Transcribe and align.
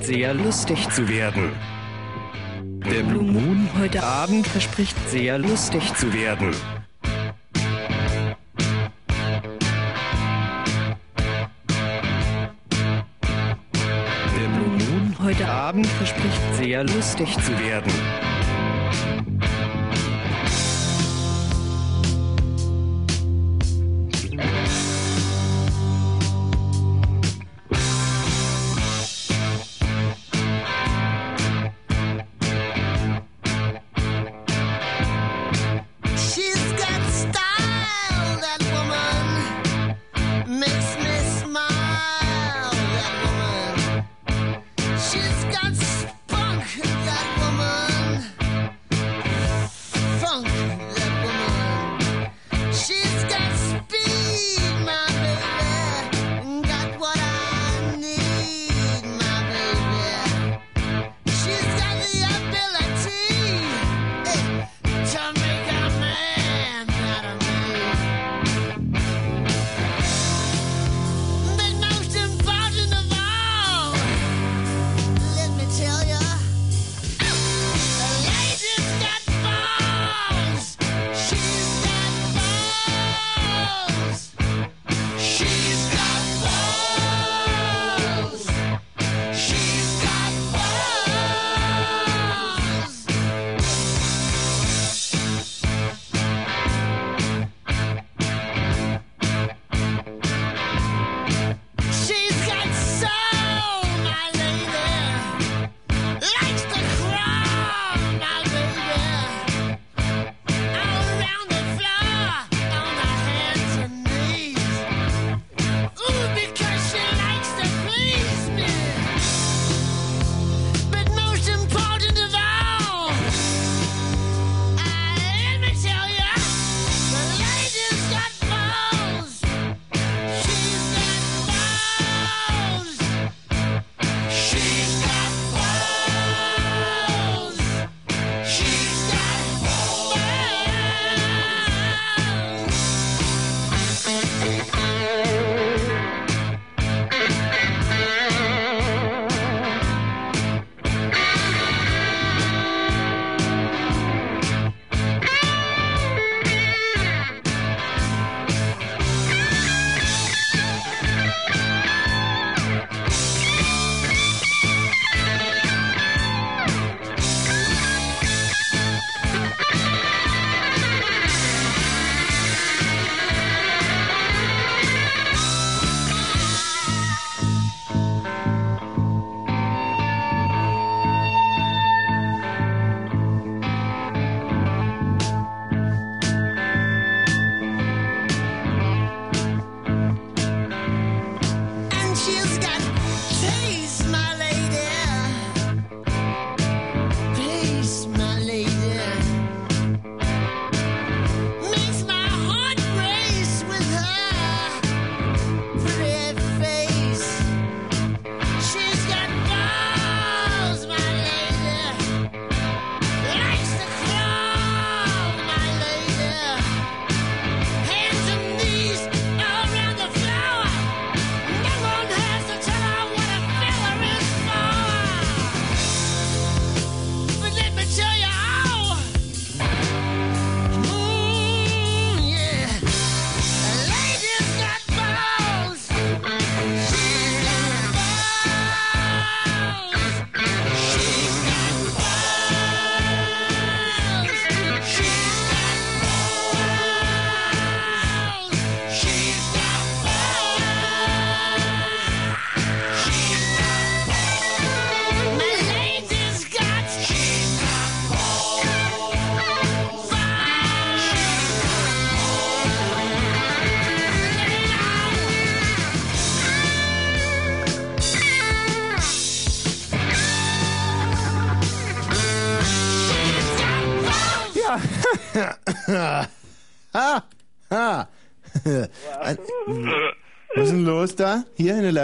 sehr 0.00 0.34
lustig 0.34 0.88
zu 0.90 1.08
werden. 1.08 1.52
Der 2.90 3.02
Blue 3.02 3.22
Moon 3.22 3.68
heute 3.78 4.02
Abend 4.02 4.46
verspricht 4.46 4.96
sehr 5.08 5.38
lustig 5.38 5.92
zu 5.94 6.12
werden. 6.12 6.54
Der 14.36 14.48
Blue 14.48 14.78
Moon 14.78 15.16
heute 15.22 15.48
Abend 15.48 15.86
verspricht 15.86 16.54
sehr 16.54 16.84
lustig 16.84 17.36
zu 17.44 17.58
werden. 17.58 17.92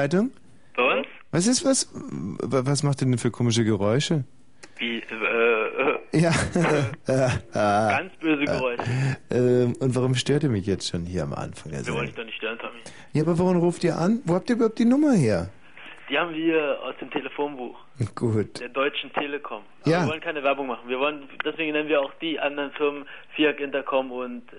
Leitung? 0.02 0.30
Bei 0.76 0.98
uns? 0.98 1.06
Was 1.30 1.46
ist 1.46 1.64
was? 1.64 1.88
Was 1.94 2.82
macht 2.82 3.00
ihr 3.02 3.06
denn 3.06 3.18
für 3.18 3.30
komische 3.30 3.64
Geräusche? 3.64 4.24
Wie, 4.78 4.98
äh, 4.98 5.94
äh, 6.14 6.18
Ja. 6.18 6.32
ganz 7.54 8.12
böse 8.20 8.44
Geräusche. 8.44 8.82
Ähm, 9.30 9.74
und 9.80 9.94
warum 9.94 10.14
stört 10.14 10.42
ihr 10.42 10.50
mich 10.50 10.66
jetzt 10.66 10.88
schon 10.90 11.04
hier 11.06 11.22
am 11.22 11.32
Anfang 11.32 11.72
der 11.72 11.86
Wir 11.86 11.94
wollen 11.94 12.06
Sendung? 12.06 12.06
dich 12.06 12.16
doch 12.16 12.24
nicht 12.24 12.36
stören, 12.36 12.58
Tommy. 12.58 12.80
Ja, 13.14 13.22
aber 13.22 13.38
warum 13.38 13.56
ruft 13.58 13.82
ihr 13.84 13.96
an? 13.96 14.20
Wo 14.26 14.34
habt 14.34 14.50
ihr 14.50 14.56
überhaupt 14.56 14.78
die 14.78 14.84
Nummer 14.84 15.12
her? 15.12 15.48
Die 16.10 16.18
haben 16.18 16.34
wir 16.34 16.78
aus 16.82 16.94
dem 17.00 17.10
Telefonbuch 17.10 17.78
Gut. 18.14 18.60
der 18.60 18.68
Deutschen 18.68 19.10
Telekom. 19.14 19.62
Aber 19.82 19.90
Ja. 19.90 20.02
Wir 20.02 20.08
wollen 20.10 20.20
keine 20.20 20.42
Werbung 20.42 20.66
machen. 20.66 20.86
Wir 20.88 20.98
wollen, 20.98 21.22
deswegen 21.44 21.72
nennen 21.72 21.88
wir 21.88 22.00
auch 22.02 22.12
die 22.20 22.38
anderen 22.38 22.72
Firmen 22.72 23.06
FIAC, 23.36 23.60
Intercom 23.60 24.10
und 24.12 24.42
äh, 24.52 24.56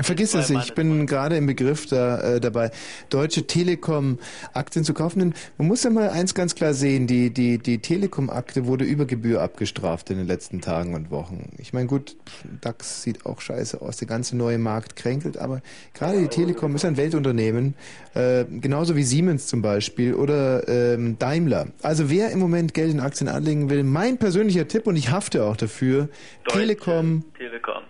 Vergiss 0.00 0.34
es, 0.34 0.50
ich 0.50 0.74
bin 0.74 1.06
gerade 1.06 1.36
im 1.36 1.46
Begriff 1.46 1.86
da, 1.86 2.20
äh, 2.20 2.40
dabei, 2.40 2.70
Deutsche 3.10 3.46
Telekom 3.46 4.18
Aktien 4.52 4.84
zu 4.84 4.94
kaufen. 4.94 5.18
Denn 5.18 5.34
man 5.56 5.68
muss 5.68 5.82
ja 5.82 5.90
mal 5.90 6.10
eins 6.10 6.34
ganz 6.34 6.54
klar 6.54 6.74
sehen, 6.74 7.06
die, 7.06 7.30
die, 7.30 7.58
die 7.58 7.78
Telekom-Akte 7.78 8.66
wurde 8.66 8.84
über 8.84 9.06
Gebühr 9.06 9.42
abgestraft 9.42 10.10
in 10.10 10.18
den 10.18 10.26
letzten 10.26 10.60
Tagen 10.60 10.94
und 10.94 11.10
Wochen. 11.10 11.50
Ich 11.58 11.72
meine, 11.72 11.86
gut, 11.86 12.16
DAX 12.60 13.02
sieht 13.02 13.26
auch 13.26 13.40
scheiße 13.40 13.80
aus, 13.80 13.96
der 13.96 14.08
ganze 14.08 14.36
neue 14.36 14.58
Markt 14.58 14.96
kränkelt, 14.96 15.36
aber 15.36 15.62
gerade 15.94 16.18
die 16.20 16.28
Telekom 16.28 16.74
ist 16.74 16.84
ein 16.84 16.96
Weltunternehmen, 16.96 17.74
äh, 18.14 18.44
genauso 18.44 18.96
wie 18.96 19.02
Siemens 19.02 19.46
zum 19.46 19.62
Beispiel 19.62 20.14
oder 20.14 20.68
ähm, 20.68 21.18
Daimler. 21.18 21.68
Also 21.82 22.10
wer 22.10 22.30
im 22.30 22.38
Moment 22.38 22.74
Geld 22.74 22.90
in 22.92 23.00
Aktien 23.00 23.28
anlegen 23.28 23.70
will, 23.70 23.82
mein 23.82 24.18
persönlicher 24.18 24.68
Tipp, 24.68 24.86
und 24.86 24.96
ich 24.96 25.10
hafte 25.10 25.44
auch 25.44 25.56
dafür, 25.56 26.08
Telekom, 26.48 27.24
Telekom. 27.36 27.82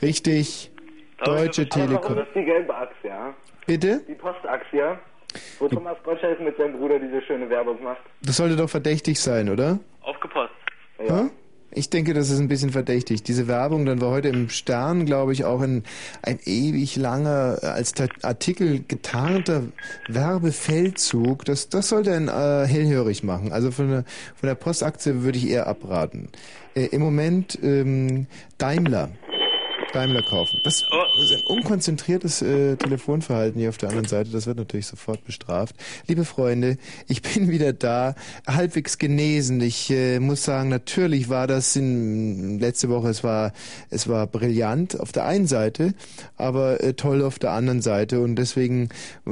richtig, 0.00 0.71
Deutsche 1.24 1.68
Telekom. 1.68 2.18
ist 2.18 2.28
die 2.34 2.44
gelbe 2.44 2.74
Achse, 2.74 3.08
ja? 3.08 3.34
Bitte? 3.66 4.00
Die 4.08 4.14
Postachse, 4.14 4.98
wo 5.58 5.68
Thomas 5.68 5.96
Gottschalk 6.04 6.40
mit 6.40 6.56
seinem 6.56 6.78
Bruder 6.78 6.98
diese 6.98 7.22
schöne 7.22 7.48
Werbung 7.48 7.82
macht. 7.82 8.02
Das 8.22 8.36
sollte 8.36 8.56
doch 8.56 8.68
verdächtig 8.68 9.20
sein, 9.20 9.48
oder? 9.48 9.78
Aufgepasst. 10.02 10.52
Ja. 11.06 11.30
Ich 11.74 11.88
denke, 11.88 12.12
das 12.12 12.28
ist 12.28 12.38
ein 12.38 12.48
bisschen 12.48 12.70
verdächtig. 12.70 13.22
Diese 13.22 13.48
Werbung, 13.48 13.86
dann 13.86 14.00
war 14.02 14.10
heute 14.10 14.28
im 14.28 14.50
Stern, 14.50 15.06
glaube 15.06 15.32
ich, 15.32 15.46
auch 15.46 15.62
ein, 15.62 15.84
ein 16.22 16.38
ewig 16.44 16.96
langer, 16.96 17.58
als 17.62 17.94
Artikel 18.22 18.84
getarnter 18.86 19.62
Werbefeldzug. 20.08 21.46
Das, 21.46 21.70
das 21.70 21.88
sollte 21.88 22.12
einen 22.12 22.28
äh, 22.28 22.66
hellhörig 22.66 23.22
machen. 23.22 23.52
Also 23.52 23.70
von 23.70 23.88
der, 23.88 24.04
von 24.34 24.48
der 24.48 24.54
Postaktie 24.54 25.22
würde 25.22 25.38
ich 25.38 25.48
eher 25.48 25.66
abraten. 25.66 26.28
Äh, 26.74 26.86
Im 26.86 27.00
Moment 27.00 27.58
ähm, 27.62 28.26
Daimler. 28.58 29.08
Daimler 29.92 30.22
kaufen. 30.22 30.58
Das 30.64 30.76
ist 30.76 31.32
ein 31.32 31.42
unkonzentriertes 31.46 32.42
äh, 32.42 32.76
Telefonverhalten 32.76 33.60
hier 33.60 33.68
auf 33.68 33.78
der 33.78 33.90
anderen 33.90 34.08
Seite. 34.08 34.30
Das 34.30 34.46
wird 34.46 34.56
natürlich 34.56 34.86
sofort 34.86 35.24
bestraft. 35.24 35.76
Liebe 36.06 36.24
Freunde, 36.24 36.78
ich 37.08 37.22
bin 37.22 37.50
wieder 37.50 37.72
da, 37.72 38.14
halbwegs 38.46 38.98
genesen. 38.98 39.60
Ich 39.60 39.90
äh, 39.90 40.18
muss 40.18 40.44
sagen, 40.44 40.68
natürlich 40.68 41.28
war 41.28 41.46
das 41.46 41.76
in, 41.76 42.58
letzte 42.58 42.88
Woche, 42.88 43.08
es 43.08 43.22
war, 43.22 43.52
es 43.90 44.08
war 44.08 44.26
brillant 44.26 44.98
auf 44.98 45.12
der 45.12 45.26
einen 45.26 45.46
Seite, 45.46 45.94
aber 46.36 46.82
äh, 46.82 46.94
toll 46.94 47.22
auf 47.22 47.38
der 47.38 47.52
anderen 47.52 47.82
Seite. 47.82 48.20
Und 48.20 48.36
deswegen 48.36 48.88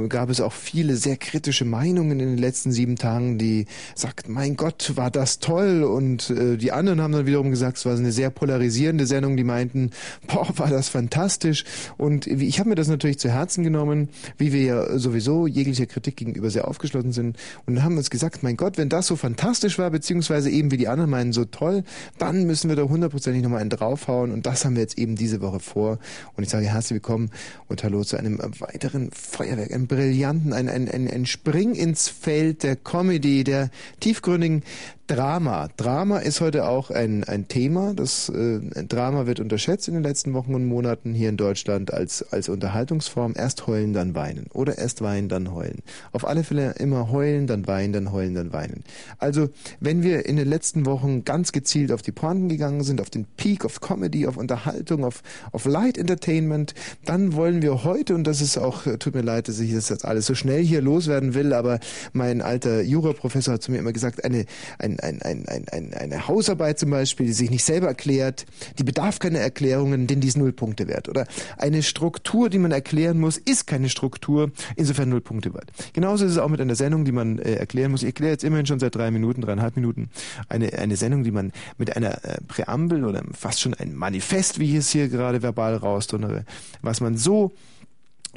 gab 0.09 0.29
es 0.29 0.41
auch 0.41 0.53
viele 0.53 0.95
sehr 0.95 1.17
kritische 1.17 1.65
Meinungen 1.65 2.19
in 2.19 2.29
den 2.29 2.37
letzten 2.37 2.71
sieben 2.71 2.95
Tagen, 2.95 3.37
die 3.37 3.65
sagten, 3.95 4.31
mein 4.31 4.55
Gott, 4.55 4.93
war 4.95 5.09
das 5.09 5.39
toll. 5.39 5.83
Und 5.83 6.29
äh, 6.29 6.57
die 6.57 6.71
anderen 6.71 7.01
haben 7.01 7.11
dann 7.11 7.25
wiederum 7.25 7.49
gesagt, 7.49 7.77
es 7.77 7.85
war 7.85 7.95
eine 7.95 8.11
sehr 8.11 8.29
polarisierende 8.29 9.05
Sendung. 9.07 9.37
Die 9.37 9.43
meinten, 9.43 9.91
boah, 10.27 10.50
war 10.59 10.69
das 10.69 10.89
fantastisch. 10.89 11.63
Und 11.97 12.27
ich 12.27 12.59
habe 12.59 12.69
mir 12.69 12.75
das 12.75 12.87
natürlich 12.87 13.19
zu 13.19 13.29
Herzen 13.29 13.63
genommen, 13.63 14.09
wie 14.37 14.53
wir 14.53 14.61
ja 14.61 14.99
sowieso 14.99 15.47
jeglicher 15.47 15.85
Kritik 15.85 16.17
gegenüber 16.17 16.49
sehr 16.49 16.67
aufgeschlossen 16.67 17.11
sind. 17.11 17.37
Und 17.65 17.83
haben 17.83 17.97
uns 17.97 18.09
gesagt, 18.09 18.43
mein 18.43 18.57
Gott, 18.57 18.77
wenn 18.77 18.89
das 18.89 19.07
so 19.07 19.15
fantastisch 19.15 19.77
war, 19.79 19.89
beziehungsweise 19.89 20.49
eben 20.49 20.71
wie 20.71 20.77
die 20.77 20.87
anderen 20.87 21.09
meinen, 21.09 21.33
so 21.33 21.45
toll, 21.45 21.83
dann 22.17 22.45
müssen 22.45 22.69
wir 22.69 22.75
da 22.75 22.83
hundertprozentig 22.83 23.43
nochmal 23.43 23.61
einen 23.61 23.69
draufhauen. 23.69 24.31
Und 24.31 24.45
das 24.45 24.65
haben 24.65 24.75
wir 24.75 24.81
jetzt 24.81 24.97
eben 24.97 25.15
diese 25.15 25.41
Woche 25.41 25.59
vor. 25.59 25.99
Und 26.35 26.43
ich 26.43 26.49
sage 26.49 26.67
herzlich 26.67 26.95
willkommen 26.95 27.29
und 27.67 27.83
hallo 27.83 28.03
zu 28.03 28.17
einem 28.17 28.39
weiteren 28.59 29.11
Feuerwerk, 29.11 29.73
einem 29.73 29.87
brillanten, 29.87 30.53
ein, 30.53 30.69
ein, 30.69 30.89
ein, 30.89 31.09
ein 31.09 31.25
Spring 31.25 31.75
ins 31.75 32.07
Feld 32.07 32.63
der 32.63 32.75
Comedy, 32.75 33.43
der 33.43 33.69
tiefgründigen 33.99 34.63
Drama. 35.11 35.67
Drama 35.75 36.19
ist 36.19 36.39
heute 36.39 36.65
auch 36.69 36.89
ein, 36.89 37.25
ein 37.25 37.49
Thema. 37.49 37.93
Das 37.93 38.29
äh, 38.29 38.61
Drama 38.87 39.25
wird 39.25 39.41
unterschätzt 39.41 39.89
in 39.89 39.93
den 39.93 40.03
letzten 40.03 40.33
Wochen 40.33 40.55
und 40.55 40.65
Monaten 40.65 41.13
hier 41.13 41.27
in 41.27 41.35
Deutschland 41.35 41.93
als, 41.93 42.31
als 42.31 42.47
Unterhaltungsform. 42.47 43.33
Erst 43.35 43.67
heulen, 43.67 43.91
dann 43.91 44.15
weinen. 44.15 44.45
Oder 44.53 44.77
erst 44.77 45.01
weinen, 45.01 45.27
dann 45.27 45.53
heulen. 45.53 45.79
Auf 46.13 46.25
alle 46.25 46.45
Fälle 46.45 46.75
immer 46.79 47.11
heulen, 47.11 47.45
dann 47.45 47.67
weinen, 47.67 47.91
dann 47.91 48.13
heulen, 48.13 48.35
dann 48.35 48.53
weinen. 48.53 48.85
Also, 49.17 49.49
wenn 49.81 50.01
wir 50.01 50.27
in 50.27 50.37
den 50.37 50.47
letzten 50.47 50.85
Wochen 50.85 51.25
ganz 51.25 51.51
gezielt 51.51 51.91
auf 51.91 52.01
die 52.01 52.13
Pointen 52.13 52.47
gegangen 52.47 52.83
sind, 52.83 53.01
auf 53.01 53.09
den 53.09 53.25
Peak 53.35 53.65
of 53.65 53.81
Comedy, 53.81 54.27
auf 54.27 54.37
Unterhaltung, 54.37 55.03
auf, 55.03 55.23
auf 55.51 55.65
Light 55.65 55.97
Entertainment, 55.97 56.73
dann 57.03 57.33
wollen 57.33 57.61
wir 57.61 57.83
heute, 57.83 58.15
und 58.15 58.25
das 58.25 58.39
ist 58.39 58.57
auch, 58.57 58.83
tut 58.97 59.13
mir 59.13 59.23
leid, 59.23 59.49
dass 59.49 59.59
ich 59.59 59.73
das 59.73 59.89
jetzt 59.89 60.05
alles 60.05 60.25
so 60.25 60.35
schnell 60.35 60.63
hier 60.63 60.81
loswerden 60.81 61.33
will, 61.33 61.51
aber 61.51 61.81
mein 62.13 62.41
alter 62.41 62.81
Juraprofessor 62.81 63.55
hat 63.55 63.61
zu 63.61 63.73
mir 63.73 63.79
immer 63.79 63.91
gesagt, 63.91 64.23
eine, 64.23 64.45
ein, 64.79 65.00
ein, 65.01 65.21
ein, 65.21 65.47
ein, 65.47 65.67
ein, 65.69 65.93
eine 65.93 66.27
Hausarbeit 66.27 66.79
zum 66.79 66.89
Beispiel, 66.89 67.25
die 67.25 67.33
sich 67.33 67.49
nicht 67.49 67.63
selber 67.63 67.87
erklärt, 67.87 68.45
die 68.77 68.83
bedarf 68.83 69.19
keiner 69.19 69.39
Erklärungen, 69.39 70.07
denn 70.07 70.21
die 70.21 70.27
ist 70.27 70.37
null 70.37 70.53
Punkte 70.53 70.87
wert. 70.87 71.09
Oder 71.09 71.27
eine 71.57 71.83
Struktur, 71.83 72.49
die 72.49 72.59
man 72.59 72.71
erklären 72.71 73.19
muss, 73.19 73.37
ist 73.37 73.67
keine 73.67 73.89
Struktur, 73.89 74.51
insofern 74.75 75.09
null 75.09 75.21
Punkte 75.21 75.53
wert. 75.53 75.71
Genauso 75.93 76.25
ist 76.25 76.31
es 76.31 76.37
auch 76.37 76.49
mit 76.49 76.61
einer 76.61 76.75
Sendung, 76.75 77.05
die 77.05 77.11
man 77.11 77.39
äh, 77.39 77.55
erklären 77.55 77.91
muss. 77.91 78.01
Ich 78.01 78.07
erkläre 78.07 78.31
jetzt 78.31 78.43
immerhin 78.43 78.65
schon 78.65 78.79
seit 78.79 78.95
drei 78.95 79.11
Minuten, 79.11 79.41
dreieinhalb 79.41 79.75
Minuten, 79.75 80.09
eine, 80.49 80.73
eine 80.73 80.95
Sendung, 80.95 81.23
die 81.23 81.31
man 81.31 81.51
mit 81.77 81.95
einer 81.95 82.23
äh, 82.23 82.41
Präambel 82.47 83.05
oder 83.05 83.23
fast 83.33 83.61
schon 83.61 83.73
ein 83.73 83.95
Manifest, 83.95 84.59
wie 84.59 84.71
ich 84.71 84.75
es 84.75 84.89
hier 84.89 85.09
gerade 85.09 85.41
verbal 85.41 85.75
rausdonnere, 85.75 86.45
was 86.81 87.01
man 87.01 87.17
so 87.17 87.51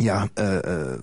ja, 0.00 0.26
äh, 0.36 0.42
äh, 0.42 0.98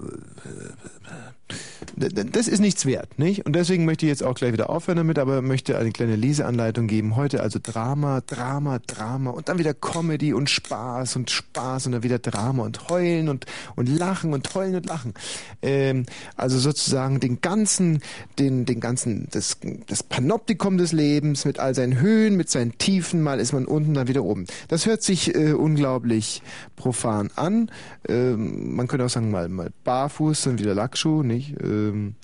das 1.95 2.47
ist 2.47 2.59
nichts 2.59 2.85
wert, 2.85 3.19
nicht? 3.19 3.45
Und 3.45 3.55
deswegen 3.55 3.85
möchte 3.85 4.05
ich 4.05 4.09
jetzt 4.09 4.23
auch 4.23 4.35
gleich 4.35 4.53
wieder 4.53 4.69
aufhören 4.69 4.97
damit, 4.97 5.19
aber 5.19 5.41
möchte 5.41 5.77
eine 5.77 5.91
kleine 5.91 6.15
Leseanleitung 6.15 6.87
geben. 6.87 7.15
Heute 7.15 7.41
also 7.41 7.59
Drama, 7.61 8.21
Drama, 8.21 8.79
Drama 8.79 9.31
und 9.31 9.49
dann 9.49 9.57
wieder 9.57 9.73
Comedy 9.73 10.33
und 10.33 10.49
Spaß 10.49 11.15
und 11.15 11.29
Spaß 11.29 11.87
und 11.87 11.93
dann 11.93 12.03
wieder 12.03 12.19
Drama 12.19 12.63
und 12.63 12.89
Heulen 12.89 13.29
und, 13.29 13.45
und 13.75 13.89
Lachen 13.89 14.33
und 14.33 14.53
Heulen 14.53 14.75
und 14.75 14.85
Lachen. 14.85 15.13
Ähm, 15.61 16.05
also 16.35 16.59
sozusagen 16.59 17.19
den 17.19 17.41
ganzen, 17.41 18.01
den, 18.39 18.65
den 18.65 18.79
ganzen, 18.79 19.27
das, 19.31 19.57
das 19.87 20.03
Panoptikum 20.03 20.77
des 20.77 20.91
Lebens 20.91 21.45
mit 21.45 21.59
all 21.59 21.75
seinen 21.75 21.99
Höhen, 21.99 22.37
mit 22.37 22.49
seinen 22.49 22.77
Tiefen, 22.77 23.21
mal 23.21 23.39
ist 23.39 23.53
man 23.53 23.65
unten, 23.65 23.93
dann 23.93 24.07
wieder 24.07 24.23
oben. 24.23 24.45
Das 24.67 24.85
hört 24.85 25.03
sich 25.03 25.35
äh, 25.35 25.53
unglaublich 25.53 26.41
profan 26.75 27.29
an. 27.35 27.71
Ähm, 28.07 28.75
man 28.75 28.87
könnte 28.87 29.05
auch 29.05 29.09
sagen, 29.09 29.31
mal, 29.31 29.49
mal 29.49 29.71
barfuß, 29.83 30.43
dann 30.43 30.59
wieder 30.59 30.73
Lackschuh, 30.73 31.23
nicht? 31.23 31.40
Ähm, 31.61 32.15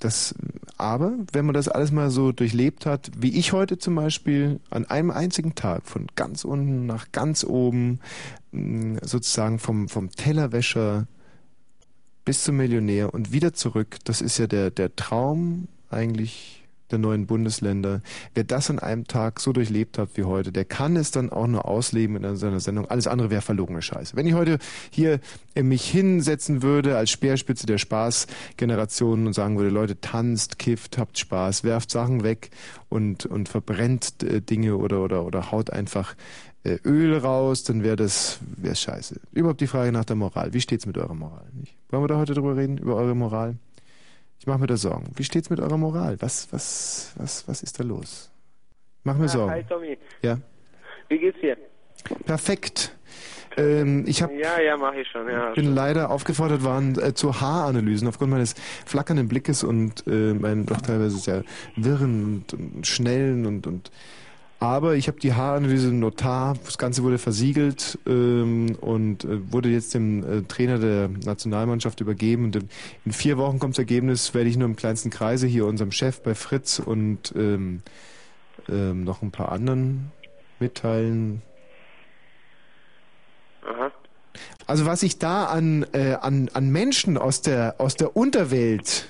das, 0.00 0.34
aber 0.78 1.12
wenn 1.32 1.44
man 1.44 1.54
das 1.54 1.68
alles 1.68 1.92
mal 1.92 2.10
so 2.10 2.32
durchlebt 2.32 2.86
hat, 2.86 3.10
wie 3.16 3.38
ich 3.38 3.52
heute 3.52 3.76
zum 3.76 3.94
Beispiel, 3.94 4.60
an 4.70 4.86
einem 4.86 5.10
einzigen 5.10 5.54
Tag 5.54 5.86
von 5.86 6.06
ganz 6.16 6.44
unten 6.44 6.86
nach 6.86 7.12
ganz 7.12 7.44
oben, 7.44 8.00
sozusagen 9.02 9.58
vom, 9.58 9.88
vom 9.88 10.10
Tellerwäscher 10.10 11.06
bis 12.24 12.44
zum 12.44 12.56
Millionär 12.56 13.12
und 13.12 13.32
wieder 13.32 13.52
zurück, 13.52 13.98
das 14.04 14.20
ist 14.22 14.38
ja 14.38 14.46
der, 14.46 14.70
der 14.70 14.96
Traum 14.96 15.68
eigentlich 15.90 16.59
der 16.92 16.98
neuen 16.98 17.26
Bundesländer. 17.26 18.02
Wer 18.34 18.44
das 18.44 18.70
an 18.70 18.78
einem 18.78 19.06
Tag 19.06 19.40
so 19.40 19.52
durchlebt 19.52 19.98
hat 19.98 20.10
wie 20.14 20.24
heute, 20.24 20.52
der 20.52 20.64
kann 20.64 20.96
es 20.96 21.10
dann 21.10 21.30
auch 21.30 21.46
nur 21.46 21.66
ausleben 21.66 22.16
in 22.16 22.36
seiner 22.36 22.60
Sendung. 22.60 22.86
Alles 22.86 23.06
andere 23.06 23.30
wäre 23.30 23.42
verlogene 23.42 23.82
Scheiße. 23.82 24.16
Wenn 24.16 24.26
ich 24.26 24.34
heute 24.34 24.58
hier 24.90 25.20
mich 25.60 25.88
hinsetzen 25.88 26.62
würde 26.62 26.96
als 26.96 27.10
Speerspitze 27.10 27.66
der 27.66 27.78
Spaßgeneration 27.78 29.26
und 29.26 29.32
sagen 29.32 29.58
würde, 29.58 29.70
Leute, 29.70 30.00
tanzt, 30.00 30.58
kifft, 30.58 30.98
habt 30.98 31.18
Spaß, 31.18 31.64
werft 31.64 31.90
Sachen 31.90 32.22
weg 32.22 32.50
und, 32.88 33.26
und 33.26 33.48
verbrennt 33.48 34.22
äh, 34.22 34.40
Dinge 34.40 34.76
oder, 34.76 35.00
oder, 35.02 35.24
oder 35.24 35.50
haut 35.52 35.70
einfach 35.70 36.14
äh, 36.64 36.78
Öl 36.84 37.16
raus, 37.16 37.64
dann 37.64 37.82
wäre 37.82 37.96
das 37.96 38.38
wäre 38.56 38.76
scheiße. 38.76 39.20
Überhaupt 39.32 39.60
die 39.60 39.66
Frage 39.66 39.92
nach 39.92 40.04
der 40.04 40.16
Moral. 40.16 40.52
Wie 40.52 40.60
steht's 40.60 40.86
mit 40.86 40.98
eurer 40.98 41.14
Moral? 41.14 41.46
Nicht? 41.54 41.74
Wollen 41.88 42.02
wir 42.02 42.08
da 42.08 42.18
heute 42.18 42.34
drüber 42.34 42.56
reden, 42.56 42.78
über 42.78 42.96
eure 42.96 43.14
Moral? 43.14 43.56
Ich 44.40 44.46
mache 44.46 44.58
mir 44.58 44.66
da 44.66 44.76
Sorgen. 44.78 45.12
Wie 45.16 45.22
steht's 45.24 45.50
mit 45.50 45.60
eurer 45.60 45.76
Moral? 45.76 46.16
Was, 46.20 46.50
was, 46.50 47.12
was, 47.16 47.46
was 47.46 47.62
ist 47.62 47.78
da 47.78 47.84
los? 47.84 48.30
Mach 49.04 49.16
mir 49.16 49.24
Ah, 49.26 49.28
Sorgen. 49.28 49.52
Hi 49.52 49.62
Tommy, 49.64 49.98
Ja. 50.22 50.38
wie 51.10 51.18
geht's 51.18 51.38
dir? 51.40 51.58
Perfekt. 52.24 52.96
Ähm, 53.58 54.04
ich 54.06 54.22
habe 54.22 54.32
Ja, 54.34 54.58
ja, 54.60 54.76
mach 54.78 54.94
ich 54.94 55.06
schon, 55.08 55.28
ja. 55.28 55.52
bin 55.52 55.74
leider 55.74 56.10
aufgefordert 56.10 56.62
worden 56.64 56.98
äh, 57.02 57.12
zu 57.12 57.38
Haaranalysen 57.40 58.08
aufgrund 58.08 58.30
meines 58.30 58.54
flackernden 58.86 59.28
Blickes 59.28 59.62
und 59.62 60.06
äh, 60.06 60.32
meinen 60.32 60.64
doch 60.64 60.80
teilweise 60.80 61.18
sehr 61.18 61.44
wirren 61.76 62.24
und, 62.48 62.54
und 62.54 62.86
schnellen 62.86 63.44
und, 63.44 63.66
und 63.66 63.90
aber 64.60 64.94
ich 64.94 65.08
habe 65.08 65.18
die 65.18 65.32
Haaranalyse 65.32 65.88
im 65.88 66.00
Notar, 66.00 66.54
das 66.66 66.76
Ganze 66.76 67.02
wurde 67.02 67.16
versiegelt 67.16 67.98
ähm, 68.06 68.76
und 68.82 69.24
äh, 69.24 69.50
wurde 69.50 69.70
jetzt 69.70 69.94
dem 69.94 70.22
äh, 70.22 70.42
Trainer 70.42 70.78
der 70.78 71.08
Nationalmannschaft 71.08 72.02
übergeben. 72.02 72.44
Und 72.44 72.56
in, 72.56 72.68
in 73.06 73.12
vier 73.12 73.38
Wochen 73.38 73.58
kommt 73.58 73.74
das 73.74 73.78
Ergebnis, 73.78 74.34
werde 74.34 74.50
ich 74.50 74.58
nur 74.58 74.68
im 74.68 74.76
kleinsten 74.76 75.08
Kreise 75.08 75.46
hier 75.46 75.64
unserem 75.64 75.92
Chef 75.92 76.20
bei 76.20 76.34
Fritz 76.34 76.78
und 76.78 77.32
ähm, 77.34 77.82
ähm, 78.68 79.02
noch 79.02 79.22
ein 79.22 79.30
paar 79.30 79.50
anderen 79.50 80.12
mitteilen. 80.58 81.40
Aha. 83.66 83.90
Also 84.66 84.84
was 84.84 85.02
ich 85.02 85.18
da 85.18 85.46
an, 85.46 85.86
äh, 85.92 86.14
an, 86.20 86.50
an 86.52 86.70
Menschen 86.70 87.16
aus 87.16 87.40
der, 87.40 87.76
aus 87.78 87.96
der 87.96 88.14
Unterwelt 88.14 89.09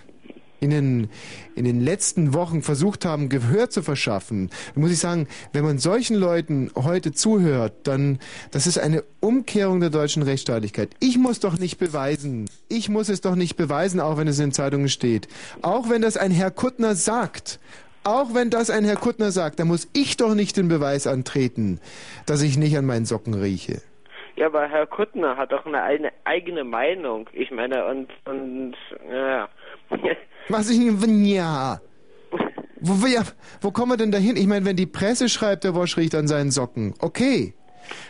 in 0.61 0.71
den, 0.71 1.11
in 1.55 1.65
den 1.65 1.81
letzten 1.81 2.35
Wochen 2.35 2.63
versucht 2.63 3.05
haben, 3.05 3.29
Gehör 3.29 3.71
zu 3.71 3.83
verschaffen, 3.83 4.51
muss 4.75 4.93
ich 4.93 4.99
sagen, 4.99 5.27
wenn 5.53 5.65
man 5.65 5.79
solchen 5.79 6.17
Leuten 6.17 6.71
heute 6.77 7.13
zuhört, 7.13 7.73
dann, 7.85 8.19
das 8.51 8.67
ist 8.67 8.79
eine 8.79 9.03
Umkehrung 9.21 9.81
der 9.81 9.91
deutschen 9.91 10.23
Rechtsstaatlichkeit. 10.23 10.91
Ich 11.01 11.19
muss 11.19 11.41
doch 11.41 11.59
nicht 11.59 11.79
beweisen. 11.79 12.49
Ich 12.69 12.89
muss 12.89 13.09
es 13.09 13.21
doch 13.21 13.35
nicht 13.35 13.57
beweisen, 13.57 14.01
auch 14.01 14.17
wenn 14.17 14.29
es 14.29 14.39
in 14.39 14.53
Zeitungen 14.53 14.89
steht. 14.89 15.29
Auch 15.63 15.89
wenn 15.89 16.03
das 16.03 16.17
ein 16.17 16.31
Herr 16.31 16.51
Kuttner 16.51 16.95
sagt. 16.95 17.59
Auch 18.03 18.33
wenn 18.33 18.49
das 18.49 18.71
ein 18.71 18.85
Herr 18.85 18.97
Kuttner 18.97 19.31
sagt, 19.31 19.61
dann 19.61 19.69
muss 19.69 19.89
ich 19.93 20.17
doch 20.17 20.35
nicht 20.35 20.57
den 20.57 20.69
Beweis 20.69 21.07
antreten, 21.07 21.81
dass 22.25 22.41
ich 22.41 22.57
nicht 22.57 22.77
an 22.79 22.87
meinen 22.87 23.05
Socken 23.05 23.35
rieche. 23.35 23.83
Ja, 24.37 24.47
aber 24.47 24.69
Herr 24.69 24.87
Kuttner 24.87 25.37
hat 25.37 25.53
doch 25.53 25.67
eine 25.67 26.11
eigene 26.25 26.65
Meinung. 26.65 27.29
Ich 27.35 27.51
meine, 27.51 27.85
und, 27.85 28.11
und, 28.25 28.75
ja. 29.13 29.51
Was 30.51 30.69
ich 30.69 30.79
ja. 31.25 31.81
Wo, 32.81 33.05
wir, 33.05 33.25
wo 33.61 33.71
kommen 33.71 33.93
wir 33.93 33.97
denn 33.97 34.11
dahin? 34.11 34.37
Ich 34.37 34.47
meine, 34.47 34.65
wenn 34.65 34.77
die 34.77 34.87
Presse 34.87 35.29
schreibt, 35.29 35.65
der 35.65 35.75
Wosch 35.75 35.97
riecht 35.97 36.15
an 36.15 36.29
seinen 36.29 36.51
Socken. 36.51 36.95
Okay. 36.99 37.55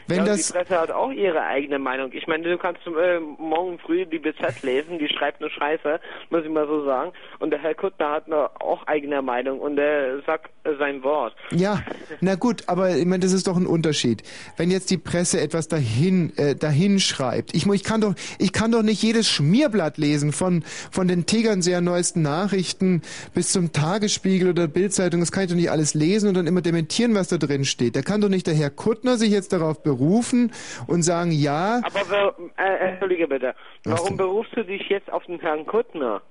Wenn 0.06 0.18
ja, 0.18 0.24
das 0.24 0.48
die 0.48 0.52
Presse 0.52 0.80
hat 0.80 0.90
auch 0.90 1.10
ihre 1.10 1.42
eigene 1.44 1.78
Meinung. 1.78 2.10
Ich 2.12 2.26
meine, 2.26 2.44
du 2.44 2.58
kannst 2.58 2.86
äh, 2.86 3.20
morgen 3.38 3.78
früh 3.78 4.06
die 4.06 4.18
BZ 4.18 4.62
lesen, 4.62 4.98
die 4.98 5.08
schreibt 5.08 5.40
nur 5.40 5.50
Scheiße, 5.50 6.00
muss 6.30 6.44
ich 6.44 6.50
mal 6.50 6.66
so 6.66 6.84
sagen. 6.84 7.12
Und 7.38 7.50
der 7.50 7.60
Herr 7.60 7.74
Kuttner 7.74 8.10
hat 8.10 8.26
eine, 8.26 8.50
auch 8.60 8.86
eigene 8.86 9.22
Meinung 9.22 9.60
und 9.60 9.78
er 9.78 10.20
sagt 10.22 10.50
sein 10.78 11.02
Wort. 11.02 11.34
Ja, 11.52 11.82
na 12.20 12.34
gut, 12.34 12.64
aber 12.66 12.96
ich 12.96 13.06
meine, 13.06 13.20
das 13.20 13.32
ist 13.32 13.46
doch 13.46 13.56
ein 13.56 13.66
Unterschied. 13.66 14.22
Wenn 14.56 14.70
jetzt 14.70 14.90
die 14.90 14.98
Presse 14.98 15.40
etwas 15.40 15.68
dahin 15.68 16.36
äh, 16.36 16.54
dahin 16.54 17.00
schreibt, 17.00 17.54
ich, 17.54 17.66
ich 17.66 17.84
kann 17.84 18.00
doch 18.00 18.14
ich 18.38 18.52
kann 18.52 18.72
doch 18.72 18.82
nicht 18.82 19.02
jedes 19.02 19.28
Schmierblatt 19.28 19.96
lesen 19.98 20.32
von 20.32 20.62
von 20.90 21.08
den 21.08 21.26
Tegernseer 21.26 21.80
neuesten 21.80 22.22
Nachrichten 22.22 23.02
bis 23.34 23.52
zum 23.52 23.72
Tagesspiegel 23.72 24.50
oder 24.50 24.68
Bildzeitung, 24.68 25.20
das 25.20 25.32
kann 25.32 25.44
ich 25.44 25.50
doch 25.50 25.56
nicht 25.56 25.70
alles 25.70 25.94
lesen 25.94 26.28
und 26.28 26.34
dann 26.34 26.46
immer 26.46 26.62
dementieren, 26.62 27.14
was 27.14 27.28
da 27.28 27.38
drin 27.38 27.64
steht. 27.64 27.96
Da 27.96 28.02
kann 28.02 28.20
doch 28.20 28.28
nicht 28.28 28.46
der 28.46 28.54
Herr 28.54 28.70
Kuttner 28.70 29.16
sich 29.16 29.30
jetzt 29.30 29.52
darauf 29.52 29.69
berufen 29.78 30.52
und 30.86 31.02
sagen, 31.02 31.32
ja, 31.32 31.80
Aber 31.84 32.34
äh, 32.56 32.90
entschuldige 32.90 33.28
bitte, 33.28 33.54
warum 33.84 34.16
berufst 34.16 34.56
du 34.56 34.64
dich 34.64 34.88
jetzt 34.88 35.10
auf 35.12 35.24
den 35.24 35.40
Herrn 35.40 35.66
Kuttner? 35.66 36.22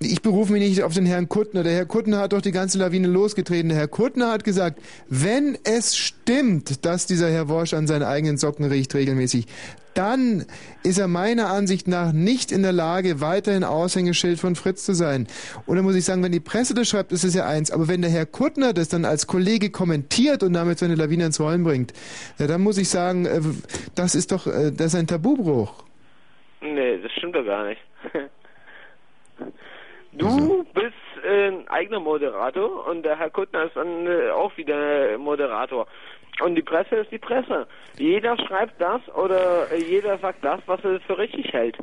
Ich 0.00 0.22
berufe 0.22 0.52
mich 0.52 0.62
nicht 0.62 0.84
auf 0.84 0.94
den 0.94 1.06
Herrn 1.06 1.28
Kuttner. 1.28 1.64
Der 1.64 1.72
Herr 1.72 1.86
Kuttner 1.86 2.18
hat 2.20 2.32
doch 2.32 2.40
die 2.40 2.52
ganze 2.52 2.78
Lawine 2.78 3.08
losgetreten. 3.08 3.68
Der 3.68 3.78
Herr 3.78 3.88
Kuttner 3.88 4.30
hat 4.30 4.44
gesagt, 4.44 4.80
wenn 5.08 5.58
es 5.64 5.96
stimmt, 5.96 6.84
dass 6.84 7.06
dieser 7.06 7.28
Herr 7.28 7.48
Worsch 7.48 7.74
an 7.74 7.88
seinen 7.88 8.04
eigenen 8.04 8.36
Socken 8.36 8.64
riecht 8.66 8.94
regelmäßig, 8.94 9.46
dann 9.98 10.46
ist 10.84 10.98
er 10.98 11.08
meiner 11.08 11.48
Ansicht 11.48 11.88
nach 11.88 12.12
nicht 12.12 12.52
in 12.52 12.62
der 12.62 12.72
Lage, 12.72 13.20
weiterhin 13.20 13.64
Aushängeschild 13.64 14.38
von 14.38 14.54
Fritz 14.54 14.86
zu 14.86 14.92
sein. 14.92 15.26
Und 15.66 15.74
dann 15.74 15.84
muss 15.84 15.96
ich 15.96 16.04
sagen, 16.04 16.22
wenn 16.22 16.30
die 16.30 16.38
Presse 16.38 16.72
das 16.72 16.88
schreibt, 16.88 17.10
ist 17.10 17.24
es 17.24 17.34
ja 17.34 17.46
eins. 17.46 17.72
Aber 17.72 17.88
wenn 17.88 18.00
der 18.02 18.10
Herr 18.10 18.24
Kuttner 18.24 18.72
das 18.72 18.88
dann 18.88 19.04
als 19.04 19.26
Kollege 19.26 19.70
kommentiert 19.70 20.44
und 20.44 20.52
damit 20.52 20.78
seine 20.78 20.94
Lawine 20.94 21.26
ins 21.26 21.40
Rollen 21.40 21.64
bringt, 21.64 21.92
ja, 22.38 22.46
dann 22.46 22.60
muss 22.60 22.78
ich 22.78 22.88
sagen, 22.88 23.26
äh, 23.26 23.40
das 23.96 24.14
ist 24.14 24.30
doch, 24.30 24.46
äh, 24.46 24.70
das 24.70 24.86
ist 24.88 24.94
ein 24.94 25.08
Tabubruch. 25.08 25.84
Nee, 26.60 26.98
das 26.98 27.10
stimmt 27.12 27.34
doch 27.34 27.44
gar 27.44 27.64
nicht. 27.66 27.80
Du 30.12 30.64
bist 30.74 30.94
äh, 31.24 31.48
ein 31.48 31.68
eigener 31.68 32.00
Moderator 32.00 32.88
und 32.88 33.04
der 33.04 33.16
Herr 33.16 33.30
Kuttner 33.30 33.64
ist 33.64 33.76
dann 33.76 34.08
auch 34.30 34.56
wieder 34.56 35.16
Moderator. 35.16 35.86
Und 36.40 36.54
die 36.54 36.62
Presse 36.62 36.96
ist 36.96 37.10
die 37.10 37.18
Presse. 37.18 37.66
Jeder 37.98 38.36
schreibt 38.46 38.80
das 38.80 39.00
oder 39.14 39.70
äh, 39.72 39.82
jeder 39.82 40.18
sagt 40.18 40.44
das, 40.44 40.60
was 40.66 40.82
er 40.84 41.00
für 41.00 41.18
richtig 41.18 41.52
hält. 41.52 41.76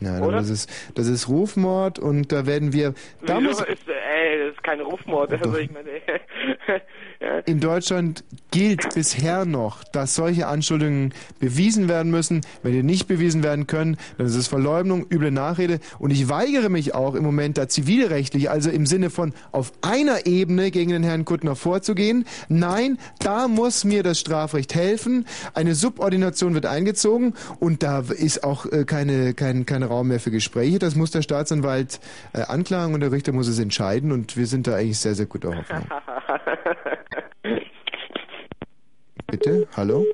Ja, 0.00 0.20
Oder? 0.20 0.38
das 0.38 0.50
ist, 0.50 0.70
das 0.94 1.06
ist 1.06 1.28
Rufmord 1.28 1.98
und 1.98 2.30
da 2.30 2.44
werden 2.46 2.72
wir, 2.72 2.92
da 3.24 3.40
muss, 3.40 3.60
ist, 3.60 3.88
ey, 3.88 4.46
das 4.46 4.54
ist 4.54 4.62
kein 4.62 4.80
Rufmord. 4.80 5.32
Also 5.32 5.56
ich 5.56 5.70
meine, 5.70 5.88
ja. 7.20 7.38
In 7.46 7.60
Deutschland 7.60 8.24
gilt 8.50 8.94
bisher 8.94 9.46
noch, 9.46 9.84
dass 9.84 10.14
solche 10.14 10.48
Anschuldigungen 10.48 11.14
bewiesen 11.40 11.88
werden 11.88 12.10
müssen. 12.10 12.42
Wenn 12.62 12.72
die 12.72 12.82
nicht 12.82 13.08
bewiesen 13.08 13.42
werden 13.42 13.66
können, 13.66 13.96
dann 14.18 14.26
ist 14.26 14.34
es 14.34 14.48
Verleumdung, 14.48 15.06
üble 15.10 15.30
Nachrede. 15.30 15.80
Und 15.98 16.10
ich 16.10 16.28
weigere 16.28 16.68
mich 16.68 16.94
auch 16.94 17.14
im 17.14 17.24
Moment 17.24 17.56
da 17.56 17.68
zivilrechtlich, 17.68 18.50
also 18.50 18.70
im 18.70 18.84
Sinne 18.84 19.08
von 19.08 19.32
auf 19.52 19.72
einer 19.80 20.26
Ebene 20.26 20.70
gegen 20.70 20.90
den 20.90 21.04
Herrn 21.04 21.24
Kuttner 21.24 21.56
vorzugehen. 21.56 22.26
Nein, 22.48 22.98
da 23.18 23.48
muss 23.48 23.84
mir 23.84 24.02
das 24.02 24.20
Strafrecht 24.20 24.74
helfen. 24.74 25.26
Eine 25.54 25.74
Subordination 25.74 26.52
wird 26.52 26.66
eingezogen 26.66 27.34
und 27.60 27.82
da 27.82 28.00
ist 28.00 28.44
auch 28.44 28.66
äh, 28.66 28.84
keine, 28.84 29.32
kein, 29.32 29.64
kein 29.64 29.85
Raum 29.86 30.08
mehr 30.08 30.20
für 30.20 30.30
Gespräche. 30.30 30.78
Das 30.78 30.94
muss 30.94 31.10
der 31.10 31.22
Staatsanwalt 31.22 32.00
äh, 32.32 32.42
anklagen 32.42 32.94
und 32.94 33.00
der 33.00 33.12
Richter 33.12 33.32
muss 33.32 33.48
es 33.48 33.58
entscheiden. 33.58 34.12
Und 34.12 34.36
wir 34.36 34.46
sind 34.46 34.66
da 34.66 34.76
eigentlich 34.76 34.98
sehr, 34.98 35.14
sehr 35.14 35.26
guter 35.26 35.56
Hoffnung. 35.56 35.86
Bitte? 39.26 39.66
Hallo? 39.76 40.06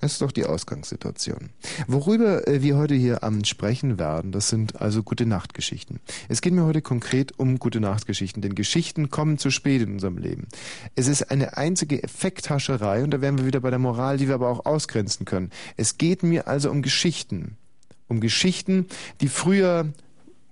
Das 0.00 0.12
ist 0.12 0.22
doch 0.22 0.32
die 0.32 0.46
Ausgangssituation. 0.46 1.50
Worüber 1.86 2.48
äh, 2.48 2.62
wir 2.62 2.76
heute 2.76 2.94
hier 2.94 3.22
am 3.22 3.44
Sprechen 3.44 3.98
werden, 3.98 4.32
das 4.32 4.48
sind 4.48 4.80
also 4.80 5.02
gute 5.02 5.26
Nachtgeschichten. 5.26 6.00
Es 6.28 6.40
geht 6.40 6.54
mir 6.54 6.64
heute 6.64 6.80
konkret 6.80 7.38
um 7.38 7.58
gute 7.58 7.80
Nachtgeschichten, 7.80 8.40
denn 8.40 8.54
Geschichten 8.54 9.10
kommen 9.10 9.36
zu 9.36 9.50
spät 9.50 9.82
in 9.82 9.92
unserem 9.92 10.16
Leben. 10.16 10.48
Es 10.96 11.06
ist 11.06 11.30
eine 11.30 11.58
einzige 11.58 12.02
Effekthascherei 12.02 13.04
und 13.04 13.10
da 13.10 13.20
wären 13.20 13.38
wir 13.38 13.46
wieder 13.46 13.60
bei 13.60 13.70
der 13.70 13.78
Moral, 13.78 14.16
die 14.16 14.26
wir 14.26 14.34
aber 14.34 14.48
auch 14.48 14.64
ausgrenzen 14.64 15.26
können. 15.26 15.50
Es 15.76 15.98
geht 15.98 16.22
mir 16.22 16.48
also 16.48 16.70
um 16.70 16.80
Geschichten. 16.80 17.56
Um 18.08 18.20
Geschichten, 18.20 18.86
die 19.20 19.28
früher 19.28 19.92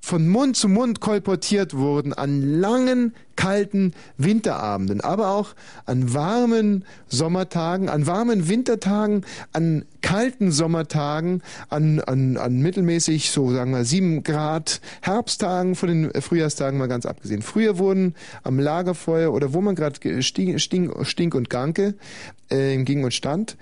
von 0.08 0.26
Mund 0.26 0.56
zu 0.56 0.68
Mund 0.68 1.00
kolportiert 1.00 1.74
wurden 1.76 2.14
an 2.14 2.40
langen, 2.40 3.12
kalten 3.36 3.92
Winterabenden, 4.16 5.02
aber 5.02 5.28
auch 5.32 5.54
an 5.84 6.14
warmen 6.14 6.86
Sommertagen, 7.08 7.90
an 7.90 8.06
warmen 8.06 8.48
Wintertagen, 8.48 9.26
an 9.52 9.84
kalten 10.00 10.50
Sommertagen, 10.50 11.42
an, 11.68 12.00
an, 12.00 12.38
an 12.38 12.56
mittelmäßig, 12.62 13.30
so 13.30 13.52
sagen 13.52 13.72
wir, 13.72 13.84
sieben 13.84 14.22
Grad 14.22 14.80
Herbsttagen 15.02 15.74
von 15.74 15.88
den 15.90 16.22
Frühjahrstagen 16.22 16.78
mal 16.78 16.88
ganz 16.88 17.04
abgesehen. 17.04 17.42
Früher 17.42 17.76
wurden 17.76 18.14
am 18.44 18.58
Lagerfeuer 18.58 19.30
oder 19.34 19.52
wo 19.52 19.60
man 19.60 19.74
gerade 19.74 20.22
Stink, 20.22 20.58
Stink, 20.58 21.34
und 21.34 21.50
Ganke 21.50 21.96
äh, 22.48 22.82
ging 22.82 23.04
und 23.04 23.12
stand, 23.12 23.58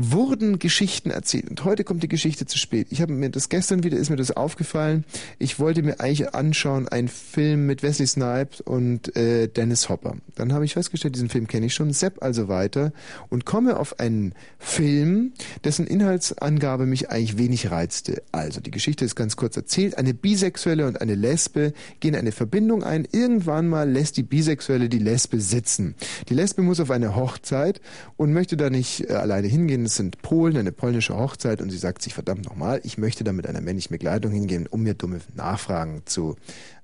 wurden 0.00 0.58
Geschichten 0.58 1.10
erzählt. 1.10 1.50
Und 1.50 1.64
heute 1.64 1.84
kommt 1.84 2.02
die 2.02 2.08
Geschichte 2.08 2.46
zu 2.46 2.56
spät. 2.58 2.86
Ich 2.90 3.02
habe 3.02 3.12
mir 3.12 3.28
das 3.30 3.48
gestern 3.48 3.82
wieder 3.84 3.98
ist 3.98 4.08
mir 4.08 4.16
das 4.16 4.30
aufgefallen. 4.30 5.04
Ich 5.38 5.58
wollte 5.58 5.82
mir 5.82 6.00
eigentlich 6.00 6.34
anschauen 6.34 6.88
einen 6.88 7.08
Film 7.08 7.66
mit 7.66 7.82
Wesley 7.82 8.06
Snipes 8.06 8.60
und 8.62 9.14
äh, 9.14 9.48
Dennis 9.48 9.88
Hopper. 9.88 10.16
Dann 10.36 10.52
habe 10.52 10.64
ich 10.64 10.74
festgestellt, 10.74 11.16
diesen 11.16 11.28
Film 11.28 11.46
kenne 11.46 11.66
ich 11.66 11.74
schon, 11.74 11.92
sepp 11.92 12.22
also 12.22 12.48
weiter 12.48 12.92
und 13.28 13.44
komme 13.44 13.78
auf 13.78 14.00
einen 14.00 14.34
Film, 14.58 15.32
dessen 15.64 15.86
Inhaltsangabe 15.86 16.86
mich 16.86 17.10
eigentlich 17.10 17.36
wenig 17.36 17.70
reizte. 17.70 18.22
Also 18.32 18.60
die 18.60 18.70
Geschichte 18.70 19.04
ist 19.04 19.16
ganz 19.16 19.36
kurz 19.36 19.56
erzählt. 19.56 19.98
Eine 19.98 20.14
Bisexuelle 20.14 20.86
und 20.86 21.00
eine 21.00 21.14
Lesbe 21.14 21.74
gehen 22.00 22.14
eine 22.14 22.32
Verbindung 22.32 22.82
ein. 22.82 23.06
Irgendwann 23.12 23.68
mal 23.68 23.90
lässt 23.90 24.16
die 24.16 24.22
Bisexuelle 24.22 24.88
die 24.88 24.98
Lesbe 24.98 25.40
sitzen. 25.40 25.94
Die 26.28 26.34
Lesbe 26.34 26.62
muss 26.62 26.80
auf 26.80 26.90
eine 26.90 27.16
Hochzeit 27.16 27.80
und 28.16 28.32
möchte 28.32 28.56
da 28.56 28.70
nicht 28.70 29.10
äh, 29.10 29.14
alleine 29.14 29.46
hingehen. 29.46 29.89
Sind 29.96 30.22
Polen, 30.22 30.56
eine 30.56 30.72
polnische 30.72 31.16
Hochzeit 31.16 31.60
und 31.60 31.70
sie 31.70 31.78
sagt 31.78 32.02
sich 32.02 32.14
verdammt 32.14 32.44
nochmal, 32.44 32.80
ich 32.84 32.98
möchte 32.98 33.24
da 33.24 33.32
mit 33.32 33.46
einer 33.46 33.60
männlichen 33.60 33.92
Begleitung 33.92 34.32
hingehen, 34.32 34.66
um 34.66 34.82
mir 34.82 34.94
dumme 34.94 35.20
Nachfragen 35.34 36.02
zu 36.04 36.36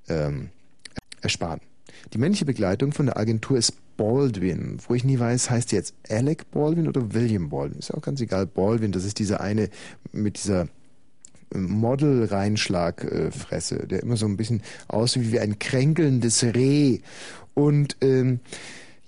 ähm, 0.08 0.50
ersparen. 1.20 1.60
Die 2.12 2.18
männliche 2.18 2.44
Begleitung 2.44 2.92
von 2.92 3.06
der 3.06 3.16
Agentur 3.16 3.56
ist 3.56 3.74
Baldwin, 3.96 4.78
wo 4.86 4.94
ich 4.94 5.04
nie 5.04 5.18
weiß, 5.18 5.50
heißt 5.50 5.72
die 5.72 5.76
jetzt 5.76 5.94
Alec 6.08 6.50
Baldwin 6.50 6.88
oder 6.88 7.14
William 7.14 7.48
Baldwin? 7.48 7.78
Ist 7.78 7.88
ja 7.88 7.94
auch 7.96 8.02
ganz 8.02 8.20
egal. 8.20 8.46
Baldwin, 8.46 8.92
das 8.92 9.04
ist 9.04 9.18
dieser 9.18 9.40
eine 9.40 9.70
mit 10.12 10.36
dieser 10.36 10.68
Model-Reinschlag-Fresse, 11.54 13.86
der 13.86 14.02
immer 14.02 14.16
so 14.16 14.26
ein 14.26 14.36
bisschen 14.36 14.62
aussieht 14.88 15.30
wie 15.32 15.40
ein 15.40 15.58
kränkelndes 15.58 16.44
Reh. 16.44 17.00
Und 17.54 17.96
ähm, 18.02 18.40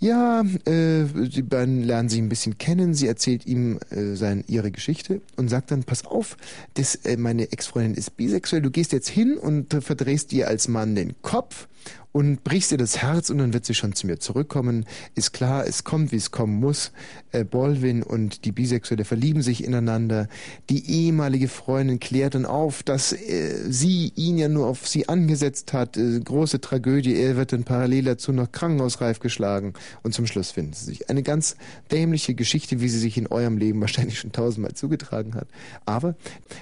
ja, 0.01 0.43
äh, 0.65 1.05
die 1.05 1.43
beiden 1.43 1.83
lernen 1.83 2.09
sich 2.09 2.21
ein 2.21 2.29
bisschen 2.29 2.57
kennen. 2.59 2.95
Sie 2.95 3.09
erzählt 3.09 3.47
ihm 3.47 3.81
äh, 3.91 4.15
sein, 4.15 4.45
ihre 4.47 4.71
Geschichte 4.71 5.21
und 5.37 5.49
sagt 5.49 5.71
dann, 5.71 5.83
pass 5.83 6.07
auf, 6.07 6.37
das, 6.75 6.95
äh, 6.95 7.17
meine 7.17 7.51
Ex-Freundin 7.51 7.95
ist 7.95 8.17
bisexuell, 8.17 8.63
du 8.63 8.71
gehst 8.71 8.93
jetzt 8.93 9.09
hin 9.09 9.37
und 9.37 9.75
verdrehst 9.83 10.31
dir 10.31 10.49
als 10.49 10.69
Mann 10.69 10.95
den 10.95 11.21
Kopf 11.23 11.69
und 12.19 12.43
brichst 12.43 12.73
ihr 12.73 12.79
das 12.79 12.99
Herz 12.99 13.31
und 13.31 13.39
dann 13.39 13.53
wird 13.53 13.65
sie 13.65 13.75
schon 13.75 13.93
zu 13.93 14.09
mir 14.09 14.19
zurückkommen. 14.19 14.87
Ist 15.15 15.33
klar, 15.33 15.65
es 15.69 15.85
kommt, 15.85 16.11
wie 16.11 16.17
es 16.17 16.33
kommen 16.33 16.59
muss. 16.59 16.91
Äh, 17.31 17.45
Bolvin 17.45 18.03
und 18.03 18.45
die 18.45 18.51
Bisexuelle 18.51 19.05
verlieben 19.05 19.41
sich 19.41 19.63
ineinander. 19.63 20.27
Die 20.69 20.91
ehemalige 20.91 21.47
Freundin 21.47 22.01
klärt 22.01 22.35
dann 22.35 22.45
auf, 22.45 22.83
dass 22.83 23.13
äh, 23.13 23.71
sie 23.71 24.13
ihn 24.17 24.37
ja 24.37 24.49
nur 24.49 24.67
auf 24.67 24.89
sie 24.89 25.09
angesetzt 25.09 25.73
hat. 25.73 25.97
Äh, 25.97 26.19
große 26.19 26.61
Tragödie. 26.61 27.15
Er 27.15 27.37
wird 27.37 27.53
dann 27.53 27.63
parallel 27.63 28.07
dazu 28.07 28.33
noch 28.33 28.51
krankenhausreif 28.51 29.21
geschlagen 29.21 29.75
und 30.03 30.13
zum 30.13 30.27
Schluss 30.27 30.51
finden 30.51 30.73
sie 30.73 30.87
sich. 30.87 31.09
Eine 31.09 31.23
ganz 31.23 31.55
dämliche 31.93 32.35
Geschichte, 32.35 32.81
wie 32.81 32.89
sie 32.89 32.99
sich 32.99 33.17
in 33.17 33.29
eurem 33.29 33.59
Leben 33.59 33.81
wahrscheinlich 33.81 34.19
schon 34.19 34.33
tausendmal 34.33 34.75
zugetragen 34.75 35.37
hat. 35.37 35.47
Aber 35.87 36.17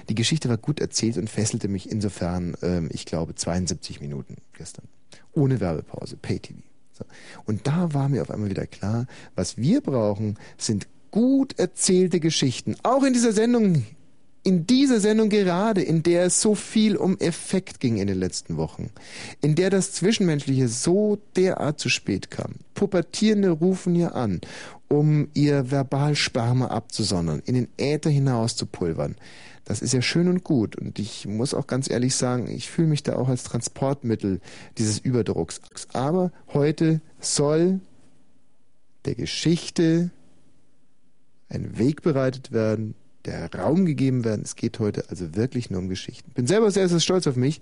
die 0.07 0.13
Geschichte 0.13 0.49
war 0.49 0.57
gut 0.57 0.79
erzählt 0.79 1.17
und 1.17 1.31
fesselte 1.31 1.67
mich 1.67 1.89
insofern, 1.91 2.55
ähm, 2.61 2.89
ich 2.93 3.05
glaube, 3.05 3.33
72 3.33 4.01
Minuten 4.01 4.35
gestern. 4.53 4.87
Ohne 5.33 5.59
Werbepause, 5.59 6.17
Pay-TV. 6.17 6.59
So. 6.93 7.05
Und 7.45 7.67
da 7.67 7.93
war 7.93 8.09
mir 8.09 8.21
auf 8.21 8.31
einmal 8.31 8.49
wieder 8.49 8.65
klar, 8.65 9.05
was 9.35 9.57
wir 9.57 9.81
brauchen, 9.81 10.37
sind 10.57 10.87
gut 11.11 11.57
erzählte 11.59 12.19
Geschichten. 12.19 12.75
Auch 12.83 13.03
in 13.03 13.13
dieser 13.13 13.31
Sendung, 13.31 13.85
in 14.43 14.65
dieser 14.65 14.99
Sendung 14.99 15.29
gerade, 15.29 15.81
in 15.81 16.03
der 16.03 16.25
es 16.25 16.41
so 16.41 16.55
viel 16.55 16.95
um 16.95 17.17
Effekt 17.19 17.79
ging 17.79 17.97
in 17.97 18.07
den 18.07 18.19
letzten 18.19 18.57
Wochen, 18.57 18.89
in 19.41 19.55
der 19.55 19.69
das 19.69 19.91
Zwischenmenschliche 19.91 20.67
so 20.69 21.19
derart 21.35 21.79
zu 21.79 21.89
spät 21.89 22.31
kam. 22.31 22.53
Pubertierende 22.73 23.49
rufen 23.49 23.93
hier 23.93 24.15
an, 24.15 24.41
um 24.87 25.27
ihr 25.33 25.69
Verbalsperma 25.69 26.67
abzusondern, 26.67 27.41
in 27.45 27.55
den 27.55 27.67
Äther 27.77 28.09
hinaus 28.09 28.55
zu 28.55 28.65
pulvern. 28.65 29.15
Das 29.67 29.81
ist 29.81 29.91
ja 29.91 30.01
schön 30.01 30.29
und 30.29 30.45
gut. 30.45 30.77
Und 30.77 30.97
ich 30.97 31.27
muss 31.27 31.53
auch 31.53 31.67
ganz 31.67 31.89
ehrlich 31.89 32.15
sagen, 32.15 32.47
ich 32.47 32.69
fühle 32.69 32.87
mich 32.87 33.03
da 33.03 33.17
auch 33.17 33.27
als 33.27 33.43
Transportmittel 33.43 34.39
dieses 34.77 34.97
Überdrucks. 34.97 35.59
Aber 35.91 36.31
heute 36.53 37.01
soll 37.19 37.81
der 39.03 39.15
Geschichte 39.15 40.09
ein 41.49 41.77
Weg 41.77 42.01
bereitet 42.01 42.53
werden, 42.53 42.95
der 43.27 43.53
Raum 43.53 43.85
gegeben 43.85 44.23
werden. 44.23 44.41
Es 44.43 44.55
geht 44.55 44.79
heute 44.79 45.03
also 45.09 45.35
wirklich 45.35 45.69
nur 45.69 45.81
um 45.81 45.89
Geschichten. 45.89 46.31
Bin 46.31 46.47
selber 46.47 46.71
sehr, 46.71 46.87
sehr 46.87 46.99
stolz 46.99 47.27
auf 47.27 47.35
mich. 47.35 47.61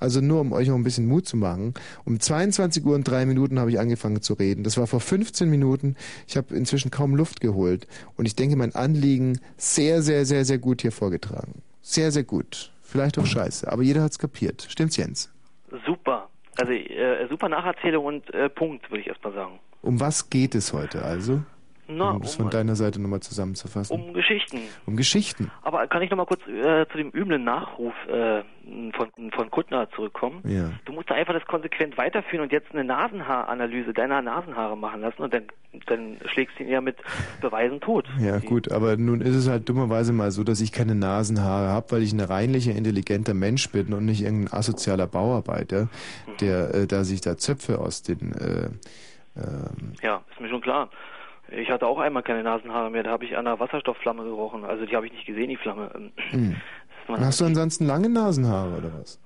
Also 0.00 0.20
nur, 0.20 0.40
um 0.40 0.52
euch 0.52 0.68
noch 0.68 0.74
ein 0.74 0.84
bisschen 0.84 1.06
Mut 1.06 1.26
zu 1.26 1.36
machen. 1.36 1.74
Um 2.04 2.20
22 2.20 2.84
Uhr 2.84 2.94
und 2.94 3.04
drei 3.04 3.24
Minuten 3.24 3.58
habe 3.58 3.70
ich 3.70 3.78
angefangen 3.78 4.20
zu 4.20 4.34
reden. 4.34 4.64
Das 4.64 4.76
war 4.76 4.86
vor 4.86 5.00
15 5.00 5.48
Minuten. 5.48 5.96
Ich 6.26 6.36
habe 6.36 6.54
inzwischen 6.54 6.90
kaum 6.90 7.14
Luft 7.14 7.40
geholt. 7.40 7.86
Und 8.16 8.26
ich 8.26 8.36
denke, 8.36 8.56
mein 8.56 8.74
Anliegen 8.74 9.40
sehr, 9.56 10.02
sehr, 10.02 10.26
sehr, 10.26 10.44
sehr 10.44 10.58
gut 10.58 10.82
hier 10.82 10.92
vorgetragen. 10.92 11.62
Sehr, 11.80 12.10
sehr 12.10 12.24
gut. 12.24 12.72
Vielleicht 12.82 13.18
auch 13.18 13.26
scheiße. 13.26 13.70
Aber 13.70 13.82
jeder 13.82 14.02
hat's 14.02 14.18
kapiert. 14.18 14.66
Stimmt's, 14.68 14.96
Jens? 14.96 15.32
Super. 15.86 16.28
Also 16.56 16.72
äh, 16.72 17.26
super 17.28 17.48
Nacherzählung 17.48 18.04
und 18.04 18.32
äh, 18.32 18.48
Punkt, 18.48 18.90
würde 18.90 19.00
ich 19.00 19.08
erstmal 19.08 19.32
sagen. 19.32 19.58
Um 19.82 20.00
was 20.00 20.30
geht 20.30 20.54
es 20.54 20.72
heute 20.72 21.02
also? 21.02 21.42
Na, 21.86 22.12
um 22.12 22.22
es 22.22 22.36
um, 22.36 22.44
von 22.44 22.50
deiner 22.50 22.76
Seite 22.76 23.00
nochmal 23.00 23.20
zusammenzufassen. 23.20 23.94
um 24.00 24.14
Geschichten. 24.14 24.60
Um 24.86 24.96
Geschichten. 24.96 25.50
Aber 25.62 25.86
kann 25.86 26.00
ich 26.02 26.10
noch 26.10 26.16
mal 26.16 26.24
kurz 26.26 26.40
äh, 26.46 26.86
zu 26.90 26.96
dem 26.96 27.10
üblen 27.10 27.44
Nachruf 27.44 27.92
äh, 28.08 28.42
von, 28.96 29.30
von 29.32 29.50
Kuttner 29.50 29.88
zurückkommen? 29.90 30.40
Ja. 30.48 30.70
Du 30.86 30.92
musst 30.92 31.10
da 31.10 31.14
einfach 31.14 31.34
das 31.34 31.44
konsequent 31.46 31.98
weiterführen 31.98 32.42
und 32.44 32.52
jetzt 32.52 32.70
eine 32.72 32.84
Nasenhaaranalyse 32.84 33.92
deiner 33.92 34.22
Nasenhaare 34.22 34.76
machen 34.76 35.02
lassen 35.02 35.20
und 35.22 35.34
dann, 35.34 35.42
dann 35.86 36.16
schlägst 36.26 36.58
du 36.58 36.62
ihn 36.64 36.70
ja 36.70 36.80
mit 36.80 36.96
Beweisen 37.42 37.80
tot. 37.80 38.06
Ja, 38.18 38.38
Die- 38.38 38.46
gut, 38.46 38.72
aber 38.72 38.96
nun 38.96 39.20
ist 39.20 39.34
es 39.34 39.48
halt 39.48 39.68
dummerweise 39.68 40.12
mal 40.14 40.30
so, 40.30 40.42
dass 40.44 40.60
ich 40.62 40.72
keine 40.72 40.94
Nasenhaare 40.94 41.68
habe, 41.68 41.92
weil 41.92 42.02
ich 42.02 42.12
ein 42.14 42.20
reinlicher, 42.20 42.72
intelligenter 42.72 43.34
Mensch 43.34 43.68
bin 43.70 43.92
und 43.92 44.06
nicht 44.06 44.22
irgendein 44.22 44.52
asozialer 44.58 45.06
Bauarbeiter, 45.06 45.88
der 46.40 46.74
äh, 46.74 46.86
da 46.86 47.04
sich 47.04 47.20
da 47.20 47.36
Zöpfe 47.36 47.78
aus 47.78 48.02
den 48.02 48.32
äh, 48.32 48.70
ähm, 49.36 49.92
Ja, 50.02 50.22
ist 50.30 50.40
mir 50.40 50.48
schon 50.48 50.60
klar. 50.60 50.88
Ich 51.56 51.70
hatte 51.70 51.86
auch 51.86 51.98
einmal 51.98 52.22
keine 52.22 52.42
Nasenhaare 52.42 52.90
mehr, 52.90 53.02
da 53.02 53.10
habe 53.10 53.24
ich 53.24 53.36
an 53.36 53.46
einer 53.46 53.60
Wasserstoffflamme 53.60 54.24
gerochen. 54.24 54.64
Also 54.64 54.86
die 54.86 54.96
habe 54.96 55.06
ich 55.06 55.12
nicht 55.12 55.26
gesehen, 55.26 55.48
die 55.48 55.56
Flamme. 55.56 55.90
Hm. 56.30 56.56
Hast 57.08 57.40
du 57.40 57.44
ansonsten 57.44 57.86
lange 57.86 58.08
Nasenhaare 58.08 58.78
oder 58.78 58.90
was? 58.98 59.20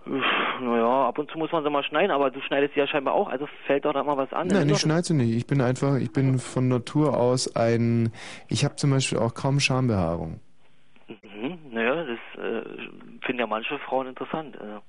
Naja, 0.60 1.08
ab 1.08 1.18
und 1.18 1.30
zu 1.30 1.38
muss 1.38 1.52
man 1.52 1.62
sie 1.62 1.70
mal 1.70 1.84
schneiden, 1.84 2.10
aber 2.10 2.30
du 2.30 2.40
schneidest 2.40 2.74
sie 2.74 2.80
ja 2.80 2.88
scheinbar 2.88 3.14
auch, 3.14 3.28
also 3.28 3.46
fällt 3.66 3.84
doch 3.84 3.92
da 3.92 4.02
mal 4.02 4.16
was 4.16 4.32
an. 4.32 4.48
Nein, 4.48 4.68
ich 4.68 4.78
schneide 4.78 5.04
sie 5.04 5.14
nicht. 5.14 5.36
Ich 5.36 5.46
bin 5.46 5.60
einfach, 5.60 5.96
ich 5.96 6.12
bin 6.12 6.38
von 6.38 6.66
Natur 6.68 7.16
aus 7.16 7.54
ein, 7.54 8.10
ich 8.48 8.64
habe 8.64 8.76
zum 8.76 8.90
Beispiel 8.90 9.18
auch 9.18 9.34
kaum 9.34 9.60
Schambehaarung. 9.60 10.40
Mhm, 11.06 11.58
naja, 11.70 12.04
das 12.04 12.44
äh, 12.44 12.62
finden 13.24 13.40
ja 13.40 13.46
manche 13.46 13.78
Frauen 13.78 14.08
interessant. 14.08 14.60
Also. 14.60 14.80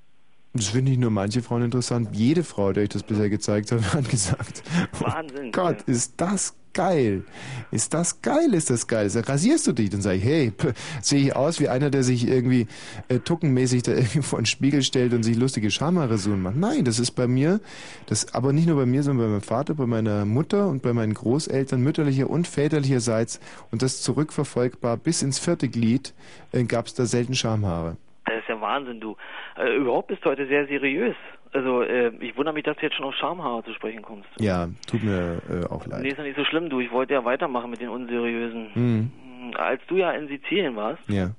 Das 0.52 0.68
finde 0.70 0.90
ich 0.90 0.98
nur 0.98 1.10
manche 1.10 1.42
Frauen 1.42 1.62
interessant. 1.62 2.08
Jede 2.12 2.42
Frau, 2.42 2.72
der 2.72 2.82
ich 2.82 2.88
das 2.88 3.04
bisher 3.04 3.30
gezeigt 3.30 3.70
habe, 3.70 3.82
hat 3.94 4.08
gesagt, 4.08 4.64
Wahnsinn. 5.00 5.48
oh 5.48 5.50
Gott, 5.52 5.82
ist 5.82 6.20
das 6.20 6.59
geil. 6.72 7.24
Ist 7.70 7.94
das 7.94 8.22
geil, 8.22 8.54
ist 8.54 8.70
das 8.70 8.86
geil. 8.86 9.10
Sag, 9.10 9.28
rasierst 9.28 9.66
du 9.66 9.72
dich? 9.72 9.90
Dann 9.90 10.00
sage 10.00 10.16
ich, 10.16 10.24
hey, 10.24 10.52
sehe 11.02 11.20
ich 11.20 11.36
aus 11.36 11.60
wie 11.60 11.68
einer, 11.68 11.90
der 11.90 12.02
sich 12.02 12.28
irgendwie 12.28 12.66
äh, 13.08 13.18
tuckenmäßig 13.18 13.82
da 13.82 13.92
irgendwie 13.94 14.22
vor 14.22 14.40
den 14.40 14.46
Spiegel 14.46 14.82
stellt 14.82 15.12
und 15.12 15.22
sich 15.22 15.36
lustige 15.36 15.70
Schamhaarrasuren 15.70 16.42
macht. 16.42 16.56
Nein, 16.56 16.84
das 16.84 16.98
ist 16.98 17.12
bei 17.12 17.26
mir, 17.26 17.60
das 18.06 18.34
aber 18.34 18.52
nicht 18.52 18.66
nur 18.66 18.76
bei 18.76 18.86
mir, 18.86 19.02
sondern 19.02 19.26
bei 19.26 19.30
meinem 19.30 19.42
Vater, 19.42 19.74
bei 19.74 19.86
meiner 19.86 20.24
Mutter 20.24 20.68
und 20.68 20.82
bei 20.82 20.92
meinen 20.92 21.14
Großeltern 21.14 21.80
mütterlicher 21.80 22.28
und 22.28 22.46
väterlicherseits 22.46 23.40
und 23.70 23.82
das 23.82 24.02
zurückverfolgbar 24.02 24.96
bis 24.96 25.22
ins 25.22 25.38
vierte 25.38 25.68
Glied 25.68 26.14
äh, 26.52 26.64
gab 26.64 26.86
es 26.86 26.94
da 26.94 27.06
selten 27.06 27.34
Schamhaare. 27.34 27.96
Das 28.26 28.36
ist 28.36 28.48
ja 28.48 28.60
Wahnsinn, 28.60 29.00
du. 29.00 29.16
Äh, 29.56 29.76
überhaupt 29.76 30.08
bist 30.08 30.24
du 30.24 30.30
heute 30.30 30.46
sehr 30.46 30.66
seriös. 30.66 31.16
Also 31.52 31.82
äh, 31.82 32.12
ich 32.20 32.36
wundere 32.36 32.54
mich, 32.54 32.64
dass 32.64 32.76
du 32.76 32.82
jetzt 32.86 32.94
schon 32.96 33.04
auf 33.06 33.14
Schamhaare 33.14 33.64
zu 33.64 33.72
sprechen 33.74 34.02
kommst. 34.02 34.28
Ja, 34.38 34.68
tut 34.88 35.02
mir 35.02 35.40
äh, 35.50 35.64
auch 35.66 35.84
leid. 35.86 36.02
Nee, 36.02 36.10
ist 36.10 36.18
ja 36.18 36.24
nicht 36.24 36.36
so 36.36 36.44
schlimm, 36.44 36.68
du. 36.70 36.80
Ich 36.80 36.92
wollte 36.92 37.14
ja 37.14 37.24
weitermachen 37.24 37.70
mit 37.70 37.80
den 37.80 37.88
Unseriösen. 37.88 38.68
Hm, 38.74 39.10
Hm, 39.40 39.52
Als 39.56 39.80
du 39.88 39.96
ja 39.96 40.10
in 40.12 40.28
Sizilien 40.28 40.76
warst, 40.76 41.02
ja. 41.08 41.30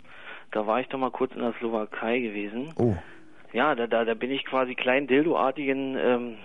da 0.51 0.65
war 0.67 0.79
ich 0.81 0.87
doch 0.87 0.97
mal 0.99 1.11
kurz 1.11 1.33
in 1.33 1.41
der 1.41 1.53
Slowakei 1.59 2.19
gewesen. 2.19 2.69
Oh, 2.75 2.95
Ja, 3.53 3.75
da, 3.75 3.85
da, 3.87 4.03
da 4.05 4.13
bin 4.15 4.31
ich 4.31 4.43
quasi 4.45 4.75
kleinen 4.75 5.07
Dildo-artigen 5.07 5.95
ähm, 5.97 6.35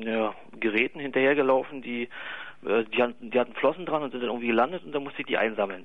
ja, 0.00 0.32
Geräten 0.60 1.00
hinterhergelaufen, 1.00 1.82
die, 1.82 2.08
äh, 2.64 2.84
die, 2.94 3.02
hatten, 3.02 3.30
die 3.30 3.38
hatten 3.40 3.54
Flossen 3.54 3.84
dran 3.86 4.02
und 4.02 4.12
sind 4.12 4.20
dann 4.20 4.30
irgendwie 4.30 4.46
gelandet 4.46 4.84
und 4.84 4.92
da 4.94 5.00
musste 5.00 5.20
ich 5.20 5.26
die 5.26 5.36
einsammeln. 5.36 5.84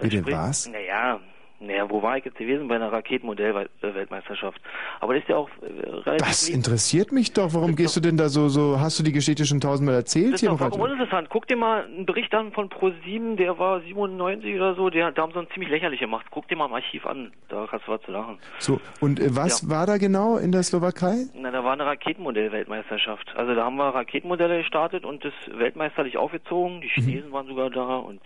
Bitte 0.00 0.26
was? 0.26 0.68
Naja, 0.68 1.20
naja, 1.66 1.88
wo 1.90 2.02
war 2.02 2.18
ich 2.18 2.24
jetzt 2.24 2.36
gewesen? 2.36 2.68
Bei 2.68 2.76
einer 2.76 2.92
Raketenmodell-Weltmeisterschaft. 2.92 4.60
Aber 5.00 5.14
das 5.14 5.22
ist 5.22 5.28
ja 5.28 5.36
auch 5.36 5.48
äh, 5.62 5.88
relativ 5.90 6.26
das 6.26 6.48
interessiert 6.48 7.12
mich 7.12 7.32
doch. 7.32 7.54
Warum 7.54 7.76
gehst 7.76 7.96
du 7.96 8.00
denn 8.00 8.16
da 8.16 8.28
so, 8.28 8.48
so, 8.48 8.80
hast 8.80 8.98
du 8.98 9.02
die 9.02 9.12
Geschichte 9.12 9.44
schon 9.44 9.60
tausendmal 9.60 9.94
erzählt 9.94 10.26
Das 10.26 10.34
ist 10.34 10.40
hier 10.40 10.50
doch 10.50 10.58
vollkommen 10.58 10.82
uninteressant. 10.84 11.28
Guck 11.30 11.46
dir 11.46 11.56
mal 11.56 11.84
einen 11.84 12.06
Bericht 12.06 12.34
an 12.34 12.52
von 12.52 12.68
Pro7, 12.68 13.36
der 13.36 13.58
war 13.58 13.80
97 13.80 14.54
oder 14.54 14.74
so, 14.74 14.90
der, 14.90 15.12
da 15.12 15.22
haben 15.22 15.32
sie 15.32 15.38
uns 15.38 15.48
ziemlich 15.50 15.70
lächerlich 15.70 16.00
gemacht. 16.00 16.26
Guck 16.30 16.48
dir 16.48 16.56
mal 16.56 16.66
im 16.66 16.74
Archiv 16.74 17.06
an, 17.06 17.32
da 17.48 17.66
hast 17.70 17.86
du 17.86 17.92
was 17.92 18.02
zu 18.02 18.10
lachen. 18.12 18.38
So, 18.58 18.80
und 19.00 19.20
äh, 19.20 19.34
was 19.36 19.62
Ja. 19.62 19.70
war 19.70 19.86
da 19.86 19.98
genau 19.98 20.36
in 20.36 20.52
der 20.52 20.62
Slowakei? 20.62 21.26
Na, 21.34 21.50
da 21.50 21.64
war 21.64 21.72
eine 21.72 21.86
Raketenmodell-Weltmeisterschaft. 21.86 23.32
Also 23.36 23.54
da 23.54 23.64
haben 23.64 23.76
wir 23.76 23.94
Raketenmodelle 23.94 24.58
gestartet 24.58 25.04
und 25.04 25.24
das 25.24 25.32
weltmeisterlich 25.52 26.16
aufgezogen. 26.16 26.76
Mhm. 26.76 26.80
Die 26.80 26.88
Chinesen 26.88 27.32
waren 27.32 27.46
sogar 27.46 27.70
da 27.70 27.96
und 27.96 28.20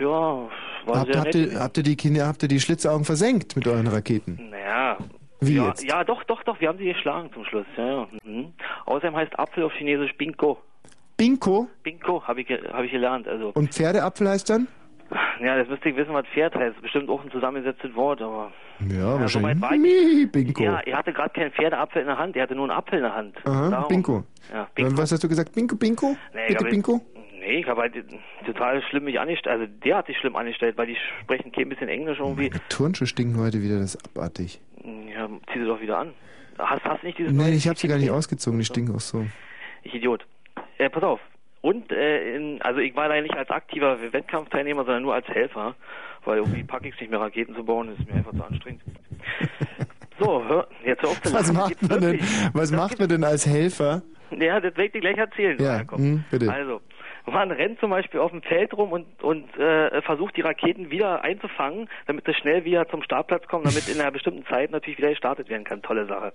ja, 0.00 0.06
war 0.06 0.48
Habt, 1.00 1.12
sehr 1.12 1.20
habt, 1.22 1.34
nett. 1.34 1.52
ihr, 1.52 1.60
habt 1.60 1.76
ihr 1.76 1.82
die 1.82 1.96
Kinder, 1.96 2.26
habt 2.26 2.42
ihr 2.42 2.48
die 2.48 2.60
Schlitzaugen 2.60 3.04
versenkt 3.04 3.56
mit 3.56 3.66
euren 3.66 3.86
Raketen? 3.86 4.48
Naja. 4.50 4.96
Wie 5.40 5.54
ja, 5.56 5.68
jetzt? 5.68 5.84
ja, 5.84 6.02
doch, 6.02 6.24
doch, 6.24 6.42
doch, 6.42 6.60
wir 6.60 6.68
haben 6.68 6.78
sie 6.78 6.86
geschlagen 6.86 7.30
zum 7.32 7.44
Schluss. 7.44 7.66
Ja, 7.76 7.86
ja. 7.86 8.08
Mhm. 8.24 8.52
Außerdem 8.86 9.14
heißt 9.14 9.38
Apfel 9.38 9.62
auf 9.64 9.72
Chinesisch 9.72 10.16
Binko. 10.16 10.58
Binko? 11.16 11.68
Binko 11.82 12.22
habe 12.24 12.40
ich, 12.42 12.48
hab 12.50 12.82
ich 12.84 12.90
gelernt. 12.92 13.26
Also, 13.28 13.50
Und 13.54 13.72
Pferdeapfel 13.74 14.28
heißt 14.28 14.50
dann? 14.50 14.68
ja, 15.42 15.56
das 15.56 15.68
müsste 15.68 15.88
ich 15.88 15.96
wissen, 15.96 16.12
was 16.12 16.26
Pferd 16.26 16.54
heißt. 16.54 16.80
Bestimmt 16.82 17.08
auch 17.08 17.22
ein 17.24 17.30
zusammengesetztes 17.30 17.94
Wort, 17.94 18.20
aber. 18.20 18.52
Ja, 18.88 19.18
wahrscheinlich. 19.20 19.32
soweit 19.32 19.60
war 19.60 19.72
ich 19.72 19.80
Mie, 19.80 20.26
Binko. 20.26 20.62
Ja, 20.62 20.78
er 20.80 20.98
hatte 20.98 21.12
gerade 21.12 21.30
keinen 21.30 21.50
Pferdeapfel 21.52 22.02
in 22.02 22.08
der 22.08 22.18
Hand, 22.18 22.36
er 22.36 22.42
hatte 22.44 22.54
nur 22.54 22.64
einen 22.64 22.78
Apfel 22.78 22.98
in 22.98 23.04
der 23.04 23.14
Hand. 23.14 23.36
Aha, 23.44 23.70
Darum- 23.70 23.88
Binko. 23.88 24.24
Ja, 24.52 24.68
Binko. 24.74 24.90
Und 24.92 24.98
was 24.98 25.10
hast 25.12 25.24
du 25.24 25.28
gesagt? 25.28 25.52
Binko, 25.54 25.76
Binko? 25.76 26.16
Nee, 26.34 26.40
Bitte 26.48 26.64
Binko? 26.64 27.00
Nee, 27.48 27.60
ich 27.60 27.66
habe 27.66 27.80
halt 27.80 27.94
total 28.44 28.82
schlimm 28.82 29.04
mich 29.04 29.18
angestellt. 29.18 29.60
Also 29.60 29.72
der 29.82 29.96
hat 29.96 30.06
sich 30.06 30.18
schlimm 30.18 30.36
angestellt, 30.36 30.76
weil 30.76 30.86
die 30.86 30.96
sprechen 31.22 31.50
kein 31.50 31.70
bisschen 31.70 31.88
Englisch 31.88 32.18
irgendwie. 32.18 32.50
Meine 32.50 32.68
Turnschuhe 32.68 33.06
stinken 33.06 33.40
heute 33.40 33.62
wieder, 33.62 33.78
das 33.78 33.94
ist 33.94 34.04
abartig. 34.04 34.60
Ja, 34.84 35.28
zieh 35.50 35.58
sie 35.58 35.64
doch 35.64 35.80
wieder 35.80 35.96
an. 35.96 36.12
Hast, 36.58 36.84
hast 36.84 37.02
du 37.02 37.06
nicht 37.06 37.18
dieses 37.18 37.32
neue 37.32 37.52
ich 37.52 37.66
habe 37.66 37.78
sie 37.78 37.88
gar 37.88 37.96
nicht 37.96 38.10
ausgezogen, 38.10 38.58
die 38.58 38.66
stinken 38.66 38.94
auch 38.94 39.00
so. 39.00 39.24
Ich 39.82 39.94
Idiot. 39.94 40.26
Äh, 40.76 40.90
pass 40.90 41.02
auf. 41.02 41.20
Und, 41.62 41.90
äh, 41.90 42.36
in, 42.36 42.60
also 42.60 42.80
ich 42.80 42.94
war 42.94 43.08
da 43.08 43.18
nicht 43.18 43.34
als 43.34 43.48
aktiver 43.48 43.96
Wettkampfteilnehmer, 44.12 44.84
sondern 44.84 45.02
nur 45.02 45.14
als 45.14 45.26
Helfer, 45.28 45.74
weil 46.26 46.38
irgendwie 46.38 46.64
packe 46.64 46.88
ich 46.88 46.94
es 46.94 47.00
nicht 47.00 47.10
mehr, 47.10 47.20
Raketen 47.20 47.54
zu 47.54 47.64
bauen, 47.64 47.88
das 47.88 47.98
ist 47.98 48.08
mir 48.08 48.16
einfach 48.16 48.32
zu 48.32 48.44
anstrengend. 48.44 48.82
So, 50.20 50.44
hör, 50.48 50.66
jetzt 50.84 51.00
hör 51.02 51.10
auf 51.10 51.22
zu 51.22 51.32
Was 51.32 51.52
macht 51.52 51.80
man 51.88 52.00
denn, 52.00 52.20
was 52.52 52.70
Das 52.70 52.72
macht 52.72 52.98
man 52.98 53.08
denn 53.08 53.22
als 53.22 53.46
Helfer? 53.46 54.02
Ja, 54.32 54.60
das 54.60 54.76
werde 54.76 54.86
ich 54.86 54.92
dir 54.92 55.00
gleich 55.00 55.16
erzählen. 55.16 55.56
Ja, 55.60 55.76
Jakob. 55.78 55.98
hm, 55.98 56.24
bitte. 56.30 56.52
Also, 56.52 56.80
man 57.30 57.50
rennt 57.50 57.80
zum 57.80 57.90
Beispiel 57.90 58.20
auf 58.20 58.30
dem 58.30 58.42
Feld 58.42 58.74
rum 58.74 58.92
und, 58.92 59.06
und 59.22 59.56
äh, 59.58 60.02
versucht 60.02 60.36
die 60.36 60.42
Raketen 60.42 60.90
wieder 60.90 61.22
einzufangen, 61.22 61.88
damit 62.06 62.24
sie 62.26 62.34
schnell 62.34 62.64
wieder 62.64 62.88
zum 62.88 63.02
Startplatz 63.02 63.46
kommen, 63.46 63.64
damit 63.64 63.88
in 63.88 64.00
einer 64.00 64.10
bestimmten 64.10 64.44
Zeit 64.46 64.70
natürlich 64.70 64.98
wieder 64.98 65.10
gestartet 65.10 65.48
werden 65.48 65.64
kann. 65.64 65.82
Tolle 65.82 66.06
Sache. 66.06 66.32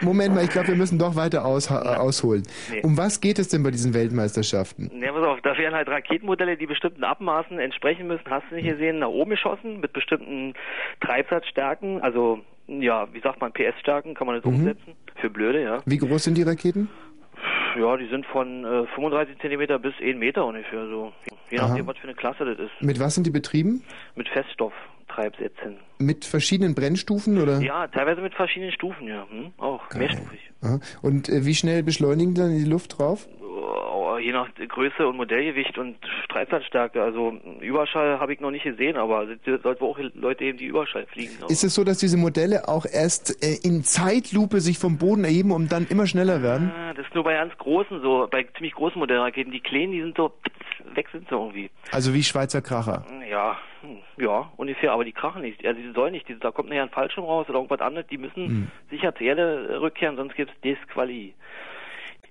Moment 0.00 0.34
mal, 0.34 0.44
ich 0.44 0.50
glaube, 0.50 0.68
wir 0.68 0.76
müssen 0.76 0.98
doch 0.98 1.16
weiter 1.16 1.44
aus, 1.44 1.70
äh, 1.70 1.74
ausholen. 1.74 2.42
Nee. 2.70 2.80
Um 2.82 2.96
was 2.96 3.20
geht 3.20 3.38
es 3.38 3.48
denn 3.48 3.62
bei 3.62 3.70
diesen 3.70 3.94
Weltmeisterschaften? 3.94 4.90
Ne, 4.94 5.12
pass 5.12 5.24
auf, 5.24 5.40
da 5.42 5.56
werden 5.56 5.74
halt 5.74 5.88
Raketenmodelle, 5.88 6.56
die 6.56 6.66
bestimmten 6.66 7.04
Abmaßen 7.04 7.58
entsprechen 7.58 8.06
müssen, 8.06 8.24
hast 8.30 8.44
du 8.50 8.56
nicht 8.56 8.68
gesehen, 8.68 9.00
nach 9.00 9.08
oben 9.08 9.30
geschossen, 9.30 9.80
mit 9.80 9.92
bestimmten 9.92 10.54
Treibsatzstärken, 11.00 12.00
also, 12.02 12.40
ja, 12.66 13.12
wie 13.12 13.20
sagt 13.20 13.40
man, 13.40 13.52
PS-Stärken, 13.52 14.14
kann 14.14 14.26
man 14.26 14.36
das 14.36 14.44
umsetzen, 14.44 14.94
für 15.16 15.30
Blöde, 15.30 15.62
ja. 15.62 15.78
Wie 15.84 15.98
groß 15.98 16.24
sind 16.24 16.36
die 16.36 16.42
Raketen? 16.42 16.88
Ja, 17.76 17.96
die 17.96 18.08
sind 18.08 18.26
von 18.26 18.64
äh, 18.64 18.86
35 18.94 19.38
Zentimeter 19.40 19.78
bis 19.78 19.94
1 20.00 20.18
Meter 20.18 20.44
ungefähr, 20.46 20.86
so. 20.86 21.12
Je 21.50 21.58
Aha. 21.58 21.68
nachdem, 21.68 21.86
was 21.86 21.96
für 21.98 22.04
eine 22.04 22.14
Klasse 22.14 22.44
das 22.44 22.58
ist. 22.58 22.70
Mit 22.80 23.00
was 23.00 23.14
sind 23.14 23.26
die 23.26 23.30
betrieben? 23.30 23.82
Mit 24.14 24.28
Feststofftreibsätzen. 24.28 25.76
Mit 25.98 26.24
verschiedenen 26.24 26.74
Brennstufen 26.74 27.40
oder? 27.40 27.60
Ja, 27.60 27.86
teilweise 27.88 28.20
mit 28.20 28.34
verschiedenen 28.34 28.72
Stufen, 28.72 29.06
ja. 29.08 29.26
Hm? 29.30 29.52
Auch 29.58 29.82
mehrstufig. 29.94 30.50
Aha. 30.62 30.80
Und 31.02 31.28
äh, 31.28 31.44
wie 31.44 31.54
schnell 31.54 31.82
beschleunigen 31.82 32.34
die 32.34 32.40
dann 32.40 32.50
in 32.50 32.64
die 32.64 32.70
Luft 32.70 32.98
drauf? 32.98 33.26
Oh, 33.60 34.16
Je 34.18 34.32
nach 34.32 34.48
Größe 34.54 35.06
und 35.06 35.16
Modellgewicht 35.16 35.78
und 35.78 35.96
Treibsatzstärke. 36.28 37.02
Also 37.02 37.38
Überschall 37.60 38.18
habe 38.20 38.32
ich 38.32 38.40
noch 38.40 38.50
nicht 38.50 38.64
gesehen, 38.64 38.96
aber 38.96 39.26
es 39.28 39.62
sollte 39.62 39.82
auch 39.84 39.98
Leute 40.14 40.44
eben 40.44 40.58
die 40.58 40.66
Überschall 40.66 41.06
fliegen. 41.06 41.32
Aber 41.40 41.50
Ist 41.50 41.64
es 41.64 41.74
so, 41.74 41.84
dass 41.84 41.98
diese 41.98 42.16
Modelle 42.16 42.68
auch 42.68 42.84
erst 42.84 43.42
äh, 43.42 43.56
in 43.62 43.82
Zeitlupe 43.84 44.60
sich 44.60 44.78
vom 44.78 44.98
Boden 44.98 45.24
erheben 45.24 45.50
und 45.52 45.70
dann 45.72 45.86
immer 45.88 46.06
schneller 46.06 46.42
werden? 46.42 46.72
Ah, 46.74 46.94
das 46.94 47.06
ist 47.06 47.14
nur 47.14 47.24
bei 47.24 47.34
ganz 47.34 47.56
großen 47.58 48.00
so, 48.02 48.26
bei 48.30 48.44
ziemlich 48.56 48.74
großen 48.74 48.98
Modellraketen. 48.98 49.52
Die 49.52 49.60
kleinen, 49.60 49.92
die 49.92 50.00
sind 50.00 50.16
so 50.16 50.32
weg 50.94 51.08
sind 51.12 51.28
so 51.28 51.36
irgendwie. 51.36 51.70
Also 51.92 52.14
wie 52.14 52.22
Schweizer 52.22 52.62
Kracher. 52.62 53.04
Ja, 53.30 53.58
hm, 53.82 53.98
ja, 54.16 54.50
ungefähr, 54.56 54.92
aber 54.92 55.04
die 55.04 55.12
krachen 55.12 55.42
nicht. 55.42 55.64
Also 55.66 55.80
die 55.80 55.92
sollen 55.92 56.12
nicht, 56.12 56.26
die, 56.28 56.38
da 56.38 56.50
kommt 56.50 56.68
nachher 56.70 56.82
ein 56.84 56.88
Fallschirm 56.90 57.24
raus 57.24 57.46
oder 57.48 57.58
irgendwas 57.58 57.80
anderes. 57.80 58.06
Die 58.08 58.18
müssen 58.18 58.46
Hm. 58.46 58.68
sicher 58.90 59.14
zur 59.14 59.26
Erde 59.26 59.68
äh, 59.70 59.74
rückkehren, 59.76 60.16
sonst 60.16 60.34
gibt's 60.34 60.54
Disquali. 60.64 61.34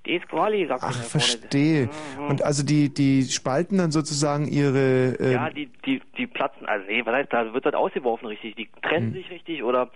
Disquali, 0.07 0.65
sagt 0.67 0.81
man 0.81 0.91
Ach, 0.91 0.95
vorne. 0.95 1.09
verstehe. 1.09 1.89
Und 2.29 2.41
also 2.43 2.63
die, 2.63 2.93
die 2.93 3.23
spalten 3.23 3.77
dann 3.77 3.91
sozusagen 3.91 4.47
ihre... 4.47 5.15
Äh, 5.19 5.33
Ja, 5.33 5.49
die, 5.49 5.69
die, 5.85 6.01
die 6.17 6.27
platzen, 6.27 6.65
also 6.65 6.85
nee, 6.87 7.05
was 7.05 7.13
heißt, 7.13 7.33
da 7.33 7.53
wird 7.53 7.65
das 7.65 7.73
ausgeworfen 7.73 8.27
richtig. 8.27 8.55
Die 8.55 8.69
trennen 8.81 9.13
sich 9.13 9.29
richtig 9.29 9.63
oder 9.63 9.89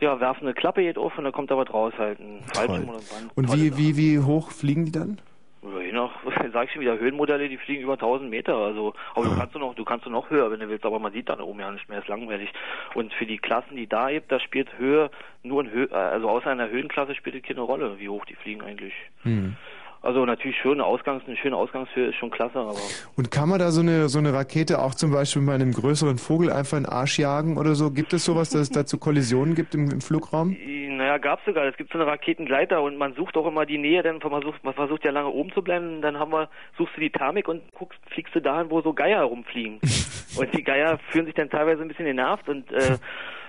ja, 0.00 0.18
werfen 0.20 0.44
eine 0.44 0.54
Klappe 0.54 0.80
jetzt 0.82 0.98
auf 0.98 1.16
und 1.18 1.24
dann 1.24 1.32
kommt 1.32 1.50
da 1.50 1.56
was 1.56 1.72
raus 1.72 1.92
halt. 1.98 2.18
Ein 2.18 2.40
Fallschirm 2.52 2.88
oder 2.88 2.98
ein 2.98 3.04
Band. 3.04 3.30
und 3.36 3.46
Tolle 3.46 3.60
wie, 3.60 3.76
wie, 3.76 3.96
wie 3.96 4.18
hoch 4.20 4.50
fliegen 4.50 4.84
die 4.86 4.92
dann? 4.92 5.20
Ja, 5.64 5.80
je 5.80 5.92
nach, 5.92 6.10
sag 6.52 6.66
ich 6.66 6.72
schon 6.72 6.82
wieder, 6.82 6.98
Höhenmodelle, 6.98 7.48
die 7.48 7.56
fliegen 7.56 7.82
über 7.82 7.94
1000 7.94 8.28
Meter, 8.28 8.54
also, 8.54 8.92
aber 9.14 9.24
du 9.24 9.36
kannst 9.36 9.54
du 9.54 9.58
noch, 9.58 9.74
du 9.74 9.84
kannst 9.84 10.04
du 10.04 10.10
noch 10.10 10.28
höher, 10.28 10.50
wenn 10.50 10.60
du 10.60 10.68
willst, 10.68 10.84
aber 10.84 10.98
man 10.98 11.12
sieht 11.12 11.28
dann 11.28 11.40
oben 11.40 11.60
ja 11.60 11.70
nicht 11.70 11.88
mehr, 11.88 12.00
ist 12.00 12.08
langweilig. 12.08 12.52
Und 12.94 13.14
für 13.14 13.24
die 13.24 13.38
Klassen, 13.38 13.76
die 13.76 13.86
da 13.86 14.10
gibt, 14.10 14.30
da 14.30 14.40
spielt 14.40 14.76
Höhe 14.78 15.10
nur 15.42 15.62
in 15.64 15.70
Höhe, 15.70 15.90
also 15.90 16.28
außer 16.28 16.50
einer 16.50 16.68
Höhenklasse 16.68 17.14
spielt 17.14 17.36
es 17.36 17.42
keine 17.42 17.62
Rolle, 17.62 17.98
wie 17.98 18.08
hoch 18.08 18.24
die 18.26 18.34
fliegen 18.34 18.62
eigentlich. 18.62 18.94
Hm. 19.22 19.56
Also 20.04 20.26
natürlich 20.26 20.58
schon 20.58 20.72
eine 20.72 20.84
Ausgangs, 20.84 21.22
eine 21.26 21.34
schöne 21.38 21.56
Ausgangshöhe 21.56 22.08
ist 22.08 22.16
schon 22.16 22.30
klasse, 22.30 22.58
aber 22.58 22.74
Und 23.16 23.30
kann 23.30 23.48
man 23.48 23.58
da 23.58 23.70
so 23.70 23.80
eine, 23.80 24.10
so 24.10 24.18
eine 24.18 24.34
Rakete 24.34 24.78
auch 24.82 24.94
zum 24.94 25.10
Beispiel 25.10 25.40
bei 25.46 25.54
einem 25.54 25.72
größeren 25.72 26.18
Vogel 26.18 26.52
einfach 26.52 26.76
in 26.76 26.84
den 26.84 26.92
Arsch 26.92 27.18
jagen 27.18 27.56
oder 27.56 27.74
so? 27.74 27.90
Gibt 27.90 28.12
es 28.12 28.26
sowas, 28.26 28.50
dass 28.50 28.60
es 28.60 28.70
dazu 28.70 28.98
Kollisionen 28.98 29.54
gibt 29.54 29.74
im, 29.74 29.90
im 29.90 30.02
Flugraum? 30.02 30.54
Naja, 30.96 31.16
gab's 31.16 31.46
sogar. 31.46 31.64
Es 31.64 31.76
gibt 31.78 31.90
so 31.90 31.98
eine 31.98 32.06
Raketengleiter 32.06 32.82
und 32.82 32.98
man 32.98 33.14
sucht 33.14 33.34
auch 33.38 33.46
immer 33.46 33.64
die 33.64 33.78
Nähe, 33.78 34.02
denn 34.02 34.18
man 34.18 34.42
versucht, 34.42 34.62
man 34.62 34.74
versucht 34.74 35.06
ja 35.06 35.10
lange 35.10 35.30
oben 35.30 35.50
zu 35.52 35.62
bleiben. 35.62 36.02
Dann 36.02 36.18
haben 36.18 36.32
wir, 36.32 36.50
suchst 36.76 36.96
du 36.96 37.00
die 37.00 37.10
Thermik 37.10 37.48
und 37.48 37.62
guckst, 37.72 37.98
fliegst 38.10 38.34
du 38.34 38.40
dahin, 38.40 38.70
wo 38.70 38.82
so 38.82 38.92
Geier 38.92 39.22
rumfliegen. 39.22 39.80
und 40.36 40.54
die 40.54 40.62
Geier 40.62 40.98
fühlen 41.08 41.24
sich 41.24 41.34
dann 41.34 41.48
teilweise 41.48 41.80
ein 41.80 41.88
bisschen 41.88 42.04
genervt 42.04 42.46
und 42.50 42.70
äh, 42.72 42.98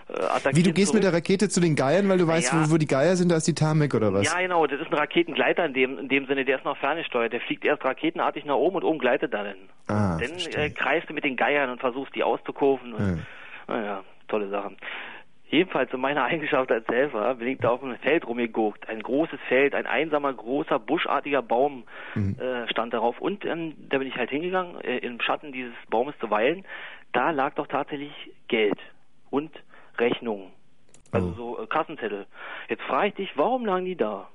attackieren 0.08 0.56
Wie, 0.56 0.64
du 0.64 0.72
gehst 0.74 0.88
zurück. 0.90 0.96
mit 0.96 1.04
der 1.04 1.14
Rakete 1.14 1.50
zu 1.50 1.60
den 1.60 1.76
Geiern, 1.76 2.08
weil 2.10 2.18
du 2.18 2.28
weißt, 2.28 2.54
Ja. 2.54 2.66
wo, 2.68 2.74
wo 2.74 2.78
die 2.78 2.86
Geier 2.88 3.16
sind, 3.16 3.32
da 3.32 3.38
ist 3.38 3.48
die 3.48 3.56
Thermik 3.56 3.94
oder 3.96 4.14
was? 4.14 4.24
Ja, 4.26 4.40
genau, 4.40 4.66
das 4.68 4.80
ist 4.80 4.88
ein 4.92 4.94
Raketengleiter 4.94 5.66
in 5.66 5.74
dem, 5.74 5.98
in 6.00 6.08
dem 6.10 6.26
Sinne, 6.28 6.46
der 6.46 6.58
ist 6.58 6.66
noch 6.66 6.78
ferngesteuert. 6.78 7.34
Der 7.34 7.42
fliegt 7.42 7.66
erst 7.66 7.84
raketenartig 7.84 8.46
nach 8.46 8.56
oben 8.56 8.76
und 8.78 8.84
oben 8.84 9.00
gleitet 9.00 9.34
da 9.34 9.44
dann. 9.44 9.56
Ah, 9.88 10.18
dann 10.20 10.62
äh, 10.62 10.70
kreist 10.70 11.10
du 11.10 11.14
mit 11.14 11.24
den 11.24 11.36
Geiern 11.36 11.70
und 11.70 11.80
versuchst 11.80 12.14
die 12.16 12.24
auszukurven. 12.24 12.94
Und, 12.94 13.18
Ja. 13.68 13.76
Naja, 13.76 14.04
tolle 14.28 14.50
Sachen. 14.50 14.78
Jedenfalls 15.48 15.94
in 15.94 16.00
meiner 16.02 16.24
Eigenschaft 16.26 16.72
als 16.72 16.88
Helfer 16.88 17.36
bin 17.36 17.48
ich 17.48 17.60
da 17.60 17.70
auf 17.70 17.84
einem 17.84 17.98
Feld 17.98 18.28
rumgeguckt. 18.28 18.90
Ein 18.90 19.02
großes 19.02 19.40
Feld, 19.48 19.76
ein 19.76 19.86
einsamer, 19.86 20.34
großer, 20.34 20.80
buschartiger 20.80 21.42
Baum 21.44 21.84
Mhm. 22.16 22.36
äh, 22.40 22.68
stand 22.70 22.94
darauf. 22.94 23.20
Und 23.22 23.46
ähm, 23.46 23.74
da 23.90 24.00
bin 24.00 24.08
ich 24.08 24.16
halt 24.16 24.30
hingegangen, 24.32 24.82
äh, 24.82 24.98
im 24.98 25.22
Schatten 25.22 25.52
dieses 25.52 25.74
Baumes 25.90 26.16
zu 26.20 26.30
weilen. 26.32 26.64
Da 27.14 27.30
lag 27.32 27.54
doch 27.56 27.68
tatsächlich 27.68 28.12
Geld 28.48 28.78
und 29.30 29.52
Rechnungen. 30.00 30.48
Also 31.12 31.32
so 31.34 31.60
äh, 31.62 31.68
Kassenzettel. 31.68 32.26
Jetzt 32.70 32.84
frage 32.84 33.10
ich 33.10 33.14
dich, 33.16 33.30
warum 33.36 33.66
lagen 33.66 33.86
die 33.86 33.96
da? 33.96 34.28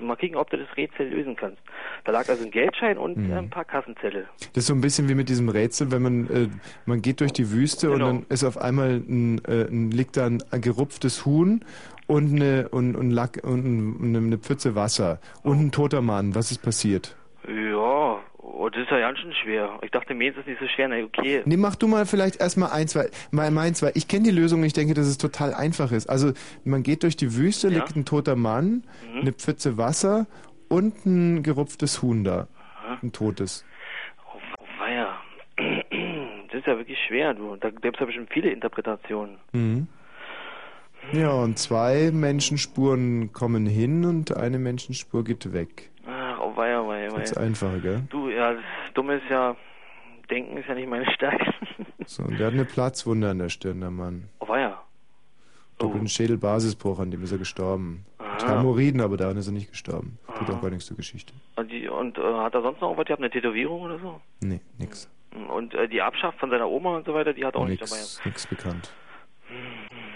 Mal 0.00 0.14
kicken, 0.16 0.36
ob 0.36 0.48
du 0.50 0.56
das 0.56 0.68
Rätsel 0.76 1.08
lösen 1.08 1.34
kannst. 1.34 1.58
Da 2.04 2.12
lag 2.12 2.28
also 2.28 2.44
ein 2.44 2.52
Geldschein 2.52 2.98
und 2.98 3.16
Mhm. 3.16 3.30
äh, 3.32 3.34
ein 3.36 3.50
paar 3.50 3.64
Kassenzettel. 3.64 4.28
Das 4.52 4.62
ist 4.62 4.66
so 4.68 4.74
ein 4.74 4.80
bisschen 4.80 5.08
wie 5.08 5.14
mit 5.16 5.28
diesem 5.28 5.48
Rätsel, 5.48 5.90
wenn 5.90 6.02
man 6.02 6.30
äh, 6.30 6.48
man 6.86 7.02
geht 7.02 7.20
durch 7.20 7.32
die 7.32 7.50
Wüste 7.50 7.88
Genau. 7.88 7.94
und 7.94 8.00
dann 8.20 8.26
ist 8.28 8.44
auf 8.44 8.58
einmal 8.58 8.90
ein, 9.08 9.44
äh, 9.44 9.64
ein, 9.68 9.90
liegt 9.90 10.16
da 10.16 10.26
ein, 10.26 10.42
ein 10.52 10.60
gerupftes 10.60 11.26
Huhn 11.26 11.64
und 12.06 12.30
eine 12.36 12.68
und, 12.68 12.94
und, 12.94 13.10
Lack, 13.10 13.40
und 13.42 13.64
ein- 14.00 14.24
eine 14.26 14.38
Pfütze 14.38 14.76
Wasser 14.76 15.18
und 15.42 15.58
ein 15.60 15.72
toter 15.72 16.00
Mann. 16.00 16.34
Was 16.36 16.52
ist 16.52 16.62
passiert? 16.62 17.16
Ja, 17.48 18.18
oh, 18.56 18.68
das 18.68 18.82
ist 18.82 18.90
ja 18.90 18.98
ganz 19.00 19.18
schön 19.18 19.32
schwer. 19.32 19.78
Ich 19.82 19.90
dachte, 19.90 20.14
mir 20.14 20.30
ist 20.30 20.38
es 20.38 20.46
nicht 20.46 20.60
so 20.60 20.66
schwer. 20.68 20.88
Na, 20.88 20.96
okay. 21.02 21.42
Nee, 21.44 21.56
mach 21.56 21.74
du 21.76 21.86
mal 21.88 22.06
vielleicht 22.06 22.40
erstmal 22.40 22.70
eins, 22.70 22.94
weil 22.96 23.10
mal 23.30 23.50
meins, 23.50 23.82
weil 23.82 23.92
ich 23.94 24.08
kenne 24.08 24.24
die 24.24 24.30
Lösung 24.30 24.60
und 24.60 24.66
ich 24.66 24.72
denke, 24.72 24.94
dass 24.94 25.06
es 25.06 25.18
total 25.18 25.54
einfach 25.54 25.92
ist. 25.92 26.08
Also 26.08 26.32
man 26.64 26.82
geht 26.82 27.02
durch 27.02 27.16
die 27.16 27.34
Wüste, 27.36 27.68
Ja. 27.68 27.74
liegt 27.76 27.96
ein 27.96 28.04
toter 28.04 28.36
Mann, 28.36 28.84
Mhm. 29.12 29.20
eine 29.20 29.32
Pfütze 29.32 29.76
Wasser 29.78 30.26
und 30.68 31.04
ein 31.06 31.42
gerupftes 31.42 32.02
Huhn 32.02 32.24
da. 32.24 32.48
Ein 33.02 33.12
totes. 33.12 33.64
Oh, 34.34 34.38
weia. 34.80 35.16
Das 36.50 36.60
ist 36.60 36.66
ja 36.66 36.78
wirklich 36.78 36.98
schwer, 37.06 37.34
du. 37.34 37.56
Da 37.56 37.68
gibt 37.68 37.84
es 37.96 38.00
ja 38.00 38.06
bestimmt 38.06 38.30
viele 38.32 38.50
Interpretationen. 38.50 39.36
Mhm. 39.52 39.86
Ja, 41.12 41.30
und 41.30 41.58
zwei 41.58 42.10
Menschenspuren 42.12 43.32
kommen 43.34 43.66
hin 43.66 44.04
und 44.06 44.34
eine 44.36 44.58
Menschenspur 44.58 45.24
geht 45.24 45.52
weg. 45.52 45.90
Ach, 46.06 46.38
oh 46.40 46.56
weia, 46.56 46.86
weia, 46.86 47.08
Ganz 47.10 47.36
weia. 47.36 47.42
einfacher, 47.44 47.78
gell? 47.80 48.02
Du, 48.08 48.27
Dumme 48.98 49.14
ist 49.18 49.30
ja, 49.30 49.54
Denken 50.28 50.56
ist 50.56 50.68
ja 50.68 50.74
nicht 50.74 50.88
meine 50.88 51.08
Stärke. 51.12 51.54
So, 52.06 52.22
und 52.22 52.38
der 52.40 52.46
hat 52.46 52.54
eine 52.54 52.64
Platzwunde 52.64 53.28
an 53.28 53.38
der 53.38 53.50
Stirn, 53.50 53.80
der 53.80 53.90
Mann. 53.90 54.30
oh 54.40 54.48
weia. 54.48 54.82
Doppelten 55.78 56.08
Schädelbasisbruch, 56.08 56.98
an 57.00 57.10
dem 57.10 57.22
ist 57.22 57.32
er 57.32 57.38
gestorben. 57.38 58.06
Aha. 58.16 58.48
Hämorrhoiden, 58.60 59.02
aber 59.02 59.18
daran 59.18 59.36
ist 59.36 59.46
er 59.46 59.52
nicht 59.52 59.70
gestorben. 59.70 60.18
Tut 60.38 60.48
auch 60.48 60.62
gar 60.62 60.70
nichts 60.70 60.86
zur 60.86 60.96
Geschichte. 60.96 61.34
Und, 61.56 61.70
die, 61.70 61.86
und 61.86 62.16
äh, 62.16 62.22
hat 62.22 62.54
er 62.54 62.62
sonst 62.62 62.80
noch 62.80 62.88
irgendwas 62.88 63.06
gehabt? 63.06 63.20
Eine 63.22 63.30
Tätowierung 63.30 63.82
oder 63.82 63.98
so? 63.98 64.22
Nee, 64.40 64.60
nix. 64.78 65.10
Und 65.54 65.74
äh, 65.74 65.86
die 65.86 65.98
Erbschaft 65.98 66.38
von 66.38 66.48
seiner 66.48 66.66
Oma 66.68 66.96
und 66.96 67.04
so 67.04 67.12
weiter, 67.12 67.34
die 67.34 67.44
hat 67.44 67.54
auch 67.56 67.66
nicht 67.66 67.82
dabei. 67.82 67.96
Nix, 68.00 68.20
nix 68.24 68.46
bekannt. 68.46 68.90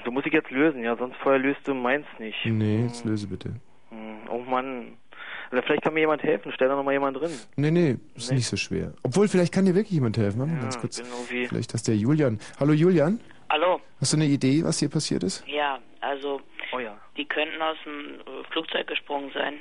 Du 0.04 0.10
musst 0.12 0.24
dich 0.24 0.32
jetzt 0.32 0.50
lösen, 0.50 0.82
ja, 0.82 0.96
sonst 0.96 1.16
vorher 1.18 1.40
löst 1.40 1.60
du 1.68 1.74
meins 1.74 2.06
nicht. 2.18 2.38
Nee, 2.46 2.84
jetzt 2.84 3.04
löse 3.04 3.26
bitte. 3.26 3.54
Hm, 3.90 4.28
Oh 4.30 4.38
Mann. 4.38 4.96
Oder 5.52 5.62
vielleicht 5.62 5.82
kann 5.82 5.92
mir 5.94 6.00
jemand 6.00 6.22
helfen. 6.22 6.50
Stell 6.54 6.68
da 6.68 6.76
noch 6.76 6.82
mal 6.82 6.92
jemand 6.92 7.18
drin. 7.20 7.30
Nee, 7.56 7.70
nee, 7.70 7.96
ist 8.16 8.32
nicht 8.32 8.46
so 8.46 8.56
schwer. 8.56 8.94
Obwohl, 9.02 9.28
vielleicht 9.28 9.52
kann 9.52 9.66
dir 9.66 9.74
wirklich 9.74 9.92
jemand 9.92 10.16
helfen. 10.16 10.40
Warte 10.40 10.52
mal 10.52 10.60
ganz 10.62 10.80
kurz. 10.80 10.98
irgendwie- 10.98 11.46
Vielleicht 11.46 11.74
hast 11.74 11.86
der 11.88 11.96
Julian. 11.96 12.40
Hallo 12.58 12.72
Julian, 12.72 13.20
Hallo, 13.50 13.80
hast 14.00 14.14
du 14.14 14.16
eine 14.16 14.24
Idee, 14.26 14.64
was 14.64 14.78
hier 14.78 14.88
passiert 14.88 15.22
ist? 15.22 15.46
ja, 15.46 15.78
also 16.00 16.40
Oh 16.72 16.78
ja. 16.78 16.96
die 17.18 17.26
könnten 17.26 17.60
aus 17.60 17.76
dem 17.84 18.14
Flugzeug 18.50 18.86
gesprungen 18.86 19.30
sein 19.34 19.54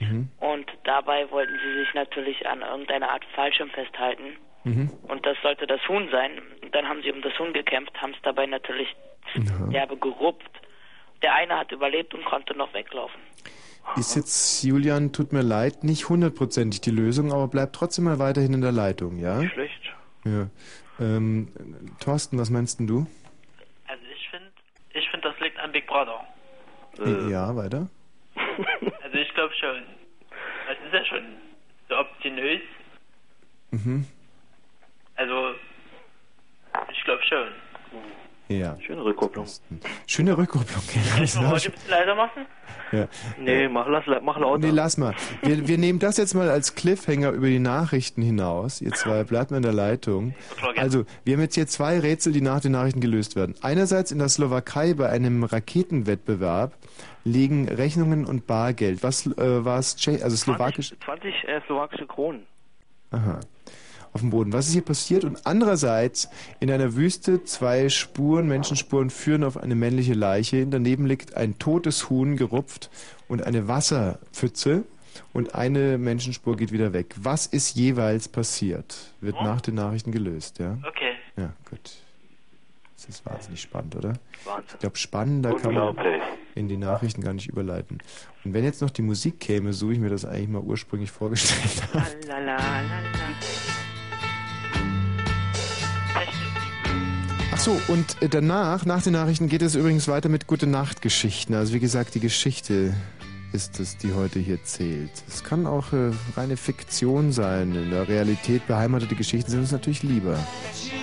Mhm. 0.00 0.28
und 0.38 0.66
dabei 0.84 1.30
wollten 1.30 1.54
sie 1.64 1.78
sich 1.80 1.94
natürlich 1.94 2.46
an 2.46 2.60
irgendeiner 2.60 3.08
Art 3.10 3.24
Fallschirm 3.34 3.70
festhalten 3.70 4.36
Mhm. 4.64 4.90
und 5.08 5.24
das 5.24 5.36
sollte 5.42 5.66
das 5.66 5.80
Huhn 5.88 6.08
sein. 6.12 6.32
Und 6.62 6.74
dann 6.74 6.86
haben 6.86 7.00
sie 7.02 7.10
um 7.10 7.22
das 7.22 7.36
Huhn 7.38 7.54
gekämpft, 7.54 7.96
haben 8.02 8.12
es 8.12 8.20
dabei 8.22 8.44
natürlich 8.46 8.88
derbe 9.72 9.96
gerupft. 9.96 10.50
Der 11.22 11.34
eine 11.34 11.56
hat 11.58 11.72
überlebt 11.72 12.14
und 12.14 12.24
konnte 12.26 12.54
noch 12.56 12.72
weglaufen. 12.74 13.20
Ist 13.96 14.14
jetzt, 14.14 14.62
Julian, 14.62 15.12
tut 15.12 15.32
mir 15.32 15.42
leid, 15.42 15.82
nicht 15.82 16.08
hundertprozentig 16.08 16.80
die 16.80 16.90
Lösung, 16.90 17.32
aber 17.32 17.48
bleib 17.48 17.72
trotzdem 17.72 18.04
mal 18.04 18.18
weiterhin 18.18 18.54
in 18.54 18.60
der 18.60 18.72
Leitung, 18.72 19.18
ja? 19.18 19.42
Schlecht. 19.48 19.92
Ja. 20.24 20.48
Ähm, 21.00 21.48
Thorsten, 22.00 22.38
was 22.38 22.50
meinst 22.50 22.78
denn 22.80 22.86
du? 22.86 23.06
Also 23.86 24.02
ich 24.14 24.28
finde, 24.30 24.50
ich 24.94 25.08
finde, 25.10 25.28
das 25.30 25.40
liegt 25.40 25.58
an 25.58 25.72
Big 25.72 25.86
Brother. 25.86 26.20
Ja, 27.28 27.54
weiter. 27.56 27.88
Also 29.02 29.16
ich 29.16 29.32
glaube 29.34 29.54
schon. 29.54 29.82
Das 30.66 30.76
ist 30.84 30.92
ja 30.92 31.04
schon 31.04 31.24
so 31.88 31.96
obstinös. 31.96 32.60
Mhm. 33.70 34.04
Also 35.14 35.54
ich 36.92 37.04
glaube 37.04 37.22
schon. 37.22 37.48
Ja. 38.48 38.78
Schöne 38.80 39.04
Rückkopplung. 39.04 39.46
Schöne 40.06 40.36
Rückkopplung. 40.36 40.82
Ein 41.16 41.28
schon- 41.28 41.50
bisschen 41.50 41.72
leiser 41.88 42.14
machen? 42.14 42.46
ja. 42.92 43.06
Nee, 43.38 43.68
mach, 43.68 43.86
lass, 43.88 44.04
mach 44.22 44.38
lauter. 44.38 44.58
Nee, 44.66 44.70
lass 44.72 44.96
mal. 44.96 45.14
Wir, 45.42 45.68
wir 45.68 45.76
nehmen 45.76 45.98
das 45.98 46.16
jetzt 46.16 46.34
mal 46.34 46.48
als 46.48 46.74
Cliffhanger 46.74 47.30
über 47.32 47.48
die 47.48 47.58
Nachrichten 47.58 48.22
hinaus. 48.22 48.80
Ihr 48.80 48.92
zwei 48.92 49.24
bleibt 49.24 49.50
mal 49.50 49.58
in 49.58 49.62
der 49.62 49.74
Leitung. 49.74 50.34
Also, 50.76 51.04
wir 51.24 51.34
haben 51.34 51.42
jetzt 51.42 51.56
hier 51.56 51.66
zwei 51.66 51.98
Rätsel, 52.00 52.32
die 52.32 52.40
nach 52.40 52.60
den 52.60 52.72
Nachrichten 52.72 53.00
gelöst 53.00 53.36
werden. 53.36 53.54
Einerseits 53.60 54.12
in 54.12 54.18
der 54.18 54.28
Slowakei 54.30 54.94
bei 54.94 55.10
einem 55.10 55.44
Raketenwettbewerb 55.44 56.72
legen 57.24 57.68
Rechnungen 57.68 58.24
und 58.24 58.46
Bargeld. 58.46 59.02
Was 59.02 59.26
äh, 59.26 59.64
war 59.64 59.78
es? 59.78 59.96
Also 60.22 60.36
slowakisch. 60.36 60.94
20 61.04 61.34
äh, 61.46 61.60
slowakische 61.66 62.06
Kronen. 62.06 62.46
Aha. 63.10 63.40
Auf 64.12 64.20
dem 64.22 64.30
Boden. 64.30 64.52
Was 64.52 64.66
ist 64.66 64.72
hier 64.72 64.82
passiert? 64.82 65.24
Und 65.24 65.46
andererseits 65.46 66.28
in 66.60 66.70
einer 66.70 66.96
Wüste 66.96 67.44
zwei 67.44 67.88
Spuren, 67.88 68.48
Menschenspuren 68.48 69.10
führen 69.10 69.44
auf 69.44 69.56
eine 69.56 69.74
männliche 69.74 70.14
Leiche. 70.14 70.66
Daneben 70.66 71.06
liegt 71.06 71.36
ein 71.36 71.58
totes 71.58 72.08
Huhn 72.10 72.36
gerupft 72.36 72.90
und 73.28 73.42
eine 73.44 73.68
Wasserpfütze. 73.68 74.84
Und 75.32 75.54
eine 75.54 75.98
Menschenspur 75.98 76.56
geht 76.56 76.72
wieder 76.72 76.92
weg. 76.92 77.14
Was 77.16 77.46
ist 77.46 77.74
jeweils 77.74 78.28
passiert? 78.28 79.12
Wird 79.20 79.36
nach 79.42 79.60
den 79.60 79.74
Nachrichten 79.74 80.12
gelöst, 80.12 80.58
ja? 80.58 80.78
Okay. 80.86 81.12
Ja, 81.36 81.52
gut. 81.68 81.80
Das 82.96 83.06
ist 83.06 83.24
wahnsinnig 83.26 83.60
spannend, 83.60 83.94
oder? 83.94 84.14
Wahnsinn. 84.44 84.64
Ich 84.72 84.78
glaube, 84.80 84.96
spannender 84.96 85.54
kann 85.54 85.72
man 85.74 85.96
in 86.56 86.68
die 86.68 86.76
Nachrichten 86.76 87.22
gar 87.22 87.32
nicht 87.32 87.48
überleiten. 87.48 87.98
Und 88.44 88.54
wenn 88.54 88.64
jetzt 88.64 88.82
noch 88.82 88.90
die 88.90 89.02
Musik 89.02 89.38
käme, 89.38 89.72
so 89.72 89.88
wie 89.88 89.94
ich 89.94 90.00
mir 90.00 90.10
das 90.10 90.24
eigentlich 90.24 90.48
mal 90.48 90.62
ursprünglich 90.62 91.10
vorgestellt 91.12 91.82
habe. 91.94 92.04
Ach 92.04 93.77
so, 97.58 97.80
und 97.88 98.22
äh, 98.22 98.28
danach, 98.28 98.86
nach 98.86 99.02
den 99.02 99.12
Nachrichten, 99.12 99.48
geht 99.48 99.62
es 99.62 99.74
übrigens 99.74 100.08
weiter 100.08 100.28
mit 100.28 100.46
Gute 100.46 100.66
Nacht 100.66 101.02
Geschichten. 101.02 101.54
Also 101.54 101.74
wie 101.74 101.80
gesagt, 101.80 102.14
die 102.14 102.20
Geschichte 102.20 102.94
ist 103.52 103.80
es, 103.80 103.96
die 103.96 104.12
heute 104.12 104.38
hier 104.38 104.62
zählt. 104.62 105.10
Es 105.26 105.42
kann 105.42 105.66
auch 105.66 105.92
äh, 105.92 106.10
reine 106.36 106.56
Fiktion 106.56 107.32
sein. 107.32 107.74
In 107.74 107.90
der 107.90 108.08
Realität 108.08 108.66
beheimatete 108.66 109.14
Geschichten 109.14 109.50
sind 109.50 109.60
uns 109.60 109.72
natürlich 109.72 110.02
lieber. 110.02 110.38
See 110.72 110.98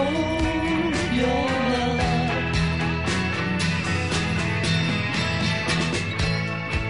controlled 0.00 1.12
your 1.12 1.44
love. 1.72 2.00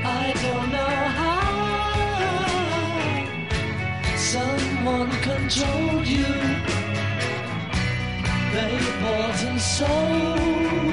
I 0.05 0.33
don't 0.45 0.69
know 0.77 0.95
how 1.21 1.43
someone 4.17 5.11
controlled 5.29 6.07
you. 6.07 6.33
They 8.55 8.75
bought 9.01 9.41
and 9.49 9.61
sold 9.61 10.90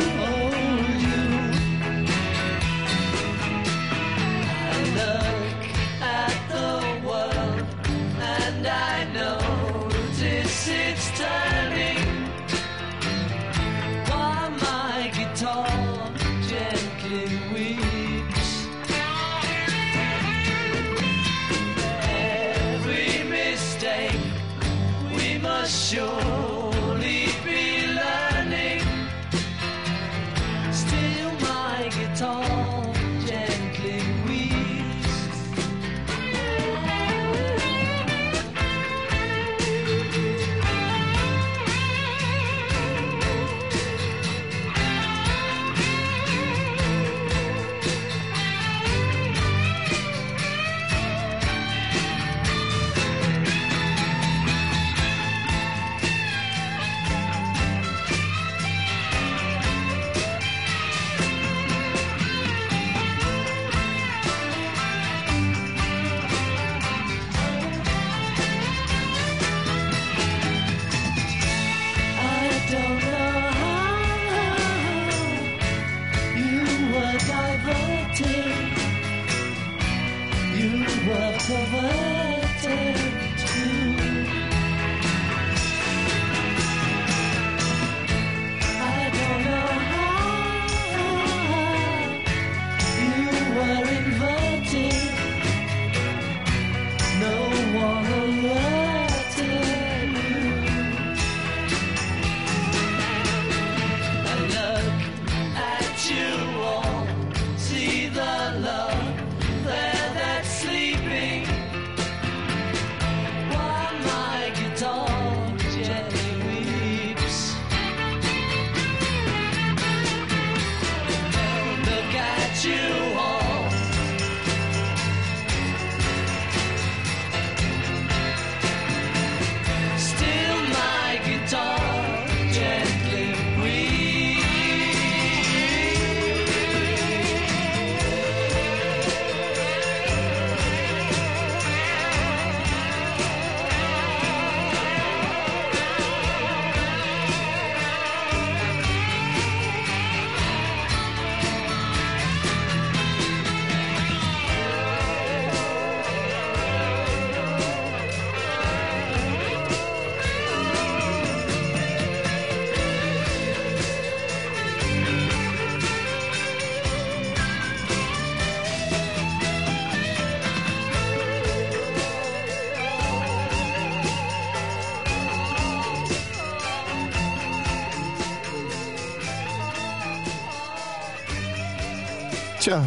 Tja, 182.67 182.83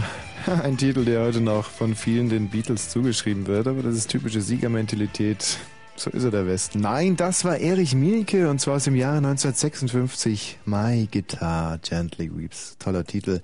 Ein 0.62 0.76
Titel, 0.76 1.06
der 1.06 1.22
heute 1.22 1.40
noch 1.40 1.64
von 1.64 1.94
vielen 1.94 2.28
den 2.28 2.50
Beatles 2.50 2.90
zugeschrieben 2.90 3.46
wird, 3.46 3.66
aber 3.66 3.82
das 3.82 3.94
ist 3.94 4.10
typische 4.10 4.42
Siegermentalität. 4.42 5.56
So 5.96 6.10
ist 6.10 6.22
er 6.22 6.30
der 6.30 6.46
Westen. 6.46 6.80
Nein, 6.80 7.16
das 7.16 7.46
war 7.46 7.56
Erich 7.56 7.94
Mielke 7.94 8.50
und 8.50 8.60
zwar 8.60 8.76
aus 8.76 8.84
dem 8.84 8.94
Jahre 8.94 9.16
1956. 9.16 10.58
My 10.66 11.08
Guitar 11.10 11.78
Gently 11.78 12.30
Weeps. 12.30 12.76
Toller 12.78 13.06
Titel. 13.06 13.40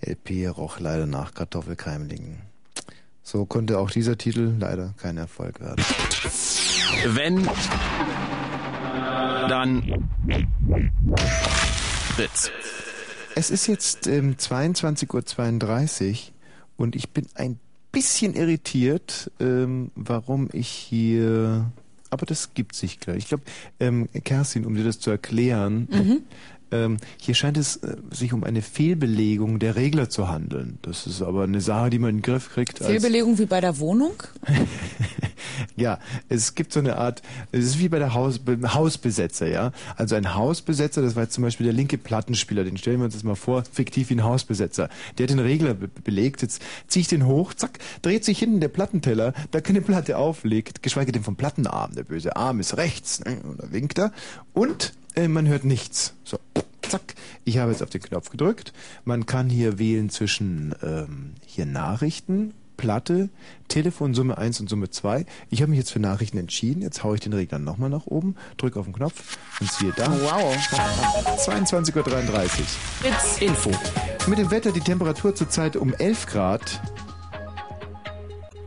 LP 0.00 0.48
roch 0.48 0.80
leider 0.80 1.04
nach 1.04 1.34
Kartoffelkeimlingen. 1.34 2.38
So 3.22 3.44
konnte 3.44 3.78
auch 3.78 3.90
dieser 3.90 4.16
Titel 4.16 4.54
leider 4.58 4.94
kein 4.96 5.18
Erfolg 5.18 5.60
werden. 5.60 5.84
Wenn, 7.08 7.46
dann 9.50 10.08
Fritz. 12.16 12.50
Es 13.34 13.50
ist 13.50 13.66
jetzt 13.66 14.06
ähm, 14.06 14.36
22.32 14.36 16.10
Uhr 16.10 16.16
und 16.76 16.96
ich 16.96 17.10
bin 17.10 17.26
ein 17.34 17.58
bisschen 17.90 18.34
irritiert, 18.34 19.30
ähm, 19.40 19.90
warum 19.94 20.48
ich 20.52 20.68
hier. 20.68 21.70
Aber 22.10 22.26
das 22.26 22.52
gibt 22.54 22.74
sich 22.74 23.00
gleich. 23.00 23.18
Ich 23.18 23.28
glaube, 23.28 23.44
ähm, 23.80 24.08
Kerstin, 24.24 24.66
um 24.66 24.74
dir 24.74 24.84
das 24.84 24.98
zu 25.00 25.10
erklären, 25.10 25.88
Mhm. 25.90 26.22
Ähm, 26.72 26.96
hier 27.18 27.34
scheint 27.34 27.56
es 27.56 27.76
äh, 27.76 27.96
sich 28.10 28.32
um 28.32 28.44
eine 28.44 28.62
Fehlbelegung 28.62 29.58
der 29.58 29.76
Regler 29.76 30.08
zu 30.08 30.28
handeln. 30.28 30.78
Das 30.82 31.06
ist 31.06 31.22
aber 31.22 31.44
eine 31.44 31.60
Sache, 31.60 31.90
die 31.90 31.98
man 31.98 32.10
in 32.10 32.16
den 32.16 32.22
Griff 32.22 32.50
kriegt. 32.50 32.78
Fehlbelegung 32.78 33.38
wie 33.38 33.46
bei 33.46 33.60
der 33.60 33.78
Wohnung? 33.78 34.14
ja, 35.76 35.98
es 36.28 36.54
gibt 36.54 36.72
so 36.72 36.80
eine 36.80 36.96
Art, 36.96 37.22
es 37.52 37.64
ist 37.64 37.78
wie 37.78 37.88
bei 37.88 37.98
der 37.98 38.14
Haus, 38.14 38.38
beim 38.38 38.74
Hausbesetzer, 38.74 39.48
ja. 39.48 39.72
Also 39.96 40.14
ein 40.14 40.34
Hausbesetzer, 40.34 41.02
das 41.02 41.14
war 41.16 41.24
jetzt 41.24 41.34
zum 41.34 41.44
Beispiel 41.44 41.64
der 41.64 41.74
linke 41.74 41.98
Plattenspieler, 41.98 42.64
den 42.64 42.76
stellen 42.76 42.98
wir 42.98 43.04
uns 43.04 43.14
jetzt 43.14 43.24
mal 43.24 43.34
vor, 43.34 43.64
fiktiv 43.70 44.10
wie 44.10 44.14
ein 44.14 44.24
Hausbesetzer. 44.24 44.88
Der 45.18 45.24
hat 45.24 45.30
den 45.30 45.38
Regler 45.38 45.74
be 45.74 45.88
belegt, 46.02 46.42
jetzt 46.42 46.62
ziehe 46.88 47.02
ich 47.02 47.08
den 47.08 47.26
hoch, 47.26 47.54
zack, 47.54 47.78
dreht 48.00 48.24
sich 48.24 48.38
hinten 48.38 48.60
der 48.60 48.68
Plattenteller, 48.68 49.34
da 49.50 49.60
keine 49.60 49.82
Platte 49.82 50.16
auflegt, 50.16 50.82
geschweige 50.82 51.12
denn 51.12 51.22
vom 51.22 51.36
Plattenarm. 51.36 51.94
Der 51.94 52.04
böse 52.04 52.36
Arm 52.36 52.60
ist 52.60 52.76
rechts, 52.76 53.20
ne, 53.20 53.40
und 53.42 53.62
da 53.62 53.72
winkt 53.72 53.98
er. 53.98 54.12
Und 54.52 54.94
äh, 55.14 55.28
man 55.28 55.46
hört 55.48 55.64
nichts. 55.64 56.14
So, 56.24 56.38
zack, 56.82 57.14
ich 57.44 57.58
habe 57.58 57.72
jetzt 57.72 57.82
auf 57.82 57.90
den 57.90 58.02
Knopf 58.02 58.30
gedrückt. 58.30 58.72
Man 59.04 59.26
kann 59.26 59.48
hier 59.48 59.78
wählen 59.78 60.10
zwischen 60.10 60.74
ähm, 60.82 61.34
hier 61.46 61.66
Nachrichten, 61.66 62.54
Platte, 62.76 63.28
Telefon 63.68 64.12
Summe 64.14 64.38
1 64.38 64.60
und 64.60 64.68
Summe 64.68 64.90
2. 64.90 65.24
Ich 65.50 65.62
habe 65.62 65.70
mich 65.70 65.78
jetzt 65.78 65.92
für 65.92 66.00
Nachrichten 66.00 66.38
entschieden. 66.38 66.82
Jetzt 66.82 67.04
haue 67.04 67.14
ich 67.14 67.20
den 67.20 67.32
Regler 67.32 67.58
nochmal 67.58 67.90
nach 67.90 68.06
oben, 68.06 68.36
drücke 68.56 68.78
auf 68.80 68.86
den 68.86 68.94
Knopf 68.94 69.38
und 69.60 69.70
siehe 69.70 69.92
da. 69.96 70.10
Wow. 70.10 70.56
22.33 71.46 71.96
Uhr. 71.96 72.04
Fritz. 72.04 73.40
Info. 73.40 73.70
Mit 74.26 74.38
dem 74.38 74.50
Wetter 74.50 74.72
die 74.72 74.80
Temperatur 74.80 75.34
zurzeit 75.34 75.76
um 75.76 75.94
11 75.94 76.26
Grad. 76.26 76.80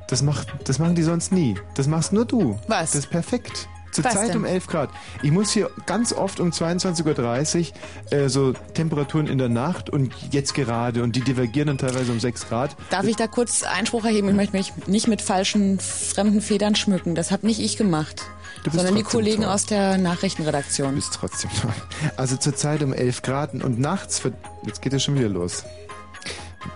Das, 0.08 0.22
macht, 0.22 0.48
das 0.70 0.80
machen 0.80 0.96
die 0.96 1.04
sonst 1.04 1.32
nie. 1.32 1.56
Das 1.76 1.88
machst 1.88 2.14
nur 2.14 2.26
du. 2.26 2.60
Was? 2.68 2.92
Das 2.92 2.96
ist 2.96 3.10
perfekt. 3.10 3.68
Zurzeit 3.96 4.36
um 4.36 4.46
11 4.46 4.68
Grad. 4.68 4.90
Ich 5.24 5.32
muss 5.32 5.52
hier 5.52 5.70
ganz 5.86 6.14
oft 6.14 6.40
um 6.40 6.50
22.30 6.52 7.72
Uhr 8.12 8.14
äh, 8.18 8.30
so 8.30 8.54
Temperaturen 8.74 9.28
in 9.28 9.38
der 9.38 9.50
Nacht 9.50 9.90
und 9.90 10.14
jetzt 10.32 10.54
gerade 10.54 11.04
und 11.04 11.16
die 11.16 11.22
divergieren 11.22 11.68
dann 11.68 11.78
teilweise 11.78 12.12
um 12.12 12.20
6 12.20 12.48
Grad. 12.50 12.76
Darf 12.90 13.06
ich 13.06 13.16
da 13.16 13.28
kurz 13.28 13.64
Einspruch 13.64 14.06
erheben? 14.06 14.30
Ich 14.30 14.36
möchte 14.36 14.56
mich 14.58 14.74
nicht 14.88 15.08
mit 15.08 15.22
falschen 15.22 15.80
fremden 15.80 16.42
Federn 16.42 16.76
schmücken. 16.76 17.16
Das 17.16 17.32
habe 17.32 17.46
nicht 17.46 17.60
ich 17.60 17.78
gemacht, 17.78 18.24
Du 18.64 18.72
bist 18.72 18.76
sondern 18.78 18.96
die 18.96 19.04
Kollegen 19.04 19.44
toll. 19.44 19.52
aus 19.52 19.66
der 19.66 19.98
Nachrichtenredaktion. 19.98 20.98
Ist 20.98 21.14
trotzdem 21.14 21.50
toll. 21.62 21.74
Also 22.18 22.38
zurzeit 22.38 22.82
um 22.84 22.94
11 22.94 23.22
Grad 23.22 23.54
und 23.54 23.80
nachts, 23.80 24.22
jetzt 24.66 24.82
geht 24.82 24.94
es 24.94 25.04
schon 25.04 25.16
wieder 25.16 25.30
los. 25.30 25.64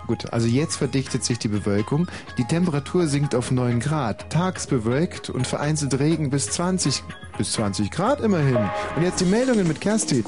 Gut, 0.06 0.32
also 0.32 0.46
jetzt 0.46 0.76
verdichtet 0.76 1.24
sich 1.24 1.38
die 1.38 1.48
Bewölkung. 1.48 2.08
Die 2.38 2.44
Temperatur 2.44 3.06
sinkt 3.06 3.34
auf 3.34 3.50
9 3.50 3.80
Grad. 3.80 4.30
Tags 4.30 4.66
bewölkt 4.66 5.30
und 5.30 5.46
vereinzelt 5.46 5.98
Regen 5.98 6.30
bis 6.30 6.50
20, 6.50 7.02
bis 7.40 7.52
20 7.52 7.90
Grad 7.90 8.20
immerhin. 8.20 8.58
Und 8.96 9.02
jetzt 9.02 9.20
die 9.20 9.24
Meldungen 9.24 9.66
mit 9.66 9.80
Kerstin. 9.80 10.24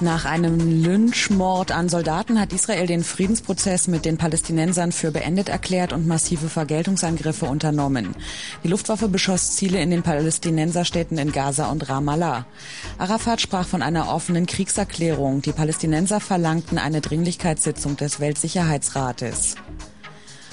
Nach 0.00 0.24
einem 0.24 0.82
Lynchmord 0.82 1.70
an 1.70 1.88
Soldaten 1.88 2.40
hat 2.40 2.52
Israel 2.52 2.88
den 2.88 3.04
Friedensprozess 3.04 3.86
mit 3.86 4.04
den 4.04 4.18
Palästinensern 4.18 4.90
für 4.90 5.12
beendet 5.12 5.48
erklärt 5.48 5.92
und 5.92 6.08
massive 6.08 6.48
Vergeltungsangriffe 6.48 7.46
unternommen. 7.46 8.16
Die 8.64 8.68
Luftwaffe 8.68 9.06
beschoss 9.06 9.54
Ziele 9.54 9.80
in 9.80 9.92
den 9.92 10.02
Palästinenserstädten 10.02 11.16
in 11.16 11.30
Gaza 11.30 11.70
und 11.70 11.88
Ramallah. 11.88 12.46
Arafat 12.98 13.40
sprach 13.40 13.68
von 13.68 13.80
einer 13.80 14.12
offenen 14.12 14.46
Kriegserklärung. 14.46 15.42
Die 15.42 15.52
Palästinenser 15.52 16.18
verlangten 16.18 16.78
eine 16.78 17.00
Dringlichkeitssitzung 17.00 17.96
des 17.96 18.18
Weltsicherheitsrates. 18.18 19.54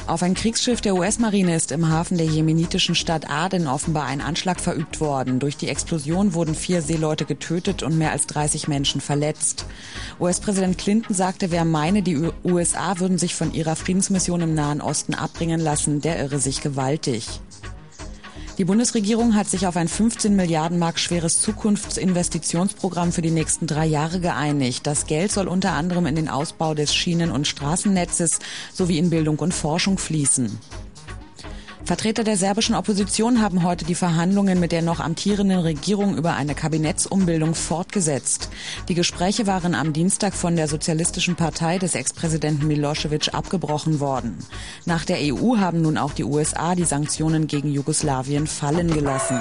Auf 0.10 0.24
ein 0.24 0.34
Kriegsschiff 0.34 0.82
der 0.82 0.96
US-Marine 0.96 1.56
ist 1.56 1.72
im 1.72 1.88
Hafen 1.88 2.18
der 2.18 2.26
jemenitischen 2.26 2.96
Stadt 2.96 3.30
Aden 3.30 3.68
offenbar 3.68 4.08
ein 4.08 4.22
Anschlag 4.22 4.60
verübt 4.60 5.00
worden. 5.02 5.38
Durch 5.38 5.56
die 5.56 5.68
Explosion 5.70 6.34
wurden 6.34 6.56
vier 6.56 6.82
Seeleute 6.82 7.26
getötet 7.26 7.84
und 7.84 7.96
mehr 7.96 8.12
als 8.12 8.26
30 8.26 8.68
Menschen 8.68 9.02
verletzt. 9.02 9.68
US-Präsident 10.20 10.80
Clinton 10.80 11.16
sagte, 11.16 11.52
wer 11.52 11.64
meine, 11.64 12.02
die 12.02 12.32
USA 12.44 13.00
würden 13.00 13.20
sich 13.20 13.36
von 13.36 13.54
ihrer 13.54 13.76
Friedensmission 13.76 14.42
im 14.42 14.56
Nahen 14.56 14.82
Osten 14.82 15.14
abbringen 15.14 15.60
lassen, 15.60 16.02
der 16.02 16.20
irre 16.20 16.40
sich 16.40 16.62
gewaltig. 16.62 17.28
Die 18.60 18.66
Bundesregierung 18.66 19.36
hat 19.36 19.48
sich 19.48 19.68
auf 19.68 19.78
ein 19.78 19.88
15 19.88 20.36
Milliarden 20.36 20.80
Mark 20.80 21.00
schweres 21.00 21.40
Zukunftsinvestitionsprogramm 21.40 23.14
für 23.14 23.22
die 23.22 23.32
nächsten 23.32 23.68
drei 23.68 23.86
Jahre 23.86 24.20
geeinigt. 24.20 24.86
Das 24.86 25.06
Geld 25.08 25.32
soll 25.32 25.48
unter 25.48 25.72
anderem 25.72 26.06
in 26.06 26.16
den 26.16 26.28
Ausbau 26.28 26.74
des 26.74 26.94
Schienen- 26.94 27.32
und 27.32 27.48
Straßennetzes 27.48 28.40
sowie 28.74 28.98
in 28.98 29.10
Bildung 29.10 29.40
und 29.40 29.54
Forschung 29.54 29.98
fließen. 29.98 30.60
Vertreter 31.84 32.24
der 32.24 32.38
serbischen 32.38 32.76
Opposition 32.76 33.42
haben 33.42 33.64
heute 33.64 33.86
die 33.86 33.96
Verhandlungen 33.96 34.60
mit 34.60 34.72
der 34.72 34.82
noch 34.82 35.00
amtierenden 35.00 35.60
Regierung 35.60 36.18
über 36.18 36.36
eine 36.36 36.54
Kabinettsumbildung 36.54 37.56
fortgesetzt. 37.56 38.50
Die 38.90 38.94
Gespräche 38.94 39.48
waren 39.48 39.74
am 39.74 39.94
Dienstag 39.94 40.34
von 40.34 40.56
der 40.56 40.68
Sozialistischen 40.68 41.36
Partei 41.36 41.78
des 41.80 41.96
Ex-Präsidenten 41.96 42.68
Milosevic 42.68 43.34
abgebrochen 43.34 44.00
worden. 44.00 44.38
Nach 44.86 45.06
der 45.06 45.18
EU 45.20 45.58
haben 45.58 45.82
nun 45.82 45.98
auch 45.98 46.14
die 46.14 46.26
USA 46.26 46.76
die 46.76 46.84
Sanktionen 46.84 47.48
gegen 47.48 47.72
Jugoslawien 47.72 48.46
fallen 48.46 48.94
gelassen. 48.94 49.40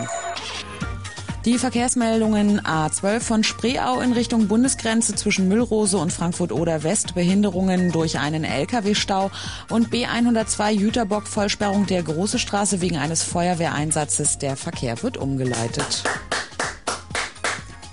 Die 1.45 1.57
Verkehrsmeldungen 1.57 2.61
A12 2.61 3.21
von 3.21 3.45
Spreeau 3.45 4.01
in 4.01 4.13
Richtung 4.13 4.49
Bundesgrenze 4.49 5.15
zwischen 5.15 5.49
Müllrose 5.49 5.97
und 5.97 6.13
Frankfurt-Oder 6.13 6.83
West, 6.83 7.15
Behinderungen 7.15 7.93
durch 7.93 8.19
einen 8.19 8.43
Lkw-Stau 8.43 9.31
und 9.71 9.89
B102 9.91 10.71
Jüterbock 10.73 11.29
Vollsperrung 11.29 11.87
der 11.87 12.03
Große 12.03 12.41
Straße 12.41 12.81
wegen 12.81 12.97
eines 12.97 13.23
Feuerwehreinsatzes. 13.23 14.39
Der 14.39 14.57
Verkehr 14.57 15.01
wird 15.03 15.17
umgeleitet. 15.17 16.03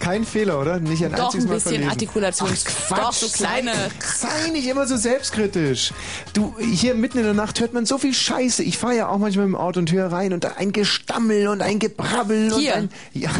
Kein 0.05 0.23
Fehler, 0.23 0.61
oder? 0.61 0.79
Nicht 0.79 1.03
ein 1.03 1.13
Doch 1.13 1.25
einziges 1.25 1.45
ein 1.45 1.47
Mal 1.47 1.53
bisschen 1.55 1.69
verlesen. 1.71 1.89
Artikulations... 1.89 2.65
Ach, 2.91 2.99
Doch, 2.99 3.11
so 3.11 3.27
kleine... 3.27 3.71
Sei, 3.73 4.27
sei 4.27 4.49
nicht 4.51 4.67
immer 4.67 4.85
so 4.85 4.97
selbstkritisch. 4.97 5.93
Du, 6.33 6.53
hier 6.59 6.93
mitten 6.93 7.17
in 7.17 7.23
der 7.23 7.33
Nacht 7.33 7.59
hört 7.59 7.73
man 7.73 7.87
so 7.87 7.97
viel 7.97 8.13
Scheiße. 8.13 8.61
Ich 8.61 8.77
fahre 8.77 8.95
ja 8.95 9.07
auch 9.07 9.17
manchmal 9.17 9.45
im 9.47 9.55
Auto 9.55 9.79
und 9.79 9.91
höre 9.91 10.11
rein 10.11 10.31
und 10.33 10.43
da 10.43 10.51
ein 10.57 10.71
Gestammel 10.73 11.47
und 11.47 11.63
ein 11.63 11.79
Gebrabbel 11.79 12.53
und 12.53 12.59
Hier. 12.59 12.75
ein... 12.75 12.89
Ja. 13.13 13.31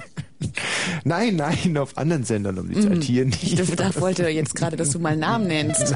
nein, 1.04 1.36
nein, 1.36 1.78
auf 1.78 1.96
anderen 1.96 2.24
Sendern 2.24 2.58
um 2.58 2.68
die 2.68 2.74
Mhm. 2.76 2.88
Zeit. 2.96 3.04
Hier 3.04 3.24
nicht. 3.24 3.58
Ich 3.58 3.74
dachte, 3.74 3.98
wollte 3.98 4.28
jetzt 4.28 4.54
gerade, 4.54 4.76
dass 4.76 4.90
du 4.90 4.98
mal 4.98 5.16
Namen 5.16 5.46
nennst. 5.46 5.94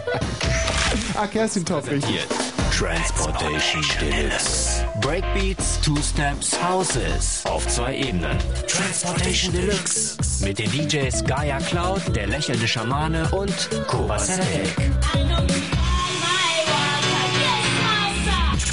ah, 1.17 1.27
Kerstin 1.27 1.65
richtig. 1.69 2.27
Transportation 2.73 3.85
Deluxe. 4.01 4.76
Breakbeats, 5.01 5.81
Two 5.83 5.97
Steps, 5.97 6.57
Houses. 6.63 7.45
Auf 7.45 7.67
zwei 7.69 7.97
Ebenen. 7.97 8.39
Transportation 8.67 9.53
Deluxe. 9.53 10.17
Mit 10.45 10.59
den 10.59 10.71
DJs 10.71 11.25
Gaia 11.25 11.59
Cloud, 11.59 12.03
der 12.15 12.27
lächelnde 12.27 12.67
Schamane 12.67 13.29
und 13.31 13.71
Kovacetic. 13.87 14.75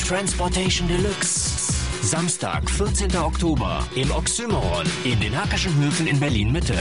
Transportation 0.08 0.88
Deluxe. 0.88 1.52
Samstag, 2.02 2.70
14. 2.70 3.16
Oktober 3.18 3.86
im 3.96 4.12
Oxymoron 4.12 4.86
in 5.04 5.20
den 5.20 5.36
Hackischen 5.38 5.76
Höfen 5.82 6.08
in 6.08 6.20
Berlin 6.20 6.52
Mitte. 6.52 6.76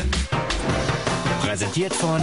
Präsentiert 1.41 1.95
von 1.95 2.21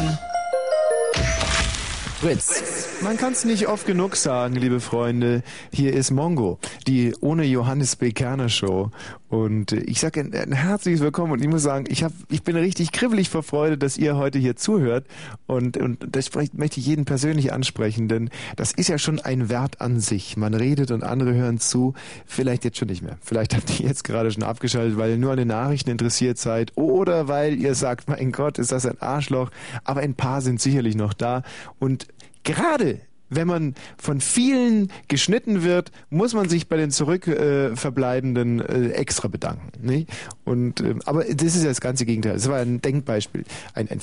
Fritz. 2.19 2.99
Man 3.01 3.15
kann 3.15 3.31
es 3.31 3.45
nicht 3.45 3.69
oft 3.69 3.85
genug 3.85 4.17
sagen, 4.17 4.55
liebe 4.55 4.81
Freunde. 4.81 5.41
Hier 5.71 5.93
ist 5.93 6.11
Mongo, 6.11 6.59
die 6.85 7.15
ohne 7.21 7.45
Johannes 7.45 7.95
B. 7.95 8.11
Kerner 8.11 8.49
Show. 8.49 8.91
Und 9.29 9.71
äh, 9.71 9.81
ich 9.81 9.99
sage 9.99 10.19
ein, 10.19 10.33
ein 10.33 10.51
herzliches 10.51 11.01
Willkommen 11.01 11.31
und 11.33 11.41
ich 11.41 11.47
muss 11.47 11.63
sagen, 11.63 11.85
ich, 11.87 12.03
hab, 12.03 12.11
ich 12.29 12.43
bin 12.43 12.55
richtig 12.55 12.91
kribbelig 12.91 13.29
vor 13.29 13.43
Freude, 13.43 13.77
dass 13.77 13.97
ihr 13.97 14.17
heute 14.17 14.39
hier 14.39 14.55
zuhört. 14.55 15.05
Und, 15.45 15.77
und 15.77 16.05
das 16.09 16.31
möchte 16.33 16.79
ich 16.79 16.85
jeden 16.85 17.05
persönlich 17.05 17.53
ansprechen, 17.53 18.07
denn 18.07 18.29
das 18.55 18.71
ist 18.71 18.89
ja 18.89 18.97
schon 18.97 19.19
ein 19.19 19.49
Wert 19.49 19.81
an 19.81 19.99
sich. 19.99 20.35
Man 20.35 20.53
redet 20.53 20.91
und 20.91 21.03
andere 21.03 21.33
hören 21.33 21.59
zu. 21.59 21.93
Vielleicht 22.25 22.65
jetzt 22.65 22.77
schon 22.77 22.87
nicht 22.87 23.03
mehr. 23.03 23.17
Vielleicht 23.21 23.55
habt 23.55 23.79
ihr 23.79 23.85
jetzt 23.85 24.03
gerade 24.03 24.31
schon 24.31 24.43
abgeschaltet, 24.43 24.97
weil 24.97 25.11
ihr 25.11 25.17
nur 25.17 25.31
an 25.31 25.37
den 25.37 25.47
Nachrichten 25.47 25.91
interessiert 25.91 26.37
seid 26.39 26.71
oder 26.75 27.27
weil 27.27 27.55
ihr 27.55 27.75
sagt, 27.75 28.09
mein 28.09 28.31
Gott, 28.31 28.57
ist 28.57 28.71
das 28.71 28.85
ein 28.85 28.99
Arschloch. 28.99 29.51
Aber 29.83 30.01
ein 30.01 30.15
paar 30.15 30.41
sind 30.41 30.59
sicherlich 30.59 30.95
noch 30.95 31.13
da. 31.13 31.43
Und 31.77 32.07
gerade 32.43 32.99
wenn 33.29 33.47
man 33.47 33.75
von 33.97 34.21
vielen 34.21 34.91
geschnitten 35.07 35.63
wird, 35.63 35.91
muss 36.09 36.33
man 36.33 36.49
sich 36.49 36.67
bei 36.67 36.77
den 36.77 36.91
zurückverbleibenden 36.91 38.61
äh, 38.61 38.89
äh, 38.89 38.91
extra 38.91 39.27
bedanken. 39.27 39.71
Nicht? 39.81 40.09
Und 40.45 40.81
ähm, 40.81 41.01
aber 41.05 41.23
das 41.23 41.55
ist 41.55 41.63
ja 41.63 41.69
das 41.69 41.81
ganze 41.81 42.05
Gegenteil. 42.05 42.33
Das 42.33 42.49
war 42.49 42.57
ein 42.57 42.81
Denkbeispiel. 42.81 43.43
Ein, 43.73 43.89
ein, 43.89 44.01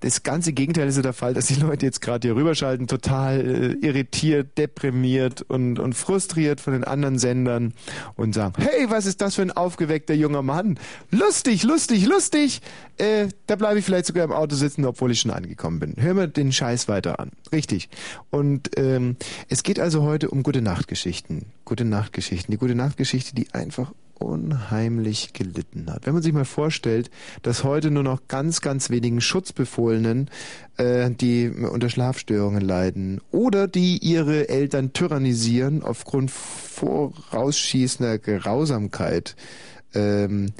das 0.00 0.22
ganze 0.22 0.52
Gegenteil 0.52 0.88
ist 0.88 0.96
ja 0.96 1.02
der 1.02 1.12
Fall, 1.12 1.34
dass 1.34 1.46
die 1.46 1.54
Leute 1.54 1.86
jetzt 1.86 2.00
gerade 2.00 2.28
hier 2.28 2.36
rüberschalten, 2.36 2.86
total 2.86 3.40
äh, 3.40 3.86
irritiert, 3.86 4.58
deprimiert 4.58 5.42
und, 5.42 5.78
und 5.78 5.94
frustriert 5.94 6.60
von 6.60 6.72
den 6.72 6.84
anderen 6.84 7.18
Sendern 7.18 7.72
und 8.16 8.34
sagen, 8.34 8.54
hey, 8.58 8.86
was 8.88 9.06
ist 9.06 9.20
das 9.20 9.36
für 9.36 9.42
ein 9.42 9.52
aufgeweckter 9.52 10.14
junger 10.14 10.42
Mann? 10.42 10.78
Lustig, 11.10 11.62
lustig, 11.62 12.06
lustig. 12.06 12.60
Äh, 12.98 13.28
da 13.46 13.56
bleibe 13.56 13.78
ich 13.78 13.84
vielleicht 13.84 14.06
sogar 14.06 14.24
im 14.24 14.32
Auto 14.32 14.54
sitzen, 14.54 14.84
obwohl 14.84 15.10
ich 15.10 15.20
schon 15.20 15.30
angekommen 15.30 15.80
bin. 15.80 15.94
Hör 15.98 16.14
mir 16.14 16.28
den 16.28 16.52
Scheiß 16.52 16.88
weiter 16.88 17.20
an. 17.20 17.30
Richtig. 17.52 17.88
Und 18.30 18.65
ähm, 18.76 19.16
es 19.48 19.62
geht 19.62 19.80
also 19.80 20.02
heute 20.02 20.30
um 20.30 20.42
gute 20.42 20.62
Nachtgeschichten. 20.62 21.46
Gute 21.64 21.84
Nachtgeschichten. 21.84 22.52
Die 22.52 22.58
gute 22.58 22.74
Nachtgeschichte, 22.74 23.34
die 23.34 23.52
einfach 23.52 23.92
unheimlich 24.18 25.32
gelitten 25.32 25.92
hat. 25.92 26.06
Wenn 26.06 26.14
man 26.14 26.22
sich 26.22 26.32
mal 26.32 26.44
vorstellt, 26.44 27.10
dass 27.42 27.64
heute 27.64 27.90
nur 27.90 28.02
noch 28.02 28.28
ganz, 28.28 28.60
ganz 28.60 28.88
wenigen 28.90 29.20
Schutzbefohlenen, 29.20 30.30
äh, 30.78 31.10
die 31.10 31.50
unter 31.50 31.90
Schlafstörungen 31.90 32.62
leiden 32.62 33.20
oder 33.30 33.68
die 33.68 33.98
ihre 33.98 34.48
Eltern 34.48 34.92
tyrannisieren 34.92 35.82
aufgrund 35.82 36.30
vorausschießender 36.30 38.18
Grausamkeit, 38.18 39.36
ähm, 39.94 40.52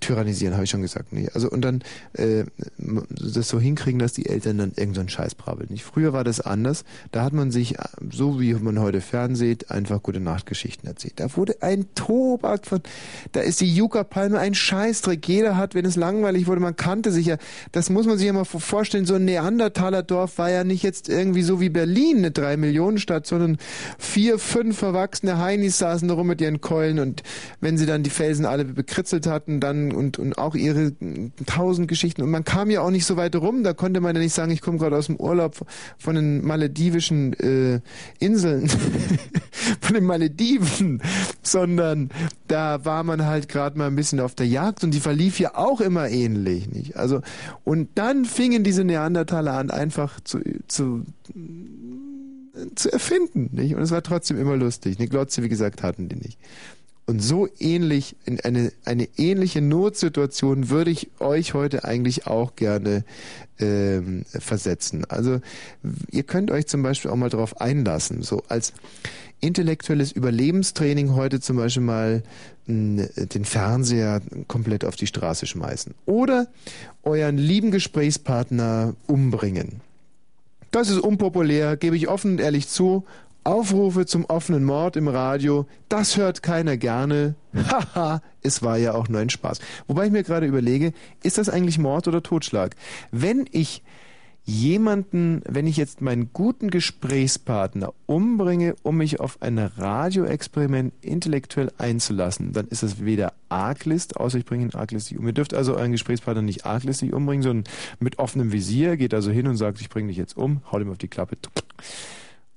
tyrannisieren, 0.00 0.54
habe 0.54 0.64
ich 0.64 0.70
schon 0.70 0.82
gesagt. 0.82 1.12
Nee. 1.12 1.28
Also 1.34 1.50
und 1.50 1.62
dann 1.62 1.82
äh, 2.14 2.44
das 2.78 3.48
so 3.48 3.60
hinkriegen, 3.60 3.98
dass 3.98 4.12
die 4.12 4.26
Eltern 4.26 4.58
dann 4.58 4.72
irgendeinen 4.76 5.08
so 5.08 5.14
Scheiß 5.14 5.34
brabbeln. 5.34 5.76
Früher 5.78 6.12
war 6.12 6.24
das 6.24 6.40
anders. 6.40 6.84
Da 7.12 7.22
hat 7.22 7.32
man 7.32 7.50
sich, 7.50 7.76
so 8.10 8.40
wie 8.40 8.54
man 8.54 8.78
heute 8.80 9.00
fernseht, 9.00 9.70
einfach 9.70 10.02
gute 10.02 10.20
Nachtgeschichten 10.20 10.88
erzählt. 10.88 11.14
Da 11.16 11.36
wurde 11.36 11.62
ein 11.62 11.86
Tobak 11.94 12.66
von, 12.66 12.80
da 13.32 13.40
ist 13.40 13.60
die 13.60 13.74
Yucca-Palme 13.74 14.38
ein 14.38 14.54
Scheißdreck. 14.54 15.26
Jeder 15.28 15.56
hat, 15.56 15.74
wenn 15.74 15.84
es 15.84 15.96
langweilig 15.96 16.46
wurde, 16.46 16.60
man 16.60 16.76
kannte 16.76 17.12
sich 17.12 17.26
ja. 17.26 17.36
Das 17.72 17.90
muss 17.90 18.06
man 18.06 18.18
sich 18.18 18.26
ja 18.26 18.32
mal 18.32 18.44
vorstellen. 18.44 19.06
So 19.06 19.14
ein 19.14 19.24
Neandertaler 19.24 20.02
Dorf 20.02 20.38
war 20.38 20.50
ja 20.50 20.64
nicht 20.64 20.82
jetzt 20.82 21.08
irgendwie 21.08 21.42
so 21.42 21.60
wie 21.60 21.68
Berlin, 21.68 22.18
eine 22.18 22.30
drei 22.30 22.56
Millionen 22.56 22.98
Stadt, 22.98 23.26
sondern 23.26 23.58
vier, 23.98 24.38
fünf 24.38 24.78
verwachsene 24.78 25.38
Heinis 25.38 25.78
saßen 25.78 26.08
da 26.08 26.14
rum 26.14 26.28
mit 26.28 26.40
ihren 26.40 26.60
Keulen 26.60 26.98
und 26.98 27.22
wenn 27.60 27.76
sie 27.78 27.86
dann 27.86 28.02
die 28.02 28.10
Felsen 28.10 28.46
alle 28.46 28.64
bekritzelt 28.64 29.26
hatten, 29.26 29.49
dann 29.58 29.90
und, 29.92 30.18
und 30.18 30.38
auch 30.38 30.54
ihre 30.54 30.92
tausend 31.46 31.88
Geschichten. 31.88 32.22
Und 32.22 32.30
man 32.30 32.44
kam 32.44 32.70
ja 32.70 32.82
auch 32.82 32.90
nicht 32.90 33.06
so 33.06 33.16
weit 33.16 33.34
rum, 33.34 33.64
da 33.64 33.72
konnte 33.72 34.00
man 34.00 34.14
ja 34.14 34.22
nicht 34.22 34.34
sagen, 34.34 34.52
ich 34.52 34.60
komme 34.60 34.78
gerade 34.78 34.96
aus 34.96 35.06
dem 35.06 35.16
Urlaub 35.16 35.56
von 35.98 36.14
den 36.14 36.46
maledivischen 36.46 37.32
äh, 37.40 37.80
Inseln, 38.20 38.68
von 39.80 39.94
den 39.94 40.04
Malediven, 40.04 41.02
sondern 41.42 42.10
da 42.46 42.84
war 42.84 43.02
man 43.02 43.26
halt 43.26 43.48
gerade 43.48 43.76
mal 43.76 43.88
ein 43.88 43.96
bisschen 43.96 44.20
auf 44.20 44.34
der 44.34 44.46
Jagd 44.46 44.84
und 44.84 44.92
die 44.92 45.00
verlief 45.00 45.40
ja 45.40 45.56
auch 45.56 45.80
immer 45.80 46.08
ähnlich, 46.08 46.68
nicht? 46.70 46.96
Also 46.96 47.22
und 47.64 47.88
dann 47.96 48.24
fingen 48.24 48.62
diese 48.62 48.84
Neandertaler 48.84 49.54
an, 49.54 49.70
einfach 49.70 50.20
zu, 50.20 50.40
zu 50.68 51.04
zu 52.74 52.92
erfinden, 52.92 53.50
nicht? 53.52 53.74
Und 53.74 53.82
es 53.82 53.90
war 53.90 54.02
trotzdem 54.02 54.38
immer 54.38 54.56
lustig. 54.56 54.98
Eine 54.98 55.08
Glotze, 55.08 55.42
wie 55.42 55.48
gesagt, 55.48 55.82
hatten 55.82 56.08
die 56.08 56.16
nicht. 56.16 56.38
Und 57.06 57.20
so 57.20 57.48
ähnlich, 57.58 58.14
in 58.24 58.40
eine, 58.40 58.72
eine 58.84 59.08
ähnliche 59.16 59.60
Notsituation 59.60 60.70
würde 60.70 60.92
ich 60.92 61.10
euch 61.18 61.54
heute 61.54 61.84
eigentlich 61.84 62.26
auch 62.28 62.54
gerne 62.54 63.04
ähm, 63.58 64.24
versetzen. 64.28 65.04
Also 65.08 65.40
ihr 66.10 66.22
könnt 66.22 66.52
euch 66.52 66.66
zum 66.66 66.82
Beispiel 66.82 67.10
auch 67.10 67.16
mal 67.16 67.30
darauf 67.30 67.60
einlassen, 67.60 68.22
so 68.22 68.44
als 68.48 68.72
intellektuelles 69.40 70.12
Überlebenstraining 70.12 71.14
heute 71.14 71.40
zum 71.40 71.56
Beispiel 71.56 71.82
mal 71.82 72.22
mh, 72.66 73.06
den 73.16 73.44
Fernseher 73.44 74.20
komplett 74.46 74.84
auf 74.84 74.96
die 74.96 75.06
Straße 75.06 75.46
schmeißen. 75.46 75.94
Oder 76.06 76.46
euren 77.02 77.38
lieben 77.38 77.70
Gesprächspartner 77.70 78.94
umbringen. 79.06 79.80
Das 80.70 80.88
ist 80.88 80.98
unpopulär, 80.98 81.76
gebe 81.76 81.96
ich 81.96 82.08
offen 82.08 82.32
und 82.32 82.40
ehrlich 82.40 82.68
zu, 82.68 83.04
Aufrufe 83.44 84.06
zum 84.06 84.24
offenen 84.26 84.64
Mord 84.64 84.96
im 84.96 85.08
Radio, 85.08 85.66
das 85.88 86.16
hört 86.16 86.42
keiner 86.42 86.76
gerne. 86.76 87.34
Haha, 87.54 88.22
es 88.42 88.62
war 88.62 88.76
ja 88.76 88.94
auch 88.94 89.08
nur 89.08 89.20
ein 89.20 89.30
Spaß. 89.30 89.60
Wobei 89.86 90.06
ich 90.06 90.12
mir 90.12 90.22
gerade 90.22 90.46
überlege, 90.46 90.92
ist 91.22 91.38
das 91.38 91.48
eigentlich 91.48 91.78
Mord 91.78 92.08
oder 92.08 92.22
Totschlag? 92.22 92.76
Wenn 93.10 93.46
ich 93.50 93.82
jemanden, 94.44 95.42
wenn 95.46 95.66
ich 95.66 95.76
jetzt 95.76 96.00
meinen 96.00 96.32
guten 96.32 96.70
Gesprächspartner 96.70 97.92
umbringe, 98.06 98.74
um 98.82 98.96
mich 98.96 99.20
auf 99.20 99.40
ein 99.42 99.58
Radioexperiment 99.58 100.92
intellektuell 101.02 101.70
einzulassen, 101.78 102.52
dann 102.52 102.66
ist 102.66 102.82
das 102.82 103.04
weder 103.04 103.32
arglist, 103.48 104.16
außer 104.16 104.38
ich 104.38 104.44
bringe 104.44 104.64
ihn 104.64 104.74
arglistig 104.74 105.18
um. 105.18 105.26
Ihr 105.26 105.32
dürft 105.32 105.54
also 105.54 105.76
euren 105.76 105.92
Gesprächspartner 105.92 106.42
nicht 106.42 106.66
arglistig 106.66 107.12
umbringen, 107.12 107.42
sondern 107.42 107.72
mit 108.00 108.18
offenem 108.18 108.52
Visier, 108.52 108.96
geht 108.96 109.14
also 109.14 109.30
hin 109.30 109.46
und 109.46 109.56
sagt, 109.56 109.80
ich 109.80 109.88
bringe 109.88 110.08
dich 110.08 110.16
jetzt 110.16 110.36
um, 110.36 110.62
hau 110.72 110.80
ihm 110.80 110.90
auf 110.90 110.98
die 110.98 111.08
Klappe. 111.08 111.36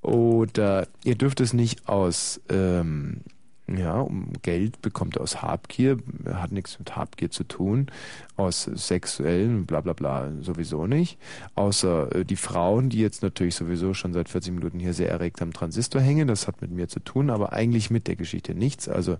Oder 0.04 0.88
ihr 1.04 1.16
dürft 1.16 1.40
es 1.40 1.54
nicht 1.54 1.88
aus 1.88 2.42
ähm, 2.50 3.22
ja, 3.68 4.02
um 4.02 4.34
Geld 4.42 4.82
bekommt 4.82 5.18
aus 5.18 5.42
Habgier, 5.42 5.98
hat 6.34 6.52
nichts 6.52 6.78
mit 6.80 6.96
Habgier 6.96 7.32
zu 7.32 7.46
tun, 7.46 7.88
aus 8.36 8.64
sexuellen, 8.64 9.66
bla 9.66 9.82
bla 9.82 9.94
bla, 9.94 10.32
sowieso 10.42 10.86
nicht. 10.86 11.18
Außer 11.56 12.14
äh, 12.14 12.26
die 12.26 12.36
Frauen, 12.36 12.90
die 12.90 13.00
jetzt 13.00 13.24
natürlich 13.24 13.56
sowieso 13.56 13.94
schon 13.94 14.14
seit 14.14 14.30
40 14.30 14.54
Minuten 14.54 14.80
hier 14.80 14.94
sehr 14.94 15.10
erregt 15.10 15.42
am 15.42 15.54
Transistor 15.54 16.02
hängen, 16.02 16.28
das 16.28 16.48
hat 16.48 16.62
mit 16.62 16.72
mir 16.72 16.90
zu 16.90 17.00
tun, 17.00 17.30
aber 17.30 17.54
eigentlich 17.54 17.90
mit 17.90 18.08
der 18.08 18.18
Geschichte 18.18 18.54
nichts. 18.54 18.90
Also 18.90 19.18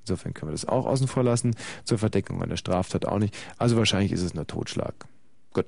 insofern 0.00 0.32
können 0.32 0.50
wir 0.50 0.54
das 0.54 0.64
auch 0.64 0.86
außen 0.86 1.06
vor 1.06 1.22
lassen. 1.22 1.54
Zur 1.84 1.98
Verdeckung 1.98 2.42
einer 2.42 2.56
Straftat 2.56 3.04
auch 3.06 3.18
nicht. 3.18 3.36
Also 3.58 3.76
wahrscheinlich 3.76 4.12
ist 4.12 4.22
es 4.22 4.32
nur 4.32 4.46
Totschlag. 4.46 4.94
Gut. 5.52 5.66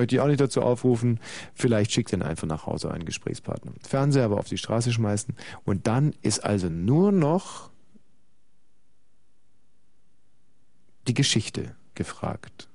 Möchte 0.00 0.14
ich 0.14 0.20
auch 0.22 0.28
nicht 0.28 0.40
dazu 0.40 0.62
aufrufen. 0.62 1.20
Vielleicht 1.52 1.92
schickt 1.92 2.10
ihn 2.14 2.22
einfach 2.22 2.46
nach 2.46 2.64
Hause 2.64 2.90
einen 2.90 3.04
Gesprächspartner. 3.04 3.72
Fernseher 3.86 4.24
aber 4.24 4.38
auf 4.38 4.48
die 4.48 4.56
Straße 4.56 4.92
schmeißen. 4.92 5.36
Und 5.66 5.86
dann 5.86 6.14
ist 6.22 6.38
also 6.38 6.70
nur 6.70 7.12
noch 7.12 7.68
die 11.06 11.12
Geschichte 11.12 11.76
gefragt, 11.94 12.70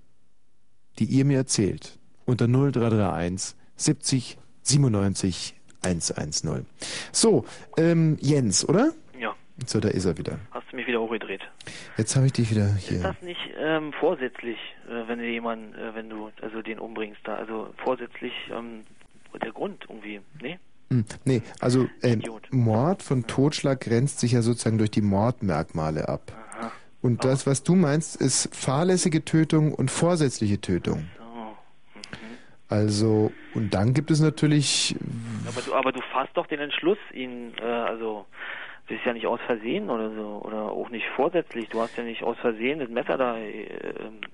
die 0.99 1.05
ihr 1.05 1.25
mir 1.25 1.37
erzählt. 1.37 1.97
Unter 2.25 2.47
0331 2.47 3.55
70 3.75 4.37
97 4.61 5.55
110. 5.81 6.67
So, 7.11 7.43
ähm, 7.75 8.17
Jens, 8.21 8.69
oder? 8.69 8.93
Ja. 9.19 9.33
So, 9.65 9.79
da 9.79 9.89
ist 9.89 10.05
er 10.05 10.15
wieder. 10.19 10.37
Hast 10.51 10.71
du 10.71 10.75
mich 10.75 10.85
wieder 10.85 11.01
hochgedreht? 11.01 11.24
Jetzt 11.97 12.15
habe 12.15 12.25
ich 12.25 12.33
dich 12.33 12.51
wieder 12.51 12.73
hier. 12.75 12.97
Ist 12.97 13.03
das 13.03 13.21
nicht 13.21 13.39
ähm, 13.57 13.93
vorsätzlich, 13.99 14.57
äh, 14.87 15.07
wenn 15.07 15.19
du 15.19 15.25
jemanden, 15.25 15.73
äh, 15.75 15.95
wenn 15.95 16.09
du 16.09 16.31
also 16.41 16.61
den 16.61 16.79
umbringst 16.79 17.21
da, 17.23 17.35
also 17.35 17.73
vorsätzlich 17.77 18.33
ähm, 18.51 18.81
der 19.41 19.51
Grund 19.51 19.85
irgendwie, 19.89 20.21
ne? 20.41 20.59
Hm, 20.89 21.05
Nee, 21.25 21.41
also 21.59 21.87
äh, 22.01 22.17
Mord 22.51 23.03
von 23.03 23.27
Totschlag 23.27 23.81
grenzt 23.81 24.19
sich 24.19 24.33
ja 24.33 24.41
sozusagen 24.41 24.77
durch 24.77 24.91
die 24.91 25.01
Mordmerkmale 25.01 26.07
ab. 26.07 26.31
Und 27.01 27.23
das, 27.23 27.45
was 27.45 27.61
du 27.61 27.75
meinst, 27.75 28.19
ist 28.19 28.55
fahrlässige 28.55 29.23
Tötung 29.23 29.75
und 29.75 29.91
vorsätzliche 29.91 30.59
Tötung. 30.59 31.07
Also, 32.67 33.31
und 33.53 33.75
dann 33.75 33.93
gibt 33.93 34.09
es 34.09 34.21
natürlich. 34.21 34.95
Aber 35.47 35.61
du, 35.61 35.75
aber 35.75 35.91
du 35.91 36.01
fasst 36.11 36.31
doch 36.33 36.47
den 36.47 36.59
Entschluss, 36.59 36.97
ihn, 37.13 37.53
äh, 37.61 37.63
also 37.63 38.25
das 38.87 38.97
ist 38.97 39.05
ja 39.05 39.13
nicht 39.13 39.25
aus 39.25 39.39
Versehen 39.47 39.89
oder 39.89 40.11
so, 40.13 40.41
oder 40.43 40.71
auch 40.71 40.89
nicht 40.89 41.05
vorsätzlich. 41.15 41.69
Du 41.69 41.81
hast 41.81 41.97
ja 41.97 42.03
nicht 42.03 42.21
aus 42.23 42.37
Versehen 42.37 42.79
das 42.79 42.89
Messer 42.89 43.17
da 43.17 43.37
äh, 43.37 43.65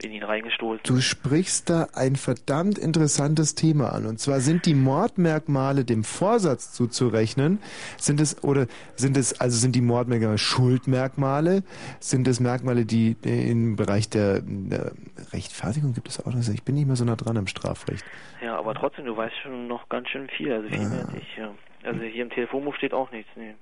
in 0.04 0.12
ihn 0.12 0.24
reingestoßen. 0.24 0.82
Du 0.84 1.00
sprichst 1.00 1.70
da 1.70 1.88
ein 1.94 2.18
verdammt 2.18 2.78
interessantes 2.78 3.56
Thema 3.56 3.94
an. 3.94 4.06
Und 4.06 4.20
zwar 4.20 4.42
sind 4.42 4.66
die 4.66 4.74
Mordmerkmale 4.74 5.86
dem 5.86 6.04
Vorsatz 6.04 6.74
zuzurechnen. 6.74 7.60
Sind 7.98 8.20
es, 8.20 8.44
oder 8.44 8.68
sind 8.96 9.16
es, 9.16 9.40
also 9.40 9.58
sind 9.58 9.74
die 9.76 9.82
Mordmerkmale 9.82 10.38
Schuldmerkmale? 10.38 11.64
Sind 12.00 12.28
es 12.28 12.40
Merkmale, 12.40 12.86
die 12.86 13.16
im 13.24 13.76
Bereich 13.78 14.10
der, 14.10 14.42
der 14.42 14.92
Rechtfertigung 15.32 15.94
gibt 15.94 16.10
es 16.10 16.20
auch 16.20 16.34
noch? 16.34 16.42
Ich 16.54 16.64
bin 16.64 16.76
nicht 16.76 16.88
mehr 16.88 16.96
so 16.98 17.06
nah 17.06 17.16
dran 17.16 17.38
am 17.38 17.48
Strafrecht. 17.48 18.04
Ja, 18.44 18.58
aber 18.58 18.74
trotzdem, 18.74 19.06
du 19.06 19.16
weißt 19.16 19.36
schon 19.44 19.68
noch 19.68 19.88
ganz 19.88 20.10
schön 20.10 20.28
viel, 20.36 20.52
also 20.52 20.68
viel 20.68 20.80
mehr 20.90 21.06
Ah. 21.06 21.14
als 21.14 21.16
ich, 21.16 21.38
ja. 21.38 21.52
Also 21.84 22.02
hier 22.02 22.24
im 22.24 22.30
Telefonbuch 22.30 22.76
steht 22.76 22.94
auch 22.94 23.12
nichts, 23.12 23.30
nee. 23.36 23.54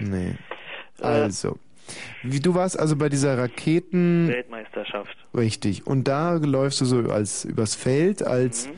Nee. 0.00 0.34
Also. 1.00 1.58
Wie, 2.22 2.40
du 2.40 2.54
warst 2.54 2.78
also 2.78 2.96
bei 2.96 3.08
dieser 3.08 3.36
Raketen. 3.36 4.28
Weltmeisterschaft. 4.28 5.14
Richtig. 5.36 5.86
Und 5.86 6.08
da 6.08 6.34
läufst 6.36 6.80
du 6.80 6.84
so 6.86 7.10
als 7.10 7.44
übers 7.44 7.74
Feld 7.74 8.22
als 8.22 8.70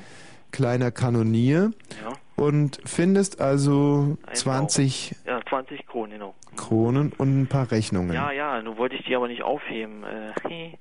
kleiner 0.50 0.90
Kanonier 0.90 1.70
Ja. 2.02 2.12
und 2.34 2.80
findest 2.84 3.40
also 3.40 4.16
Ein 4.26 4.34
20 4.34 5.14
Ja, 5.24 5.40
20 5.48 5.86
Kronen, 5.86 6.12
genau. 6.12 6.34
Kronen 6.56 7.12
und 7.16 7.42
ein 7.42 7.46
paar 7.46 7.70
Rechnungen. 7.70 8.12
Ja, 8.12 8.32
ja, 8.32 8.60
nun 8.62 8.76
wollte 8.78 8.96
ich 8.96 9.04
die 9.04 9.14
aber 9.14 9.28
nicht 9.28 9.42
aufheben. 9.42 10.02
Äh, 10.02 10.32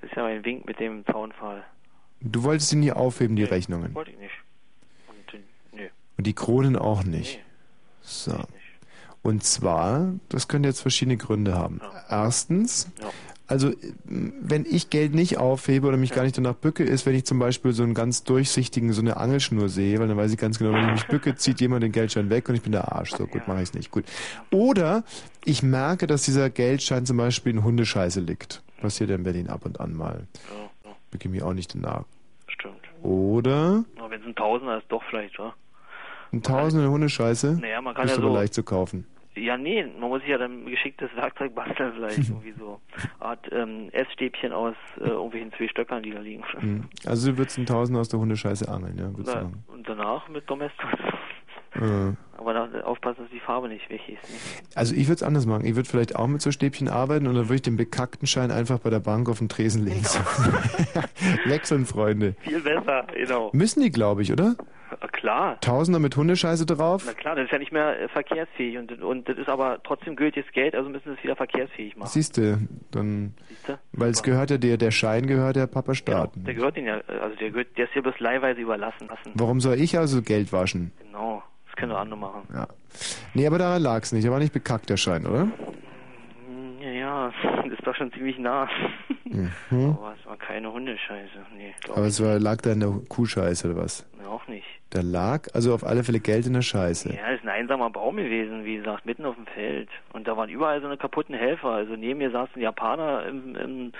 das 0.00 0.10
ist 0.10 0.16
ja 0.16 0.24
mein 0.24 0.44
Wink 0.44 0.66
mit 0.66 0.78
dem 0.80 1.06
Zaunpfahl. 1.06 1.64
Du 2.20 2.42
wolltest 2.42 2.70
sie 2.70 2.76
nie 2.76 2.92
aufheben, 2.92 3.36
die 3.36 3.44
Rechnungen. 3.44 3.94
Wollte 3.94 4.10
ich 4.10 4.18
nicht. 4.18 4.32
Und, 6.24 6.26
die 6.26 6.32
Kronen 6.32 6.76
auch 6.76 7.04
nicht. 7.04 7.38
So. 8.00 8.34
Und 9.22 9.44
zwar, 9.44 10.14
das 10.30 10.48
könnte 10.48 10.68
jetzt 10.68 10.80
verschiedene 10.80 11.16
Gründe 11.16 11.54
haben. 11.54 11.80
Erstens, 12.08 12.90
also 13.46 13.72
wenn 14.04 14.64
ich 14.64 14.88
Geld 14.88 15.14
nicht 15.14 15.36
aufhebe 15.38 15.86
oder 15.86 15.96
mich 15.98 16.12
gar 16.12 16.22
nicht 16.22 16.36
danach 16.38 16.54
bücke, 16.54 16.82
ist, 16.82 17.04
wenn 17.04 17.14
ich 17.14 17.24
zum 17.24 17.38
Beispiel 17.38 17.72
so 17.72 17.82
einen 17.82 17.94
ganz 17.94 18.24
durchsichtigen, 18.24 18.92
so 18.92 19.00
eine 19.00 19.16
Angelschnur 19.16 19.68
sehe, 19.68 19.98
weil 19.98 20.08
dann 20.08 20.16
weiß 20.16 20.32
ich 20.32 20.38
ganz 20.38 20.58
genau, 20.58 20.72
wenn 20.72 20.86
ich 20.86 20.92
mich 20.92 21.06
bücke, 21.06 21.34
zieht 21.36 21.60
jemand 21.60 21.82
den 21.82 21.92
Geldschein 21.92 22.30
weg 22.30 22.48
und 22.48 22.54
ich 22.54 22.62
bin 22.62 22.72
der 22.72 22.92
Arsch. 22.92 23.12
So 23.12 23.26
gut, 23.26 23.46
mache 23.48 23.58
ich 23.58 23.68
es 23.68 23.74
nicht. 23.74 23.90
Gut. 23.90 24.04
Oder 24.50 25.04
ich 25.44 25.62
merke, 25.62 26.06
dass 26.06 26.22
dieser 26.22 26.48
Geldschein 26.48 27.06
zum 27.06 27.18
Beispiel 27.18 27.52
in 27.52 27.64
Hundescheiße 27.64 28.20
liegt. 28.20 28.62
Passiert 28.80 29.10
ja 29.10 29.16
in 29.16 29.22
Berlin 29.22 29.48
ab 29.48 29.64
und 29.64 29.80
an 29.80 29.94
mal. 29.94 30.26
Bücke 31.10 31.28
mich 31.28 31.42
auch 31.42 31.54
nicht 31.54 31.74
danach. 31.74 32.04
Stimmt. 32.48 32.76
Oder 33.02 33.84
wenn 34.08 34.20
es 34.20 34.26
ein 34.26 34.34
Tausender 34.34 34.78
ist, 34.78 34.86
doch 34.88 35.02
vielleicht, 35.08 35.38
wa? 35.38 35.54
Ein 36.34 36.42
Tausender 36.42 36.90
Hundescheiße. 36.90 37.58
Naja, 37.60 37.80
man 37.80 37.94
kann 37.94 38.06
ist 38.06 38.16
ja 38.16 38.22
so- 38.22 38.34
leicht 38.34 38.54
zu 38.54 38.62
kaufen. 38.62 39.06
Ja, 39.36 39.56
nee, 39.56 39.84
man 39.98 40.10
muss 40.10 40.20
sich 40.20 40.30
ja 40.30 40.38
dann 40.38 40.64
geschicktes 40.66 41.10
Werkzeug 41.16 41.56
basteln, 41.56 41.92
vielleicht 41.96 42.18
irgendwie 42.28 42.54
so. 42.56 42.80
Art 43.18 43.40
ähm, 43.50 43.88
Essstäbchen 43.90 44.52
aus 44.52 44.76
äh, 45.00 45.08
irgendwelchen 45.08 45.52
zwei 45.54 45.66
Stöckern, 45.66 46.04
die 46.04 46.12
da 46.12 46.20
liegen. 46.20 46.44
Hm. 46.56 46.84
Also 47.04 47.32
du 47.32 47.38
würdest 47.38 47.58
einen 47.58 47.66
Tausender 47.66 48.00
aus 48.00 48.08
der 48.08 48.20
Hundescheiße 48.20 48.68
angeln, 48.68 48.96
ja, 48.96 49.10
würdest 49.16 49.34
du 49.36 49.72
und 49.72 49.88
danach 49.88 50.28
mit 50.28 50.48
Domestos. 50.48 50.86
Aber 52.36 52.52
da 52.52 52.68
aufpassen, 52.82 53.22
dass 53.22 53.30
die 53.30 53.40
Farbe 53.40 53.68
nicht 53.68 53.88
weg 53.90 54.00
ist. 54.08 54.22
Ne? 54.30 54.36
Also 54.76 54.94
ich 54.94 55.08
würde 55.08 55.14
es 55.14 55.22
anders 55.22 55.46
machen. 55.46 55.64
Ich 55.64 55.74
würde 55.74 55.88
vielleicht 55.88 56.14
auch 56.14 56.26
mit 56.26 56.40
so 56.40 56.52
Stäbchen 56.52 56.88
arbeiten 56.88 57.26
und 57.26 57.34
dann 57.34 57.44
würde 57.46 57.56
ich 57.56 57.62
den 57.62 57.76
bekackten 57.76 58.28
Schein 58.28 58.50
einfach 58.50 58.78
bei 58.78 58.90
der 58.90 59.00
Bank 59.00 59.28
auf 59.28 59.38
den 59.38 59.48
Tresen 59.48 59.84
legen. 59.84 60.04
Wechseln, 61.46 61.86
Freunde. 61.86 62.36
Viel 62.40 62.60
besser, 62.60 63.06
genau. 63.12 63.50
Müssen 63.52 63.82
die, 63.82 63.90
glaube 63.90 64.22
ich, 64.22 64.32
oder? 64.32 64.54
Ah, 65.00 65.08
Klar. 65.08 65.60
Tausender 65.60 65.98
mit 65.98 66.16
Hundescheiße 66.16 66.66
drauf? 66.66 67.02
Na 67.06 67.12
klar, 67.14 67.34
das 67.36 67.46
ist 67.46 67.50
ja 67.52 67.58
nicht 67.58 67.72
mehr 67.72 67.98
äh, 68.00 68.08
verkehrsfähig 68.08 68.76
und, 68.78 69.02
und 69.02 69.28
das 69.28 69.38
ist 69.38 69.48
aber 69.48 69.78
trotzdem 69.82 70.16
gültiges 70.16 70.50
Geld, 70.52 70.74
also 70.74 70.90
müssen 70.90 71.12
sie 71.12 71.18
es 71.18 71.22
wieder 71.24 71.36
verkehrsfähig 71.36 71.96
machen. 71.96 72.10
Siehst 72.10 72.36
du, 72.36 72.58
dann, 72.90 73.34
Siehste? 73.48 73.78
weil 73.92 74.10
es 74.10 74.22
gehört 74.22 74.50
ja 74.50 74.58
der, 74.58 74.76
der 74.76 74.90
Schein 74.90 75.26
gehört 75.26 75.56
der 75.56 75.66
Papa 75.66 75.94
Staat. 75.94 76.32
Der 76.36 76.54
gehört 76.54 76.76
ihnen 76.76 76.86
ja, 76.88 76.98
äh, 77.08 77.18
also 77.22 77.36
der 77.36 77.50
gehört, 77.50 77.76
der 77.78 77.86
ist 77.86 77.92
hier 77.94 78.02
bloß 78.02 78.18
leihweise 78.20 78.60
überlassen 78.60 79.08
lassen. 79.08 79.32
Warum 79.34 79.60
soll 79.60 79.74
ich 79.80 79.96
also 79.98 80.20
Geld 80.22 80.52
waschen? 80.52 80.92
Genau, 81.02 81.42
das 81.66 81.76
können 81.76 81.90
doch 81.92 81.98
andere 81.98 82.18
machen. 82.18 82.42
Ja. 82.52 82.68
Nee, 83.34 83.46
aber 83.46 83.58
daran 83.58 83.82
lag's 83.82 84.12
nicht. 84.12 84.24
Der 84.24 84.32
war 84.32 84.38
nicht 84.38 84.52
bekackt, 84.52 84.90
der 84.90 84.96
Schein, 84.96 85.26
oder? 85.26 85.48
Ja, 87.04 87.30
ja, 87.32 87.32
das 87.64 87.72
ist 87.78 87.86
doch 87.86 87.94
schon 87.94 88.12
ziemlich 88.12 88.38
nah. 88.38 88.68
Mhm. 89.24 89.50
Aber 89.98 90.14
es 90.18 90.26
war 90.26 90.36
keine 90.36 90.72
Hundescheiße. 90.72 91.46
Nee, 91.56 91.74
Aber 91.90 92.06
es 92.06 92.22
war, 92.22 92.38
lag 92.38 92.62
da 92.62 92.72
in 92.72 92.80
der 92.80 92.92
Kuhscheiße 93.08 93.70
oder 93.70 93.82
was? 93.82 94.06
mir 94.24 94.30
auch 94.30 94.46
nicht. 94.48 94.66
Da 94.90 95.00
lag 95.00 95.48
also 95.54 95.74
auf 95.74 95.84
alle 95.84 96.04
Fälle 96.04 96.20
Geld 96.20 96.46
in 96.46 96.54
der 96.54 96.62
Scheiße. 96.62 97.10
Ja, 97.10 97.30
das 97.30 97.40
ist 97.40 97.44
ein 97.44 97.48
einsamer 97.48 97.90
Baum 97.90 98.16
gewesen, 98.16 98.64
wie 98.64 98.76
gesagt, 98.76 99.06
mitten 99.06 99.24
auf 99.24 99.34
dem 99.34 99.46
Feld. 99.46 99.88
Und 100.12 100.26
da 100.26 100.36
waren 100.36 100.48
überall 100.48 100.80
so 100.80 100.86
eine 100.86 100.96
kaputten 100.96 101.34
Helfer. 101.34 101.70
Also 101.70 101.94
neben 101.96 102.18
mir 102.18 102.30
saß 102.30 102.48
ein 102.54 102.60
Japaner 102.60 103.26
im, 103.26 103.56
im, 103.56 103.92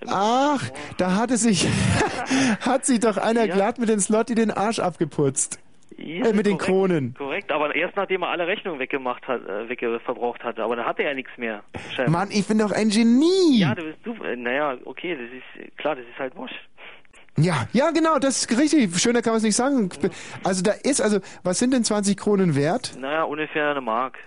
im 0.00 0.08
Ach, 0.08 0.62
da 0.98 1.16
hatte 1.16 1.36
sich, 1.36 1.66
hat 2.60 2.86
sich 2.86 3.00
doch 3.00 3.16
einer 3.16 3.48
glatt 3.48 3.78
mit 3.78 3.88
den 3.88 4.00
Slotti 4.00 4.34
den 4.34 4.50
Arsch 4.50 4.78
abgeputzt. 4.78 5.60
Ja, 5.98 6.26
äh, 6.26 6.32
mit 6.32 6.46
den 6.46 6.58
korrekt, 6.58 6.64
Kronen. 6.64 7.14
Korrekt, 7.14 7.50
aber 7.50 7.74
erst 7.74 7.96
nachdem 7.96 8.22
er 8.22 8.28
alle 8.28 8.46
Rechnungen 8.46 8.78
weggemacht 8.78 9.26
hat, 9.26 9.46
äh, 9.46 9.68
wegge 9.68 9.98
verbraucht 10.00 10.44
hatte. 10.44 10.62
Aber 10.62 10.76
dann 10.76 10.84
hatte 10.84 11.02
er 11.02 11.10
ja 11.10 11.14
nichts 11.14 11.36
mehr. 11.38 11.62
Chef. 11.94 12.08
Mann, 12.08 12.28
ich 12.30 12.46
bin 12.46 12.58
doch 12.58 12.72
ein 12.72 12.90
Genie. 12.90 13.60
Ja, 13.60 13.74
du 13.74 13.84
bist 13.84 13.98
du. 14.04 14.12
Äh, 14.22 14.36
naja, 14.36 14.76
okay, 14.84 15.16
das 15.16 15.64
ist 15.66 15.76
klar, 15.78 15.96
das 15.96 16.04
ist 16.04 16.18
halt 16.18 16.34
Mosch. 16.34 16.52
Ja, 17.38 17.66
ja, 17.72 17.90
genau, 17.90 18.18
das 18.18 18.44
ist 18.44 18.58
richtig. 18.58 18.98
Schöner 18.98 19.20
kann 19.20 19.32
man 19.32 19.38
es 19.38 19.42
nicht 19.42 19.56
sagen. 19.56 19.90
Also 20.42 20.62
da 20.62 20.72
ist, 20.72 21.00
also, 21.00 21.20
was 21.42 21.58
sind 21.58 21.72
denn 21.74 21.84
20 21.84 22.16
Kronen 22.16 22.56
wert? 22.56 22.96
Naja, 22.98 23.24
ungefähr 23.24 23.70
eine 23.70 23.80
Mark. 23.82 24.18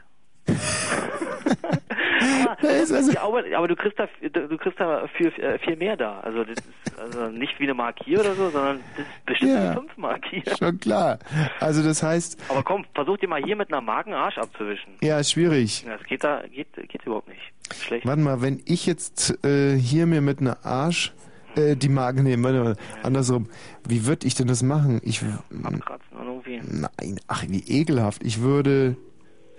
Ist 2.62 2.91
also, 2.91 3.12
Ja, 3.12 3.22
aber, 3.24 3.43
aber 3.56 3.68
du 3.68 3.76
kriegst 3.76 3.97
da, 4.00 4.08
du 4.22 4.58
kriegst 4.58 4.80
da 4.80 5.08
viel, 5.16 5.28
äh, 5.28 5.58
viel 5.60 5.76
mehr 5.78 5.95
da. 5.95 6.20
Also 6.20 6.43
das 6.43 6.58
ist 6.58 7.00
also 7.00 7.28
nicht 7.32 7.58
wie 7.60 7.64
eine 7.64 7.74
Mark 7.74 7.97
hier 8.04 8.20
oder 8.20 8.36
so, 8.36 8.50
sondern 8.50 8.80
das 8.97 9.06
ist 9.06 9.26
bestimmt 9.26 9.52
Ja. 9.52 9.62
eine 9.72 9.74
5 9.74 9.97
Mark 9.97 10.22
hier. 10.30 10.43
schon 10.58 10.80
klar. 10.80 11.20
Also 11.60 11.82
das 11.84 12.04
heißt, 12.04 12.39
Aber 12.50 12.64
komm, 12.64 12.86
versuch 12.93 13.18
dir 13.18 13.28
mal 13.30 13.41
hier 13.43 13.56
mit 13.56 13.72
einer 13.72 13.82
Mark 13.82 14.08
einen 14.08 14.16
Arsch 14.16 14.38
abzuwischen. 14.38 14.93
ja, 15.02 15.24
schwierig. 15.24 15.86
Das 15.88 16.04
geht 16.04 16.24
da, 16.24 16.41
geht, 16.52 16.68
geht 16.74 17.06
überhaupt 17.06 17.30
nicht. 17.30 17.41
Schlecht. 17.74 18.06
Warte 18.06 18.22
mal, 18.22 18.41
wenn 18.41 18.62
ich 18.66 18.86
jetzt 18.86 19.43
äh, 19.45 19.76
hier 19.78 20.06
mir 20.06 20.22
mit 20.22 20.39
einer 20.41 20.66
Arsch 20.66 21.14
äh, 21.56 21.76
die 21.76 21.89
Marke 21.89 22.22
nehme, 22.24 22.43
warte 22.43 22.64
mal, 22.64 22.76
andersrum, 23.04 23.47
wie 23.88 24.06
würde 24.06 24.28
ich 24.28 24.36
denn 24.36 24.47
das 24.47 24.64
machen? 24.64 25.00
Ich, 25.04 25.22
Abkratzen 25.64 26.18
und 26.18 26.28
irgendwie. 26.28 26.62
nein, 26.64 27.20
ach, 27.28 27.43
wie 27.47 27.64
ekelhaft. 27.68 28.24
Ich 28.24 28.41
würde, 28.41 28.97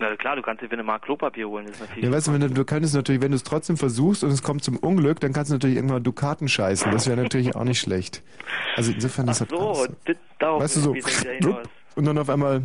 Na 0.00 0.16
klar, 0.16 0.34
du 0.34 0.40
kannst 0.40 0.62
dir 0.62 0.72
eine 0.72 0.82
Mark 0.82 1.02
Klopapier 1.02 1.46
holen, 1.46 1.66
das 1.66 1.74
ist 1.74 1.80
natürlich. 1.82 2.04
ja, 2.04 2.10
weißt 2.10 2.28
du, 2.28 2.32
wenn 2.32 2.40
du, 2.40 2.48
du 2.48 2.64
könntest 2.64 2.94
natürlich, 2.94 3.20
wenn 3.20 3.32
du 3.32 3.36
es 3.36 3.42
trotzdem 3.42 3.76
versuchst 3.76 4.24
und 4.24 4.30
es 4.30 4.42
kommt 4.42 4.64
zum 4.64 4.78
Unglück, 4.78 5.20
dann 5.20 5.34
kannst 5.34 5.50
du 5.50 5.56
natürlich 5.56 5.76
irgendwann 5.76 6.02
Dukaten 6.02 6.48
scheißen. 6.48 6.90
Das 6.90 7.06
wäre 7.06 7.20
natürlich 7.22 7.54
auch 7.54 7.64
nicht 7.64 7.80
schlecht. 7.80 8.22
Also 8.76 8.92
insofern 8.92 9.28
ist 9.28 9.42
das 9.42 9.48
so, 9.50 9.86
das, 10.06 10.16
darauf 10.38 10.62
Weißt 10.62 10.76
du 10.76 10.80
so, 10.80 10.94
und 11.96 12.04
dann 12.06 12.18
auf 12.18 12.30
einmal 12.30 12.62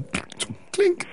klink. 0.72 1.06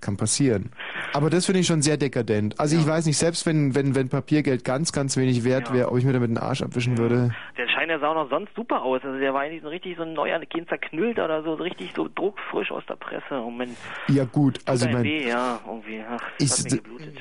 Kann 0.00 0.16
passieren. 0.16 0.70
Aber 1.14 1.30
das 1.30 1.46
finde 1.46 1.60
ich 1.60 1.66
schon 1.66 1.82
sehr 1.82 1.96
dekadent. 1.96 2.60
Also 2.60 2.76
ich 2.76 2.86
weiß 2.86 3.06
nicht, 3.06 3.16
selbst 3.16 3.46
wenn, 3.46 3.74
wenn, 3.74 3.94
wenn 3.94 4.08
Papiergeld 4.08 4.62
ganz, 4.64 4.92
ganz 4.92 5.16
wenig 5.16 5.42
wert 5.42 5.72
wäre, 5.72 5.90
ob 5.90 5.98
ich 5.98 6.04
mir 6.04 6.12
damit 6.12 6.30
den 6.30 6.38
Arsch 6.38 6.62
abwischen 6.62 6.98
würde. 6.98 7.34
Der 7.56 7.66
Schein, 7.68 7.88
der 7.88 7.98
sah 7.98 8.08
auch 8.08 8.14
noch 8.14 8.30
sonst 8.30 8.54
super 8.54 8.82
aus. 8.82 9.00
Also 9.02 9.18
der 9.18 9.32
war 9.34 9.40
eigentlich 9.40 9.62
so 9.62 9.68
richtig 9.68 9.96
so 9.96 10.02
ein 10.02 10.12
neuer, 10.12 10.38
kein 10.52 10.68
zerknüllt 10.68 11.18
oder 11.18 11.42
so, 11.42 11.56
so 11.56 11.62
richtig 11.62 11.92
so 11.96 12.08
druckfrisch 12.14 12.70
aus 12.70 12.84
der 12.88 12.96
Presse. 12.96 13.34
Moment. 13.34 13.76
Ja 14.08 14.24
gut, 14.24 14.60
also 14.66 14.86
ich 14.86 14.92
meine, 14.92 15.04
weh, 15.04 15.26
ja, 15.28 15.58
irgendwie. 15.66 16.02
Ach, 16.08 16.20
Ich- 16.38 16.50
das 16.50 16.64
hat 16.64 16.70
mir 16.72 16.76
geblutet. 16.78 17.18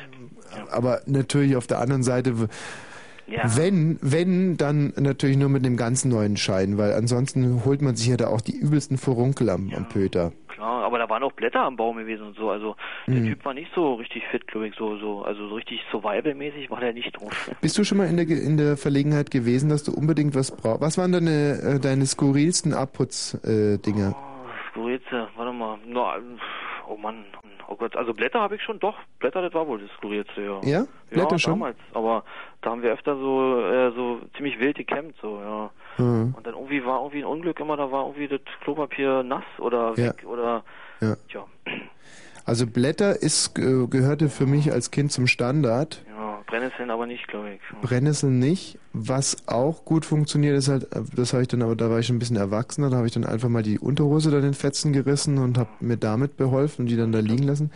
aber 0.71 1.01
natürlich 1.05 1.55
auf 1.55 1.65
der 1.67 1.79
anderen 1.79 2.03
Seite, 2.03 2.33
Ja. 3.27 3.41
wenn, 3.57 3.97
wenn, 4.01 4.55
dann 4.57 4.93
natürlich 4.97 5.37
nur 5.37 5.49
mit 5.49 5.65
einem 5.65 5.77
ganz 5.77 6.05
neuen 6.05 6.37
Schein, 6.37 6.77
weil 6.77 6.93
ansonsten 6.93 7.63
holt 7.65 7.81
man 7.81 7.95
sich 7.95 8.07
ja 8.07 8.17
da 8.17 8.27
auch 8.27 8.41
die 8.41 8.55
übelsten 8.55 8.97
Furunkel 8.97 9.49
am, 9.49 9.71
am 9.75 9.89
Pöter. 9.89 10.31
Klar, 10.47 10.85
aber 10.85 10.99
da 10.99 11.09
waren 11.09 11.21
auch 11.23 11.31
Blätter 11.33 11.61
am 11.63 11.75
Baum 11.75 11.97
gewesen 11.97 12.27
und 12.27 12.37
so. 12.37 12.49
Also 12.49 12.75
der 13.07 13.15
Mhm. 13.15 13.25
Typ 13.29 13.43
war 13.45 13.53
nicht 13.53 13.69
so 13.75 13.95
richtig 13.95 14.23
fit, 14.31 14.47
glaube 14.47 14.67
ich, 14.67 14.75
so, 14.75 14.97
so, 14.97 15.23
also 15.23 15.49
so 15.49 15.55
richtig 15.55 15.81
survival-mäßig 15.91 16.69
war 16.69 16.79
der 16.79 16.93
nicht 16.93 17.11
drauf. 17.19 17.51
Bist 17.61 17.77
du 17.77 17.83
schon 17.83 17.97
mal 17.97 18.07
in 18.07 18.15
der, 18.17 18.27
in 18.29 18.57
der 18.57 18.77
Verlegenheit 18.77 19.31
gewesen, 19.31 19.69
dass 19.69 19.83
du 19.83 19.91
unbedingt 19.91 20.33
was 20.35 20.55
brauchst? 20.55 20.81
Was 20.81 20.97
waren 20.97 21.11
deine, 21.11 21.59
äh, 21.61 21.79
deine 21.79 22.05
skurrilsten 22.05 22.73
Abputz-Dinger? 22.73 23.73
Äh, 23.73 23.77
Dinger? 23.79 24.15
Skurrilste, 24.71 25.27
warte 25.35 25.51
mal. 25.51 25.77
No, 25.87 26.05
oh 26.87 26.97
Mann, 26.97 27.25
oh 27.67 27.75
Gott, 27.75 27.95
also 27.95 28.13
Blätter 28.13 28.39
habe 28.41 28.55
ich 28.55 28.61
schon, 28.63 28.79
doch, 28.79 28.95
Blätter, 29.19 29.41
das 29.41 29.53
war 29.53 29.67
wohl 29.67 29.79
das 29.79 29.89
Skurrilste, 29.97 30.41
ja. 30.41 30.61
Ja? 30.63 30.85
Blätter 31.09 31.31
ja, 31.31 31.39
schon? 31.39 31.53
damals, 31.53 31.77
aber 31.93 32.23
da 32.61 32.71
haben 32.71 32.81
wir 32.81 32.91
öfter 32.91 33.15
so, 33.17 33.61
äh, 33.61 33.91
so 33.91 34.21
ziemlich 34.35 34.59
wild 34.59 34.77
gecampt, 34.77 35.15
so, 35.21 35.39
ja. 35.39 35.69
Mhm. 35.97 36.33
Und 36.35 36.45
dann 36.45 36.53
irgendwie 36.55 36.83
war 36.85 36.99
irgendwie 36.99 37.19
ein 37.19 37.25
Unglück 37.25 37.59
immer, 37.59 37.77
da 37.77 37.91
war 37.91 38.05
irgendwie 38.05 38.27
das 38.27 38.41
Klopapier 38.61 39.23
nass 39.23 39.43
oder 39.59 39.93
Ja. 39.97 40.07
weg 40.09 40.23
oder, 40.25 40.63
Ja. 41.01 41.15
tja, 41.29 41.45
Also 42.45 42.67
Blätter 42.67 43.21
ist, 43.21 43.57
äh, 43.57 43.87
gehörte 43.87 44.29
für 44.29 44.45
mich 44.45 44.71
als 44.71 44.91
Kind 44.91 45.11
zum 45.11 45.25
Standard. 45.25 46.03
ja, 46.07 46.43
Brennnesseln 46.45 46.91
aber 46.91 47.07
nicht, 47.07 47.27
glaube 47.27 47.53
ich. 47.53 47.59
Brennnesseln 47.81 48.37
nicht. 48.37 48.77
Was 48.93 49.47
auch 49.47 49.83
gut 49.83 50.05
funktioniert, 50.05 50.55
ist 50.55 50.69
halt, 50.69 50.83
äh, 50.95 51.01
das 51.15 51.33
habe 51.33 51.41
ich 51.41 51.47
dann, 51.47 51.63
aber 51.63 51.75
da 51.75 51.89
war 51.89 51.99
ich 51.99 52.05
schon 52.05 52.17
ein 52.17 52.19
bisschen 52.19 52.37
erwachsener, 52.37 52.91
da 52.91 52.97
habe 52.97 53.07
ich 53.07 53.13
dann 53.13 53.25
einfach 53.25 53.49
mal 53.49 53.63
die 53.63 53.79
Unterhose 53.79 54.29
dann 54.29 54.43
in 54.43 54.53
Fetzen 54.53 54.93
gerissen 54.93 55.39
und 55.39 55.57
habe 55.57 55.69
mir 55.79 55.97
damit 55.97 56.37
beholfen 56.37 56.83
und 56.83 56.87
die 56.87 56.95
dann 56.95 57.11
da 57.11 57.19
liegen 57.19 57.43
lassen. 57.43 57.71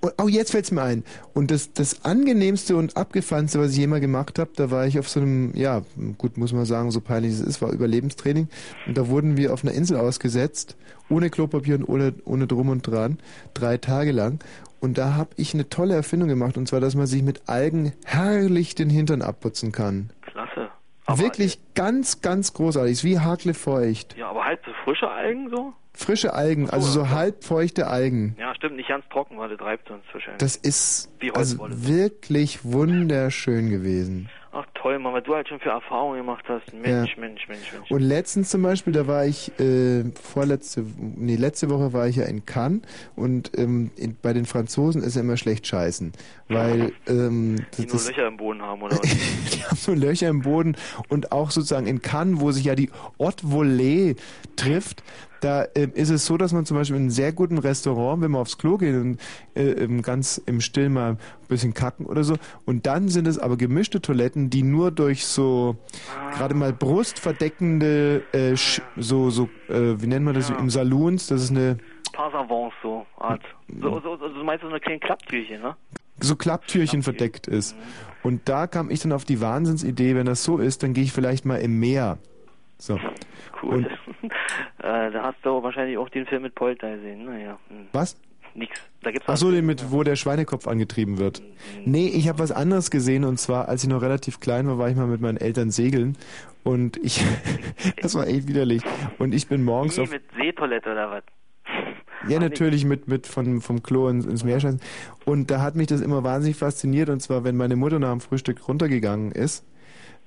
Und 0.00 0.14
oh, 0.22 0.28
jetzt 0.28 0.52
fällt's 0.52 0.70
mir 0.70 0.82
ein. 0.82 1.02
Und 1.34 1.50
das, 1.50 1.72
das 1.72 2.04
angenehmste 2.04 2.76
und 2.76 2.96
abgefahrenste, 2.96 3.58
was 3.58 3.72
ich 3.72 3.78
jemals 3.78 4.02
gemacht 4.02 4.38
habe, 4.38 4.50
da 4.54 4.70
war 4.70 4.86
ich 4.86 5.00
auf 5.00 5.08
so 5.08 5.20
einem, 5.20 5.52
ja, 5.56 5.82
gut, 6.16 6.38
muss 6.38 6.52
man 6.52 6.64
sagen, 6.64 6.92
so 6.92 7.00
peinlich 7.00 7.32
es 7.32 7.40
ist, 7.40 7.60
war 7.60 7.72
Überlebenstraining. 7.72 8.48
Und 8.86 8.96
da 8.96 9.08
wurden 9.08 9.36
wir 9.36 9.52
auf 9.52 9.64
einer 9.64 9.74
Insel 9.74 9.96
ausgesetzt, 9.96 10.76
ohne 11.12 11.30
Klopapier 11.30 11.76
und 11.76 11.84
ohne, 11.88 12.14
ohne 12.24 12.46
drum 12.46 12.68
und 12.68 12.86
dran, 12.86 13.18
drei 13.54 13.76
Tage 13.76 14.12
lang. 14.12 14.42
Und 14.80 14.98
da 14.98 15.14
habe 15.14 15.30
ich 15.36 15.54
eine 15.54 15.68
tolle 15.68 15.94
Erfindung 15.94 16.28
gemacht, 16.28 16.56
und 16.56 16.66
zwar, 16.66 16.80
dass 16.80 16.96
man 16.96 17.06
sich 17.06 17.22
mit 17.22 17.42
Algen 17.48 17.92
herrlich 18.04 18.74
den 18.74 18.90
Hintern 18.90 19.22
abputzen 19.22 19.70
kann. 19.70 20.10
Klasse. 20.22 20.70
Wirklich 21.06 21.60
ganz, 21.74 22.20
ganz 22.20 22.52
großartig. 22.52 22.92
Ist 22.92 23.04
wie 23.04 23.18
haklefeucht. 23.18 24.16
Ja, 24.16 24.30
aber 24.30 24.44
halt 24.44 24.60
so 24.64 24.72
frische 24.84 25.08
Algen 25.08 25.50
so? 25.50 25.72
Frische 25.94 26.32
Algen, 26.32 26.70
also 26.70 26.88
so 26.88 27.10
halbfeuchte 27.10 27.86
Algen. 27.86 28.34
Ja, 28.38 28.54
stimmt, 28.54 28.76
nicht 28.76 28.88
ganz 28.88 29.04
trocken, 29.10 29.38
weil 29.38 29.50
das 29.50 29.60
reibt 29.60 29.88
sonst 29.88 30.06
wahrscheinlich. 30.12 30.38
Das 30.38 30.56
ist 30.56 31.10
also 31.34 31.58
wirklich 31.68 32.64
wunderschön 32.64 33.68
gewesen. 33.68 34.30
Ach 34.54 34.66
toll, 34.74 34.98
Mann, 34.98 35.14
was 35.14 35.24
du 35.24 35.34
halt 35.34 35.48
schon 35.48 35.60
für 35.60 35.70
Erfahrungen 35.70 36.18
gemacht 36.18 36.44
hast. 36.46 36.74
Mensch, 36.74 37.16
Mensch, 37.16 37.48
Mensch, 37.48 37.72
Mensch. 37.72 37.90
Und 37.90 38.02
letztens 38.02 38.50
zum 38.50 38.62
Beispiel, 38.62 38.92
da 38.92 39.06
war 39.06 39.24
ich 39.24 39.50
äh, 39.58 40.04
vorletzte, 40.12 40.84
nee, 40.98 41.36
letzte 41.36 41.70
Woche 41.70 41.94
war 41.94 42.06
ich 42.06 42.16
ja 42.16 42.24
in 42.24 42.44
Cannes 42.44 42.82
und 43.16 43.50
ähm, 43.56 43.90
in, 43.96 44.14
bei 44.20 44.34
den 44.34 44.44
Franzosen 44.44 45.02
ist 45.02 45.16
ja 45.16 45.22
immer 45.22 45.38
schlecht 45.38 45.66
scheißen, 45.66 46.12
weil 46.48 46.92
ähm, 47.08 47.64
Die 47.78 47.86
das, 47.86 48.04
nur 48.04 48.12
Löcher 48.12 48.28
im 48.28 48.36
Boden 48.36 48.60
haben, 48.60 48.82
oder 48.82 48.96
was? 49.02 49.50
die 49.52 49.64
haben 49.64 49.76
so 49.76 49.94
Löcher 49.94 50.28
im 50.28 50.42
Boden 50.42 50.76
und 51.08 51.32
auch 51.32 51.50
sozusagen 51.50 51.86
in 51.86 52.02
Cannes, 52.02 52.38
wo 52.40 52.50
sich 52.50 52.64
ja 52.64 52.74
die 52.74 52.90
Haute 53.18 53.46
Volée 53.46 54.16
trifft, 54.56 55.02
Da 55.42 55.66
ähm, 55.74 55.90
ist 55.94 56.10
es 56.10 56.24
so, 56.24 56.36
dass 56.36 56.52
man 56.52 56.64
zum 56.66 56.76
Beispiel 56.76 56.96
in 56.96 57.02
einem 57.02 57.10
sehr 57.10 57.32
guten 57.32 57.58
Restaurant, 57.58 58.22
wenn 58.22 58.30
man 58.30 58.40
aufs 58.40 58.58
Klo 58.58 58.78
geht 58.78 58.94
und 58.94 59.20
äh, 59.56 59.72
ähm, 59.72 60.00
ganz 60.00 60.38
im 60.46 60.60
Stillen 60.60 60.92
mal 60.92 61.10
ein 61.10 61.18
bisschen 61.48 61.74
kacken 61.74 62.06
oder 62.06 62.22
so, 62.22 62.36
und 62.64 62.86
dann 62.86 63.08
sind 63.08 63.26
es 63.26 63.40
aber 63.40 63.56
gemischte 63.56 64.00
Toiletten, 64.00 64.50
die 64.50 64.62
nur 64.62 64.92
durch 64.92 65.26
so 65.26 65.76
gerade 66.32 66.54
mal 66.54 66.72
brustverdeckende, 66.72 68.22
äh, 68.32 68.54
so, 68.96 69.30
so, 69.30 69.48
äh, 69.68 70.00
wie 70.00 70.06
nennt 70.06 70.24
man 70.24 70.34
das, 70.34 70.48
im 70.48 70.70
Saloons, 70.70 71.26
das 71.26 71.42
ist 71.42 71.50
eine 71.50 71.76
Passavance 72.12 72.76
so 72.80 73.04
Art. 73.18 73.42
So, 73.80 74.00
so, 74.00 74.16
so, 74.18 74.28
du 74.28 74.44
meinst 74.44 74.62
so 74.62 74.68
eine 74.68 74.78
kleine 74.78 75.00
Klapptürchen, 75.00 75.60
ne? 75.60 75.74
so 76.20 76.36
Klapptürchen 76.36 77.02
verdeckt 77.02 77.48
ist. 77.48 77.76
Und 78.22 78.48
da 78.48 78.68
kam 78.68 78.90
ich 78.90 79.00
dann 79.00 79.10
auf 79.10 79.24
die 79.24 79.40
Wahnsinnsidee, 79.40 80.14
wenn 80.14 80.26
das 80.26 80.44
so 80.44 80.58
ist, 80.58 80.84
dann 80.84 80.92
gehe 80.94 81.02
ich 81.02 81.12
vielleicht 81.12 81.44
mal 81.44 81.56
im 81.56 81.80
Meer. 81.80 82.18
So. 82.82 82.98
Cool. 83.62 83.86
äh, 84.22 85.10
da 85.12 85.22
hast 85.22 85.36
du 85.44 85.62
wahrscheinlich 85.62 85.96
auch 85.98 86.08
den 86.08 86.26
Film 86.26 86.42
mit 86.42 86.56
Polter 86.56 86.96
gesehen, 86.96 87.26
naja. 87.26 87.56
Hm. 87.68 87.86
Was? 87.92 88.20
Nix. 88.54 88.80
Da 89.02 89.12
gibt's 89.12 89.28
Ach 89.28 89.36
so, 89.36 89.52
den 89.52 89.64
mit, 89.64 89.92
wo 89.92 90.02
der 90.02 90.16
Schweinekopf 90.16 90.66
angetrieben 90.66 91.18
wird. 91.18 91.42
Nee, 91.84 92.08
ich 92.08 92.28
habe 92.28 92.40
was 92.40 92.50
anderes 92.50 92.90
gesehen 92.90 93.24
und 93.24 93.38
zwar, 93.38 93.68
als 93.68 93.84
ich 93.84 93.88
noch 93.88 94.02
relativ 94.02 94.40
klein 94.40 94.66
war, 94.66 94.78
war 94.78 94.90
ich 94.90 94.96
mal 94.96 95.06
mit 95.06 95.20
meinen 95.20 95.36
Eltern 95.36 95.70
segeln 95.70 96.18
und 96.64 96.96
ich, 96.96 97.24
das 98.02 98.16
war 98.16 98.26
echt 98.26 98.48
widerlich. 98.48 98.82
Und 99.20 99.32
ich 99.32 99.46
bin 99.46 99.62
morgens 99.62 99.96
Wie 99.96 100.02
auf, 100.02 100.10
mit 100.10 100.24
Seetoilette 100.36 100.90
oder 100.90 101.08
was? 101.08 101.22
ja 102.28 102.40
natürlich 102.40 102.84
mit, 102.84 103.06
mit 103.06 103.28
von, 103.28 103.60
vom 103.60 103.84
Klo 103.84 104.08
ins, 104.08 104.26
ins 104.26 104.42
Meer 104.42 104.58
scheißen. 104.58 104.80
Und 105.24 105.52
da 105.52 105.60
hat 105.60 105.76
mich 105.76 105.86
das 105.86 106.00
immer 106.00 106.24
wahnsinnig 106.24 106.56
fasziniert 106.56 107.10
und 107.10 107.20
zwar, 107.20 107.44
wenn 107.44 107.56
meine 107.56 107.76
Mutter 107.76 108.00
nach 108.00 108.10
dem 108.10 108.20
Frühstück 108.20 108.66
runtergegangen 108.66 109.30
ist, 109.30 109.64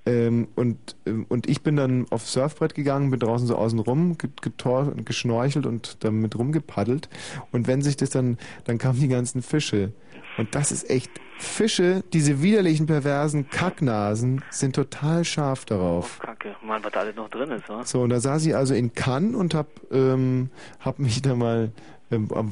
ähm, 0.05 0.47
und, 0.55 0.95
ähm, 1.05 1.25
und 1.29 1.49
ich 1.49 1.61
bin 1.63 1.75
dann 1.75 2.05
aufs 2.11 2.33
Surfbrett 2.33 2.75
gegangen, 2.75 3.11
bin 3.11 3.19
draußen 3.19 3.47
so 3.47 3.55
außen 3.55 3.79
rum 3.79 4.17
get- 4.17 4.41
getor 4.41 4.93
geschnorchelt 5.03 5.65
und 5.65 6.03
damit 6.03 6.37
rumgepaddelt. 6.37 7.09
Und 7.51 7.67
wenn 7.67 7.81
sich 7.81 7.97
das 7.97 8.09
dann, 8.11 8.37
dann 8.65 8.77
kamen 8.77 8.99
die 8.99 9.07
ganzen 9.07 9.41
Fische. 9.41 9.91
Und 10.37 10.53
das 10.53 10.71
ist 10.71 10.89
echt, 10.89 11.09
Fische, 11.37 12.03
diese 12.13 12.41
widerlichen, 12.41 12.85
perversen 12.85 13.49
Kacknasen, 13.49 14.41
sind 14.49 14.75
total 14.75 15.25
scharf 15.25 15.65
darauf. 15.65 16.19
Kacke. 16.19 16.55
Mann, 16.63 16.83
was 16.83 16.91
da 16.93 17.01
alles 17.01 17.15
noch 17.15 17.29
drin 17.29 17.51
ist, 17.51 17.67
wa? 17.67 17.83
So, 17.83 18.01
und 18.01 18.09
da 18.09 18.19
saß 18.19 18.45
ich 18.45 18.55
also 18.55 18.73
in 18.73 18.93
Cannes 18.93 19.35
und 19.35 19.53
hab, 19.53 19.67
ähm, 19.91 20.49
hab 20.79 20.99
mich 20.99 21.21
da 21.21 21.35
mal, 21.35 21.71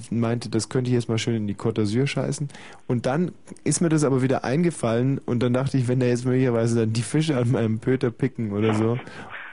meinte, 0.09 0.49
das 0.49 0.69
könnte 0.69 0.89
ich 0.89 0.95
jetzt 0.95 1.09
mal 1.09 1.17
schön 1.17 1.35
in 1.35 1.47
die 1.47 1.55
Côte 1.55 1.81
d'Azur 1.81 2.07
scheißen. 2.07 2.49
Und 2.87 3.05
dann 3.05 3.31
ist 3.63 3.81
mir 3.81 3.89
das 3.89 4.03
aber 4.03 4.21
wieder 4.21 4.43
eingefallen 4.43 5.19
und 5.25 5.41
dann 5.41 5.53
dachte 5.53 5.77
ich, 5.77 5.87
wenn 5.87 5.99
da 5.99 6.05
jetzt 6.07 6.25
möglicherweise 6.25 6.79
dann 6.79 6.93
die 6.93 7.01
Fische 7.01 7.37
an 7.37 7.51
meinem 7.51 7.79
Pöter 7.79 8.11
picken 8.11 8.51
oder 8.51 8.73
so. 8.73 8.97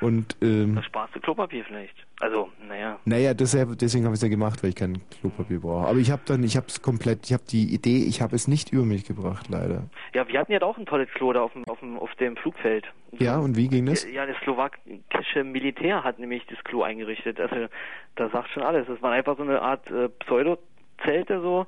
Und, 0.00 0.36
ähm, 0.40 0.76
Da 0.76 0.82
sparst 0.82 1.14
du 1.14 1.20
Klopapier 1.20 1.64
vielleicht. 1.64 1.94
Also, 2.20 2.50
naja. 2.66 2.98
naja, 3.04 3.34
deshalb, 3.34 3.78
deswegen 3.78 4.04
habe 4.04 4.14
ich 4.14 4.18
es 4.18 4.22
ja 4.22 4.28
gemacht, 4.28 4.62
weil 4.62 4.70
ich 4.70 4.76
kein 4.76 5.00
Klopapier 5.20 5.60
brauche. 5.60 5.88
Aber 5.88 5.98
ich 5.98 6.10
habe 6.10 6.22
dann, 6.26 6.42
ich 6.42 6.56
habe 6.56 6.66
es 6.68 6.82
komplett, 6.82 7.26
ich 7.26 7.32
habe 7.32 7.42
die 7.50 7.74
Idee, 7.74 8.04
ich 8.04 8.20
habe 8.20 8.34
es 8.36 8.48
nicht 8.48 8.72
über 8.72 8.84
mich 8.84 9.04
gebracht, 9.04 9.48
leider. 9.48 9.84
Ja, 10.14 10.26
wir 10.28 10.38
hatten 10.38 10.52
ja 10.52 10.60
auch 10.62 10.78
ein 10.78 10.86
tolles 10.86 11.08
Klo 11.14 11.32
da 11.32 11.42
auf 11.42 11.52
dem, 11.52 11.64
auf 11.64 11.80
dem, 11.80 11.98
auf 11.98 12.14
dem 12.16 12.36
Flugfeld. 12.36 12.86
Ja, 13.18 13.38
und 13.38 13.56
wie 13.56 13.68
ging 13.68 13.86
das? 13.86 14.10
Ja, 14.10 14.26
das 14.26 14.36
slowakische 14.42 15.44
Militär 15.44 16.04
hat 16.04 16.18
nämlich 16.18 16.46
das 16.46 16.62
Klo 16.64 16.82
eingerichtet. 16.82 17.40
Also, 17.40 17.68
das 18.16 18.32
sagt 18.32 18.50
schon 18.50 18.62
alles. 18.62 18.86
Das 18.86 19.00
war 19.02 19.12
einfach 19.12 19.36
so 19.36 19.42
eine 19.42 19.60
Art 19.60 19.90
äh, 19.90 20.08
Pseudo-Zelte 20.08 21.40
so. 21.40 21.66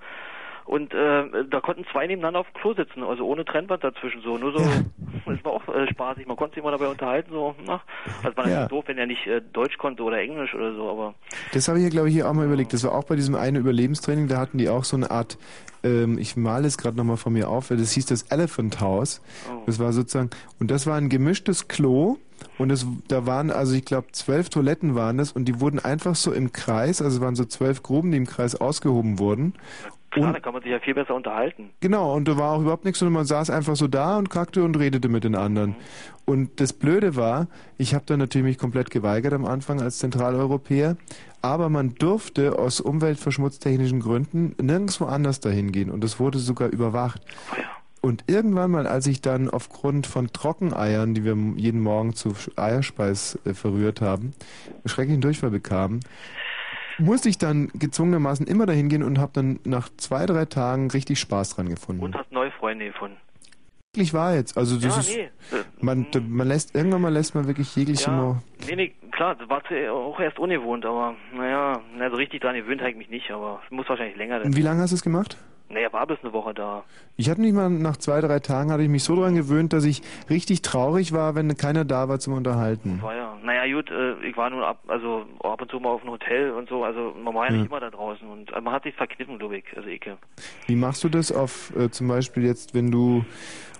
Und 0.65 0.95
äh, 0.95 1.45
da 1.51 1.61
konnten 1.61 1.85
zwei 1.93 2.07
nebeneinander 2.07 2.41
auf 2.41 2.47
dem 2.53 2.61
Klo 2.61 2.75
sitzen, 2.75 3.03
also 3.03 3.27
ohne 3.27 3.45
Trennwand 3.45 3.83
dazwischen 3.85 4.23
so. 4.23 4.39
Nur 4.39 4.53
so, 4.53 4.59
das 5.27 5.45
war 5.45 5.53
auch 5.53 5.69
äh, 5.69 5.87
spaßig. 5.91 6.27
Man 6.27 6.37
konnte 6.37 6.55
sich 6.55 6.65
mal 6.65 6.71
dabei 6.71 6.89
unterhalten, 6.89 7.31
so. 7.33 7.55
Na, 7.67 7.83
also 8.23 8.37
war 8.37 8.45
Ja. 8.49 8.51
natürlich 8.51 8.69
doof, 8.69 8.85
wenn 8.87 8.99
er 8.99 9.07
nicht 9.07 9.27
äh, 9.27 9.41
Deutsch 9.53 9.77
konnte 9.79 10.03
oder 10.03 10.19
Englisch 10.21 10.55
oder 10.55 10.75
so, 10.75 10.89
aber 10.91 11.15
Das 11.53 11.69
habe 11.69 11.79
ich 11.79 11.85
ja, 11.85 11.91
glaube 11.91 12.09
ich, 12.09 12.15
hier 12.15 12.29
auch 12.29 12.33
mal 12.33 12.47
überlegt. 12.47 12.73
Das 12.73 12.85
war 12.85 12.95
auch 12.95 13.05
bei 13.05 13.17
diesem 13.17 13.35
einen 13.35 13.57
Überlebenstraining, 13.57 14.29
da 14.29 14.39
hatten 14.39 14.59
die 14.59 14.69
auch 14.69 14.85
so 14.85 14.97
eine 14.97 15.11
Art, 15.11 15.37
ähm, 15.85 16.17
ich 16.19 16.37
male 16.37 16.67
es 16.67 16.79
gerade 16.79 16.97
nochmal 16.97 17.17
von 17.17 17.33
mir 17.33 17.49
auf, 17.49 17.69
das 17.69 17.93
hieß 17.93 18.07
das 18.07 18.23
Elephant 18.25 18.81
House. 18.81 19.21
Das 19.67 19.79
war 19.79 19.93
sozusagen, 19.93 20.31
und 20.61 20.71
das 20.71 20.87
war 20.87 20.97
ein 20.97 21.09
gemischtes 21.09 21.69
Klo. 21.69 22.17
Und 22.59 22.71
es, 22.71 22.85
da 23.07 23.25
waren, 23.25 23.53
also 23.53 23.73
ich 23.75 23.85
glaube, 23.85 24.09
zwölf 24.11 24.49
Toiletten 24.49 24.97
waren 24.97 25.17
das 25.17 25.31
und 25.31 25.45
die 25.45 25.61
wurden 25.61 25.79
einfach 25.79 26.17
so 26.17 26.33
im 26.33 26.51
Kreis, 26.51 27.01
also 27.01 27.19
es 27.19 27.23
waren 27.23 27.37
so 27.37 27.45
zwölf 27.45 27.85
Gruben, 27.85 28.11
die 28.11 28.17
im 28.17 28.27
Kreis 28.27 28.57
ausgehoben 28.61 29.21
wurden. 29.21 29.55
Klar, 30.13 30.33
da 30.33 30.41
kann 30.41 30.53
man 30.53 30.63
sich 30.63 30.71
ja 30.71 30.79
viel 30.79 30.95
besser 30.95 31.15
unterhalten. 31.15 31.71
Genau, 31.81 32.15
und 32.15 32.29
da 32.29 32.37
war 32.37 32.53
auch 32.53 32.61
überhaupt 32.61 32.85
nichts, 32.85 33.01
sondern 33.01 33.15
man 33.15 33.25
saß 33.25 33.51
einfach 33.51 33.77
so 33.77 33.89
da 33.89 34.19
und 34.19 34.31
kackte 34.31 34.63
und 34.63 34.79
redete 34.79 35.09
mit 35.09 35.25
den 35.25 35.35
anderen. 35.35 35.75
Und 36.25 36.61
das 36.61 36.73
Blöde 36.73 37.17
war, 37.17 37.49
ich 37.79 37.95
habe 37.95 38.05
dann 38.07 38.21
natürlich 38.21 38.45
mich 38.45 38.59
komplett 38.59 38.91
geweigert 38.91 39.33
am 39.33 39.45
Anfang 39.45 39.81
als 39.81 39.99
Zentraleuropäer, 39.99 40.97
aber 41.41 41.69
man 41.69 41.95
durfte 41.95 42.59
aus 42.59 42.81
umweltverschmutztechnischen 42.81 44.01
Gründen 44.01 44.55
nirgendwo 44.61 45.07
anders 45.07 45.41
dahin 45.41 45.73
gehen 45.73 45.91
und 45.91 46.05
es 46.05 46.21
wurde 46.21 46.39
sogar 46.39 46.69
überwacht. 46.69 47.23
Und 48.01 48.25
irgendwann 48.27 48.73
mal, 48.73 48.89
als 48.89 49.07
ich 49.07 49.21
dann 49.21 49.49
aufgrund 49.49 50.09
von 50.09 50.33
Trockeneiern, 50.33 51.15
die 51.15 51.25
wir 51.25 51.37
jeden 51.57 51.81
Morgen 51.81 52.15
zu 52.15 52.35
Eierspeis 52.57 53.39
äh, 53.45 53.55
verrührt 53.55 54.01
haben, 54.01 54.33
schrecklichen 54.87 55.21
Durchfall 55.21 55.51
bekamen, 55.51 56.01
musste 56.99 57.29
ich 57.29 57.39
dann 57.39 57.69
gezwungenermaßen 57.75 58.47
immer 58.47 58.67
dahin 58.67 58.89
gehen 58.89 59.03
und 59.03 59.19
habe 59.19 59.33
dann 59.35 59.61
nach 59.65 59.89
zwei, 59.97 60.27
drei 60.27 60.45
Tagen 60.45 60.91
richtig 60.91 61.19
Spaß 61.21 61.57
dran 61.57 61.69
gefunden. 61.69 62.03
Und 62.03 62.15
hast 62.15 62.31
neue 62.33 62.51
Freunde 62.53 62.87
gefunden. 62.87 63.17
Wirklich 63.95 64.15
war 64.15 64.35
jetzt. 64.35 64.57
Also 64.57 64.77
das 64.77 64.85
Ja, 64.85 65.01
ist, 65.01 65.17
nee. 65.17 65.59
Man, 65.81 66.07
man 66.29 66.49
lässt 66.49 66.75
irgendwann 66.75 67.03
mal 67.03 67.13
lässt 67.13 67.35
man 67.35 67.47
wirklich 67.47 67.77
jegliche 67.77 68.11
Ja, 68.11 68.43
nee, 68.67 68.77
nee, 68.77 68.95
klar, 69.11 69.35
das 69.35 69.49
war 69.51 69.63
auch 69.93 70.19
erst 70.19 70.39
ungewohnt, 70.39 70.87
aber 70.87 71.15
naja, 71.37 71.81
na, 71.97 72.09
so 72.09 72.17
richtig 72.17 72.41
dran 72.41 72.55
gewöhnt 72.55 72.81
habe 72.81 72.91
ich 72.91 72.97
mich 72.97 73.11
nicht, 73.11 73.31
aber 73.31 73.61
es 73.65 73.71
muss 73.71 73.87
wahrscheinlich 73.89 74.17
länger 74.17 74.43
Und 74.43 74.57
wie 74.57 74.63
lange 74.63 74.81
hast 74.81 74.93
du 74.93 74.97
es 74.97 75.03
gemacht? 75.03 75.37
Naja, 75.73 75.91
war 75.93 76.07
bis 76.07 76.19
eine 76.23 76.33
Woche 76.35 76.53
da. 76.53 76.85
Ich 77.17 77.31
hatte 77.31 77.41
mich 77.41 77.53
mal 77.53 77.71
nach 77.71 77.97
zwei, 77.97 78.21
drei 78.21 78.41
Tagen 78.41 78.71
hatte 78.71 78.83
ich 78.83 78.91
mich 78.91 79.05
so 79.05 79.17
dran 79.17 79.35
gewöhnt, 79.35 79.73
dass 79.73 79.85
ich 79.85 80.03
richtig 80.29 80.61
traurig 80.61 81.13
war, 81.13 81.35
wenn 81.35 81.57
keiner 81.57 81.85
da 81.87 82.09
war 82.11 82.19
zum 82.19 82.35
Unterhalten. 82.35 83.01
War 83.01 83.17
ja. 83.17 83.39
Naja, 83.43 83.75
gut, 83.75 83.91
äh, 83.91 84.15
ich 84.27 84.37
war 84.37 84.51
nur 84.51 84.67
ab, 84.67 84.79
also 84.87 85.25
ab 85.43 85.63
und 85.63 85.71
zu 85.71 85.81
mal 85.81 85.89
auf 85.89 86.03
einem 86.03 86.11
Hotel 86.13 86.51
und 86.53 86.69
so, 86.69 86.85
also 86.85 87.15
man 87.25 87.35
war 87.35 87.47
ja 87.47 87.53
nicht 87.53 87.61
Ja. 87.63 87.67
immer 87.67 87.81
da 87.81 87.91
draußen 87.91 88.29
und 88.29 88.53
äh, 88.53 88.61
man 88.61 88.75
hat 88.75 88.83
sich 88.85 88.95
verkniffen, 88.95 89.39
glaube 89.39 89.57
ich, 89.57 89.65
also 89.75 89.89
Ecke. 89.89 90.19
Wie 90.67 90.77
machst 90.77 91.03
du 91.05 91.09
das 91.09 91.33
auf 91.33 91.73
äh, 91.77 91.89
zum 91.91 92.07
Beispiel 92.09 92.45
jetzt, 92.45 92.75
wenn 92.75 92.91
du 92.91 93.25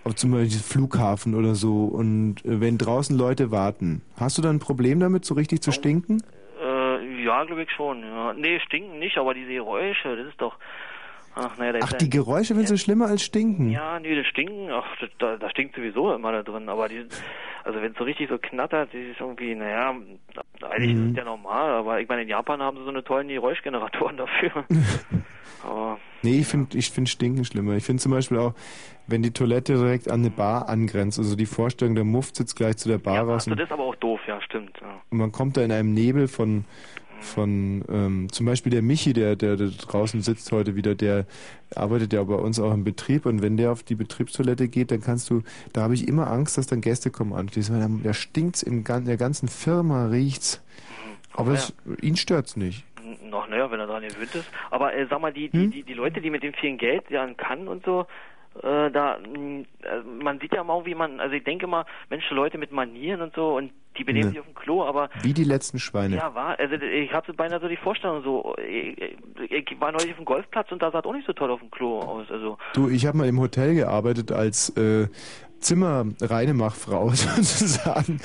auf 0.05 0.15
zum 0.17 0.33
Beispiel 0.33 0.59
Flughafen 0.59 1.35
oder 1.35 1.55
so 1.55 1.85
und 1.85 2.45
äh, 2.45 2.61
wenn 2.61 2.79
draußen 2.79 3.17
Leute 3.17 3.51
warten, 3.51 4.01
hast 4.19 4.39
du 4.39 4.43
dann 4.43 4.57
ein 4.57 4.61
Problem 4.61 4.99
damit, 4.99 5.25
so 5.27 5.35
richtig 5.35 5.61
zu 5.61 5.73
stinken? 5.73 6.23
Äh, 6.61 7.23
ja, 7.25 7.45
glaube 7.45 7.63
ich 7.65 7.71
schon, 7.71 8.03
ja. 8.03 8.33
Nee, 8.33 8.59
stinken 8.61 8.99
nicht, 8.99 9.19
aber 9.19 9.35
diese 9.35 9.53
Geräusche, 9.53 10.17
das 10.17 10.27
ist 10.27 10.41
doch, 10.41 10.57
ach, 11.35 11.57
naja, 11.59 11.81
Ach, 11.83 11.93
ja- 11.93 11.99
die 11.99 12.11
Geräusche 12.11 12.55
findest 12.55 12.73
du 12.73 12.79
schlimmer 12.79 13.07
als 13.07 13.23
stinken? 13.23 13.71
Ja, 13.71 13.99
nee, 14.01 14.15
das 14.15 14.27
Stinken, 14.27 14.71
ach, 14.71 14.85
da, 15.19 15.37
da 15.37 15.51
stinkt 15.51 15.75
sowieso 15.77 16.15
immer 16.15 16.33
da 16.33 16.43
drin, 16.43 16.69
aber 16.69 16.89
die, 16.89 17.05
also 17.65 17.81
wenn 17.81 17.93
es 17.93 17.99
so 17.99 18.05
richtig 18.05 18.29
so 18.29 18.39
knattert, 18.39 18.93
ist 18.95 19.21
irgendwie, 19.21 19.55
naja, 19.55 19.95
eigentlich 20.71 20.97
Mhm. 20.97 21.05
ist 21.07 21.11
es 21.13 21.17
ja 21.17 21.25
normal, 21.25 21.71
aber 21.71 22.01
ich 22.01 22.09
meine, 22.09 22.23
in 22.23 22.29
Japan 22.29 22.61
haben 22.63 22.77
sie 22.79 22.85
so 22.85 22.91
eine 22.91 23.03
tollen 23.05 23.29
Geräuschgeneratoren 23.29 24.17
dafür. 24.19 24.65
aber, 25.65 25.99
Nee, 26.25 26.39
ich 26.39 26.47
finde 26.47 26.79
ich 26.79 26.89
find 26.93 27.09
Stinken 27.09 27.45
schlimmer. 27.45 27.75
Ich 27.75 27.83
finde 27.85 28.01
zum 28.01 28.13
Beispiel 28.13 28.39
auch, 28.39 28.55
wenn 29.09 29.23
die 29.25 29.33
Toilette 29.33 29.75
direkt 29.75 30.09
an 30.09 30.21
eine 30.21 30.31
Bar 30.31 30.69
angrenzt, 30.69 31.19
also 31.19 31.35
die 31.35 31.47
Vorstellung, 31.47 31.97
der 31.97 32.05
Muff 32.05 32.31
sitzt 32.33 32.55
gleich 32.55 32.77
zu 32.77 32.89
der 32.89 32.99
Bar 32.99 33.25
raus 33.25 33.49
also 33.49 33.57
das 33.57 33.65
ist 33.65 33.73
aber 33.73 33.83
auch 33.83 33.97
doof, 33.97 34.21
ja, 34.29 34.41
stimmt, 34.41 34.79
ja. 34.81 35.01
und 35.11 35.19
man 35.19 35.33
kommt 35.33 35.57
da 35.57 35.63
in 35.63 35.73
einem 35.73 35.93
Nebel 35.93 36.29
von, 36.29 36.65
von 37.23 37.85
ähm, 37.89 38.29
zum 38.31 38.47
Beispiel 38.47 38.71
der 38.71 38.83
Michi, 38.83 39.13
der, 39.13 39.37
der, 39.37 39.57
der 39.57 39.69
draußen 39.69 40.21
sitzt 40.23 40.53
heute 40.53 40.77
wieder, 40.77 40.95
der 40.95 41.27
arbeitet 41.75 42.13
ja 42.13 42.23
bei 42.25 42.35
uns 42.35 42.61
auch 42.61 42.75
im 42.75 42.85
Betrieb 42.85 43.25
und 43.27 43.41
wenn 43.43 43.57
der 43.57 43.73
auf 43.73 43.83
die 43.83 43.95
Betriebstoilette 43.95 44.69
geht, 44.69 44.91
dann 44.91 45.01
kannst 45.01 45.31
du, 45.31 45.43
da 45.73 45.83
habe 45.83 45.95
ich 45.95 46.07
immer 46.09 46.31
Angst, 46.31 46.59
dass 46.59 46.67
dann 46.67 46.81
Gäste 46.81 47.11
kommen 47.11 47.33
anschließend, 47.33 47.81
weil 47.81 48.03
da 48.03 48.13
stinkt's 48.13 48.63
in 48.63 48.85
gan- 48.85 49.05
der 49.07 49.17
ganzen 49.17 49.49
Firma, 49.49 50.07
riecht's. 50.07 50.63
Aber 51.35 51.53
es, 51.53 51.73
ihn 52.03 52.17
stört's 52.17 52.57
nicht. 52.57 52.85
Noch, 53.25 53.49
naja, 53.49 53.71
wenn 53.71 53.81
er 53.81 53.87
dran 53.87 54.03
gewöhnt 54.03 54.35
ist. 54.35 54.45
Aber 54.71 54.95
äh, 54.95 55.07
sag 55.09 55.21
mal, 55.21 55.33
die, 55.33 55.49
die, 55.49 55.59
Hm? 55.65 55.71
die, 55.71 55.83
die 55.83 55.95
Leute, 55.95 56.21
die 56.21 56.29
mit 56.31 56.43
dem 56.43 56.53
vielen 56.53 56.77
Geld 56.77 57.05
ja 57.11 57.25
in 57.25 57.37
Cannes 57.37 57.69
und 57.69 57.85
so, 57.85 58.07
äh, 58.63 58.91
da, 58.91 59.19
mh, 59.19 59.65
äh, 59.83 60.01
man 60.23 60.39
sieht 60.41 60.53
ja 60.55 60.65
mal, 60.65 60.85
wie 60.85 60.95
man, 60.95 61.21
also 61.21 61.35
ich 61.35 61.45
denke 61.45 61.67
mal, 61.67 61.85
Mensch, 62.11 62.29
Leute 62.31 62.59
mit 62.59 62.73
Manieren 62.73 63.21
und 63.23 63.35
so 63.35 63.57
und 63.57 63.73
die 63.99 64.05
benehmen 64.05 64.27
Ne. 64.27 64.31
sich 64.31 64.41
auf 64.41 64.47
dem 64.47 64.55
Klo, 64.55 64.85
aber 64.85 65.11
Wie 65.23 65.35
die 65.35 65.45
letzten 65.45 65.79
Schweine. 65.79 66.17
Ja, 66.17 66.35
war. 66.35 66.59
Also 66.59 66.77
ich 66.77 67.13
habe 67.13 67.27
so 67.27 67.35
beinahe 67.35 67.61
so 67.61 67.69
die 67.69 67.77
Vorstellung 67.77 68.23
so. 68.23 68.55
Ich, 68.59 68.97
ich 69.51 69.81
war 69.81 69.93
neulich 69.93 70.11
auf 70.13 70.17
dem 70.17 70.25
Golfplatz 70.25 70.73
und 70.73 70.83
da 70.83 70.91
sah 70.91 71.01
es 71.01 71.05
auch 71.05 71.13
nicht 71.13 71.27
so 71.27 71.35
toll 71.35 71.51
auf 71.51 71.61
dem 71.61 71.71
Klo 71.71 72.01
aus. 72.01 72.31
Also 72.31 72.57
Du, 72.73 72.89
ich 72.89 73.05
habe 73.07 73.19
mal 73.19 73.29
im 73.29 73.39
Hotel 73.39 73.75
gearbeitet 73.75 74.33
als 74.33 74.71
äh, 74.79 75.09
Zimmerreinemachfrau 75.61 77.09
sozusagen. 77.11 78.19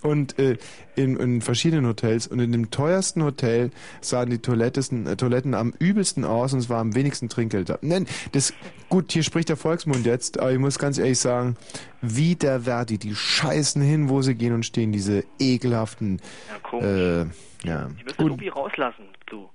Und 0.00 0.38
äh, 0.38 0.56
in, 0.94 1.16
in 1.16 1.40
verschiedenen 1.42 1.86
Hotels 1.86 2.28
und 2.28 2.38
in 2.38 2.52
dem 2.52 2.70
teuersten 2.70 3.22
Hotel 3.24 3.70
sahen 4.00 4.30
die 4.30 4.38
Toiletten, 4.38 5.06
äh, 5.06 5.16
Toiletten 5.16 5.54
am 5.54 5.74
übelsten 5.78 6.24
aus 6.24 6.52
und 6.52 6.60
es 6.60 6.68
war 6.68 6.78
am 6.78 6.94
wenigsten 6.94 7.28
Trinkgeld 7.28 7.68
da. 7.68 7.78
Nein, 7.82 8.06
das 8.32 8.54
gut, 8.88 9.10
hier 9.10 9.24
spricht 9.24 9.48
der 9.48 9.56
Volksmund 9.56 10.06
jetzt, 10.06 10.38
aber 10.38 10.52
ich 10.52 10.58
muss 10.58 10.78
ganz 10.78 10.98
ehrlich 10.98 11.18
sagen, 11.18 11.56
wie 12.00 12.36
der 12.36 12.60
Verdi, 12.60 12.98
die 12.98 13.14
scheißen 13.14 13.82
hin, 13.82 14.08
wo 14.08 14.22
sie 14.22 14.34
gehen 14.36 14.54
und 14.54 14.64
stehen, 14.64 14.92
diese 14.92 15.24
ekelhaften 15.40 16.20
Ja, 16.48 16.58
komisch. 16.60 16.84
äh, 16.86 17.18
ja. 17.66 17.88
Die 17.88 18.04
müssen 18.04 18.22
irgendwie 18.22 18.48
rauslassen, 18.48 19.04
du. 19.26 19.48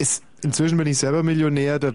Ist, 0.00 0.24
inzwischen 0.42 0.78
bin 0.78 0.86
ich 0.86 0.98
selber 0.98 1.22
Millionär. 1.22 1.78
Da, 1.78 1.88
äh, 1.88 1.92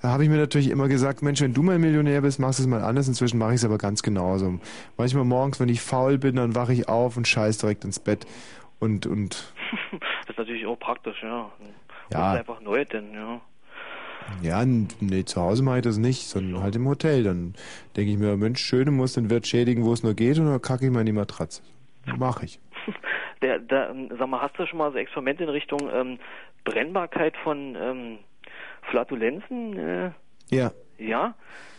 da 0.00 0.08
habe 0.08 0.22
ich 0.22 0.30
mir 0.30 0.36
natürlich 0.36 0.70
immer 0.70 0.88
gesagt, 0.88 1.22
Mensch, 1.22 1.40
wenn 1.40 1.52
du 1.52 1.62
mal 1.62 1.78
Millionär 1.78 2.20
bist, 2.20 2.38
machst 2.38 2.60
du 2.60 2.62
es 2.62 2.68
mal 2.68 2.82
anders. 2.82 3.08
Inzwischen 3.08 3.38
mache 3.38 3.50
ich 3.50 3.56
es 3.56 3.64
aber 3.64 3.78
ganz 3.78 4.02
genauso. 4.02 4.60
Manchmal 4.96 5.24
morgens, 5.24 5.58
wenn 5.60 5.68
ich 5.68 5.80
faul 5.80 6.18
bin, 6.18 6.36
dann 6.36 6.54
wache 6.54 6.72
ich 6.72 6.88
auf 6.88 7.16
und 7.16 7.26
scheiß 7.26 7.58
direkt 7.58 7.84
ins 7.84 7.98
Bett. 7.98 8.26
Und, 8.78 9.06
und 9.06 9.52
Das 10.28 10.30
ist 10.30 10.38
natürlich 10.38 10.66
auch 10.66 10.78
praktisch, 10.78 11.22
ja. 11.22 11.50
Ja. 12.12 12.30
Holst 12.30 12.38
einfach 12.38 12.60
neu, 12.60 12.84
denn, 12.84 13.12
ja. 13.12 13.40
ja, 14.42 14.64
nee, 14.64 15.24
zu 15.24 15.40
Hause 15.40 15.62
mache 15.62 15.78
ich 15.78 15.84
das 15.84 15.98
nicht, 15.98 16.28
sondern 16.28 16.62
halt 16.62 16.76
im 16.76 16.86
Hotel. 16.86 17.24
Dann 17.24 17.54
denke 17.96 18.12
ich 18.12 18.18
mir, 18.18 18.36
Mensch, 18.36 18.60
schön, 18.60 18.94
muss 18.94 19.14
den 19.14 19.30
Wirt 19.30 19.46
schädigen, 19.46 19.84
wo 19.84 19.92
es 19.92 20.02
nur 20.02 20.14
geht, 20.14 20.38
und 20.38 20.46
dann 20.46 20.62
kacke 20.62 20.86
ich 20.86 20.92
mal 20.92 21.00
in 21.00 21.06
die 21.06 21.12
Matratze. 21.12 21.62
Mache 22.16 22.44
ich. 22.44 22.60
Der, 23.40 23.60
der, 23.60 23.94
sag 24.18 24.28
mal, 24.28 24.40
hast 24.40 24.58
du 24.58 24.66
schon 24.66 24.78
mal 24.78 24.90
so 24.90 24.98
Experimente 24.98 25.44
in 25.44 25.48
Richtung 25.48 25.78
ähm, 25.92 26.18
Brennbarkeit 26.64 27.36
von 27.38 27.76
ähm, 27.80 28.18
Flatulenzen? 28.90 29.78
Äh, 29.78 30.10
Ja. 30.50 30.72
ja? 30.98 31.34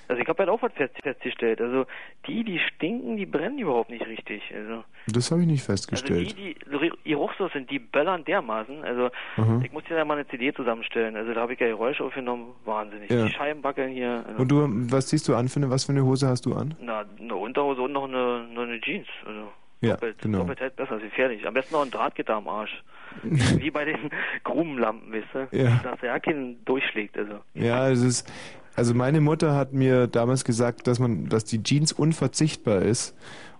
Also 0.07 0.23
ich 0.23 0.27
habe 0.27 0.39
halt 0.39 0.49
auch 0.49 0.61
was 0.63 0.73
fest, 0.73 0.95
festgestellt. 1.03 1.61
Also 1.61 1.85
die, 2.25 2.43
die 2.43 2.57
stinken, 2.57 3.15
die 3.15 3.27
brennen 3.27 3.59
überhaupt 3.59 3.91
nicht 3.91 4.07
richtig. 4.07 4.41
Also, 4.55 4.83
Das 5.07 5.29
habe 5.29 5.41
ich 5.41 5.47
nicht 5.47 5.59
also 5.69 5.73
festgestellt. 5.73 6.35
die, 6.35 6.55
die 6.55 6.91
geruchslos 7.03 7.53
sind, 7.53 7.69
die 7.69 7.77
böllern 7.77 8.25
dermaßen. 8.25 8.83
Also 8.83 9.11
Mhm. 9.37 9.61
ich 9.63 9.71
muss 9.71 9.83
dir 9.83 9.95
da 9.95 10.05
mal 10.05 10.15
eine 10.15 10.27
CD 10.27 10.51
zusammenstellen. 10.51 11.15
Also 11.15 11.35
da 11.35 11.41
habe 11.41 11.53
ich 11.53 11.59
ja 11.59 11.67
Geräusche 11.67 12.03
aufgenommen. 12.03 12.55
Wahnsinnig. 12.65 13.11
Ja. 13.11 13.27
Die 13.27 13.31
Scheiben 13.33 13.63
wackeln 13.63 13.91
hier. 13.91 14.23
Also, 14.27 14.41
Und 14.41 14.47
du, 14.51 14.67
was 14.91 15.07
ziehst 15.09 15.27
du 15.27 15.35
an 15.35 15.47
für 15.47 15.57
eine, 15.59 15.69
was 15.69 15.85
für 15.85 15.91
eine 15.91 16.03
Hose 16.03 16.27
hast 16.27 16.47
du 16.47 16.55
an? 16.55 16.73
na, 16.81 17.05
eine 17.19 17.35
Unterhose 17.35 17.81
und 17.83 17.91
noch 17.91 18.05
eine, 18.05 18.47
noch 18.51 18.63
eine 18.63 18.81
Jeans. 18.81 19.07
Also 19.27 19.51
Ja, 19.81 19.91
doppelt, 19.91 20.21
genau. 20.21 20.39
doppelt 20.39 20.59
hält 20.59 20.75
besser, 20.75 20.97
ist 20.97 21.03
gefährlich. 21.03 21.47
Am 21.47 21.53
besten 21.53 21.73
noch 21.73 21.83
ein 21.83 21.91
Drahtgitter 21.91 22.35
am 22.35 22.47
Arsch. 22.47 22.83
Wie 23.23 23.71
bei 23.71 23.85
den 23.85 24.09
Grubenlampen, 24.43 25.13
weißt 25.13 25.51
du? 25.51 25.57
Ja. 25.57 25.79
Dass 25.83 25.99
der 26.01 26.09
ja 26.09 26.19
keinen 26.19 26.63
durchschlägt. 26.65 27.17
Also. 27.17 27.39
Ja, 27.53 27.89
es 27.89 28.01
ist, 28.01 28.31
also 28.75 28.93
meine 28.93 29.21
Mutter 29.21 29.55
hat 29.55 29.73
mir 29.73 30.07
damals 30.07 30.43
gesagt, 30.43 30.87
dass 30.87 30.99
man, 30.99 31.27
dass 31.29 31.45
die 31.45 31.63
Jeans 31.63 31.91
unverzichtbar 31.91 32.81
ist. 32.81 33.15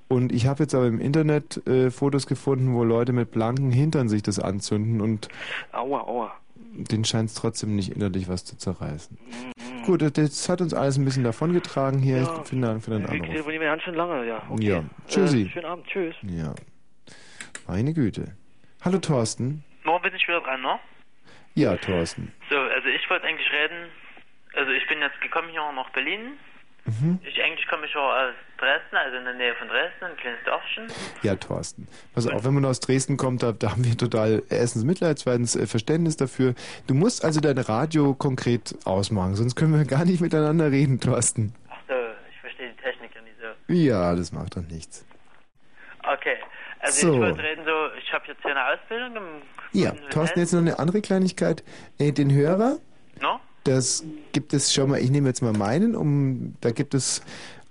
Und 0.08 0.32
ich 0.32 0.48
habe 0.48 0.64
jetzt 0.64 0.74
aber 0.74 0.88
im 0.88 1.00
Internet 1.00 1.66
äh, 1.68 1.92
Fotos 1.92 2.26
gefunden, 2.26 2.74
wo 2.74 2.84
Leute 2.84 3.14
mit 3.14 3.32
blanken 3.32 3.72
Hintern 3.72 4.10
sich 4.10 4.24
das 4.24 4.40
anzünden 4.40 5.02
und 5.02 5.30
Aua, 5.72 6.02
aua. 6.02 6.32
Denen 6.74 7.06
scheint 7.06 7.30
es 7.30 7.36
trotzdem 7.36 7.76
nicht 7.76 7.92
innerlich 7.96 8.28
was 8.28 8.46
zu 8.46 8.58
zerreißen. 8.58 9.18
Gut, 9.86 10.02
das- 10.02 10.50
hat 10.50 10.62
uns 10.62 10.74
alles 10.74 10.98
ein 10.98 11.06
bisschen 11.06 11.24
davongetragen 11.24 12.00
hier. 12.00 12.18
Ja. 12.18 12.44
Vielen 12.44 12.62
Dank 12.62 12.84
für 12.84 12.92
Wir 12.92 13.10
Anruf. 13.10 13.28
telefonieren 13.28 13.64
ganz 13.66 13.84
schön 13.84 13.96
lange, 13.96 14.26
ja. 14.28 14.44
Okay. 14.50 14.64
Ja. 14.64 14.84
Tschüssi. 15.08 15.44
Äh, 15.44 15.50
schönen 15.50 15.66
Abend, 15.66 15.88
tschüss. 15.88 16.16
Ja. 16.24 16.54
Meine 17.68 17.94
Güte. 17.94 18.36
Hallo 18.82 18.98
Thorsten. 19.00 19.64
Morgen 19.84 20.04
bin 20.04 20.16
ich 20.16 20.28
wieder 20.28 20.42
dran, 20.42 20.62
ne? 20.62 20.80
Ja, 21.56 21.76
Thorsten. 21.78 22.32
So, 22.50 22.58
also 22.58 22.88
ich 22.88 23.10
wollte 23.10 23.26
eigentlich 23.26 23.50
reden. 23.52 23.90
Also 24.56 24.72
ich 24.72 24.88
bin 24.88 25.00
jetzt 25.00 25.20
gekommen 25.22 25.50
hier 25.52 25.62
nach 25.76 25.90
Berlin. 25.92 26.34
Mhm. 26.86 27.20
Ich 27.24 27.42
eigentlich 27.44 27.68
komme 27.68 27.86
ich 27.86 27.96
auch 27.96 28.12
aus 28.12 28.34
Dresden, 28.60 28.96
also 28.96 29.18
in 29.18 29.24
der 29.26 29.34
Nähe 29.34 29.56
von 29.56 29.68
Dresden, 29.68 30.06
ein 30.06 30.18
kleines 30.18 30.40
Dörfchen. 30.46 30.88
Ja, 31.24 31.36
Thorsten. 31.36 31.88
Pass 32.14 32.28
auf, 32.28 32.44
wenn 32.44 32.54
man 32.54 32.66
aus 32.66 32.80
Dresden 32.80 33.18
kommt, 33.18 33.42
da, 33.44 33.52
da 33.54 33.72
haben 33.72 33.84
wir 33.86 33.98
total 33.98 34.44
erstens 34.50 34.84
Mitleid, 34.84 35.18
zweitens 35.20 35.56
äh, 35.56 35.66
Verständnis 35.68 36.18
dafür. 36.18 36.54
Du 36.88 36.94
musst 36.94 37.24
also 37.26 37.40
dein 37.40 37.58
Radio 37.58 38.14
konkret 38.14 38.76
ausmachen, 38.86 39.36
sonst 39.36 39.56
können 39.56 39.74
wir 39.78 39.86
gar 39.86 40.06
nicht 40.06 40.22
miteinander 40.22 40.72
reden, 40.72 41.00
Thorsten. 41.00 41.54
Ach 41.70 41.78
so, 41.88 41.94
ich 42.32 42.40
verstehe 42.42 42.70
die 42.70 42.82
Technik 42.82 43.12
ja 43.16 43.22
nicht 43.22 43.36
so. 43.40 43.74
Ja, 43.74 44.16
das 44.16 44.32
macht 44.32 44.58
doch 44.58 44.64
nichts. 44.64 45.06
Okay, 46.04 46.36
also 46.80 47.08
So. 47.08 47.14
ich 47.14 47.20
wollte 47.20 47.44
reden 47.44 47.64
so, 47.66 47.72
ich 48.02 48.12
habe 48.14 48.26
jetzt 48.28 48.42
hier 48.42 48.52
eine 48.52 48.66
Ausbildung 48.66 49.16
im 49.16 49.42
Ja, 49.80 49.92
Thorsten, 50.12 50.40
jetzt 50.40 50.54
noch 50.54 50.62
eine 50.62 50.80
andere 50.80 51.02
Kleinigkeit. 51.02 51.64
Äh, 52.00 52.12
den 52.12 52.34
Hörer, 52.34 52.78
No? 53.22 53.40
das 53.66 54.04
gibt 54.32 54.54
es 54.54 54.74
schon 54.74 54.90
mal, 54.90 55.00
ich 55.00 55.12
nehme 55.12 55.28
jetzt 55.28 55.42
mal 55.42 55.54
meinen, 55.54 55.96
um, 55.96 56.56
da 56.62 56.72
gibt 56.72 56.94
es 56.94 57.22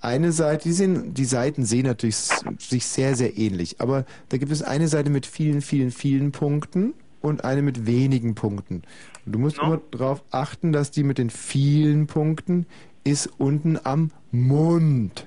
eine 0.00 0.32
Seite, 0.32 0.64
die, 0.64 0.72
sehen, 0.72 1.14
die 1.14 1.24
Seiten 1.24 1.64
sehen 1.64 1.86
natürlich 1.86 2.16
sich 2.16 2.86
sehr, 2.86 3.14
sehr 3.14 3.36
ähnlich, 3.36 3.80
aber 3.80 4.04
da 4.28 4.36
gibt 4.36 4.52
es 4.52 4.62
eine 4.62 4.88
Seite 4.88 5.10
mit 5.10 5.26
vielen, 5.26 5.60
vielen, 5.60 5.90
vielen 5.90 6.32
Punkten 6.32 6.94
und 7.20 7.44
eine 7.44 7.62
mit 7.62 7.86
wenigen 7.86 8.34
Punkten. 8.34 8.82
Und 9.26 9.32
du 9.32 9.38
musst 9.38 9.58
immer 9.58 9.80
darauf 9.90 10.22
achten, 10.30 10.72
dass 10.72 10.90
die 10.90 11.02
mit 11.02 11.18
den 11.18 11.30
vielen 11.30 12.06
Punkten 12.06 12.66
ist 13.04 13.26
unten 13.38 13.78
am 13.84 14.12
Mund. 14.30 15.26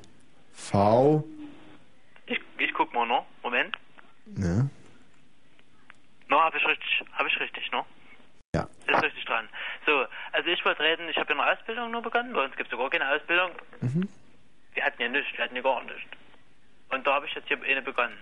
V. 0.53 1.23
Ich, 2.27 2.39
ich 2.59 2.73
guck 2.73 2.93
mal, 2.93 3.05
no? 3.05 3.25
Moment. 3.43 3.75
Ne? 4.25 4.69
No, 6.29 6.39
habe 6.39 6.57
ich 6.57 6.65
richtig, 6.65 7.03
habe 7.11 7.27
ich 7.27 7.39
richtig, 7.39 7.69
no? 7.71 7.85
Ja. 8.55 8.67
Ist 8.87 9.03
richtig 9.03 9.25
dran. 9.25 9.47
So, 9.85 10.05
also 10.31 10.49
ich 10.49 10.63
wollte 10.63 10.81
reden, 10.81 11.09
ich 11.09 11.17
habe 11.17 11.33
ja 11.33 11.39
eine 11.39 11.51
Ausbildung 11.51 11.91
nur 11.91 12.01
begonnen, 12.01 12.33
bei 12.33 12.45
uns 12.45 12.55
gibt 12.55 12.67
es 12.67 12.71
sogar 12.71 12.89
keine 12.89 13.09
Ausbildung. 13.09 13.51
Mhm. 13.81 14.07
Wir 14.73 14.83
hatten 14.83 15.01
ja 15.01 15.09
nichts, 15.09 15.37
wir 15.37 15.43
hatten 15.43 15.55
ja 15.55 15.61
gar 15.61 15.83
nichts. 15.83 16.01
Und 16.89 17.05
da 17.05 17.15
habe 17.15 17.25
ich 17.25 17.33
jetzt 17.33 17.47
hier 17.47 17.61
eine 17.61 17.81
begonnen. 17.81 18.17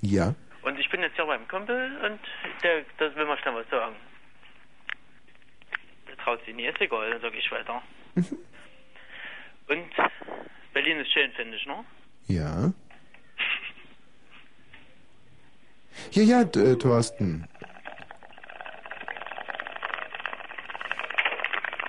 Ja. 0.00 0.34
Und 0.62 0.78
ich 0.78 0.88
bin 0.90 1.00
jetzt 1.00 1.16
hier 1.16 1.26
beim 1.26 1.46
Kumpel 1.48 1.96
und 2.04 2.20
der, 2.62 2.84
das 2.98 3.14
will 3.14 3.26
mir 3.26 3.38
schnell 3.38 3.54
was 3.54 3.68
sagen. 3.70 3.96
Der 6.08 6.16
traut 6.18 6.44
sich 6.44 6.54
nie, 6.54 6.66
ist 6.66 6.80
egal, 6.80 7.10
dann 7.10 7.20
sage 7.20 7.36
ich 7.36 7.50
weiter. 7.50 7.82
Mhm. 8.14 8.38
Und 9.68 9.90
Berlin 10.72 10.98
ist 10.98 11.12
schön, 11.12 11.30
finde 11.32 11.56
ich, 11.56 11.66
ne? 11.66 11.84
Ja. 12.26 12.72
Ja, 16.12 16.22
ja, 16.22 16.40
äh, 16.42 16.76
Thorsten. 16.76 17.46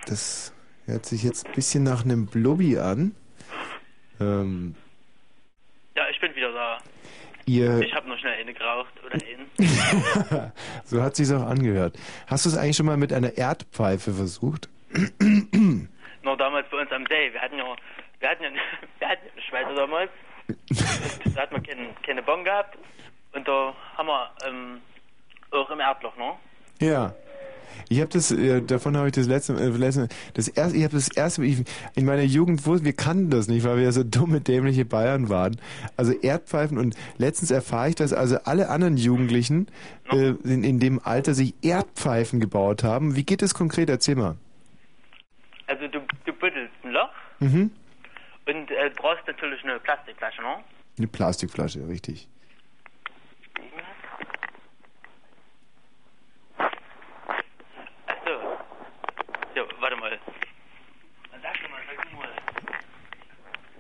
Das 0.08 0.54
hört 0.86 1.06
sich 1.06 1.24
jetzt 1.24 1.48
ein 1.48 1.54
bisschen 1.54 1.84
nach 1.84 2.04
einem 2.04 2.26
Blubbi 2.26 2.78
an. 2.80 3.16
Ähm, 4.20 4.76
Ja, 5.96 6.04
ich 6.10 6.20
bin 6.20 6.36
wieder 6.36 6.52
da. 6.52 6.78
ihr, 7.46 7.80
Ich 7.82 7.94
habe 7.94 8.08
noch 8.10 8.18
schnell 8.18 8.34
eine 8.40 8.54
geraucht 8.54 8.94
oder 9.06 9.16
einen. 9.26 9.50
so 10.86 11.02
hat 11.02 11.16
sich's 11.16 11.32
auch 11.32 11.46
angehört. 11.46 11.98
Hast 12.28 12.46
du 12.46 12.50
es 12.50 12.58
eigentlich 12.58 12.78
schon 12.78 12.86
mal 12.86 12.98
mit 12.98 13.12
einer 13.14 13.38
Erdpfeife 13.38 14.14
versucht? 14.14 14.70
Nur 16.24 16.38
damals 16.38 16.68
bei 16.70 16.82
uns 16.82 16.92
am 16.92 17.06
See. 17.08 17.32
Wir 17.34 17.42
hatten 17.42 17.58
ja, 17.58 17.66
wir 18.20 18.30
hatten 18.30 18.44
ja, 18.44 18.50
wir 19.00 19.08
hatten 19.10 19.24
ja 19.26 19.32
eine 19.34 19.42
Schweizer 19.42 19.76
damals. 19.76 20.10
Da 21.36 21.42
hat 21.42 21.52
man 21.52 21.64
keine, 21.64 21.90
keine 22.06 22.24
Bon 22.24 22.44
gehabt. 22.44 22.78
Und 23.34 23.48
da 23.48 23.74
haben 23.98 24.08
wir 24.08 24.32
ähm, 24.48 24.82
auch 25.52 25.70
im 25.70 25.80
Erdloch, 25.80 26.16
ne? 26.18 26.34
Ja. 26.80 27.14
Ich 27.90 28.00
habe 28.00 28.10
das, 28.10 28.32
äh, 28.32 28.62
davon 28.62 28.96
habe 28.98 29.08
ich 29.08 29.14
das 29.14 29.28
letzte, 29.28 29.54
äh, 29.54 29.68
letzte 29.70 30.08
das 30.34 30.48
erste, 30.48 30.78
ich 30.78 30.84
habe 30.84 30.94
das 30.94 31.10
erste, 31.10 31.44
ich, 31.44 31.64
in 31.96 32.06
meiner 32.06 32.24
Jugend 32.24 32.66
wusste, 32.66 32.86
wir 32.86 32.94
kannten 32.94 33.30
das 33.30 33.48
nicht, 33.48 33.64
weil 33.66 33.78
wir 33.78 33.84
ja 33.84 33.92
so 33.92 34.04
dumme, 34.04 34.42
dämliche 34.42 34.86
Bayern 34.86 35.30
waren. 35.30 35.60
Also 35.98 36.14
Erdpfeifen 36.14 36.78
und 36.78 36.96
letztens 37.18 37.52
erfahre 37.52 37.90
ich, 37.90 37.96
dass 37.96 38.14
also 38.14 38.38
alle 38.46 38.70
anderen 38.70 38.98
Jugendlichen 38.98 39.68
äh, 40.12 40.34
in, 40.44 40.64
in 40.64 40.80
dem 40.80 41.00
Alter 41.04 41.34
sich 41.34 41.54
Erdpfeifen 41.62 42.40
gebaut 42.40 42.84
haben. 42.84 43.16
Wie 43.16 43.24
geht 43.24 43.42
das 43.42 43.54
konkret? 43.54 43.90
Erzähl 43.90 44.16
mal. 44.16 44.36
Also 45.68 45.88
du, 45.88 46.00
du 46.26 46.34
buddelst 46.34 46.74
ein 46.84 46.92
Loch 46.92 47.10
Mhm. 47.42 47.72
und 48.48 48.72
äh, 48.72 48.92
brauchst 48.96 49.26
natürlich 49.28 49.64
eine 49.64 49.80
Plastikflasche, 49.80 50.42
ne? 50.42 50.58
Eine 50.98 51.08
Plastikflasche, 51.08 51.88
richtig. 51.88 52.28
Achso. 58.08 58.32
Ja, 59.56 59.64
warte 59.80 59.96
mal. 59.98 60.20
Sag 61.42 61.58
schon 61.58 61.72
mal, 61.72 61.80
sag 61.96 62.10
du 62.10 62.16
mal. 62.18 62.30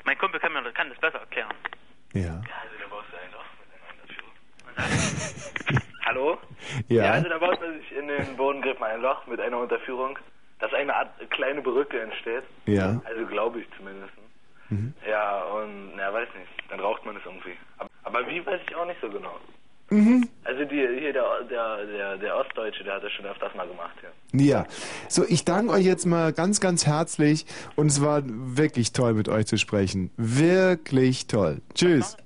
Mein 0.05 0.17
Kumpel 0.29 0.39
kann, 0.39 0.53
mir, 0.53 0.71
kann 0.73 0.89
das 0.89 0.99
besser 0.99 1.19
erklären. 1.19 1.53
Ja. 2.13 2.35
Also 2.35 2.75
da 2.79 2.87
baust 2.87 3.07
du 3.11 3.17
ein 3.17 3.31
Loch 3.31 3.45
mit 3.57 4.77
einer 4.77 6.05
Hallo? 6.05 6.37
Ja. 6.87 7.11
also 7.13 7.29
da 7.29 7.37
baut 7.39 7.59
man 7.59 7.79
sich 7.79 7.91
in 7.91 8.07
den 8.07 8.37
Bodengriff 8.37 8.79
mal 8.79 8.91
ein 8.91 9.01
Loch 9.01 9.25
mit 9.25 9.39
einer 9.39 9.57
Unterführung, 9.57 10.19
dass 10.59 10.71
eine 10.73 10.95
Art 10.95 11.09
kleine 11.31 11.61
Brücke 11.61 11.99
entsteht. 11.99 12.43
Ja. 12.67 13.01
Also 13.05 13.25
glaube 13.25 13.61
ich 13.61 13.67
zumindest. 13.75 14.13
Mhm. 14.69 14.93
Ja, 15.07 15.41
und, 15.45 15.95
na, 15.95 16.13
weiß 16.13 16.27
nicht. 16.37 16.71
Dann 16.71 16.79
raucht 16.79 17.03
man 17.05 17.17
es 17.17 17.25
irgendwie. 17.25 17.57
Aber, 17.79 17.89
aber 18.03 18.27
wie, 18.27 18.45
weiß 18.45 18.61
ich 18.67 18.75
auch 18.75 18.85
nicht 18.85 19.01
so 19.01 19.09
genau. 19.09 19.39
Mhm. 19.89 20.27
Also 20.43 20.65
die, 20.65 20.75
hier 20.99 21.13
der, 21.13 21.23
der, 21.49 21.85
der, 21.85 22.17
der 22.17 22.35
Ostdeutsche, 22.37 22.83
der 22.83 22.95
hat 22.95 23.03
das 23.03 23.11
schon 23.11 23.25
öfters 23.25 23.53
mal 23.55 23.67
gemacht, 23.67 23.95
ja. 24.03 24.09
Ja. 24.39 24.65
So, 25.07 25.23
ich 25.27 25.45
danke 25.45 25.73
euch 25.73 25.85
jetzt 25.85 26.05
mal 26.05 26.31
ganz, 26.33 26.59
ganz 26.59 26.85
herzlich 26.85 27.45
und 27.75 27.87
es 27.87 28.01
war 28.01 28.21
wirklich 28.25 28.93
toll 28.93 29.13
mit 29.13 29.29
euch 29.29 29.47
zu 29.47 29.57
sprechen. 29.57 30.11
Wirklich 30.17 31.27
toll. 31.27 31.61
Tschüss. 31.73 32.17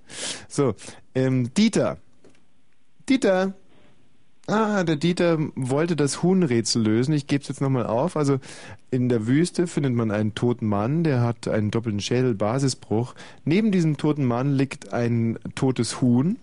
So, 0.47 0.75
Ähm, 1.15 1.53
Dieter. 1.53 1.97
Dieter. 3.07 3.53
Ah, 4.47 4.83
der 4.83 4.97
Dieter 4.97 5.37
wollte 5.55 5.95
das 5.95 6.21
Huhnrätsel 6.21 6.83
lösen. 6.83 7.13
Ich 7.13 7.27
gebe 7.27 7.41
es 7.41 7.47
jetzt 7.47 7.61
nochmal 7.61 7.85
auf. 7.85 8.17
Also 8.17 8.39
in 8.91 9.07
der 9.07 9.25
Wüste 9.25 9.67
findet 9.67 9.93
man 9.93 10.11
einen 10.11 10.35
toten 10.35 10.67
Mann, 10.67 11.03
der 11.03 11.21
hat 11.21 11.47
einen 11.47 11.71
doppelten 11.71 12.01
Schädelbasisbruch. 12.01 13.15
Neben 13.45 13.71
diesem 13.71 13.95
toten 13.95 14.25
Mann 14.25 14.51
liegt 14.53 14.91
ein 14.91 15.39
totes 15.55 16.01
Huhn. 16.01 16.37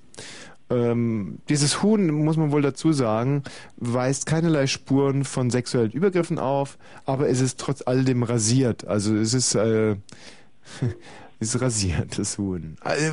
Ähm, 0.70 1.38
dieses 1.48 1.82
Huhn, 1.82 2.10
muss 2.10 2.36
man 2.36 2.52
wohl 2.52 2.62
dazu 2.62 2.92
sagen, 2.92 3.42
weist 3.76 4.26
keinerlei 4.26 4.68
Spuren 4.68 5.24
von 5.24 5.50
sexuellen 5.50 5.90
Übergriffen 5.90 6.38
auf, 6.38 6.78
aber 7.06 7.28
es 7.28 7.40
ist 7.40 7.58
trotz 7.58 7.82
alledem 7.84 8.22
rasiert. 8.22 8.86
Also 8.86 9.16
es 9.16 9.34
ist, 9.34 9.56
äh, 9.56 9.96
ist 11.40 11.60
rasiert, 11.60 12.18
das 12.18 12.38
Huhn. 12.38 12.76
Äh, 12.84 13.10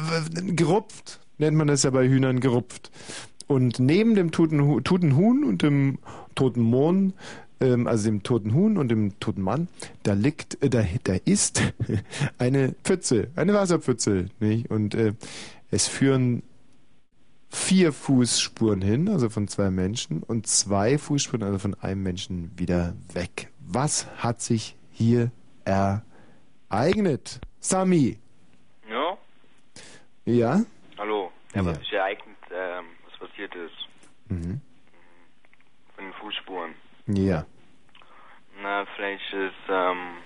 gerupft, 0.54 1.20
nennt 1.40 1.58
man 1.58 1.68
das 1.68 1.84
ja 1.84 1.90
bei 1.90 2.08
Hühnern, 2.08 2.40
gerupft. 2.40 2.92
Und 3.48 3.80
neben 3.80 4.14
dem 4.14 4.32
toten, 4.32 4.84
toten 4.84 5.16
Huhn 5.16 5.44
und 5.44 5.64
dem 5.64 5.98
toten 6.36 6.62
Mohn, 6.62 7.14
ähm, 7.60 7.88
also 7.88 8.06
dem 8.06 8.22
toten 8.22 8.54
Huhn 8.54 8.78
und 8.78 8.90
dem 8.90 9.20
toten 9.20 9.42
Mann, 9.42 9.68
da 10.04 10.14
liegt, 10.14 10.62
äh, 10.62 10.70
da, 10.70 10.84
da 11.04 11.16
ist 11.26 11.62
eine 12.38 12.76
Pfütze, 12.84 13.30
eine 13.36 13.54
Wasserpfütze, 13.54 14.28
nicht? 14.40 14.70
Und 14.70 14.94
äh, 14.94 15.14
es 15.72 15.88
führen 15.88 16.44
vier 17.50 17.94
Fußspuren 17.94 18.82
hin, 18.82 19.10
also 19.10 19.30
von 19.30 19.48
zwei 19.48 19.70
Menschen, 19.70 20.24
und 20.24 20.48
zwei 20.48 20.98
Fußspuren, 20.98 21.44
also 21.44 21.60
von 21.60 21.76
einem 21.76 22.04
Menschen, 22.04 22.52
wieder 22.58 22.96
weg. 23.14 23.52
Was 23.60 24.08
hat 24.18 24.42
sich 24.42 24.76
hier 24.92 25.32
ereignet? 25.66 27.40
Sami? 27.60 28.20
Ja? 28.90 29.18
Ja? 30.26 30.62
Hallo. 30.98 31.32
Ja, 31.54 31.66
was 31.66 31.78
sich 31.80 31.94
ereignet, 31.94 32.38
ähm, 32.52 32.86
was 33.10 33.30
passiert 33.30 33.56
ist. 33.56 33.88
Mhm. 34.30 34.62
Von 35.96 36.06
den 36.06 36.14
Fußspuren. 36.14 36.74
Ja. 37.08 37.46
Na, 38.62 38.86
vielleicht 38.96 39.34
ist, 39.34 39.54
ähm, 39.70 40.18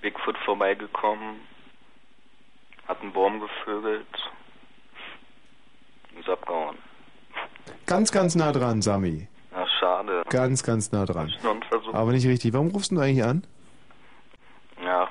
Bigfoot 0.00 0.36
vorbeigekommen, 0.44 1.40
hat 2.86 3.00
einen 3.00 3.12
Baum 3.12 3.40
gevögelt 3.40 4.06
abgehauen. 6.28 6.76
Ganz, 7.86 8.12
ganz 8.12 8.34
nah 8.34 8.52
dran, 8.52 8.82
Sami. 8.82 9.28
Ach, 9.54 9.68
schade. 9.80 10.22
Ganz, 10.30 10.62
ganz 10.62 10.90
nah 10.92 11.04
dran. 11.04 11.32
Versuch. 11.68 11.94
Aber 11.94 12.12
nicht 12.12 12.26
richtig. 12.26 12.52
Warum 12.52 12.68
rufst 12.68 12.90
du 12.92 12.98
eigentlich 13.00 13.24
an? 13.24 13.44
Ach, 14.86 15.08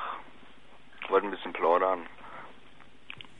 ich 1.04 1.10
wollte 1.10 1.28
ein 1.28 1.32
bisschen 1.32 1.54
plaudern. 1.54 2.00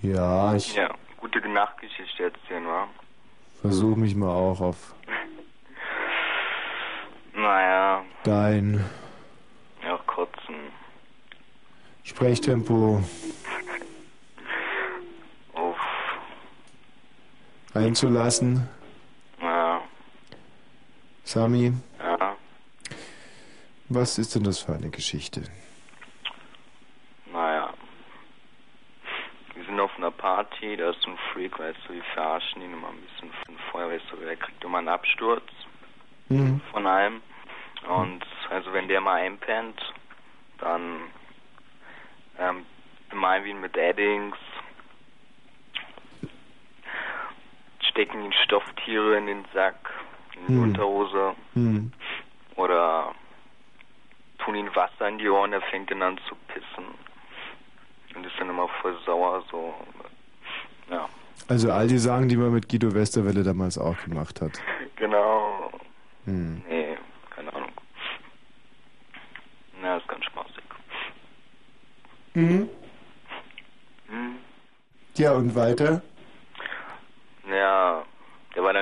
Ja, 0.02 0.54
ich 0.56 0.76
Ja, 0.76 0.90
gute 1.18 1.40
Nachtgeschichte 1.48 2.24
erzählen, 2.24 2.66
wa? 2.66 2.88
versuche 3.62 3.98
mich 4.00 4.16
mal 4.16 4.30
auch 4.36 4.60
auf 4.60 4.94
Naja, 7.34 8.04
dein 8.24 8.84
ja, 9.84 9.98
kotzen. 10.06 10.56
Sprechtempo 12.04 13.02
einzulassen. 17.74 18.70
ja, 19.42 19.82
Sami, 21.24 21.74
ja, 22.00 22.36
was 23.90 24.18
ist 24.18 24.36
denn 24.36 24.44
das 24.44 24.60
für 24.60 24.74
eine 24.74 24.90
Geschichte? 24.90 25.44
naja. 27.32 27.74
Wir 29.56 29.66
sind 29.66 29.80
auf 29.80 29.96
einer 29.98 30.12
Party, 30.12 30.76
da 30.78 30.90
ist 30.92 31.02
so 31.02 31.12
ein 31.12 31.18
Freak, 31.32 31.58
weißt 31.60 31.78
du, 31.88 31.94
wir 31.94 32.04
verarschen 32.14 32.62
ihn 32.62 32.74
immer 32.74 32.90
ein 32.90 33.02
bisschen 33.02 33.32
von 33.46 33.56
Feuer, 33.72 33.90
weißt 33.90 34.06
du, 34.12 34.18
der 34.18 34.36
kriegt 34.36 34.64
immer 34.64 34.80
einen 34.80 34.90
Absturz 34.90 35.44
Mhm. 36.30 36.62
von 36.72 36.88
allem. 36.88 37.22
Und 37.88 38.24
also 38.50 38.72
wenn 38.74 38.88
der 38.88 39.02
mal 39.02 39.22
einpennt, 39.22 39.80
dann 40.60 41.02
ähm, 42.40 42.66
bemalen 43.10 43.44
wir 43.44 43.52
ihn 43.52 43.62
mit 43.62 43.76
Eddings, 43.78 44.38
stecken 47.94 48.26
ihn 48.26 48.34
Stofftiere 48.44 49.18
in 49.18 49.28
den 49.28 49.46
Sack, 49.54 49.76
in 50.36 50.48
die 50.48 50.54
Hm. 50.54 50.64
Unterhose 50.64 51.36
Hm. 51.54 51.92
oder 52.56 53.14
tun 54.40 54.56
ihn 54.56 54.76
Wasser 54.76 55.08
in 55.08 55.20
die 55.20 55.30
Ohren, 55.30 55.54
er 55.54 55.62
fängt 55.62 55.92
dann 55.92 56.02
an 56.02 56.18
zu 56.28 56.36
pissen. 56.48 56.86
Und 58.16 58.26
ist 58.26 58.34
dann 58.40 58.50
immer 58.50 58.68
voll 58.82 58.98
sauer, 59.06 59.44
so. 59.50 59.74
Ja, 60.90 61.08
Also 61.48 61.72
all 61.72 61.88
die 61.88 61.98
Sachen, 62.00 62.28
die 62.30 62.36
man 62.36 62.52
mit 62.52 62.68
Guido 62.68 62.94
Westerwelle 62.94 63.44
damals 63.44 63.78
auch 63.78 63.98
gemacht 64.04 64.42
hat. 64.42 64.52
genau. 64.96 65.72
Hm. 66.26 66.64
Nee, 66.68 66.98
keine 67.30 67.54
Ahnung. 67.54 67.72
Na, 69.82 69.98
ist 69.98 70.08
ganz 70.08 70.26
spaßig. 70.26 70.64
Mhm. 72.34 72.70
Hm. 74.10 74.36
Ja, 75.16 75.34
und 75.34 75.54
weiter? 75.56 76.02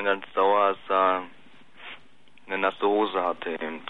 Dann 0.03 0.19
ganz 0.19 0.25
sauer, 0.33 0.59
als 0.61 0.79
er 0.89 1.23
eine 2.47 2.57
nasse 2.57 2.81
Hose 2.81 3.21
hatte 3.21 3.51
eben. 3.51 3.81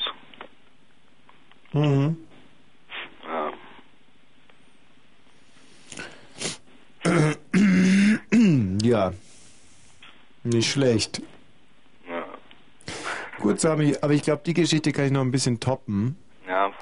Mhm. 1.72 2.18
Ja. 3.26 3.51
ja. 8.82 9.14
Nicht 10.43 10.70
schlecht. 10.70 11.22
Ja, 12.09 12.26
Gut, 13.39 13.62
Sami, 13.62 13.95
aber 14.01 14.12
ich 14.12 14.24
glaube, 14.24 14.41
die 14.45 14.53
Geschichte 14.53 14.91
kann 14.91 15.05
ich 15.05 15.12
noch 15.12 15.22
ein 15.22 15.32
bisschen 15.32 15.62
toppen. 15.62 16.18
ja, 16.45 16.74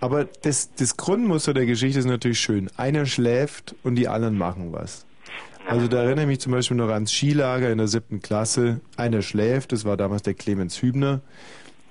Aber 0.00 0.24
das, 0.24 0.74
das 0.76 0.96
Grundmuster 0.96 1.52
der 1.52 1.66
Geschichte 1.66 1.98
ist 1.98 2.06
natürlich 2.06 2.40
schön. 2.40 2.70
Einer 2.78 3.04
schläft 3.04 3.74
und 3.82 3.96
die 3.96 4.08
anderen 4.08 4.38
machen 4.38 4.72
was. 4.72 5.05
Also 5.68 5.88
da 5.88 6.04
erinnere 6.04 6.22
ich 6.22 6.28
mich 6.28 6.40
zum 6.40 6.52
Beispiel 6.52 6.76
noch 6.76 6.90
ans 6.90 7.12
Skilager 7.12 7.70
in 7.72 7.78
der 7.78 7.88
siebten 7.88 8.20
Klasse. 8.20 8.80
Einer 8.96 9.22
schläft, 9.22 9.72
das 9.72 9.84
war 9.84 9.96
damals 9.96 10.22
der 10.22 10.34
Clemens 10.34 10.80
Hübner, 10.80 11.20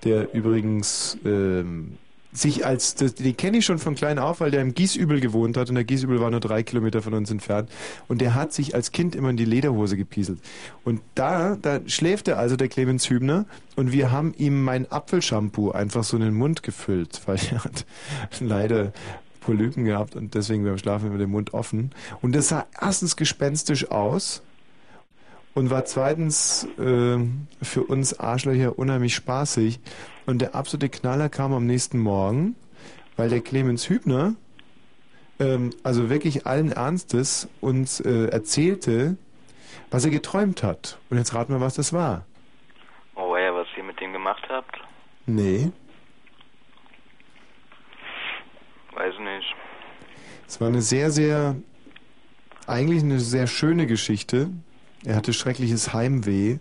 der 0.06 0.34
übrigens 0.34 1.18
ähm, 1.26 1.98
sich 2.32 2.66
als, 2.66 2.96
das, 2.96 3.16
den 3.16 3.36
kenne 3.36 3.58
ich 3.58 3.66
schon 3.66 3.78
von 3.78 3.96
klein 3.96 4.18
auf, 4.18 4.40
weil 4.40 4.52
der 4.52 4.62
im 4.62 4.74
Gießübel 4.74 5.20
gewohnt 5.20 5.58
hat 5.58 5.70
und 5.70 5.76
der 5.76 5.84
Gießübel 5.84 6.20
war 6.20 6.32
nur 6.32 6.40
drei 6.40 6.64
Kilometer 6.64 7.02
von 7.02 7.14
uns 7.14 7.32
entfernt 7.32 7.70
und 8.08 8.22
der 8.22 8.34
hat 8.34 8.54
sich 8.54 8.76
als 8.76 8.92
Kind 8.92 9.14
immer 9.14 9.30
in 9.30 9.38
die 9.38 9.46
Lederhose 9.46 9.98
gepieselt. 9.98 10.40
Und 10.84 11.02
da, 11.16 11.58
da 11.62 11.80
schläft 11.86 12.28
er 12.28 12.38
also, 12.38 12.56
der 12.56 12.70
Clemens 12.70 13.10
Hübner, 13.10 13.46
und 13.76 13.92
wir 13.92 14.12
haben 14.12 14.34
ihm 14.38 14.64
mein 14.64 14.90
Apfelshampoo 14.90 15.72
einfach 15.72 16.06
so 16.06 16.16
in 16.16 16.24
den 16.24 16.34
Mund 16.34 16.64
gefüllt, 16.64 17.22
weil 17.26 17.40
er 17.52 17.64
hat 17.66 17.86
leider 18.40 18.94
Polypen 19.46 19.86
gehabt 19.86 20.16
und 20.16 20.34
deswegen 20.34 20.64
beim 20.64 20.78
Schlafen 20.78 21.08
immer 21.08 21.18
den 21.18 21.30
Mund 21.30 21.54
offen. 21.54 21.92
Und 22.22 22.36
das 22.36 22.50
sah 22.50 22.66
erstens 22.80 23.16
gespenstisch 23.16 23.92
aus 23.92 24.42
und 25.54 25.70
war 25.70 25.86
zweitens 25.86 26.68
äh, 26.78 27.18
für 27.62 27.84
uns 27.84 28.20
Arschlöcher 28.20 28.78
unheimlich 28.78 29.16
spaßig. 29.16 29.80
Und 30.26 30.42
der 30.42 30.56
absolute 30.56 30.90
Knaller 30.90 31.30
kam 31.30 31.54
am 31.54 31.66
nächsten 31.66 32.00
Morgen, 32.00 32.56
weil 33.16 33.30
der 33.30 33.42
Clemens 33.42 33.88
Hübner, 33.88 34.36
ähm, 35.40 35.70
also 35.84 36.10
wirklich 36.10 36.48
allen 36.48 36.72
Ernstes, 36.72 37.48
uns 37.62 38.00
äh, 38.00 38.26
erzählte, 38.28 39.18
was 39.92 40.04
er 40.04 40.12
geträumt 40.12 40.64
hat. 40.64 40.98
Und 41.10 41.18
jetzt 41.18 41.34
raten 41.36 41.54
wir, 41.54 41.62
was 41.62 41.76
das 41.76 41.94
war. 41.94 42.26
Oh 43.16 43.38
ja, 43.38 43.54
was 43.54 43.68
ihr 43.78 43.84
mit 43.84 44.00
dem 44.02 44.12
gemacht 44.12 44.44
habt? 44.50 44.78
Nee, 45.28 45.72
Weiß 49.06 49.20
nicht. 49.20 49.56
es 50.48 50.60
war 50.60 50.68
eine 50.68 50.82
sehr, 50.82 51.12
sehr, 51.12 51.56
eigentlich 52.66 53.04
eine 53.04 53.20
sehr 53.20 53.46
schöne 53.46 53.86
Geschichte. 53.86 54.50
Er 55.04 55.16
hatte 55.16 55.32
schreckliches 55.32 55.94
Heimweh. 55.94 56.58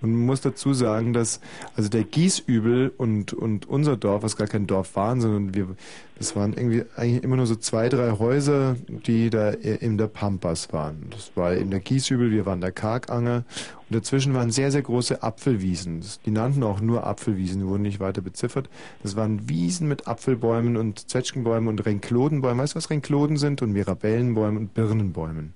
Und 0.00 0.12
man 0.12 0.26
muss 0.26 0.40
dazu 0.40 0.74
sagen, 0.74 1.12
dass 1.12 1.40
also 1.76 1.88
der 1.88 2.04
Gießübel 2.04 2.92
und, 2.96 3.32
und 3.32 3.68
unser 3.68 3.96
Dorf, 3.96 4.22
was 4.22 4.36
gar 4.36 4.46
kein 4.46 4.66
Dorf 4.66 4.94
waren, 4.96 5.20
sondern 5.20 5.54
wir, 5.54 5.68
das 6.16 6.36
waren 6.36 6.52
irgendwie 6.52 6.84
eigentlich 6.96 7.22
immer 7.22 7.36
nur 7.36 7.46
so 7.46 7.56
zwei, 7.56 7.88
drei 7.88 8.12
Häuser, 8.12 8.76
die 8.88 9.30
da 9.30 9.50
in 9.50 9.98
der 9.98 10.06
Pampas 10.06 10.72
waren. 10.72 11.06
Das 11.10 11.32
war 11.34 11.54
eben 11.54 11.70
der 11.70 11.80
Gießübel, 11.80 12.30
wir 12.30 12.46
waren 12.46 12.60
der 12.60 12.72
Karganger 12.72 13.44
und 13.88 13.96
dazwischen 13.96 14.34
waren 14.34 14.50
sehr, 14.50 14.70
sehr 14.70 14.82
große 14.82 15.22
Apfelwiesen. 15.22 16.04
Die 16.26 16.30
nannten 16.30 16.62
auch 16.62 16.80
nur 16.80 17.06
Apfelwiesen, 17.06 17.60
die 17.60 17.66
wurden 17.66 17.82
nicht 17.82 18.00
weiter 18.00 18.20
beziffert. 18.20 18.68
Das 19.02 19.16
waren 19.16 19.48
Wiesen 19.48 19.88
mit 19.88 20.06
Apfelbäumen 20.06 20.76
und 20.76 21.08
Zwetschgenbäumen 21.08 21.68
und 21.68 21.84
Renklodenbäumen. 21.86 22.58
Weißt 22.58 22.74
du, 22.74 22.76
was 22.76 22.90
Renkloden 22.90 23.36
sind? 23.36 23.62
Und 23.62 23.72
Mirabellenbäumen 23.72 24.58
und 24.58 24.74
Birnenbäumen. 24.74 25.54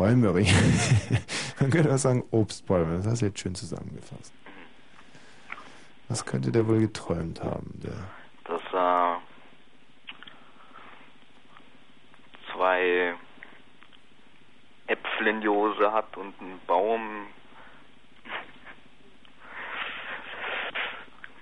Bäume. 0.00 0.32
Bäume, 0.32 0.46
Man 1.60 1.70
könnte 1.70 1.92
auch 1.92 1.98
sagen 1.98 2.24
Obstbäume. 2.30 2.96
Das 2.96 3.06
hast 3.06 3.22
du 3.22 3.26
jetzt 3.26 3.40
schön 3.40 3.54
zusammengefasst. 3.54 4.32
Was 6.08 6.24
könnte 6.24 6.50
der 6.50 6.66
wohl 6.66 6.80
geträumt 6.80 7.42
haben? 7.42 7.80
Der 7.82 7.92
dass 8.44 8.62
äh, 8.72 9.16
zwei 12.52 13.14
Stiefel 15.20 15.26
in 15.26 15.40
die 15.40 15.48
Hose 15.48 15.92
hat 15.92 16.16
und 16.16 16.34
einen 16.40 16.60
Baum. 16.66 17.26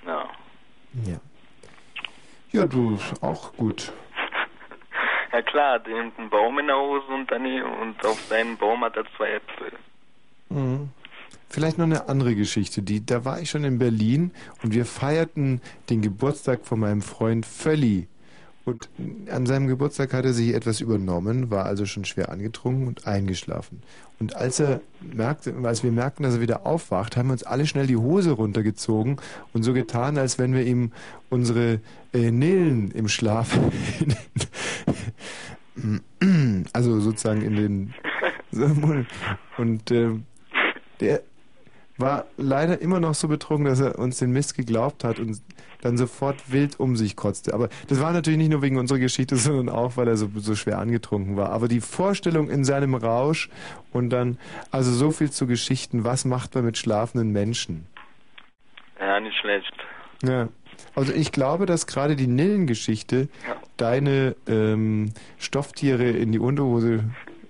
Ja. 0.04 0.28
Ja. 1.04 1.20
Ja, 2.50 2.66
du, 2.66 2.98
auch 3.20 3.52
gut. 3.54 3.92
Ja 5.32 5.42
klar, 5.42 5.74
hat 5.74 5.88
eben 5.88 6.12
einen 6.16 6.30
Baum 6.30 6.58
in 6.58 6.68
der 6.68 6.76
Hose 6.76 7.06
und, 7.08 7.30
daneben, 7.30 7.70
und 7.80 8.04
auf 8.06 8.20
seinem 8.22 8.56
Baum 8.56 8.82
hat 8.82 8.96
er 8.96 9.04
zwei 9.16 9.32
Äpfel. 9.32 9.72
Mhm. 10.48 10.88
Vielleicht 11.50 11.78
noch 11.78 11.86
eine 11.86 12.08
andere 12.08 12.34
Geschichte. 12.34 12.82
Die, 12.82 13.04
da 13.04 13.24
war 13.24 13.40
ich 13.40 13.50
schon 13.50 13.64
in 13.64 13.78
Berlin 13.78 14.32
und 14.62 14.74
wir 14.74 14.84
feierten 14.84 15.62
den 15.88 16.02
Geburtstag 16.02 16.64
von 16.64 16.80
meinem 16.80 17.02
Freund 17.02 17.46
Völli. 17.46 18.06
Und 18.68 18.90
an 19.30 19.46
seinem 19.46 19.66
Geburtstag 19.66 20.12
hat 20.12 20.26
er 20.26 20.34
sich 20.34 20.52
etwas 20.52 20.82
übernommen, 20.82 21.50
war 21.50 21.64
also 21.64 21.86
schon 21.86 22.04
schwer 22.04 22.30
angetrunken 22.30 22.86
und 22.86 23.06
eingeschlafen. 23.06 23.80
Und 24.20 24.36
als 24.36 24.60
er 24.60 24.82
merkte, 25.00 25.54
als 25.62 25.82
wir 25.82 25.90
merkten, 25.90 26.22
dass 26.22 26.34
er 26.34 26.42
wieder 26.42 26.66
aufwacht, 26.66 27.16
haben 27.16 27.28
wir 27.28 27.32
uns 27.32 27.44
alle 27.44 27.66
schnell 27.66 27.86
die 27.86 27.96
Hose 27.96 28.32
runtergezogen 28.32 29.16
und 29.54 29.62
so 29.62 29.72
getan, 29.72 30.18
als 30.18 30.38
wenn 30.38 30.52
wir 30.52 30.66
ihm 30.66 30.92
unsere 31.30 31.80
äh, 32.12 32.30
Nillen 32.30 32.90
im 32.90 33.08
Schlaf, 33.08 33.58
also 36.74 37.00
sozusagen 37.00 37.40
in 37.40 37.56
den 37.56 37.94
und 39.56 39.90
äh, 39.90 40.10
der 41.00 41.22
war 41.98 42.24
leider 42.36 42.80
immer 42.80 43.00
noch 43.00 43.14
so 43.14 43.28
betrunken, 43.28 43.66
dass 43.66 43.80
er 43.80 43.98
uns 43.98 44.18
den 44.18 44.30
Mist 44.32 44.56
geglaubt 44.56 45.04
hat 45.04 45.18
und 45.18 45.40
dann 45.82 45.96
sofort 45.96 46.50
wild 46.52 46.80
um 46.80 46.96
sich 46.96 47.14
kotzte. 47.16 47.54
Aber 47.54 47.68
das 47.88 48.00
war 48.00 48.12
natürlich 48.12 48.38
nicht 48.38 48.50
nur 48.50 48.62
wegen 48.62 48.78
unserer 48.78 48.98
Geschichte, 48.98 49.36
sondern 49.36 49.68
auch, 49.68 49.96
weil 49.96 50.08
er 50.08 50.16
so, 50.16 50.28
so 50.36 50.54
schwer 50.54 50.78
angetrunken 50.78 51.36
war. 51.36 51.50
Aber 51.50 51.68
die 51.68 51.80
Vorstellung 51.80 52.48
in 52.50 52.64
seinem 52.64 52.94
Rausch 52.94 53.50
und 53.92 54.10
dann, 54.10 54.38
also 54.70 54.90
so 54.92 55.10
viel 55.10 55.30
zu 55.30 55.46
Geschichten, 55.46 56.04
was 56.04 56.24
macht 56.24 56.54
man 56.54 56.64
mit 56.64 56.78
schlafenden 56.78 57.30
Menschen? 57.32 57.86
Ja, 59.00 59.20
nicht 59.20 59.36
schlecht. 59.40 59.72
Ja. 60.24 60.48
Also 60.94 61.12
ich 61.12 61.32
glaube, 61.32 61.66
dass 61.66 61.86
gerade 61.86 62.16
die 62.16 62.26
Nillengeschichte 62.26 63.28
Ja. 63.46 63.56
deine 63.76 64.36
ähm, 64.46 65.12
Stofftiere 65.38 66.08
in 66.10 66.32
die 66.32 66.38
Unterhose 66.38 67.04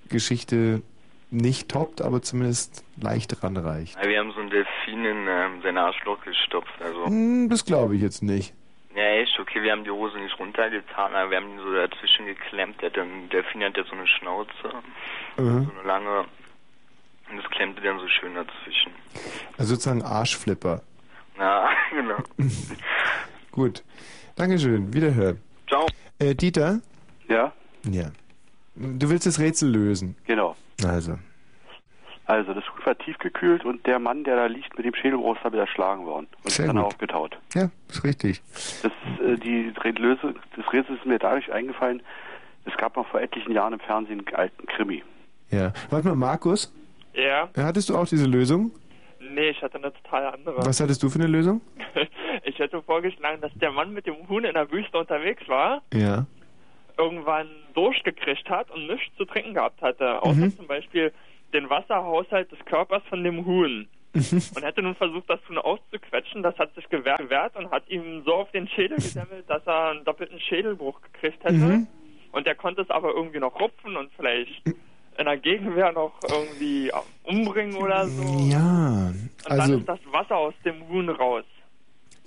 Geschichte 0.08 0.82
nicht 1.30 1.68
toppt, 1.68 2.00
aber 2.02 2.22
zumindest 2.22 2.84
leicht 3.00 3.42
ranreicht. 3.42 3.96
Ja, 4.02 4.08
wir 4.08 4.18
haben 4.18 4.32
so 4.32 4.40
einen 4.40 4.50
Delfin 4.50 5.04
in 5.04 5.26
ähm, 5.28 5.60
sein 5.62 5.76
Arschloch 5.76 6.20
gestopft. 6.24 6.72
Also, 6.82 7.06
Hm, 7.06 7.48
das 7.50 7.64
glaube 7.64 7.96
ich 7.96 8.02
jetzt 8.02 8.22
nicht. 8.22 8.54
ja, 8.94 9.02
echt, 9.02 9.38
okay, 9.38 9.62
wir 9.62 9.72
haben 9.72 9.84
die 9.84 9.90
Hose 9.90 10.18
nicht 10.18 10.38
runtergetan, 10.38 11.14
aber 11.14 11.30
wir 11.30 11.36
haben 11.38 11.50
ihn 11.50 11.58
so 11.58 11.72
dazwischen 11.72 12.26
geklemmt. 12.26 12.80
Der, 12.80 12.88
hat 12.90 12.96
dann- 12.96 13.28
der 13.30 13.42
Delfin 13.42 13.62
hat 13.62 13.76
ja 13.76 13.84
so 13.84 13.92
eine 13.94 14.06
Schnauze, 14.06 14.50
Mhm. 15.36 15.64
so 15.66 15.72
eine 15.78 15.82
lange. 15.86 16.24
Und 17.30 17.36
das 17.36 17.50
klemmte 17.50 17.82
dann 17.82 17.98
so 17.98 18.08
schön 18.08 18.34
dazwischen. 18.34 18.90
Also 19.58 19.74
sozusagen 19.74 20.02
Arschflipper. 20.02 20.80
Ja, 21.38 21.68
genau. 21.90 22.16
Gut. 23.52 23.82
Dankeschön. 24.36 24.92
Wiederhören. 24.94 25.40
Ciao. 25.68 25.86
Äh, 26.18 26.34
Dieter? 26.34 26.80
Ja, 27.28 27.52
Ja. 27.84 28.10
Du 28.76 29.10
willst 29.10 29.26
das 29.26 29.38
Rätsel 29.40 29.70
lösen. 29.70 30.16
genau. 30.24 30.56
Also. 30.86 31.18
Also, 32.26 32.52
das 32.52 32.62
Huhn 32.64 32.84
war 32.84 32.96
tiefgekühlt 32.98 33.64
und 33.64 33.86
der 33.86 33.98
Mann, 33.98 34.22
der 34.22 34.36
da 34.36 34.46
liegt 34.46 34.76
mit 34.76 34.84
dem 34.84 34.94
Schädelbruch, 34.94 35.36
ist 35.36 35.44
damit 35.44 35.58
erschlagen 35.60 36.04
worden 36.04 36.26
und 36.44 36.50
Sehr 36.50 36.66
ist 36.66 36.68
dann 36.68 36.76
gut. 36.76 36.84
aufgetaut. 36.86 37.38
Ja, 37.54 37.70
ist 37.88 38.04
richtig. 38.04 38.42
Das, 38.82 38.92
äh, 39.26 39.36
die 39.38 39.72
Löse, 39.98 40.34
das 40.54 40.70
Rätsel 40.72 40.96
ist 40.96 41.06
mir 41.06 41.18
dadurch 41.18 41.50
eingefallen, 41.50 42.02
es 42.66 42.76
gab 42.76 42.96
mal 42.96 43.04
vor 43.04 43.20
etlichen 43.22 43.52
Jahren 43.52 43.72
im 43.72 43.80
Fernsehen 43.80 44.26
einen 44.26 44.36
alten 44.36 44.66
Krimi. 44.66 45.02
Ja. 45.50 45.72
Warte 45.88 46.08
mal, 46.08 46.16
Markus, 46.16 46.70
Ja, 47.14 47.48
hattest 47.56 47.88
du 47.88 47.96
auch 47.96 48.06
diese 48.06 48.26
Lösung? 48.26 48.72
nee, 49.20 49.48
ich 49.50 49.62
hatte 49.62 49.78
eine 49.78 49.92
total 49.92 50.26
andere. 50.34 50.58
Was 50.66 50.80
hattest 50.80 51.02
du 51.02 51.08
für 51.08 51.18
eine 51.18 51.28
Lösung? 51.28 51.60
Ich 52.44 52.58
hätte 52.60 52.80
vorgeschlagen, 52.82 53.40
dass 53.40 53.52
der 53.54 53.72
Mann 53.72 53.92
mit 53.92 54.06
dem 54.06 54.28
Huhn 54.28 54.44
in 54.44 54.54
der 54.54 54.70
Wüste 54.70 54.96
unterwegs 54.98 55.46
war, 55.48 55.82
Ja. 55.92 56.26
Irgendwann 56.98 57.48
Durst 57.74 58.04
gekriegt 58.04 58.48
hat 58.50 58.70
und 58.70 58.86
nichts 58.86 59.16
zu 59.16 59.24
trinken 59.24 59.54
gehabt 59.54 59.80
hatte, 59.80 60.22
außer 60.22 60.46
Mhm. 60.46 60.56
zum 60.56 60.66
Beispiel 60.66 61.12
den 61.52 61.70
Wasserhaushalt 61.70 62.50
des 62.52 62.58
Körpers 62.66 63.02
von 63.08 63.22
dem 63.24 63.46
Huhn. 63.46 63.88
Und 64.14 64.62
hätte 64.64 64.82
nun 64.82 64.96
versucht, 64.96 65.28
das 65.30 65.38
Huhn 65.48 65.58
auszuquetschen. 65.58 66.42
Das 66.42 66.58
hat 66.58 66.74
sich 66.74 66.88
gewehrt, 66.88 67.18
gewehrt 67.18 67.54
und 67.56 67.70
hat 67.70 67.88
ihm 67.88 68.22
so 68.24 68.34
auf 68.34 68.50
den 68.50 68.66
Schädel 68.68 68.96
gedämmelt, 68.98 69.48
dass 69.48 69.64
er 69.66 69.90
einen 69.90 70.04
doppelten 70.04 70.40
Schädelbruch 70.40 71.00
gekriegt 71.12 71.44
hätte. 71.44 71.54
Mhm. 71.54 71.86
Und 72.32 72.46
er 72.46 72.54
konnte 72.54 72.82
es 72.82 72.90
aber 72.90 73.10
irgendwie 73.14 73.38
noch 73.38 73.58
rupfen 73.60 73.96
und 73.96 74.10
vielleicht 74.16 74.66
in 74.66 75.24
der 75.24 75.36
Gegenwehr 75.36 75.92
noch 75.92 76.12
irgendwie 76.22 76.90
umbringen 77.24 77.76
oder 77.76 78.06
so. 78.06 78.22
Ja. 78.50 79.08
Und 79.10 79.30
dann 79.48 79.60
Also 79.60 79.76
ist 79.78 79.88
das 79.88 80.00
Wasser 80.10 80.36
aus 80.36 80.54
dem 80.64 80.88
Huhn 80.88 81.08
raus. 81.10 81.44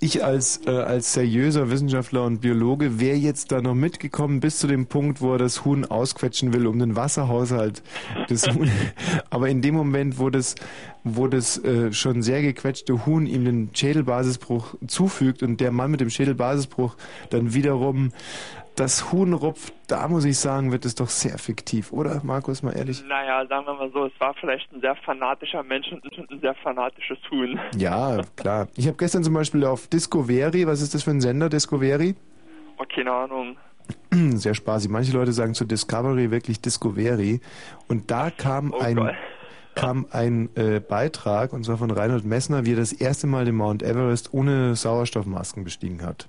Ich 0.02 0.24
als, 0.24 0.60
äh, 0.66 0.70
als 0.70 1.12
seriöser 1.12 1.70
Wissenschaftler 1.70 2.24
und 2.24 2.40
Biologe 2.40 2.98
wäre 2.98 3.16
jetzt 3.16 3.52
da 3.52 3.62
noch 3.62 3.74
mitgekommen 3.74 4.40
bis 4.40 4.58
zu 4.58 4.66
dem 4.66 4.86
Punkt, 4.86 5.20
wo 5.20 5.32
er 5.32 5.38
das 5.38 5.64
Huhn 5.64 5.84
ausquetschen 5.84 6.52
will, 6.52 6.66
um 6.66 6.80
den 6.80 6.96
Wasserhaushalt 6.96 7.84
des 8.28 8.48
Huhn. 8.48 8.68
Aber 9.30 9.48
in 9.48 9.62
dem 9.62 9.76
Moment, 9.76 10.18
wo 10.18 10.28
das, 10.28 10.56
wo 11.04 11.28
das 11.28 11.56
äh, 11.62 11.92
schon 11.92 12.22
sehr 12.22 12.42
gequetschte 12.42 13.06
Huhn 13.06 13.26
ihm 13.26 13.44
den 13.44 13.70
Schädelbasisbruch 13.72 14.74
zufügt 14.88 15.44
und 15.44 15.60
der 15.60 15.70
Mann 15.70 15.92
mit 15.92 16.00
dem 16.00 16.10
Schädelbasisbruch 16.10 16.96
dann 17.30 17.54
wiederum 17.54 18.10
das 18.76 19.12
Huhn 19.12 19.32
rupft, 19.34 19.74
da 19.86 20.08
muss 20.08 20.24
ich 20.24 20.38
sagen, 20.38 20.72
wird 20.72 20.84
es 20.84 20.94
doch 20.94 21.08
sehr 21.08 21.38
fiktiv, 21.38 21.92
oder 21.92 22.20
Markus, 22.24 22.62
mal 22.62 22.72
ehrlich? 22.72 23.04
Naja, 23.06 23.46
sagen 23.46 23.66
wir 23.66 23.74
mal 23.74 23.90
so, 23.92 24.06
es 24.06 24.12
war 24.18 24.34
vielleicht 24.34 24.72
ein 24.72 24.80
sehr 24.80 24.96
fanatischer 24.96 25.62
Mensch 25.62 25.92
und 25.92 26.30
ein 26.30 26.40
sehr 26.40 26.54
fanatisches 26.54 27.18
Huhn. 27.30 27.60
Ja, 27.76 28.22
klar. 28.36 28.68
Ich 28.76 28.86
habe 28.86 28.96
gestern 28.96 29.22
zum 29.22 29.34
Beispiel 29.34 29.64
auf 29.64 29.88
Discovery, 29.88 30.66
was 30.66 30.80
ist 30.80 30.94
das 30.94 31.02
für 31.02 31.10
ein 31.10 31.20
Sender, 31.20 31.48
Discovery? 31.48 32.14
Oh, 32.78 32.84
keine 32.94 33.12
Ahnung. 33.12 33.56
Sehr 34.12 34.54
spaßig. 34.54 34.90
Manche 34.90 35.12
Leute 35.12 35.32
sagen 35.32 35.54
zu 35.54 35.64
Discovery 35.64 36.30
wirklich 36.30 36.60
Discovery. 36.60 37.40
Und 37.88 38.10
da 38.10 38.30
kam 38.30 38.72
ein, 38.74 39.10
kam 39.74 40.06
ein 40.10 40.48
äh, 40.56 40.80
Beitrag, 40.80 41.52
und 41.52 41.64
zwar 41.64 41.78
von 41.78 41.90
Reinhold 41.90 42.24
Messner, 42.24 42.64
wie 42.64 42.72
er 42.72 42.76
das 42.76 42.92
erste 42.92 43.26
Mal 43.26 43.44
den 43.44 43.56
Mount 43.56 43.82
Everest 43.82 44.32
ohne 44.32 44.76
Sauerstoffmasken 44.76 45.64
bestiegen 45.64 46.02
hat. 46.02 46.28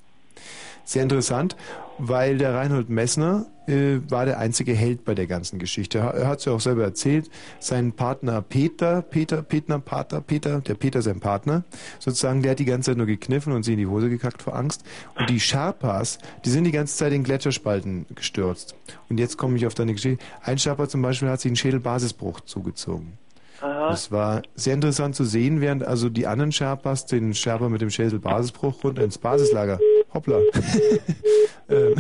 Sehr 0.86 1.03
interessant, 1.03 1.55
weil 1.97 2.38
der 2.38 2.53
Reinhold 2.53 2.89
Messner 2.89 3.45
äh, 3.67 3.99
war 4.09 4.25
der 4.25 4.39
einzige 4.39 4.73
Held 4.73 5.05
bei 5.05 5.15
der 5.15 5.27
ganzen 5.27 5.59
Geschichte. 5.59 5.99
Er 5.99 6.27
hat 6.27 6.39
es 6.39 6.45
ja 6.45 6.53
auch 6.53 6.59
selber 6.59 6.84
erzählt. 6.84 7.29
Sein 7.59 7.93
Partner 7.93 8.41
Peter, 8.41 9.01
Peter, 9.01 9.41
Petner, 9.41 9.79
Pater, 9.79 10.21
Peter, 10.21 10.59
der 10.59 10.75
Peter 10.75 11.01
sein 11.01 11.19
Partner, 11.19 11.63
sozusagen, 11.99 12.41
der 12.41 12.51
hat 12.51 12.59
die 12.59 12.65
ganze 12.65 12.91
Zeit 12.91 12.97
nur 12.97 13.05
gekniffen 13.05 13.53
und 13.53 13.63
sie 13.63 13.73
in 13.73 13.79
die 13.79 13.88
Hose 13.88 14.09
gekackt 14.09 14.41
vor 14.41 14.55
Angst. 14.55 14.84
Und 15.17 15.29
die 15.29 15.39
Sherpas, 15.39 16.17
die 16.43 16.49
sind 16.49 16.65
die 16.65 16.71
ganze 16.71 16.95
Zeit 16.97 17.13
in 17.13 17.23
Gletscherspalten 17.23 18.05
gestürzt. 18.15 18.75
Und 19.09 19.19
jetzt 19.19 19.38
komme 19.38 19.55
ich 19.55 19.65
auf 19.65 19.73
deine 19.73 19.93
Geschichte. 19.93 20.23
Ein 20.41 20.57
Sherpa 20.57 20.89
zum 20.89 21.01
Beispiel 21.01 21.29
hat 21.29 21.39
sich 21.39 21.49
einen 21.49 21.55
Schädelbasisbruch 21.55 22.41
zugezogen. 22.41 23.17
Das 23.64 24.11
war 24.11 24.41
sehr 24.55 24.74
interessant 24.74 25.16
zu 25.16 25.24
sehen, 25.24 25.61
während 25.61 25.86
also 25.86 26.09
die 26.09 26.28
anderen 26.28 26.51
Sherpas 26.51 27.05
den 27.05 27.34
Sherpa 27.34 27.70
mit 27.70 27.80
dem 27.80 27.89
Schädelbasisbruch 27.89 28.84
runter 28.84 29.03
ins 29.03 29.18
Basislager. 29.18 29.80
Hoppla. 30.14 30.39
ähm, 31.70 31.93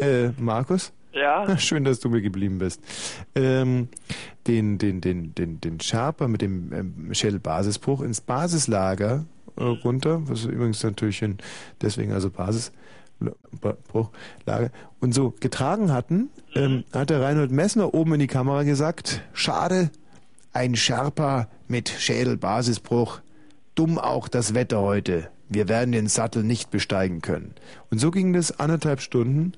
äh, 0.00 0.28
Markus? 0.38 0.94
Ja? 1.12 1.56
Schön, 1.58 1.84
dass 1.84 2.00
du 2.00 2.08
mir 2.08 2.22
geblieben 2.22 2.58
bist. 2.58 2.80
Ähm, 3.34 3.88
den, 4.46 4.78
den, 4.78 5.02
den, 5.02 5.34
den, 5.34 5.60
den 5.60 5.80
Sherpa 5.80 6.28
mit 6.28 6.40
dem 6.40 6.72
ähm, 6.72 7.14
Schädelbasisbruch 7.14 8.00
ins 8.00 8.22
Basislager 8.22 9.26
äh, 9.56 9.64
runter, 9.64 10.26
was 10.28 10.46
übrigens 10.46 10.82
natürlich 10.82 11.22
ein, 11.22 11.36
deswegen 11.82 12.12
also 12.12 12.30
Basis, 12.30 12.72
Bruchlager, 13.88 14.70
und 14.98 15.12
so 15.12 15.34
getragen 15.38 15.92
hatten, 15.92 16.30
ähm, 16.54 16.84
hat 16.90 17.10
der 17.10 17.20
Reinhold 17.20 17.50
Messner 17.50 17.92
oben 17.92 18.14
in 18.14 18.20
die 18.20 18.26
Kamera 18.28 18.62
gesagt, 18.62 19.22
schade, 19.34 19.90
ein 20.52 20.76
Sherpa 20.76 21.48
mit 21.68 21.88
Schädelbasisbruch, 21.88 23.20
dumm 23.74 23.98
auch 23.98 24.28
das 24.28 24.54
Wetter 24.54 24.80
heute. 24.80 25.28
Wir 25.48 25.68
werden 25.68 25.92
den 25.92 26.08
Sattel 26.08 26.42
nicht 26.44 26.70
besteigen 26.70 27.20
können. 27.20 27.54
Und 27.90 27.98
so 27.98 28.10
ging 28.10 28.32
das 28.32 28.58
anderthalb 28.58 29.00
Stunden 29.00 29.52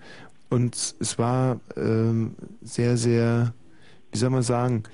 und 0.50 0.74
es 0.74 1.18
war 1.18 1.60
ähm, 1.76 2.34
sehr, 2.62 2.96
sehr, 2.96 3.54
wie 4.12 4.18
soll 4.18 4.30
man 4.30 4.42
sagen, 4.42 4.84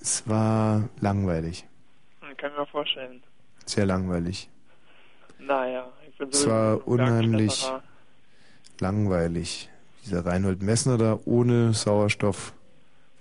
es 0.00 0.28
war 0.28 0.88
langweilig, 1.00 1.66
Kann 2.36 2.50
ich 2.52 2.58
mir 2.58 2.66
vorstellen. 2.66 3.22
sehr 3.64 3.86
langweilig. 3.86 4.48
Naja, 5.38 5.88
ich 6.08 6.16
bin 6.16 6.28
Es 6.28 6.40
sowieso 6.40 6.50
war 6.50 6.88
unheimlich 6.88 7.70
langweilig. 8.80 9.68
Dieser 10.04 10.24
Reinhold 10.24 10.62
Messner 10.62 10.98
da 10.98 11.18
ohne 11.24 11.72
Sauerstoff 11.74 12.52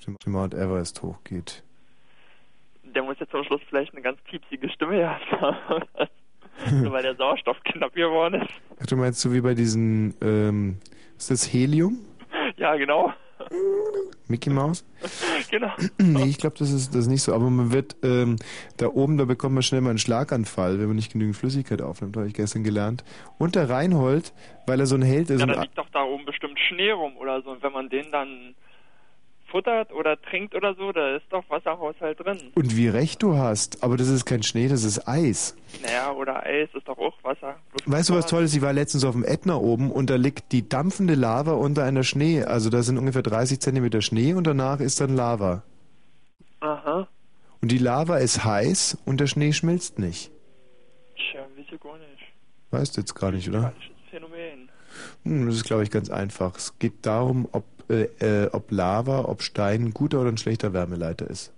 dem 0.06 0.32
Mount 0.32 0.54
Everest 0.54 1.02
hochgeht. 1.02 1.64
Der 2.84 3.04
muss 3.04 3.20
jetzt 3.20 3.32
zum 3.32 3.44
Schluss 3.44 3.62
vielleicht 3.68 3.94
eine 3.94 4.02
ganz 4.02 4.20
piepsige 4.22 4.70
Stimme 4.70 5.10
haben. 5.10 5.84
Nur 6.72 6.92
weil 6.94 7.04
der 7.04 7.16
Sauerstoff 7.16 7.58
knapp 7.66 7.94
geworden 7.94 8.42
ist. 8.42 8.54
Ach, 8.82 8.86
du 8.86 8.96
meinst 8.96 9.20
so 9.20 9.34
wie 9.34 9.42
bei 9.42 9.54
diesen, 9.54 10.16
ähm, 10.22 10.80
ist 11.18 11.30
das 11.30 11.52
Helium? 11.52 12.00
Ja, 12.58 12.76
genau. 12.76 13.14
Mickey 14.28 14.50
Mouse? 14.50 14.86
genau. 15.52 15.72
nee, 15.98 16.30
ich 16.30 16.38
glaube, 16.38 16.56
das 16.58 16.72
ist, 16.72 16.90
das 16.90 17.02
ist 17.02 17.08
nicht 17.08 17.22
so. 17.22 17.34
Aber 17.34 17.50
man 17.50 17.72
wird 17.72 17.96
ähm, 18.02 18.38
da 18.78 18.88
oben, 18.88 19.18
da 19.18 19.26
bekommt 19.26 19.54
man 19.54 19.64
schnell 19.64 19.82
mal 19.82 19.90
einen 19.90 20.00
Schlaganfall, 20.00 20.80
wenn 20.80 20.88
man 20.88 20.96
nicht 20.96 21.12
genügend 21.12 21.36
Flüssigkeit 21.36 21.82
aufnimmt, 21.82 22.16
habe 22.18 22.28
ich 22.28 22.34
gestern 22.34 22.64
gelernt. 22.64 23.04
Und 23.38 23.56
der 23.56 23.70
Reinhold, 23.70 24.34
weil 24.66 24.80
er 24.80 24.86
so 24.86 24.96
ein 24.96 25.02
Held 25.02 25.30
ist. 25.30 25.42
Ja, 25.42 25.48
da 25.48 25.62
liegt 25.62 25.78
doch 25.78 25.90
da 25.90 26.04
oben 26.04 26.26
bestimmt 26.26 26.58
Schnee 26.60 26.92
rum 26.92 27.18
oder 27.18 27.42
so. 27.42 27.52
Und 27.52 27.62
wenn 27.62 27.74
man 27.74 27.90
den 27.90 28.12
dann 28.12 28.56
futtert 29.56 29.94
oder 29.94 30.22
trinkt 30.22 30.54
oder 30.54 30.76
so, 30.76 30.92
da 30.92 31.16
ist 31.16 31.24
doch 31.30 31.44
Wasserhaushalt 31.50 32.20
drin. 32.20 32.38
Und 32.56 32.76
wie 32.76 32.90
recht 32.90 33.24
du 33.24 33.38
hast, 33.38 33.84
aber 33.84 33.96
das 33.96 34.10
ist 34.10 34.26
kein 34.26 34.44
Schnee, 34.44 34.68
das 34.68 34.84
ist 34.84 35.08
Eis. 35.08 35.56
Naja, 35.82 36.12
oder 36.12 36.44
Eis 36.44 36.68
ist 36.74 36.86
doch 36.86 36.98
auch 36.98 37.14
Wasser. 37.24 37.56
Weißt 37.86 38.10
du, 38.10 38.16
was 38.16 38.26
toll 38.26 38.44
ist? 38.44 38.54
Ich 38.54 38.62
war 38.62 38.74
letztens 38.74 39.06
auf 39.06 39.14
dem 39.14 39.24
Ätna 39.24 39.56
oben 39.56 39.92
und 39.92 40.10
da 40.10 40.16
liegt 40.18 40.52
die 40.52 40.68
dampfende 40.68 41.16
Lava 41.16 41.54
unter 41.54 41.86
einer 41.86 42.04
Schnee. 42.04 42.44
Also 42.44 42.70
da 42.70 42.84
sind 42.84 42.98
ungefähr 42.98 43.22
30 43.22 43.62
Zentimeter 43.62 44.02
Schnee 44.02 44.34
und 44.34 44.46
danach 44.46 44.82
ist 44.82 45.00
dann 45.00 45.16
Lava. 45.16 45.64
Aha. 46.60 47.08
Und 47.62 47.72
die 47.72 47.78
Lava 47.78 48.18
ist 48.18 48.44
heiß 48.44 48.98
und 49.06 49.22
der 49.22 49.28
Schnee 49.28 49.54
schmilzt 49.54 50.00
nicht. 50.00 50.32
Tja, 51.16 51.44
weiß 51.56 51.66
ich 51.72 51.80
gar 51.80 51.98
nicht. 51.98 52.10
Weißt 52.72 52.98
du 52.98 53.02
jetzt 53.02 53.16
gar 53.16 53.32
nicht, 53.32 53.48
oder? 53.48 53.72
Phänomen. 54.12 54.70
Hm, 55.24 55.46
Das 55.48 55.56
ist, 55.56 55.64
glaube 55.64 55.84
ich, 55.84 55.92
ganz 55.92 56.10
einfach. 56.10 56.58
Es 56.58 56.78
geht 56.78 57.06
darum, 57.06 57.48
ob, 57.54 57.64
äh, 57.90 58.04
äh, 58.46 58.50
ob 58.52 58.72
Lava, 58.72 59.26
ob 59.26 59.42
Stein 59.42 59.86
ein 59.86 59.94
guter 59.94 60.22
oder 60.22 60.30
ein 60.30 60.38
schlechter 60.38 60.74
Wärmeleiter 60.74 61.30
ist. 61.30 61.54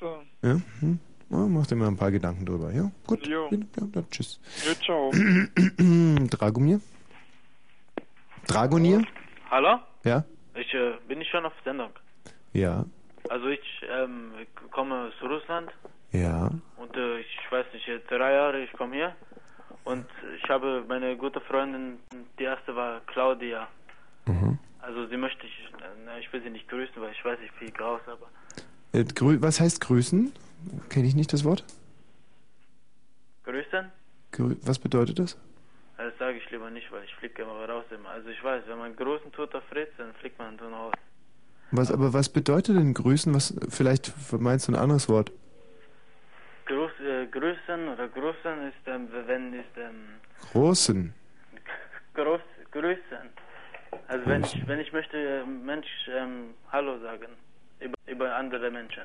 So. 0.00 0.22
Ja? 0.42 0.60
Hm? 0.80 0.98
Ja, 1.30 1.38
mach 1.38 1.66
dir 1.66 1.76
mal 1.76 1.88
ein 1.88 1.96
paar 1.96 2.10
Gedanken 2.10 2.44
drüber. 2.44 2.72
Ja, 2.72 2.90
gut. 3.06 3.26
Jo. 3.26 3.48
Ja, 3.50 3.58
dann 3.92 4.10
tschüss. 4.10 4.38
Jo, 4.66 4.74
ciao. 4.74 5.10
Dragomir? 6.30 6.80
Dragonier? 8.46 9.02
Hallo? 9.50 9.78
Ja? 10.04 10.24
Ich 10.54 10.72
äh, 10.74 10.92
bin 11.08 11.20
ich 11.20 11.28
schon 11.30 11.44
auf 11.46 11.52
Sendung. 11.64 11.90
Ja. 12.52 12.84
Also 13.28 13.46
ich 13.48 13.60
ähm, 13.90 14.32
komme 14.70 15.06
aus 15.08 15.12
Russland 15.30 15.70
Ja. 16.10 16.50
und 16.76 16.96
äh, 16.96 17.20
ich 17.20 17.38
weiß 17.50 17.66
nicht, 17.72 17.86
jetzt 17.86 18.10
drei 18.10 18.32
Jahre 18.32 18.60
ich 18.62 18.72
komme 18.72 18.96
hier 18.96 19.14
und 19.84 20.04
ich 20.42 20.50
habe 20.50 20.84
meine 20.88 21.16
gute 21.16 21.40
Freundin, 21.40 21.98
die 22.38 22.44
erste 22.44 22.74
war 22.74 23.00
Claudia. 23.06 23.68
Mhm. 24.26 24.58
Also 24.82 25.06
sie 25.06 25.16
möchte 25.16 25.46
ich, 25.46 25.52
na, 26.04 26.18
ich 26.18 26.32
will 26.32 26.42
sie 26.42 26.50
nicht 26.50 26.68
grüßen, 26.68 26.94
weil 27.00 27.12
ich 27.12 27.24
weiß, 27.24 27.38
ich 27.44 27.50
fliege 27.52 27.78
raus, 27.82 28.00
aber 28.06 28.26
Äh, 28.92 29.04
grü 29.04 29.40
was 29.40 29.60
heißt 29.60 29.80
grüßen? 29.80 30.32
Kenne 30.90 31.06
ich 31.08 31.14
nicht 31.14 31.32
das 31.32 31.44
Wort? 31.44 31.64
grüßen? 33.44 33.90
Grü 34.32 34.56
was 34.62 34.78
bedeutet 34.78 35.18
das? 35.18 35.38
Ja, 35.98 36.04
Das 36.08 36.18
sage 36.18 36.38
ich 36.38 36.50
lieber 36.50 36.70
nicht, 36.70 36.90
weil 36.92 37.04
ich 37.04 37.14
fliege 37.16 37.42
immer 37.42 37.68
raus 37.68 37.84
immer. 37.90 38.10
Also 38.10 38.28
ich 38.28 38.42
weiß, 38.42 38.64
wenn 38.66 38.78
man 38.78 38.94
grüßen 38.96 39.30
tut 39.32 39.54
auf 39.54 39.64
Fritz, 39.70 39.90
dann 39.98 40.12
fliegt 40.14 40.38
man 40.38 40.58
so 40.58 40.68
raus. 40.68 40.92
Was, 41.70 41.90
aber 41.90 42.12
was 42.12 42.28
bedeutet 42.28 42.76
denn 42.76 42.92
grüßen? 42.94 43.34
Was, 43.34 43.54
vielleicht 43.70 44.12
meinst 44.32 44.68
du 44.68 44.72
ein 44.72 44.76
anderes 44.78 45.08
Wort? 45.08 45.32
Gruß, 46.66 46.90
äh, 47.00 47.26
grüßen 47.26 47.88
oder 47.88 48.08
grüßen 48.08 48.68
ist, 48.68 48.86
ähm, 48.86 49.08
wenn 49.26 49.54
ist, 49.54 49.76
ähm, 49.76 50.20
Großen. 50.52 51.14
groß, 52.14 52.40
grüßen. 52.70 53.30
Also 54.12 54.26
wenn 54.26 54.44
ich, 54.44 54.68
wenn 54.68 54.78
ich 54.78 54.92
möchte, 54.92 55.44
Mensch, 55.46 55.86
ähm, 56.14 56.50
Hallo 56.70 56.98
sagen. 57.00 57.28
Über, 57.80 57.94
über 58.06 58.36
andere 58.36 58.70
Menschen. 58.70 59.04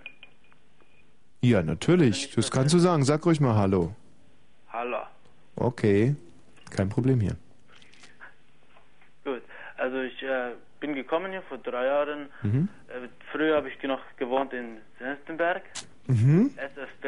Ja, 1.41 1.63
natürlich. 1.63 2.35
Das 2.35 2.51
kannst 2.51 2.73
du 2.73 2.79
sagen. 2.79 3.03
Sag 3.05 3.25
ruhig 3.25 3.39
mal 3.39 3.55
Hallo. 3.55 3.95
Hallo. 4.69 4.97
Okay. 5.55 6.13
Kein 6.75 6.89
Problem 6.89 7.21
hier. 7.21 7.37
Gut. 9.23 9.41
Also 9.77 10.01
ich 10.01 10.21
äh, 10.23 10.51
bin 10.81 10.93
gekommen 10.93 11.31
hier 11.31 11.41
vor 11.43 11.57
drei 11.59 11.85
Jahren. 11.85 12.27
Mhm. 12.43 12.67
Äh, 12.89 13.07
früher 13.31 13.55
habe 13.55 13.69
ich 13.69 13.81
noch 13.83 14.01
gewohnt 14.17 14.51
in 14.51 14.77
Senstenberg, 14.99 15.63
Mhm. 16.07 16.51
SFB. 16.57 17.05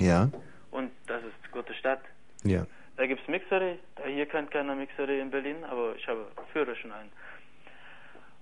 Ja. 0.00 0.28
Und 0.72 0.90
das 1.06 1.22
ist 1.22 1.32
eine 1.42 1.52
gute 1.52 1.74
Stadt. 1.74 2.00
Ja. 2.44 2.66
Da 2.98 3.06
gibt 3.06 3.22
es 3.22 3.28
Mixery. 3.28 3.78
Da 3.94 4.04
Hier 4.06 4.26
kennt 4.26 4.50
keiner 4.50 4.74
Mixery 4.74 5.20
in 5.20 5.30
Berlin, 5.30 5.62
aber 5.64 5.94
ich 5.94 6.06
habe 6.08 6.26
Führerschein. 6.52 7.08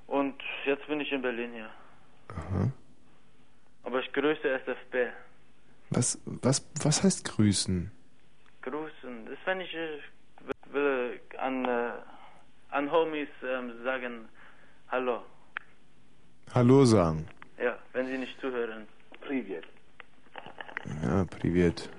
Und 0.07 0.43
jetzt 0.65 0.87
bin 0.87 0.99
ich 0.99 1.13
in 1.13 1.21
Berlin 1.21 1.53
hier. 1.53 1.71
Aha. 2.29 2.73
Aber 3.85 4.01
ich 4.01 4.11
grüße 4.15 4.49
SFB. 4.49 5.13
Was, 5.91 6.19
was, 6.25 6.67
was 6.83 7.03
heißt 7.03 7.27
grüßen? 7.27 7.91
Grüßen. 8.63 9.27
Das 9.27 9.35
ist, 9.35 9.47
wenn 9.47 9.61
ich 9.61 9.75
äh, 9.75 9.99
will 10.73 11.21
an, 11.37 11.65
äh, 11.67 11.91
an 12.71 12.91
Homies 12.91 13.29
ähm, 13.45 13.73
sagen 13.85 14.29
Hallo. 14.91 15.23
Hallo 16.55 16.85
sagen. 16.87 17.29
Ja, 17.59 17.79
wenn 17.93 18.07
sie 18.07 18.17
nicht 18.17 18.41
zuhören. 18.41 18.89
Privet. 19.21 19.65
Ja, 21.03 21.25
privat. 21.25 21.91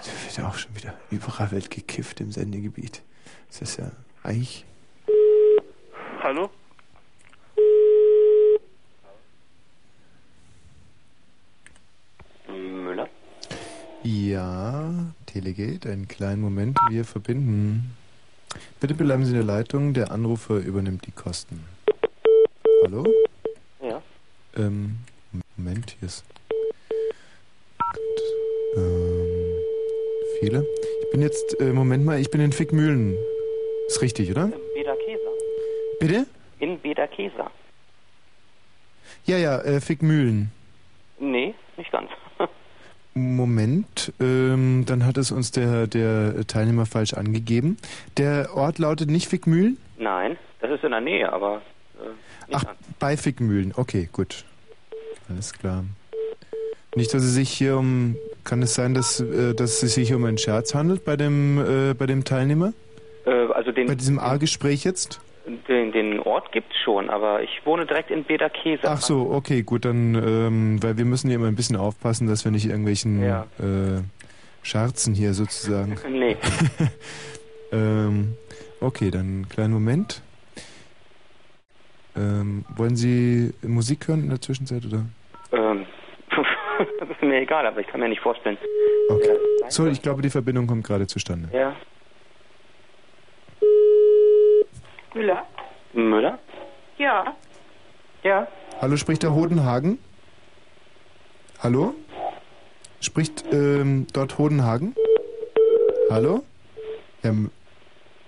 Da 0.00 0.06
wird 0.06 0.46
auch 0.46 0.56
schon 0.56 0.74
wieder 0.74 0.94
überall 1.10 1.50
wird 1.50 1.70
gekifft 1.70 2.20
im 2.20 2.32
Sendegebiet. 2.32 3.02
Das 3.48 3.62
ist 3.62 3.76
ja 3.76 3.90
eigentlich. 4.22 4.64
Hallo? 6.22 6.50
Müller? 12.48 13.08
Ja, 14.02 15.12
Telegeht, 15.26 15.86
einen 15.86 16.08
kleinen 16.08 16.40
Moment, 16.40 16.78
wir 16.88 17.04
verbinden. 17.04 17.94
Bitte 18.80 18.94
bleiben 18.94 19.24
Sie 19.24 19.32
in 19.32 19.36
der 19.36 19.44
Leitung, 19.44 19.92
der 19.92 20.10
Anrufer 20.10 20.56
übernimmt 20.56 21.06
die 21.06 21.12
Kosten. 21.12 21.64
Hallo? 22.84 23.04
Ja. 23.82 24.02
Ähm, 24.56 24.96
Moment, 25.56 25.96
hier 25.98 26.06
ist. 26.06 26.24
Gott, 27.78 28.22
ähm, 28.76 29.09
viele. 30.40 30.66
Ich 31.04 31.10
bin 31.10 31.22
jetzt, 31.22 31.60
äh, 31.60 31.72
Moment 31.72 32.04
mal, 32.04 32.18
ich 32.18 32.30
bin 32.30 32.40
in 32.40 32.52
Fickmühlen. 32.52 33.16
Ist 33.86 34.02
richtig, 34.02 34.30
oder? 34.30 34.48
Beda 34.74 34.94
Käser. 34.96 35.30
Bitte? 36.00 36.26
In 36.58 36.78
Beda 36.78 37.06
Käser. 37.06 37.50
Ja, 39.24 39.36
ja, 39.36 39.60
äh, 39.60 39.80
Fickmühlen. 39.80 40.50
Nee, 41.18 41.54
nicht 41.76 41.92
ganz. 41.92 42.10
Moment, 43.14 44.12
ähm, 44.20 44.84
dann 44.86 45.04
hat 45.04 45.18
es 45.18 45.30
uns 45.32 45.50
der, 45.50 45.86
der 45.86 46.46
Teilnehmer 46.46 46.86
falsch 46.86 47.14
angegeben. 47.14 47.76
Der 48.16 48.50
Ort 48.54 48.78
lautet 48.78 49.10
nicht 49.10 49.28
Fickmühlen? 49.28 49.76
Nein, 49.98 50.38
das 50.60 50.70
ist 50.70 50.84
in 50.84 50.92
der 50.92 51.00
Nähe, 51.00 51.30
aber 51.30 51.60
äh, 51.98 52.08
Ach, 52.52 52.64
ganz. 52.64 52.78
bei 52.98 53.16
Fickmühlen. 53.16 53.74
Okay, 53.76 54.08
gut. 54.12 54.44
Alles 55.28 55.52
klar. 55.52 55.84
Nicht, 56.96 57.12
dass 57.12 57.22
es 57.22 57.34
sich 57.34 57.50
hier 57.50 57.76
um. 57.76 58.16
Kann 58.44 58.62
es 58.62 58.74
sein, 58.74 58.94
dass, 58.94 59.20
äh, 59.20 59.54
dass 59.54 59.82
es 59.82 59.94
sich 59.94 60.08
hier 60.08 60.16
um 60.16 60.24
einen 60.24 60.38
Scherz 60.38 60.74
handelt 60.74 61.04
bei 61.04 61.16
dem, 61.16 61.58
äh, 61.58 61.94
bei 61.94 62.06
dem 62.06 62.24
Teilnehmer? 62.24 62.72
Äh, 63.26 63.30
also 63.52 63.72
den, 63.72 63.86
Bei 63.86 63.94
diesem 63.94 64.18
A-Gespräch 64.18 64.84
jetzt? 64.84 65.20
den, 65.68 65.92
den 65.92 66.20
Ort 66.20 66.52
gibt's 66.52 66.76
schon, 66.84 67.10
aber 67.10 67.42
ich 67.42 67.50
wohne 67.64 67.86
direkt 67.86 68.10
in 68.10 68.24
Beda 68.24 68.48
Käser. 68.48 68.82
Ach 68.90 69.00
so, 69.00 69.30
okay, 69.32 69.62
gut, 69.62 69.84
dann, 69.84 70.14
ähm, 70.14 70.82
weil 70.82 70.96
wir 70.96 71.04
müssen 71.04 71.28
hier 71.28 71.36
immer 71.36 71.48
ein 71.48 71.56
bisschen 71.56 71.76
aufpassen, 71.76 72.28
dass 72.28 72.44
wir 72.44 72.52
nicht 72.52 72.66
irgendwelchen 72.66 73.22
Ja. 73.22 73.46
äh, 73.58 74.02
Scherzen 74.62 75.14
hier 75.14 75.34
sozusagen. 75.34 75.96
Nee. 76.08 76.36
ähm, 77.72 78.36
okay, 78.80 79.10
dann 79.10 79.20
einen 79.20 79.48
kleinen 79.48 79.72
Moment. 79.72 80.22
Ähm, 82.16 82.64
wollen 82.76 82.96
Sie 82.96 83.52
Musik 83.62 84.08
hören 84.08 84.24
in 84.24 84.28
der 84.30 84.40
Zwischenzeit 84.40 84.84
oder? 84.84 85.04
Das 87.00 87.08
ist 87.08 87.22
mir 87.22 87.40
egal, 87.40 87.66
aber 87.66 87.80
ich 87.80 87.86
kann 87.86 87.98
mir 88.00 88.10
nicht 88.10 88.20
vorstellen. 88.20 88.58
Okay. 89.08 89.36
So, 89.68 89.86
ich 89.86 90.02
glaube, 90.02 90.20
die 90.20 90.28
Verbindung 90.28 90.66
kommt 90.66 90.86
gerade 90.86 91.06
zustande. 91.06 91.48
Ja. 91.50 91.74
Müller? 95.14 95.46
Müller? 95.94 96.38
Ja. 96.98 97.34
Ja. 98.22 98.46
Hallo, 98.82 98.96
spricht 98.96 99.22
der 99.22 99.34
Hodenhagen? 99.34 99.98
Hallo? 101.62 101.94
Spricht 103.00 103.46
ähm, 103.50 104.06
dort 104.12 104.36
Hodenhagen? 104.36 104.94
Hallo? 106.10 106.42
Ähm, 107.24 107.50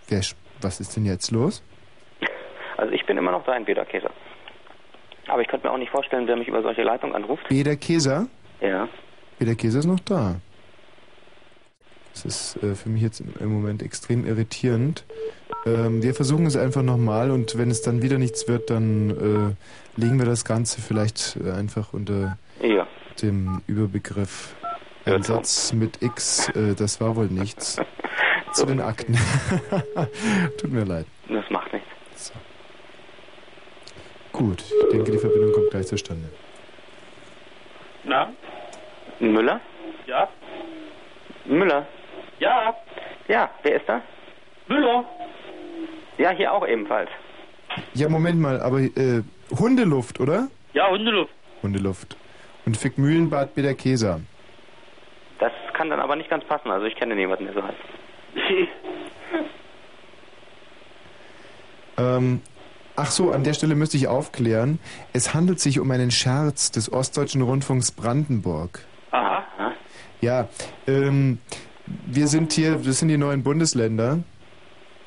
wer, 0.09 0.23
was 0.62 0.81
ist 0.81 0.97
denn 0.97 1.05
jetzt 1.05 1.31
los? 1.31 1.62
Also 2.78 2.93
ich 2.94 3.05
bin 3.05 3.19
immer 3.19 3.32
noch 3.32 3.44
da 3.44 3.55
in 3.55 3.66
Beda 3.66 3.85
Käser. 3.85 4.11
Aber 5.28 5.43
ich 5.43 5.49
könnte 5.49 5.66
mir 5.66 5.74
auch 5.74 5.78
nicht 5.78 5.90
vorstellen, 5.90 6.27
wer 6.27 6.36
mich 6.36 6.49
über 6.49 6.62
solche 6.62 6.82
Leitung 6.82 7.15
anruft. 7.15 7.47
Beder 7.49 7.77
Käser? 7.77 8.28
Ja. 8.62 8.89
Beder 9.39 9.55
Käser 9.55 9.80
ist 9.80 9.86
noch 9.86 10.01
da. 10.01 10.36
Das 12.14 12.24
ist 12.24 12.62
äh, 12.62 12.74
für 12.74 12.89
mich 12.90 13.02
jetzt 13.02 13.20
im, 13.40 13.52
Moment 13.52 13.82
extrem 13.82 14.24
irritierend. 14.26 15.05
Ähm, 15.66 16.02
wir 16.02 16.14
versuchen 16.14 16.47
es 16.47 16.56
einfach 16.56 16.82
nochmal 16.82 17.30
und 17.30 17.56
wenn 17.59 17.70
es 17.70 17.82
dann 17.82 18.02
wieder 18.02 18.18
nichts 18.18 18.47
wird, 18.48 18.70
dann 18.70 19.56
äh, 19.97 20.01
legen 20.01 20.18
wir 20.18 20.26
das 20.26 20.44
Ganze 20.44 20.80
vielleicht 20.80 21.36
äh, 21.44 21.51
einfach 21.52 21.93
unter 21.93 22.39
Ja. 22.60 22.86
dem 23.22 23.62
Überbegriff 23.66 24.55
ein 25.05 25.22
Satz 25.24 25.72
mit 25.72 26.01
X, 26.01 26.48
das 26.78 27.01
war 27.01 27.16
wohl 27.16 27.26
nichts. 27.26 27.76
Zu 28.52 28.66
den 28.66 28.80
Akten. 28.80 29.18
Tut 30.59 30.70
mir 30.70 30.84
leid. 30.84 31.06
Das 31.28 31.44
macht 31.51 31.72
nichts. 31.72 32.32
gut. 34.30 34.62
Ich 34.62 34.89
denke, 34.93 35.10
die 35.10 35.18
Verbindung 35.18 35.52
kommt 35.52 35.70
gleich 35.70 35.86
zustande. 35.89 36.28
Na? 38.05 38.32
Müller? 39.31 39.61
Ja? 40.07 40.28
Müller? 41.44 41.86
Ja? 42.39 42.74
Ja, 43.28 43.51
wer 43.62 43.77
ist 43.77 43.89
da? 43.89 44.03
Müller? 44.69 45.05
Ja, 46.19 46.31
hier 46.31 46.53
auch 46.53 46.66
ebenfalls. 46.66 47.11
Ja, 47.94 48.09
Moment 48.09 48.40
mal, 48.40 48.61
aber 48.61 48.81
äh, 48.81 49.23
Hundeluft, 49.59 50.20
oder? 50.20 50.49
Ja, 50.74 50.90
Hundeluft. 50.90 51.32
Hundeluft. 51.62 52.16
Und 52.66 52.77
Fick 52.77 52.99
Mühlenbad 52.99 53.55
Bederkeser. 53.55 54.20
Das 55.39 55.53
kann 55.73 55.89
dann 55.90 56.01
aber 56.01 56.16
nicht 56.16 56.28
ganz 56.28 56.44
passen. 56.44 56.70
Also 56.70 56.86
ich 56.86 56.94
kenne 56.97 57.15
niemanden, 57.15 57.47
der 57.47 57.55
so 57.55 57.62
heißt. 57.62 57.78
Ähm, 61.99 62.40
ach 62.97 63.11
so, 63.11 63.32
an 63.32 63.44
der 63.44 63.53
Stelle 63.53 63.74
müsste 63.74 63.99
ich 63.99 64.09
aufklären. 64.09 64.78
Es 65.12 65.35
handelt 65.35 65.61
sich 65.61 65.78
um 65.78 65.90
einen 65.90 66.11
Scherz 66.11 66.70
des 66.70 66.90
Ostdeutschen 66.90 67.43
Rundfunks 67.43 67.93
Brandenburg. 67.93 68.81
Ja, 70.23 70.49
ähm, 70.86 71.39
wir 72.07 72.28
sind 72.28 72.53
hier, 72.53 72.77
das 72.77 73.01
sind 73.01 73.09
die 73.09 73.19
neuen 73.19 73.43
Bundesländer, 73.43 74.20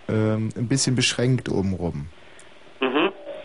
ähm, 0.09 0.49
ein 0.57 0.67
bisschen 0.67 0.95
beschränkt 0.95 1.47
obenrum. 1.47 2.07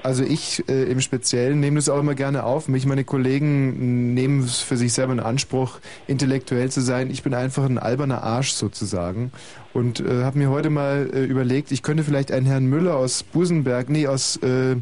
Also 0.03 0.25
ich 0.25 0.67
äh, 0.69 0.85
im 0.85 1.01
Speziellen 1.01 1.61
nehme 1.61 1.77
das 1.77 1.89
auch 1.91 1.99
immer 1.99 2.15
gerne 2.15 2.45
auf. 2.45 2.69
Mich, 2.69 2.87
meine 2.87 3.05
Kollegen 3.05 4.15
nehmen 4.15 4.41
es 4.41 4.61
für 4.61 4.77
sich 4.77 4.95
selber 4.95 5.13
in 5.13 5.21
Anspruch, 5.21 5.79
intellektuell 6.07 6.71
zu 6.71 6.81
sein. 6.81 7.11
Ich 7.11 7.23
bin 7.23 7.35
einfach 7.35 7.65
ein 7.65 7.79
alberner 7.79 8.23
Arsch 8.23 8.53
sozusagen 8.53 9.31
und 9.75 10.01
äh, 10.01 10.25
habe 10.25 10.39
mir 10.39 10.51
heute 10.51 10.71
mal 10.71 11.11
äh, 11.13 11.25
überlegt, 11.25 11.71
ich 11.71 11.83
könnte 11.83 12.03
vielleicht 12.03 12.33
einen 12.33 12.47
Herrn 12.47 12.67
Müller 12.67 12.97
aus 12.97 13.23
Busenberg, 13.23 13.91
nee, 13.91 14.07
aus 14.07 14.37
äh, 14.43 14.77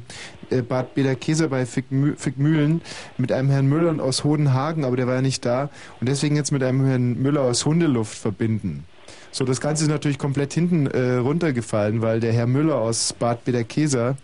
äh, 0.51 0.62
Bad 0.62 0.95
Bederkeser 0.95 1.49
bei 1.49 1.66
Fickmü 1.66 2.15
Fickmühlen 2.16 2.81
mit 3.16 3.32
einem 3.32 3.51
Herrn 3.51 3.66
Müller 3.66 4.03
aus 4.03 4.23
Hodenhagen, 4.23 4.85
aber 4.85 4.97
der 4.97 5.09
war 5.09 5.16
ja 5.16 5.23
nicht 5.23 5.45
da 5.45 5.69
und 6.01 6.09
deswegen 6.09 6.36
jetzt 6.36 6.53
mit 6.53 6.62
einem 6.62 6.85
Herrn 6.85 7.20
Müller 7.20 7.43
aus 7.43 7.66
Hundeluft 7.66 8.16
verbinden. 8.16 8.85
So, 9.31 9.45
das 9.45 9.61
Ganze 9.61 9.85
ist 9.85 9.90
natürlich 9.90 10.19
komplett 10.19 10.55
hinten 10.55 10.86
äh, 10.86 11.16
runtergefallen, 11.16 12.01
weil 12.03 12.20
der 12.20 12.32
Herr 12.32 12.47
Müller 12.47 12.77
aus 12.77 13.12
Bad 13.12 13.45
Bederkeser 13.45 14.16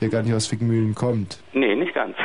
ja 0.00 0.08
gar 0.08 0.22
nicht 0.22 0.34
aus 0.34 0.46
Fickmühlen 0.46 0.94
kommt. 0.94 1.42
Nee, 1.52 1.74
nicht 1.74 1.94
ganz. 1.94 2.16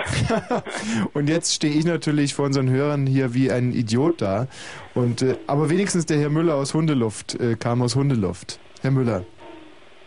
Und 1.14 1.30
jetzt 1.30 1.54
stehe 1.54 1.74
ich 1.74 1.86
natürlich 1.86 2.34
vor 2.34 2.46
unseren 2.46 2.70
Hörern 2.70 3.06
hier 3.06 3.34
wie 3.34 3.52
ein 3.52 3.72
Idiot 3.72 4.22
da. 4.22 4.48
Und 4.94 5.22
äh, 5.22 5.36
aber 5.48 5.70
wenigstens 5.70 6.06
der 6.06 6.20
Herr 6.20 6.30
Müller 6.30 6.56
aus 6.56 6.74
Hundeluft 6.74 7.40
äh, 7.40 7.56
kam 7.56 7.82
aus 7.82 7.96
Hundeluft. 7.96 8.60
Herr 8.82 8.92
Müller. 8.92 9.24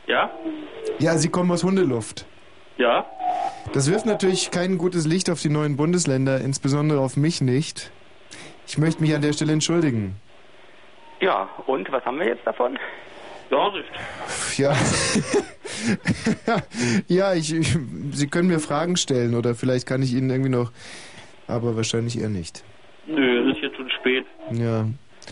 Ja? 0.07 0.31
Ja, 0.99 1.19
Sie 1.19 1.29
kommen 1.29 1.51
aus 1.51 1.65
Hundeluft. 1.65 2.27
Ja? 2.79 3.07
Das 3.73 3.91
wirft 3.91 4.07
natürlich 4.07 4.51
kein 4.51 4.79
gutes 4.79 5.07
Licht 5.07 5.31
auf 5.31 5.41
die 5.41 5.49
neuen 5.49 5.77
Bundesländer, 5.77 6.41
insbesondere 6.41 7.01
auf 7.01 7.17
mich 7.17 7.41
nicht. 7.41 7.91
Ich 8.67 8.79
möchte 8.79 9.03
mich 9.03 9.15
an 9.15 9.23
der 9.23 9.33
Stelle 9.33 9.53
entschuldigen. 9.53 10.17
Ja, 11.21 11.49
und 11.67 11.91
was 11.91 12.05
haben 12.05 12.19
wir 12.19 12.27
jetzt 12.27 12.47
davon? 12.47 12.79
Gar 13.51 13.73
nicht. 13.73 13.89
Ja. 14.59 14.75
ja, 17.09 17.35
ich, 17.35 17.55
ich, 17.55 17.79
Sie 18.13 18.27
können 18.27 18.49
mir 18.49 18.59
Fragen 18.59 18.97
stellen 18.97 19.35
oder 19.35 19.55
vielleicht 19.55 19.87
kann 19.87 20.03
ich 20.03 20.15
Ihnen 20.15 20.31
irgendwie 20.31 20.51
noch, 20.51 20.73
aber 21.47 21.77
wahrscheinlich 21.77 22.21
eher 22.21 22.29
nicht. 22.29 22.65
Nö, 23.07 23.51
es 23.51 23.57
ist 23.57 23.63
jetzt 23.63 23.77
schon 23.77 23.91
spät. 23.91 24.27
Ja. 24.53 24.87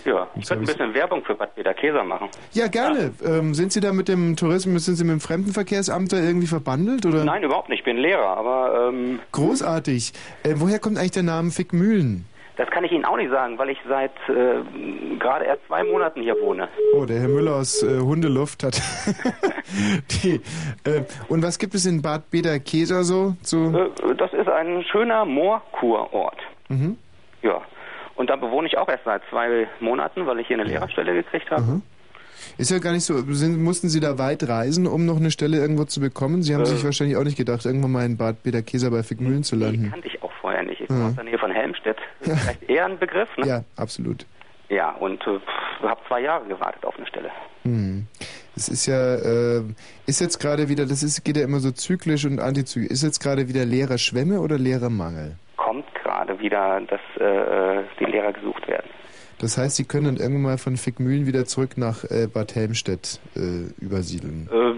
Ja, 0.04 0.26
ich 0.34 0.46
könnte 0.46 0.64
ein 0.64 0.66
bisschen 0.66 0.94
Werbung 0.94 1.24
für 1.24 1.34
Bad 1.34 1.54
Bederkeser 1.54 2.02
machen. 2.02 2.28
Ja, 2.52 2.66
gerne. 2.66 3.12
Ähm, 3.24 3.54
sind 3.54 3.72
Sie 3.72 3.80
da 3.80 3.92
mit 3.92 4.08
dem 4.08 4.36
Tourismus, 4.36 4.84
sind 4.84 4.96
Sie 4.96 5.04
mit 5.04 5.12
dem 5.12 5.20
Fremdenverkehrsamt 5.20 6.12
da 6.12 6.18
irgendwie 6.18 6.48
verbandelt 6.48 7.06
oder? 7.06 7.24
Nein, 7.24 7.44
überhaupt 7.44 7.68
nicht. 7.68 7.80
Ich 7.80 7.84
bin 7.84 7.96
Lehrer, 7.96 8.36
aber 8.36 8.88
ähm, 8.88 9.20
Großartig. 9.32 10.12
Äh, 10.42 10.54
woher 10.56 10.78
kommt 10.78 10.98
eigentlich 10.98 11.12
der 11.12 11.22
Name 11.22 11.50
Fickmühlen? 11.50 12.26
Das 12.56 12.70
kann 12.70 12.84
ich 12.84 12.92
Ihnen 12.92 13.04
auch 13.04 13.16
nicht 13.16 13.30
sagen, 13.30 13.58
weil 13.58 13.70
ich 13.70 13.78
seit 13.88 14.12
äh, 14.28 14.62
gerade 15.18 15.44
erst 15.44 15.66
zwei 15.66 15.82
Monaten 15.82 16.22
hier 16.22 16.36
wohne. 16.40 16.68
Oh, 16.94 17.04
der 17.04 17.20
Herr 17.20 17.28
Müller 17.28 17.56
aus 17.56 17.82
äh, 17.82 17.98
Hundeluft 17.98 18.62
hat 18.62 18.80
die. 20.22 20.40
Äh, 20.84 21.02
und 21.28 21.42
was 21.42 21.58
gibt 21.58 21.74
es 21.74 21.84
in 21.86 22.00
Bad 22.00 22.30
Bederkeser 22.30 23.02
so? 23.02 23.34
so? 23.42 23.76
Äh, 23.76 24.14
das 24.16 24.32
ist 24.32 24.48
ein 24.48 24.84
schöner 24.84 25.24
Moorkurort. 25.24 26.38
Mhm. 26.68 26.96
Ja. 27.42 27.60
Und 28.14 28.30
da 28.30 28.36
bewohne 28.36 28.68
ich 28.68 28.78
auch 28.78 28.88
erst 28.88 29.04
seit 29.04 29.22
zwei 29.30 29.66
Monaten, 29.80 30.26
weil 30.26 30.38
ich 30.38 30.46
hier 30.46 30.56
eine 30.56 30.64
Lehrerstelle 30.64 31.14
gekriegt 31.14 31.50
habe. 31.50 31.62
Mhm. 31.62 31.82
Ist 32.58 32.70
ja 32.70 32.78
gar 32.78 32.92
nicht 32.92 33.04
so. 33.04 33.14
Sind, 33.32 33.60
mussten 33.62 33.88
Sie 33.88 34.00
da 34.00 34.18
weit 34.18 34.48
reisen, 34.48 34.86
um 34.86 35.04
noch 35.06 35.16
eine 35.16 35.30
Stelle 35.30 35.58
irgendwo 35.58 35.84
zu 35.84 36.00
bekommen? 36.00 36.42
Sie 36.42 36.54
haben 36.54 36.62
Äh. 36.62 36.66
sich 36.66 36.84
wahrscheinlich 36.84 37.16
auch 37.16 37.24
nicht 37.24 37.36
gedacht, 37.36 37.64
irgendwann 37.66 37.92
mal 37.92 38.04
in 38.06 38.16
Bad 38.16 38.42
Bederkeser 38.42 38.90
bei 38.90 39.02
Fickmühlen 39.02 39.42
zu 39.44 39.56
landen. 39.56 39.90
Kannte 39.90 40.08
ich 40.08 40.22
auch 40.22 40.32
vorher 40.40 40.62
nicht. 40.62 40.80
Ich 40.80 40.88
komme 40.88 41.00
Mhm. 41.00 41.06
aus 41.06 41.14
der 41.16 41.24
Nähe 41.24 41.38
von 41.38 41.50
Helmstedt. 41.50 41.96
Ist 42.20 42.38
vielleicht 42.40 42.62
eher 42.68 42.86
ein 42.86 42.98
Begriff, 42.98 43.28
ne? 43.38 43.46
Ja, 43.46 43.64
absolut. 43.76 44.26
Ja, 44.70 44.90
und 44.92 45.20
äh, 45.26 45.38
habe 45.86 46.00
zwei 46.08 46.20
Jahre 46.22 46.46
gewartet 46.46 46.84
auf 46.84 46.96
eine 46.96 47.06
Stelle. 47.06 47.30
Hm. 47.64 48.06
Es 48.56 48.68
ist 48.68 48.86
ja, 48.86 49.14
äh, 49.16 49.62
ist 50.06 50.20
jetzt 50.20 50.38
gerade 50.38 50.68
wieder, 50.68 50.86
das 50.86 51.02
ist, 51.02 51.24
geht 51.24 51.36
ja 51.36 51.44
immer 51.44 51.58
so 51.60 51.70
zyklisch 51.70 52.24
und 52.24 52.38
antizyklisch. 52.40 52.90
Ist 52.90 53.02
jetzt 53.02 53.20
gerade 53.20 53.48
wieder 53.48 53.64
Lehrerschwemme 53.64 54.40
oder 54.40 54.58
Lehrermangel? 54.58 55.36
Kommt 55.56 55.84
gerade 55.94 56.38
wieder, 56.40 56.80
dass 56.82 57.00
äh, 57.20 57.24
äh, 57.24 57.84
die 57.98 58.04
Lehrer 58.04 58.32
gesucht 58.32 58.66
werden. 58.68 58.88
Das 59.44 59.58
heißt, 59.58 59.76
Sie 59.76 59.84
können 59.84 60.06
dann 60.06 60.16
irgendwann 60.16 60.40
mal 60.42 60.56
von 60.56 60.78
Fickmühlen 60.78 61.26
wieder 61.26 61.44
zurück 61.44 61.76
nach 61.76 62.02
äh, 62.04 62.28
Bad 62.32 62.54
Helmstedt 62.54 63.20
äh, 63.36 63.66
übersiedeln. 63.78 64.48
Äh, 64.50 64.72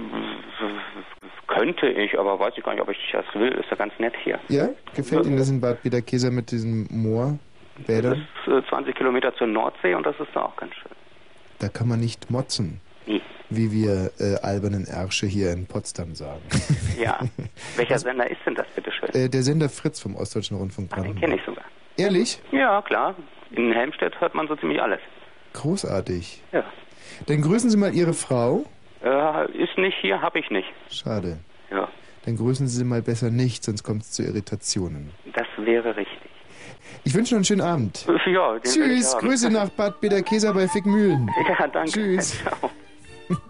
könnte 1.47 1.87
ich, 1.87 2.19
aber 2.19 2.41
weiß 2.41 2.53
ich 2.57 2.65
gar 2.65 2.73
nicht, 2.73 2.83
ob 2.83 2.89
ich 2.91 2.99
das 3.13 3.25
will. 3.35 3.53
Ist 3.53 3.71
ja 3.71 3.77
ganz 3.77 3.93
nett 4.01 4.15
hier. 4.25 4.41
Ja? 4.49 4.71
Gefällt 4.97 5.25
Ihnen 5.25 5.37
das 5.37 5.51
in 5.51 5.61
Bad 5.61 5.85
Bederkeser 5.85 6.33
mit 6.33 6.51
diesem 6.51 6.89
Moor? 6.91 7.39
Das 7.77 7.87
Bädern? 7.87 8.27
ist 8.45 8.53
äh, 8.53 8.69
20 8.69 8.97
Kilometer 8.97 9.33
zur 9.37 9.47
Nordsee 9.47 9.95
und 9.95 10.05
das 10.05 10.19
ist 10.19 10.31
da 10.35 10.43
auch 10.43 10.57
ganz 10.57 10.75
schön. 10.75 10.91
Da 11.61 11.69
kann 11.69 11.87
man 11.87 12.01
nicht 12.01 12.29
motzen. 12.29 12.81
Nie. 13.07 13.23
Wie 13.51 13.71
wir 13.71 14.11
äh, 14.19 14.35
albernen 14.43 14.85
Ärsche 14.89 15.29
hier 15.29 15.53
in 15.53 15.67
Potsdam 15.67 16.17
sagen. 16.17 16.43
Ja. 17.01 17.21
Welcher 17.77 18.01
Sender 18.01 18.29
ist 18.29 18.41
denn 18.45 18.57
das, 18.57 18.67
bitteschön? 18.75 19.11
äh, 19.11 19.29
der 19.29 19.43
Sender 19.45 19.69
Fritz 19.69 20.01
vom 20.01 20.17
Ostdeutschen 20.17 20.57
Rundfunk 20.57 20.89
Den 20.89 20.95
Brandenburg. 20.97 21.21
kenne 21.21 21.37
ich 21.37 21.43
sogar. 21.47 21.65
Ehrlich? 21.97 22.41
Ja, 22.51 22.83
klar. 22.83 23.15
In 23.53 23.73
Helmstedt 23.73 24.21
hört 24.21 24.35
man 24.35 24.49
so 24.49 24.57
ziemlich 24.57 24.81
alles. 24.83 25.01
Großartig. 25.53 26.43
Ja. 26.53 26.65
Dann 27.27 27.41
grüßen 27.43 27.71
Sie 27.71 27.77
mal 27.77 27.95
Ihre 27.95 28.13
Frau. 28.13 28.65
Äh, 29.03 29.53
ist 29.53 29.77
nicht 29.79 29.97
hier, 30.01 30.21
hab 30.21 30.37
ich 30.37 30.51
nicht. 30.51 30.69
Schade. 30.91 31.39
Ja, 31.71 31.89
Dann 32.25 32.37
grüßen 32.37 32.67
Sie 32.67 32.77
sie 32.79 32.85
mal 32.85 33.03
besser 33.03 33.31
nicht, 33.31 33.63
sonst 33.65 33.83
kommt 33.83 34.03
es 34.03 34.13
zu 34.13 34.23
Irritationen. 34.23 35.11
das 35.33 35.47
wäre 35.59 35.97
richtig. 35.97 36.31
Ich 37.05 37.15
wünsche 37.15 37.35
noch 37.35 37.39
einen 37.39 37.45
schönen 37.45 37.61
Abend. 37.61 38.05
Ja, 38.07 38.15
den 38.15 38.27
will 38.27 38.57
ich 38.59 38.73
Tschüss, 38.73 39.15
haben. 39.15 39.27
Grüße 39.29 39.51
nach 39.51 39.69
Bad 39.71 40.01
Bederkeser 40.01 40.53
bei 40.53 40.67
Fickmühlen. 40.69 41.31
Ja, 41.49 41.67
danke. 41.69 41.91
Tschüss. 41.91 42.43
Ciao. 42.43 42.71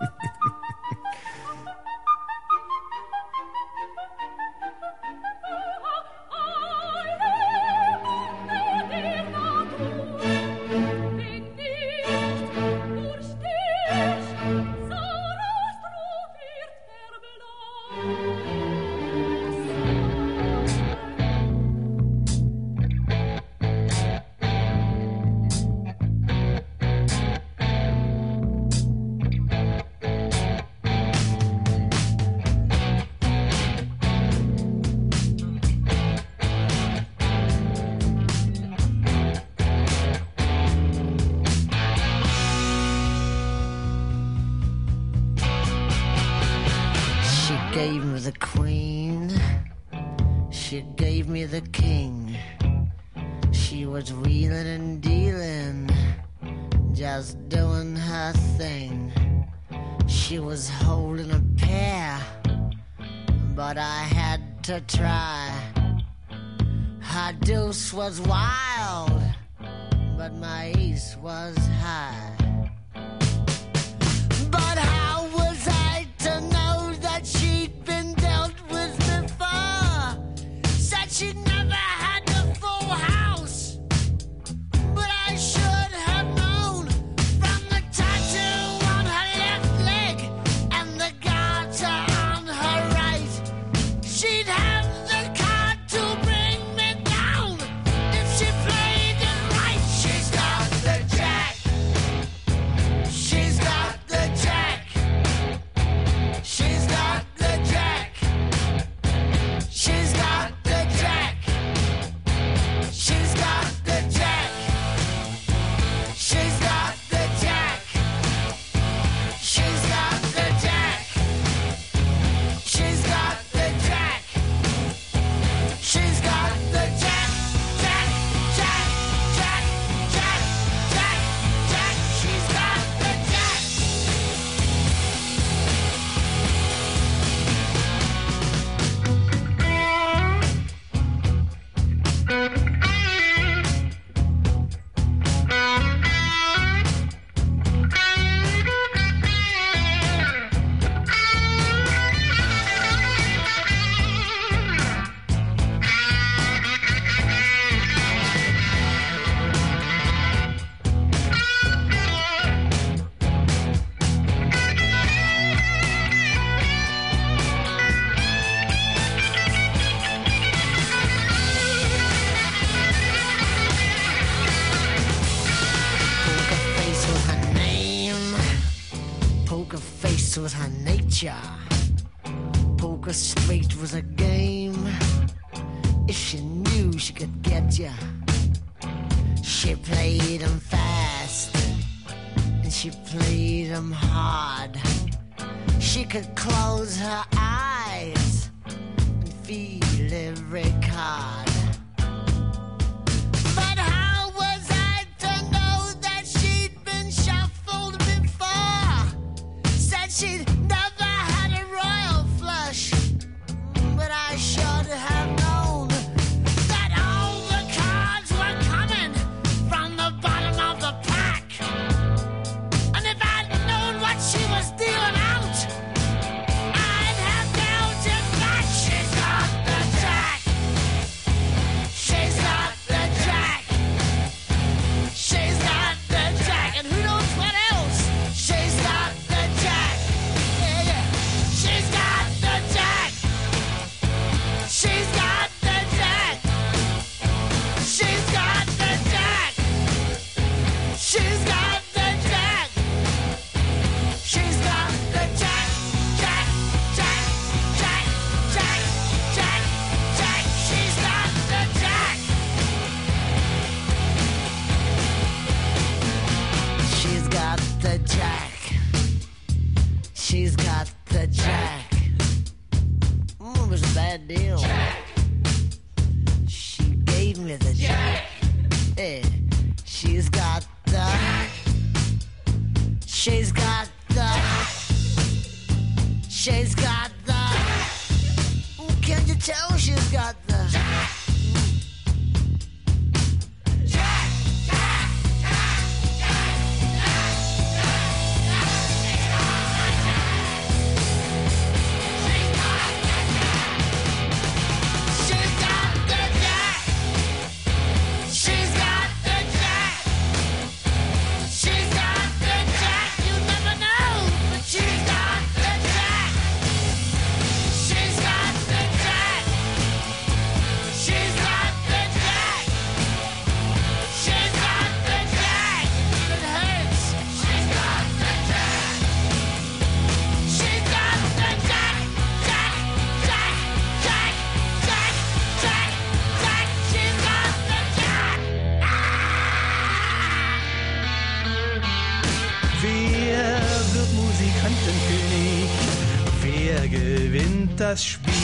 das 347.97 348.05
Spiel? 348.05 348.35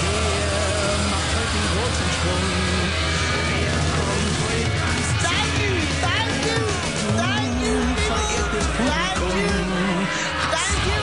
Wer 0.00 0.96
macht 1.12 1.30
heute 1.36 1.52
den 1.52 1.68
großen 1.74 2.08
Sprung? 2.16 2.46
Wer 3.50 3.76
kommt 3.96 4.36
heute 4.48 4.80
ans 4.88 5.10
Ziel? 5.20 5.76
Verehrtes 8.08 8.66
Publikum, 8.78 10.08
hast 10.52 10.80
du 10.86 10.96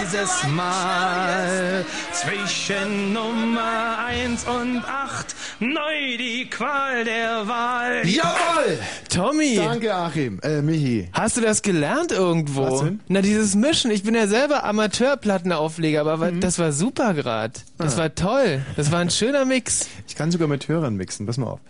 dieses 0.00 0.32
Mal 0.48 1.84
zwischen 2.10 3.12
Nummer 3.12 3.98
1 4.06 4.44
und 4.46 4.84
8 4.84 5.36
neu 5.60 6.16
die 6.18 6.50
Qual 6.50 7.04
der 7.04 7.46
Wahl? 7.46 8.04
Jawohl! 8.04 8.78
Tommy! 9.16 9.56
Danke, 9.56 9.94
Achim. 9.94 10.40
Äh, 10.42 10.60
Michi. 10.62 11.08
Hast 11.12 11.36
du 11.38 11.40
das 11.40 11.62
gelernt 11.62 12.12
irgendwo? 12.12 12.62
Was 12.70 12.80
denn? 12.80 13.00
Na, 13.08 13.22
dieses 13.22 13.54
Mischen. 13.54 13.90
Ich 13.90 14.02
bin 14.02 14.14
ja 14.14 14.26
selber 14.26 14.64
Amateurplattenaufleger, 14.64 16.02
aber 16.02 16.20
wa- 16.20 16.30
das 16.32 16.58
war 16.58 16.70
super 16.72 17.14
grad. 17.14 17.62
Das 17.78 17.94
Ah. 17.94 17.98
war 18.02 18.14
toll. 18.14 18.62
Das 18.76 18.92
war 18.92 19.00
ein 19.00 19.08
schöner 19.10 19.44
Mix. 19.46 19.88
Ich 20.06 20.16
kann 20.16 20.30
sogar 20.30 20.48
mit 20.48 20.68
Hörern 20.68 20.96
mixen. 20.96 21.24
Pass 21.26 21.38
mal 21.38 21.46
auf. 21.46 21.60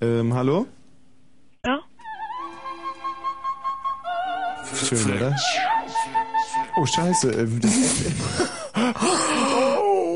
Ähm, 0.00 0.32
hallo? 0.34 0.66
Ja? 1.66 1.80
Schön, 4.88 5.16
oder? 5.16 5.36
Oh, 6.78 6.86
scheiße. 6.86 7.30
Ähm, 7.30 7.60
das 7.60 7.72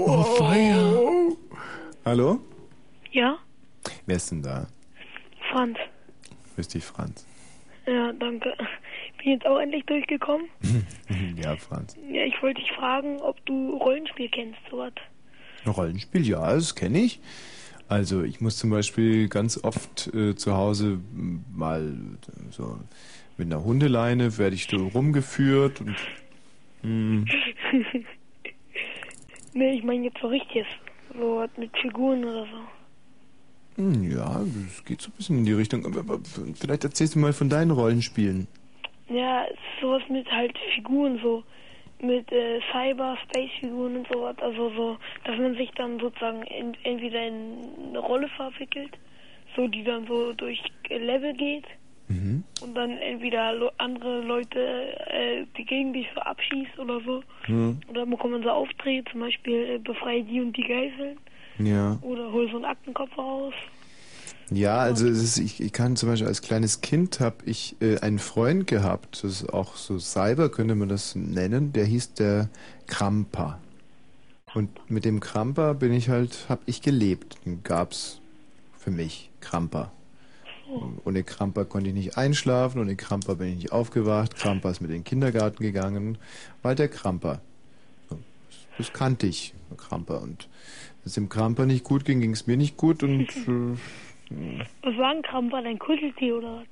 Oh, 0.07 0.23
Feuer. 0.39 1.32
hallo? 2.05 2.40
Ja? 3.12 3.36
Wer 4.07 4.16
ist 4.16 4.31
denn 4.31 4.43
da? 4.43 4.66
Franz. 5.52 5.77
Grüß 6.60 6.68
dich, 6.68 6.84
Franz. 6.84 7.26
Ja, 7.86 8.12
danke. 8.12 8.52
Bin 9.16 9.32
jetzt 9.32 9.46
auch 9.46 9.58
endlich 9.58 9.82
durchgekommen. 9.86 10.46
ja, 11.42 11.56
Franz. 11.56 11.96
Ja, 12.06 12.22
ich 12.24 12.42
wollte 12.42 12.60
dich 12.60 12.70
fragen, 12.72 13.18
ob 13.22 13.42
du 13.46 13.78
Rollenspiel 13.78 14.28
kennst, 14.28 14.58
sowas. 14.70 14.92
Rollenspiel, 15.66 16.28
ja, 16.28 16.52
das 16.52 16.74
kenne 16.74 16.98
ich. 16.98 17.18
Also 17.88 18.22
ich 18.24 18.42
muss 18.42 18.58
zum 18.58 18.68
Beispiel 18.68 19.28
ganz 19.28 19.64
oft 19.64 20.12
äh, 20.12 20.34
zu 20.36 20.54
Hause 20.54 21.00
mal 21.50 21.94
so 22.50 22.78
mit 23.38 23.50
einer 23.50 23.64
Hundeleine 23.64 24.36
werde 24.36 24.54
ich 24.54 24.66
so 24.66 24.88
rumgeführt 24.88 25.80
und 25.80 25.96
hm, 26.82 27.24
nee, 29.54 29.72
ich 29.72 29.82
meine 29.82 30.04
jetzt 30.04 30.20
so 30.20 30.26
richtiges. 30.28 30.66
So 31.14 31.36
was 31.36 31.50
mit 31.56 31.74
Figuren 31.78 32.22
oder 32.22 32.44
so. 32.44 32.80
Hm, 33.81 34.11
ja, 34.11 34.40
das 34.44 34.85
geht 34.85 35.01
so 35.01 35.09
ein 35.11 35.16
bisschen 35.16 35.39
in 35.39 35.44
die 35.47 35.52
Richtung. 35.52 35.85
Aber, 35.86 36.19
vielleicht 36.55 36.85
erzählst 36.85 37.15
du 37.15 37.19
mal 37.19 37.32
von 37.32 37.48
deinen 37.48 37.70
Rollenspielen. 37.70 38.47
Ja, 39.09 39.47
sowas 39.81 40.02
mit 40.09 40.31
halt 40.31 40.57
Figuren, 40.74 41.19
so 41.23 41.43
mit 42.02 42.31
äh, 42.31 42.61
Cyber-Space-Figuren 42.73 43.97
und 43.97 44.09
sowas. 44.12 44.36
Also 44.40 44.70
so, 44.77 44.98
dass 45.24 45.36
man 45.39 45.55
sich 45.57 45.70
dann 45.77 45.98
sozusagen 45.98 46.43
in, 46.43 46.74
entweder 46.85 47.27
in 47.27 47.59
eine 47.89 47.98
Rolle 47.98 48.28
verwickelt, 48.36 48.97
so 49.57 49.66
die 49.66 49.82
dann 49.82 50.07
so 50.07 50.32
durch 50.35 50.62
äh, 50.89 50.98
Level 50.98 51.32
geht 51.35 51.65
Mhm. 52.09 52.43
und 52.61 52.74
dann 52.74 52.90
entweder 52.98 53.52
lo 53.52 53.70
andere 53.78 54.23
Leute, 54.23 54.59
äh, 55.12 55.44
die 55.57 55.65
gegen 55.65 55.93
dich 55.93 56.09
so 56.12 56.20
abschießt 56.20 56.77
oder 56.81 57.01
so. 57.07 57.23
Hm, 57.44 57.78
Oder 57.89 58.05
bekommt 58.05 58.32
man 58.32 58.43
so 58.43 58.51
Aufträge, 58.51 59.05
zum 59.12 59.20
Beispiel 59.20 59.77
äh, 59.77 59.78
befreie 59.78 60.24
die 60.24 60.40
und 60.40 60.57
die 60.57 60.65
Geiseln 60.65 61.19
Ja. 61.66 61.98
oder 62.02 62.32
hol 62.32 62.48
so 62.50 62.56
einen 62.56 62.64
Aktenkopf 62.64 63.16
raus. 63.16 63.54
Ja, 64.50 64.78
also 64.78 65.06
ist, 65.06 65.38
ich, 65.38 65.60
ich 65.60 65.72
kann 65.72 65.94
zum 65.94 66.08
Beispiel 66.08 66.26
als 66.26 66.42
kleines 66.42 66.80
Kind 66.80 67.20
habe 67.20 67.36
ich 67.44 67.76
äh, 67.80 67.98
einen 68.00 68.18
Freund 68.18 68.66
gehabt, 68.66 69.22
das 69.22 69.42
ist 69.42 69.54
auch 69.54 69.76
so 69.76 69.98
Cyber 69.98 70.48
könnte 70.48 70.74
man 70.74 70.88
das 70.88 71.14
nennen, 71.14 71.72
der 71.72 71.84
hieß 71.84 72.14
der 72.14 72.48
Kramper. 72.88 73.60
Und 74.54 74.90
mit 74.90 75.04
dem 75.04 75.20
Kramper 75.20 75.74
bin 75.74 75.92
ich 75.92 76.08
halt, 76.08 76.46
habe 76.48 76.62
ich 76.66 76.82
gelebt. 76.82 77.36
Den 77.46 77.62
gab's 77.62 78.20
für 78.76 78.90
mich, 78.90 79.30
Kramper. 79.40 79.92
Ohne 81.04 81.22
Kramper 81.24 81.64
konnte 81.64 81.88
ich 81.90 81.94
nicht 81.94 82.16
einschlafen, 82.16 82.80
ohne 82.80 82.96
Kramper 82.96 83.36
bin 83.36 83.48
ich 83.48 83.56
nicht 83.56 83.72
aufgewacht. 83.72 84.36
Kramper 84.36 84.70
ist 84.70 84.80
mit 84.80 84.90
in 84.90 84.98
den 84.98 85.04
Kindergarten 85.04 85.62
gegangen. 85.62 86.18
Walter 86.62 86.88
Kramper. 86.88 87.40
So, 88.08 88.18
Das 88.78 88.92
kannte 88.92 89.26
ich, 89.26 89.54
Kramper. 89.76 90.20
Und 90.20 90.48
wenn 91.02 91.06
es 91.06 91.14
dem 91.14 91.28
Kramper 91.28 91.66
nicht 91.66 91.85
gut 91.85 92.05
ging, 92.05 92.20
ging 92.20 92.32
es 92.32 92.47
mir 92.47 92.56
nicht 92.56 92.77
gut 92.77 93.02
und 93.02 93.20
äh, 94.31 94.59
Was 94.82 94.97
war 94.98 95.10
ein 95.10 95.22
Kramper, 95.22 95.62
dein 95.62 95.78
Kuscheltier 95.78 96.36
oder 96.36 96.56
was? 96.59 96.66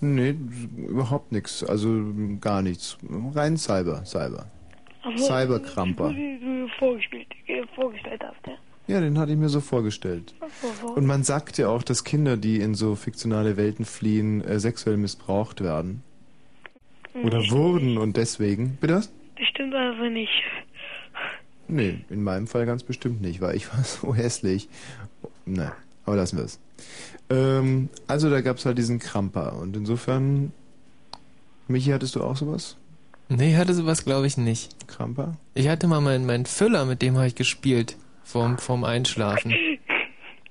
nee, 0.00 0.34
überhaupt 0.76 1.32
nichts. 1.32 1.64
Also 1.64 2.12
gar 2.40 2.60
nichts. 2.62 2.98
Rein 3.34 3.56
Cyber, 3.56 4.04
Cyber. 4.04 4.46
Ach 5.02 5.10
so, 5.16 5.24
Cyberkramper. 5.26 6.10
Wie 6.10 6.38
du 6.40 6.68
vorgespielt, 6.78 7.26
vorgestellt 7.74 8.22
hast, 8.22 8.46
ja. 8.46 8.54
Ja, 8.86 9.00
den 9.00 9.18
hatte 9.18 9.32
ich 9.32 9.38
mir 9.38 9.48
so 9.48 9.60
vorgestellt. 9.60 10.34
Und 10.94 11.06
man 11.06 11.22
sagt 11.22 11.56
ja 11.56 11.68
auch, 11.68 11.82
dass 11.82 12.04
Kinder, 12.04 12.36
die 12.36 12.60
in 12.60 12.74
so 12.74 12.96
fiktionale 12.96 13.56
Welten 13.56 13.86
fliehen, 13.86 14.42
äh, 14.44 14.60
sexuell 14.60 14.98
missbraucht 14.98 15.62
werden. 15.62 16.02
Oder 17.22 17.42
Hm. 17.42 17.50
wurden 17.50 17.96
und 17.98 18.18
deswegen. 18.18 18.76
Bitte 18.80 18.96
was? 18.96 19.12
Das 19.38 19.46
stimmt 19.48 19.74
also 19.74 20.04
nicht. 20.04 20.30
Nee, 21.68 22.04
in 22.10 22.22
meinem 22.22 22.46
Fall 22.46 22.66
ganz 22.66 22.82
bestimmt 22.82 23.20
nicht, 23.20 23.40
weil 23.40 23.56
ich 23.56 23.72
war 23.72 23.82
so 23.84 24.14
hässlich. 24.14 24.68
Nein, 25.46 25.72
aber 26.04 26.16
lassen 26.16 26.38
wir 26.38 26.44
es. 26.44 26.60
Ähm, 27.30 27.88
also 28.06 28.30
da 28.30 28.40
gab 28.40 28.58
es 28.58 28.66
halt 28.66 28.78
diesen 28.78 28.98
Kramper 28.98 29.58
und 29.58 29.76
insofern. 29.76 30.52
Michi, 31.66 31.90
hattest 31.90 32.14
du 32.14 32.22
auch 32.22 32.36
sowas? 32.36 32.76
Nee, 33.28 33.52
ich 33.52 33.56
hatte 33.56 33.72
sowas 33.72 34.04
glaube 34.04 34.26
ich 34.26 34.36
nicht. 34.36 34.86
Kramper? 34.86 35.36
Ich 35.54 35.68
hatte 35.68 35.86
mal 35.86 36.00
meinen, 36.00 36.26
meinen 36.26 36.44
Füller, 36.44 36.84
mit 36.84 37.00
dem 37.00 37.16
habe 37.16 37.26
ich 37.26 37.34
gespielt. 37.34 37.96
Vorm, 38.22 38.58
vorm 38.58 38.84
Einschlafen. 38.84 39.54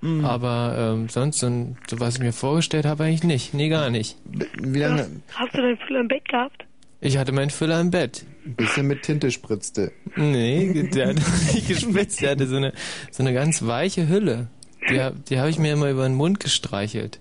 Mhm. 0.01 0.25
Aber 0.25 0.75
ähm, 0.77 1.09
sonst, 1.09 1.39
so, 1.39 1.75
so 1.87 1.99
was 1.99 2.15
ich 2.15 2.21
mir 2.21 2.33
vorgestellt 2.33 2.85
habe, 2.85 3.05
eigentlich 3.05 3.23
nicht. 3.23 3.53
Nee, 3.53 3.69
gar 3.69 3.89
nicht. 3.89 4.17
Wie 4.59 4.79
lange? 4.79 5.07
Hast 5.33 5.53
du 5.53 5.61
deinen 5.61 5.77
Füller 5.77 6.01
im 6.01 6.07
Bett 6.07 6.27
gehabt? 6.27 6.65
Ich 6.99 7.17
hatte 7.17 7.31
meinen 7.31 7.49
Füller 7.49 7.79
im 7.79 7.89
Bett. 7.89 8.25
Bis 8.45 8.75
er 8.77 8.83
mit 8.83 9.03
Tinte 9.03 9.31
spritzte. 9.31 9.91
Nee, 10.15 10.89
der 10.93 11.09
hat 11.09 11.15
nicht 11.53 11.67
gespitzt. 11.67 12.21
Der 12.21 12.31
hatte 12.31 12.47
so 12.47 12.57
eine, 12.57 12.73
so 13.11 13.23
eine 13.23 13.33
ganz 13.33 13.65
weiche 13.65 14.07
Hülle. 14.09 14.47
Die, 14.89 14.99
hab- 14.99 15.23
die 15.25 15.39
habe 15.39 15.49
ich 15.49 15.57
mir 15.59 15.73
immer 15.73 15.89
über 15.89 16.03
den 16.03 16.15
Mund 16.15 16.39
gestreichelt. 16.39 17.19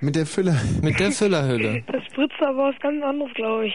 Mit 0.00 0.16
der 0.16 0.26
Füller? 0.26 0.60
Mit 0.82 0.98
der 0.98 1.12
Füllerhülle. 1.12 1.84
Das 1.86 2.02
spritzt 2.06 2.34
aber 2.40 2.70
was 2.70 2.80
ganz 2.80 3.04
anderes, 3.04 3.32
glaube 3.34 3.66
ich. 3.68 3.74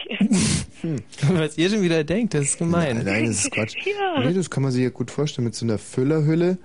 Was 1.32 1.56
ihr 1.56 1.70
schon 1.70 1.80
wieder 1.82 2.04
denkt, 2.04 2.34
das 2.34 2.42
ist 2.42 2.58
gemein. 2.58 2.96
Nein, 2.98 3.06
nein, 3.06 3.26
das 3.26 3.44
ist 3.44 3.50
Quatsch. 3.50 3.74
Ja. 3.86 4.20
Nee, 4.24 4.34
das 4.34 4.50
kann 4.50 4.62
man 4.62 4.70
sich 4.72 4.82
ja 4.82 4.90
gut 4.90 5.10
vorstellen 5.10 5.46
mit 5.46 5.54
so 5.54 5.64
einer 5.64 5.78
Füllerhülle. 5.78 6.58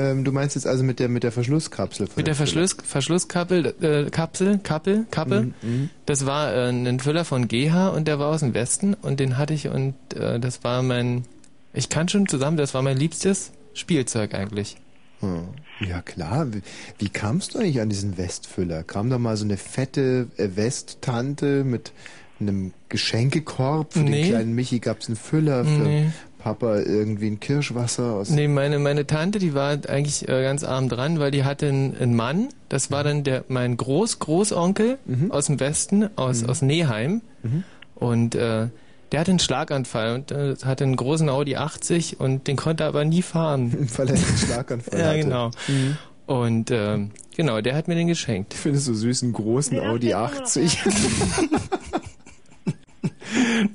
Ähm, 0.00 0.24
du 0.24 0.32
meinst 0.32 0.54
jetzt 0.54 0.66
also 0.66 0.82
mit 0.84 0.98
der 0.98 1.08
mit 1.08 1.22
der 1.22 1.32
Verschlusskapsel 1.32 2.06
von 2.06 2.14
Mit 2.16 2.26
der 2.26 2.34
Verschluss, 2.34 2.76
Verschlusskappel, 2.82 3.74
äh, 3.82 4.10
Kapsel, 4.10 4.58
Kappel, 4.62 5.06
Kappe. 5.10 5.42
Mhm, 5.42 5.54
mhm. 5.62 5.90
Das 6.06 6.26
war 6.26 6.54
äh, 6.54 6.68
ein 6.70 7.00
Füller 7.00 7.24
von 7.24 7.48
GH 7.48 7.88
und 7.88 8.06
der 8.08 8.18
war 8.18 8.28
aus 8.28 8.40
dem 8.40 8.54
Westen 8.54 8.94
und 8.94 9.20
den 9.20 9.36
hatte 9.38 9.54
ich 9.54 9.68
und 9.68 9.94
äh, 10.14 10.38
das 10.40 10.64
war 10.64 10.82
mein, 10.82 11.24
ich 11.72 11.88
kann 11.88 12.08
schon 12.08 12.26
zusammen, 12.28 12.56
das 12.56 12.72
war 12.74 12.82
mein 12.82 12.96
liebstes 12.96 13.52
Spielzeug 13.74 14.34
eigentlich. 14.34 14.76
Hm. 15.20 15.48
Ja 15.86 16.00
klar, 16.02 16.52
wie, 16.52 16.62
wie 16.98 17.08
kamst 17.08 17.54
du 17.54 17.58
eigentlich 17.58 17.80
an 17.80 17.88
diesen 17.90 18.16
Westfüller? 18.18 18.82
Kam 18.82 19.10
da 19.10 19.18
mal 19.18 19.36
so 19.36 19.44
eine 19.44 19.56
fette 19.56 20.28
äh, 20.36 20.48
Westtante 20.54 21.64
mit 21.64 21.92
einem 22.40 22.72
Geschenkekorb? 22.88 23.92
Für 23.92 23.98
Nee. 24.00 24.22
den 24.22 24.30
kleinen 24.30 24.54
Michi 24.54 24.78
gab's 24.78 25.08
einen 25.08 25.16
Füller, 25.16 25.64
für 25.64 25.70
Nee. 25.70 26.06
Papa 26.40 26.78
irgendwie 26.78 27.28
ein 27.28 27.40
Kirschwasser 27.40 28.12
aus... 28.14 28.30
Nee, 28.30 28.48
meine, 28.48 28.78
meine 28.78 29.06
Tante, 29.06 29.38
die 29.38 29.54
war 29.54 29.78
eigentlich 29.88 30.28
äh, 30.28 30.42
ganz 30.42 30.64
arm 30.64 30.88
dran, 30.88 31.20
weil 31.20 31.30
die 31.30 31.44
hatte 31.44 31.68
einen, 31.68 31.96
einen 31.96 32.16
Mann, 32.16 32.48
das 32.68 32.90
war 32.90 33.04
dann 33.04 33.24
der 33.24 33.44
mein 33.48 33.76
Groß 33.76 34.18
Großonkel 34.18 34.98
aus 35.28 35.46
dem 35.46 35.60
Westen, 35.60 36.08
aus, 36.16 36.44
aus 36.44 36.62
Neheim. 36.62 37.20
Mhm. 37.42 37.64
Und 37.94 38.34
äh, 38.34 38.68
der 39.12 39.20
hatte 39.20 39.32
einen 39.32 39.38
Schlaganfall 39.40 40.14
und 40.14 40.30
äh, 40.30 40.54
hatte 40.64 40.84
einen 40.84 40.96
großen 40.96 41.28
Audi 41.28 41.56
80 41.56 42.20
und 42.20 42.46
den 42.46 42.56
konnte 42.56 42.84
er 42.84 42.88
aber 42.88 43.04
nie 43.04 43.22
fahren. 43.22 43.88
Weil 43.96 44.08
er 44.08 44.14
einen 44.14 44.38
Schlaganfall 44.38 44.98
ja, 44.98 45.06
hatte. 45.06 45.18
genau. 45.18 45.50
Mhm. 45.68 45.98
Und 46.26 46.70
ähm, 46.70 47.10
genau, 47.36 47.60
der 47.60 47.74
hat 47.74 47.88
mir 47.88 47.96
den 47.96 48.06
geschenkt. 48.06 48.54
Ich 48.54 48.60
finde 48.60 48.78
es 48.78 48.84
so 48.84 48.94
süß, 48.94 49.24
einen 49.24 49.32
großen 49.32 49.80
Audi 49.80 50.14
80. 50.14 50.78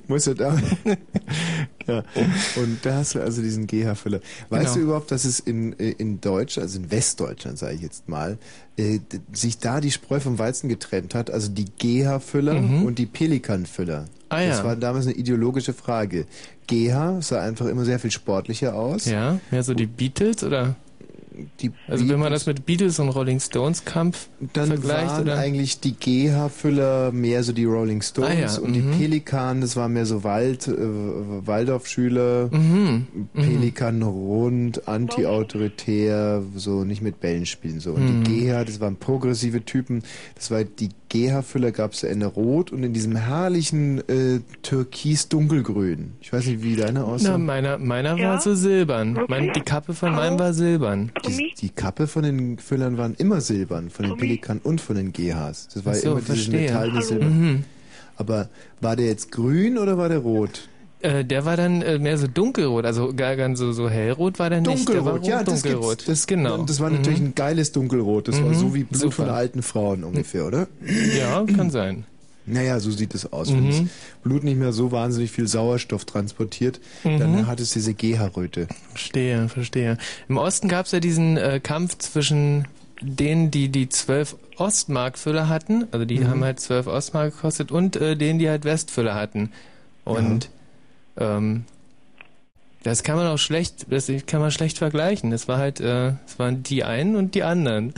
Muss 0.07 0.26
ja 0.26 0.34
da. 0.34 0.56
ja. 1.88 2.03
Und 2.56 2.80
da 2.84 2.95
hast 2.95 3.15
du 3.15 3.22
also 3.22 3.41
diesen 3.41 3.68
GH-Füller. 3.68 4.19
Weißt 4.49 4.64
Genau. 4.65 4.73
du 4.76 4.80
überhaupt, 4.82 5.11
dass 5.11 5.26
es 5.26 5.40
in, 5.40 5.73
in 5.73 6.19
Deutschland, 6.22 6.65
also 6.68 6.80
in 6.80 6.91
Westdeutschland, 6.91 7.57
sage 7.57 7.76
ich 7.76 7.82
jetzt 7.82 8.07
mal, 8.10 8.38
äh, 8.77 8.99
sich 9.34 9.57
da 9.60 9.80
die 9.82 9.91
Spreu 9.91 10.19
vom 10.19 10.38
Weizen 10.40 10.68
getrennt 10.69 11.15
hat? 11.15 11.30
Also 11.32 11.49
die 11.52 11.65
GH-Füller 11.65 12.56
Mhm. 12.61 12.84
und 12.86 12.99
die 12.99 13.06
Pelikan-Füller. 13.06 14.06
Ah, 14.30 14.41
ja. 14.41 14.49
Das 14.49 14.64
war 14.64 14.76
damals 14.76 15.06
eine 15.06 15.15
ideologische 15.15 15.73
Frage. 15.73 16.26
GH 16.68 17.22
sah 17.22 17.41
einfach 17.41 17.68
immer 17.68 17.86
sehr 17.86 17.99
viel 17.99 18.11
sportlicher 18.11 18.76
aus. 18.76 19.06
Ja, 19.06 19.40
mehr 19.52 19.61
so 19.64 19.73
die 19.76 19.86
Beatles 19.86 20.44
oder? 20.44 20.76
Die 21.60 21.72
also 21.88 22.07
wenn 22.07 22.20
man 22.20 22.32
das 22.32 22.45
mit 22.45 22.66
Beatles 22.66 22.99
und 22.99 23.10
Rolling 23.10 23.40
Stones 23.40 23.84
Kampf 23.86 24.30
Dann 24.53 24.68
vergleicht 24.68 25.07
waren 25.12 25.24
oder? 25.24 25.38
eigentlich 25.38 25.80
die 25.80 25.94
GH-Füller 25.94 27.12
mehr 27.12 27.44
so 27.44 27.52
die 27.53 27.66
Rolling 27.66 28.02
Stones 28.02 28.30
Ah 28.30 28.34
ja, 28.34 28.57
und 28.60 28.74
die 28.74 28.82
mhm. 28.82 28.91
Pelikan, 28.91 29.62
das 29.62 29.76
war 29.76 29.90
mehr 29.90 30.06
so 30.06 30.24
Wald, 30.24 30.68
äh, 30.68 30.74
Waldorfschüler, 30.78 32.49
Mhm, 32.52 33.07
Pelikan 33.34 34.02
rund, 34.03 34.88
anti-autoritär, 34.88 36.44
so 36.56 36.84
nicht 36.84 37.02
mit 37.02 37.20
Bällen 37.20 37.45
spielen 37.45 37.80
so. 37.80 37.91
Und 37.94 38.03
Mhm. 38.20 38.24
die 38.24 38.45
GH, 38.48 38.64
das 38.66 38.80
waren 38.80 38.95
progressive 38.95 39.64
Typen, 39.64 40.03
das 40.36 40.52
war 40.52 40.64
die 40.64 40.90
GH-Füller 41.16 41.72
gab 41.72 41.94
es 41.94 42.04
in 42.04 42.22
Rot 42.24 42.72
und 42.72 42.84
in 42.84 42.94
diesem 42.94 43.16
herrlichen 43.16 44.00
äh, 44.10 44.40
Türkis-Dunkelgrün. 44.62 46.14
Ich 46.22 46.34
weiß 46.34 46.46
nicht, 46.48 46.62
wie 46.64 46.76
deine 46.76 47.04
aussah. 47.06 47.32
Na, 47.32 47.38
meiner, 47.38 47.78
meiner 47.78 48.18
Ja? 48.18 48.30
war 48.32 48.42
so 48.42 48.56
silbern. 48.56 49.20
Mein, 49.28 49.54
die 49.54 49.62
Kappe 49.62 49.94
von 49.94 50.14
meinem 50.14 50.38
war 50.40 50.54
silbern. 50.54 51.12
Die, 51.28 51.54
die 51.60 51.70
Kappe 51.70 52.08
von 52.08 52.24
den 52.24 52.58
Füllern 52.60 52.98
waren 52.98 53.16
immer 53.18 53.42
silbern, 53.42 53.90
von 53.90 54.06
den 54.06 54.18
Pelikan 54.18 54.60
und 54.64 54.82
von 54.82 54.96
den 54.96 55.14
GHs. 55.14 55.70
Das 55.74 55.86
war 55.86 55.94
so, 55.96 56.12
immer 56.12 56.22
dieses 56.22 56.46
verstehe. 56.46 56.62
metallene. 56.62 57.02
Silber. 57.02 57.26
Mhm. 57.26 57.64
Aber 58.18 58.50
war 58.82 58.96
der 58.96 59.08
jetzt 59.08 59.32
grün 59.32 59.78
oder 59.78 59.98
war 59.98 60.10
der 60.10 60.20
rot? 60.20 60.70
Äh, 61.06 61.26
der 61.26 61.45
war 61.45 61.56
dann 61.57 61.82
äh, 61.82 61.99
mehr 61.99 62.18
so 62.18 62.27
dunkelrot, 62.27 62.86
also 62.86 63.14
gar 63.14 63.36
ganz 63.36 63.60
so, 63.60 63.72
so 63.72 63.90
hellrot 63.90 64.40
war 64.40 64.49
der 64.49 64.61
nicht. 64.61 64.88
Der 64.90 65.06
war 65.06 65.14
Dunkelrot, 65.14 65.27
ja, 65.27 65.44
das 65.44 65.61
dunkelrot. 65.61 65.90
gibt's. 65.99 66.06
Das, 66.06 66.27
genau. 66.27 66.64
Das 66.64 66.80
war 66.80 66.90
natürlich 66.90 67.19
Mhm. 67.19 67.27
ein 67.27 67.36
geiles 67.36 67.72
Dunkelrot. 67.72 68.27
Das 68.27 68.41
war 68.41 68.49
Mhm, 68.49 68.56
so 68.56 68.73
wie 68.73 68.84
Blut 68.84 69.02
super. 69.02 69.15
von 69.15 69.30
alten 69.30 69.61
Frauen 69.61 70.03
ungefähr, 70.03 70.45
oder? 70.45 70.68
Ja, 71.18 71.44
kann 71.56 71.69
sein. 71.69 72.06
Naja, 72.48 72.80
so 72.80 72.91
sieht 72.91 73.15
es 73.15 73.32
aus. 73.34 73.52
Wenn 73.52 73.64
Mhm. 73.65 73.69
das 73.69 73.82
Blut 74.23 74.44
nicht 74.44 74.57
mehr 74.57 74.72
so 74.72 74.91
wahnsinnig 74.91 75.32
viel 75.32 75.48
Sauerstoff 75.48 76.06
transportiert, 76.06 76.80
Mhm. 77.03 77.19
dann 77.19 77.48
hat 77.48 77.60
es 77.60 77.72
diese 77.73 77.94
GH-Röte. 77.94 78.68
Verstehe, 78.91 79.49
verstehe. 79.49 79.98
Im 80.30 80.38
Osten 80.38 80.68
gab 80.68 80.86
es 80.86 80.91
ja 80.91 80.99
diesen 80.99 81.38
äh, 81.38 81.60
Kampf 81.61 81.98
zwischen 81.98 82.68
denen, 83.02 83.49
die 83.52 83.69
die 83.69 83.90
zwölf 83.90 84.36
Ostmark-Füller 84.57 85.49
hatten, 85.49 85.86
also 85.91 86.06
die 86.06 86.19
Mhm. 86.19 86.27
haben 86.27 86.44
halt 86.44 86.60
zwölf 86.60 86.88
Ostmark 86.88 87.34
gekostet, 87.36 87.72
und 87.72 87.95
äh, 87.95 88.15
denen, 88.15 88.40
die 88.40 88.49
halt 88.49 88.64
Westfüller 88.64 89.15
hatten. 89.15 89.52
Und 90.03 90.49
ähm, 91.18 91.66
das 92.86 93.02
kann 93.02 93.16
man 93.16 93.26
auch 93.26 93.40
schlecht, 93.40 93.88
das 93.90 94.12
kann 94.28 94.42
man 94.42 94.52
schlecht 94.52 94.78
vergleichen. 94.78 95.32
Das 95.32 95.48
war 95.48 95.58
halt, 95.58 95.80
äh, 95.80 96.14
es 96.28 96.38
waren 96.38 96.62
die 96.62 96.84
einen 96.84 97.16
und 97.16 97.34
die 97.34 97.42
anderen. 97.42 97.96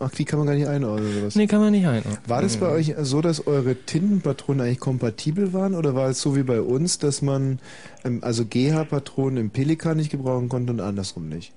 Ach, 0.00 0.10
die 0.12 0.24
kann 0.24 0.38
man 0.38 0.48
gar 0.48 0.54
nicht 0.54 0.66
einordnen 0.66 1.12
oder 1.12 1.26
was? 1.26 1.34
Nee, 1.34 1.46
kann 1.46 1.60
man 1.60 1.72
nicht 1.72 1.86
einordnen. 1.86 2.16
War 2.26 2.40
das 2.40 2.56
bei 2.56 2.70
euch 2.70 2.94
so, 3.02 3.20
dass 3.20 3.46
eure 3.46 3.74
Tintenpatronen 3.74 4.64
eigentlich 4.64 4.80
kompatibel 4.80 5.52
waren 5.52 5.74
oder 5.74 5.94
war 5.94 6.08
es 6.08 6.22
so 6.22 6.36
wie 6.36 6.42
bei 6.42 6.62
uns, 6.62 6.98
dass 6.98 7.20
man 7.20 7.58
ähm, 8.02 8.20
also 8.22 8.46
GH-Patronen 8.46 9.36
im 9.36 9.50
Pelikan 9.50 9.98
nicht 9.98 10.10
gebrauchen 10.10 10.48
konnte 10.48 10.72
und 10.72 10.80
andersrum 10.80 11.28
nicht? 11.28 11.52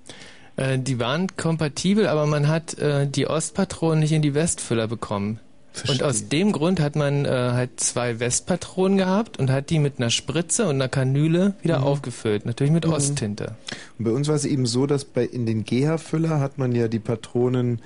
Äh, 0.57 0.77
die 0.77 0.99
waren 0.99 1.27
kompatibel, 1.38 2.07
aber 2.07 2.26
man 2.26 2.49
hat 2.49 2.77
äh, 2.80 3.07
die 3.07 3.27
Ostpatronen 3.27 3.99
nicht 3.99 4.11
in 4.11 4.22
die 4.22 4.34
Westfüller 4.34 4.90
bekommen. 4.90 5.40
Und 5.88 6.04
aus 6.04 6.28
dem 6.30 6.52
Grund 6.52 6.80
hat 6.80 6.95
man 6.95 7.26
äh, 7.26 7.30
halt 7.30 7.80
zwei 7.80 8.20
Westpatronen 8.20 8.98
gehabt 8.98 9.40
und 9.40 9.50
hat 9.50 9.70
die 9.70 9.80
mit 9.80 9.98
einer 9.98 10.10
Spritze 10.12 10.64
und 10.66 10.76
einer 10.76 10.88
Kanüle 10.88 11.56
wieder 11.64 11.80
Mhm. 11.80 11.84
aufgefüllt. 11.86 12.45
Natürlich 12.45 12.72
mit 12.74 12.86
Mhm. 12.86 12.94
Osttinte. 12.94 13.56
Und 13.98 14.06
bei 14.06 14.12
uns 14.12 14.28
war 14.28 14.36
es 14.36 14.45
eben 14.45 14.66
so, 14.66 14.86
dass 14.86 15.04
bei 15.06 15.24
in 15.26 15.45
den 15.45 15.64
GH-Füller 15.64 16.40
hat 16.40 16.58
man 16.58 16.74
ja 16.76 16.88
die 16.88 17.00
Patronen 17.00 17.80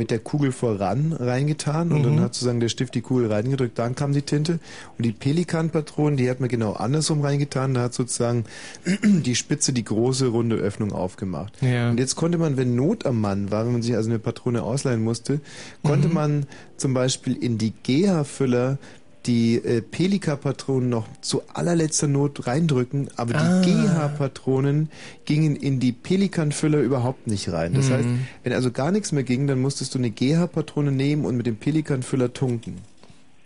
mit 0.00 0.10
der 0.10 0.18
Kugel 0.18 0.50
voran 0.50 1.12
reingetan 1.12 1.92
und 1.92 1.98
Mhm. 2.00 2.04
dann 2.04 2.20
hat 2.20 2.34
sozusagen 2.34 2.58
der 2.58 2.70
Stift 2.70 2.94
die 2.94 3.02
Kugel 3.02 3.30
reingedrückt, 3.30 3.78
dann 3.78 3.94
kam 3.94 4.12
die 4.14 4.22
Tinte. 4.22 4.58
Und 4.96 5.04
die 5.04 5.12
Pelikan-Patronen, 5.12 6.16
die 6.16 6.30
hat 6.30 6.40
man 6.40 6.48
genau 6.48 6.72
andersrum 6.72 7.20
reingetan, 7.20 7.74
da 7.74 7.82
hat 7.82 7.92
sozusagen 7.94 8.44
die 9.04 9.34
Spitze 9.34 9.74
die 9.74 9.84
große 9.84 10.28
runde 10.28 10.56
Öffnung 10.56 10.92
aufgemacht. 10.92 11.52
Ja. 11.60 11.90
Und 11.90 12.00
jetzt 12.00 12.16
konnte 12.16 12.38
man, 12.38 12.56
wenn 12.56 12.74
Not 12.74 13.04
am 13.04 13.20
Mann 13.20 13.50
war, 13.50 13.66
wenn 13.66 13.72
man 13.72 13.82
sich 13.82 13.94
also 13.94 14.08
eine 14.08 14.18
Patrone 14.18 14.62
ausleihen 14.62 15.04
musste, 15.04 15.40
konnte 15.82 16.08
Mhm. 16.08 16.14
man 16.14 16.46
zum 16.78 16.94
Beispiel 16.94 17.36
in 17.36 17.58
die 17.58 17.74
GH-Füller 17.82 18.78
die 19.26 19.56
äh, 19.56 19.82
Pelika-Patronen 19.82 20.88
noch 20.88 21.06
zu 21.20 21.42
allerletzter 21.52 22.08
Not 22.08 22.46
reindrücken, 22.46 23.08
aber 23.16 23.32
die 23.34 23.38
Ah. 23.38 23.60
GH-Patronen 23.62 24.88
gingen 25.24 25.56
in 25.56 25.78
die 25.80 25.92
Pelikanfüller 25.92 26.78
überhaupt 26.80 27.26
nicht 27.26 27.52
rein. 27.52 27.74
Das 27.74 27.88
Mhm. 27.88 27.92
heißt, 27.92 28.08
wenn 28.44 28.52
also 28.52 28.70
gar 28.70 28.90
nichts 28.92 29.12
mehr 29.12 29.22
ging, 29.22 29.46
dann 29.46 29.60
musstest 29.60 29.94
du 29.94 29.98
eine 29.98 30.10
GH-Patrone 30.10 30.90
nehmen 30.92 31.24
und 31.26 31.36
mit 31.36 31.46
dem 31.46 31.56
Pelikanfüller 31.56 32.32
tunken. 32.32 32.76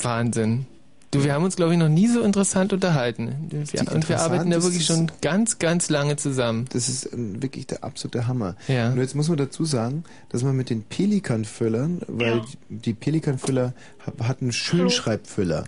Wahnsinn. 0.01 0.67
Du, 1.15 1.25
wir 1.25 1.33
haben 1.35 1.45
uns, 1.45 1.57
glaube 1.57 1.73
ich, 1.73 1.79
noch 1.79 1.89
nie 1.89 2.09
so 2.09 2.21
interessant 2.21 2.73
unterhalten. 2.73 3.49
Ja, 3.73 3.83
und 3.93 4.09
wir 4.09 4.21
arbeiten 4.21 4.51
ja 4.51 4.57
interessant 4.57 4.65
wirklich 4.65 4.87
schon 4.87 5.11
ganz, 5.23 5.59
ganz 5.59 5.89
lange 5.91 6.17
zusammen. 6.17 6.67
Das 6.73 6.89
ist 6.89 7.13
ähm, 7.13 7.43
wirklich 7.43 7.67
der 7.67 7.85
absolute 7.85 8.27
Hammer. 8.27 8.57
Ja. 8.69 8.91
Nur 8.91 9.03
jetzt 9.03 9.15
muss 9.15 9.29
man 9.29 9.39
dazu 9.39 9.65
sagen, 9.65 10.05
dass 10.29 10.43
man 10.43 10.57
mit 10.57 10.71
den 10.71 10.83
Pelikanfüllern, 10.83 12.03
weil 12.09 12.43
die 12.69 12.93
Pelikanfüller 12.95 13.73
ha- 14.07 14.27
hatten 14.29 14.53
Schönschreibfüller. 14.53 15.65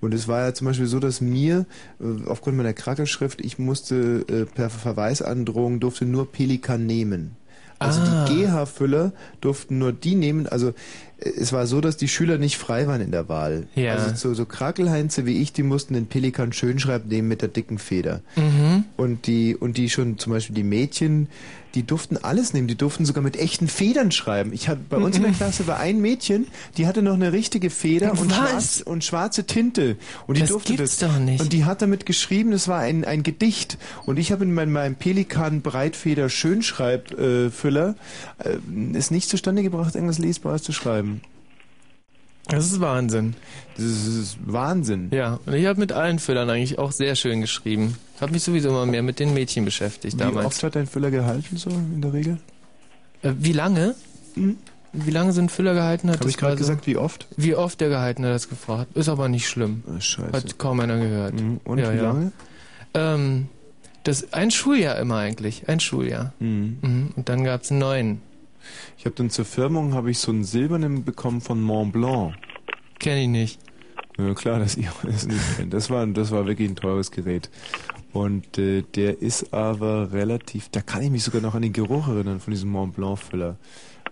Und 0.00 0.14
es 0.14 0.26
war 0.26 0.40
ja 0.46 0.52
zum 0.54 0.66
Beispiel 0.66 0.86
so, 0.86 0.98
dass 0.98 1.20
mir, 1.20 1.64
äh, 2.00 2.28
aufgrund 2.28 2.56
meiner 2.56 2.72
Krackelschrift, 2.72 3.40
ich 3.40 3.58
musste 3.58 4.24
äh, 4.28 4.44
per 4.46 4.68
Verweisandrohung, 4.68 5.78
durfte 5.80 6.04
nur 6.04 6.30
Pelikan 6.30 6.86
nehmen. 6.86 7.36
Also 7.78 8.00
Ah. 8.00 8.26
die 8.28 8.34
GH-Füller 8.44 9.12
durften 9.40 9.78
nur 9.78 9.92
die 9.92 10.14
nehmen. 10.14 10.46
Also 10.46 10.72
es 11.24 11.52
war 11.52 11.66
so, 11.66 11.80
dass 11.80 11.96
die 11.96 12.08
Schüler 12.08 12.38
nicht 12.38 12.56
frei 12.56 12.86
waren 12.86 13.00
in 13.00 13.10
der 13.10 13.28
Wahl. 13.28 13.66
Ja. 13.74 13.94
Also 13.94 14.14
so, 14.14 14.34
so 14.34 14.44
Krakelheinze 14.44 15.26
wie 15.26 15.40
ich, 15.40 15.52
die 15.52 15.62
mussten 15.62 15.94
den 15.94 16.06
Pelikan 16.06 16.52
Schönschreib 16.52 17.06
nehmen 17.06 17.28
mit 17.28 17.42
der 17.42 17.48
dicken 17.48 17.78
Feder. 17.78 18.20
Mhm. 18.36 18.84
Und 18.96 19.26
die, 19.26 19.56
und 19.56 19.76
die 19.76 19.88
schon, 19.90 20.18
zum 20.18 20.32
Beispiel 20.32 20.54
die 20.54 20.64
Mädchen, 20.64 21.28
die 21.74 21.84
durften 21.84 22.16
alles 22.16 22.52
nehmen. 22.52 22.68
Die 22.68 22.76
durften 22.76 23.04
sogar 23.04 23.22
mit 23.22 23.36
echten 23.36 23.68
Federn 23.68 24.12
schreiben. 24.12 24.52
Ich 24.52 24.68
hab, 24.68 24.88
bei 24.88 24.96
uns 24.96 25.16
in 25.16 25.22
der 25.22 25.32
Klasse 25.42 25.66
war 25.66 25.78
ein 25.78 26.00
Mädchen, 26.00 26.46
die 26.76 26.86
hatte 26.86 27.02
noch 27.02 27.14
eine 27.14 27.32
richtige 27.32 27.70
Feder 27.70 28.12
und, 28.12 28.32
schwarz, 28.32 28.82
und 28.84 29.04
schwarze 29.04 29.44
Tinte. 29.44 29.96
Und 30.26 30.36
die 30.36 30.42
Das 30.42 30.50
durfte 30.50 30.74
gibt's 30.74 30.98
das. 30.98 31.10
doch 31.10 31.18
nicht. 31.18 31.40
Und 31.40 31.52
die 31.52 31.64
hat 31.64 31.82
damit 31.82 32.06
geschrieben, 32.06 32.50
das 32.50 32.68
war 32.68 32.80
ein, 32.80 33.04
ein 33.04 33.22
Gedicht. 33.22 33.78
Und 34.06 34.18
ich 34.18 34.32
habe 34.32 34.44
in 34.44 34.54
meinem, 34.54 34.72
meinem 34.72 34.94
Pelikan 34.96 35.62
Breitfeder 35.62 36.28
Schönschreibfüller 36.28 37.46
äh, 37.46 37.50
Füller, 37.50 37.94
äh, 38.38 38.96
es 38.96 39.10
nicht 39.10 39.28
zustande 39.28 39.62
gebracht, 39.62 39.94
irgendwas 39.94 40.18
Lesbares 40.18 40.62
zu 40.62 40.72
schreiben. 40.72 41.20
Das 42.52 42.66
ist 42.66 42.80
Wahnsinn. 42.80 43.34
Das 43.76 43.84
ist 43.84 44.36
Wahnsinn. 44.44 45.08
Ja, 45.10 45.38
und 45.46 45.54
ich 45.54 45.66
habe 45.66 45.80
mit 45.80 45.92
allen 45.92 46.18
Füllern 46.18 46.50
eigentlich 46.50 46.78
auch 46.78 46.92
sehr 46.92 47.14
schön 47.16 47.40
geschrieben. 47.40 47.96
Habe 48.20 48.32
mich 48.32 48.42
sowieso 48.42 48.68
immer 48.68 48.86
mehr 48.86 49.02
mit 49.02 49.18
den 49.18 49.32
Mädchen 49.32 49.64
beschäftigt 49.64 50.14
Wie 50.14 50.18
damals. 50.18 50.46
oft 50.46 50.62
hat 50.62 50.76
dein 50.76 50.86
Füller 50.86 51.10
gehalten 51.10 51.56
so 51.56 51.70
in 51.70 52.02
der 52.02 52.12
Regel? 52.12 52.38
Äh, 53.22 53.32
wie 53.38 53.52
lange? 53.52 53.94
Wie 54.92 55.10
lange 55.10 55.32
ein 55.32 55.48
Füller 55.48 55.72
gehalten? 55.74 56.10
Habe 56.10 56.28
ich 56.28 56.36
gerade 56.36 56.56
gesagt, 56.56 56.86
wie 56.86 56.96
oft? 56.98 57.26
Wie 57.36 57.54
oft 57.54 57.80
der 57.80 57.88
gehalten 57.88 58.24
hat, 58.24 58.32
das 58.32 58.48
gefragt. 58.48 58.94
Ist 58.96 59.08
aber 59.08 59.28
nicht 59.28 59.48
schlimm. 59.48 59.82
scheiße. 59.98 60.32
Hat 60.32 60.58
kaum 60.58 60.80
einer 60.80 60.98
gehört. 60.98 61.40
Mhm. 61.40 61.60
Und 61.64 61.78
wie 61.78 61.82
lange? 61.82 62.32
Ähm, 62.92 63.48
das 64.04 64.32
ein 64.34 64.50
Schuljahr 64.50 64.98
immer 64.98 65.16
eigentlich. 65.16 65.68
Ein 65.68 65.80
Schuljahr. 65.80 66.34
Mhm. 66.40 67.12
Und 67.16 67.28
dann 67.28 67.44
gab's 67.44 67.70
einen 67.70 67.80
neuen. 67.80 68.22
Ich 68.98 69.04
habe 69.04 69.14
dann 69.14 69.30
zur 69.30 69.44
Firmung 69.44 69.94
habe 69.94 70.10
ich 70.10 70.18
so 70.18 70.32
einen 70.32 70.44
silbernen 70.44 71.04
bekommen 71.04 71.40
von 71.40 71.60
Mont 71.60 71.92
Blanc. 71.92 72.34
Kenn 72.98 73.18
ich 73.18 73.28
nicht. 73.28 73.60
Ja, 74.18 74.34
klar, 74.34 74.58
dass 74.58 74.76
ihr 74.76 74.92
das 75.02 75.26
nicht 75.26 75.56
kennt. 75.56 75.72
Das 75.72 75.90
war, 75.90 76.06
das 76.06 76.30
war 76.30 76.46
wirklich 76.46 76.68
ein 76.68 76.76
teures 76.76 77.10
Gerät. 77.10 77.50
Und 78.12 78.58
äh, 78.58 78.82
der 78.82 79.22
ist 79.22 79.54
aber 79.54 80.12
relativ, 80.12 80.68
da 80.68 80.82
kann 80.82 81.02
ich 81.02 81.10
mich 81.10 81.24
sogar 81.24 81.40
noch 81.40 81.54
an 81.54 81.62
den 81.62 81.72
Geruch 81.72 82.08
erinnern 82.08 82.40
von 82.40 82.52
diesem 82.52 82.70
Mont 82.70 82.94
Blanc 82.94 83.18
Füller. 83.18 83.56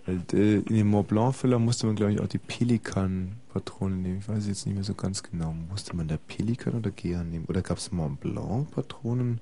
Weil, 0.05 0.21
äh, 0.33 0.55
in 0.55 0.75
dem 0.75 0.87
Mont 0.87 1.07
Blanc 1.07 1.35
Füller 1.35 1.59
musste 1.59 1.85
man, 1.85 1.95
glaube 1.95 2.13
ich, 2.13 2.19
auch 2.19 2.27
die 2.27 2.39
Pelikan-Patrone 2.39 3.95
nehmen. 3.95 4.19
Ich 4.19 4.27
weiß 4.27 4.47
jetzt 4.47 4.65
nicht 4.65 4.73
mehr 4.73 4.83
so 4.83 4.95
ganz 4.95 5.21
genau. 5.21 5.53
Musste 5.69 5.95
man 5.95 6.07
da 6.07 6.17
Pelikan 6.17 6.73
oder 6.73 6.89
Gea 6.89 7.23
nehmen? 7.23 7.45
Oder 7.45 7.61
gab 7.61 7.77
es 7.77 7.91
Mont 7.91 8.19
Blanc-Patronen? 8.21 9.39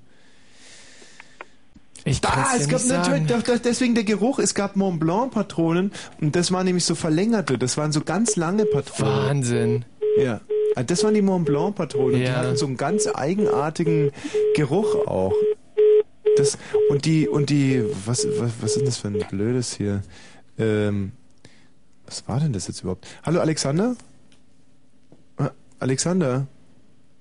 Ich 2.04 2.20
Ah, 2.24 2.54
es 2.56 2.66
dir 2.66 2.72
gab 2.72 2.84
natürlich, 2.86 3.26
doch, 3.26 3.42
doch, 3.42 3.58
deswegen 3.58 3.94
der 3.94 4.04
Geruch, 4.04 4.38
es 4.38 4.54
gab 4.54 4.76
Mont 4.76 5.00
Blanc 5.00 5.32
Patronen 5.32 5.92
und 6.20 6.34
das 6.34 6.50
waren 6.52 6.64
nämlich 6.66 6.84
so 6.84 6.94
verlängerte, 6.94 7.58
das 7.58 7.76
waren 7.76 7.92
so 7.92 8.00
ganz 8.00 8.36
lange 8.36 8.64
Patronen. 8.64 9.12
Wahnsinn. 9.28 9.84
Ja. 10.18 10.40
Ah, 10.76 10.82
Das 10.82 11.04
waren 11.04 11.14
die 11.14 11.22
Mont 11.22 11.44
Blanc 11.46 11.74
Patronen 11.76 12.14
und 12.14 12.20
die 12.20 12.26
Ja. 12.26 12.36
hatten 12.36 12.56
so 12.56 12.66
einen 12.66 12.76
ganz 12.76 13.06
eigenartigen 13.12 14.12
Geruch 14.54 14.94
auch. 15.06 15.34
Das, 16.36 16.56
und 16.88 17.04
die, 17.04 17.28
und 17.28 17.50
die, 17.50 17.84
was, 18.06 18.26
was, 18.38 18.52
was 18.60 18.76
ist 18.76 18.86
das 18.86 18.96
für 18.98 19.08
ein 19.08 19.18
blödes 19.30 19.74
hier? 19.74 20.02
Ähm, 20.58 21.12
was 22.06 22.26
war 22.28 22.40
denn 22.40 22.52
das 22.52 22.66
jetzt 22.68 22.80
überhaupt? 22.82 23.06
Hallo 23.24 23.40
Alexander? 23.40 23.96
Ah, 25.36 25.50
Alexander? 25.80 26.46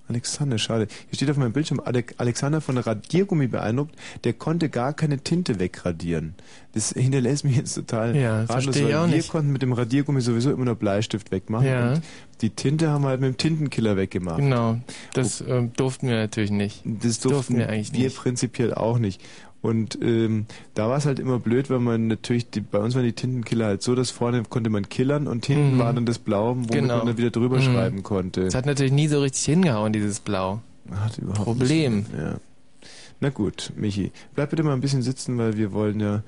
Alexander, 0.09 0.57
schade. 0.57 0.87
Hier 1.09 1.15
steht 1.15 1.29
auf 1.29 1.37
meinem 1.37 1.53
Bildschirm 1.53 1.79
Ale- 1.83 2.03
Alexander 2.17 2.61
von 2.61 2.77
Radiergummi 2.77 3.47
beeindruckt, 3.47 3.95
der 4.23 4.33
konnte 4.33 4.67
gar 4.69 4.93
keine 4.93 5.19
Tinte 5.19 5.59
wegradieren. 5.59 6.33
Das 6.73 6.91
hinterlässt 6.91 7.45
mich 7.45 7.55
jetzt 7.55 7.75
total 7.75 8.15
Ja, 8.15 8.43
ratlos, 8.43 8.75
weil 8.81 8.87
wir 8.89 9.07
nicht. 9.07 9.29
konnten 9.29 9.51
mit 9.51 9.61
dem 9.61 9.73
Radiergummi 9.73 10.21
sowieso 10.21 10.51
immer 10.51 10.65
nur 10.65 10.75
Bleistift 10.75 11.31
wegmachen. 11.31 11.67
Ja. 11.67 11.93
Und 11.93 12.01
die 12.41 12.49
Tinte 12.51 12.89
haben 12.89 13.03
wir 13.03 13.09
halt 13.09 13.21
mit 13.21 13.33
dem 13.33 13.37
Tintenkiller 13.37 13.97
weggemacht. 13.97 14.37
Genau. 14.37 14.79
Das 15.13 15.41
ähm, 15.41 15.73
durften 15.73 16.07
wir 16.07 16.15
natürlich 16.15 16.51
nicht. 16.51 16.81
Das 16.85 17.19
durften, 17.19 17.57
wir 17.57 17.69
eigentlich 17.69 17.93
wir 17.93 18.05
nicht. 18.05 18.17
prinzipiell 18.17 18.73
auch 18.73 18.97
nicht. 18.99 19.21
Und 19.61 19.97
ähm, 20.01 20.45
da 20.73 20.87
war 20.87 20.97
es 20.97 21.05
halt 21.05 21.19
immer 21.19 21.37
blöd, 21.39 21.69
weil 21.69 21.79
man 21.79 22.07
natürlich, 22.07 22.49
die, 22.49 22.61
bei 22.61 22.79
uns 22.79 22.95
waren 22.95 23.03
die 23.03 23.11
Tintenkiller 23.11 23.65
halt 23.65 23.81
so, 23.83 23.93
dass 23.93 24.09
vorne 24.09 24.43
konnte 24.43 24.69
man 24.69 24.87
killern 24.87 25.27
und 25.27 25.45
hinten 25.45 25.75
Mhm. 25.75 25.79
war 25.79 25.91
dann 25.93 26.05
das 26.05 26.17
Blau, 26.17 26.55
womit 26.55 26.71
Genau. 26.71 26.97
man 26.99 27.07
dann 27.07 27.17
wieder 27.17 27.29
drüber 27.29 27.57
Mhm. 27.57 27.61
schreiben 27.63 28.03
konnte. 28.03 28.45
Das 28.45 28.55
hat 28.55 28.65
natürlich 28.65 28.93
nie 28.93 29.07
so 29.09 29.19
richtig 29.19 29.43
hingehauen, 29.43 29.91
dieses 29.91 30.21
Blau. 30.21 30.61
Hat 30.91 31.17
überhaupt 31.17 31.43
Problem. 31.43 31.97
Nicht, 31.97 32.13
ja. 32.17 32.35
Na 33.19 33.29
gut, 33.29 33.73
Michi, 33.75 34.11
bleib 34.33 34.51
bitte 34.51 34.63
mal 34.63 34.71
ein 34.73 34.79
bisschen 34.79 35.01
sitzen, 35.01 35.37
weil 35.37 35.57
wir 35.57 35.73
wollen 35.73 35.99
ja. 35.99 36.23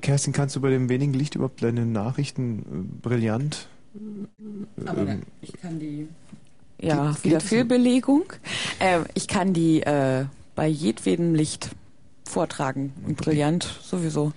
Kerstin, 0.00 0.32
kannst 0.32 0.54
du 0.54 0.60
bei 0.60 0.70
dem 0.70 0.88
wenigen 0.88 1.14
Licht 1.14 1.34
überhaupt 1.34 1.62
deine 1.64 1.84
Nachrichten 1.84 2.60
äh, 2.60 3.02
brillant? 3.08 3.66
ähm, 3.96 5.22
ich 5.42 5.52
kann 5.54 5.78
die. 5.80 6.06
Ja, 6.80 7.16
wieder 7.24 7.40
Fehlbelegung. 7.40 8.24
Äh, 8.78 9.00
ich 9.14 9.26
kann 9.26 9.52
die 9.52 9.82
äh, 9.82 10.26
bei 10.54 10.68
jedwedem 10.68 11.34
Licht 11.34 11.70
vortragen. 12.28 12.92
Und 13.06 13.16
brillant 13.16 13.80
sowieso. 13.82 14.32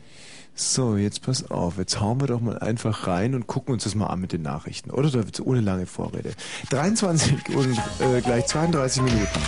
So, 0.56 0.98
jetzt 0.98 1.22
pass 1.22 1.50
auf, 1.50 1.78
jetzt 1.78 2.02
hauen 2.02 2.20
wir 2.20 2.28
doch 2.28 2.42
mal 2.42 2.60
einfach 2.60 3.08
rein 3.08 3.34
und 3.34 3.48
gucken 3.48 3.74
uns 3.74 3.86
das 3.86 3.96
mal 3.96 4.08
an 4.08 4.20
mit 4.20 4.34
den 4.34 4.42
Nachrichten. 4.42 4.92
Oder 4.92 5.10
da 5.10 5.18
wird's 5.20 5.40
ohne 5.40 5.62
lange 5.62 5.86
Vorrede. 5.86 6.34
23 6.70 7.56
und 7.56 7.78
äh, 8.00 8.20
gleich 8.22 8.46
32 8.48 9.04
Minuten. 9.04 9.40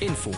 Info. 0.00 0.30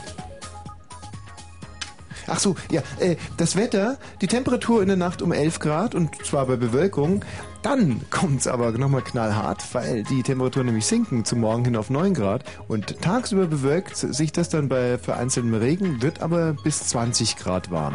Ach 2.27 2.39
so, 2.39 2.55
ja, 2.71 2.83
äh, 3.01 3.17
das 3.37 3.57
Wetter, 3.57 3.99
die 4.21 4.27
Temperatur 4.27 4.83
in 4.83 4.89
der 4.89 4.97
Nacht 4.97 5.23
um 5.23 5.33
11 5.33 5.59
Grad 5.59 5.95
und 5.95 6.25
zwar 6.25 6.47
bei 6.47 6.57
Bewölkung. 6.57 7.25
Dann 7.63 8.01
kommt's 8.11 8.49
aber 8.49 8.73
nochmal 8.73 9.03
knallhart, 9.03 9.63
weil 9.73 10.03
die 10.03 10.23
Temperaturen 10.23 10.67
nämlich 10.67 10.87
sinken 10.87 11.25
zum 11.25 11.41
Morgen 11.41 11.65
hin 11.65 11.77
auf 11.77 11.91
9 11.91 12.15
Grad 12.15 12.45
und 12.67 13.01
tagsüber 13.01 13.47
bewölkt 13.47 13.97
sich 13.97 14.33
das 14.33 14.49
dann 14.49 14.69
bei 14.69 14.99
vereinzeltem 14.99 15.55
Regen, 15.55 16.03
wird 16.03 16.23
aber 16.23 16.55
bis 16.55 16.89
20 16.89 17.37
Grad 17.37 17.71
warm. 17.71 17.95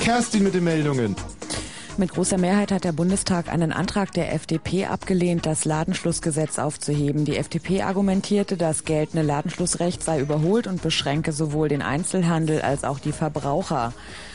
Kerstin 0.00 0.42
mit 0.42 0.54
den 0.54 0.64
Meldungen. 0.64 1.16
Mit 1.96 2.12
großer 2.12 2.38
Mehrheit 2.38 2.72
hat 2.72 2.82
der 2.82 2.90
Bundestag 2.90 3.48
einen 3.48 3.72
Antrag 3.72 4.10
der 4.10 4.34
FDP 4.34 4.86
abgelehnt, 4.86 5.46
das 5.46 5.64
Ladenschlussgesetz 5.64 6.58
aufzuheben. 6.58 7.24
Die 7.24 7.36
FDP 7.36 7.82
argumentierte, 7.82 8.56
das 8.56 8.84
geltende 8.84 9.24
Ladenschlussrecht 9.24 10.02
sei 10.02 10.18
überholt 10.18 10.66
und 10.66 10.82
beschränke 10.82 11.30
sowohl 11.30 11.68
den 11.68 11.82
Einzelhandel 11.82 12.62
als 12.62 12.82
auch 12.82 12.98
die 12.98 13.12
Verbraucher. 13.12 13.92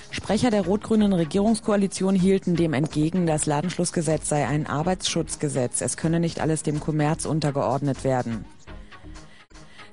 Sprecher 0.10 0.52
der 0.52 0.66
rot-grünen 0.66 1.12
Regierungskoalition 1.12 2.16
hielten 2.16 2.56
dem 2.56 2.74
entgegen, 2.74 3.28
das 3.28 3.46
Ladenschlussgesetz 3.46 4.30
sei 4.30 4.48
ein 4.48 4.66
Arbeitsschutzgesetz. 4.66 5.82
Es 5.82 5.98
könne 5.98 6.22
nicht 6.22 6.40
alles 6.40 6.64
dem 6.64 6.80
Kommerz 6.80 7.26
untergeordnet 7.26 8.06
werden. 8.06 8.46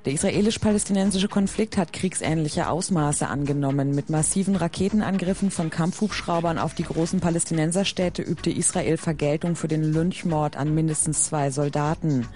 Der 0.07 0.13
israelisch-palästinensische 0.13 1.27
Konflikt 1.27 1.77
hat 1.77 1.93
kriegsähnliche 1.93 2.69
Ausmaße 2.69 3.27
angenommen. 3.27 3.93
Mit 3.93 4.09
massiven 4.09 4.55
Raketenangriffen 4.55 5.51
von 5.51 5.69
Kampfhubschraubern 5.69 6.59
auf 6.59 6.75
die 6.75 6.85
großen 6.85 7.19
Palästinenserstädte 7.19 8.23
übte 8.23 8.51
Israel 8.51 8.99
Vergeltung 8.99 9.57
für 9.57 9.67
den 9.67 9.83
Lynchmord 9.83 10.57
an 10.57 10.73
mindestens 10.77 11.25
zwei 11.25 11.51
Soldaten. 11.51 12.29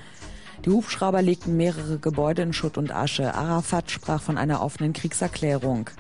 Die 0.65 0.71
Hubschrauber 0.71 1.23
legten 1.23 1.57
mehrere 1.57 2.01
Gebäude 2.01 2.43
in 2.43 2.53
Schutt 2.53 2.77
und 2.77 2.93
Asche. 2.93 3.37
Arafat 3.37 3.93
sprach 3.93 4.21
von 4.21 4.37
einer 4.37 4.63
offenen 4.63 4.93
Kriegserklärung. 4.93 5.91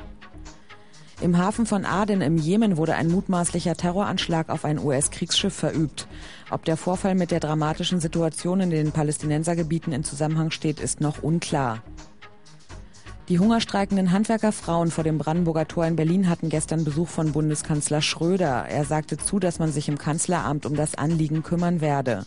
Im 1.21 1.37
Hafen 1.37 1.67
von 1.67 1.85
Aden 1.85 2.23
im 2.23 2.39
Jemen 2.39 2.79
wurde 2.79 2.95
ein 2.95 3.09
mutmaßlicher 3.09 3.77
Terroranschlag 3.77 4.49
auf 4.49 4.65
ein 4.65 4.79
US-Kriegsschiff 4.79 5.53
verübt. 5.53 6.09
Ob 6.51 6.65
der 6.65 6.79
Vorfall 6.79 7.15
mit 7.15 7.31
der 7.31 7.41
dramatischen 7.41 8.01
Situation 8.01 8.61
in 8.61 8.71
den 8.71 8.91
Palästinensergebieten 8.91 9.93
in 9.93 10.03
Zusammenhang 10.03 10.51
steht, 10.51 10.81
ist 10.81 11.03
noch 11.03 11.23
unklar. 11.23 11.83
Die 13.29 13.39
hungerstreikenden 13.39 14.13
Handwerkerfrauen 14.13 14.91
vor 14.91 15.05
dem 15.05 15.19
Brandenburger 15.19 15.69
Tor 15.69 15.87
in 15.87 15.95
Berlin 15.95 16.31
hatten 16.31 16.49
gestern 16.49 16.85
Besuch 16.85 17.09
von 17.09 17.33
Bundeskanzler 17.33 18.01
Schröder. 18.01 18.65
Er 18.69 18.87
sagte 18.87 19.19
zu, 19.19 19.39
dass 19.39 19.59
man 19.59 19.71
sich 19.71 19.89
im 19.89 19.99
Kanzleramt 19.99 20.65
um 20.65 20.75
das 20.75 20.95
Anliegen 20.95 21.43
kümmern 21.43 21.83
werde. 21.83 22.25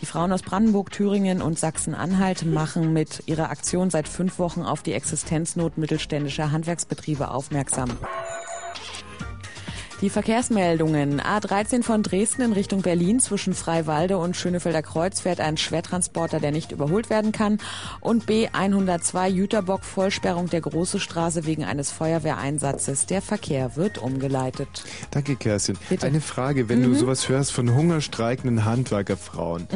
Die 0.00 0.06
Frauen 0.06 0.32
aus 0.32 0.42
Brandenburg, 0.42 0.90
Thüringen 0.90 1.40
und 1.40 1.58
Sachsen-Anhalt 1.58 2.44
machen 2.44 2.92
mit 2.92 3.22
ihrer 3.26 3.50
Aktion 3.50 3.88
seit 3.90 4.08
fünf 4.08 4.38
Wochen 4.38 4.62
auf 4.62 4.82
die 4.82 4.92
Existenznot 4.92 5.78
mittelständischer 5.78 6.52
Handwerksbetriebe 6.52 7.30
aufmerksam. 7.30 7.90
Die 10.02 10.10
Verkehrsmeldungen. 10.10 11.22
A13 11.22 11.82
von 11.82 12.02
Dresden 12.02 12.42
in 12.42 12.52
Richtung 12.52 12.82
Berlin 12.82 13.18
zwischen 13.18 13.54
Freiwalde 13.54 14.18
und 14.18 14.36
Schönefelder 14.36 14.82
Kreuz 14.82 15.20
fährt 15.20 15.40
ein 15.40 15.56
Schwertransporter, 15.56 16.38
der 16.38 16.52
nicht 16.52 16.70
überholt 16.70 17.08
werden 17.08 17.32
kann. 17.32 17.58
Und 18.00 18.26
B102 18.26 19.26
Jüterbock 19.28 19.84
Vollsperrung 19.84 20.50
der 20.50 20.60
Große 20.60 21.00
Straße 21.00 21.46
wegen 21.46 21.64
eines 21.64 21.90
Feuerwehreinsatzes. 21.92 23.06
Der 23.06 23.22
Verkehr 23.22 23.74
wird 23.76 23.96
umgeleitet. 23.96 24.68
Danke, 25.12 25.34
Kerstin. 25.34 25.78
Eine 26.02 26.20
Frage, 26.20 26.68
wenn 26.68 26.82
du 26.82 26.90
Mhm. 26.90 26.96
sowas 26.96 27.30
hörst 27.30 27.52
von 27.52 27.74
hungerstreikenden 27.74 28.66
Handwerkerfrauen, 28.66 29.66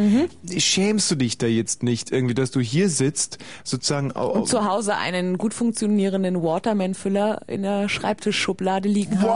schämst 0.55 1.11
du 1.11 1.15
dich 1.15 1.39
da 1.39 1.47
jetzt 1.47 1.83
nicht 1.83 2.13
irgendwie, 2.13 2.35
dass 2.35 2.51
du 2.51 2.61
hier 2.61 2.91
sitzt, 2.91 3.39
sozusagen 3.65 4.13
au- 4.13 4.33
Und 4.33 4.49
zu 4.49 4.67
Hause 4.67 4.97
einen 4.97 5.39
gut 5.39 5.55
funktionierenden 5.55 6.43
Waterman-Füller 6.43 7.41
in 7.47 7.63
der 7.63 7.89
Schreibtischschublade 7.89 8.87
liegen 8.87 9.23
habe. 9.23 9.31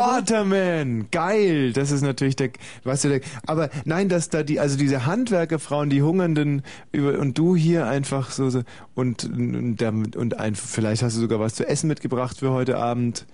Waterman, 0.74 1.06
geil. 1.10 1.72
Das 1.72 1.90
ist 1.90 2.02
natürlich 2.02 2.36
der, 2.36 2.50
weißt 2.84 3.04
du, 3.04 3.08
der, 3.08 3.20
aber 3.46 3.70
nein, 3.84 4.08
dass 4.08 4.28
da 4.28 4.42
die, 4.42 4.60
also 4.60 4.76
diese 4.76 5.06
Handwerkerfrauen, 5.06 5.90
die 5.90 6.02
Hungernden 6.02 6.62
über 6.92 7.18
und 7.18 7.38
du 7.38 7.56
hier 7.56 7.86
einfach 7.86 8.30
so, 8.30 8.50
so 8.50 8.62
und 8.94 9.24
und, 9.24 9.76
damit- 9.76 10.16
und 10.16 10.38
ein, 10.38 10.54
vielleicht 10.54 11.02
hast 11.02 11.16
du 11.16 11.20
sogar 11.20 11.40
was 11.40 11.54
zu 11.54 11.66
essen 11.66 11.88
mitgebracht 11.88 12.38
für 12.38 12.50
heute 12.50 12.78
Abend. 12.78 13.26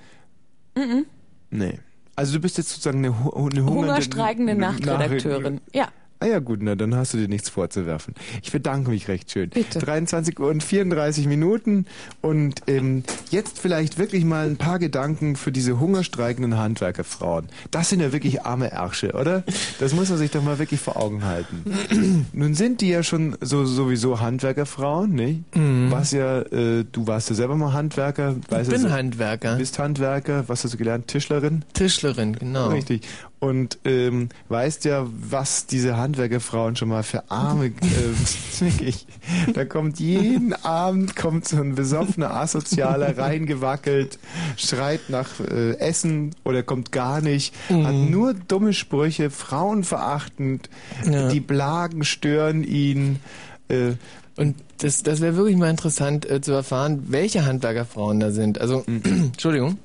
Mhm. 0.76 1.06
Nee. 1.50 1.78
Also 2.16 2.34
du 2.34 2.40
bist 2.40 2.58
jetzt 2.58 2.70
sozusagen 2.70 2.98
eine, 2.98 3.08
eine 3.08 3.16
hungernde 3.34 3.64
Hungerstreikende 3.70 4.54
Nachtredakteurin. 4.54 5.60
Ja. 5.72 5.88
Ah 6.22 6.26
ja 6.26 6.38
gut, 6.38 6.58
na 6.62 6.74
dann 6.74 6.94
hast 6.94 7.14
du 7.14 7.18
dir 7.18 7.28
nichts 7.28 7.48
vorzuwerfen. 7.48 8.14
Ich 8.42 8.52
bedanke 8.52 8.90
mich 8.90 9.08
recht 9.08 9.30
schön. 9.30 9.48
Bitte. 9.48 9.78
23 9.78 10.38
Uhr 10.38 10.50
und 10.50 10.62
34 10.62 11.26
Minuten 11.26 11.86
und 12.20 12.60
ähm, 12.66 13.04
jetzt 13.30 13.58
vielleicht 13.58 13.96
wirklich 13.96 14.26
mal 14.26 14.46
ein 14.46 14.58
paar 14.58 14.78
Gedanken 14.78 15.34
für 15.34 15.50
diese 15.50 15.80
hungerstreikenden 15.80 16.58
Handwerkerfrauen. 16.58 17.46
Das 17.70 17.88
sind 17.88 18.00
ja 18.00 18.12
wirklich 18.12 18.42
arme 18.42 18.70
Ärsche, 18.70 19.12
oder? 19.12 19.44
Das 19.78 19.94
muss 19.94 20.10
man 20.10 20.18
sich 20.18 20.30
doch 20.30 20.42
mal 20.42 20.58
wirklich 20.58 20.80
vor 20.80 20.98
Augen 20.98 21.24
halten. 21.24 22.26
Nun 22.34 22.54
sind 22.54 22.82
die 22.82 22.90
ja 22.90 23.02
schon 23.02 23.38
so 23.40 23.64
sowieso 23.64 24.20
Handwerkerfrauen, 24.20 25.12
nicht? 25.12 25.56
Mhm. 25.56 25.90
Was 25.90 26.12
ja, 26.12 26.40
äh, 26.40 26.84
du 26.92 27.06
warst 27.06 27.30
ja 27.30 27.34
selber 27.34 27.56
mal 27.56 27.72
Handwerker. 27.72 28.36
Ich 28.60 28.68
bin 28.68 28.92
Handwerker. 28.92 29.56
Bist 29.56 29.78
Handwerker. 29.78 30.44
Was 30.48 30.64
hast 30.64 30.74
du 30.74 30.76
gelernt? 30.76 31.08
Tischlerin? 31.08 31.64
Tischlerin, 31.72 32.34
genau. 32.34 32.68
Richtig. 32.68 33.08
Und 33.40 33.78
ähm, 33.86 34.28
weißt 34.50 34.84
ja, 34.84 35.06
was 35.08 35.64
diese 35.64 35.96
Handwerkerfrauen 35.96 36.76
schon 36.76 36.90
mal 36.90 37.02
für 37.02 37.30
Arme, 37.30 37.66
äh, 38.60 38.92
da 39.54 39.64
kommt 39.64 39.98
jeden 39.98 40.52
Abend 40.52 41.16
kommt 41.16 41.48
so 41.48 41.56
ein 41.56 41.74
besoffener 41.74 42.34
Asozialer 42.36 43.16
reingewackelt, 43.18 44.18
schreit 44.58 45.08
nach 45.08 45.40
äh, 45.40 45.78
Essen 45.78 46.34
oder 46.44 46.62
kommt 46.62 46.92
gar 46.92 47.22
nicht, 47.22 47.54
hat 47.70 47.94
nur 47.94 48.34
dumme 48.34 48.74
Sprüche, 48.74 49.30
frauenverachtend, 49.30 50.68
Ja. 51.10 51.28
die 51.28 51.40
Blagen 51.40 52.04
stören 52.04 52.62
ihn. 52.62 53.20
Äh, 53.68 53.92
Und 54.36 54.56
das, 54.78 55.02
das 55.02 55.20
wäre 55.20 55.36
wirklich 55.36 55.56
mal 55.56 55.70
interessant 55.70 56.28
äh, 56.30 56.40
zu 56.40 56.52
erfahren, 56.52 57.04
welche 57.08 57.44
Handwerkerfrauen 57.46 58.20
da 58.20 58.30
sind. 58.32 58.60
Also, 58.60 58.84
Entschuldigung. 59.04 59.78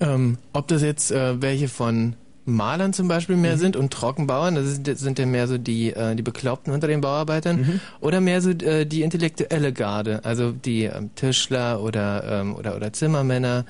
Ähm, 0.00 0.38
ob 0.52 0.68
das 0.68 0.82
jetzt 0.82 1.10
äh, 1.10 1.40
welche 1.40 1.68
von 1.68 2.16
Malern 2.46 2.92
zum 2.92 3.08
Beispiel 3.08 3.36
mehr 3.36 3.58
sind 3.58 3.76
und 3.76 3.92
Trockenbauern, 3.92 4.54
das 4.54 4.66
sind, 4.66 4.88
das 4.88 5.00
sind 5.00 5.18
ja 5.18 5.26
mehr 5.26 5.46
so 5.46 5.58
die, 5.58 5.92
äh, 5.92 6.14
die 6.14 6.22
Bekloppten 6.22 6.72
unter 6.72 6.86
den 6.86 7.00
Bauarbeitern, 7.00 7.80
oder 8.00 8.20
mehr 8.20 8.40
so 8.40 8.50
äh, 8.50 8.86
die 8.86 9.02
intellektuelle 9.02 9.72
Garde, 9.72 10.24
also 10.24 10.52
die 10.52 10.84
ähm, 10.84 11.10
Tischler 11.14 11.82
oder, 11.82 12.40
ähm, 12.40 12.54
oder, 12.54 12.76
oder 12.76 12.92
Zimmermänner. 12.92 13.64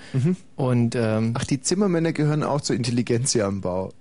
Und, 0.56 0.94
ähm, 0.94 1.34
Ach, 1.36 1.44
die 1.44 1.60
Zimmermänner 1.60 2.12
gehören 2.12 2.42
auch 2.42 2.60
zur 2.60 2.76
Intelligenz 2.76 3.32
hier 3.32 3.46
am 3.46 3.60
Bau. 3.60 3.92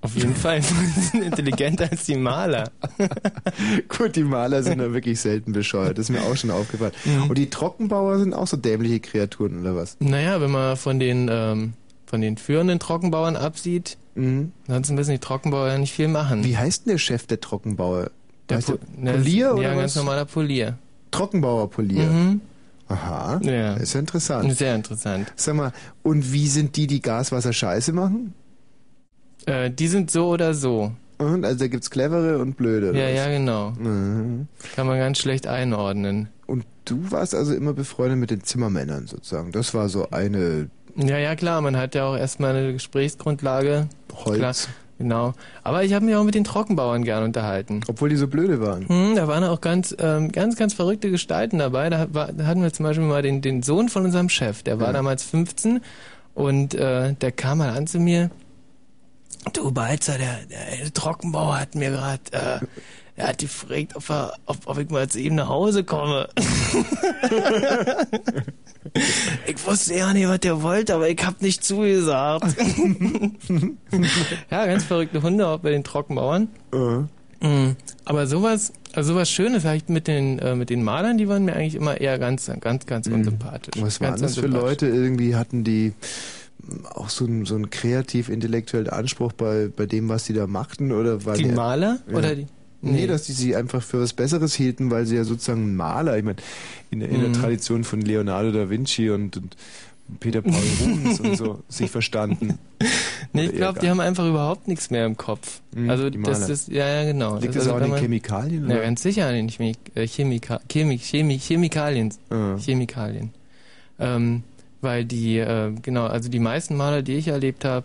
Auf 0.00 0.14
jeden 0.14 0.34
Fall 0.36 0.62
sind 0.62 1.24
intelligenter 1.24 1.88
als 1.90 2.04
die 2.04 2.16
Maler. 2.16 2.70
Gut, 3.88 4.14
die 4.14 4.22
Maler 4.22 4.62
sind 4.62 4.80
ja 4.80 4.92
wirklich 4.92 5.20
selten 5.20 5.52
bescheuert, 5.52 5.98
das 5.98 6.08
ist 6.08 6.10
mir 6.10 6.22
auch 6.22 6.36
schon 6.36 6.50
aufgefallen. 6.50 6.92
Mhm. 7.04 7.30
Und 7.30 7.38
die 7.38 7.50
Trockenbauer 7.50 8.18
sind 8.18 8.32
auch 8.32 8.46
so 8.46 8.56
dämliche 8.56 9.00
Kreaturen, 9.00 9.60
oder 9.60 9.74
was? 9.74 9.96
Naja, 10.00 10.40
wenn 10.40 10.50
man 10.50 10.76
von 10.76 11.00
den, 11.00 11.28
ähm, 11.30 11.72
von 12.08 12.20
den 12.22 12.36
führenden 12.38 12.78
Trockenbauern 12.78 13.36
absieht, 13.36 13.98
ansonsten 14.16 14.94
müssen 14.94 15.10
die 15.12 15.18
Trockenbauer 15.18 15.68
ja 15.68 15.78
nicht 15.78 15.92
viel 15.92 16.08
machen. 16.08 16.42
Wie 16.42 16.56
heißt 16.56 16.86
denn 16.86 16.92
der 16.92 16.98
Chef 16.98 17.26
der 17.26 17.40
Trockenbauer? 17.40 18.10
Der 18.48 18.56
Heißt 18.56 18.68
Po- 18.68 18.78
der 18.96 19.12
ne, 19.12 19.18
Polier 19.18 19.46
ja, 19.46 19.52
oder 19.52 19.74
ganz 19.74 19.82
was? 19.92 19.96
normaler 19.96 20.24
Polier. 20.24 20.78
Trockenbauer 21.10 21.70
Polier. 21.70 22.06
Mhm. 22.06 22.40
Aha. 22.88 23.38
Ja. 23.42 23.74
Ist 23.74 23.92
ja 23.92 24.00
interessant. 24.00 24.56
Sehr 24.56 24.74
interessant. 24.74 25.30
Sag 25.36 25.54
mal, 25.54 25.72
und 26.02 26.32
wie 26.32 26.48
sind 26.48 26.76
die, 26.76 26.86
die 26.86 27.02
Gaswasser 27.02 27.52
scheiße 27.52 27.92
machen? 27.92 28.32
Äh, 29.46 29.70
die 29.70 29.88
sind 29.88 30.10
so 30.10 30.28
oder 30.28 30.54
so. 30.54 30.92
Und 31.18 31.44
also 31.44 31.58
da 31.58 31.68
gibt's 31.68 31.90
clevere 31.90 32.38
und 32.38 32.56
blöde. 32.56 32.98
Ja, 32.98 33.06
was? 33.08 33.14
ja, 33.16 33.28
genau. 33.28 33.70
Mhm. 33.72 34.48
Kann 34.74 34.86
man 34.86 34.98
ganz 34.98 35.18
schlecht 35.18 35.46
einordnen. 35.46 36.28
Und 36.46 36.64
du 36.86 37.10
warst 37.10 37.34
also 37.34 37.52
immer 37.54 37.74
befreundet 37.74 38.18
mit 38.18 38.30
den 38.30 38.42
Zimmermännern 38.42 39.06
sozusagen. 39.06 39.52
Das 39.52 39.74
war 39.74 39.88
so 39.90 40.10
eine 40.10 40.70
Ja, 40.98 41.16
ja, 41.18 41.36
klar, 41.36 41.60
man 41.60 41.76
hat 41.76 41.94
ja 41.94 42.04
auch 42.06 42.16
erstmal 42.16 42.54
eine 42.56 42.72
Gesprächsgrundlage. 42.72 43.88
Holz. 44.24 44.36
Klar, 44.38 44.54
genau. 44.98 45.34
Aber 45.62 45.84
ich 45.84 45.92
habe 45.94 46.04
mich 46.04 46.16
auch 46.16 46.24
mit 46.24 46.34
den 46.34 46.42
Trockenbauern 46.44 47.04
gern 47.04 47.22
unterhalten. 47.22 47.80
Obwohl 47.88 48.08
die 48.08 48.16
so 48.16 48.26
blöde 48.26 48.60
waren. 48.60 48.88
Hm, 48.88 49.14
da 49.14 49.28
waren 49.28 49.44
auch 49.44 49.60
ganz, 49.60 49.94
ähm, 50.00 50.32
ganz, 50.32 50.56
ganz 50.56 50.74
verrückte 50.74 51.10
Gestalten 51.10 51.58
dabei. 51.58 51.88
Da, 51.88 52.08
war, 52.12 52.32
da 52.32 52.46
hatten 52.46 52.62
wir 52.62 52.72
zum 52.72 52.84
Beispiel 52.84 53.06
mal 53.06 53.22
den, 53.22 53.40
den 53.42 53.62
Sohn 53.62 53.88
von 53.88 54.04
unserem 54.04 54.28
Chef, 54.28 54.62
der 54.64 54.80
war 54.80 54.88
Ja. 54.88 54.92
damals 54.94 55.22
15 55.22 55.80
und 56.34 56.74
äh, 56.74 57.14
der 57.14 57.32
kam 57.32 57.58
mal 57.58 57.70
an 57.70 57.86
zu 57.86 58.00
mir. 58.00 58.30
Du 59.52 59.70
Balzer, 59.70 60.18
der, 60.18 60.36
der 60.50 60.92
Trockenbauer 60.92 61.60
hat 61.60 61.74
mir 61.76 61.90
gerade, 61.90 62.20
äh, 62.32 62.58
er 63.18 63.28
hat 63.28 63.38
gefragt, 63.38 63.96
ob, 63.96 64.08
er, 64.10 64.32
ob, 64.46 64.56
ob 64.66 64.78
ich 64.78 64.88
mal 64.90 65.08
zu 65.08 65.18
ihm 65.18 65.34
nach 65.34 65.48
Hause 65.48 65.82
komme. 65.82 66.28
ich 69.46 69.66
wusste 69.66 69.96
ja 69.96 70.12
nicht, 70.12 70.28
was 70.28 70.38
der 70.40 70.62
wollte, 70.62 70.94
aber 70.94 71.08
ich 71.08 71.24
hab 71.26 71.42
nicht 71.42 71.64
zugesagt. 71.64 72.56
ja, 74.50 74.66
ganz 74.66 74.84
verrückte 74.84 75.20
Hunde 75.22 75.48
auch 75.48 75.58
bei 75.58 75.70
den 75.70 75.82
Trockenbauern. 75.82 76.48
Mhm. 77.40 77.76
Aber 78.04 78.26
sowas, 78.28 78.72
also 78.92 79.14
sowas 79.14 79.28
Schönes 79.30 79.64
halt 79.64 79.88
mit 79.88 80.06
den 80.06 80.38
äh, 80.38 80.54
mit 80.54 80.70
den 80.70 80.82
Malern, 80.84 81.18
die 81.18 81.28
waren 81.28 81.44
mir 81.44 81.54
eigentlich 81.54 81.74
immer 81.74 82.00
eher 82.00 82.18
ganz 82.18 82.50
ganz 82.60 82.86
ganz 82.86 83.08
unsympathisch. 83.08 83.80
Mhm. 83.80 83.86
Was 83.86 83.98
ganz 83.98 84.12
waren 84.12 84.22
das 84.22 84.34
für 84.36 84.42
unsympathisch. 84.46 84.70
Leute? 84.82 84.86
Irgendwie 84.86 85.34
hatten 85.34 85.64
die 85.64 85.92
mm, 86.62 86.86
auch 86.86 87.08
so 87.08 87.24
einen 87.26 87.46
so 87.46 87.54
einen 87.56 87.70
kreativ-intellektuellen 87.70 88.88
Anspruch 88.90 89.32
bei, 89.32 89.68
bei 89.74 89.86
dem, 89.86 90.08
was 90.08 90.24
sie 90.26 90.34
da 90.34 90.46
machten? 90.46 90.92
Oder 90.92 91.24
war 91.24 91.34
Die 91.34 91.46
Maler? 91.46 91.98
Oder 92.12 92.36
die- 92.36 92.46
Nee. 92.80 92.92
Nee. 92.92 93.06
dass 93.08 93.24
die 93.24 93.32
sie 93.32 93.56
einfach 93.56 93.82
für 93.82 94.00
was 94.00 94.12
Besseres 94.12 94.54
hielten, 94.54 94.90
weil 94.90 95.04
sie 95.04 95.16
ja 95.16 95.24
sozusagen 95.24 95.72
ein 95.72 95.76
Maler, 95.76 96.16
ich 96.16 96.22
meine, 96.24 96.36
in, 96.90 97.00
der- 97.00 97.08
in 97.08 97.20
der 97.20 97.28
Mhm. 97.30 97.34
Tradition 97.34 97.82
von 97.84 98.00
Leonardo 98.00 98.52
da 98.52 98.70
Vinci 98.70 99.10
und, 99.10 99.36
und 99.36 99.56
Peter 100.20 100.40
Paul 100.42 100.52
Rubens 100.80 101.20
und 101.20 101.36
so 101.36 101.62
sich 101.68 101.90
verstanden. 101.90 102.58
Nee, 103.32 103.42
ich 103.44 103.48
Oder 103.50 103.58
glaube, 103.58 103.80
die 103.80 103.90
haben 103.90 104.00
einfach 104.00 104.26
überhaupt 104.26 104.68
nichts 104.68 104.90
mehr 104.90 105.04
im 105.06 105.16
Kopf. 105.16 105.60
Mhm, 105.74 105.90
also 105.90 106.08
das 106.08 106.48
ist 106.48 106.68
ja 106.68 106.86
ja 106.88 107.04
genau. 107.12 107.34
Liegt 107.34 107.48
das 107.48 107.54
das 107.56 107.62
also, 107.64 107.72
auch 107.72 107.76
an 107.76 107.82
den 107.82 107.90
man- 107.90 108.00
Chemikalien, 108.00 108.68
Ja, 108.68 108.76
oder? 108.76 108.84
ganz 108.84 109.02
sicher 109.02 109.26
an 109.26 109.34
den 109.34 109.48
Chemik 109.50 109.76
äh, 109.96 110.06
Chemika 110.06 110.60
Chemik 110.70 111.02
Chemik 111.02 111.42
Chemikalien. 111.42 112.14
Chemikalien. 112.58 113.30
Ähm, 113.98 114.44
weil 114.80 115.04
die 115.04 115.38
äh, 115.38 115.72
genau, 115.82 116.06
also 116.06 116.28
die 116.30 116.38
meisten 116.38 116.76
Maler, 116.76 117.02
die 117.02 117.14
ich 117.16 117.26
erlebt 117.28 117.64
habe, 117.64 117.84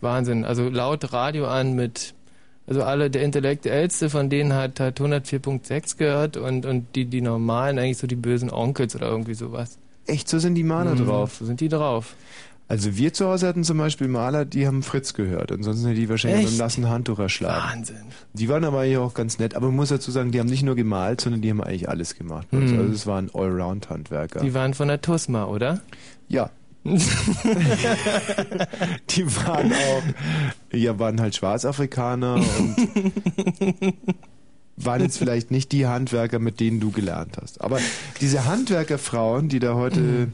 Wahnsinn. 0.00 0.44
Also 0.44 0.68
laut 0.68 1.12
Radio 1.12 1.46
an 1.46 1.74
mit 1.74 2.14
also 2.66 2.82
alle, 2.82 3.10
der 3.10 3.22
Intellektuellste 3.22 4.08
von 4.10 4.30
denen 4.30 4.52
hat, 4.54 4.80
hat 4.80 5.00
104.6 5.00 5.96
gehört 5.98 6.36
und, 6.36 6.64
und 6.66 6.86
die, 6.94 7.04
die 7.04 7.20
normalen 7.20 7.78
eigentlich 7.78 7.98
so 7.98 8.06
die 8.06 8.16
bösen 8.16 8.50
Onkels 8.50 8.94
oder 8.96 9.08
irgendwie 9.08 9.34
sowas. 9.34 9.78
Echt, 10.06 10.28
so 10.28 10.38
sind 10.38 10.54
die 10.54 10.64
Maler 10.64 10.94
Mhm, 10.94 11.06
drauf? 11.06 11.36
So 11.38 11.44
sind 11.46 11.60
die 11.60 11.68
drauf. 11.68 12.14
Also 12.66 12.96
wir 12.96 13.12
zu 13.12 13.26
Hause 13.26 13.46
hatten 13.46 13.62
zum 13.62 13.76
Beispiel 13.76 14.08
Maler, 14.08 14.46
die 14.46 14.66
haben 14.66 14.82
Fritz 14.82 15.12
gehört. 15.12 15.52
Ansonsten 15.52 15.86
hätte 15.88 16.00
die 16.00 16.08
wahrscheinlich 16.08 16.38
mit 16.40 16.46
Echt? 16.46 16.54
einem 16.54 16.64
nassen 16.66 16.88
Handtuch 16.88 17.18
erschlagen. 17.18 17.62
Wahnsinn. 17.80 17.96
Die 18.32 18.48
waren 18.48 18.64
aber 18.64 18.80
eigentlich 18.80 18.96
auch 18.96 19.12
ganz 19.12 19.38
nett. 19.38 19.54
Aber 19.54 19.66
man 19.66 19.76
muss 19.76 19.90
dazu 19.90 20.10
sagen, 20.10 20.30
die 20.32 20.40
haben 20.40 20.48
nicht 20.48 20.62
nur 20.62 20.74
gemalt, 20.74 21.20
sondern 21.20 21.42
die 21.42 21.50
haben 21.50 21.60
eigentlich 21.62 21.90
alles 21.90 22.16
gemacht. 22.16 22.50
Mhm. 22.52 22.78
Also 22.78 22.92
es 22.92 23.06
waren 23.06 23.30
Allround-Handwerker. 23.34 24.40
Die 24.40 24.54
waren 24.54 24.72
von 24.72 24.88
der 24.88 25.02
TUSMA, 25.02 25.44
oder? 25.44 25.80
Ja. 26.28 26.50
die 29.10 29.26
waren 29.26 29.72
auch, 29.72 30.02
ja, 30.70 30.98
waren 30.98 31.18
halt 31.18 31.34
Schwarzafrikaner 31.34 32.34
und 32.34 32.76
waren 34.76 35.00
jetzt 35.00 35.16
vielleicht 35.16 35.50
nicht 35.50 35.72
die 35.72 35.86
Handwerker, 35.86 36.38
mit 36.38 36.60
denen 36.60 36.80
du 36.80 36.90
gelernt 36.90 37.38
hast. 37.40 37.62
Aber 37.62 37.78
diese 38.20 38.44
Handwerkerfrauen, 38.44 39.48
die 39.48 39.60
da 39.60 39.74
heute 39.74 40.28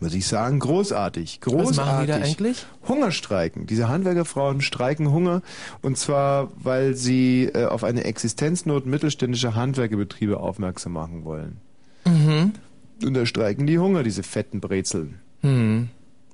Muss 0.00 0.12
ich 0.12 0.26
sagen, 0.26 0.58
großartig. 0.58 1.40
Großartig. 1.40 1.70
Was 1.70 1.76
machen 1.76 2.00
die 2.02 2.06
da 2.08 2.16
eigentlich? 2.16 2.66
Hungerstreiken. 2.86 3.66
Diese 3.66 3.88
Handwerkerfrauen 3.88 4.60
streiken 4.60 5.10
Hunger 5.10 5.40
und 5.80 5.96
zwar, 5.96 6.50
weil 6.56 6.96
sie 6.96 7.44
äh, 7.44 7.64
auf 7.64 7.82
eine 7.84 8.04
Existenznot 8.04 8.84
mittelständischer 8.84 9.54
Handwerkerbetriebe 9.54 10.38
aufmerksam 10.38 10.92
machen 10.92 11.24
wollen. 11.24 11.62
Mhm. 12.04 12.52
Und 13.02 13.14
da 13.14 13.26
streiken 13.26 13.66
die 13.66 13.78
Hunger, 13.78 14.02
diese 14.02 14.22
fetten 14.22 14.60
Brezeln. 14.60 15.20
Hm. 15.40 15.88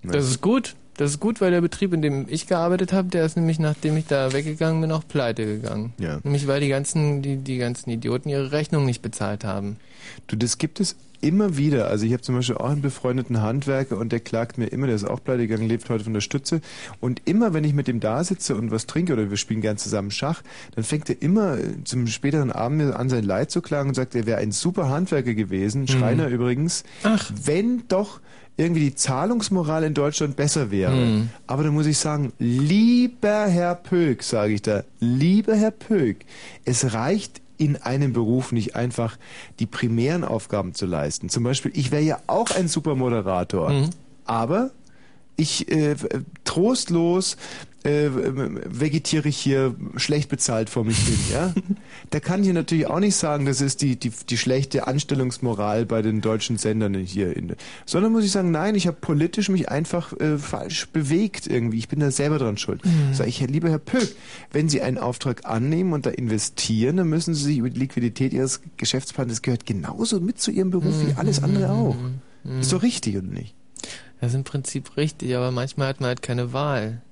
Ja. 0.05 0.13
Das 0.13 0.27
ist 0.27 0.41
gut. 0.41 0.77
Das 0.97 1.13
ist 1.13 1.21
gut, 1.21 1.41
weil 1.41 1.51
der 1.51 1.63
Betrieb, 1.63 1.95
in 1.95 2.03
dem 2.03 2.27
ich 2.29 2.47
gearbeitet 2.47 2.93
habe, 2.93 3.09
der 3.09 3.25
ist 3.25 3.35
nämlich, 3.35 3.59
nachdem 3.59 3.97
ich 3.97 4.07
da 4.07 4.35
weggegangen 4.35 4.83
bin, 4.83 4.93
auch 4.93 5.07
pleite 5.09 5.47
gegangen. 5.47 5.95
Ja. 5.99 6.21
Nämlich 6.25 6.47
weil 6.47 6.61
die 6.61 6.69
ganzen, 6.69 7.23
die, 7.23 7.37
die 7.37 7.57
ganzen 7.57 7.89
Idioten 7.89 8.29
ihre 8.29 8.53
Rechnung 8.53 8.85
nicht 8.85 9.01
bezahlt 9.01 9.45
haben. 9.45 9.79
Du, 10.27 10.37
das 10.37 10.59
gibt 10.59 10.79
es 10.79 10.97
immer 11.21 11.57
wieder. 11.57 11.89
Also 11.89 12.07
ich 12.07 12.13
habe 12.13 12.23
zum 12.23 12.35
Beispiel 12.35 12.57
auch 12.57 12.71
einen 12.71 12.83
befreundeten 12.83 13.43
Handwerker 13.43 13.97
und 13.99 14.13
der 14.13 14.21
klagt 14.21 14.59
mir 14.59 14.67
immer, 14.67 14.87
der 14.87 14.97
ist 14.97 15.05
auch 15.05 15.23
pleite 15.23 15.47
gegangen, 15.47 15.69
lebt 15.69 15.89
heute 15.89 16.05
von 16.05 16.15
der 16.15 16.21
Stütze. 16.21 16.61
Und 17.01 17.23
immer, 17.25 17.55
wenn 17.55 17.65
ich 17.65 17.75
mit 17.75 17.89
dem 17.89 18.01
da 18.01 18.25
sitze 18.25 18.57
und 18.57 18.71
was 18.71 18.87
trinke 18.87 19.13
oder 19.13 19.31
wir 19.31 19.37
spielen 19.37 19.61
gern 19.61 19.77
zusammen 19.77 20.11
Schach, 20.11 20.43
dann 20.75 20.85
fängt 20.85 21.09
er 21.11 21.21
immer 21.23 21.59
äh, 21.59 21.85
zum 21.85 22.07
späteren 22.07 22.53
Abend 22.53 22.95
an, 22.95 23.09
sein 23.09 23.25
Leid 23.25 23.51
zu 23.51 23.63
klagen 23.63 23.91
und 23.91 23.95
sagt, 23.95 24.15
er 24.15 24.27
wäre 24.27 24.39
ein 24.39 24.53
super 24.53 24.89
Handwerker 24.89 25.35
gewesen, 25.35 25.89
Schreiner 25.89 26.29
übrigens, 26.29 26.85
wenn 27.45 27.83
doch 27.89 28.21
irgendwie 28.57 28.81
die 28.81 28.95
Zahlungsmoral 28.95 29.85
in 29.85 29.95
Deutschland 29.95 30.37
besser 30.37 30.71
wäre. 30.71 30.93
Hm. 30.93 31.31
Aber 31.47 31.65
da 31.65 31.71
muss 31.71 31.87
ich 31.87 31.99
sagen, 31.99 32.33
lieber 32.39 33.47
Herr 33.47 33.75
Pöck, 33.75 34.23
sage 34.23 34.53
ich 34.53 34.63
da, 34.63 34.85
lieber 35.01 35.55
Herr 35.55 35.71
Pöck, 35.71 36.27
es 36.65 36.93
reicht 36.93 37.41
in 37.61 37.77
einem 37.77 38.13
Beruf 38.15 38.53
nicht 38.53 38.75
einfach 38.75 39.19
die 39.59 39.67
primären 39.67 40.25
Aufgaben 40.25 40.73
zu 40.75 40.87
leisten. 40.87 41.29
Zum 41.29 41.45
Beispiel, 41.45 41.71
ich 41.75 41.91
wäre 41.91 42.03
ja 42.03 42.19
auch 42.27 42.51
ein 42.51 42.69
super 42.69 42.95
Moderator, 42.95 43.71
Mhm. 43.71 43.91
aber 44.25 44.71
ich 45.37 45.71
äh, 45.71 45.95
trostlos 46.45 47.37
äh, 47.83 48.11
vegetiere 48.13 49.29
ich 49.29 49.39
hier 49.39 49.75
schlecht 49.97 50.29
bezahlt 50.29 50.69
vor 50.69 50.85
mich 50.85 50.99
hin, 50.99 51.19
ja? 51.33 51.55
Da 52.11 52.21
kann 52.21 52.43
ich 52.43 52.53
natürlich 52.53 52.89
auch 52.89 52.99
nicht 52.99 53.15
sagen, 53.15 53.47
das 53.47 53.61
ist 53.61 53.83
die, 53.83 53.97
die, 53.97 54.11
die 54.11 54.37
schlechte 54.37 54.87
Anstellungsmoral 54.87 55.87
bei 55.87 56.03
den 56.03 56.21
deutschen 56.21 56.59
Sendern 56.59 56.95
hier. 56.95 57.37
In, 57.37 57.55
sondern 57.87 58.13
muss 58.13 58.25
ich 58.25 58.33
sagen, 58.33 58.51
nein, 58.51 58.75
ich 58.75 58.87
habe 58.87 58.97
politisch 59.01 59.49
mich 59.49 59.69
einfach 59.69 60.13
äh, 60.19 60.37
falsch 60.37 60.89
bewegt 60.89 61.47
irgendwie. 61.47 61.79
Ich 61.79 61.89
bin 61.89 62.01
da 62.01 62.11
selber 62.11 62.39
dran 62.39 62.59
schuld. 62.59 62.85
Mhm. 62.85 63.15
Sag 63.15 63.29
ich, 63.29 63.41
lieber 63.41 63.71
Herr 63.71 63.79
Pöck, 63.79 64.15
wenn 64.51 64.69
Sie 64.69 64.83
einen 64.83 64.99
Auftrag 64.99 65.47
annehmen 65.47 65.93
und 65.93 66.05
da 66.05 66.11
investieren, 66.11 66.97
dann 66.97 67.09
müssen 67.09 67.35
Sie 67.35 67.45
sich 67.45 67.59
über 67.59 67.71
die 67.71 67.79
Liquidität 67.79 68.33
Ihres 68.33 68.61
Geschäftspartners, 68.77 69.37
das 69.37 69.43
gehört 69.43 69.67
genauso 69.67 70.21
mit 70.21 70.41
zu 70.41 70.51
Ihrem 70.51 70.71
Beruf 70.71 70.95
wie 71.07 71.15
alles 71.15 71.43
andere 71.43 71.71
auch. 71.71 71.97
Mhm. 72.45 72.61
Ist 72.61 72.73
doch 72.73 72.83
richtig, 72.83 73.17
oder 73.17 73.27
nicht? 73.27 73.55
Das 74.21 74.33
ist 74.33 74.37
im 74.37 74.45
Prinzip 74.45 74.97
richtig, 74.97 75.35
aber 75.35 75.51
manchmal 75.51 75.89
hat 75.89 76.01
man 76.01 76.09
halt 76.09 76.23
keine 76.23 76.53
Wahl. 76.53 77.03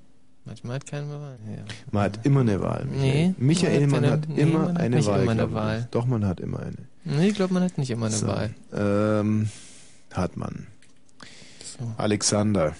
Manchmal 0.48 0.76
hat 0.76 0.86
keine 0.86 1.10
Wahl. 1.10 1.38
Ja. 1.46 1.62
Man 1.92 2.02
hat 2.04 2.24
immer 2.24 2.40
eine 2.40 2.60
Wahl. 2.62 2.86
Nee, 2.90 3.34
Michael, 3.36 3.86
man 3.86 4.00
man 4.00 4.10
hat 4.10 4.28
nee, 4.28 4.40
immer 4.40 4.58
man 4.60 4.68
hat 4.74 4.80
eine 4.80 5.06
Wahl. 5.06 5.22
immer 5.22 5.30
eine. 5.32 5.52
Wahl. 5.52 5.88
Doch, 5.90 6.06
man 6.06 6.26
hat 6.26 6.40
immer 6.40 6.60
eine. 6.60 6.76
Nee, 7.04 7.28
ich 7.28 7.34
glaube, 7.34 7.52
man 7.54 7.62
hat 7.64 7.76
nicht 7.76 7.90
immer 7.90 8.06
eine 8.06 8.14
So, 8.14 8.26
Wahl. 8.26 8.54
Ähm, 8.74 9.48
hat 10.14 10.36
man. 10.38 10.66
Alexander. 11.98 12.74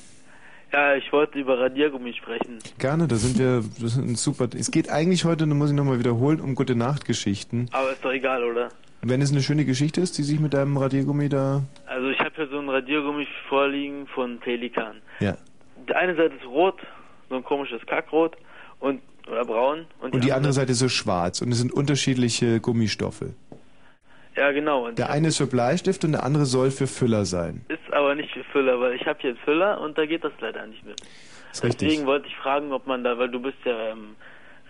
Ja, 0.73 0.95
ich 0.97 1.13
wollte 1.13 1.39
über 1.39 1.59
Radiergummi 1.59 2.13
sprechen. 2.15 2.59
Gerne, 2.79 3.07
da 3.07 3.17
sind 3.17 3.39
wir, 3.39 3.63
das 3.81 3.97
ist 3.97 4.23
super. 4.23 4.49
Es 4.59 4.71
geht 4.71 4.91
eigentlich 4.91 5.25
heute, 5.25 5.47
da 5.47 5.55
muss 5.55 5.71
ich 5.71 5.77
nochmal 5.77 5.99
wiederholen, 5.99 6.41
um 6.41 6.55
gute 6.55 6.75
Nachtgeschichten. 6.75 7.69
Aber 7.73 7.93
ist 7.93 8.05
doch 8.05 8.13
egal, 8.13 8.45
oder? 8.45 8.69
Wenn 9.01 9.23
es 9.23 9.31
eine 9.31 9.43
schöne 9.43 9.65
Geschichte 9.65 10.01
ist, 10.01 10.19
die 10.19 10.23
sich 10.25 10.41
mit 10.41 10.55
deinem 10.55 10.77
Radiergummi 10.77 11.29
da. 11.29 11.63
Also 11.87 12.09
ich 12.09 12.19
habe 12.19 12.33
hier 12.35 12.49
so 12.49 12.59
ein 12.59 12.69
Radiergummi 12.69 13.27
vorliegen 13.49 14.07
von 14.09 14.41
Pelikan. 14.41 14.97
Ja. 15.21 15.37
Die 15.89 15.95
eine 15.95 16.17
Seite 16.17 16.35
ist 16.35 16.45
rot, 16.47 16.77
so 17.29 17.37
ein 17.37 17.45
komisches 17.45 17.85
Kackrot 17.87 18.37
und 18.81 19.01
oder 19.31 19.45
braun 19.45 19.87
und, 20.01 20.15
Und 20.15 20.25
die 20.25 20.33
andere 20.33 20.53
Seite 20.55 20.73
ist 20.73 20.79
so 20.79 20.89
schwarz 20.89 21.43
und 21.43 21.53
es 21.53 21.59
sind 21.59 21.73
unterschiedliche 21.73 22.61
Gummistoffe. 22.61 23.35
Ja, 24.37 24.53
genau. 24.53 24.87
Und 24.87 24.99
Der 24.99 25.11
eine 25.11 25.29
ist 25.29 25.39
für 25.39 25.47
Bleistift 25.47 26.05
und 26.05 26.13
der 26.13 26.23
andere 26.23 26.47
soll 26.47 26.71
für 26.71 26.87
Füller 26.87 27.25
sein. 27.25 27.63
ist 27.69 27.93
aber 27.93 28.15
nicht 28.15 28.31
für 28.33 28.45
Füller, 28.45 28.81
weil 28.81 28.95
ich 28.95 29.05
habe 29.07 29.19
hier 29.21 29.31
einen 29.31 29.39
Füller 29.41 29.81
und 29.81 29.99
da 29.99 30.07
geht 30.07 30.23
das 30.25 30.33
leider 30.41 30.67
nicht 30.67 30.85
mit. 30.87 31.01
Ist 31.53 31.65
richtig. 31.65 31.89
Deswegen 31.89 32.07
wollte 32.07 32.29
ich 32.29 32.37
fragen, 32.37 32.73
ob 32.73 32.87
man 32.87 33.03
da, 33.05 33.19
weil 33.19 33.29
du 33.31 33.41
bist 33.41 33.57
ja 33.65 33.91
ähm, 33.91 34.15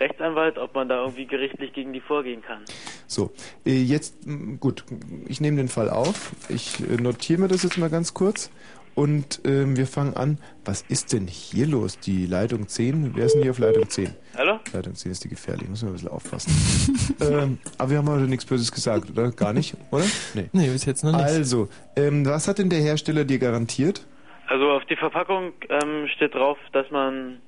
Rechtsanwalt, 0.01 0.59
ob 0.59 0.75
man 0.75 0.89
da 0.89 1.01
irgendwie 1.03 1.27
gerichtlich 1.27 1.73
gegen 1.73 1.93
die 1.93 2.01
vorgehen 2.01 2.41
kann. 2.43 2.63
So, 3.07 3.31
äh, 3.67 3.83
jetzt, 3.83 4.17
gut, 4.59 4.85
ich 5.27 5.41
nehme 5.41 5.57
den 5.59 5.69
Fall 5.69 5.91
auf. 5.91 6.33
Ich 6.49 6.81
äh, 6.81 6.97
notiere 7.01 7.41
mir 7.41 7.49
das 7.49 7.63
jetzt 7.63 7.79
mal 7.79 7.91
ganz 7.91 8.15
kurz. 8.15 8.51
Und 8.99 9.43
ähm, 9.45 9.77
wir 9.77 9.87
fangen 9.87 10.15
an. 10.15 10.39
Was 10.65 10.83
ist 10.83 11.13
denn 11.13 11.29
hier 11.29 11.69
los? 11.69 12.01
Die 12.01 12.27
Leitung 12.27 12.67
10? 12.67 13.15
Wer 13.15 13.27
ist 13.27 13.35
denn 13.35 13.43
hier 13.43 13.53
auf 13.53 13.61
Leitung 13.61 13.89
10? 13.89 14.13
Hallo? 14.37 14.59
Leitung 14.73 14.97
10 14.97 15.13
ist 15.13 15.23
die 15.23 15.29
gefährlich, 15.29 15.69
muss 15.69 15.83
man 15.83 15.93
ein 15.93 15.95
bisschen 15.95 16.09
aufpassen. 16.09 17.15
ähm, 17.21 17.59
aber 17.79 17.91
wir 17.91 17.99
haben 17.99 18.11
heute 18.11 18.25
nichts 18.25 18.45
Böses 18.45 18.73
gesagt, 18.73 19.09
oder? 19.11 19.31
Gar 19.31 19.53
nicht, 19.53 19.77
oder? 19.93 20.03
Nee. 20.35 20.51
Nee, 20.53 20.67
bis 20.71 20.85
jetzt 20.85 21.05
noch 21.05 21.13
nicht. 21.13 21.23
Also, 21.23 21.69
ähm, 21.95 22.27
was 22.27 22.49
hat 22.49 22.59
denn 22.59 22.71
der 22.71 22.81
Hersteller 22.81 23.25
dir 23.25 23.39
garantiert? 23.39 24.05
Also 24.49 24.69
auf 24.73 24.85
die 24.87 24.97
Verpackung 24.97 25.53
ähm, 25.69 26.09
steht 26.17 26.35
drauf, 26.35 26.59
dass 26.73 26.91
man 26.91 27.39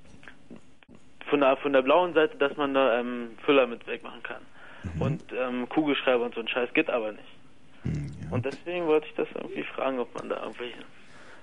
von 1.29 1.41
der, 1.41 1.57
von 1.57 1.73
der 1.73 1.83
blauen 1.83 2.15
Seite, 2.15 2.37
dass 2.37 2.57
man 2.57 2.75
da 2.75 3.01
ähm, 3.01 3.31
Füller 3.45 3.67
mit 3.67 3.85
wegmachen 3.89 4.23
kann. 4.23 4.43
Mhm. 4.85 5.03
Und 5.03 5.23
ähm, 5.37 5.69
Kugelschreiber 5.69 6.27
und 6.27 6.35
so 6.37 6.43
ein 6.43 6.47
Scheiß 6.47 6.73
geht 6.75 6.91
aber 6.91 7.11
nicht. 7.11 7.25
Hm, 7.83 8.07
Und 8.31 8.47
deswegen 8.47 8.87
wollte 8.87 9.09
ich 9.09 9.15
das 9.17 9.27
irgendwie 9.35 9.65
fragen, 9.65 9.99
ob 9.99 10.15
man 10.15 10.29
da 10.29 10.45
irgendwelche... 10.45 10.79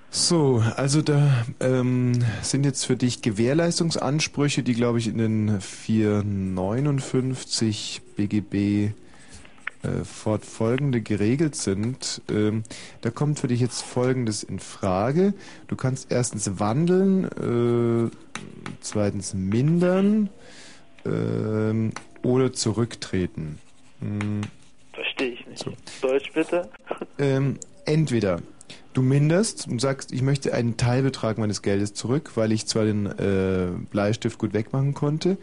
So, 0.09 0.63
also 0.75 1.01
da 1.01 1.45
ähm, 1.59 2.13
sind 2.41 2.65
jetzt 2.65 2.85
für 2.85 2.95
dich 2.95 3.21
Gewährleistungsansprüche, 3.21 4.63
die 4.63 4.73
glaube 4.73 4.99
ich 4.99 5.07
in 5.07 5.17
den 5.17 5.59
459 5.61 8.01
BGB 8.15 8.93
äh, 9.83 10.03
fortfolgende 10.03 11.01
geregelt 11.01 11.55
sind. 11.55 12.21
Ähm, 12.29 12.63
da 13.01 13.11
kommt 13.11 13.39
für 13.39 13.47
dich 13.47 13.59
jetzt 13.59 13.83
Folgendes 13.83 14.43
in 14.43 14.59
Frage. 14.59 15.33
Du 15.67 15.75
kannst 15.75 16.11
erstens 16.11 16.59
wandeln, 16.59 17.25
äh, 17.25 18.09
zweitens 18.81 19.35
mindern 19.35 20.29
ähm, 21.05 21.91
oder 22.23 22.53
zurücktreten. 22.53 23.59
Hm. 23.99 24.41
Verstehe 24.93 25.29
ich 25.29 25.45
nicht. 25.45 25.63
Deutsch 26.01 26.31
bitte? 26.33 26.69
Ähm, 27.19 27.59
entweder 27.85 28.41
du 28.97 29.03
minderst 29.03 29.67
und 29.67 29.79
sagst, 29.79 30.11
ich 30.11 30.23
möchte 30.23 30.53
einen 30.53 30.75
Teilbetrag 30.75 31.37
meines 31.37 31.61
Geldes 31.61 31.93
zurück, 31.93 32.31
weil 32.33 32.51
ich 32.51 32.65
zwar 32.65 32.85
den 32.85 33.05
äh, 33.05 33.67
Bleistift 33.91 34.39
gut 34.39 34.53
wegmachen 34.53 34.95
konnte, 34.95 35.37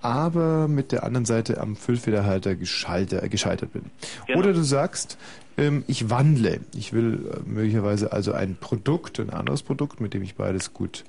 aber 0.00 0.68
mit 0.68 0.92
der 0.92 1.02
anderen 1.02 1.26
Seite 1.26 1.60
am 1.60 1.74
Füllfederhalter 1.74 2.54
gescheiter, 2.54 3.28
gescheitert 3.28 3.72
bin. 3.72 3.82
Genau. 4.28 4.38
Oder 4.38 4.52
du 4.52 4.62
sagst, 4.62 5.18
ähm, 5.58 5.82
ich 5.88 6.08
wandle. 6.08 6.60
Ich 6.72 6.92
will 6.92 7.32
äh, 7.34 7.48
möglicherweise 7.48 8.12
also 8.12 8.32
ein 8.32 8.54
Produkt, 8.54 9.18
ein 9.18 9.30
anderes 9.30 9.62
Produkt, 9.62 10.00
mit 10.00 10.14
dem 10.14 10.22
ich 10.22 10.36
beides 10.36 10.72
gut 10.72 11.04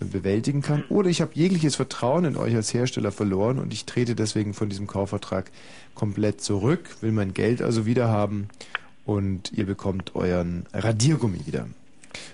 äh, 0.00 0.06
bewältigen 0.06 0.62
kann. 0.62 0.84
Oder 0.88 1.10
ich 1.10 1.20
habe 1.20 1.32
jegliches 1.34 1.76
Vertrauen 1.76 2.24
in 2.24 2.36
euch 2.38 2.54
als 2.54 2.72
Hersteller 2.72 3.12
verloren 3.12 3.58
und 3.58 3.74
ich 3.74 3.84
trete 3.84 4.14
deswegen 4.14 4.54
von 4.54 4.70
diesem 4.70 4.86
Kaufvertrag 4.86 5.50
komplett 5.94 6.40
zurück, 6.40 6.96
will 7.02 7.12
mein 7.12 7.34
Geld 7.34 7.60
also 7.60 7.84
wieder 7.84 8.08
haben 8.08 8.48
und 9.04 9.52
ihr 9.52 9.66
bekommt 9.66 10.14
euren 10.14 10.66
Radiergummi 10.72 11.46
wieder. 11.46 11.66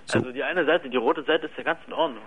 So, 0.06 0.18
Also 0.18 0.32
die 0.32 0.42
eine 0.42 0.64
Seite, 0.64 0.88
die 0.90 0.96
rote 0.96 1.22
Seite 1.24 1.46
ist 1.46 1.56
ja 1.56 1.64
ganz 1.64 1.80
in 1.86 1.92
Ordnung. 1.92 2.24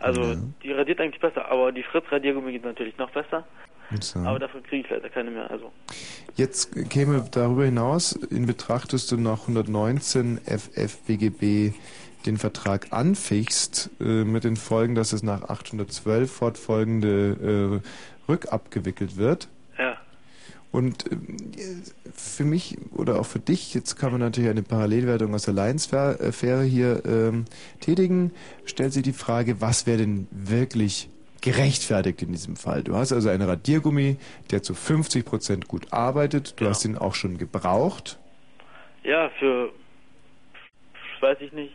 Also 0.00 0.34
die 0.62 0.72
radiert 0.72 1.00
eigentlich 1.00 1.20
besser, 1.20 1.50
aber 1.50 1.72
die 1.72 1.82
Fritz-Radiergummi 1.82 2.52
geht 2.52 2.64
natürlich 2.64 2.96
noch 2.96 3.10
besser. 3.10 3.44
so. 4.00 4.18
Aber 4.20 4.38
davon 4.38 4.62
kriege 4.62 4.84
ich 4.84 4.90
leider 4.90 5.10
keine 5.10 5.30
mehr. 5.30 5.50
Also 5.50 5.70
Jetzt 6.36 6.74
käme 6.88 7.24
darüber 7.30 7.64
hinaus 7.64 8.12
in 8.12 8.46
Betracht, 8.46 8.92
dass 8.92 9.06
du 9.06 9.16
nach 9.18 9.42
119 9.42 10.38
FFBGB 10.46 11.74
den 12.26 12.36
Vertrag 12.36 12.88
anfichst, 12.90 13.90
äh, 14.00 14.24
mit 14.24 14.44
den 14.44 14.56
Folgen, 14.56 14.94
dass 14.94 15.12
es 15.12 15.22
nach 15.22 15.42
812 15.42 16.30
fortfolgende 16.30 17.82
äh, 17.82 18.30
rückabgewickelt 18.30 19.16
wird. 19.16 19.48
Ja. 20.72 20.78
Und 20.78 21.10
ähm, 21.10 21.50
für 22.14 22.44
mich 22.44 22.78
oder 22.92 23.18
auch 23.18 23.26
für 23.26 23.38
dich, 23.38 23.74
jetzt 23.74 23.96
kann 23.96 24.12
man 24.12 24.20
natürlich 24.20 24.50
eine 24.50 24.62
Parallelwertung 24.62 25.34
aus 25.34 25.42
der 25.42 25.54
Lions-Affäre 25.54 26.62
hier 26.62 27.02
ähm, 27.04 27.44
tätigen, 27.80 28.32
stellt 28.64 28.92
sich 28.92 29.02
die 29.02 29.12
Frage, 29.12 29.60
was 29.60 29.86
wäre 29.86 29.98
denn 29.98 30.28
wirklich 30.30 31.08
gerechtfertigt 31.40 32.22
in 32.22 32.32
diesem 32.32 32.56
Fall? 32.56 32.82
Du 32.82 32.94
hast 32.94 33.12
also 33.12 33.30
einen 33.30 33.48
Radiergummi, 33.48 34.16
der 34.50 34.62
zu 34.62 34.74
50 34.74 35.24
Prozent 35.24 35.68
gut 35.68 35.92
arbeitet, 35.92 36.60
du 36.60 36.66
hast 36.66 36.84
ihn 36.84 36.96
auch 36.96 37.14
schon 37.14 37.38
gebraucht. 37.38 38.18
Ja, 39.02 39.30
für 39.38 39.72
weiß 41.20 41.38
ich 41.40 41.52
nicht 41.52 41.74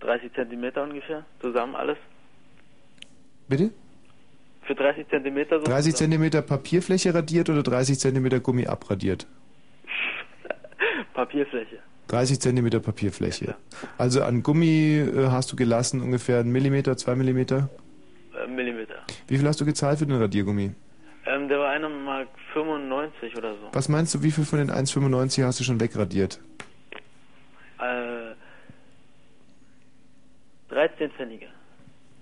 30 0.00 0.32
Zentimeter 0.34 0.82
ungefähr 0.82 1.24
zusammen 1.40 1.74
alles. 1.74 1.98
Bitte? 3.48 3.70
Für 4.66 4.74
30 4.74 5.08
Zentimeter 5.08 5.58
so. 5.60 5.64
30 5.66 5.94
zusammen. 5.94 6.12
Zentimeter 6.12 6.42
Papierfläche 6.42 7.14
radiert 7.14 7.50
oder 7.50 7.62
30 7.62 7.98
Zentimeter 7.98 8.40
Gummi 8.40 8.66
abradiert? 8.66 9.26
Papierfläche. 11.14 11.78
30 12.08 12.40
Zentimeter 12.40 12.80
Papierfläche. 12.80 13.56
Also 13.98 14.22
an 14.22 14.42
Gummi 14.42 14.98
äh, 14.98 15.28
hast 15.28 15.52
du 15.52 15.56
gelassen 15.56 16.00
ungefähr 16.00 16.40
einen 16.40 16.52
Millimeter, 16.52 16.96
zwei 16.96 17.14
Millimeter. 17.14 17.68
Äh, 18.34 18.46
Millimeter. 18.48 18.96
Wie 19.28 19.38
viel 19.38 19.46
hast 19.46 19.60
du 19.60 19.64
gezahlt 19.64 19.98
für 19.98 20.06
den 20.06 20.20
Radiergummi? 20.20 20.72
Ähm, 21.26 21.48
der 21.48 21.58
war 21.58 21.70
einer 21.70 21.88
Mark 21.88 22.28
95 22.52 23.36
oder 23.36 23.54
so. 23.54 23.68
Was 23.72 23.88
meinst 23.88 24.14
du, 24.14 24.22
wie 24.22 24.30
viel 24.30 24.44
von 24.44 24.58
den 24.58 24.70
1,95 24.70 25.44
hast 25.44 25.60
du 25.60 25.64
schon 25.64 25.80
wegradiert? 25.80 26.40
Äh, 27.78 28.34
13 30.68 31.10
Pfennige. 31.12 31.46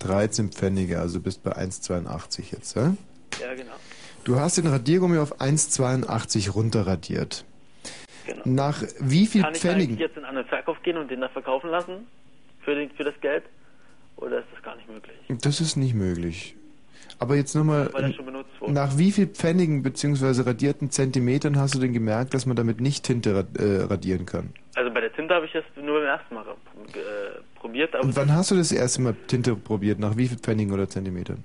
13 0.02 0.50
Pfennige, 0.50 1.00
also 1.00 1.20
bist 1.20 1.42
bei 1.42 1.52
1,82 1.52 2.52
jetzt, 2.52 2.76
ja? 2.76 2.94
Ja, 3.40 3.54
genau. 3.54 3.72
Du 4.24 4.38
hast 4.38 4.56
den 4.58 4.66
Radiergummi 4.66 5.18
auf 5.18 5.40
1,82 5.40 6.50
runterradiert. 6.50 7.44
Genau. 8.26 8.42
Nach 8.44 8.82
wie 9.00 9.26
viel 9.26 9.42
Kann 9.42 9.54
ich 9.54 9.60
Pfennigen? 9.60 9.96
eigentlich 9.96 10.00
jetzt 10.00 10.16
in 10.16 10.24
einen 10.24 10.44
Verkauf 10.44 10.80
gehen 10.82 10.96
und 10.96 11.10
den 11.10 11.20
da 11.20 11.28
verkaufen 11.28 11.70
lassen? 11.70 12.06
Für, 12.60 12.74
den, 12.74 12.90
für 12.90 13.04
das 13.04 13.14
Geld? 13.20 13.44
Oder 14.16 14.38
ist 14.38 14.46
das 14.54 14.62
gar 14.62 14.76
nicht 14.76 14.88
möglich? 14.88 15.16
Das 15.42 15.60
ist 15.60 15.76
nicht 15.76 15.94
möglich. 15.94 16.54
Aber 17.18 17.36
jetzt 17.36 17.54
nochmal, 17.54 17.90
nach 18.66 18.98
wie 18.98 19.12
viel 19.12 19.26
Pfennigen 19.26 19.82
bzw. 19.82 20.42
radierten 20.42 20.90
Zentimetern 20.90 21.58
hast 21.58 21.74
du 21.74 21.78
denn 21.78 21.92
gemerkt, 21.92 22.34
dass 22.34 22.46
man 22.46 22.56
damit 22.56 22.80
nicht 22.80 23.04
Tinte 23.04 23.46
äh, 23.58 23.82
radieren 23.82 24.26
kann? 24.26 24.52
Also 24.74 24.90
bei 24.92 25.00
der 25.00 25.12
Tinte 25.12 25.34
habe 25.34 25.46
ich 25.46 25.52
das 25.52 25.64
nur 25.76 26.00
beim 26.00 26.08
ersten 26.08 26.34
Mal 26.34 26.44
äh, 26.46 27.51
probiert, 27.62 27.94
Und 27.94 28.16
wann 28.16 28.32
hast 28.32 28.50
du 28.50 28.56
das 28.56 28.72
erste 28.72 29.00
Mal 29.00 29.14
Tinte 29.28 29.54
probiert? 29.56 29.98
Nach 29.98 30.16
wie 30.16 30.28
viel 30.28 30.38
Pfennigen 30.38 30.74
oder 30.74 30.88
Zentimetern? 30.88 31.44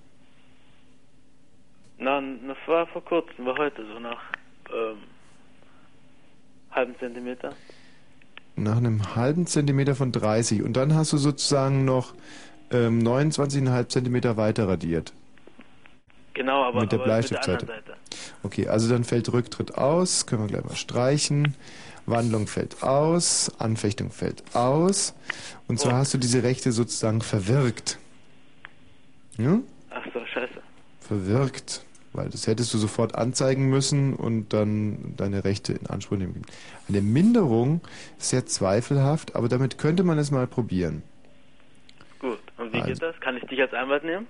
na, 1.99 2.21
das 2.47 2.57
war 2.67 2.87
vor 2.87 3.03
kurzem, 3.03 3.45
war 3.45 3.57
heute 3.57 3.83
so 3.85 3.99
nach 3.99 4.21
ähm, 4.71 4.97
halben 6.71 6.95
Zentimeter. 6.99 7.53
Nach 8.55 8.77
einem 8.77 9.15
halben 9.15 9.45
Zentimeter 9.45 9.95
von 9.95 10.11
30. 10.11 10.63
Und 10.63 10.73
dann 10.73 10.95
hast 10.95 11.13
du 11.13 11.17
sozusagen 11.17 11.85
noch 11.85 12.13
ähm, 12.71 12.99
29,5 12.99 13.87
Zentimeter 13.89 14.37
weiter 14.37 14.67
radiert. 14.67 15.13
Genau, 16.33 16.63
aber, 16.63 16.81
Mit 16.81 16.91
der 16.91 16.99
aber 16.99 17.07
mit 17.19 17.29
der 17.29 17.37
Bleistiftseite. 17.37 17.61
anderen 17.61 17.83
Seite. 17.85 17.97
Okay, 18.43 18.67
also 18.67 18.89
dann 18.89 19.03
fällt 19.03 19.31
Rücktritt 19.33 19.75
aus, 19.77 20.25
können 20.27 20.43
wir 20.43 20.47
gleich 20.47 20.65
mal 20.65 20.75
streichen. 20.75 21.55
Wandlung 22.07 22.47
fällt 22.47 22.81
aus, 22.83 23.51
Anfechtung 23.59 24.11
fällt 24.11 24.43
aus. 24.55 25.13
Und 25.67 25.79
zwar 25.79 25.93
hast 25.93 26.13
du 26.13 26.17
diese 26.17 26.41
Rechte 26.43 26.71
sozusagen 26.71 27.21
verwirkt. 27.21 27.99
Ja? 29.37 29.59
Ach 29.91 30.03
so, 30.13 30.25
scheiße. 30.25 30.53
Verwirkt. 31.01 31.83
Weil 32.13 32.29
das 32.29 32.47
hättest 32.47 32.73
du 32.73 32.79
sofort 32.79 33.13
anzeigen 33.15 33.69
müssen 33.69 34.15
und 34.15 34.51
dann 34.53 35.13
deine 35.17 35.43
Rechte 35.43 35.73
in 35.73 35.85
Anspruch 35.87 36.17
nehmen. 36.17 36.41
Eine 36.89 37.01
Minderung 37.01 37.81
ist 38.17 38.29
sehr 38.29 38.45
zweifelhaft, 38.47 39.35
aber 39.35 39.49
damit 39.49 39.77
könnte 39.77 40.03
man 40.03 40.17
es 40.17 40.31
mal 40.31 40.47
probieren. 40.47 41.03
Gut, 42.19 42.39
und 42.57 42.73
wie 42.73 42.77
Also. 42.77 42.87
geht 42.89 43.01
das? 43.03 43.19
Kann 43.19 43.37
ich 43.37 43.43
dich 43.43 43.61
als 43.61 43.73
Anwalt 43.73 44.03
nehmen? 44.03 44.25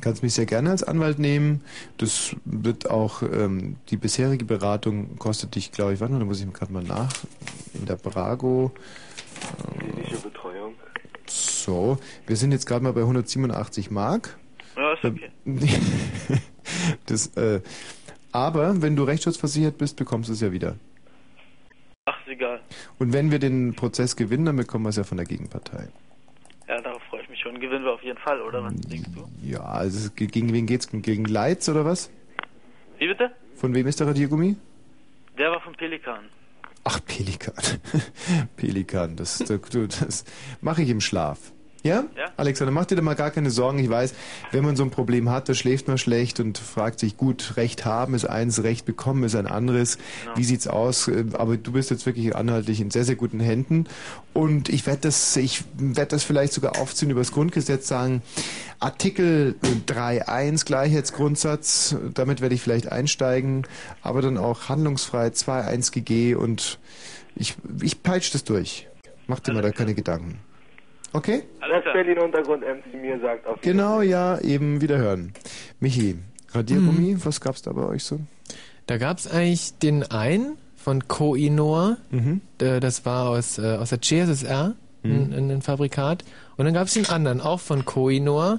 Kannst 0.00 0.22
mich 0.22 0.34
sehr 0.34 0.46
gerne 0.46 0.70
als 0.70 0.84
Anwalt 0.84 1.18
nehmen. 1.18 1.62
Das 1.96 2.36
wird 2.44 2.88
auch, 2.88 3.22
ähm, 3.22 3.76
die 3.90 3.96
bisherige 3.96 4.44
Beratung 4.44 5.18
kostet 5.18 5.56
dich, 5.56 5.72
glaube 5.72 5.94
ich, 5.94 6.00
warte 6.00 6.12
mal, 6.12 6.20
da 6.20 6.24
muss 6.24 6.40
ich 6.40 6.52
gerade 6.52 6.72
mal 6.72 6.84
nach. 6.84 7.12
In 7.74 7.86
der 7.86 7.96
Brago. 7.96 8.72
Klinische 9.78 10.18
Betreuung. 10.18 10.74
So, 11.26 11.98
wir 12.26 12.36
sind 12.36 12.52
jetzt 12.52 12.66
gerade 12.66 12.84
mal 12.84 12.92
bei 12.92 13.00
187 13.00 13.90
Mark. 13.90 14.38
Ja, 14.76 14.92
ist 14.94 15.04
okay. 15.04 15.30
Das, 17.06 17.28
äh, 17.36 17.60
aber 18.30 18.82
wenn 18.82 18.94
du 18.94 19.04
rechtsschutzversichert 19.04 19.78
bist, 19.78 19.96
bekommst 19.96 20.28
du 20.28 20.34
es 20.34 20.40
ja 20.40 20.52
wieder. 20.52 20.76
Ach, 22.04 22.20
ist 22.20 22.28
egal. 22.28 22.60
Und 22.98 23.12
wenn 23.12 23.30
wir 23.30 23.38
den 23.38 23.74
Prozess 23.74 24.16
gewinnen, 24.16 24.46
dann 24.46 24.56
bekommen 24.56 24.84
wir 24.84 24.90
es 24.90 24.96
ja 24.96 25.04
von 25.04 25.16
der 25.16 25.26
Gegenpartei. 25.26 25.88
Ja, 26.66 26.80
darauf 26.80 27.02
freue 27.04 27.22
ich 27.22 27.28
mich 27.28 27.36
schon. 27.48 27.60
Gewinnen 27.60 27.84
wir 27.84 27.92
auf 27.92 28.02
jeden 28.02 28.18
Fall, 28.18 28.40
oder? 28.40 28.64
Was 28.64 28.74
denkst 28.74 29.10
du? 29.14 29.24
Ja, 29.42 29.60
also 29.60 30.10
gegen 30.14 30.52
wen 30.52 30.66
geht's? 30.66 30.88
Gegen 30.90 31.24
Leitz 31.24 31.68
oder 31.68 31.84
was? 31.84 32.10
Wie 32.98 33.06
bitte? 33.06 33.30
Von 33.54 33.74
wem 33.74 33.86
ist 33.86 34.00
der 34.00 34.08
Radiergummi? 34.08 34.56
Der 35.36 35.50
war 35.50 35.60
vom 35.60 35.74
Pelikan. 35.74 36.24
Ach, 36.84 37.00
Pelikan. 37.04 37.54
Pelikan, 38.56 39.16
das, 39.16 39.38
das, 39.38 39.60
das 39.70 40.24
mache 40.60 40.82
ich 40.82 40.90
im 40.90 41.00
Schlaf. 41.00 41.52
Ja? 41.84 42.04
Ja. 42.16 42.32
Alexander, 42.36 42.72
mach 42.72 42.86
dir 42.86 42.96
da 42.96 43.02
mal 43.02 43.14
gar 43.14 43.30
keine 43.30 43.50
Sorgen. 43.50 43.78
Ich 43.78 43.88
weiß, 43.88 44.14
wenn 44.50 44.64
man 44.64 44.74
so 44.74 44.82
ein 44.82 44.90
Problem 44.90 45.30
hat, 45.30 45.48
da 45.48 45.54
schläft 45.54 45.86
man 45.86 45.96
schlecht 45.96 46.40
und 46.40 46.58
fragt 46.58 46.98
sich, 46.98 47.16
gut, 47.16 47.56
Recht 47.56 47.84
haben 47.84 48.14
ist 48.14 48.24
eins, 48.24 48.62
Recht 48.62 48.84
bekommen 48.84 49.22
ist 49.22 49.36
ein 49.36 49.46
anderes. 49.46 49.96
Genau. 50.24 50.36
Wie 50.36 50.44
sieht's 50.44 50.66
aus? 50.66 51.06
Äh, 51.08 51.26
Aber 51.34 51.56
du 51.56 51.72
bist 51.72 51.90
jetzt 51.90 52.04
wirklich 52.04 52.34
anhaltlich 52.34 52.80
in 52.80 52.90
sehr, 52.90 53.04
sehr 53.04 53.14
guten 53.14 53.38
Händen. 53.40 53.86
Und 54.34 54.68
ich 54.68 54.86
werde 54.86 55.02
das, 55.02 55.36
ich 55.36 55.64
werde 55.76 56.10
das 56.10 56.24
vielleicht 56.24 56.52
sogar 56.52 56.78
aufziehen 56.78 57.10
über 57.10 57.20
das 57.20 57.32
Grundgesetz 57.32 57.86
sagen. 57.86 58.22
Artikel 58.80 59.56
3.1 59.86 60.64
Gleichheitsgrundsatz, 60.64 61.96
damit 62.14 62.40
werde 62.40 62.54
ich 62.54 62.62
vielleicht 62.62 62.90
einsteigen, 62.90 63.66
aber 64.02 64.22
dann 64.22 64.38
auch 64.38 64.68
handlungsfrei 64.68 65.28
2.1 65.28 65.92
GG 65.92 66.34
und 66.34 66.78
ich, 67.34 67.56
ich 67.80 68.02
peitsche 68.02 68.32
das 68.32 68.44
durch. 68.44 68.88
Mach 69.26 69.40
dir 69.40 69.52
mal 69.52 69.62
da 69.62 69.70
keine 69.70 69.94
Gedanken. 69.94 70.38
Okay? 71.12 71.42
Was 71.60 71.84
Berlin 71.92 72.18
Untergrund 72.18 72.62
MC 72.62 73.00
mir 73.00 73.18
sagt 73.20 73.46
auf 73.46 73.60
Genau, 73.62 74.00
ja, 74.02 74.38
eben 74.40 74.80
wieder 74.80 74.98
hören. 74.98 75.32
Michi, 75.80 76.18
Radiergummi, 76.52 77.16
was 77.24 77.40
gab's 77.40 77.62
da 77.62 77.72
bei 77.72 77.82
euch 77.84 78.04
so? 78.04 78.20
Da 78.86 78.98
gab's 78.98 79.26
eigentlich 79.26 79.78
den 79.78 80.02
einen 80.10 80.56
von 80.76 81.08
Koinor, 81.08 81.96
äh, 82.60 82.80
das 82.80 83.04
war 83.04 83.28
aus, 83.28 83.58
äh, 83.58 83.76
aus 83.76 83.90
der 83.90 84.00
CSSR, 84.00 84.74
ein, 85.04 85.32
ein, 85.32 85.50
ein 85.50 85.62
Fabrikat. 85.62 86.24
Und 86.56 86.64
dann 86.64 86.74
gab's 86.74 86.94
den 86.94 87.06
anderen, 87.08 87.40
auch 87.40 87.60
von 87.60 87.84
Koinor. 87.84 88.58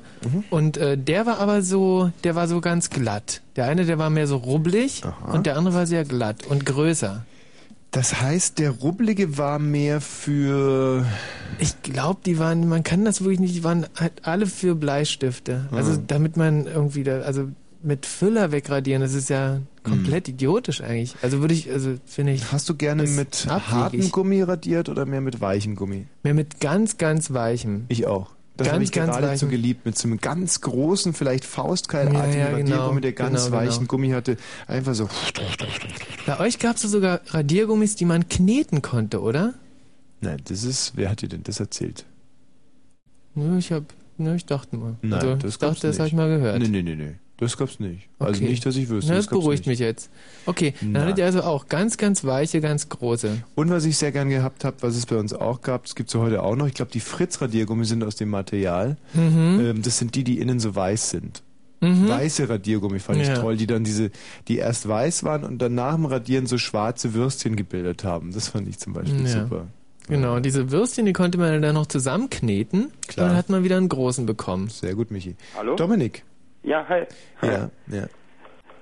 Und 0.50 0.78
äh, 0.78 0.98
der 0.98 1.26
war 1.26 1.40
aber 1.40 1.62
so, 1.62 2.12
der 2.24 2.36
war 2.36 2.48
so 2.48 2.62
ganz 2.62 2.90
glatt. 2.90 3.42
Der 3.56 3.66
eine, 3.66 3.86
der 3.86 3.98
war 3.98 4.10
mehr 4.10 4.26
so 4.28 4.38
rubbelig 4.38 5.02
und 5.34 5.46
der 5.46 5.58
andere 5.58 5.74
war 5.76 5.86
sehr 5.86 6.06
glatt 6.06 6.46
und 6.48 6.66
größer. 6.66 7.26
Das 7.92 8.22
heißt, 8.22 8.60
der 8.60 8.70
Rubbelige 8.72 9.38
war 9.40 9.58
mehr 9.58 10.00
für. 10.00 11.06
Ich 11.58 11.82
glaube, 11.82 12.20
die 12.24 12.38
waren, 12.38 12.68
man 12.70 12.84
kann 12.84 13.04
das 13.04 13.22
wirklich 13.22 13.40
nicht, 13.40 13.56
die 13.56 13.64
waren 13.64 13.88
halt 13.96 14.14
alle 14.28 14.46
für 14.46 14.76
Bleistifte. 14.76 15.68
Also 15.72 15.94
Mhm. 15.94 16.08
damit 16.08 16.38
man 16.38 16.68
irgendwie 16.68 17.04
da, 17.04 17.22
also 17.22 17.50
mit 17.82 18.06
Füller 18.06 18.52
wegradieren, 18.52 19.02
das 19.02 19.14
ist 19.14 19.30
ja 19.30 19.62
komplett 19.84 20.28
idiotisch 20.28 20.82
eigentlich. 20.82 21.16
Also 21.24 21.40
würde 21.42 21.54
ich, 21.56 21.72
also 21.72 21.96
finde 22.06 22.34
ich. 22.34 22.52
Hast 22.52 22.70
du 22.70 22.76
gerne 22.76 23.04
mit 23.04 23.48
hartem 23.50 24.12
Gummi 24.12 24.42
radiert 24.44 24.90
oder 24.90 25.06
mehr 25.06 25.22
mit 25.22 25.42
weichem 25.42 25.76
Gummi? 25.76 26.06
Mehr 26.22 26.34
mit 26.36 26.60
ganz, 26.60 26.98
ganz 26.98 27.32
weichem. 27.34 27.86
Ich 27.88 28.06
auch. 28.06 28.32
Das 28.60 28.68
ganz, 28.68 28.74
habe 28.76 28.84
ich 28.84 28.92
ganz 28.92 29.16
geradezu 29.16 29.46
weichem. 29.46 29.50
geliebt, 29.50 29.86
mit 29.86 29.98
so 29.98 30.08
einem 30.08 30.18
ganz 30.20 30.60
großen, 30.60 31.14
vielleicht 31.14 31.46
faustkeilartigen 31.46 32.40
Ja, 32.40 32.52
ja, 32.52 32.58
genau, 32.58 32.76
Radiergummi, 32.76 33.02
der 33.02 33.14
ganz 33.14 33.46
genau, 33.46 33.46
genau. 33.46 33.58
weichen 33.58 33.88
Gummi 33.88 34.10
hatte. 34.10 34.38
Einfach 34.68 34.94
so. 34.94 35.08
Bei 36.26 36.42
euch 36.42 36.60
gab 36.60 36.76
es 36.76 36.82
sogar 36.82 37.22
Radiergummis, 37.28 37.96
die 37.96 38.04
man 38.04 38.28
kneten 38.28 38.82
konnte, 38.82 39.22
oder? 39.22 39.54
Nein, 40.20 40.42
das 40.44 40.66
ist. 40.66 40.92
Wer 40.96 41.10
hat 41.10 41.22
dir 41.22 41.30
denn 41.30 41.44
das 41.44 41.62
erzählt? 41.62 42.06
Nö, 43.34 43.58
ich 43.58 43.72
hab, 43.72 43.84
nö, 44.18 44.36
ich 44.36 44.46
dachte 44.46 44.76
mal. 44.76 44.98
Nein, 45.02 45.14
also, 45.14 45.36
das 45.36 45.52
ich 45.54 45.58
dachte, 45.60 45.88
das 45.88 46.00
habe 46.00 46.10
ich 46.10 46.14
mal 46.14 46.28
gehört. 46.28 46.60
Nee, 46.60 46.68
nee, 46.68 46.84
nee, 46.84 46.96
nee. 46.96 47.16
Das 47.40 47.56
gab's 47.58 47.80
nicht. 47.80 48.10
Also 48.20 48.42
Okay. 48.42 48.50
nicht, 48.50 48.66
dass 48.66 48.76
ich 48.76 48.90
wüsste. 48.90 49.12
Na, 49.12 49.18
das, 49.18 49.28
gab's 49.28 49.40
beruhigt 49.42 49.62
nicht. 49.62 49.68
mich 49.68 49.80
jetzt. 49.80 50.10
Okay, 50.46 50.74
dann 50.82 50.92
Na. 50.92 51.02
hattet 51.02 51.20
ihr 51.20 51.26
also 51.26 51.42
auch 51.44 51.68
ganz, 51.68 51.98
ganz 51.98 52.26
weiche, 52.26 52.60
ganz 52.60 52.90
große. 52.90 53.44
Und 53.56 53.70
was 53.70 53.86
ich 53.86 53.98
sehr 53.98 54.12
gern 54.12 54.30
gehabt 54.30 54.66
habe, 54.66 54.76
was 54.82 54.96
es 54.98 55.06
bei 55.06 55.16
uns 55.18 55.34
auch 55.34 55.62
gab, 55.62 55.84
das 55.86 55.96
gibt's 55.96 56.14
ja 56.14 56.20
heute 56.20 56.44
auch 56.44 56.56
noch, 56.58 56.68
ich 56.68 56.74
glaube, 56.74 56.92
die 56.92 57.00
Fritz-Radiergummi 57.00 57.86
sind 57.86 58.04
aus 58.04 58.16
dem 58.18 58.30
Material. 58.30 58.98
Mhm. 59.14 59.60
Ähm, 59.62 59.82
das 59.82 59.98
sind 60.00 60.16
die, 60.16 60.24
die 60.26 60.40
innen 60.40 60.60
so 60.60 60.76
weiß 60.76 61.12
sind. 61.12 61.44
Mhm. 61.82 62.10
Weiße 62.10 62.50
Radiergummi 62.50 63.00
fand 63.00 63.22
ich 63.22 63.30
Ja. 63.30 63.38
toll, 63.40 63.56
die 63.56 63.68
dann 63.68 63.86
diese, 63.86 64.12
die 64.50 64.58
erst 64.58 64.90
weiß 64.90 65.24
waren 65.24 65.46
und 65.46 65.60
dann 65.62 65.76
nach 65.76 65.96
dem 65.96 66.08
Radieren 66.08 66.46
so 66.46 66.58
schwarze 66.58 67.14
Würstchen 67.14 67.56
gebildet 67.56 68.04
haben. 68.04 68.34
Das 68.34 68.50
fand 68.50 68.68
ich 68.68 68.80
zum 68.80 68.92
Beispiel 68.92 69.26
Ja. 69.26 69.44
super. 69.44 69.68
Genau, 70.10 70.36
und 70.36 70.44
diese 70.46 70.72
Würstchen, 70.72 71.06
die 71.06 71.14
konnte 71.14 71.38
man 71.38 71.62
dann 71.62 71.76
noch 71.76 71.86
zusammenkneten. 71.86 72.92
Klar. 73.08 73.26
Und 73.26 73.30
dann 73.30 73.38
hat 73.38 73.50
man 73.50 73.64
wieder 73.64 73.78
einen 73.78 73.88
großen 73.88 74.26
bekommen. 74.26 74.68
Sehr 74.70 74.96
gut, 74.96 75.10
Michi. 75.12 75.36
Hallo? 75.56 75.76
Dominik. 75.78 76.24
Ja, 76.64 76.86
hi. 76.88 77.04
Ja, 77.42 77.70
ja. 77.88 78.06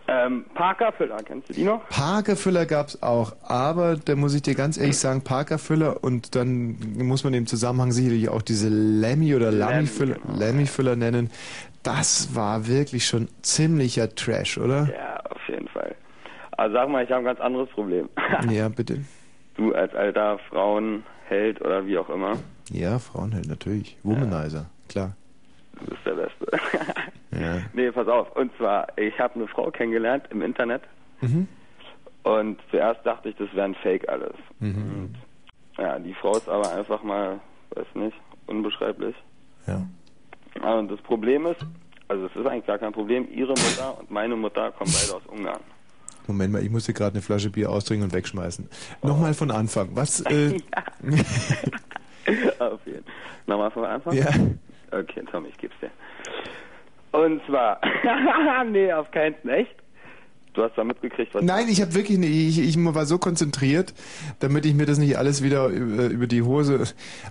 Ähm, 0.10 0.46
Parker-Füller, 0.56 1.18
kennst 1.18 1.50
du 1.50 1.54
die 1.54 1.64
noch? 1.66 1.88
Parkerfüller 1.90 2.66
gab's 2.66 3.02
auch, 3.04 3.36
aber 3.44 3.98
da 3.98 4.16
muss 4.16 4.34
ich 4.34 4.42
dir 4.42 4.56
ganz 4.56 4.78
ehrlich 4.78 4.98
sagen, 4.98 5.22
Parkerfüller 5.22 6.02
und 6.02 6.34
dann 6.36 6.78
muss 6.98 7.26
man 7.26 7.34
im 7.34 7.46
Zusammenhang 7.46 7.92
sicherlich 7.92 8.30
auch 8.30 8.42
diese 8.42 8.70
Lemmy 8.70 9.36
oder 9.36 9.52
Lammy-Füller 9.52 10.16
Lammy-Füller 10.34 10.96
nennen. 10.96 11.30
Das 11.84 12.34
war 12.36 12.68
wirklich 12.68 13.06
schon 13.06 13.28
ziemlicher 13.42 14.14
Trash, 14.16 14.58
oder? 14.58 14.88
Ja, 14.98 15.20
auf 15.30 15.42
jeden 15.50 15.68
Fall. 15.68 15.94
Also 16.52 16.74
sag 16.76 16.88
mal, 16.90 17.04
ich 17.04 17.10
habe 17.12 17.20
ein 17.20 17.26
ganz 17.26 17.42
anderes 17.42 17.70
Problem. 17.70 18.08
Ja, 18.50 18.70
bitte. 18.70 19.02
Du 19.56 19.74
als 19.74 19.94
alter 19.94 20.40
Frauenheld 20.50 21.60
oder 21.62 21.86
wie 21.86 21.98
auch 21.98 22.10
immer, 22.10 22.34
Ja, 22.72 22.98
Frauenheld, 23.00 23.48
natürlich. 23.48 23.98
Womanizer, 24.04 24.68
klar. 24.88 25.18
du 25.80 25.86
bist 25.88 26.02
der 26.06 26.14
Beste. 26.14 26.46
Ja. 27.40 27.62
nee, 27.74 27.92
pass 27.92 28.08
auf. 28.08 28.36
Und 28.36 28.56
zwar, 28.58 28.88
ich 28.98 29.18
habe 29.20 29.36
eine 29.36 29.48
Frau 29.48 29.70
kennengelernt 29.72 30.26
im 30.30 30.42
Internet 30.42 30.82
Mhm. 31.22 31.48
und 32.24 32.60
zuerst 32.70 33.06
dachte 33.06 33.30
ich, 33.30 33.36
das 33.38 33.48
wäre 33.54 33.66
ein 33.66 33.76
Fake 33.76 34.08
alles. 34.10 34.36
Mhm. 34.60 35.14
Ja, 35.78 35.98
die 36.00 36.14
Frau 36.14 36.34
ist 36.38 36.48
aber 36.50 36.72
einfach 36.74 37.02
mal, 37.04 37.40
weiß 37.76 37.88
nicht, 37.96 38.18
unbeschreiblich. 38.48 39.16
Ja. 39.68 39.82
Und 40.78 40.90
das 40.92 41.00
Problem 41.02 41.46
ist, 41.46 41.64
also 42.08 42.26
es 42.26 42.36
ist 42.36 42.46
eigentlich 42.48 42.66
gar 42.66 42.78
kein 42.80 42.92
Problem, 42.94 43.28
ihre 43.32 43.50
Mutter 43.54 43.98
und 44.00 44.10
meine 44.12 44.36
Mutter 44.36 44.72
kommen 44.72 44.92
beide 44.92 45.16
aus 45.18 45.26
Ungarn. 45.28 45.60
Moment 46.28 46.52
mal, 46.54 46.62
ich 46.64 46.70
muss 46.70 46.86
hier 46.86 46.94
gerade 46.96 47.14
eine 47.14 47.22
Flasche 47.22 47.50
Bier 47.50 47.70
austrinken 47.70 48.06
und 48.06 48.14
wegschmeißen. 48.14 48.68
Nochmal 49.02 49.34
von 49.34 49.50
Anfang. 49.52 49.90
Was? 49.94 50.22
Äh, 50.26 50.60
Auf 52.60 52.86
jeden 52.86 53.04
Fall. 53.04 53.14
Nochmal 53.46 53.72
von 53.72 53.86
Anfang? 53.86 54.14
Ja. 54.14 54.28
Okay, 54.92 55.24
Tom, 55.32 55.46
ich 55.46 55.58
geb's 55.58 55.76
dir. 55.82 55.90
Und 57.12 57.42
zwar, 57.48 57.80
nee, 58.72 58.92
auf 58.92 59.10
keinen 59.12 59.36
echt? 59.50 59.76
Du 60.54 60.64
hast 60.64 60.76
da 60.76 60.84
mitgekriegt, 60.84 61.34
was 61.36 61.44
Nein, 61.44 61.68
ich 61.70 61.82
habe 61.82 61.94
wirklich 61.94 62.18
nicht, 62.18 62.32
ich, 62.58 62.60
ich 62.60 62.78
war 62.84 63.06
so 63.06 63.18
konzentriert, 63.20 63.94
damit 64.40 64.66
ich 64.66 64.74
mir 64.74 64.86
das 64.88 64.98
nicht 64.98 65.18
alles 65.18 65.44
wieder 65.44 65.68
über, 65.68 66.08
über 66.08 66.26
die 66.28 66.42
Hose. 66.42 66.84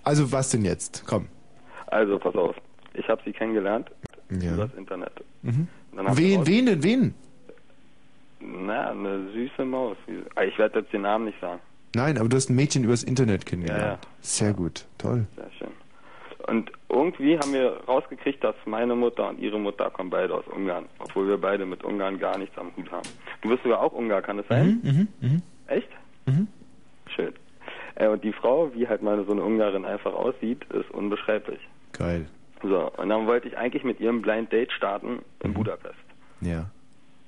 Also 0.05 0.31
was 0.33 0.51
denn 0.51 0.65
jetzt? 0.65 1.05
Komm. 1.07 1.27
Also, 1.89 2.19
pass 2.19 2.35
auf. 2.37 2.55
Ich 2.95 3.09
habe 3.09 3.21
sie 3.25 3.33
kennengelernt 3.33 3.91
Ja. 4.31 4.55
über 4.55 4.67
das 4.69 4.77
Internet. 4.77 5.13
Mhm. 5.43 5.67
Dann 5.95 6.07
hab 6.07 6.15
ich 6.19 6.25
Wen, 6.25 6.37
raus- 6.39 6.47
wen 6.47 6.67
denn, 6.67 6.83
wen? 6.85 7.15
Na, 8.41 8.91
eine 8.91 9.29
süße 9.33 9.65
Maus. 9.65 9.97
Ah, 10.37 10.43
Ich 10.43 10.57
werde 10.59 10.81
jetzt 10.81 10.93
den 10.93 11.03
Namen 11.03 11.25
nicht 11.27 11.41
sagen. 11.41 11.61
Nein, 11.95 12.19
aber 12.19 12.29
du 12.29 12.37
hast 12.37 12.49
ein 12.51 12.55
Mädchen 12.57 12.85
übers 12.85 13.03
Internet 13.03 13.47
kennengelernt. 13.47 14.05
Ja. 14.05 14.11
Sehr 14.21 14.53
gut, 14.53 14.85
toll. 14.99 15.27
Sehr 15.37 15.51
schön. 15.59 15.69
Und 16.47 16.71
irgendwie 16.89 17.39
haben 17.39 17.53
wir 17.53 17.81
rausgekriegt, 17.89 18.43
dass 18.45 18.55
meine 18.67 18.95
Mutter 18.95 19.29
und 19.29 19.39
ihre 19.41 19.59
Mutter 19.59 19.91
kommen 19.91 20.11
beide 20.11 20.35
aus 20.35 20.45
Ungarn, 20.47 20.87
obwohl 21.01 21.27
wir 21.29 21.39
beide 21.39 21.67
mit 21.67 21.83
Ungarn 21.83 22.19
gar 22.19 22.39
nichts 22.39 22.57
am 22.57 22.71
Hut 22.77 22.91
haben. 22.93 23.09
Du 23.43 23.49
bist 23.49 23.63
sogar 23.65 23.81
auch 23.81 23.93
Ungar, 23.93 24.23
kann 24.23 24.37
das 24.37 24.47
sein? 24.49 24.81
Mhm, 24.83 25.09
mhm. 25.21 25.43
Echt? 25.67 25.89
Mhm. 26.27 26.47
Schön. 27.15 27.33
Äh, 27.97 28.09
und 28.09 28.23
die 28.23 28.33
Frau, 28.33 28.71
wie 28.75 28.87
halt 28.87 29.03
meine 29.03 29.25
so 29.25 29.33
eine 29.33 29.43
Ungarin 29.43 29.85
einfach 29.85 30.15
aussieht, 30.15 30.65
ist 30.73 30.91
unbeschreiblich. 30.93 31.59
Geil. 31.93 32.27
So, 32.63 32.91
und 32.97 33.09
dann 33.09 33.27
wollte 33.27 33.49
ich 33.49 33.57
eigentlich 33.59 33.85
mit 33.85 34.01
ihrem 34.01 34.23
Blind 34.23 34.53
Date 34.53 34.71
starten 34.73 35.15
Mhm. 35.15 35.21
in 35.43 35.55
Budapest. 35.55 35.95
Ja. 36.43 36.67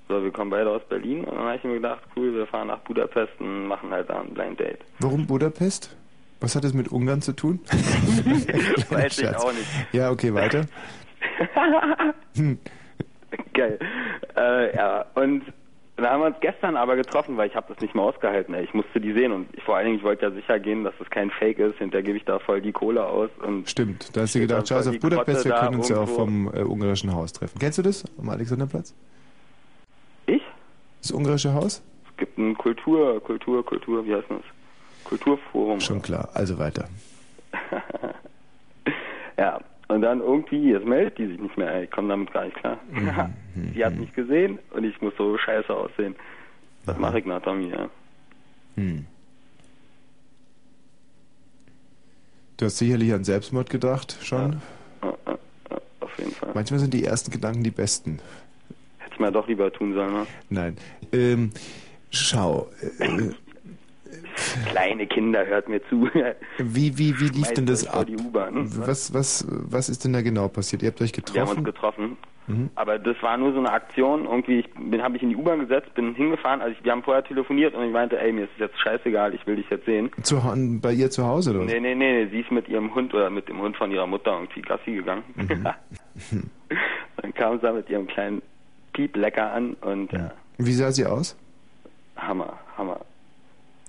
So, 0.09 0.23
wir 0.23 0.31
kommen 0.31 0.51
beide 0.51 0.71
aus 0.71 0.83
Berlin 0.89 1.25
und 1.25 1.35
dann 1.37 1.45
habe 1.45 1.57
ich 1.57 1.65
mir 1.65 1.75
gedacht, 1.75 2.01
cool, 2.17 2.33
wir 2.35 2.47
fahren 2.47 2.69
nach 2.69 2.79
Budapest 2.81 3.33
und 3.41 3.67
machen 3.67 3.91
halt 3.91 4.09
da 4.09 4.21
ein 4.21 4.33
Blind 4.33 4.59
Date. 4.61 4.79
Warum 5.01 5.27
Budapest? 5.27 5.95
Was 6.41 6.55
hat 6.55 6.65
das 6.65 6.73
mit 6.73 6.89
Ungarn 6.89 7.21
zu 7.21 7.33
tun? 7.33 7.61
Weiß 8.91 9.19
ich 9.19 9.37
auch 9.37 9.53
nicht. 9.53 9.67
Ja, 9.93 10.11
okay, 10.11 10.33
weiter. 10.33 10.67
Hm. 12.37 12.59
Geil. 13.55 13.79
Äh, 14.37 14.77
ja, 14.77 15.05
und 15.15 15.43
da 15.97 16.11
haben 16.11 16.21
wir 16.21 16.27
uns 16.27 16.37
gestern 16.41 16.77
aber 16.77 16.95
getroffen, 16.95 17.37
weil 17.37 17.49
ich 17.49 17.57
habe 17.57 17.73
das 17.73 17.83
nicht 17.83 17.95
mehr 17.95 18.05
ausgehalten. 18.05 18.55
Ey. 18.55 18.63
Ich 18.63 18.73
musste 18.73 19.01
die 19.01 19.13
sehen 19.13 19.33
und 19.33 19.49
ich, 19.57 19.63
vor 19.65 19.77
allen 19.77 19.87
Dingen, 19.87 19.99
ich 19.99 20.05
wollte 20.05 20.27
ja 20.27 20.31
sicher 20.31 20.61
gehen, 20.61 20.85
dass 20.85 20.95
das 20.99 21.11
kein 21.11 21.31
Fake 21.31 21.59
ist. 21.59 21.79
Hinterher 21.79 22.05
gebe 22.05 22.19
ich 22.19 22.25
da 22.25 22.39
voll 22.39 22.61
die 22.61 22.71
Kohle 22.71 23.05
aus. 23.05 23.31
Und 23.45 23.69
Stimmt, 23.69 24.17
da 24.17 24.21
hast 24.21 24.35
du 24.37 24.39
gedacht, 24.39 24.69
voll 24.69 24.79
auf 24.79 25.01
Budapest, 25.01 25.45
wir 25.45 25.55
können 25.55 25.77
uns 25.77 25.89
ja 25.89 25.99
auch 25.99 26.09
vom 26.09 26.49
äh, 26.55 26.63
ungarischen 26.63 27.13
Haus 27.13 27.33
treffen. 27.33 27.59
Kennst 27.59 27.79
du 27.79 27.83
das 27.83 28.05
am 28.17 28.29
Alexanderplatz? 28.29 28.95
Ich? 30.27 30.43
Das 31.03 31.11
ungarische 31.11 31.53
Haus? 31.53 31.83
es 32.11 32.17
gibt 32.17 32.39
ein 32.39 32.57
Kultur, 32.57 33.21
Kultur, 33.23 33.65
Kultur, 33.65 34.05
wie 34.05 34.15
heißt 34.15 34.29
das? 34.29 34.43
Kulturforum. 35.09 35.81
Schon 35.81 36.03
klar, 36.03 36.29
also 36.35 36.59
weiter. 36.59 36.89
Ja, 39.39 39.61
und 39.87 40.03
dann 40.03 40.21
irgendwie, 40.21 40.73
jetzt 40.73 40.85
meldet 40.85 41.17
die 41.17 41.29
sich 41.29 41.39
nicht 41.39 41.57
mehr, 41.57 41.85
ich 41.85 41.91
komme 41.91 42.09
damit 42.09 42.33
gar 42.33 42.45
nicht 42.45 42.57
klar. 42.57 42.79
Mhm, 42.91 43.73
Sie 43.75 43.85
hat 43.85 43.95
mich 43.95 44.13
gesehen 44.13 44.59
und 44.73 44.85
ich 44.85 45.01
muss 45.01 45.15
so 45.17 45.39
scheiße 45.39 45.73
aussehen. 45.73 46.17
Was 46.85 46.99
mache 46.99 47.21
ich 47.21 47.25
nach 47.25 47.45
ja? 47.47 47.89
Hm. 48.77 49.07
Du 52.57 52.65
hast 52.67 52.79
sicherlich 52.79 53.13
an 53.13 53.25
Selbstmord 53.25 53.71
gedacht, 53.71 54.19
schon. 54.23 54.61
Auf 55.01 56.19
jeden 56.19 56.33
Fall. 56.33 56.51
Manchmal 56.55 56.81
sind 56.81 56.93
die 56.95 57.05
ersten 57.05 57.31
Gedanken 57.31 57.63
die 57.63 57.71
besten. 57.71 58.19
Hätte 58.99 59.15
ich 59.15 59.21
mal 59.21 59.31
doch 59.31 59.47
lieber 59.47 59.73
tun 59.73 59.95
sollen, 59.95 60.13
ne? 60.13 60.27
Nein. 60.49 60.77
Ähm, 61.13 61.53
schau, 62.11 62.69
äh, 62.99 63.31
Kleine 64.67 65.07
Kinder, 65.07 65.47
hört 65.47 65.69
mir 65.69 65.81
zu. 65.89 66.09
wie, 66.59 66.99
wie, 66.99 67.19
wie 67.21 67.29
lief 67.29 67.53
denn 67.53 67.67
das 67.67 67.87
ab? 67.87 68.07
Was, 68.09 69.13
was, 69.13 69.47
was 69.49 69.89
ist 69.89 70.05
denn 70.05 70.13
da 70.13 70.23
genau 70.23 70.49
passiert? 70.49 70.83
Ihr 70.83 70.89
habt 70.89 71.01
euch 71.01 71.13
Wir 71.33 71.41
haben 71.43 71.49
uns 71.51 71.65
getroffen? 71.65 72.17
getroffen. 72.17 72.17
Mhm. 72.49 72.71
Aber 72.75 72.99
das 72.99 73.17
war 73.23 73.37
nur 73.37 73.53
so 73.53 73.59
eine 73.59 73.71
Aktion. 73.71 74.25
Irgendwie, 74.25 74.61
ich 74.61 74.71
bin, 74.75 75.03
habe 75.03 75.17
ich 75.17 75.23
in 75.23 75.29
die 75.29 75.37
U-Bahn 75.37 75.61
gesetzt, 75.61 75.95
bin 75.95 76.15
hingefahren. 76.15 76.63
Also 76.63 76.75
ich, 76.77 76.85
wir 76.85 76.93
haben 76.93 77.03
vorher 77.03 77.23
telefoniert 77.23 77.75
und 77.75 77.85
ich 77.85 77.93
meinte, 77.93 78.19
ey, 78.19 78.33
mir 78.33 78.45
ist 78.45 78.51
es 78.55 78.61
jetzt 78.61 78.81
scheißegal, 78.81 79.35
ich 79.35 79.47
will 79.47 79.57
dich 79.57 79.69
jetzt 79.71 79.85
sehen. 79.85 80.11
Zu, 80.23 80.41
bei 80.81 80.93
ihr 80.93 81.11
zu 81.11 81.27
Hause, 81.27 81.51
oder? 81.51 81.61
was? 81.61 81.67
Nee, 81.67 81.81
nee, 81.81 81.95
nee, 81.95 82.27
sie 82.31 82.41
ist 82.41 82.51
mit 82.51 82.69
ihrem 82.69 82.95
Hund 82.95 83.13
oder 83.15 83.29
mit 83.31 83.49
dem 83.49 83.61
Hund 83.61 83.77
von 83.77 83.91
ihrer 83.93 84.07
Mutter 84.07 84.33
irgendwie 84.33 84.63
Gassi 84.63 84.93
gegangen. 84.93 85.25
Mhm. 85.37 85.69
Dann 87.17 87.35
kam 87.35 87.57
sie 87.57 87.63
da 87.63 87.73
mit 87.73 87.89
ihrem 87.91 88.07
kleinen 88.07 88.41
Piep 88.95 89.17
lecker 89.17 89.53
an 89.53 89.75
und 89.83 90.11
ja, 90.13 90.33
Wie 90.57 90.73
sah 90.73 90.91
sie 90.91 91.05
aus? 91.05 91.37
Hammer, 92.17 92.59
Hammer. 92.77 93.01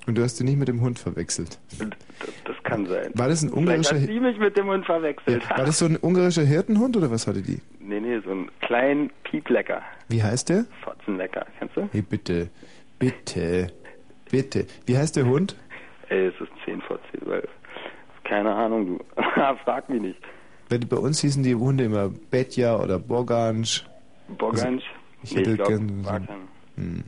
Und 0.10 0.18
du 0.18 0.24
hast 0.24 0.38
sie 0.38 0.44
nicht 0.44 0.58
mit 0.58 0.68
dem 0.68 0.82
Hund 0.82 0.98
verwechselt. 0.98 1.60
Das, 2.46 2.56
kann 2.64 2.88
sein. 2.88 3.12
War 3.14 3.28
das 3.28 3.44
ein 3.44 3.50
Vielleicht 3.50 3.58
ungarischer 3.58 4.02
hat 4.02 4.08
sie 4.08 4.20
mich 4.20 4.40
mit 4.40 4.58
dem 4.58 4.66
Hund 4.66 4.84
verwechselt. 4.84 5.48
War 5.48 5.66
das 5.66 5.78
so 5.78 5.86
ein 5.86 5.98
ungarischer 5.98 6.42
Hirtenhund 6.42 6.98
oder 6.98 7.12
was 7.12 7.28
hatte 7.28 7.44
die? 7.44 7.62
nee, 7.80 8.00
nee, 8.00 8.20
so 8.26 8.32
ein 8.32 8.50
kleinen 8.62 9.12
Pieplecker. 9.24 9.84
Wie 10.08 10.24
heißt 10.24 10.50
der? 10.50 10.66
Fotzenlecker, 10.84 11.46
kennst 11.60 11.78
du? 11.78 11.88
Hey, 11.92 12.02
bitte, 12.02 12.50
bitte, 12.98 13.68
bitte. 14.32 14.66
Wie 14.88 14.98
heißt 14.98 15.16
der 15.16 15.28
Hund? 15.28 15.56
Ey, 16.10 16.26
es 16.26 16.42
ist 16.42 16.52
10 16.66 16.82
vor 16.82 16.98
10, 17.12 17.22
12. 17.22 17.48
Keine 18.24 18.52
Ahnung, 18.52 18.98
du. 18.98 19.22
Frag 19.64 19.90
mich 19.90 20.02
nicht. 20.02 20.20
Weil 20.70 20.80
Bei 20.80 20.98
uns 20.98 21.22
hießen 21.22 21.44
die 21.44 21.54
Hunde 21.54 21.84
immer 21.84 22.10
Betja 22.10 22.80
oder 22.80 22.98
Borgansch. 22.98 23.86
Borgansch? 24.28 24.86
Ich 25.22 25.34
Nee, 25.34 25.42
hätte 25.42 25.52
ich 25.52 25.56
glaub, 25.58 25.68
gern 25.68 26.04
so, 26.04 26.82
hm. 26.82 27.04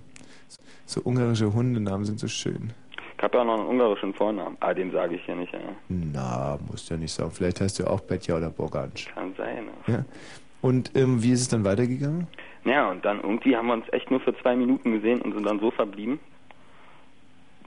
so 0.86 1.02
ungarische 1.04 1.52
Hundenamen 1.52 2.06
sind 2.06 2.20
so 2.20 2.28
schön. 2.28 2.74
Ich 3.22 3.24
habe 3.24 3.38
ja 3.38 3.44
auch 3.44 3.46
noch 3.46 3.60
einen 3.60 3.68
ungarischen 3.68 4.16
Vornamen. 4.16 4.58
Ah, 4.62 4.74
den 4.74 4.92
sage 4.92 5.14
ich 5.14 5.24
hier 5.26 5.36
nicht, 5.36 5.54
ja. 5.54 5.60
Na, 5.90 6.58
musst 6.68 6.90
ja 6.90 6.98
nicht 6.98 7.14
sagen. 7.14 7.30
Vielleicht 7.30 7.62
heißt 7.62 7.78
du 7.78 7.86
auch 7.86 8.00
Betja 8.00 8.36
oder 8.36 8.50
Borgansch. 8.50 9.06
Kann 9.14 9.36
sein. 9.38 9.66
Ne? 9.66 9.72
Ja. 9.94 10.06
Und 10.64 10.92
ähm, 10.96 11.22
wie 11.22 11.32
ist 11.32 11.42
es 11.42 11.48
dann 11.48 11.64
weitergegangen? 11.64 12.26
Ja, 12.66 12.90
und 12.90 13.06
dann 13.06 13.22
irgendwie 13.22 13.56
haben 13.56 13.68
wir 13.68 13.74
uns 13.74 13.86
echt 13.92 14.10
nur 14.10 14.22
für 14.22 14.36
zwei 14.38 14.56
Minuten 14.56 14.92
gesehen 14.94 15.22
und 15.22 15.36
sind 15.36 15.46
dann 15.46 15.60
so 15.60 15.70
verblieben, 15.70 16.20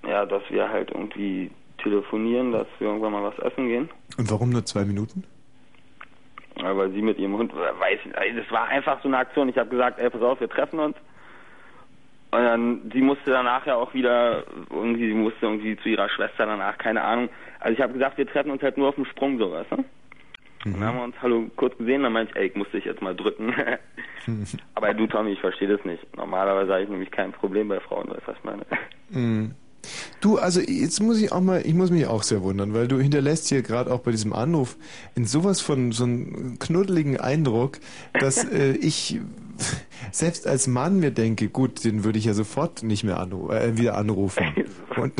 ja, 0.04 0.26
dass 0.26 0.42
wir 0.50 0.68
halt 0.68 0.90
irgendwie 0.90 1.52
telefonieren, 1.78 2.50
dass 2.50 2.66
wir 2.80 2.88
irgendwann 2.88 3.12
mal 3.12 3.22
was 3.22 3.38
essen 3.38 3.68
gehen. 3.68 3.88
Und 4.18 4.28
warum 4.32 4.50
nur 4.50 4.64
zwei 4.64 4.84
Minuten? 4.84 5.22
Ja, 6.56 6.76
weil 6.76 6.90
sie 6.90 7.00
mit 7.00 7.16
ihrem 7.20 7.38
Hund, 7.38 7.54
weiß 7.54 8.00
ich, 8.04 8.12
das 8.12 8.50
war 8.50 8.66
einfach 8.66 9.00
so 9.02 9.08
eine 9.08 9.18
Aktion. 9.18 9.48
Ich 9.48 9.56
habe 9.56 9.70
gesagt, 9.70 10.00
ey, 10.00 10.10
pass 10.10 10.22
auf, 10.22 10.40
wir 10.40 10.50
treffen 10.50 10.80
uns. 10.80 10.96
Und 12.34 12.42
dann, 12.42 12.90
sie 12.92 13.00
musste 13.00 13.30
danach 13.30 13.64
ja 13.64 13.76
auch 13.76 13.94
wieder, 13.94 14.42
irgendwie, 14.68 15.06
sie 15.06 15.14
musste 15.14 15.46
irgendwie 15.46 15.76
zu 15.76 15.88
ihrer 15.88 16.08
Schwester 16.08 16.46
danach, 16.46 16.76
keine 16.78 17.02
Ahnung. 17.02 17.28
Also 17.60 17.74
ich 17.74 17.80
habe 17.80 17.92
gesagt, 17.92 18.18
wir 18.18 18.26
treffen 18.26 18.50
uns 18.50 18.60
halt 18.60 18.76
nur 18.76 18.88
auf 18.88 18.96
dem 18.96 19.04
Sprung, 19.04 19.38
so, 19.38 19.52
weißt 19.52 19.70
du? 19.70 19.76
Und 19.76 20.80
dann 20.80 20.84
haben 20.84 20.96
wir 20.96 21.04
uns 21.04 21.14
hallo 21.22 21.48
kurz 21.54 21.78
gesehen, 21.78 22.02
dann 22.02 22.12
meinte 22.12 22.32
ich, 22.32 22.40
ey, 22.40 22.46
ich 22.48 22.56
muss 22.56 22.68
dich 22.72 22.84
jetzt 22.86 23.02
mal 23.02 23.14
drücken. 23.14 23.54
Aber 24.74 24.94
du, 24.94 25.06
Tommy, 25.06 25.32
ich 25.32 25.40
verstehe 25.40 25.68
das 25.68 25.84
nicht. 25.84 26.04
Normalerweise 26.16 26.72
habe 26.72 26.82
ich 26.82 26.88
nämlich 26.88 27.12
kein 27.12 27.30
Problem 27.30 27.68
bei 27.68 27.78
Frauen, 27.78 28.08
weißt 28.08 28.22
du, 28.22 28.26
was 28.26 28.36
ich 28.36 28.44
meine? 28.44 28.62
Mhm. 29.10 29.54
Du, 30.20 30.38
also 30.38 30.60
jetzt 30.60 31.00
muss 31.00 31.20
ich 31.20 31.30
auch 31.30 31.42
mal, 31.42 31.62
ich 31.64 31.74
muss 31.74 31.90
mich 31.90 32.06
auch 32.06 32.24
sehr 32.24 32.42
wundern, 32.42 32.74
weil 32.74 32.88
du 32.88 32.98
hinterlässt 32.98 33.48
hier 33.48 33.62
gerade 33.62 33.92
auch 33.92 34.00
bei 34.00 34.10
diesem 34.10 34.32
Anruf 34.32 34.76
in 35.14 35.24
sowas 35.24 35.60
von 35.60 35.92
so 35.92 36.04
einen 36.04 36.58
knuddeligen 36.58 37.20
Eindruck, 37.20 37.78
dass 38.14 38.42
äh, 38.52 38.72
ich 38.72 39.20
selbst 40.12 40.46
als 40.46 40.66
Mann 40.66 40.98
mir 41.00 41.10
denke, 41.10 41.48
gut, 41.48 41.84
den 41.84 42.04
würde 42.04 42.18
ich 42.18 42.24
ja 42.26 42.34
sofort 42.34 42.82
nicht 42.82 43.04
mehr 43.04 43.18
anru 43.18 43.50
äh, 43.50 43.76
wieder 43.76 43.96
anrufen. 43.96 44.44
Und 44.96 45.12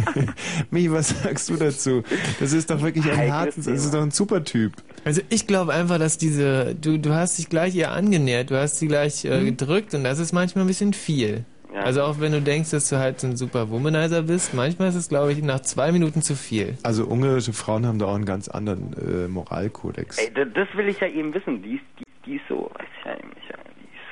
Michi, 0.70 0.90
was 0.92 1.08
sagst 1.22 1.48
du 1.48 1.56
dazu? 1.56 2.02
Das 2.40 2.52
ist 2.52 2.70
doch 2.70 2.82
wirklich 2.82 3.04
ein 3.10 3.16
Herzens, 3.18 3.66
das 3.66 3.84
ist 3.84 3.94
doch 3.94 4.02
ein 4.02 4.10
super 4.10 4.44
Typ. 4.44 4.72
Also 5.04 5.20
ich 5.28 5.46
glaube 5.46 5.72
einfach, 5.72 5.98
dass 5.98 6.18
diese, 6.18 6.74
du, 6.74 6.98
du 6.98 7.14
hast 7.14 7.38
dich 7.38 7.48
gleich 7.48 7.74
ihr 7.74 7.90
angenähert, 7.92 8.50
du 8.50 8.58
hast 8.60 8.78
sie 8.78 8.88
gleich 8.88 9.24
äh, 9.24 9.40
Mhm. 9.40 9.44
gedrückt 9.46 9.94
und 9.94 10.04
das 10.04 10.18
ist 10.18 10.32
manchmal 10.32 10.64
ein 10.64 10.68
bisschen 10.68 10.92
viel. 10.92 11.44
Ja. 11.74 11.82
Also 11.82 12.02
auch 12.02 12.20
wenn 12.20 12.32
du 12.32 12.40
denkst, 12.40 12.70
dass 12.70 12.88
du 12.88 12.96
halt 12.98 13.20
so 13.20 13.26
ein 13.26 13.36
super 13.36 13.70
Womanizer 13.70 14.22
bist, 14.22 14.54
manchmal 14.54 14.88
ist 14.88 14.94
es, 14.94 15.08
glaube 15.08 15.32
ich, 15.32 15.42
nach 15.42 15.60
zwei 15.60 15.92
Minuten 15.92 16.22
zu 16.22 16.34
viel. 16.34 16.78
Also 16.82 17.04
ungarische 17.06 17.52
Frauen 17.52 17.84
haben 17.86 17.98
da 17.98 18.06
auch 18.06 18.14
einen 18.14 18.24
ganz 18.24 18.48
anderen 18.48 18.94
äh, 18.94 19.28
Moralkodex. 19.28 20.16
Ey, 20.18 20.30
das, 20.34 20.48
das 20.54 20.68
will 20.76 20.88
ich 20.88 20.98
ja 21.00 21.06
eben 21.08 21.34
wissen. 21.34 21.62
Die 21.62 21.74
ist, 21.74 21.82
die, 22.00 22.04
die 22.24 22.36
ist 22.36 22.44
so, 22.48 22.70
weiß 22.74 22.86
ich 22.98 23.04
ja 23.04 23.12
eben 23.18 23.28
nicht. 23.28 23.48
ja. 23.50 23.56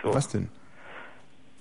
Die 0.05 0.09
so. 0.10 0.14
Was 0.14 0.28
denn? 0.28 0.48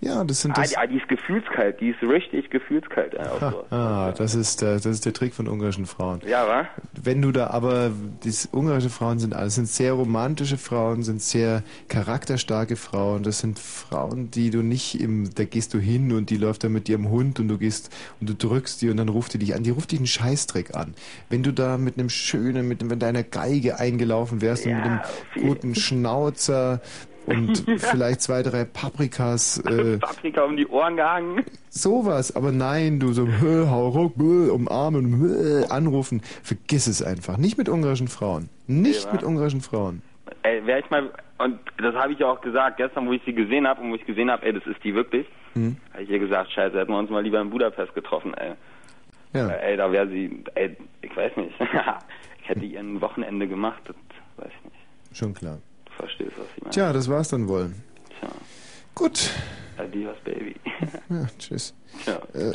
Ja, 0.01 0.21
das 0.25 0.41
sind 0.41 0.51
Ah, 0.57 0.61
das. 0.63 0.71
die, 0.71 0.77
ah, 0.77 0.85
die 0.85 0.97
ist 0.97 1.07
gefühlskalt, 1.07 1.79
die 1.79 1.91
ist 1.91 2.01
richtig 2.03 2.49
gefühlskalt. 2.49 3.13
Ja, 3.13 3.31
auch 3.31 3.39
so. 3.39 3.65
Ah, 3.73 4.11
das 4.11 4.35
ist, 4.35 4.61
der, 4.61 4.73
das 4.73 4.85
ist 4.87 5.05
der 5.05 5.13
Trick 5.13 5.33
von 5.33 5.47
ungarischen 5.47 5.85
Frauen. 5.85 6.19
ja 6.27 6.45
wa? 6.45 6.67
Wenn 7.01 7.21
du 7.21 7.31
da 7.31 7.47
aber, 7.51 7.89
die 8.25 8.33
ungarische 8.51 8.89
Frauen 8.89 9.19
sind 9.19 9.33
alles, 9.33 9.55
sind 9.55 9.69
sehr 9.69 9.93
romantische 9.93 10.57
Frauen, 10.57 11.03
sind 11.03 11.21
sehr 11.21 11.63
charakterstarke 11.87 12.75
Frauen. 12.75 13.23
Das 13.23 13.39
sind 13.39 13.59
Frauen, 13.59 14.29
die 14.29 14.49
du 14.49 14.61
nicht 14.61 14.99
im, 14.99 15.33
da 15.35 15.45
gehst 15.45 15.73
du 15.73 15.77
hin 15.79 16.11
und 16.11 16.29
die 16.31 16.37
läuft 16.37 16.65
da 16.65 16.69
mit 16.69 16.89
ihrem 16.89 17.09
Hund 17.09 17.39
und 17.39 17.47
du 17.47 17.57
gehst 17.57 17.89
und 18.19 18.29
du 18.29 18.35
drückst 18.35 18.81
die 18.81 18.89
und 18.89 18.97
dann 18.97 19.07
ruft 19.07 19.33
die 19.35 19.37
dich 19.37 19.55
an. 19.55 19.63
Die 19.63 19.69
ruft 19.69 19.93
dich 19.93 19.99
einen 19.99 20.07
Scheißdreck 20.07 20.75
an. 20.75 20.95
Wenn 21.29 21.43
du 21.43 21.53
da 21.53 21.77
mit 21.77 21.97
einem 21.97 22.09
schönen, 22.09 22.67
mit, 22.67 22.83
mit 22.83 23.01
deiner 23.01 23.23
Geige 23.23 23.79
eingelaufen 23.79 24.41
wärst 24.41 24.65
und 24.65 24.75
mit 24.75 24.83
einem 24.83 24.99
guten 25.39 25.75
Schnauzer 25.75 26.81
und 27.25 27.57
vielleicht 27.77 28.21
zwei, 28.21 28.43
drei 28.43 28.65
Paprikas, 28.65 29.57
äh, 29.65 29.97
Paprika 29.97 30.43
um 30.43 30.55
die 30.57 30.67
Ohren 30.67 30.95
gehangen. 30.95 31.43
Sowas, 31.69 32.35
aber 32.35 32.51
nein, 32.51 32.99
du 32.99 33.13
so, 33.13 33.27
"Hö, 33.27 33.67
hau 33.69 33.89
ruck, 33.89 34.15
bö, 34.15 34.51
umarmen, 34.51 35.19
bö, 35.19 35.65
anrufen, 35.69 36.21
vergiss 36.43 36.87
es 36.87 37.01
einfach. 37.01 37.37
Nicht 37.37 37.57
mit 37.57 37.69
ungarischen 37.69 38.07
Frauen. 38.07 38.49
Nicht 38.67 39.05
Ja. 39.05 39.13
mit 39.13 39.23
ungarischen 39.23 39.61
Frauen. 39.61 40.01
Ey, 40.43 40.65
wär 40.65 40.79
ich 40.79 40.89
mal, 40.89 41.11
und 41.37 41.59
das 41.77 41.95
habe 41.95 42.13
ich 42.13 42.19
ja 42.19 42.27
auch 42.27 42.41
gesagt, 42.41 42.77
gestern, 42.77 43.07
wo 43.07 43.11
ich 43.13 43.21
sie 43.25 43.33
gesehen 43.33 43.67
habe 43.67 43.81
und 43.81 43.91
wo 43.91 43.95
ich 43.95 44.05
gesehen 44.05 44.29
habe, 44.31 44.45
ey, 44.45 44.53
das 44.53 44.65
ist 44.65 44.83
die 44.83 44.93
wirklich, 44.93 45.25
Hm? 45.53 45.77
habe 45.93 46.03
ich 46.03 46.09
ihr 46.09 46.19
gesagt, 46.19 46.51
scheiße, 46.51 46.77
hätten 46.79 46.91
wir 46.91 46.97
uns 46.99 47.09
mal 47.09 47.21
lieber 47.23 47.39
in 47.41 47.49
Budapest 47.49 47.93
getroffen, 47.93 48.33
ey. 48.35 48.53
Ja. 49.33 49.47
Ey, 49.49 49.77
da 49.77 49.91
wäre 49.91 50.07
sie, 50.07 50.43
ey, 50.55 50.75
ich 51.01 51.15
weiß 51.15 51.35
nicht. 51.37 51.53
ich 52.41 52.49
hätte 52.49 52.65
ihr 52.65 52.79
ein 52.79 53.01
Wochenende 53.01 53.47
gemacht, 53.47 53.81
das 53.85 53.95
weiß 54.37 54.51
ich 54.59 54.63
nicht. 54.65 55.17
Schon 55.17 55.33
klar. 55.33 55.57
Du 55.97 56.03
verstehst, 56.03 56.31
was 56.37 56.47
ich 56.55 56.61
meine. 56.63 56.71
Tja, 56.73 56.93
das 56.93 57.09
war's 57.09 57.29
dann 57.29 57.47
wohl. 57.47 57.71
Tja. 58.19 58.29
Gut. 58.95 59.29
Adios, 59.77 60.17
Baby. 60.23 60.55
Ja, 61.09 61.27
tschüss. 61.37 61.73
Tja. 62.03 62.19
Äh, 62.33 62.51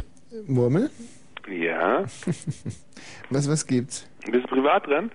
Murmel? 0.46 0.90
Ja. 1.48 2.04
Was, 3.30 3.48
was 3.48 3.66
gibt's? 3.66 4.06
Bist 4.30 4.44
du 4.44 4.48
privat 4.48 4.86
dran? 4.86 5.10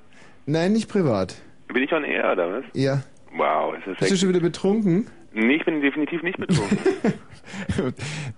Nein, 0.48 0.74
nicht 0.74 0.90
privat. 0.90 1.36
Bin 1.68 1.84
ich 1.84 1.92
on 1.94 2.04
air, 2.04 2.32
oder 2.32 2.52
was? 2.52 2.64
Ja. 2.74 3.04
Wow, 3.36 3.76
ist 3.78 3.86
das 3.88 3.98
Bist 4.00 4.12
du 4.12 4.18
schon 4.18 4.30
wieder 4.30 4.40
betrunken? 4.40 5.08
Nee, 5.34 5.56
ich 5.58 5.66
bin 5.66 5.82
definitiv 5.82 6.22
nicht 6.24 6.38
betrunken. 6.38 6.78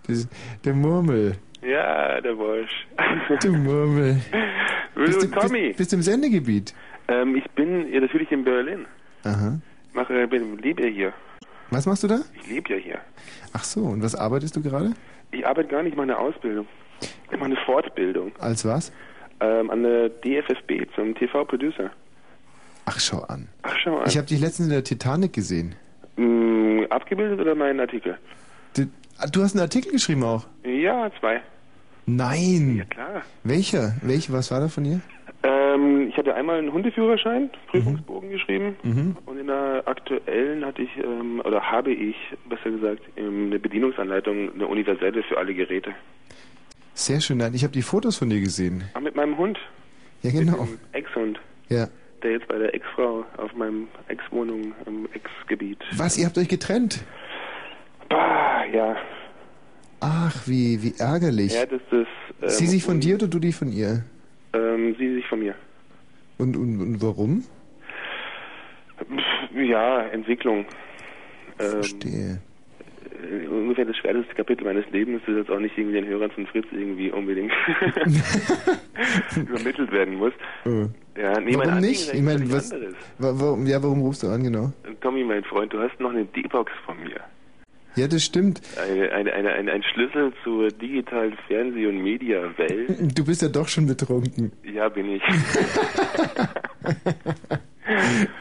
Das, 0.08 0.28
der 0.64 0.74
Murmel. 0.74 1.38
ja, 1.62 2.20
der 2.22 2.38
Wosch. 2.38 2.88
Du 3.42 3.52
Murmel. 3.54 4.20
Bist 4.96 5.22
du, 5.22 5.28
du 5.28 5.40
Tommy? 5.40 5.68
Bist, 5.68 5.78
bist 5.78 5.92
du 5.92 5.96
im 5.98 6.02
Sendegebiet? 6.02 6.74
Ähm, 7.08 7.36
ich 7.36 7.50
bin 7.52 7.92
ja, 7.94 8.02
natürlich 8.02 8.32
in 8.32 8.44
Berlin. 8.44 8.86
Aha. 9.24 9.60
Ich 9.96 10.02
mache, 10.02 10.28
bin, 10.28 10.58
lebe 10.58 10.84
ja 10.84 10.90
hier. 10.90 11.14
Was 11.72 11.86
machst 11.86 12.04
du 12.04 12.10
da? 12.10 12.20
Ich 12.34 12.50
lebe 12.50 12.74
ja 12.74 12.76
hier. 12.76 13.00
Ach 13.54 13.64
so, 13.64 13.80
und 13.80 14.04
was 14.04 14.14
arbeitest 14.14 14.54
du 14.58 14.62
gerade? 14.62 14.92
Ich 15.32 15.48
arbeite 15.48 15.70
gar 15.70 15.84
nicht, 15.84 15.94
ich 15.94 15.96
mache 15.96 16.04
eine 16.04 16.18
Ausbildung. 16.18 16.68
Ich 17.32 17.32
mache 17.32 17.46
eine 17.46 17.56
Fortbildung. 17.66 18.34
Als 18.40 18.66
was? 18.66 18.92
Ähm, 19.40 19.72
an 19.72 19.84
der 19.84 20.10
DFSB 20.10 20.86
zum 20.96 21.16
TV-Producer. 21.16 21.92
Ach, 22.84 23.00
schau 23.00 23.22
an. 23.22 23.48
Ach, 23.64 23.74
schau 23.82 24.00
an. 24.00 24.08
Ich 24.08 24.18
habe 24.18 24.28
dich 24.28 24.42
letztens 24.42 24.68
in 24.68 24.74
der 24.74 24.84
Titanic 24.84 25.32
gesehen. 25.32 25.76
Mm, 26.18 26.82
abgebildet 26.90 27.40
oder 27.40 27.56
mein 27.56 27.80
Artikel? 27.80 28.18
Du, 28.76 28.88
ah, 29.18 29.28
du 29.28 29.44
hast 29.44 29.56
einen 29.56 29.62
Artikel 29.62 29.94
geschrieben 29.94 30.24
auch? 30.24 30.46
Ja, 30.66 31.10
zwei. 31.22 31.40
Nein. 32.06 32.76
Ja, 32.80 32.84
klar. 32.84 33.22
Welcher? 33.46 33.96
Welcher? 34.02 34.34
Was 34.34 34.52
war 34.52 34.60
da 34.60 34.68
von 34.68 34.84
dir? 34.84 35.00
Ähm, 35.44 36.08
ich 36.10 36.18
hatte 36.18 36.34
einmal 36.34 36.58
einen 36.58 36.72
Hundeführerschein, 36.72 37.50
Prüfungsbogen 37.68 38.30
geschrieben. 38.32 38.76
Mhm. 38.84 39.18
Aktuellen 40.16 40.64
hatte 40.64 40.84
ich, 40.84 40.90
ähm, 40.98 41.42
oder 41.44 41.62
habe 41.72 41.92
ich, 41.92 42.16
besser 42.48 42.70
gesagt, 42.70 43.02
ähm, 43.18 43.48
eine 43.48 43.58
Bedienungsanleitung, 43.60 44.54
eine 44.54 44.68
universelle 44.68 45.24
für 45.24 45.38
alle 45.38 45.54
Geräte. 45.56 45.94
Sehr 46.94 47.20
schön. 47.22 47.38
Nein, 47.40 47.54
ich 47.56 47.64
habe 47.64 47.74
die 47.74 47.82
Fotos 47.82 48.18
von 48.18 48.30
dir 48.30 48.40
gesehen. 48.40 48.84
Ah, 48.94 49.00
mit 49.00 49.16
meinem 49.16 49.36
Hund, 49.38 49.58
Ja, 50.22 50.30
genau. 50.32 50.68
Ex-Hund, 50.92 51.40
Ja. 51.70 51.88
der 52.22 52.32
jetzt 52.34 52.48
bei 52.48 52.58
der 52.60 52.74
Ex-Frau 52.76 53.26
auf 53.38 53.54
meinem 53.56 53.88
Ex-Wohnung 54.08 54.74
im 54.86 55.08
Ex-Gebiet. 55.14 55.80
Was? 55.98 56.18
Ihr 56.20 56.26
habt 56.28 56.38
euch 56.38 56.48
getrennt? 56.50 57.04
Bah, 58.10 58.64
ja. 58.72 58.96
Ach, 60.02 60.36
wie, 60.48 60.82
wie 60.84 60.94
ärgerlich. 61.00 61.54
Ja, 61.56 61.66
das 61.66 61.82
ist. 61.92 62.08
Ähm, 62.44 62.50
Sie 62.50 62.68
sich 62.68 62.84
von 62.84 63.00
dir 63.00 63.16
oder 63.16 63.28
du 63.28 63.40
die 63.40 63.54
von 63.54 63.72
ihr? 63.72 64.04
Ähm, 64.54 64.96
sie 65.00 65.16
sich 65.16 65.26
von 65.28 65.40
mir. 65.40 65.56
Und, 66.38 66.56
und, 66.56 66.80
und 66.80 67.02
warum? 67.02 67.44
Pff, 68.98 69.35
Ja, 69.56 70.02
Entwicklung. 70.08 70.66
Ähm, 71.60 71.70
Verstehe. 71.72 72.42
äh, 73.24 73.48
ungefähr 73.48 73.86
das 73.86 73.96
schwerste 73.98 74.34
Kapitel 74.36 74.66
meines 74.66 74.90
Lebens, 74.92 75.22
das 75.26 75.36
jetzt 75.36 75.50
auch 75.50 75.60
nicht 75.60 75.78
irgendwie 75.78 75.96
den 76.02 76.08
Hörern 76.08 76.32
von 76.32 76.46
Fritz 76.48 76.66
irgendwie 76.72 77.12
unbedingt 77.12 77.52
übermittelt 79.36 79.92
werden 79.92 80.16
muss. 80.16 80.34
Oh. 80.66 80.88
Ja, 81.18 81.40
nee, 81.40 81.56
warum 81.56 81.80
nicht? 81.80 82.14
Ich 82.14 82.22
meine, 82.22 82.52
was, 82.52 82.74
warum, 83.18 83.66
ja, 83.66 83.82
warum 83.82 84.02
rufst 84.02 84.24
du 84.24 84.28
an, 84.28 84.44
genau? 84.44 84.74
Tommy, 85.02 85.24
mein 85.24 85.44
Freund, 85.46 85.72
du 85.72 85.80
hast 85.80 85.98
noch 86.00 86.12
eine 86.12 86.26
D-Box 86.26 86.72
von 86.86 87.02
mir. 87.02 87.22
Ja, 87.96 88.10
das 88.10 88.26
stimmt. 88.26 88.62
Eine, 88.78 89.10
eine, 89.14 89.54
ein, 89.54 89.70
ein 89.70 89.84
Schlüssel 89.84 90.34
zur 90.44 90.68
digitalen 90.68 91.38
Fernseh- 91.48 91.88
und 91.88 92.04
Mediawelt. 92.04 93.18
Du 93.18 93.24
bist 93.24 93.42
ja 93.42 93.48
doch 93.48 93.70
schon 93.70 93.88
betrunken. 93.88 94.52
Ja, 94.64 94.90
bin 94.90 95.12
ich. 95.12 95.24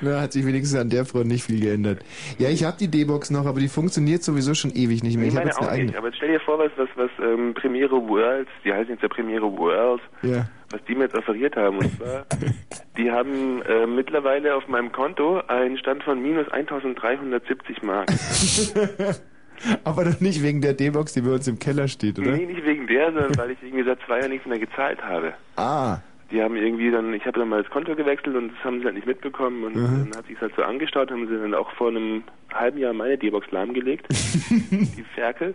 Na, 0.01 0.21
hat 0.23 0.33
sich 0.33 0.47
wenigstens 0.47 0.79
an 0.79 0.89
der 0.91 1.05
Front 1.05 1.27
nicht 1.27 1.45
viel 1.45 1.61
geändert. 1.61 2.01
Ja, 2.39 2.49
ich 2.49 2.65
habe 2.65 2.77
die 2.79 2.89
D-Box 2.89 3.31
noch, 3.31 3.47
aber 3.47 3.61
die 3.61 3.69
funktioniert 3.69 4.23
sowieso 4.23 4.55
schon 4.55 4.71
ewig 4.73 5.03
nicht 5.03 5.17
mehr. 5.17 5.27
Ich 5.29 5.35
habe 5.37 5.47
meine 5.47 5.51
jetzt 5.51 5.59
eine 5.59 5.69
auch 5.69 5.73
eigene. 5.73 5.87
nicht. 5.89 5.99
Aber 5.99 6.07
jetzt 6.09 6.17
stell 6.17 6.33
dir 6.33 6.41
vor, 6.41 6.59
was, 6.59 6.71
was, 6.77 6.89
was 6.97 7.11
ähm, 7.23 7.55
Premiere 7.55 7.97
World, 8.09 8.49
die 8.65 8.73
heißen 8.73 8.91
jetzt 8.95 9.03
ja 9.03 9.09
Premiere 9.09 9.51
World, 9.57 10.01
Ja. 10.23 10.49
was 10.71 10.81
die 10.89 10.95
mir 10.95 11.05
jetzt 11.05 11.17
offeriert 11.17 11.57
haben. 11.57 11.79
Und 11.79 11.97
zwar, 11.97 12.25
die 12.97 13.11
haben 13.11 13.63
äh, 13.63 13.87
mittlerweile 13.87 14.55
auf 14.57 14.67
meinem 14.69 14.91
Konto 14.93 15.41
einen 15.49 15.77
Stand 15.79 16.03
von 16.05 16.23
minus 16.23 16.49
1370 16.51 17.83
Mark. 17.83 18.09
aber 19.85 20.05
doch 20.05 20.21
nicht 20.21 20.43
wegen 20.43 20.61
der 20.61 20.75
D-Box, 20.75 21.13
die 21.15 21.21
bei 21.21 21.31
uns 21.33 21.47
im 21.49 21.59
Keller 21.59 21.89
steht, 21.89 22.19
oder? 22.19 22.33
Nee, 22.33 22.47
nicht 22.47 22.65
wegen 22.65 22.87
der, 22.87 23.13
sondern 23.13 23.37
weil 23.37 23.51
ich 23.53 23.59
irgendwie 23.63 23.85
seit 23.85 23.99
zwei 24.07 24.19
Jahren 24.21 24.31
nichts 24.31 24.47
mehr 24.47 24.59
gezahlt 24.59 25.03
habe. 25.03 25.35
Ah. 25.57 25.99
Die 26.31 26.43
haben 26.43 26.57
irgendwie 26.57 26.91
dann, 26.91 27.13
ich 27.15 27.27
habe 27.27 27.39
dann 27.39 27.49
mal 27.51 27.63
das 27.63 27.71
Konto 27.71 27.95
gewechselt 27.95 28.35
und 28.35 28.49
das 28.49 28.65
haben 28.65 28.79
sie 28.81 28.87
halt 28.87 28.95
nicht 28.95 29.07
mitbekommen 29.07 29.63
und 29.65 29.77
Mhm. 29.77 30.11
dann 30.11 30.17
hat 30.19 30.27
sich 30.27 30.41
halt 30.41 30.55
so 30.57 30.63
angestaut, 30.63 31.11
haben 31.11 31.29
sie 31.29 31.37
dann 31.39 31.55
auch 31.55 31.71
vor 31.73 31.89
einem 31.89 32.25
halben 32.53 32.79
Jahr 32.79 32.93
meine 32.93 33.19
D-Box 33.19 33.51
lahmgelegt, 33.51 34.07
die 34.11 35.05
Ferkel. 35.15 35.55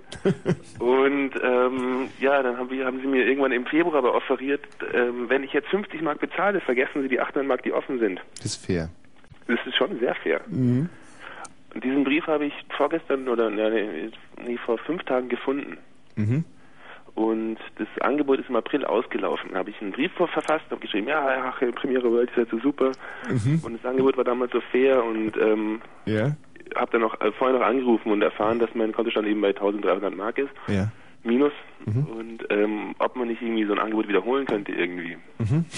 Und 0.80 1.32
ähm, 1.44 2.08
ja, 2.20 2.42
dann 2.44 2.58
haben, 2.58 2.70
wir, 2.70 2.86
haben 2.86 3.00
sie 3.02 3.08
mir 3.08 3.26
irgendwann 3.26 3.52
im 3.52 3.66
Februar 3.66 3.96
aber 3.96 4.14
offeriert, 4.16 4.62
ähm, 4.94 5.28
wenn 5.28 5.44
ich 5.44 5.54
jetzt 5.54 5.70
50 5.70 6.02
Mark 6.02 6.20
bezahle, 6.20 6.60
vergessen 6.62 7.02
sie 7.02 7.10
die 7.10 7.20
800 7.20 7.48
Mark, 7.48 7.64
die 7.64 7.74
offen 7.74 8.00
sind. 8.00 8.22
Das 8.38 8.46
ist 8.46 8.66
fair. 8.66 8.90
Das 9.48 9.60
ist 9.66 9.76
schon 9.76 9.98
sehr 10.00 10.14
fair. 10.16 10.42
Mhm. 10.48 10.90
Und 11.74 11.84
diesen 11.84 12.04
Brief 12.04 12.26
habe 12.28 12.46
ich 12.46 12.54
vorgestern 12.76 13.28
oder 13.28 13.50
nee, 13.50 14.10
nee, 14.46 14.58
vor 14.66 14.78
fünf 14.80 15.04
Tagen 15.04 15.30
gefunden. 15.30 15.78
Mhm. 16.16 16.44
Und 17.16 17.58
das 17.78 17.88
Angebot 18.02 18.40
ist 18.40 18.50
im 18.50 18.56
April 18.56 18.86
ausgelaufen. 18.86 19.50
Da 19.54 19.60
habe 19.60 19.70
ich 19.70 19.82
einen 19.82 19.92
Brief 19.92 20.12
verfasst, 20.14 20.66
habe 20.70 20.80
geschrieben, 20.82 21.08
ja, 21.08 21.52
ach, 21.54 21.60
Premiere 21.76 22.12
World 22.12 22.30
ist 22.32 22.38
ja 22.38 22.46
so 22.50 22.60
super. 22.60 22.92
Mhm. 23.30 23.60
Und 23.64 23.74
das 23.74 23.86
Angebot 23.90 24.16
war 24.18 24.24
damals 24.24 24.52
so 24.52 24.62
fair 24.72 25.04
und 25.04 25.36
ähm, 25.38 25.82
Ja? 26.06 26.36
habe 26.76 26.92
dann 26.92 27.02
noch 27.02 27.20
äh, 27.20 27.32
vorher 27.32 27.58
noch 27.60 27.66
angerufen 27.66 28.12
und 28.12 28.22
erfahren, 28.22 28.60
dass 28.60 28.70
mein 28.76 28.92
Kontostand 28.94 29.28
eben 29.28 29.42
bei 29.42 29.50
1300 29.50 30.16
Mark 30.16 30.38
ist, 30.38 30.52
Ja. 30.68 30.92
minus. 31.24 31.52
Mhm. 31.86 32.06
Und 32.06 32.46
ähm, 32.52 32.96
ob 33.00 33.16
man 33.16 33.28
nicht 33.28 33.42
irgendwie 33.42 33.66
so 33.66 33.74
ein 33.74 33.80
Angebot 33.80 34.08
wiederholen 34.08 34.46
könnte 34.46 34.72
irgendwie. 34.72 35.18
Mhm. 35.40 35.66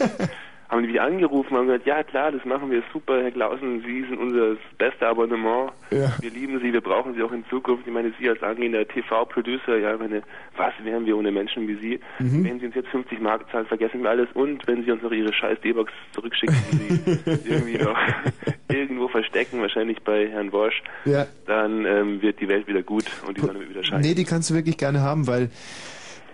haben 0.70 0.82
die 0.82 0.88
mich 0.88 1.00
angerufen 1.00 1.52
und 1.54 1.58
haben 1.58 1.66
gesagt, 1.66 1.86
ja 1.86 2.02
klar, 2.04 2.30
das 2.30 2.44
machen 2.44 2.70
wir 2.70 2.82
super, 2.92 3.20
Herr 3.22 3.32
Klausen, 3.32 3.82
Sie 3.84 4.02
sind 4.02 4.18
unser 4.18 4.54
beste 4.78 5.06
Abonnement. 5.08 5.72
Ja. 5.90 6.12
Wir 6.20 6.30
lieben 6.30 6.60
Sie, 6.60 6.72
wir 6.72 6.80
brauchen 6.80 7.14
Sie 7.14 7.22
auch 7.22 7.32
in 7.32 7.44
Zukunft. 7.50 7.86
Ich 7.86 7.92
meine, 7.92 8.12
Sie 8.20 8.28
als 8.28 8.40
angehender 8.42 8.86
TV-Producer, 8.86 9.76
ja, 9.78 9.96
meine, 9.96 10.22
was 10.56 10.72
wären 10.84 11.06
wir 11.06 11.16
ohne 11.16 11.32
Menschen 11.32 11.66
wie 11.66 11.74
Sie? 11.76 12.00
Mhm. 12.20 12.44
Wenn 12.44 12.60
Sie 12.60 12.66
uns 12.66 12.74
jetzt 12.76 12.88
50 12.90 13.20
Mark 13.20 13.50
zahlen, 13.50 13.66
vergessen 13.66 14.02
wir 14.02 14.10
alles. 14.10 14.28
Und 14.34 14.64
wenn 14.68 14.84
Sie 14.84 14.92
uns 14.92 15.02
noch 15.02 15.10
Ihre 15.12 15.32
scheiß 15.32 15.60
D-Box 15.60 15.92
zurückschicken, 16.12 16.54
die 16.72 16.94
Sie 16.94 17.48
irgendwie 17.48 17.78
noch 17.78 17.98
irgendwo 18.68 19.08
verstecken, 19.08 19.60
wahrscheinlich 19.60 20.00
bei 20.02 20.28
Herrn 20.28 20.52
Wosch, 20.52 20.82
Ja. 21.04 21.26
dann 21.46 21.84
ähm, 21.84 22.22
wird 22.22 22.40
die 22.40 22.48
Welt 22.48 22.68
wieder 22.68 22.82
gut 22.82 23.06
und 23.26 23.36
die 23.36 23.40
Sonne 23.40 23.58
wird 23.58 23.70
wieder 23.70 23.82
scheinen. 23.82 24.02
Nee, 24.02 24.14
die 24.14 24.24
kannst 24.24 24.50
du 24.50 24.54
wirklich 24.54 24.76
gerne 24.78 25.00
haben, 25.00 25.26
weil 25.26 25.50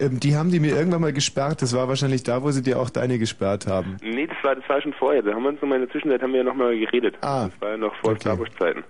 ähm, 0.00 0.20
die 0.20 0.36
haben 0.36 0.50
die 0.50 0.60
mir 0.60 0.76
irgendwann 0.76 1.00
mal 1.00 1.12
gesperrt. 1.12 1.62
Das 1.62 1.74
war 1.74 1.88
wahrscheinlich 1.88 2.22
da, 2.22 2.42
wo 2.42 2.50
sie 2.50 2.62
dir 2.62 2.78
auch 2.78 2.90
deine 2.90 3.18
gesperrt 3.18 3.66
haben. 3.66 3.96
Nee, 4.02 4.26
das 4.26 4.36
war, 4.42 4.54
das 4.54 4.68
war 4.68 4.80
schon 4.80 4.92
vorher. 4.94 5.22
Da 5.22 5.32
haben 5.34 5.42
wir 5.42 5.50
uns 5.50 5.60
noch 5.60 5.68
mal 5.68 5.76
in 5.76 5.82
der 5.82 5.90
Zwischenzeit 5.90 6.22
haben 6.22 6.32
wir 6.32 6.38
ja 6.38 6.44
noch 6.44 6.54
mal 6.54 6.78
geredet. 6.78 7.16
Ah. 7.20 7.48
Das 7.48 7.60
war 7.60 7.70
ja 7.70 7.76
noch 7.76 7.94
vor 7.96 8.10
Okay. 8.12 8.20
Starbucks-Zeiten. 8.20 8.84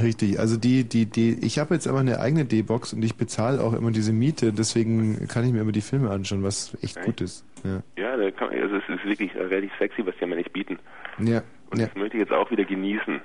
Richtig, 0.00 0.38
also 0.38 0.56
die, 0.56 0.84
die, 0.84 1.06
die, 1.06 1.44
ich 1.44 1.58
habe 1.58 1.74
jetzt 1.74 1.88
aber 1.88 1.98
eine 1.98 2.20
eigene 2.20 2.44
D-Box 2.44 2.92
und 2.92 3.04
ich 3.04 3.16
bezahle 3.16 3.60
auch 3.60 3.72
immer 3.72 3.90
diese 3.90 4.12
Miete, 4.12 4.52
deswegen 4.52 5.26
kann 5.26 5.44
ich 5.44 5.52
mir 5.52 5.62
immer 5.62 5.72
die 5.72 5.80
Filme 5.80 6.10
anschauen, 6.10 6.44
was 6.44 6.78
echt 6.82 7.02
gut 7.02 7.20
ist. 7.20 7.44
Ja. 7.64 7.82
Ja, 7.98 8.16
da 8.16 8.30
kann 8.30 8.50
man, 8.50 8.62
also 8.62 8.76
es 8.76 8.88
ist 8.88 9.04
wirklich 9.04 9.34
relativ 9.34 9.72
sexy, 9.78 10.06
was 10.06 10.14
die 10.20 10.26
mir 10.26 10.36
nicht 10.36 10.52
bieten. 10.52 10.78
Ja. 11.18 11.42
Und 11.70 11.80
ja. 11.80 11.86
das 11.86 11.96
möchte 11.96 12.16
ich 12.16 12.20
jetzt 12.20 12.32
auch 12.32 12.50
wieder 12.50 12.64
genießen. 12.64 13.20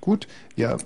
Gut, 0.00 0.26
ja, 0.56 0.74
äh, 0.74 0.78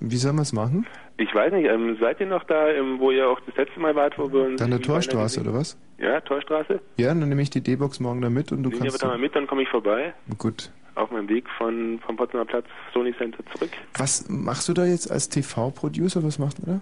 wie 0.00 0.16
sollen 0.16 0.36
wir 0.36 0.42
es 0.42 0.52
machen? 0.52 0.86
Ich 1.18 1.34
weiß 1.34 1.52
nicht, 1.52 1.68
ähm, 1.68 1.96
seid 2.00 2.20
ihr 2.20 2.26
noch 2.26 2.44
da, 2.44 2.68
ähm, 2.68 2.98
wo 2.98 3.10
ihr 3.10 3.28
auch 3.28 3.38
das 3.40 3.54
letzte 3.56 3.78
Mal 3.80 3.94
wart, 3.94 4.18
wo 4.18 4.32
wir 4.32 4.44
uns... 4.44 4.58
Dann 4.60 4.70
der 4.70 4.80
Torstraße, 4.80 5.40
oder 5.40 5.52
was? 5.52 5.76
Ja, 5.98 6.20
Torstraße. 6.20 6.80
Ja, 6.96 7.08
dann 7.08 7.28
nehme 7.28 7.42
ich 7.42 7.50
die 7.50 7.60
D-Box 7.60 8.00
morgen 8.00 8.22
da 8.22 8.30
mit 8.30 8.50
und 8.50 8.62
du 8.62 8.70
Nehmen 8.70 8.82
wir 8.82 8.90
kannst... 8.90 9.02
da 9.02 9.08
mal 9.08 9.18
mit, 9.18 9.36
dann 9.36 9.46
komme 9.46 9.62
ich 9.62 9.68
vorbei. 9.68 10.14
Gut. 10.38 10.70
Auf 10.94 11.10
meinem 11.10 11.28
Weg 11.28 11.44
von, 11.58 12.00
vom 12.04 12.16
Potsdamer 12.16 12.44
Platz 12.44 12.66
Sony 12.92 13.14
Center 13.16 13.44
zurück. 13.54 13.70
Was 13.96 14.28
machst 14.28 14.68
du 14.68 14.72
da 14.72 14.84
jetzt 14.84 15.10
als 15.10 15.28
TV-Producer? 15.28 16.22
Was 16.22 16.38
macht 16.38 16.66
man 16.66 16.80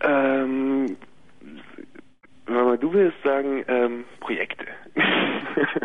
Ähm, 0.00 0.96
Mama, 2.46 2.76
du 2.76 2.92
willst 2.92 3.16
sagen, 3.22 3.64
ähm, 3.68 4.04
Projekte. 4.20 4.66
da? 4.94 5.02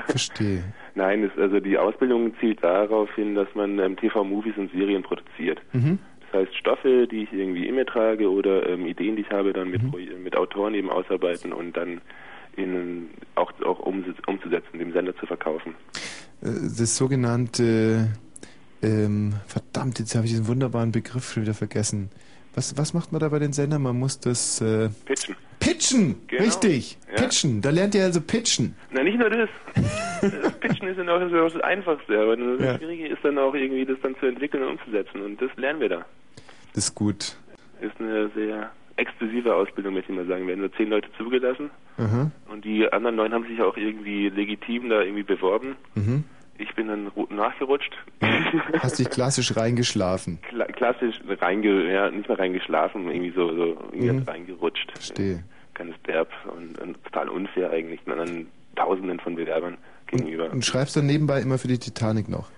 Verstehe. 0.07 0.63
Nein, 0.95 1.23
es, 1.23 1.31
also 1.39 1.59
die 1.59 1.77
Ausbildung 1.77 2.33
zielt 2.39 2.63
darauf 2.63 3.13
hin, 3.15 3.35
dass 3.35 3.47
man 3.55 3.79
ähm, 3.79 3.95
TV-Movies 3.97 4.57
und 4.57 4.71
Serien 4.71 5.01
produziert. 5.03 5.59
Mhm. 5.73 5.99
Das 6.31 6.41
heißt, 6.41 6.55
Stoffe, 6.55 7.07
die 7.07 7.23
ich 7.23 7.33
irgendwie 7.33 7.67
in 7.67 7.75
mir 7.75 7.85
trage 7.85 8.29
oder 8.29 8.67
ähm, 8.69 8.85
Ideen, 8.85 9.15
die 9.15 9.23
ich 9.23 9.29
habe, 9.31 9.53
dann 9.53 9.69
mit, 9.69 9.81
Pro- 9.89 9.97
mit 9.97 10.35
Autoren 10.35 10.73
eben 10.75 10.89
ausarbeiten 10.89 11.51
und 11.53 11.75
dann 11.77 12.01
in, 12.55 13.09
auch, 13.35 13.51
auch 13.63 13.79
umzusetzen, 13.79 14.77
dem 14.79 14.93
Sender 14.93 15.15
zu 15.17 15.25
verkaufen. 15.25 15.73
Äh, 16.41 16.47
Das 16.77 16.95
sogenannte... 16.97 18.09
Ähm, 18.85 19.35
verdammt, 19.47 19.97
jetzt 19.99 20.13
habe 20.13 20.25
ich 20.25 20.31
diesen 20.31 20.45
wunderbaren 20.47 20.91
Begriff 20.91 21.31
schon 21.31 21.43
wieder 21.43 21.53
vergessen. 21.53 22.09
Was, 22.55 22.77
was 22.77 22.93
macht 22.93 23.11
man 23.11 23.19
da 23.19 23.30
bei 23.30 23.39
den 23.39 23.51
Sendern? 23.53 23.81
Man 23.81 23.97
muss 23.97 24.19
das... 24.19 24.61
Äh, 24.61 24.89
Pitchen. 25.05 25.35
pitchen! 25.59 26.15
Genau. 26.27 26.43
Richtig! 26.43 26.97
Ja. 27.09 27.15
Pitchen! 27.23 27.61
Da 27.61 27.71
lernt 27.71 27.95
ihr 27.95 28.03
also 28.03 28.21
pitchen. 28.21 28.75
Na, 28.91 29.01
nicht 29.03 29.17
nur 29.17 29.30
das. 29.30 29.49
das 30.21 30.53
Pitchen 30.59 30.88
ist 30.89 30.97
dann 30.99 31.09
auch 31.09 31.19
das, 31.19 31.61
Einfachste, 31.61 32.19
aber 32.19 32.38
das 32.38 32.61
Ja. 32.61 32.77
Schwierige 32.77 33.07
ist 33.07 33.23
dann 33.23 33.38
auch 33.39 33.55
irgendwie, 33.55 33.85
das 33.85 33.97
dann 34.03 34.15
zu 34.19 34.27
entwickeln 34.27 34.63
und 34.63 34.73
umzusetzen. 34.80 35.21
Und 35.21 35.41
das 35.41 35.49
lernen 35.57 35.80
wir 35.80 35.89
da. 35.89 36.05
Das 36.75 36.85
ist 36.85 36.95
gut. 36.95 37.38
Ist 37.81 37.99
eine 37.99 38.30
sehr 38.35 38.71
exklusive 38.97 39.53
Ausbildung, 39.55 39.95
möchte 39.95 40.11
ich 40.11 40.17
mal 40.17 40.27
sagen. 40.27 40.41
Wir 40.41 40.49
werden 40.49 40.59
nur 40.61 40.73
zehn 40.73 40.89
Leute 40.89 41.09
zugelassen 41.17 41.71
Aha. 41.97 42.30
und 42.49 42.63
die 42.63 42.91
anderen 42.93 43.15
neun 43.15 43.34
haben 43.34 43.47
sich 43.47 43.59
auch 43.61 43.75
irgendwie 43.75 44.30
legitim 44.30 44.89
da 44.89 45.01
irgendwie 45.01 45.23
beworben. 45.23 45.75
Mhm. 45.95 46.23
Ich 46.59 46.73
bin 46.75 46.88
dann 46.88 47.07
ru- 47.09 47.31
nachgerutscht. 47.34 47.91
Hast 48.80 48.99
dich 48.99 49.09
klassisch 49.09 49.55
reingeschlafen. 49.57 50.39
Kla 50.49 50.65
klassisch 50.65 51.19
reinge 51.41 51.91
ja, 51.91 52.09
nicht 52.11 52.30
mehr 52.30 52.38
reingeschlafen, 52.39 53.07
irgendwie 53.09 53.31
so, 53.31 53.53
so 53.55 53.65
irgendwie 53.91 54.11
Mhm. 54.11 54.23
reingerutscht. 54.23 54.91
Verstehe. 54.91 55.43
Ganz 55.73 55.95
derb 56.05 56.30
und, 56.55 56.77
und 56.80 57.03
total 57.05 57.30
unfair 57.30 57.71
eigentlich 57.71 58.01
den 58.03 58.13
anderen 58.13 58.47
Tausenden 58.75 59.19
von 59.19 59.35
Bewerbern 59.35 59.77
gegenüber. 60.07 60.51
Und 60.51 60.63
schreibst 60.63 60.95
dann 60.95 61.07
nebenbei 61.07 61.41
immer 61.41 61.57
für 61.57 61.67
die 61.67 61.80
Titanic 61.80 62.30
noch. 62.30 62.49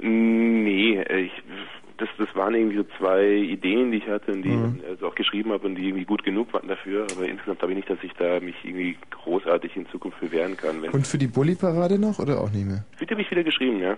Nee, 0.00 1.00
ich, 1.02 1.32
das, 1.98 2.08
das 2.18 2.28
waren 2.34 2.54
irgendwie 2.54 2.76
so 2.78 2.84
zwei 2.98 3.24
Ideen, 3.26 3.92
die 3.92 3.98
ich 3.98 4.08
hatte 4.08 4.32
und 4.32 4.42
die 4.42 4.48
Mhm. 4.50 4.80
ich 4.82 4.86
also 4.88 5.06
auch 5.08 5.14
geschrieben 5.14 5.52
habe 5.52 5.66
und 5.66 5.76
die 5.76 5.86
irgendwie 5.88 6.04
gut 6.04 6.24
genug 6.24 6.52
waren 6.52 6.68
dafür. 6.68 7.06
Aber 7.16 7.26
insgesamt 7.26 7.58
glaube 7.60 7.72
ich 7.72 7.76
nicht, 7.76 7.90
dass 7.90 8.02
ich 8.02 8.12
da 8.14 8.40
mich 8.40 8.56
irgendwie 8.64 8.96
großartig 9.10 9.76
in 9.76 9.86
Zukunft 9.88 10.20
bewähren 10.20 10.56
kann. 10.56 10.80
Und 10.84 11.06
für 11.06 11.18
die 11.18 11.26
Bulli-Parade 11.28 11.98
noch 11.98 12.18
oder 12.18 12.40
auch 12.40 12.50
nicht 12.50 12.66
mehr? 12.66 12.84
Bitte 12.98 13.12
habe 13.14 13.22
ich 13.22 13.30
wieder 13.30 13.44
geschrieben, 13.44 13.78
ja. 13.80 13.96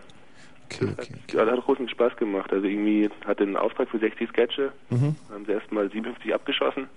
Okay, 0.69 0.89
okay. 0.99 1.39
Hat, 1.39 1.49
hat 1.51 1.61
großen 1.65 1.89
Spaß 1.89 2.17
gemacht. 2.17 2.53
Also 2.53 2.67
irgendwie 2.67 3.09
hatte 3.25 3.45
einen 3.45 3.57
Auftrag 3.57 3.89
für 3.89 3.99
60 3.99 4.29
Sketche, 4.31 4.73
Mhm. 4.91 5.15
haben 5.33 5.45
sie 5.47 5.53
erstmal 5.53 5.89
57 5.91 6.35
abgeschossen 6.35 6.89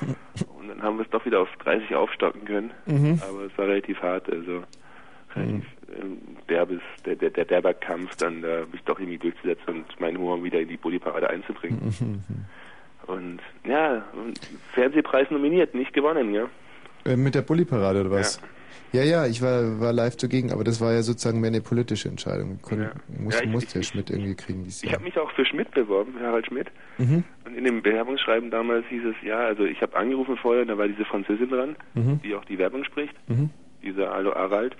und 0.58 0.68
dann 0.68 0.82
haben 0.82 0.96
wir 0.98 1.04
es 1.04 1.10
doch 1.10 1.24
wieder 1.24 1.40
auf 1.40 1.48
30 1.64 1.94
aufstocken 1.94 2.44
können. 2.44 2.70
Mhm. 2.86 3.20
Aber 3.28 3.44
es 3.44 3.56
war 3.56 3.66
relativ 3.68 4.00
hart, 4.02 4.28
also 4.30 4.64
relativ 5.36 5.64
ähm, 6.00 6.18
derbes, 6.48 6.80
der, 7.04 7.16
der, 7.16 7.30
der 7.30 7.44
derber 7.44 7.74
Kampf, 7.74 8.16
dann 8.16 8.42
da 8.42 8.62
mich 8.72 8.82
doch 8.84 8.98
irgendwie 8.98 9.18
durchzusetzen 9.18 9.68
und 9.68 10.00
meinen 10.00 10.18
Humor 10.18 10.42
wieder 10.42 10.60
in 10.60 10.68
die 10.68 10.76
Bulli-Parade 10.76 11.28
einzubringen. 11.30 11.78
Mhm. 12.00 12.22
Und 13.12 13.40
ja, 13.66 14.04
und 14.14 14.38
Fernsehpreis 14.74 15.30
nominiert, 15.30 15.74
nicht 15.74 15.92
gewonnen, 15.92 16.32
ja. 16.34 16.48
Äh, 17.04 17.16
mit 17.16 17.34
der 17.34 17.42
Bulli-Parade 17.42 18.00
oder 18.02 18.10
was? 18.12 18.40
Ja. 18.92 19.02
ja, 19.02 19.26
ich 19.26 19.40
war, 19.40 19.80
war 19.80 19.92
live 19.92 20.16
zugegen, 20.18 20.52
aber 20.52 20.64
das 20.64 20.80
war 20.80 20.92
ja 20.92 21.02
sozusagen 21.02 21.40
mehr 21.40 21.48
eine 21.48 21.62
politische 21.62 22.08
Entscheidung. 22.10 22.60
Kon 22.60 22.88
Muss, 23.18 23.34
Ja, 23.36 23.42
ich- 23.42 23.48
musste 23.48 23.78
der 23.78 23.82
Schmidt 23.84 24.10
irgendwie 24.10 24.34
kriegen 24.34 24.64
dieses 24.64 24.82
Ich 24.84 24.92
habe 24.92 25.02
mich 25.02 25.18
auch 25.18 25.30
für 25.32 25.46
Schmidt 25.46 25.70
beworben, 25.72 26.12
für 26.18 26.26
Harald 26.26 26.46
Schmidt. 26.46 26.68
Mhm. 26.98 27.24
Und 27.46 27.56
in 27.56 27.64
dem 27.64 27.82
Bewerbungsschreiben 27.82 28.50
damals 28.50 28.84
hieß 28.88 29.02
es, 29.06 29.14
ja, 29.26 29.38
also 29.38 29.64
ich 29.64 29.80
habe 29.80 29.96
angerufen 29.96 30.36
vorher, 30.36 30.64
da 30.66 30.76
war 30.76 30.86
diese 30.86 31.06
Französin 31.06 31.48
dran, 31.48 31.74
Mhm. 31.94 32.20
die 32.22 32.34
auch 32.34 32.44
die 32.44 32.58
Werbung 32.58 32.84
spricht, 32.84 33.14
Mhm. 33.28 33.48
diese 33.82 34.10
Alo 34.10 34.34
Arald. 34.34 34.76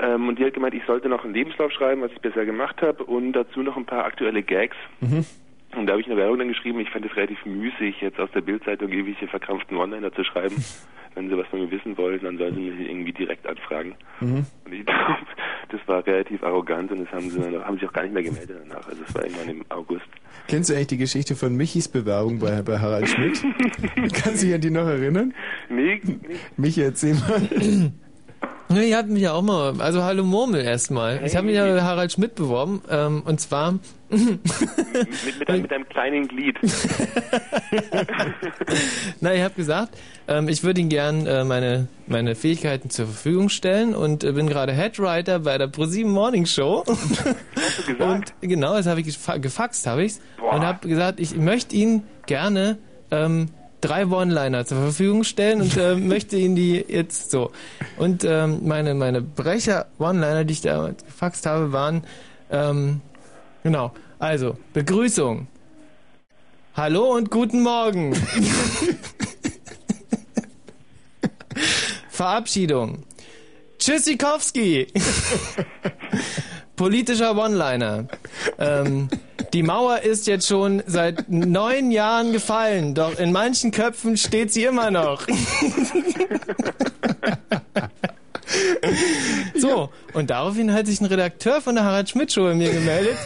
Ähm, 0.00 0.28
und 0.28 0.38
die 0.38 0.44
hat 0.44 0.54
gemeint, 0.54 0.74
ich 0.74 0.84
sollte 0.86 1.08
noch 1.08 1.24
einen 1.24 1.34
Lebenslauf 1.34 1.72
schreiben, 1.72 2.02
was 2.02 2.12
ich 2.12 2.20
bisher 2.20 2.46
gemacht 2.46 2.80
habe, 2.82 3.04
und 3.04 3.32
dazu 3.32 3.62
noch 3.62 3.76
ein 3.76 3.86
paar 3.86 4.04
aktuelle 4.04 4.42
Gags. 4.42 4.76
Mhm. 5.00 5.24
Und 5.76 5.86
da 5.86 5.92
habe 5.92 6.00
ich 6.00 6.06
eine 6.06 6.16
Werbung 6.16 6.38
dann 6.38 6.48
geschrieben, 6.48 6.80
ich 6.80 6.90
fand 6.90 7.04
es 7.04 7.14
relativ 7.16 7.44
müßig, 7.44 8.00
jetzt 8.00 8.18
aus 8.18 8.30
der 8.34 8.40
Bildzeitung 8.40 8.90
irgendwelche 8.90 9.28
verkrampften 9.28 9.76
One-Liner 9.76 10.12
zu 10.12 10.24
schreiben. 10.24 10.56
Wenn 11.14 11.28
sie 11.28 11.36
was 11.36 11.46
von 11.48 11.60
mir 11.60 11.70
wissen 11.70 11.96
wollen, 11.98 12.20
dann 12.22 12.38
sollen 12.38 12.54
sie 12.54 12.60
mich 12.60 12.88
irgendwie 12.88 13.12
direkt 13.12 13.46
anfragen. 13.46 13.94
Mhm. 14.20 14.46
Und 14.64 14.72
ich 14.72 14.86
glaube, 14.86 15.26
das 15.70 15.80
war 15.86 16.06
relativ 16.06 16.42
arrogant 16.42 16.92
und 16.92 17.00
das 17.04 17.12
haben 17.12 17.28
sie 17.30 17.40
dann, 17.40 17.64
haben 17.64 17.78
sich 17.78 17.88
auch 17.88 17.92
gar 17.92 18.02
nicht 18.02 18.14
mehr 18.14 18.22
gemeldet 18.22 18.60
danach. 18.68 18.86
Also 18.88 19.02
es 19.06 19.14
war 19.14 19.24
irgendwann 19.24 19.48
im 19.48 19.64
August. 19.68 20.06
Kennst 20.46 20.70
du 20.70 20.74
eigentlich 20.74 20.86
die 20.88 20.98
Geschichte 20.98 21.34
von 21.34 21.56
Michis 21.56 21.88
Bewerbung 21.88 22.38
bei, 22.38 22.62
bei 22.62 22.78
Harald 22.78 23.08
Schmidt? 23.08 23.42
Kannst 24.14 24.42
du 24.42 24.46
dich 24.46 24.54
an 24.54 24.60
die 24.60 24.70
noch 24.70 24.86
erinnern? 24.86 25.34
Nee, 25.68 26.00
Michi, 26.56 26.82
erzähl 26.82 27.14
mal. 27.14 27.92
Ja, 28.70 28.82
ihr 28.82 28.96
habt 28.98 29.08
mich 29.08 29.22
ja 29.22 29.32
auch 29.32 29.42
mal, 29.42 29.80
also 29.80 30.02
hallo 30.02 30.24
Murmel 30.24 30.60
erstmal. 30.60 31.24
Ich 31.24 31.34
habe 31.36 31.46
mich 31.46 31.56
ja 31.56 31.64
bei 31.64 31.80
Harald 31.80 32.12
Schmidt 32.12 32.34
beworben 32.34 32.82
ähm, 32.90 33.22
und 33.24 33.40
zwar 33.40 33.72
mit, 34.10 34.44
mit, 35.38 35.48
einem, 35.48 35.62
mit 35.62 35.72
einem 35.72 35.88
kleinen 35.88 36.28
Glied. 36.28 36.56
Na, 39.20 39.34
ich 39.34 39.42
habe 39.42 39.54
gesagt, 39.54 39.96
ähm, 40.28 40.48
ich 40.48 40.64
würde 40.64 40.82
Ihnen 40.82 40.90
gern 40.90 41.26
äh, 41.26 41.44
meine, 41.44 41.88
meine 42.06 42.34
Fähigkeiten 42.34 42.90
zur 42.90 43.06
Verfügung 43.06 43.48
stellen 43.48 43.94
und 43.94 44.22
äh, 44.22 44.32
bin 44.32 44.46
gerade 44.48 44.72
Headwriter 44.72 45.38
bei 45.38 45.56
der 45.56 45.68
ProSieben 45.68 46.12
Morning 46.12 46.44
Show. 46.44 46.84
und 47.98 48.34
genau, 48.42 48.74
das 48.74 48.86
habe 48.86 49.00
ich 49.00 49.06
gefa 49.06 49.38
gefaxt, 49.38 49.86
habe 49.86 50.04
ich's 50.04 50.20
und 50.38 50.60
habe 50.60 50.86
gesagt, 50.86 51.20
ich 51.20 51.34
möchte 51.36 51.74
Ihnen 51.74 52.02
gerne 52.26 52.76
ähm, 53.10 53.48
drei 53.80 54.06
One-Liner 54.06 54.64
zur 54.64 54.78
Verfügung 54.78 55.24
stellen 55.24 55.60
und 55.60 55.76
äh, 55.76 55.94
möchte 55.96 56.36
Ihnen 56.36 56.56
die 56.56 56.84
jetzt 56.88 57.30
so. 57.30 57.50
Und 57.96 58.24
ähm, 58.24 58.60
meine 58.64 58.94
meine 58.94 59.20
Brecher 59.22 59.86
One-Liner, 59.98 60.44
die 60.44 60.52
ich 60.52 60.60
da 60.62 60.90
gefaxt 61.06 61.46
habe, 61.46 61.72
waren 61.72 62.04
ähm, 62.50 63.00
genau. 63.62 63.92
Also 64.18 64.56
Begrüßung. 64.72 65.46
Hallo 66.74 67.14
und 67.14 67.30
guten 67.30 67.62
Morgen. 67.62 68.14
Verabschiedung. 72.08 73.04
Tschüssikowski. 73.78 74.88
Politischer 76.76 77.36
One-Liner. 77.36 78.08
Ähm, 78.58 79.08
die 79.52 79.62
Mauer 79.62 80.00
ist 80.00 80.26
jetzt 80.26 80.48
schon 80.48 80.82
seit 80.86 81.28
neun 81.28 81.90
Jahren 81.90 82.32
gefallen, 82.32 82.94
doch 82.94 83.18
in 83.18 83.32
manchen 83.32 83.70
Köpfen 83.70 84.16
steht 84.16 84.52
sie 84.52 84.64
immer 84.64 84.90
noch. 84.90 85.26
so, 89.54 89.90
und 90.14 90.30
daraufhin 90.30 90.72
hat 90.72 90.86
sich 90.86 91.00
ein 91.00 91.06
Redakteur 91.06 91.60
von 91.60 91.74
der 91.74 91.84
Harald 91.84 92.08
Schmidt 92.08 92.32
Show 92.32 92.44
bei 92.44 92.54
mir 92.54 92.70
gemeldet. 92.70 93.16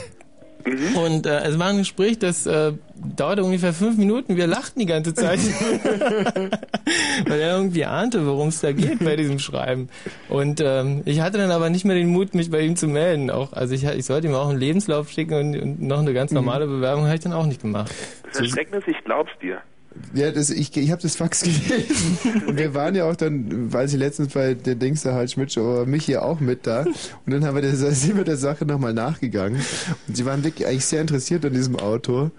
Und 0.94 1.26
äh, 1.26 1.40
es 1.40 1.58
war 1.58 1.68
ein 1.68 1.78
Gespräch, 1.78 2.18
das 2.18 2.46
äh, 2.46 2.72
dauerte 3.16 3.44
ungefähr 3.44 3.72
fünf 3.72 3.96
Minuten. 3.98 4.36
Wir 4.36 4.46
lachten 4.46 4.80
die 4.80 4.86
ganze 4.86 5.14
Zeit, 5.14 5.38
weil 7.26 7.40
er 7.40 7.56
irgendwie 7.56 7.84
ahnte, 7.84 8.26
worum 8.26 8.48
es 8.48 8.60
da 8.60 8.72
geht 8.72 8.98
bei 9.04 9.16
diesem 9.16 9.38
Schreiben. 9.38 9.88
Und 10.28 10.60
ähm, 10.60 11.02
ich 11.04 11.20
hatte 11.20 11.38
dann 11.38 11.50
aber 11.50 11.70
nicht 11.70 11.84
mehr 11.84 11.96
den 11.96 12.08
Mut, 12.08 12.34
mich 12.34 12.50
bei 12.50 12.60
ihm 12.60 12.76
zu 12.76 12.88
melden. 12.88 13.30
Auch, 13.30 13.52
also 13.52 13.74
ich, 13.74 13.84
ich 13.84 14.04
sollte 14.04 14.28
ihm 14.28 14.34
auch 14.34 14.48
einen 14.48 14.58
Lebenslauf 14.58 15.10
schicken 15.10 15.34
und, 15.34 15.60
und 15.60 15.82
noch 15.82 15.98
eine 15.98 16.12
ganz 16.12 16.32
normale 16.32 16.66
Bewerbung 16.66 17.04
habe 17.04 17.14
ich 17.14 17.22
dann 17.22 17.32
auch 17.32 17.46
nicht 17.46 17.62
gemacht. 17.62 17.92
Das 18.24 18.40
Erschrecknis, 18.40 18.84
ich 18.86 19.02
glaub's 19.04 19.32
dir. 19.40 19.60
Ja, 20.14 20.30
das, 20.30 20.50
ich, 20.50 20.76
ich 20.76 20.90
habe 20.90 21.00
das 21.02 21.16
Fax 21.16 21.42
gelesen. 21.42 22.42
Und 22.46 22.58
wir 22.58 22.74
waren 22.74 22.94
ja 22.94 23.04
auch 23.04 23.16
dann, 23.16 23.72
weil 23.72 23.88
sie 23.88 23.96
letztens 23.96 24.34
bei 24.34 24.54
der 24.54 24.74
Dings 24.74 25.02
der 25.02 25.12
Harald 25.12 25.30
Schmidt 25.30 25.56
aber 25.58 25.86
mich 25.86 26.04
hier 26.04 26.22
auch 26.24 26.40
mit 26.40 26.66
da. 26.66 26.82
Und 26.82 27.32
dann 27.32 27.44
haben 27.44 27.54
wir 27.54 27.62
der, 27.62 27.70
sind 27.76 28.16
wir 28.16 28.24
der 28.24 28.36
Sache 28.36 28.64
nochmal 28.66 28.92
nachgegangen. 28.94 29.56
Und 30.08 30.16
sie 30.16 30.24
waren 30.26 30.44
wirklich 30.44 30.66
eigentlich 30.66 30.86
sehr 30.86 31.00
interessiert 31.00 31.44
an 31.44 31.52
diesem 31.52 31.76
Autor. 31.76 32.30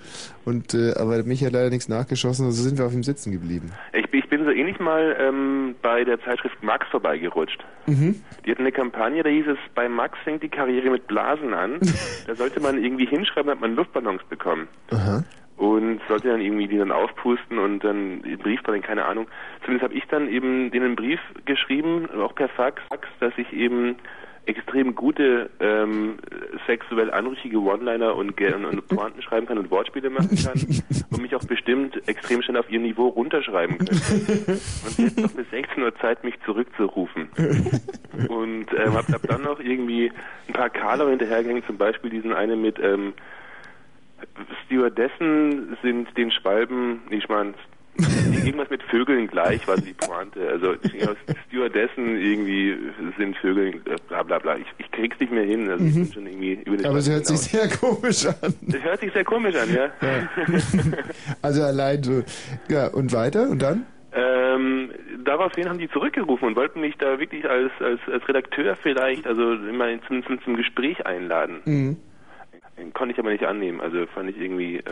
Und, 0.45 0.73
äh, 0.73 0.93
aber 0.95 1.23
mich 1.23 1.43
hat 1.45 1.53
leider 1.53 1.69
nichts 1.69 1.87
nachgeschossen, 1.87 2.45
also 2.45 2.61
sind 2.63 2.77
wir 2.77 2.85
auf 2.85 2.93
ihm 2.93 3.03
sitzen 3.03 3.31
geblieben. 3.31 3.71
Ich, 3.93 4.09
bin- 4.11 4.19
ich 4.19 4.29
bin 4.29 4.43
so 4.43 4.49
ähnlich 4.51 4.77
mal 4.79 5.15
ähm, 5.19 5.75
bei 5.81 6.03
der 6.03 6.19
Zeitschrift 6.21 6.61
Max 6.61 6.85
vorbeigerutscht. 6.91 7.63
Mhm. 7.87 8.15
Die 8.45 8.51
hatten 8.51 8.61
eine 8.63 8.71
Kampagne, 8.73 9.23
da 9.23 9.29
hieß 9.29 9.45
es, 9.47 9.57
bei 9.73 9.87
Max 9.87 10.17
fängt 10.25 10.43
die 10.43 10.49
Karriere 10.49 10.89
mit 10.89 11.07
Blasen 11.07 11.53
an. 11.53 11.79
da 12.27 12.35
sollte 12.35 12.59
man 12.59 12.83
irgendwie 12.83 13.05
hinschreiben, 13.05 13.49
hat 13.51 13.61
man 13.61 13.75
Luftballons 13.75 14.21
bekommen. 14.29 14.67
Aha. 14.91 15.23
Und 15.55 16.01
sollte 16.07 16.29
dann 16.29 16.41
irgendwie 16.41 16.67
die 16.67 16.77
dann 16.77 16.91
aufpusten 16.91 17.59
und 17.59 17.83
dann 17.83 18.23
den 18.23 18.39
Brief 18.39 18.61
bei 18.63 18.71
denen, 18.71 18.83
keine 18.83 19.05
Ahnung. 19.05 19.27
Zumindest 19.61 19.83
habe 19.83 19.93
ich 19.93 20.05
dann 20.07 20.27
eben 20.27 20.71
denen 20.71 20.85
einen 20.85 20.95
Brief 20.95 21.19
geschrieben, 21.45 22.09
auch 22.19 22.33
per 22.33 22.49
Fax, 22.49 22.81
dass 23.19 23.33
ich 23.37 23.53
eben 23.53 23.95
extrem 24.45 24.93
gute 24.95 25.49
ähm, 25.59 26.17
sexuell 26.67 27.11
anrüchige 27.11 27.59
One-Liner 27.59 28.15
und, 28.15 28.39
und, 28.39 28.65
und 28.65 28.87
Pointen 28.87 29.21
schreiben 29.21 29.47
kann 29.47 29.57
und 29.57 29.71
Wortspiele 29.71 30.09
machen 30.09 30.35
kann 30.35 30.53
und 31.11 31.21
mich 31.21 31.35
auch 31.35 31.45
bestimmt 31.45 32.07
extrem 32.07 32.41
schnell 32.41 32.57
auf 32.57 32.69
ihr 32.69 32.79
Niveau 32.79 33.07
runterschreiben 33.07 33.77
könnte. 33.77 33.93
Und 33.95 34.97
jetzt 34.97 35.17
noch 35.17 35.31
bis 35.31 35.49
16 35.49 35.83
Uhr 35.83 35.95
Zeit, 35.95 36.23
mich 36.23 36.35
zurückzurufen. 36.45 37.29
Und 38.27 38.67
ähm, 38.77 38.93
hab, 38.93 39.07
hab 39.07 39.21
dann 39.23 39.43
noch 39.43 39.59
irgendwie 39.59 40.11
ein 40.47 40.53
paar 40.53 40.69
Karler 40.69 41.09
hinterhergehängt, 41.09 41.65
zum 41.65 41.77
Beispiel 41.77 42.09
diesen 42.09 42.33
eine 42.33 42.55
mit 42.55 42.79
ähm, 42.79 43.13
Stewardessen 44.65 45.77
sind 45.81 46.17
den 46.17 46.31
Schwalben, 46.31 47.01
nee, 47.09 47.17
ich 47.17 47.29
meine, 47.29 47.53
irgendwas 48.43 48.69
mit 48.69 48.81
Vögeln 48.83 49.27
gleich 49.27 49.67
war 49.67 49.77
so 49.77 49.85
die 49.85 49.93
Pointe. 49.93 50.47
Also 50.49 50.73
ja, 50.97 51.09
Stewardessen 51.47 52.17
irgendwie 52.17 52.75
sind 53.17 53.37
Vögeln, 53.37 53.81
äh, 53.85 53.95
bla 54.07 54.23
bla 54.23 54.39
bla. 54.39 54.57
Ich, 54.57 54.65
ich 54.77 54.91
krieg's 54.91 55.19
nicht 55.19 55.31
mehr 55.31 55.43
hin. 55.43 55.69
Also 55.69 55.85
ich 55.85 55.93
bin 55.93 56.11
schon 56.11 56.27
irgendwie 56.27 56.53
über 56.65 56.77
den 56.77 56.81
Mhm. 56.81 56.85
Aber 56.87 56.97
es 56.97 57.09
hört 57.09 57.25
sich 57.25 57.39
sehr 57.39 57.69
komisch 57.69 58.25
an. 58.25 58.53
Das 58.61 58.81
hört 58.81 58.99
sich 58.99 59.13
sehr 59.13 59.23
komisch 59.23 59.55
an, 59.55 59.73
ja. 59.73 59.91
Also 61.41 61.63
allein 61.63 62.03
so. 62.03 62.23
Ja, 62.69 62.87
und 62.87 63.13
weiter? 63.13 63.49
Und 63.49 63.61
dann? 63.61 63.85
Ähm, 64.15 64.91
daraufhin 65.23 65.67
haben 65.69 65.79
die 65.79 65.89
zurückgerufen 65.89 66.47
und 66.47 66.55
wollten 66.55 66.81
mich 66.81 66.95
da 66.97 67.19
wirklich 67.19 67.49
als, 67.49 67.71
als, 67.79 67.99
als 68.11 68.27
Redakteur 68.27 68.75
vielleicht, 68.75 69.25
also 69.25 69.53
immer 69.53 69.87
zum, 70.07 70.23
zum, 70.25 70.41
zum 70.43 70.55
Gespräch 70.55 71.05
einladen. 71.05 71.61
Mhm. 71.65 71.97
Konnte 72.93 73.13
ich 73.13 73.19
aber 73.19 73.31
nicht 73.31 73.43
annehmen, 73.43 73.81
also 73.81 74.05
fand 74.07 74.29
ich 74.31 74.37
irgendwie, 74.37 74.77
ähm, 74.77 74.83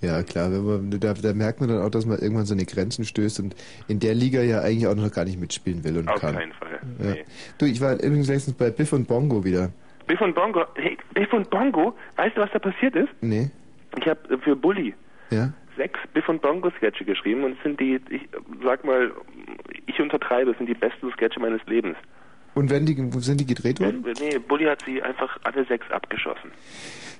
Ja, 0.00 0.22
klar, 0.24 0.50
wenn 0.52 0.64
man, 0.64 0.90
da, 1.00 1.14
da 1.14 1.32
merkt 1.34 1.60
man 1.60 1.68
dann 1.68 1.80
auch, 1.82 1.90
dass 1.90 2.04
man 2.04 2.18
irgendwann 2.18 2.46
seine 2.46 2.64
Grenzen 2.64 3.04
stößt 3.04 3.40
und 3.40 3.54
in 3.86 4.00
der 4.00 4.14
Liga 4.14 4.42
ja 4.42 4.60
eigentlich 4.60 4.86
auch 4.88 4.94
noch 4.96 5.10
gar 5.12 5.24
nicht 5.24 5.38
mitspielen 5.40 5.84
will 5.84 5.98
und 5.98 6.08
auf 6.08 6.20
kann. 6.20 6.34
keinen 6.34 6.52
Fall. 6.52 6.80
Ja. 6.98 7.10
Nee. 7.14 7.24
Du, 7.58 7.66
ich 7.66 7.80
war 7.80 7.94
übrigens 7.94 8.28
letztens 8.28 8.56
bei 8.56 8.70
Biff 8.70 8.92
und 8.92 9.06
Bongo 9.06 9.44
wieder. 9.44 9.70
Biff 10.08 10.20
und 10.20 10.34
Bongo, 10.34 10.64
hey, 10.74 10.96
Biff 11.14 11.32
und 11.32 11.48
Bongo, 11.50 11.94
weißt 12.16 12.36
du, 12.36 12.40
was 12.40 12.50
da 12.52 12.58
passiert 12.58 12.96
ist? 12.96 13.08
Nee? 13.20 13.50
Ich 14.00 14.06
habe 14.08 14.38
für 14.38 14.56
Bully 14.56 14.94
Ja? 15.30 15.52
sechs 15.76 16.00
Biff 16.12 16.28
und 16.28 16.42
Bongo 16.42 16.70
Sketche 16.76 17.04
geschrieben 17.04 17.44
und 17.44 17.52
es 17.56 17.62
sind 17.62 17.78
die, 17.78 18.00
ich 18.10 18.28
sag 18.64 18.84
mal, 18.84 19.12
ich 19.86 20.00
untertreibe, 20.00 20.50
es 20.50 20.58
sind 20.58 20.68
die 20.68 20.74
besten 20.74 21.10
Sketche 21.12 21.38
meines 21.38 21.64
Lebens. 21.66 21.96
Und 22.54 22.70
wenn 22.70 22.84
die, 22.86 22.96
wo 23.14 23.20
sind 23.20 23.38
die 23.40 23.46
gedreht 23.46 23.78
worden? 23.78 24.04
Nee, 24.18 24.38
Bully 24.38 24.64
hat 24.64 24.82
sie 24.84 25.00
einfach 25.00 25.38
alle 25.44 25.64
sechs 25.66 25.88
abgeschossen. 25.92 26.50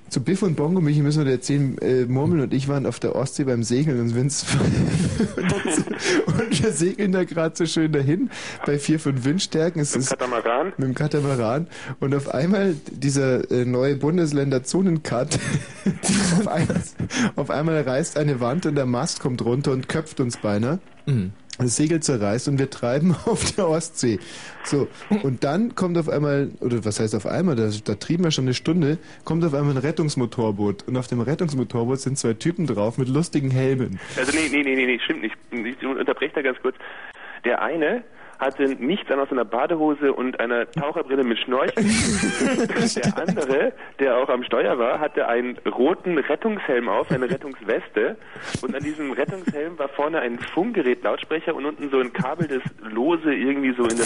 Zu 0.09 0.21
Biff 0.23 0.41
und 0.41 0.55
Bongo, 0.55 0.81
Michi, 0.81 1.01
müssen 1.01 1.19
wir 1.19 1.25
dir 1.25 1.31
erzählen, 1.33 1.77
äh, 1.79 2.05
Murmel 2.05 2.41
und 2.41 2.53
ich 2.53 2.67
waren 2.67 2.85
auf 2.85 2.99
der 2.99 3.15
Ostsee 3.15 3.43
beim 3.43 3.63
Segeln 3.63 3.99
und, 3.99 4.15
wenn's 4.15 4.45
und 5.35 6.63
wir 6.63 6.71
segeln 6.71 7.11
da 7.11 7.23
gerade 7.23 7.55
so 7.55 7.65
schön 7.65 7.91
dahin 7.91 8.31
bei 8.65 8.79
vier, 8.79 8.99
fünf 8.99 9.23
Windstärken. 9.23 9.81
Es 9.81 9.91
Mit 9.91 9.95
dem 9.95 10.01
ist 10.01 10.09
Katamaran? 10.09 10.73
Mit 10.77 10.87
dem 10.87 10.95
Katamaran. 10.95 11.67
Und 11.99 12.15
auf 12.15 12.33
einmal 12.33 12.75
dieser 12.91 13.51
äh, 13.51 13.65
neue 13.65 13.95
Bundesländer-Zonen-Cut, 13.97 15.39
auf, 16.39 16.47
einmal, 16.47 16.81
auf 17.35 17.49
einmal 17.51 17.81
reißt 17.81 18.17
eine 18.17 18.39
Wand 18.39 18.65
und 18.65 18.75
der 18.75 18.87
Mast 18.87 19.19
kommt 19.19 19.43
runter 19.43 19.71
und 19.71 19.89
köpft 19.89 20.19
uns 20.19 20.37
beinahe. 20.37 20.79
Das 21.59 21.75
Segel 21.75 21.99
zerreißt 21.99 22.47
und 22.47 22.57
wir 22.57 22.69
treiben 22.69 23.15
auf 23.25 23.51
der 23.51 23.67
Ostsee. 23.67 24.19
So, 24.63 24.87
und 25.23 25.43
dann 25.43 25.75
kommt 25.75 25.97
auf 25.97 26.09
einmal, 26.09 26.51
oder 26.61 26.85
was 26.85 26.99
heißt 26.99 27.15
auf 27.15 27.25
einmal, 27.25 27.55
da, 27.55 27.69
da 27.83 27.95
trieben 27.95 28.23
wir 28.23 28.31
schon 28.31 28.45
eine 28.45 28.53
Stunde, 28.53 28.97
kommt 29.25 29.43
auf 29.43 29.53
einmal 29.53 29.75
ein 29.75 29.77
Rettungsmotorboot. 29.77 30.87
Und 30.87 30.97
auf 30.97 31.07
dem 31.07 31.21
Rettungsmotorboot 31.21 31.99
sind 31.99 32.17
zwei 32.17 32.33
Typen 32.33 32.65
drauf 32.65 32.97
mit 32.97 33.09
lustigen 33.09 33.51
Helmen. 33.51 33.99
Also 34.17 34.31
nee, 34.31 34.49
nee, 34.49 34.63
nee, 34.63 34.85
nee, 34.85 34.99
stimmt 35.03 35.21
nicht. 35.21 35.35
Ich 35.51 35.85
unterbreche 35.85 36.33
da 36.35 36.41
ganz 36.41 36.59
kurz. 36.61 36.75
Der 37.43 37.61
eine 37.61 38.03
hatte 38.39 38.63
nichts 38.75 39.11
an 39.11 39.19
aus 39.19 39.31
einer 39.31 39.43
Badehose 39.43 40.13
und 40.13 40.39
einer 40.39 40.69
Taucherbrille 40.71 41.23
mit 41.23 41.37
Schnorchel. 41.39 41.73
der 42.95 43.17
andere, 43.17 43.73
der 43.99 44.17
auch 44.17 44.29
am 44.29 44.43
Steuer 44.43 44.79
war, 44.79 44.99
hatte 44.99 45.27
einen 45.27 45.57
roten 45.59 46.17
Rettungshelm 46.17 46.87
auf, 46.87 47.11
eine 47.11 47.29
Rettungsweste. 47.29 48.15
Und 48.61 48.75
an 48.75 48.83
diesem 48.83 49.11
Rettungshelm 49.11 49.77
war 49.77 49.89
vorne 49.89 50.19
ein 50.21 50.39
Funkgerät, 50.39 51.03
Lautsprecher 51.03 51.53
und 51.53 51.65
unten 51.65 51.89
so 51.89 51.99
ein 51.99 52.13
Kabel, 52.13 52.47
das 52.47 52.63
lose 52.89 53.33
irgendwie 53.33 53.73
so 53.75 53.83
in 53.83 53.97
der. 53.97 54.05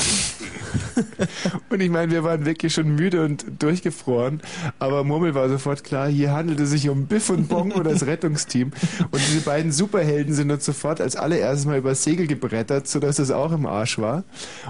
Und 1.69 1.81
ich 1.81 1.89
meine, 1.89 2.11
wir 2.11 2.23
waren 2.23 2.45
wirklich 2.45 2.73
schon 2.73 2.95
müde 2.95 3.23
und 3.23 3.61
durchgefroren, 3.61 4.41
aber 4.79 5.03
Murmel 5.03 5.35
war 5.35 5.49
sofort 5.49 5.83
klar, 5.83 6.07
hier 6.07 6.31
handelt 6.31 6.59
es 6.59 6.71
sich 6.71 6.89
um 6.89 7.07
Biff 7.07 7.29
und 7.29 7.49
Bongo, 7.49 7.81
das 7.83 8.05
Rettungsteam. 8.05 8.71
Und 9.11 9.15
diese 9.15 9.45
beiden 9.45 9.71
Superhelden 9.71 10.33
sind 10.33 10.51
uns 10.51 10.65
sofort 10.65 11.01
als 11.01 11.15
allererstes 11.15 11.65
mal 11.65 11.77
übers 11.77 12.03
Segel 12.03 12.27
gebrettert, 12.27 12.87
sodass 12.87 13.19
es 13.19 13.31
auch 13.31 13.51
im 13.51 13.65
Arsch 13.65 13.99
war. 13.99 14.22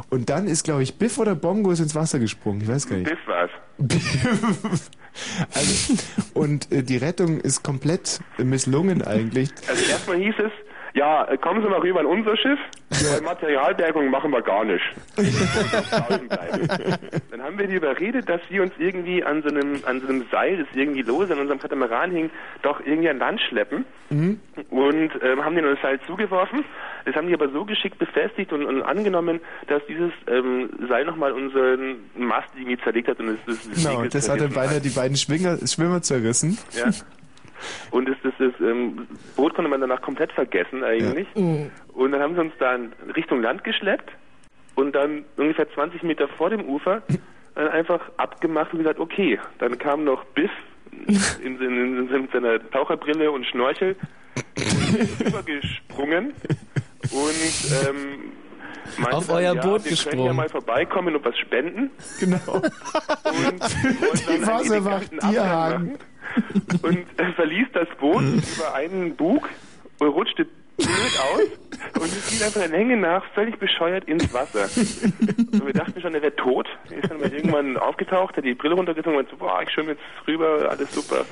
Und 0.10 0.30
dann 0.30 0.48
ist, 0.48 0.64
glaube 0.64 0.84
ich, 0.84 0.98
Biff 0.98 1.18
oder 1.18 1.36
Bongo 1.36 1.72
ist 1.72 1.80
ins 1.80 1.96
Wasser 1.96 2.20
gesprungen, 2.20 2.62
ich 2.62 2.68
weiß 2.68 2.88
gar 2.88 2.98
nicht. 2.98 3.10
Biff 3.10 3.28
war's. 3.28 3.52
Also, 5.54 5.94
und 6.34 6.72
äh, 6.72 6.82
die 6.82 6.98
Rettung 6.98 7.40
ist 7.40 7.62
komplett 7.62 8.20
misslungen 8.40 9.04
eigentlich. 9.04 9.52
Also 9.68 9.86
erstmal 9.86 10.18
hieß 10.18 10.34
es, 10.40 10.52
ja, 10.96 11.26
äh, 11.26 11.38
kommen 11.38 11.64
Sie 11.64 11.70
mal 11.70 11.80
rüber 11.80 12.02
in 12.02 12.06
unser 12.06 12.38
Schiff, 12.38 12.60
weil 12.90 13.22
Materialbergung 13.22 14.10
machen 14.10 14.32
wir 14.32 14.42
gar 14.42 14.64
nicht. 14.66 14.84
Dann 17.32 17.42
haben 17.42 17.58
wir 17.58 17.68
die 17.68 17.76
überredet, 17.76 18.30
dass 18.30 18.42
sie 18.50 18.60
uns 18.60 18.74
irgendwie 18.78 19.24
an 19.24 19.42
so 19.42 19.50
einem, 19.50 19.80
an 19.86 20.02
so 20.02 20.08
einem 20.08 20.26
Seil, 20.32 20.58
das 20.58 20.68
irgendwie 20.76 21.02
lose 21.02 21.34
an 21.34 21.40
unserem 21.40 21.60
Katamaran 21.60 22.12
hing, 22.12 22.30
doch 22.62 22.80
irgendwie 22.86 23.10
an 23.10 23.18
Land 23.20 23.42
schleppen 23.42 23.86
Mhm. 24.10 24.40
und 24.70 25.10
ähm, 25.24 25.44
haben 25.44 25.56
den 25.56 25.66
das 25.66 25.82
Seil 25.82 26.00
zugeworfen. 26.06 26.64
Das 27.06 27.16
haben 27.16 27.28
die 27.28 27.34
aber 27.34 27.50
so 27.50 27.66
geschickt 27.66 27.98
befestigt 27.98 28.54
und, 28.54 28.64
und 28.66 28.84
angenommen, 28.84 29.40
dass 29.68 29.82
dieses 29.88 30.12
ähm, 30.28 30.70
Seil 30.88 31.06
nochmal 31.06 31.32
unseren 31.32 31.96
Mast 32.16 32.50
irgendwie 32.56 32.78
zerlegt 32.84 33.08
hat 33.08 33.20
und 33.20 33.30
es 33.30 33.38
das, 33.48 33.68
das 33.70 33.84
Genau, 33.84 34.04
das 34.06 34.30
hat 34.30 34.40
dann 34.42 34.52
beinahe 34.54 34.82
die 34.82 34.90
beiden 34.90 35.18
Schwinger, 35.18 35.58
Schwimmer 35.66 36.02
zerrissen. 36.04 36.58
ja. 36.78 36.92
Und 37.92 38.10
das, 38.10 38.18
das, 38.24 38.34
das 38.40 38.54
ähm, 38.62 39.08
Boot 39.36 39.54
konnte 39.54 39.70
man 39.70 39.82
danach 39.82 40.02
komplett 40.02 40.32
vergessen 40.32 40.84
eigentlich. 40.84 41.28
Und 41.36 42.12
dann 42.12 42.22
haben 42.22 42.36
sie 42.36 42.42
uns 42.42 42.54
dann 42.60 42.94
Richtung 43.16 43.42
Land 43.42 43.64
geschleppt 43.64 44.12
und 44.76 44.94
dann 44.94 45.26
ungefähr 45.38 45.72
20 45.72 46.04
Meter 46.04 46.28
vor 46.28 46.50
dem 46.50 46.66
Ufer 46.66 47.02
dann 47.56 47.68
einfach 47.68 48.02
abgemacht 48.18 48.74
und 48.74 48.80
gesagt, 48.80 49.00
okay, 49.00 49.40
dann 49.60 49.78
kam 49.78 50.04
noch 50.04 50.24
Biff 50.26 50.52
in, 51.44 51.60
in, 51.62 52.00
in, 52.00 52.10
in 52.10 52.28
seiner 52.32 52.60
Taucherbrille 52.72 53.32
und 53.32 53.46
Schnorchel 53.46 53.96
übergesprungen 55.26 56.34
und 57.12 57.88
ähm, 57.88 58.32
meinte 58.98 59.18
Auf 59.18 59.28
dann, 59.28 59.36
euer 59.38 59.56
ja, 59.56 59.62
Boot 59.62 59.64
wir 59.64 59.70
können 59.70 59.80
ja 59.80 59.90
gesprungen. 59.90 60.36
mal 60.36 60.50
vorbeikommen 60.50 61.16
und 61.16 61.26
was 61.26 61.38
spenden. 61.38 61.92
Genau. 62.20 62.62
Die 64.28 64.46
Wasserwacht 64.48 65.12
Bierhagen. 65.12 65.98
und 66.82 67.06
er 67.18 67.34
verließ 67.34 67.68
das 67.74 67.88
Boot 68.00 68.24
über 68.24 68.74
einen 68.74 69.16
Bug 69.16 69.50
und 70.00 70.08
rutschte 70.08 70.48
blöd 70.78 71.20
aus 71.20 72.02
und 72.02 72.06
es 72.06 72.30
fiel 72.30 72.44
einfach 72.44 72.62
ein 72.62 72.72
Hänge 72.72 72.98
nach, 72.98 73.24
völlig 73.34 73.58
bescheuert 73.60 74.06
ins 74.06 74.34
Wasser. 74.34 74.70
Und 75.52 75.66
wir 75.66 75.74
dachten 75.74 76.02
schon, 76.02 76.16
er 76.16 76.22
wäre 76.22 76.36
tot. 76.36 76.68
Er 76.90 77.04
ist 77.04 77.12
dann 77.12 77.22
irgendwann 77.22 77.78
aufgetaucht, 77.78 78.38
hat 78.38 78.44
die 78.44 78.56
Brille 78.56 78.76
runtergezogen 78.76 79.20
und 79.20 79.30
so, 79.30 79.38
boah, 79.38 79.62
ich 79.62 79.70
schwimme 79.70 79.92
jetzt 79.92 80.02
rüber, 80.28 80.68
alles 80.70 80.94
super. 80.94 81.26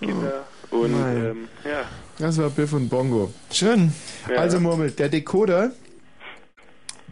Kinder. 0.00 0.44
Und 0.70 1.00
Nein. 1.00 1.16
ähm, 1.16 1.48
ja. 1.64 1.84
Das 2.18 2.38
war 2.38 2.50
Biff 2.50 2.72
und 2.72 2.88
Bongo. 2.88 3.32
Schön. 3.52 3.92
Ja. 4.28 4.36
Also 4.36 4.58
Murmel, 4.58 4.90
der 4.90 5.08
Decoder, 5.08 5.72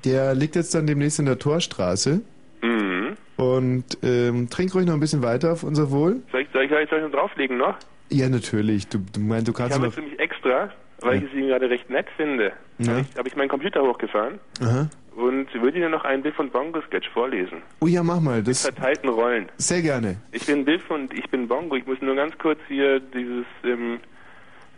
der 0.05 0.35
liegt 0.35 0.57
jetzt 0.57 0.75
dann 0.75 0.87
demnächst 0.87 1.19
in 1.19 1.27
der 1.27 1.39
Torstraße. 1.39 2.21
Mhm. 2.63 3.17
Und 3.37 3.85
ähm, 4.03 4.51
trink 4.51 4.75
ruhig 4.75 4.87
noch 4.87 4.95
ein 4.95 5.01
bisschen 5.01 5.23
weiter 5.23 5.53
auf 5.53 5.63
unser 5.63 5.91
Wohl. 5.91 6.23
Soll 6.33 6.43
ich, 6.43 6.49
ich, 6.79 6.89
soll 6.91 6.99
ich 6.99 7.05
noch 7.05 7.13
drauflegen 7.13 7.57
noch? 7.59 7.77
Ja, 8.11 8.29
natürlich. 8.29 8.89
Du, 8.89 8.99
du 9.13 9.21
meinst, 9.21 9.49
du 9.49 9.53
Ich 9.53 9.57
kannst 9.59 9.75
habe 9.75 9.87
noch. 9.87 9.93
jetzt 9.95 10.03
nämlich 10.03 10.19
extra, 10.21 10.71
weil 11.01 11.19
ich 11.23 11.25
es 11.31 11.33
Ihnen 11.37 11.49
gerade 11.49 11.71
recht 11.71 11.89
nett 11.91 12.07
finde, 12.17 12.53
Ja. 12.79 12.93
habe 12.93 13.01
ich, 13.03 13.17
hab 13.19 13.27
ich 13.27 13.37
meinen 13.37 13.49
Computer 13.49 13.83
hochgefahren 13.83 14.39
Aha. 14.61 14.89
und 15.17 15.47
würde 15.55 15.79
Ihnen 15.79 15.91
noch 15.93 16.05
einen 16.05 16.23
Biff 16.23 16.39
und 16.39 16.53
Bongo 16.53 16.81
Sketch 16.83 17.09
vorlesen. 17.11 17.63
Oh 17.81 17.87
ja, 17.87 18.03
mach 18.03 18.21
mal. 18.21 18.43
Das 18.43 18.63
Verteilten 18.63 19.09
Rollen. 19.11 19.49
sehr 19.59 19.83
gerne. 19.83 20.17
Ich 20.33 20.45
bin 20.47 20.65
Biff 20.65 20.91
und 20.91 21.13
ich 21.15 21.29
bin 21.31 21.47
Bongo. 21.49 21.77
Ich 21.77 21.87
muss 21.87 22.01
nur 22.03 22.17
ganz 22.17 22.37
kurz 22.39 22.59
hier 22.69 22.99
dieses, 23.01 23.47
ähm, 23.65 24.01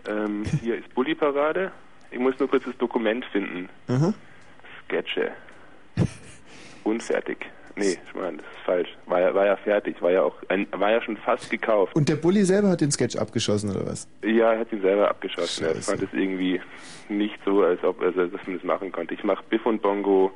ähm, 0.08 0.44
hier 0.62 0.76
ist 0.76 0.94
Bulli-Parade. 0.94 1.72
Ich 2.10 2.18
muss 2.18 2.38
nur 2.38 2.48
kurz 2.50 2.64
das 2.64 2.76
Dokument 2.76 3.24
finden. 3.32 3.68
Aha. 3.88 4.12
Sketche. 4.84 5.30
Unfertig. 6.84 7.46
Nee, 7.76 7.96
ich 8.04 8.14
meine, 8.14 8.38
das 8.38 8.46
ist 8.46 8.64
falsch. 8.64 8.88
War 9.06 9.20
ja, 9.20 9.34
war 9.34 9.46
ja 9.46 9.56
fertig, 9.56 10.00
war 10.02 10.10
ja 10.10 10.22
auch, 10.22 10.34
ein, 10.48 10.66
war 10.72 10.90
ja 10.90 11.00
schon 11.00 11.16
fast 11.16 11.50
gekauft. 11.50 11.94
Und 11.96 12.08
der 12.08 12.16
Bulli 12.16 12.44
selber 12.44 12.68
hat 12.68 12.80
den 12.80 12.90
Sketch 12.90 13.16
abgeschossen, 13.16 13.70
oder 13.70 13.86
was? 13.86 14.08
Ja, 14.22 14.52
er 14.52 14.60
hat 14.60 14.72
ihn 14.72 14.82
selber 14.82 15.08
abgeschossen. 15.08 15.66
Er 15.66 15.74
fand 15.76 16.02
es 16.02 16.12
irgendwie 16.12 16.60
nicht 17.08 17.38
so, 17.44 17.62
als 17.62 17.82
ob 17.82 18.00
man 18.00 18.14
das 18.14 18.62
machen 18.64 18.92
konnte. 18.92 19.14
Ich 19.14 19.24
mache 19.24 19.42
Biff 19.48 19.64
und 19.64 19.80
Bongo, 19.80 20.32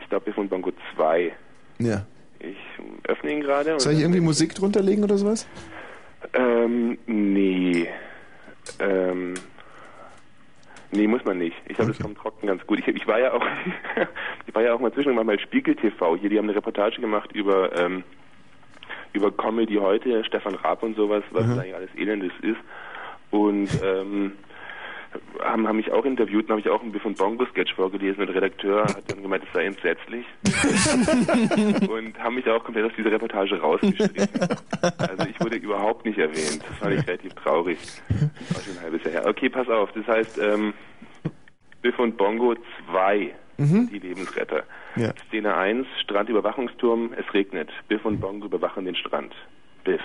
ich 0.00 0.08
glaube 0.08 0.24
Biff 0.24 0.38
und 0.38 0.48
Bongo 0.48 0.72
2. 0.96 1.32
Ja. 1.78 2.06
Ich 2.40 2.56
öffne 3.08 3.32
ihn 3.32 3.40
gerade. 3.40 3.78
Soll 3.78 3.92
ich 3.92 4.00
irgendwie 4.00 4.20
Musik 4.20 4.54
drunter 4.54 4.82
legen 4.82 5.04
oder 5.04 5.16
sowas? 5.16 5.46
Ähm, 6.34 6.98
nee. 7.06 7.88
Ähm, 8.80 9.34
nee, 10.92 11.06
muss 11.06 11.24
man 11.24 11.38
nicht. 11.38 11.56
Ich 11.68 11.74
glaube, 11.76 11.90
das 11.92 12.00
kommt 12.00 12.18
trocken 12.18 12.46
ganz 12.46 12.64
gut. 12.66 12.78
Ich, 12.78 12.86
ich 12.88 13.06
war 13.06 13.18
ja 13.18 13.32
auch, 13.32 13.44
ich 14.46 14.54
war 14.54 14.62
ja 14.62 14.72
auch 14.74 14.80
mal 14.80 14.92
zwischendurch 14.92 15.24
mal 15.26 15.36
bei 15.36 15.42
Spiegel 15.42 15.74
TV. 15.74 16.16
Hier, 16.16 16.30
die 16.30 16.38
haben 16.38 16.46
eine 16.46 16.54
Reportage 16.56 17.00
gemacht 17.00 17.32
über 17.32 17.74
ähm, 17.76 18.04
über 19.14 19.30
Comedy 19.30 19.74
heute, 19.74 20.24
Stefan 20.24 20.54
Raab 20.54 20.82
und 20.82 20.96
sowas, 20.96 21.22
was 21.32 21.46
Mhm. 21.46 21.58
eigentlich 21.58 21.74
alles 21.74 21.90
Elendes 21.96 22.32
ist. 22.40 22.56
Und 23.30 23.68
ähm, 23.84 24.32
haben, 25.42 25.66
haben 25.68 25.76
mich 25.76 25.90
auch 25.92 26.04
interviewt 26.04 26.44
und 26.44 26.50
habe 26.50 26.60
ich 26.60 26.68
auch 26.68 26.82
ein 26.82 26.92
Biff 26.92 27.04
und 27.04 27.18
Bongo 27.18 27.44
Sketch 27.46 27.74
vorgelesen 27.74 28.20
und 28.20 28.26
der 28.28 28.36
Redakteur 28.36 28.82
hat 28.84 29.10
dann 29.10 29.22
gemeint, 29.22 29.44
es 29.46 29.52
sei 29.52 29.64
entsetzlich 29.64 30.24
und 31.88 32.18
haben 32.18 32.34
mich 32.34 32.48
auch 32.48 32.62
komplett 32.64 32.86
aus 32.86 32.92
dieser 32.96 33.12
Reportage 33.12 33.60
rausgestrichen. 33.60 34.28
Also 34.98 35.26
ich 35.28 35.40
wurde 35.40 35.56
überhaupt 35.56 36.04
nicht 36.04 36.18
erwähnt. 36.18 36.62
Das 36.68 36.78
fand 36.78 36.94
ich 36.98 37.06
relativ 37.06 37.34
traurig. 37.34 37.78
War 38.08 38.60
schon 38.62 38.76
ein 38.76 38.82
halbes 38.82 39.02
Jahr 39.04 39.12
her. 39.12 39.26
Okay, 39.28 39.48
pass 39.48 39.68
auf. 39.68 39.90
Das 39.92 40.06
heißt, 40.06 40.38
ähm, 40.38 40.74
Biff 41.82 41.98
und 41.98 42.16
Bongo 42.16 42.54
2, 42.90 43.34
Mhm. 43.58 43.90
die 43.92 43.98
Lebensretter. 43.98 44.64
Ja. 44.96 45.12
Szene 45.28 45.54
1, 45.54 45.86
Strandüberwachungsturm, 46.02 47.12
es 47.16 47.32
regnet. 47.34 47.68
Biff 47.86 48.04
und 48.04 48.18
Bongo 48.18 48.46
überwachen 48.46 48.86
den 48.86 48.96
Strand. 48.96 49.34
Biff, 49.84 50.00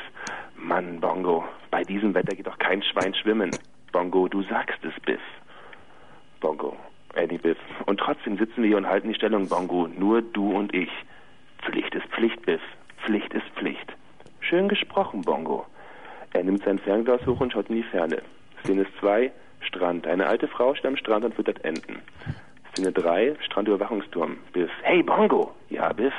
Mann, 0.58 1.00
Bongo, 1.00 1.46
bei 1.72 1.84
diesem 1.84 2.14
Wetter 2.14 2.36
geht 2.36 2.46
doch 2.46 2.58
kein 2.60 2.84
Schwein 2.84 3.16
schwimmen. 3.16 3.52
Bongo, 3.92 4.28
du 4.28 4.44
sagst 4.44 4.84
es, 4.84 4.94
Biff. 5.02 5.22
Bongo, 6.40 6.76
Eddie 7.16 7.38
Biff. 7.38 7.58
Und 7.86 8.00
trotzdem 8.00 8.38
sitzen 8.38 8.62
wir 8.62 8.68
hier 8.68 8.78
und 8.78 8.88
halten 8.88 9.08
die 9.08 9.16
Stellung, 9.16 9.48
Bongo, 9.48 9.88
nur 9.88 10.22
du 10.22 10.52
und 10.52 10.74
ich. 10.74 10.92
Pflicht 11.64 11.96
ist 11.96 12.06
Pflicht, 12.08 12.46
Biff. 12.46 12.62
Pflicht 13.04 13.34
ist 13.34 13.48
Pflicht. 13.56 13.94
Schön 14.40 14.68
gesprochen, 14.68 15.22
Bongo. 15.22 15.66
Er 16.34 16.44
nimmt 16.44 16.64
sein 16.64 16.80
Fernglas 16.80 17.26
hoch 17.26 17.40
und 17.40 17.54
schaut 17.54 17.70
in 17.70 17.78
die 17.78 17.84
Ferne. 17.84 18.22
Szene 18.64 18.86
2, 19.00 19.32
Strand. 19.62 20.08
Eine 20.08 20.28
alte 20.28 20.48
Frau 20.48 20.76
steht 20.76 20.86
am 20.86 20.98
Strand 20.98 21.26
und 21.26 21.36
füttert 21.36 21.64
Enten. 21.64 22.02
Szene 22.72 22.92
3, 22.92 23.36
Strandüberwachungsturm. 23.42 24.38
Biff. 24.54 24.70
Hey, 24.84 25.02
Bongo. 25.04 25.52
Ja, 25.70 25.92
Biff. 25.94 26.14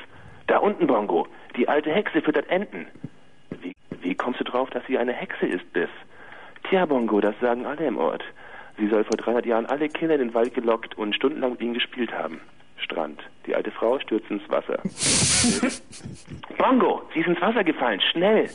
Da 0.46 0.58
unten, 0.58 0.86
Bongo. 0.86 1.26
Die 1.56 1.68
alte 1.68 1.92
Hexe 1.92 2.22
füttert 2.22 2.48
Enten. 2.48 2.86
Wie, 3.62 3.74
wie 4.00 4.14
kommst 4.14 4.40
du 4.40 4.44
drauf, 4.44 4.70
dass 4.70 4.84
sie 4.86 4.98
eine 4.98 5.12
Hexe 5.12 5.46
ist, 5.46 5.72
Biff? 5.72 5.90
Tja, 6.64 6.86
Bongo, 6.86 7.20
das 7.20 7.38
sagen 7.40 7.66
alle 7.66 7.86
im 7.86 7.96
Ort. 7.96 8.24
Sie 8.78 8.88
soll 8.88 9.04
vor 9.04 9.16
300 9.16 9.46
Jahren 9.46 9.66
alle 9.66 9.88
Kinder 9.88 10.14
in 10.14 10.20
den 10.20 10.34
Wald 10.34 10.54
gelockt 10.54 10.96
und 10.96 11.14
stundenlang 11.14 11.52
mit 11.52 11.60
ihnen 11.60 11.74
gespielt 11.74 12.12
haben. 12.12 12.40
Strand. 12.76 13.20
Die 13.46 13.54
alte 13.54 13.70
Frau 13.70 13.98
stürzt 13.98 14.30
ins 14.30 14.48
Wasser. 14.48 14.78
Bongo, 16.58 17.02
sie 17.12 17.20
ist 17.20 17.26
ins 17.26 17.40
Wasser 17.40 17.64
gefallen, 17.64 18.00
schnell! 18.00 18.48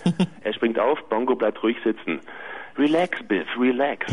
Er 0.44 0.54
springt 0.54 0.80
auf, 0.80 1.02
Bongo 1.10 1.36
bleibt 1.36 1.62
ruhig 1.62 1.78
sitzen. 1.84 2.20
Relax, 2.78 3.22
Biff, 3.28 3.48
relax. 3.60 4.06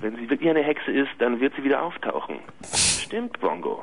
Wenn 0.00 0.16
sie 0.16 0.28
wirklich 0.28 0.50
eine 0.50 0.62
Hexe 0.62 0.90
ist, 0.90 1.10
dann 1.18 1.40
wird 1.40 1.54
sie 1.54 1.64
wieder 1.64 1.82
auftauchen. 1.82 2.40
Stimmt, 2.64 3.38
Bongo. 3.40 3.82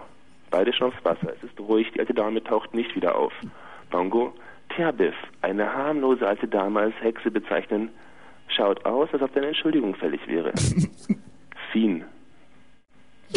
Beide 0.50 0.74
schon 0.74 0.88
aufs 0.88 1.06
Wasser. 1.06 1.34
Es 1.36 1.44
ist 1.44 1.60
ruhig, 1.60 1.92
die 1.94 2.00
alte 2.00 2.14
Dame 2.14 2.44
taucht 2.44 2.74
nicht 2.74 2.96
wieder 2.96 3.16
auf. 3.16 3.34
Bongo, 3.90 4.34
tja, 4.76 4.92
Biff, 4.92 5.16
eine 5.42 5.74
harmlose 5.74 6.28
alte 6.28 6.48
Dame 6.48 6.82
als 6.82 6.96
Hexe 7.02 7.32
bezeichnen, 7.32 7.90
schaut 8.56 8.86
aus, 8.86 9.10
als 9.11 9.22
ob 9.22 9.34
deine 9.34 9.48
Entschuldigung 9.48 9.95
fällig 9.95 10.22
wäre. 10.28 10.53
Fien. 11.72 12.03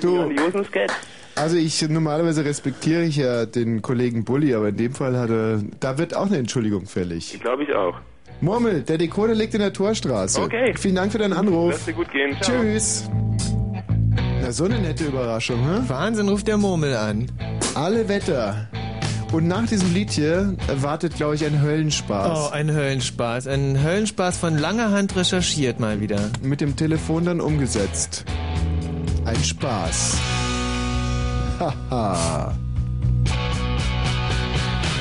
Du, 0.00 0.26
Sketch. 0.64 0.94
also 1.36 1.56
ich 1.56 1.86
normalerweise 1.88 2.44
respektiere 2.44 3.02
ich 3.02 3.16
ja 3.16 3.44
den 3.44 3.82
Kollegen 3.82 4.24
Bulli, 4.24 4.54
aber 4.54 4.68
in 4.68 4.76
dem 4.76 4.94
Fall 4.94 5.16
hat 5.18 5.28
er, 5.28 5.62
da 5.80 5.98
wird 5.98 6.16
auch 6.16 6.26
eine 6.26 6.38
Entschuldigung 6.38 6.86
fällig. 6.86 7.38
Glaube 7.40 7.64
ich 7.64 7.74
auch. 7.74 8.00
Murmel, 8.40 8.82
der 8.82 8.98
Decoder 8.98 9.34
liegt 9.34 9.54
in 9.54 9.60
der 9.60 9.72
Torstraße. 9.72 10.40
Okay. 10.40 10.74
Vielen 10.76 10.96
Dank 10.96 11.12
für 11.12 11.18
deinen 11.18 11.34
Anruf. 11.34 11.72
Lass 11.72 11.84
dir 11.84 11.92
gut 11.92 12.10
gehen. 12.10 12.36
Ciao. 12.40 12.60
Tschüss. 12.60 13.08
Na, 14.40 14.50
so 14.50 14.64
eine 14.64 14.80
nette 14.80 15.04
Überraschung, 15.04 15.58
hä? 15.60 15.82
Wahnsinn, 15.86 16.28
ruft 16.28 16.48
der 16.48 16.56
Murmel 16.56 16.96
an. 16.96 17.30
Alle 17.74 18.08
Wetter. 18.08 18.68
Und 19.32 19.48
nach 19.48 19.66
diesem 19.66 19.94
Lied 19.94 20.10
hier 20.10 20.54
wartet, 20.68 21.16
glaube 21.16 21.36
ich, 21.36 21.44
ein 21.46 21.62
Höllenspaß. 21.62 22.38
Oh, 22.38 22.50
ein 22.52 22.70
Höllenspaß. 22.70 23.46
Ein 23.46 23.82
Höllenspaß 23.82 24.36
von 24.36 24.58
langer 24.58 24.90
Hand 24.90 25.16
recherchiert 25.16 25.80
mal 25.80 26.00
wieder. 26.00 26.30
Mit 26.42 26.60
dem 26.60 26.76
Telefon 26.76 27.24
dann 27.24 27.40
umgesetzt. 27.40 28.26
Ein 29.24 29.42
Spaß. 29.42 30.18
Haha. 31.58 32.54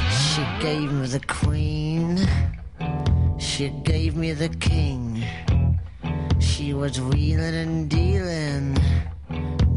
She 0.09 0.41
gave 0.61 0.93
me 0.93 1.05
the 1.05 1.19
queen. 1.19 2.25
She 3.37 3.69
gave 3.83 4.15
me 4.15 4.33
the 4.33 4.47
king. 4.47 5.23
She 6.39 6.73
was 6.73 7.01
wheeling 7.01 7.55
and 7.55 7.89
dealing, 7.89 8.75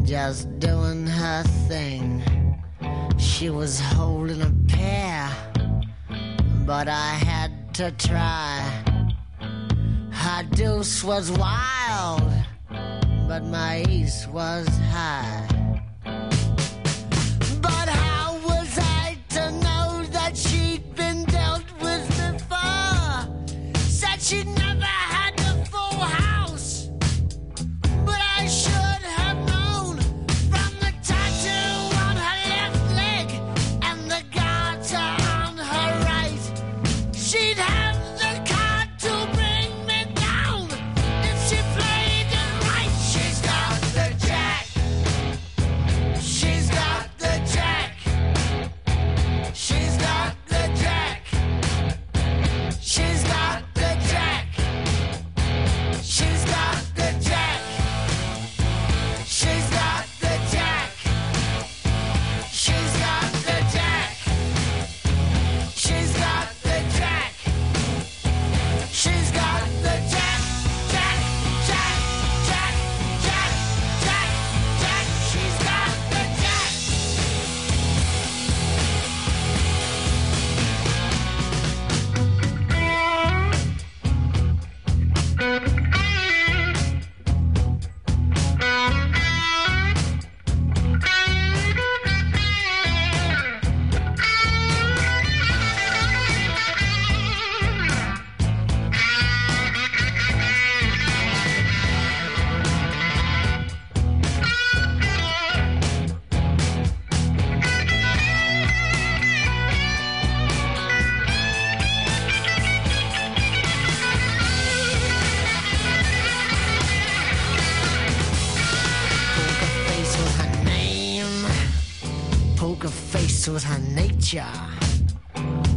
just 0.05 0.47
doing 0.61 1.07
her 1.09 1.43
thing. 1.69 2.23
She 3.17 3.51
was 3.51 3.81
holding 3.81 4.43
a 4.43 4.53
pair, 4.69 5.31
but 6.67 6.89
I 6.89 7.11
had 7.15 7.75
to 7.75 7.91
try. 7.93 8.61
Her 10.11 10.43
deuce 10.53 11.03
was 11.05 11.31
wild, 11.33 12.33
but 13.29 13.45
my 13.45 13.85
ace 13.89 14.27
was 14.29 14.69
high. 14.93 15.64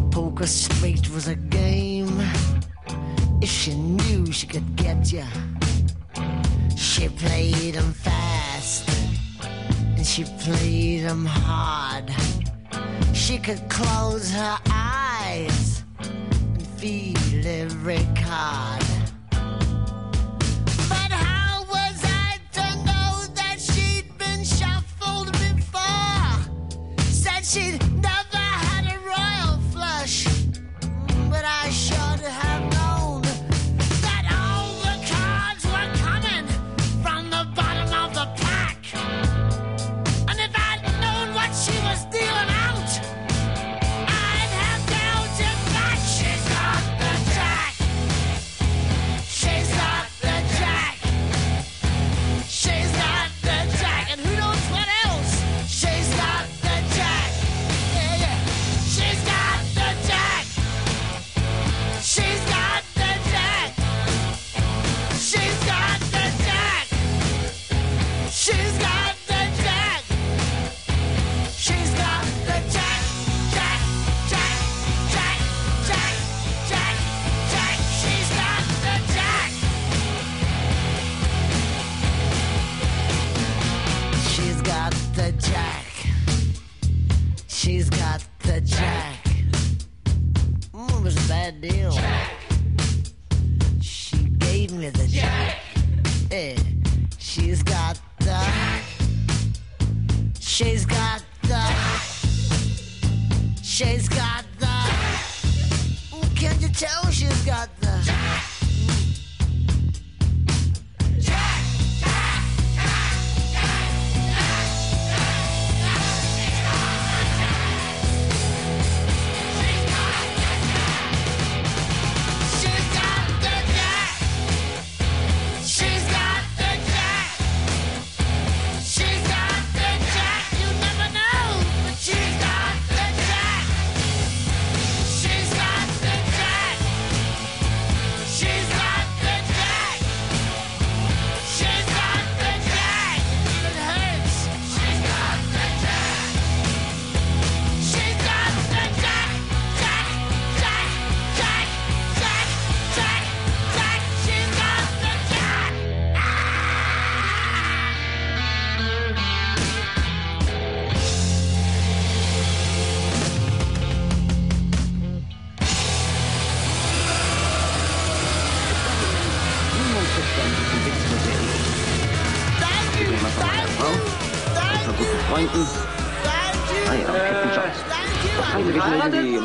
Poker 0.09 0.47
straight 0.47 1.09
was 1.09 1.27
a 1.27 1.35
game. 1.35 2.17
If 3.41 3.49
she 3.49 3.75
knew 3.75 4.31
she 4.31 4.47
could 4.47 4.75
get 4.77 5.11
ya, 5.11 5.25
she 6.77 7.09
played 7.09 7.75
'em 7.75 7.91
fast 7.91 8.89
and 9.97 10.05
she 10.07 10.23
played 10.39 11.03
'em 11.03 11.25
hard. 11.25 12.09
She 13.13 13.37
could 13.37 13.67
close 13.67 14.31
her 14.31 14.57
eyes 14.71 15.83
and 16.53 16.65
feel 16.79 17.45
every 17.45 18.07
card. 18.15 18.86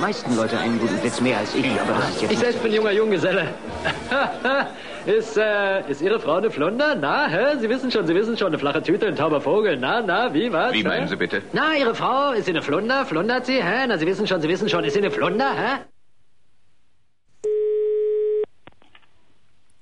Meisten 0.02 0.34
Leute 0.34 0.58
einen 0.58 0.80
guten 0.80 1.00
Witz 1.00 1.20
mehr 1.20 1.38
als 1.38 1.54
ich, 1.54 1.64
aber 1.80 1.92
das 1.92 2.10
ist 2.10 2.22
jetzt... 2.22 2.32
Ich 2.32 2.38
selbst 2.40 2.62
bin 2.64 2.72
junger 2.72 2.90
Junggeselle. 2.90 3.54
ist, 5.06 5.36
äh, 5.36 5.88
ist 5.88 6.02
Ihre 6.02 6.18
Frau 6.18 6.38
eine 6.38 6.50
Flunder? 6.50 6.96
Na, 6.96 7.28
hä? 7.28 7.56
Sie 7.60 7.68
wissen 7.68 7.88
schon, 7.92 8.04
Sie 8.08 8.14
wissen 8.14 8.36
schon, 8.36 8.48
eine 8.48 8.58
flache 8.58 8.82
Tüte, 8.82 9.06
ein 9.06 9.14
tauber 9.14 9.40
Vogel. 9.40 9.76
Na, 9.76 10.02
na, 10.02 10.34
wie, 10.34 10.52
was? 10.52 10.72
Wie 10.72 10.82
meinen? 10.82 11.06
Sie 11.06 11.14
bitte? 11.14 11.42
Na, 11.52 11.76
Ihre 11.76 11.94
Frau, 11.94 12.32
ist 12.32 12.46
sie 12.46 12.50
eine 12.50 12.62
Flunder? 12.62 13.06
Flundert 13.06 13.46
sie, 13.46 13.62
hä? 13.62 13.86
Na, 13.86 13.96
Sie 13.96 14.06
wissen 14.06 14.26
schon, 14.26 14.40
Sie 14.40 14.48
wissen 14.48 14.68
schon, 14.68 14.82
ist 14.82 14.94
sie 14.94 14.98
eine 14.98 15.12
Flunder, 15.12 15.54
hä? 15.54 15.70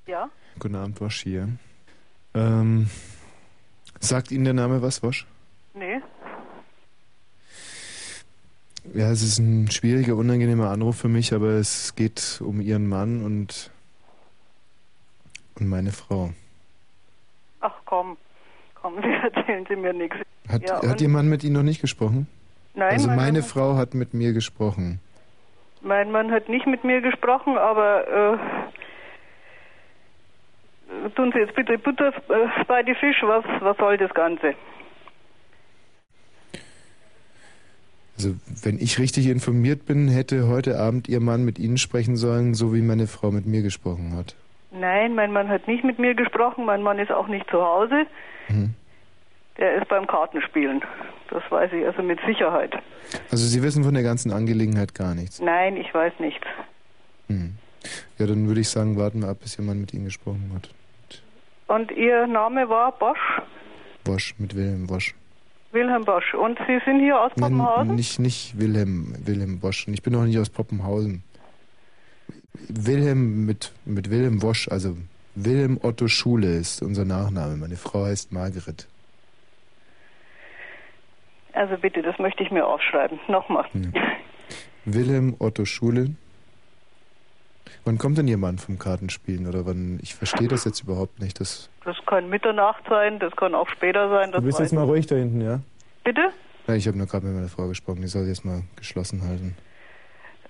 Ja? 0.07 0.29
Guten 0.59 0.75
Abend, 0.75 1.01
Wosch 1.01 1.23
hier. 1.23 1.49
Ähm, 2.35 2.91
sagt 4.01 4.31
Ihnen 4.33 4.45
der 4.45 4.55
Name 4.55 4.83
was, 4.83 5.03
Wosch? 5.03 5.27
Nee. 5.73 6.03
Ja, 9.01 9.11
es 9.11 9.23
ist 9.23 9.39
ein 9.39 9.71
schwieriger, 9.71 10.15
unangenehmer 10.15 10.69
Anruf 10.69 10.99
für 10.99 11.09
mich, 11.09 11.33
aber 11.33 11.53
es 11.53 11.95
geht 11.97 12.43
um 12.45 12.61
Ihren 12.61 12.87
Mann 12.87 13.25
und, 13.25 13.71
und 15.59 15.71
meine 15.71 15.91
Frau. 15.91 16.33
Ach 17.63 17.73
komm, 17.87 18.19
komm, 18.75 18.97
Sie 19.03 19.09
erzählen 19.39 19.65
Sie 19.67 19.77
mir 19.77 19.95
nichts. 19.95 20.19
Hat, 20.51 20.69
ja, 20.69 20.87
hat 20.87 21.01
Ihr 21.01 21.09
Mann 21.09 21.31
mit 21.31 21.43
Ihnen 21.45 21.55
noch 21.55 21.63
nicht 21.63 21.81
gesprochen? 21.81 22.27
Nein, 22.75 22.93
also 22.93 23.07
mein 23.07 23.17
meine 23.17 23.43
Frau 23.43 23.77
hat 23.77 23.95
mit 23.95 24.13
mir 24.13 24.35
gesprochen. 24.35 25.01
Mein 25.81 26.11
Mann 26.13 26.31
hat 26.31 26.51
nicht 26.51 26.67
mit 26.67 26.85
mir 26.85 27.01
gesprochen, 27.01 27.57
aber 27.57 28.37
äh, 31.07 31.09
tun 31.17 31.33
Sie 31.33 31.39
jetzt 31.39 31.55
bitte 31.55 31.79
Butter 31.79 32.13
äh, 32.29 32.65
bei 32.69 32.83
die 32.83 32.95
Fisch, 32.95 33.23
was, 33.23 33.47
was 33.61 33.79
soll 33.79 33.97
das 33.97 34.13
Ganze? 34.13 34.55
Also 38.21 38.35
wenn 38.63 38.79
ich 38.79 38.99
richtig 38.99 39.29
informiert 39.29 39.87
bin, 39.87 40.07
hätte 40.09 40.47
heute 40.47 40.79
Abend 40.79 41.09
Ihr 41.09 41.21
Mann 41.21 41.43
mit 41.43 41.59
Ihnen 41.59 41.79
sprechen 41.79 42.17
sollen, 42.17 42.53
so 42.53 42.75
wie 42.75 42.83
meine 42.83 43.07
Frau 43.07 43.31
mit 43.31 43.47
mir 43.47 43.63
gesprochen 43.63 44.15
hat. 44.15 44.37
Nein, 44.73 45.15
mein 45.15 45.33
Mann 45.33 45.49
hat 45.49 45.67
nicht 45.67 45.85
mit 45.85 45.99
mir 45.99 46.15
gesprochen, 46.15 46.67
mein 46.67 46.83
Mann 46.83 46.99
ist 46.99 47.11
auch 47.11 47.29
nicht 47.29 47.49
zu 47.49 47.63
Hause. 47.63 48.05
Mhm. 48.51 48.75
Der 49.57 49.77
ist 49.77 49.89
beim 49.89 50.07
Kartenspielen. 50.07 50.83
Das 51.31 51.43
weiß 51.49 51.73
ich 51.73 51.87
also 51.87 52.03
mit 52.03 52.21
Sicherheit. 52.27 52.75
Also 53.31 53.47
Sie 53.47 53.63
wissen 53.63 53.85
von 53.85 53.95
der 53.95 54.03
ganzen 54.03 54.33
Angelegenheit 54.33 54.95
gar 54.95 55.15
nichts. 55.15 55.41
Nein, 55.41 55.79
ich 55.79 55.95
weiß 55.95 56.13
nichts. 56.19 56.47
Hm. 57.29 57.55
Ja, 58.19 58.27
dann 58.27 58.49
würde 58.49 58.61
ich 58.61 58.69
sagen, 58.69 58.99
warten 58.99 59.23
wir 59.23 59.29
ab, 59.29 59.39
bis 59.41 59.59
Ihr 59.59 59.65
Mann 59.65 59.81
mit 59.81 59.95
Ihnen 59.95 60.05
gesprochen 60.05 60.53
hat. 60.55 60.69
Und 61.69 61.91
Ihr 61.93 62.27
Name 62.27 62.69
war 62.69 62.93
Bosch? 62.93 63.41
Wosch, 64.05 64.35
mit 64.37 64.55
Wilhelm 64.55 64.91
Wosch. 64.91 65.15
Wilhelm 65.73 66.05
Bosch. 66.05 66.35
Und 66.35 66.59
Sie 66.67 66.81
sind 66.85 67.01
hier 67.01 67.21
aus 67.21 67.33
Nein, 67.37 67.53
Poppenhausen? 67.53 67.95
nicht, 67.95 68.19
nicht 68.19 68.59
Wilhelm, 68.59 69.15
Wilhelm 69.25 69.63
Wosch. 69.63 69.87
Und 69.87 69.95
ich 69.95 70.03
bin 70.03 70.15
auch 70.15 70.25
nicht 70.25 70.39
aus 70.39 70.51
Poppenhausen. 70.51 71.23
Wilhelm 72.69 73.47
mit, 73.47 73.73
mit 73.85 74.11
Wilhelm 74.11 74.43
Wosch, 74.43 74.69
also 74.69 74.97
Wilhelm 75.35 75.79
Otto 75.83 76.09
Schule 76.09 76.57
ist 76.57 76.83
unser 76.83 77.05
Nachname. 77.05 77.57
Meine 77.57 77.77
Frau 77.77 78.05
heißt 78.05 78.33
Margret. 78.33 78.89
Also 81.53 81.77
bitte, 81.77 82.03
das 82.03 82.19
möchte 82.19 82.43
ich 82.43 82.51
mir 82.51 82.67
aufschreiben. 82.67 83.19
Nochmal. 83.29 83.67
Wilhelm 84.85 85.37
Otto 85.39 85.65
Schule. 85.65 86.15
Wann 87.85 87.99
kommt 87.99 88.19
denn 88.19 88.29
Ihr 88.29 88.37
Mann 88.39 88.59
vom 88.59 88.79
Kartenspielen? 88.79 89.47
Oder 89.47 89.65
wann? 89.67 89.99
Ich 90.03 90.15
verstehe 90.15 90.49
das 90.49 90.65
jetzt 90.65 90.83
überhaupt 90.83 91.21
nicht. 91.21 91.41
Das, 91.41 91.71
Das 91.85 91.97
kann 92.07 92.29
Mitternacht 92.29 92.85
sein, 92.89 93.19
das 93.19 93.35
kann 93.37 93.55
auch 93.55 93.69
später 93.69 94.09
sein. 94.11 94.33
Das 94.33 94.41
du 94.41 94.47
bist 94.47 94.61
jetzt 94.61 94.73
mal 94.73 94.85
ruhig 94.85 95.07
da 95.07 95.17
hinten, 95.17 95.41
ja? 95.41 95.61
Bitte? 96.05 96.31
Ja, 96.67 96.75
ich 96.75 96.87
habe 96.87 96.99
nur 96.99 97.07
gerade 97.07 97.27
mit 97.27 97.35
meiner 97.35 97.49
Frau 97.49 97.67
gesprochen. 97.69 98.03
Die 98.03 98.09
soll 98.09 98.27
jetzt 98.27 98.45
mal 98.45 98.63
geschlossen 98.77 99.23
halten. 99.27 99.57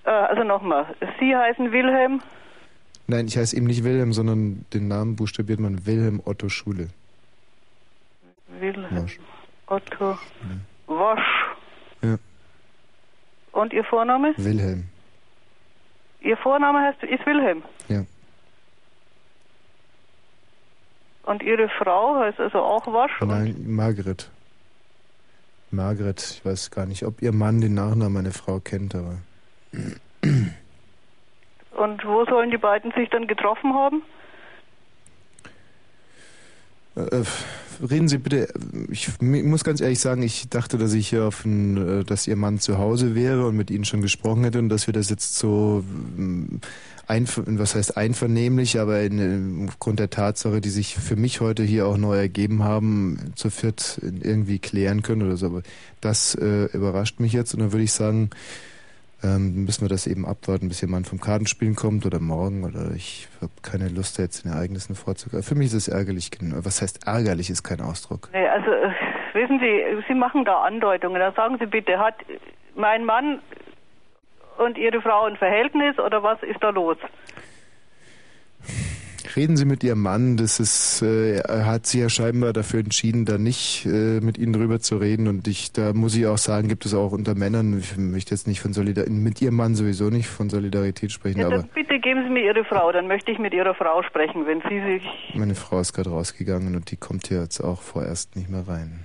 Äh, 0.05 0.11
also 0.11 0.43
nochmal. 0.43 0.87
Sie 1.21 1.35
heißen 1.35 1.71
Wilhelm. 1.73 2.21
Nein, 3.07 3.27
ich 3.27 3.37
heiße 3.37 3.57
eben 3.57 3.67
nicht 3.67 3.85
Wilhelm, 3.85 4.13
sondern 4.13 4.65
den 4.73 4.89
Namen 4.89 5.17
buchstabiert 5.17 5.61
man 5.61 5.87
Wilhelm 5.87 6.21
Otto 6.25 6.49
Schule. 6.49 6.89
Wilhelm 8.59 9.03
Wosch. 9.05 9.19
Otto 9.67 10.19
Wosch. 10.87 11.47
Ja. 12.03 12.17
Und 13.53 13.73
Ihr 13.73 13.85
Vorname? 13.85 14.35
Wilhelm. 14.37 14.89
Ihr 16.21 16.37
Vorname 16.37 16.81
heißt, 16.81 17.03
ist 17.03 17.25
Wilhelm. 17.27 17.63
Ja. 17.89 18.05
Und 21.25 21.43
Ihre 21.43 21.69
Frau 21.69 22.19
heißt 22.21 22.41
also 22.41 22.59
auch 22.59 22.87
Wosch. 22.87 23.13
Nein, 23.21 23.65
Margret. 23.67 24.31
Margret, 25.71 26.21
ich 26.21 26.45
weiß 26.45 26.71
gar 26.71 26.87
nicht, 26.87 27.05
ob 27.05 27.23
ihr 27.23 27.33
Mann 27.33 27.61
den 27.61 27.75
Nachnamen 27.75 28.13
meiner 28.13 28.33
Frau 28.33 28.59
kennt, 28.59 28.95
aber. 28.95 29.19
Und 31.71 32.05
wo 32.05 32.25
sollen 32.25 32.51
die 32.51 32.59
beiden 32.59 32.91
sich 32.93 33.09
dann 33.11 33.27
getroffen 33.29 33.73
haben? 33.75 34.03
Reden 37.89 38.09
Sie 38.09 38.19
bitte. 38.19 38.49
Ich 38.91 39.09
muss 39.21 39.65
ganz 39.65 39.81
ehrlich 39.81 40.01
sagen, 40.01 40.23
ich 40.23 40.49
dachte, 40.49 40.77
dass 40.77 40.93
ich 40.93 41.09
hier 41.09 41.25
auf 41.25 41.45
ein, 41.45 42.01
äh, 42.01 42.05
dass 42.05 42.27
Ihr 42.27 42.37
Mann 42.37 42.59
zu 42.59 42.79
Hause 42.79 43.15
wäre 43.15 43.47
und 43.47 43.57
mit 43.57 43.71
Ihnen 43.71 43.85
schon 43.85 44.03
gesprochen 44.03 44.45
hätte 44.45 44.59
und 44.59 44.69
dass 44.69 44.87
wir 44.87 44.93
das 44.93 45.09
jetzt 45.09 45.37
so 45.37 45.83
ähm, 46.19 46.61
einver 47.07 47.43
was 47.47 47.75
heißt 47.75 47.97
einvernehmlich, 47.97 48.79
aber 48.79 49.01
in, 49.01 49.67
aufgrund 49.69 49.99
der 49.99 50.11
Tatsache, 50.11 50.61
die 50.61 50.69
sich 50.69 50.95
für 50.95 51.17
mich 51.17 51.41
heute 51.41 51.63
hier 51.63 51.87
auch 51.87 51.97
neu 51.97 52.17
ergeben 52.17 52.63
haben, 52.63 53.33
zu 53.35 53.51
viert 53.51 54.01
irgendwie 54.03 54.59
klären 54.59 55.03
können 55.03 55.23
oder 55.23 55.37
so. 55.37 55.47
Aber 55.47 55.63
das 56.01 56.35
äh, 56.35 56.67
überrascht 56.73 57.19
mich 57.19 57.33
jetzt 57.33 57.55
und 57.55 57.61
dann 57.61 57.73
würde 57.73 57.85
ich 57.85 57.93
sagen, 57.93 58.31
ähm, 59.23 59.65
müssen 59.65 59.83
wir 59.83 59.89
das 59.89 60.07
eben 60.07 60.27
abwarten, 60.27 60.69
bis 60.69 60.81
jemand 60.81 61.07
vom 61.07 61.21
Kartenspielen 61.21 61.75
kommt 61.75 62.07
oder 62.07 62.21
morgen 62.21 62.65
oder 62.65 62.93
ich 62.95 63.29
habe 63.41 63.53
keine 63.63 63.89
Lust, 63.89 64.19
da 64.19 64.23
jetzt 64.23 64.45
den 64.45 64.53
Ereignissen 64.53 64.95
vorzugreifen. 64.95 65.43
Für 65.43 65.55
mich 65.55 65.69
ist 65.69 65.75
es 65.75 65.89
ärgerlich. 65.89 66.31
Was 66.41 66.81
heißt 66.81 67.07
ärgerlich, 67.07 67.51
ist 67.51 67.63
kein 67.63 67.81
Ausdruck. 67.81 68.31
Nee, 68.33 68.47
also 68.49 68.71
äh, 68.71 68.91
wissen 69.35 69.61
Sie, 69.61 70.03
Sie 70.09 70.15
machen 70.15 70.45
da 70.45 70.63
Andeutungen. 70.63 71.21
Da 71.21 71.33
sagen 71.33 71.57
Sie 71.59 71.67
bitte, 71.67 71.99
hat 71.99 72.17
mein 72.75 73.05
Mann 73.05 73.41
und 74.59 74.79
Ihre 74.79 75.01
Frau 75.01 75.25
ein 75.25 75.37
Verhältnis 75.37 75.99
oder 75.99 76.23
was 76.23 76.43
ist 76.43 76.63
da 76.63 76.71
los? 76.71 76.97
Reden 79.37 79.57
Sie 79.57 79.65
mit 79.65 79.85
Ihrem 79.85 80.03
Mann, 80.03 80.37
das 80.37 80.61
ist, 80.61 81.03
äh, 81.03 81.39
er 81.39 81.67
hat 81.67 81.87
sich 81.87 82.01
ja 82.01 82.09
scheinbar 82.09 82.53
dafür 82.53 82.81
entschieden, 82.81 83.25
da 83.25 83.39
nicht 83.39 83.87
äh, 83.87 84.21
mit 84.21 84.39
Ihnen 84.39 84.53
drüber 84.53 84.81
zu 84.81 84.97
reden 84.97 85.29
und 85.29 85.47
ich, 85.47 85.73
da 85.73 85.93
muss 85.93 86.17
ich 86.17 86.27
auch 86.27 86.39
sagen, 86.39 86.69
gibt 86.69 86.85
es 86.87 86.95
auch 86.95 87.13
unter 87.13 87.35
Männern, 87.35 87.79
ich 87.79 87.97
möchte 87.97 88.35
jetzt 88.35 88.47
nicht 88.47 88.61
von 88.61 88.73
Solidarität, 88.73 89.13
mit 89.13 89.41
Ihrem 89.41 89.57
Mann 89.57 89.75
sowieso 89.75 90.11
nicht 90.11 90.29
von 90.29 90.51
Solidarität 90.51 91.13
sprechen, 91.13 91.41
Ja, 91.41 91.47
aber 91.47 91.63
bitte 91.75 91.99
geben 92.01 92.25
Sie 92.25 92.31
mir 92.31 92.45
Ihre 92.45 92.65
Frau, 92.65 92.91
dann 92.93 93.07
möchte 93.07 93.31
ich 93.31 93.39
mit 93.39 93.55
Ihrer 93.55 93.75
Frau 93.75 94.03
sprechen, 94.03 94.47
wenn 94.47 94.63
Sie 94.69 94.81
sich... 94.81 95.03
meine 95.35 95.55
Frau 95.55 95.81
ist 95.81 95.93
gerade 95.93 96.11
rausgegangen 96.11 96.75
und 96.75 96.91
die 96.91 96.97
kommt 96.97 97.29
hier 97.29 97.41
jetzt 97.43 97.61
auch 97.61 97.83
vorerst 97.83 98.37
nicht 98.37 98.51
mehr 98.51 98.67
rein. 98.67 99.05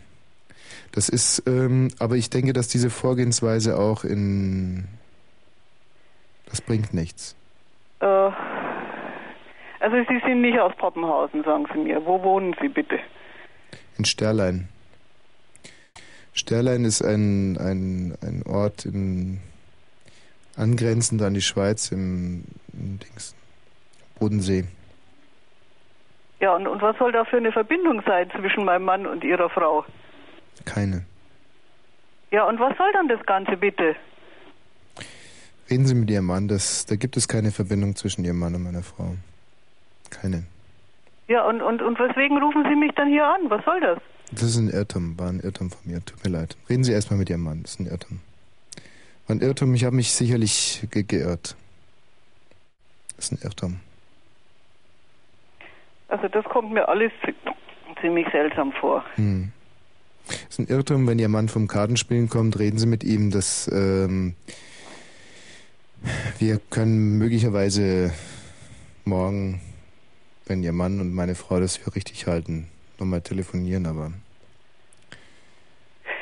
Das 0.91 1.09
ist, 1.09 1.43
ähm, 1.45 1.89
aber 1.99 2.15
ich 2.15 2.29
denke, 2.29 2.53
dass 2.53 2.67
diese 2.67 2.89
Vorgehensweise 2.89 3.77
auch 3.77 4.03
in, 4.03 4.85
das 6.49 6.61
bringt 6.61 6.93
nichts. 6.93 7.35
Äh, 7.99 8.05
also 9.85 9.97
Sie 10.09 10.19
sind 10.25 10.41
nicht 10.41 10.59
aus 10.59 10.75
Poppenhausen, 10.77 11.43
sagen 11.43 11.67
Sie 11.71 11.79
mir. 11.79 12.03
Wo 12.03 12.21
wohnen 12.23 12.55
Sie 12.59 12.69
bitte? 12.69 12.97
In 13.99 14.05
Sterlein. 14.05 14.67
Sterlein 16.33 16.85
ist 16.85 17.03
ein, 17.03 17.55
ein, 17.59 18.17
ein 18.21 18.41
Ort 18.47 18.85
in, 18.85 19.39
angrenzend 20.57 21.21
an 21.21 21.35
die 21.35 21.41
Schweiz 21.41 21.91
im, 21.91 22.45
im 22.73 22.99
Dings, 22.99 23.35
Bodensee. 24.17 24.65
Ja, 26.39 26.55
und, 26.55 26.65
und 26.65 26.81
was 26.81 26.97
soll 26.97 27.11
da 27.11 27.23
für 27.23 27.37
eine 27.37 27.51
Verbindung 27.51 28.01
sein 28.07 28.29
zwischen 28.31 28.65
meinem 28.65 28.85
Mann 28.85 29.05
und 29.05 29.23
Ihrer 29.23 29.51
Frau? 29.51 29.85
Keine. 30.65 31.05
Ja, 32.31 32.47
und 32.47 32.59
was 32.59 32.75
soll 32.75 32.91
dann 32.91 33.07
das 33.07 33.23
Ganze 33.27 33.55
bitte? 33.55 33.95
Reden 35.69 35.85
Sie 35.85 35.93
mit 35.93 36.09
Ihrem 36.09 36.25
Mann, 36.25 36.47
das, 36.47 36.87
da 36.87 36.95
gibt 36.95 37.17
es 37.17 37.27
keine 37.27 37.51
Verbindung 37.51 37.95
zwischen 37.95 38.25
Ihrem 38.25 38.39
Mann 38.39 38.55
und 38.55 38.63
meiner 38.63 38.81
Frau. 38.81 39.15
Keine. 40.21 40.43
Ja, 41.27 41.47
und, 41.47 41.61
und, 41.61 41.81
und 41.81 41.99
weswegen 41.99 42.37
rufen 42.37 42.63
Sie 42.69 42.75
mich 42.75 42.91
dann 42.95 43.09
hier 43.09 43.25
an? 43.25 43.49
Was 43.49 43.63
soll 43.65 43.79
das? 43.81 43.99
Das 44.31 44.43
ist 44.43 44.57
ein 44.57 44.69
Irrtum, 44.69 45.17
war 45.19 45.29
ein 45.29 45.39
Irrtum 45.39 45.69
von 45.71 45.79
mir, 45.91 46.03
tut 46.03 46.23
mir 46.23 46.31
leid. 46.31 46.55
Reden 46.69 46.83
Sie 46.83 46.91
erstmal 46.91 47.19
mit 47.19 47.29
Ihrem 47.29 47.43
Mann, 47.43 47.61
das 47.63 47.71
ist 47.71 47.79
ein 47.79 47.87
Irrtum. 47.87 48.19
War 49.27 49.35
ein 49.35 49.41
Irrtum, 49.41 49.73
ich 49.73 49.85
habe 49.85 49.95
mich 49.95 50.11
sicherlich 50.11 50.85
ge 50.91 51.03
geirrt. 51.03 51.55
Das 53.15 53.25
ist 53.25 53.31
ein 53.31 53.39
Irrtum. 53.43 53.79
Also 56.07 56.27
das 56.27 56.43
kommt 56.45 56.71
mir 56.71 56.87
alles 56.87 57.11
zi- 57.23 57.33
ziemlich 58.01 58.27
seltsam 58.31 58.71
vor. 58.73 59.03
Hm. 59.15 59.51
Das 60.27 60.37
ist 60.49 60.59
ein 60.59 60.67
Irrtum, 60.67 61.07
wenn 61.07 61.19
Ihr 61.19 61.29
Mann 61.29 61.49
vom 61.49 61.67
Kartenspielen 61.67 62.29
kommt, 62.29 62.57
reden 62.59 62.77
Sie 62.77 62.87
mit 62.87 63.03
ihm, 63.03 63.31
dass 63.31 63.69
ähm, 63.71 64.35
wir 66.39 66.59
können 66.69 67.17
möglicherweise 67.17 68.11
morgen, 69.05 69.61
wenn 70.45 70.63
Ihr 70.63 70.73
Mann 70.73 70.99
und 71.01 71.13
meine 71.13 71.35
Frau 71.35 71.59
das 71.59 71.77
für 71.77 71.95
richtig 71.95 72.27
halten, 72.27 72.67
nochmal 72.99 73.21
telefonieren, 73.21 73.85
aber 73.85 74.11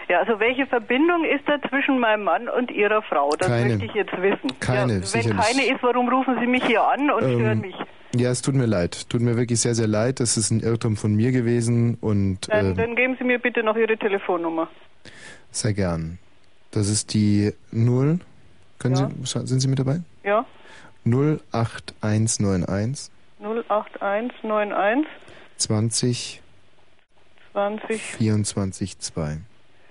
Ja, 0.09 0.19
also 0.19 0.39
welche 0.39 0.65
Verbindung 0.67 1.23
ist 1.25 1.47
da 1.47 1.57
zwischen 1.69 1.99
meinem 1.99 2.23
Mann 2.23 2.49
und 2.49 2.71
Ihrer 2.71 3.01
Frau? 3.01 3.29
Das 3.37 3.47
Keine. 3.47 3.69
möchte 3.69 3.85
ich 3.85 3.93
jetzt 3.93 4.13
wissen. 4.21 4.59
Keine, 4.59 4.93
ja, 4.93 4.99
wenn 4.99 5.03
sicherlich. 5.03 5.37
keine 5.37 5.65
ist, 5.65 5.81
warum 5.83 6.09
rufen 6.09 6.37
Sie 6.39 6.47
mich 6.47 6.63
hier 6.65 6.83
an 6.83 7.09
und 7.09 7.23
Ähm, 7.23 7.39
stören 7.39 7.61
mich? 7.61 7.75
ja, 8.15 8.29
es 8.29 8.41
tut 8.41 8.55
mir 8.55 8.65
leid. 8.65 9.09
Tut 9.09 9.21
mir 9.21 9.37
wirklich 9.37 9.59
sehr, 9.61 9.75
sehr 9.75 9.87
leid. 9.87 10.19
Das 10.19 10.37
ist 10.37 10.51
ein 10.51 10.59
Irrtum 10.59 10.97
von 10.97 11.15
mir 11.15 11.31
gewesen 11.31 11.97
und 12.01 12.49
Dann, 12.51 12.71
ähm, 12.71 12.75
dann 12.75 12.95
geben 12.95 13.15
Sie 13.17 13.23
mir 13.23 13.39
bitte 13.39 13.63
noch 13.63 13.75
Ihre 13.75 13.97
Telefonnummer. 13.97 14.67
sehr 15.51 15.73
gern. 15.73 16.19
Das 16.71 16.89
ist 16.89 17.13
die 17.13 17.53
0. 17.71 18.19
Können 18.79 18.95
Ja. 18.95 19.09
Sie, 19.23 19.47
sind 19.47 19.59
Sie 19.61 19.67
mit 19.67 19.79
dabei? 19.79 20.01
Ja, 20.23 20.45
08191 21.05 23.09
08191 23.43 25.07
20 25.57 26.41
20 27.53 28.01
24 28.01 28.99
2. 28.99 29.37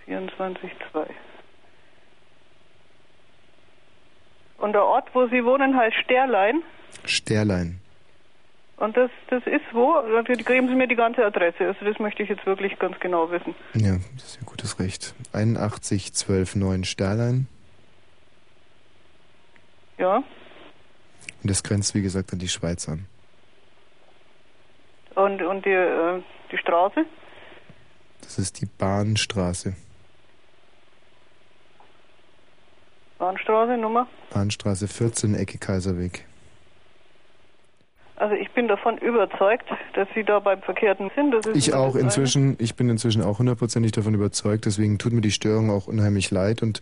24 0.06 0.70
2. 0.90 1.06
Und 4.58 4.72
der 4.72 4.84
Ort, 4.84 5.08
wo 5.12 5.26
Sie 5.28 5.44
wohnen, 5.44 5.76
heißt 5.76 5.96
Sterlein. 6.04 6.62
Sterlein. 7.04 7.80
Und 8.76 8.96
das, 8.96 9.10
das 9.28 9.42
ist 9.46 9.64
wo? 9.72 9.92
Also 9.92 10.22
Geben 10.22 10.68
Sie 10.68 10.74
mir 10.74 10.88
die 10.88 10.96
ganze 10.96 11.24
Adresse. 11.24 11.68
Also 11.68 11.84
das 11.84 11.98
möchte 11.98 12.22
ich 12.22 12.28
jetzt 12.28 12.44
wirklich 12.46 12.78
ganz 12.78 12.98
genau 13.00 13.30
wissen. 13.30 13.54
Ja, 13.74 13.96
das 14.14 14.24
ist 14.24 14.38
Ihr 14.40 14.46
gutes 14.46 14.80
Recht. 14.80 15.14
81 15.32 16.12
12 16.12 16.56
9 16.56 16.84
Sterlein. 16.84 17.46
Ja. 19.98 20.16
Und 20.16 21.50
das 21.50 21.62
grenzt, 21.62 21.94
wie 21.94 22.02
gesagt, 22.02 22.32
an 22.32 22.38
die 22.38 22.48
Schweiz 22.48 22.88
an. 22.88 23.06
Und, 25.14 25.42
und 25.42 25.64
die, 25.64 25.70
äh, 25.70 26.22
die 26.50 26.58
Straße? 26.58 27.04
Das 28.22 28.38
ist 28.38 28.60
die 28.60 28.66
Bahnstraße. 28.66 29.74
Bahnstraße, 33.18 33.76
Nummer? 33.76 34.08
Bahnstraße 34.30 34.88
14, 34.88 35.34
Ecke 35.34 35.58
Kaiserweg. 35.58 36.26
Also 38.16 38.34
ich 38.36 38.50
bin 38.52 38.68
davon 38.68 38.98
überzeugt, 38.98 39.64
dass 39.94 40.06
Sie 40.14 40.22
da 40.22 40.38
beim 40.38 40.62
Verkehrten 40.62 41.10
sind. 41.16 41.34
Ich 41.56 41.74
auch 41.74 41.96
inzwischen, 41.96 42.56
ich 42.60 42.76
bin 42.76 42.88
inzwischen 42.88 43.22
auch 43.22 43.40
hundertprozentig 43.40 43.90
davon 43.92 44.14
überzeugt, 44.14 44.64
deswegen 44.64 44.98
tut 44.98 45.12
mir 45.12 45.22
die 45.22 45.32
Störung 45.32 45.70
auch 45.70 45.88
unheimlich 45.88 46.30
leid 46.30 46.62
und 46.62 46.80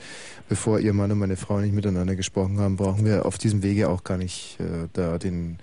bevor 0.49 0.81
Ihr 0.81 0.92
Mann 0.92 1.12
und 1.12 1.18
meine 1.18 1.36
Frau 1.36 1.59
nicht 1.60 1.75
miteinander 1.75 2.15
gesprochen 2.15 2.59
haben, 2.59 2.76
brauchen 2.76 3.07
wir 3.07 3.25
auf 3.25 3.39
diesem 3.39 3.62
Wege 3.62 3.89
auch 3.89 4.05
gar 4.05 4.18
nicht 4.18 4.59
äh, 4.60 4.89
da 4.92 5.17
den 5.17 5.59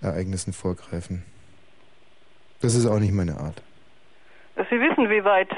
Ereignissen 0.00 0.52
vorgreifen. 0.52 1.24
Das 2.60 2.74
ist 2.74 2.86
auch 2.86 2.98
nicht 2.98 3.12
meine 3.12 3.38
Art. 3.38 3.62
Sie 4.70 4.80
wissen, 4.80 5.08
wie 5.08 5.22
weit 5.24 5.48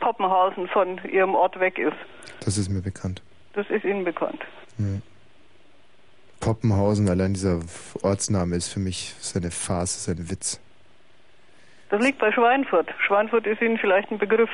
Poppenhausen 0.00 0.68
von 0.68 0.98
Ihrem 1.04 1.34
Ort 1.34 1.60
weg 1.60 1.78
ist. 1.78 1.96
Das 2.44 2.56
ist 2.56 2.70
mir 2.70 2.80
bekannt. 2.80 3.22
Das 3.52 3.68
ist 3.68 3.84
Ihnen 3.84 4.04
bekannt. 4.04 4.40
Ja. 4.78 4.86
Poppenhausen, 6.40 7.08
allein 7.08 7.34
dieser 7.34 7.60
Ortsname 8.02 8.56
ist 8.56 8.68
für 8.68 8.80
mich 8.80 9.14
seine 9.18 9.50
Farce, 9.50 10.04
sein 10.04 10.30
Witz. 10.30 10.60
Das 11.90 12.00
liegt 12.00 12.18
bei 12.18 12.30
Schweinfurt. 12.32 12.88
Schweinfurt 13.06 13.46
ist 13.46 13.60
Ihnen 13.60 13.78
vielleicht 13.78 14.10
ein 14.10 14.18
Begriff. 14.18 14.50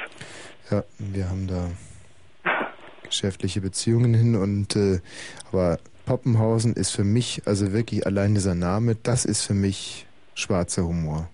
Ja, 0.71 0.83
wir 0.99 1.29
haben 1.29 1.47
da 1.47 1.69
geschäftliche 3.03 3.61
Beziehungen 3.61 4.15
hin 4.15 4.35
und 4.35 4.77
äh, 4.77 5.01
aber 5.53 5.79
Poppenhausen 6.07 6.75
ist 6.75 6.91
für 6.91 7.05
mich, 7.05 7.43
also 7.47 7.73
wirklich 7.73 8.07
allein 8.07 8.35
dieser 8.35 8.55
Name, 8.55 8.95
das 8.95 9.25
ist 9.25 9.45
für 9.45 9.55
mich 9.55 10.07
schwarzer 10.35 10.85
Humor. 10.85 11.29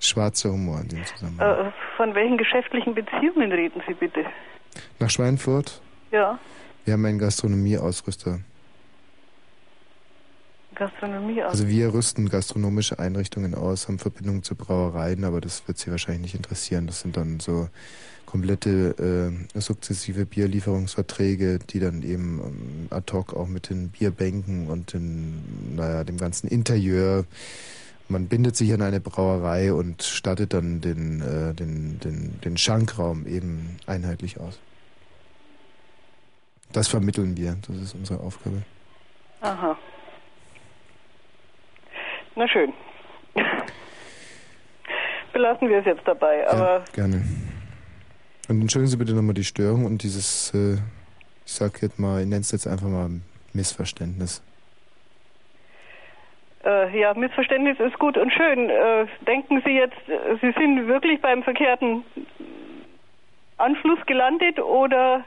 Schwarzer 0.00 0.50
Humor 0.52 0.80
in 0.80 0.88
dem 0.88 1.04
Zusammenhang. 1.04 1.66
Äh, 1.68 1.72
von 1.96 2.14
welchen 2.14 2.36
geschäftlichen 2.38 2.94
Beziehungen 2.94 3.50
reden 3.52 3.82
Sie 3.86 3.94
bitte? 3.94 4.24
Nach 4.98 5.10
Schweinfurt, 5.10 5.80
Ja, 6.12 6.38
wir 6.84 6.94
haben 6.94 7.04
einen 7.06 7.18
Gastronomieausrüster. 7.18 8.40
Gastronomie. 10.74 11.42
aus. 11.42 11.52
Also 11.52 11.68
wir 11.68 11.94
rüsten 11.94 12.28
gastronomische 12.28 12.98
Einrichtungen 12.98 13.54
aus, 13.54 13.88
haben 13.88 13.98
Verbindungen 13.98 14.42
zu 14.42 14.54
Brauereien, 14.54 15.24
aber 15.24 15.40
das 15.40 15.66
wird 15.66 15.78
Sie 15.78 15.90
wahrscheinlich 15.90 16.22
nicht 16.22 16.34
interessieren. 16.34 16.86
Das 16.86 17.00
sind 17.00 17.16
dann 17.16 17.40
so 17.40 17.68
komplette 18.26 19.40
äh, 19.54 19.60
sukzessive 19.60 20.26
Bierlieferungsverträge, 20.26 21.60
die 21.70 21.80
dann 21.80 22.02
eben 22.02 22.40
ähm, 22.44 22.86
ad 22.90 23.10
hoc 23.12 23.32
auch 23.34 23.46
mit 23.46 23.70
den 23.70 23.88
Bierbänken 23.88 24.66
und 24.68 24.92
den, 24.92 25.74
naja, 25.76 26.04
dem 26.04 26.18
ganzen 26.18 26.48
Interieur. 26.48 27.24
Man 28.08 28.28
bindet 28.28 28.56
sich 28.56 28.72
an 28.72 28.82
eine 28.82 29.00
Brauerei 29.00 29.72
und 29.72 30.02
stattet 30.02 30.52
dann 30.52 30.80
den, 30.80 31.20
äh, 31.20 31.54
den, 31.54 31.98
den, 31.98 32.40
den 32.40 32.56
Schankraum 32.56 33.26
eben 33.26 33.78
einheitlich 33.86 34.38
aus. 34.38 34.60
Das 36.72 36.88
vermitteln 36.88 37.36
wir, 37.36 37.56
das 37.66 37.76
ist 37.76 37.94
unsere 37.94 38.20
Aufgabe. 38.20 38.62
Aha. 39.40 39.76
Na 42.36 42.48
schön. 42.48 42.72
Belassen 45.32 45.68
wir 45.68 45.78
es 45.78 45.86
jetzt 45.86 46.06
dabei, 46.06 46.48
aber 46.48 46.84
Gerne. 46.92 47.24
Und 48.48 48.60
entschuldigen 48.60 48.90
Sie 48.90 48.96
bitte 48.96 49.12
nochmal 49.14 49.34
die 49.34 49.44
Störung 49.44 49.84
und 49.84 50.02
dieses, 50.02 50.54
äh, 50.54 50.74
ich 51.44 51.52
sag 51.52 51.82
jetzt 51.82 51.98
mal, 51.98 52.20
ich 52.20 52.26
nenne 52.26 52.42
es 52.42 52.52
jetzt 52.52 52.66
einfach 52.66 52.86
mal 52.86 53.10
Missverständnis. 53.52 54.42
Äh, 56.66 56.98
ja, 57.00 57.14
Missverständnis 57.14 57.78
ist 57.78 57.98
gut 57.98 58.16
und 58.18 58.32
schön. 58.32 58.68
Äh, 58.68 59.06
denken 59.26 59.62
Sie 59.64 59.72
jetzt, 59.72 59.96
äh, 60.08 60.36
Sie 60.40 60.52
sind 60.58 60.88
wirklich 60.88 61.20
beim 61.20 61.42
verkehrten 61.42 62.04
Anschluss 63.56 63.98
gelandet 64.06 64.58
oder 64.58 65.24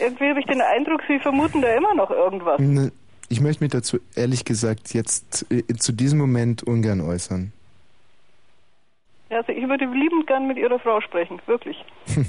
irgendwie 0.00 0.28
habe 0.28 0.40
ich 0.40 0.46
den 0.46 0.60
Eindruck, 0.60 1.02
Sie 1.08 1.18
vermuten 1.18 1.62
da 1.62 1.68
immer 1.74 1.94
noch 1.94 2.10
irgendwas. 2.10 2.58
Ne, 2.58 2.92
Ich 3.28 3.40
möchte 3.40 3.64
mich 3.64 3.72
dazu 3.72 3.98
ehrlich 4.14 4.44
gesagt 4.44 4.92
jetzt 4.92 5.46
äh, 5.50 5.62
zu 5.74 5.92
diesem 5.92 6.18
Moment 6.18 6.62
ungern 6.62 7.00
äußern. 7.00 7.52
Ja, 9.30 9.38
Also 9.38 9.52
ich 9.52 9.66
würde 9.68 9.86
liebend 9.86 10.26
gern 10.26 10.46
mit 10.46 10.58
Ihrer 10.58 10.78
Frau 10.78 11.00
sprechen, 11.00 11.40
wirklich. 11.46 11.82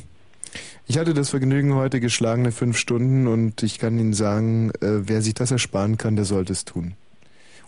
Ich 0.89 0.97
hatte 0.97 1.13
das 1.13 1.31
Vergnügen 1.31 1.75
heute 1.75 1.99
geschlagene 1.99 2.53
fünf 2.53 2.77
Stunden 2.77 3.27
und 3.27 3.61
ich 3.61 3.77
kann 3.77 3.99
Ihnen 3.99 4.13
sagen, 4.13 4.71
äh, 4.79 5.05
wer 5.09 5.21
sich 5.21 5.33
das 5.33 5.51
ersparen 5.51 5.97
kann, 5.97 6.15
der 6.15 6.23
sollte 6.23 6.53
es 6.53 6.63
tun. 6.63 6.95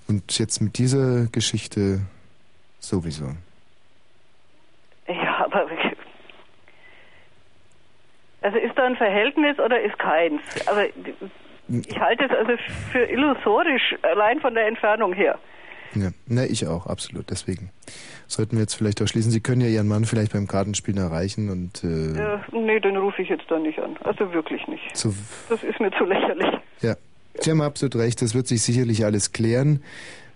Und 0.10 0.40
jetzt 0.40 0.60
mit 0.60 0.80
dieser 0.80 1.28
Geschichte 1.32 2.00
sowieso. 2.80 3.26
Ja, 5.08 5.46
aber 5.46 5.68
also 8.42 8.58
ist 8.58 8.76
da 8.76 8.86
ein 8.86 8.96
Verhältnis 8.96 9.60
oder 9.60 9.80
ist 9.82 9.98
keins? 10.00 10.42
Aber 10.66 10.86
ich 10.88 12.00
halte 12.00 12.26
es 12.26 12.32
also 12.32 12.54
für 12.92 13.06
illusorisch, 13.06 13.96
allein 14.02 14.40
von 14.42 14.56
der 14.56 14.68
Entfernung 14.68 15.14
her. 15.14 15.38
Ja, 15.94 16.10
na, 16.28 16.46
ich 16.46 16.68
auch, 16.68 16.88
absolut. 16.88 17.30
Deswegen 17.30 17.70
sollten 18.28 18.54
wir 18.54 18.62
jetzt 18.62 18.76
vielleicht 18.76 19.02
auch 19.02 19.08
schließen. 19.08 19.32
Sie 19.32 19.42
können 19.42 19.62
ja 19.62 19.68
Ihren 19.68 19.88
Mann 19.88 20.06
vielleicht 20.06 20.34
beim 20.34 20.48
Kartenspielen 20.48 21.02
erreichen 21.02 21.50
und 21.50 21.84
äh, 21.84 22.36
Äh, 22.36 22.40
nee, 22.52 22.80
den 22.80 22.98
rufe 22.98 23.22
ich 23.22 23.30
jetzt 23.30 23.46
da 23.50 23.60
nicht 23.60 23.80
an. 23.80 23.98
Also 24.04 24.32
wirklich 24.34 24.66
nicht. 24.68 24.96
so, 24.96 25.14
Das 25.50 25.64
ist 25.64 25.80
mir 25.80 25.92
zu 25.92 26.06
lächerlich. 26.06 26.48
ja. 26.82 26.96
Sie 27.40 27.52
haben 27.52 27.62
absolut 27.62 27.96
recht, 27.96 28.22
das 28.22 28.34
wird 28.36 28.48
sich 28.48 28.62
sicherlich 28.62 29.06
alles 29.06 29.32
klären 29.32 29.82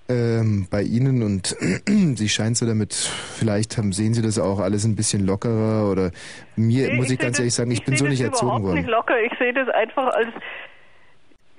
ähm, 0.10 0.68
bei 0.70 0.82
Ihnen 0.84 1.24
und 1.24 1.48
Sie 2.16 2.30
scheinen 2.30 2.56
so 2.56 2.66
damit, 2.66 2.94
vielleicht 2.94 3.78
haben, 3.78 3.92
sehen 3.94 4.14
Sie 4.14 4.22
das 4.22 4.38
auch 4.40 4.60
alles 4.60 4.86
ein 4.86 4.96
bisschen 4.96 5.26
lockerer 5.26 5.90
oder 5.92 6.12
mir, 6.56 6.88
Nee, 6.90 6.94
muss 6.96 7.06
ich 7.06 7.12
seh 7.12 7.16
ganz 7.18 7.32
das- 7.38 7.40
ehrlich 7.40 7.54
sagen, 7.54 7.72
ich, 7.72 7.84
bin 7.84 7.96
seh 7.96 8.04
so 8.04 8.06
nicht 8.08 8.22
erzogen 8.22 8.46
überhaupt 8.48 8.64
worden. 8.66 8.76
nicht 8.78 8.90
locker. 8.90 9.20
Ich 9.22 9.32
sehe 9.40 9.54
das 9.54 9.68
einfach 9.70 10.14
als 10.14 10.28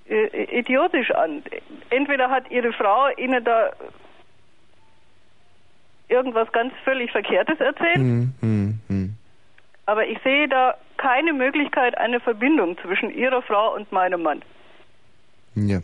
äh, 0.09 0.59
idiotisch 0.59 1.11
an. 1.13 1.43
Entweder 1.91 2.31
hat 2.31 2.51
Ihre 2.51 2.73
Frau 2.73 3.09
Ihnen 3.17 3.43
da 3.45 3.71
irgendwas 6.09 6.51
ganz 6.53 6.73
völlig 6.85 7.11
Verkehrtes 7.11 7.59
erzählt, 7.61 7.97
Hm, 7.97 8.33
hm, 8.41 8.79
hm. 8.89 9.15
aber 9.87 10.07
ich 10.07 10.19
sehe 10.23 10.49
da 10.49 10.75
keine 10.99 11.33
Möglichkeit 11.33 11.97
einer 11.99 12.21
Verbindung 12.21 12.77
zwischen 12.79 13.11
Ihrer 13.11 13.43
Frau 13.43 13.75
und 13.75 13.91
meinem 13.91 14.23
Mann. 14.23 14.43
Ja. 15.55 15.81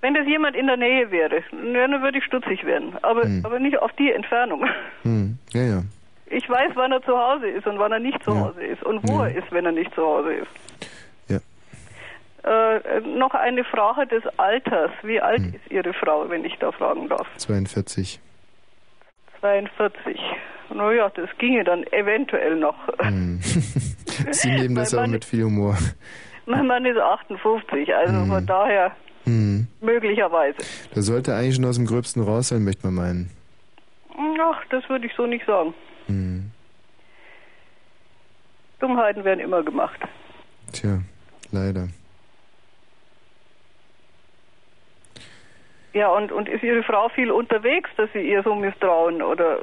Wenn 0.00 0.14
das 0.14 0.26
jemand 0.26 0.54
in 0.56 0.66
der 0.66 0.76
Nähe 0.76 1.10
wäre, 1.10 1.42
dann 1.50 2.02
würde 2.02 2.18
ich 2.18 2.24
stutzig 2.24 2.64
werden. 2.64 2.94
Aber, 3.02 3.22
Hm. 3.22 3.40
aber 3.44 3.58
nicht 3.58 3.78
auf 3.78 3.92
die 3.94 4.12
Entfernung. 4.12 4.66
Hm. 5.02 5.38
Ja, 5.52 5.62
ja. 5.62 5.82
Ich 6.26 6.48
weiß, 6.48 6.72
wann 6.74 6.92
er 6.92 7.02
zu 7.02 7.16
Hause 7.16 7.46
ist 7.48 7.66
und 7.66 7.78
wann 7.78 7.92
er 7.92 8.00
nicht 8.00 8.22
zu 8.24 8.30
Ja. 8.32 8.40
Hause 8.40 8.62
ist 8.64 8.82
und 8.82 9.06
wo 9.08 9.18
Ja. 9.22 9.28
er 9.28 9.36
ist, 9.36 9.50
wenn 9.52 9.64
er 9.66 9.72
nicht 9.72 9.94
zu 9.94 10.02
Hause 10.02 10.34
ist. 10.34 10.48
Äh, 12.46 13.00
noch 13.00 13.32
eine 13.32 13.64
Frage 13.64 14.06
des 14.06 14.22
Alters. 14.38 14.90
Wie 15.02 15.18
alt 15.18 15.38
Hm. 15.38 15.54
ist 15.54 15.70
Ihre 15.72 15.94
Frau, 15.94 16.28
wenn 16.28 16.44
ich 16.44 16.54
da 16.58 16.72
fragen 16.72 17.08
darf? 17.08 17.26
42. 17.38 18.20
42. 19.40 20.20
Naja, 20.68 21.10
das 21.14 21.30
ginge 21.38 21.64
dann 21.64 21.84
eventuell 21.84 22.56
noch. 22.56 22.76
Hm. 22.98 23.38
Sie 24.30 24.50
nehmen 24.50 24.74
das 24.74 24.92
aber 24.92 25.04
Mann- 25.04 25.12
mit 25.12 25.24
viel 25.24 25.44
Humor. 25.44 25.78
Mein 26.46 26.66
Mann 26.66 26.84
ist 26.84 26.98
58, 26.98 27.94
also 27.94 28.12
Hm. 28.20 28.26
von 28.28 28.46
daher 28.46 28.92
Hm. 29.24 29.66
möglicherweise. 29.80 30.58
Da 30.94 31.00
sollte 31.02 31.34
eigentlich 31.34 31.54
schon 31.56 31.64
aus 31.64 31.76
dem 31.76 31.86
Gröbsten 31.86 32.22
raus 32.22 32.48
sein, 32.48 32.64
möchte 32.64 32.86
man 32.86 32.94
meinen. 32.94 33.30
Ach, 34.40 34.62
das 34.70 34.86
würde 34.90 35.06
ich 35.06 35.14
so 35.14 35.26
nicht 35.26 35.46
sagen. 35.46 35.72
Hm. 36.06 36.50
Dummheiten 38.80 39.24
werden 39.24 39.40
immer 39.40 39.62
gemacht. 39.62 39.98
Tja, 40.72 40.98
leider. 41.52 41.88
Ja, 45.94 46.08
und, 46.08 46.32
und 46.32 46.48
ist 46.48 46.62
Ihre 46.62 46.82
Frau 46.82 47.08
viel 47.08 47.30
unterwegs, 47.30 47.88
dass 47.96 48.10
Sie 48.12 48.18
ihr 48.20 48.42
so 48.42 48.54
misstrauen? 48.54 49.22
Oder 49.22 49.58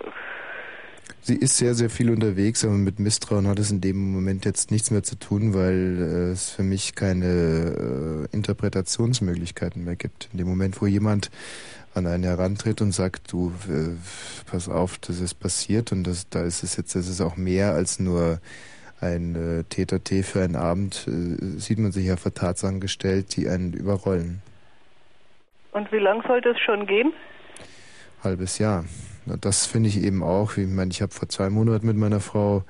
Sie 1.24 1.36
ist 1.36 1.58
sehr, 1.58 1.76
sehr 1.76 1.92
viel 1.92 2.10
unterwegs, 2.10 2.66
aber 2.66 2.74
mit 2.74 3.00
Misstrauen 3.00 3.48
hat 3.48 3.60
es 3.60 3.70
in 3.70 3.80
dem 3.80 4.12
Moment 4.12 4.44
jetzt 4.44 4.72
nichts 4.72 4.90
mehr 4.90 5.04
zu 5.04 5.16
tun, 5.18 5.54
weil 5.54 5.98
äh, 6.00 6.32
es 6.32 6.50
für 6.50 6.64
mich 6.64 6.96
keine 6.96 8.28
äh, 8.32 8.36
Interpretationsmöglichkeiten 8.36 9.84
mehr 9.84 9.96
gibt. 9.96 10.30
In 10.32 10.40
dem 10.40 10.48
Moment, 10.48 10.82
wo 10.82 10.88
jemand 10.88 11.30
an 11.94 12.08
einen 12.08 12.24
herantritt 12.24 12.82
und 12.82 12.92
sagt, 12.92 13.32
du, 13.32 13.54
äh, 13.70 13.90
pass 14.50 14.68
auf, 14.68 14.98
das 14.98 15.20
ist 15.20 15.36
passiert 15.36 15.92
und 15.92 16.06
das, 16.06 16.28
da 16.30 16.42
ist 16.42 16.64
es 16.64 16.76
jetzt, 16.76 16.96
das 16.96 17.08
ist 17.08 17.22
auch 17.22 17.38
mehr 17.38 17.74
als 17.74 18.00
nur 18.00 18.40
ein 19.00 19.36
äh, 19.36 19.64
Täter-T 19.66 20.24
für 20.24 20.42
einen 20.42 20.56
Abend, 20.56 21.08
äh, 21.08 21.60
sieht 21.60 21.78
man 21.78 21.92
sich 21.92 22.08
ja 22.08 22.18
vor 22.18 22.34
Tatsachen 22.34 22.80
gestellt, 22.80 23.36
die 23.36 23.48
einen 23.48 23.74
überrollen. 23.74 24.42
und 25.72 25.92
wie 25.92 26.00
lang 26.00 26.24
soll 26.26 26.42
das 26.42 26.60
schon 26.60 26.88
gehen? 26.88 27.14
halbes 28.24 28.58
Jahr. 28.60 28.86
Das 29.26 29.66
finde 29.66 29.90
ich 29.90 30.04
eben 30.04 30.24
auch. 30.24 30.58
Ich 30.58 30.68
meine, 30.68 30.92
ich 30.92 31.02
habe 31.02 31.12
vor 31.12 31.30
zwei 31.30 31.50
Monaten 31.50 31.86
mit 31.86 31.98
meiner 31.98 32.20
Frau 32.20 32.64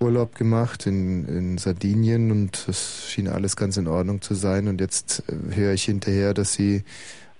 Urlaub 0.00 0.34
gemacht 0.34 0.86
in, 0.86 1.26
in 1.26 1.58
Sardinien 1.58 2.30
und 2.30 2.68
das 2.68 3.08
schien 3.10 3.28
alles 3.28 3.56
ganz 3.56 3.76
in 3.76 3.86
Ordnung 3.86 4.20
zu 4.20 4.34
sein. 4.34 4.68
Und 4.68 4.80
jetzt 4.80 5.24
äh, 5.28 5.54
höre 5.54 5.72
ich 5.72 5.84
hinterher, 5.84 6.34
dass 6.34 6.52
sie 6.52 6.84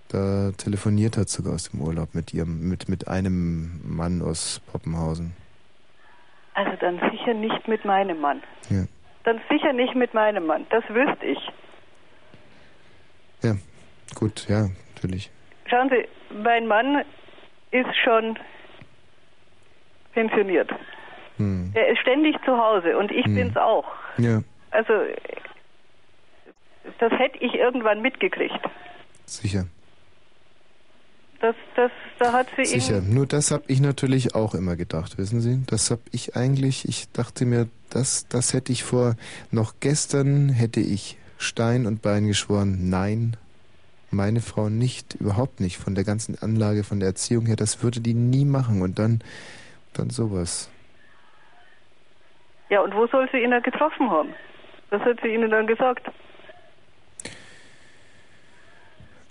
da 0.08 0.52
telefoniert 0.52 1.16
hat, 1.16 1.28
sogar 1.28 1.54
aus 1.54 1.70
dem 1.70 1.80
Urlaub 1.80 2.14
mit 2.14 2.32
ihrem, 2.32 2.68
mit, 2.68 2.88
mit 2.88 3.08
einem 3.08 3.80
Mann 3.84 4.22
aus 4.22 4.60
Poppenhausen. 4.70 5.34
Also 6.54 6.70
dann 6.80 7.00
sicher 7.10 7.34
nicht 7.34 7.66
mit 7.66 7.84
meinem 7.84 8.20
Mann. 8.20 8.40
Ja. 8.70 8.84
Dann 9.24 9.40
sicher 9.50 9.72
nicht 9.72 9.94
mit 9.96 10.14
meinem 10.14 10.46
Mann. 10.46 10.66
Das 10.70 10.84
wüsste 10.88 11.26
ich. 11.26 11.38
Ja, 13.42 13.56
gut, 14.14 14.46
ja, 14.48 14.68
natürlich. 14.94 15.30
Schauen 15.66 15.90
Sie, 15.90 16.06
mein 16.42 16.66
Mann 16.66 17.04
ist 17.74 17.96
schon 18.04 18.38
pensioniert. 20.12 20.70
Hm. 21.38 21.72
Er 21.74 21.88
ist 21.88 21.98
ständig 22.00 22.36
zu 22.44 22.56
Hause 22.56 22.96
und 22.96 23.10
ich 23.10 23.24
Hm. 23.26 23.34
bin's 23.34 23.56
auch. 23.56 23.84
Ja, 24.18 24.42
Also 24.70 24.92
das 26.98 27.12
hätte 27.12 27.38
ich 27.38 27.54
irgendwann 27.54 28.00
mitgekriegt. 28.02 28.58
sicher. 29.26 29.66
Das, 31.40 31.56
das, 31.76 31.90
da 32.18 32.32
hat 32.32 32.46
sie 32.56 32.64
Sicher, 32.64 33.02
nur 33.02 33.26
das 33.26 33.50
habe 33.50 33.64
ich 33.66 33.80
natürlich 33.80 34.34
auch 34.34 34.54
immer 34.54 34.76
gedacht, 34.76 35.18
wissen 35.18 35.40
Sie? 35.42 35.62
Das 35.66 35.90
habe 35.90 36.00
ich 36.10 36.36
eigentlich, 36.36 36.88
ich 36.88 37.10
dachte 37.12 37.44
mir, 37.44 37.68
das, 37.90 38.26
das 38.28 38.54
hätte 38.54 38.72
ich 38.72 38.82
vor, 38.82 39.16
noch 39.50 39.74
gestern 39.80 40.48
hätte 40.48 40.80
ich 40.80 41.18
Stein 41.36 41.84
und 41.86 42.00
Bein 42.00 42.26
geschworen, 42.28 42.88
nein, 42.88 43.36
meine 44.14 44.40
Frau 44.40 44.68
nicht, 44.68 45.14
überhaupt 45.14 45.60
nicht, 45.60 45.76
von 45.78 45.94
der 45.94 46.04
ganzen 46.04 46.36
Anlage, 46.40 46.84
von 46.84 47.00
der 47.00 47.08
Erziehung 47.08 47.46
her, 47.46 47.56
das 47.56 47.82
würde 47.82 48.00
die 48.00 48.14
nie 48.14 48.44
machen 48.44 48.82
und 48.82 48.98
dann, 48.98 49.20
dann 49.92 50.10
sowas. 50.10 50.70
Ja, 52.70 52.80
und 52.80 52.94
wo 52.94 53.06
soll 53.06 53.28
sie 53.32 53.38
ihn 53.38 53.50
dann 53.50 53.62
getroffen 53.62 54.10
haben? 54.10 54.30
Was 54.90 55.02
hat 55.02 55.18
sie 55.22 55.28
Ihnen 55.28 55.50
dann 55.50 55.66
gesagt? 55.66 56.06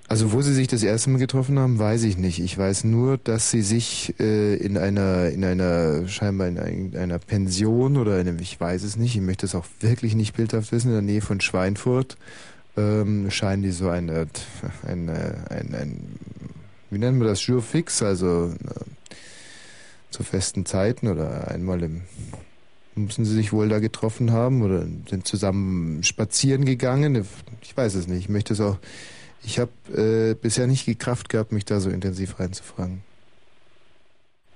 Also 0.08 0.32
wo 0.34 0.42
sie 0.42 0.54
sich 0.54 0.68
das 0.68 0.84
erste 0.84 1.10
Mal 1.10 1.18
getroffen 1.18 1.58
haben, 1.58 1.80
weiß 1.80 2.04
ich 2.04 2.18
nicht. 2.18 2.40
Ich 2.40 2.58
weiß 2.58 2.84
nur, 2.84 3.18
dass 3.18 3.50
sie 3.50 3.62
sich 3.62 4.14
äh, 4.20 4.56
in 4.56 4.78
einer, 4.78 5.30
in 5.30 5.44
einer, 5.44 6.08
scheinbar 6.08 6.48
in 6.48 6.60
ein- 6.60 6.96
einer 6.96 7.18
Pension 7.20 7.98
oder 7.98 8.20
in 8.20 8.28
einem, 8.28 8.40
ich 8.40 8.60
weiß 8.60 8.84
es 8.84 8.98
nicht, 8.98 9.16
ich 9.16 9.22
möchte 9.22 9.46
es 9.46 9.56
auch 9.56 9.66
wirklich 9.80 10.14
nicht 10.14 10.36
bildhaft 10.36 10.72
wissen, 10.72 10.90
in 10.90 10.94
der 10.94 11.02
Nähe 11.02 11.22
von 11.22 11.42
Schweinfurt, 11.42 12.18
ähm, 12.78 13.30
scheinen 13.30 13.64
die 13.64 13.72
so 13.72 13.90
eine, 13.90 14.28
eine, 14.88 15.46
ein, 15.50 15.76
ein, 15.76 16.20
wie 16.90 16.98
nennen 16.98 17.20
wir 17.20 17.28
das, 17.28 17.46
Jour 17.46 17.62
fix, 17.62 18.02
also 18.02 18.48
äh, 18.48 19.14
zu 20.10 20.24
festen 20.24 20.66
Zeiten 20.66 21.08
oder 21.08 21.50
einmal 21.50 21.84
im, 21.84 22.02
müssen 22.96 23.26
sie 23.26 23.34
sich 23.34 23.54
wohl 23.54 23.70
da 23.70 23.80
getroffen 23.80 24.32
haben 24.32 24.62
oder 24.62 24.82
sind 25.08 25.26
zusammen 25.26 26.04
spazieren 26.04 26.66
gegangen. 26.66 27.26
Ich 27.62 27.76
weiß 27.76 27.96
es 27.96 28.08
nicht. 28.08 28.20
Ich 28.20 28.30
möchte 28.30 28.54
es 28.54 28.62
auch, 28.62 28.78
ich 29.44 29.60
habe 29.60 29.72
äh, 29.96 30.36
bisher 30.36 30.68
nicht 30.68 30.86
die 30.88 30.96
Kraft 30.96 31.30
gehabt, 31.30 31.52
mich 31.52 31.66
da 31.66 31.80
so 31.80 31.90
intensiv 31.90 32.40
reinzufragen. 32.40 33.04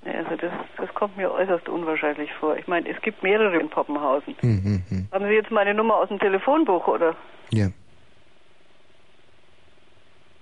Also 0.06 0.36
das, 0.38 0.52
das 0.78 0.94
kommt 0.94 1.18
mir 1.18 1.32
äußerst 1.32 1.68
unwahrscheinlich 1.68 2.32
vor. 2.40 2.56
Ich 2.58 2.68
meine, 2.68 2.88
es 2.90 3.02
gibt 3.02 3.24
mehrere 3.24 3.60
in 3.60 3.70
Poppenhausen. 3.70 4.36
Hm, 4.40 4.64
hm, 4.64 4.84
hm. 4.88 5.08
Haben 5.12 5.26
Sie 5.26 5.34
jetzt 5.34 5.52
meine 5.52 5.74
Nummer 5.74 5.96
aus 5.96 6.10
dem 6.10 6.20
Telefonbuch, 6.20 6.88
oder? 6.88 7.16
Ja. 7.52 7.70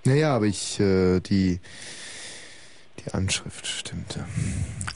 Naja, 0.06 0.36
aber 0.36 0.46
ich, 0.46 0.80
äh, 0.80 1.20
die, 1.20 1.60
die 3.00 3.14
Anschrift 3.14 3.66
stimmt. 3.66 4.20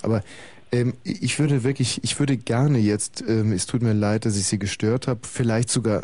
Aber 0.04 0.24
ähm, 0.72 0.94
ich 1.04 1.40
würde 1.40 1.64
wirklich, 1.64 2.04
ich 2.04 2.20
würde 2.20 2.38
gerne 2.38 2.78
jetzt, 2.78 3.24
ähm, 3.28 3.52
es 3.52 3.66
tut 3.66 3.82
mir 3.82 3.94
leid, 3.94 4.26
dass 4.26 4.38
ich 4.38 4.46
Sie 4.46 4.60
gestört 4.60 5.08
habe, 5.08 5.22
vielleicht 5.24 5.70
sogar 5.70 6.04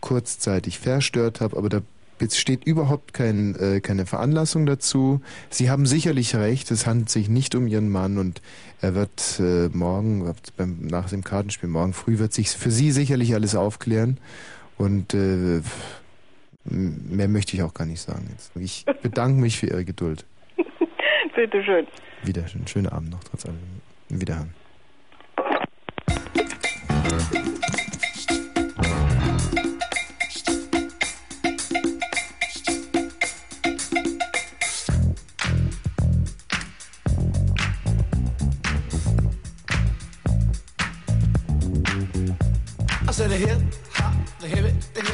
kurzzeitig 0.00 0.78
verstört 0.78 1.40
habe, 1.40 1.56
aber 1.56 1.70
da 1.70 1.80
besteht 2.18 2.64
überhaupt 2.64 3.14
kein, 3.14 3.56
äh, 3.56 3.80
keine 3.80 4.04
Veranlassung 4.04 4.66
dazu. 4.66 5.22
Sie 5.48 5.70
haben 5.70 5.86
sicherlich 5.86 6.36
recht, 6.36 6.70
es 6.70 6.86
handelt 6.86 7.08
sich 7.08 7.28
nicht 7.28 7.54
um 7.54 7.66
Ihren 7.66 7.88
Mann 7.88 8.18
und 8.18 8.42
er 8.80 8.94
wird 8.94 9.40
äh, 9.40 9.68
morgen, 9.72 10.30
beim, 10.56 10.86
nach 10.86 11.08
dem 11.08 11.24
Kartenspiel, 11.24 11.70
morgen 11.70 11.94
früh 11.94 12.18
wird 12.18 12.34
sich 12.34 12.50
für 12.50 12.70
Sie 12.70 12.92
sicherlich 12.92 13.34
alles 13.34 13.54
aufklären 13.54 14.18
und 14.76 15.14
äh, 15.14 15.62
mehr 16.64 17.28
möchte 17.28 17.56
ich 17.56 17.62
auch 17.62 17.74
gar 17.74 17.86
nicht 17.86 18.00
sagen 18.00 18.28
jetzt. 18.30 18.52
Ich 18.56 18.84
bedanke 19.02 19.40
mich 19.40 19.58
für 19.58 19.66
Ihre 19.66 19.84
Geduld. 19.84 20.24
Bitte 21.34 21.64
schön. 21.64 21.86
Wieder 22.22 22.46
schön. 22.46 22.66
Schönen 22.66 22.88
Abend 22.88 23.10
noch, 23.10 23.24
trotz 23.24 23.46
allem. 23.46 23.58
Wiederhören. 24.08 24.54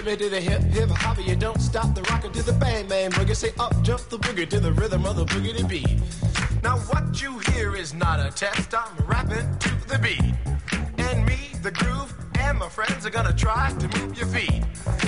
Shimmy 0.08 0.16
to 0.16 0.30
the 0.30 0.40
hip 0.40 0.62
hip 0.62 0.88
hopper. 0.90 1.20
You 1.20 1.36
don't 1.36 1.60
stop 1.60 1.94
the 1.94 2.02
rocker 2.02 2.28
to 2.30 2.42
the 2.42 2.52
bang 2.52 2.88
bang 2.88 3.10
boogie. 3.10 3.36
Say 3.36 3.52
up 3.58 3.74
jump 3.82 4.02
the 4.08 4.18
boogie 4.18 4.48
to 4.48 4.60
the 4.60 4.72
rhythm 4.72 5.04
of 5.04 5.16
the 5.16 5.24
boogie 5.24 5.68
beat. 5.68 6.00
Now 6.62 6.78
what 6.90 7.20
you 7.20 7.38
hear 7.50 7.76
is 7.76 7.94
not 7.94 8.20
a 8.20 8.30
test. 8.30 8.74
I'm 8.74 8.96
rapping 9.06 9.46
to 9.58 9.70
the 9.88 9.98
beat, 9.98 10.34
and 10.98 11.26
me, 11.26 11.50
the 11.62 11.70
groove, 11.70 12.14
and 12.38 12.58
my 12.58 12.68
friends 12.68 13.06
are 13.06 13.10
gonna 13.10 13.32
try 13.32 13.72
to 13.78 13.98
move 13.98 14.16
your 14.16 14.26
feet. 14.28 14.62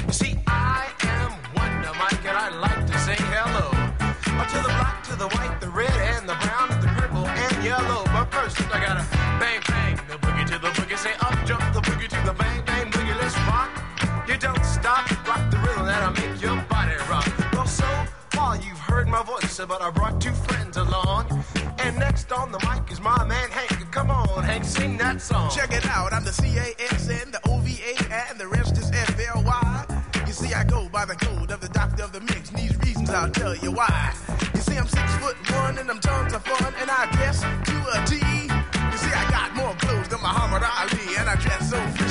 You 0.07 0.12
see, 0.12 0.35
I 0.47 0.89
am 1.03 1.33
Wonder 1.57 1.93
Mike, 1.99 2.25
and 2.25 2.37
I 2.37 2.49
like 2.59 2.87
to 2.87 2.99
say 2.99 3.17
hello. 3.19 3.70
To 4.51 4.57
the 4.57 4.73
black, 4.81 5.05
to 5.05 5.17
the 5.17 5.29
white, 5.29 5.61
the 5.61 5.69
red, 5.69 5.93
and 6.15 6.29
the 6.29 6.35
brown, 6.35 6.69
the 6.81 6.89
purple, 6.99 7.27
and 7.27 7.65
yellow. 7.65 8.03
But 8.07 8.27
first, 8.33 8.61
I 8.73 8.81
gotta 8.81 9.07
bang 9.39 9.61
bang 9.69 10.01
the 10.09 10.30
but 19.66 19.82
I 19.82 19.90
brought 19.90 20.20
two 20.20 20.32
friends 20.32 20.76
along. 20.76 21.26
And 21.78 21.98
next 21.98 22.30
on 22.32 22.52
the 22.52 22.58
mic 22.60 22.90
is 22.90 23.00
my 23.00 23.24
man 23.24 23.50
Hank. 23.50 23.90
Come 23.90 24.10
on, 24.10 24.42
Hank, 24.42 24.64
sing 24.64 24.97
that 24.98 25.20
song. 25.20 25.50
Check 25.50 25.72
it 25.72 25.86
out, 25.86 26.12
I'm 26.12 26.24
the 26.24 26.32
C-A-S-N, 26.32 27.32
the 27.32 27.40
O-V-A, 27.48 27.94
and 28.28 28.39
the 28.39 28.48
rest 28.48 28.78
is 28.78 28.90
F-L-Y. 28.90 30.02
You 30.26 30.32
see, 30.32 30.55
I 30.55 30.64
go 30.64 30.89
by 30.89 31.05
the 31.05 31.16
code 31.16 31.50
of 31.50 31.60
the 31.60 31.68
doctor 31.68 32.05
of 32.05 32.12
the 32.12 32.20
mix, 32.20 32.50
and 32.50 32.58
these 32.58 32.76
reasons 32.78 33.10
I'll 33.10 33.30
tell 33.30 33.56
you 33.56 33.72
why. 33.72 34.14
You 34.55 34.60
see, 34.60 34.76
I'm 34.76 34.86
six 34.86 35.14
foot 35.16 35.36
one, 35.52 35.78
and 35.78 35.90
I'm 35.90 36.00
tons 36.00 36.32
of 36.32 36.44
fun, 36.44 36.72
and 36.80 36.90
I 36.90 37.10
dress 37.12 37.40
to 37.40 37.76
a 37.94 38.06
T. 38.06 38.16
You 38.16 38.98
see, 38.98 39.12
I 39.12 39.26
got 39.30 39.55
more 39.56 39.74
clothes 39.74 40.08
than 40.08 40.20
Muhammad 40.20 40.62
Ali, 40.62 41.16
and 41.18 41.28
I 41.28 41.36
dress 41.36 41.70
so 41.70 41.80
viciously. 41.86 42.09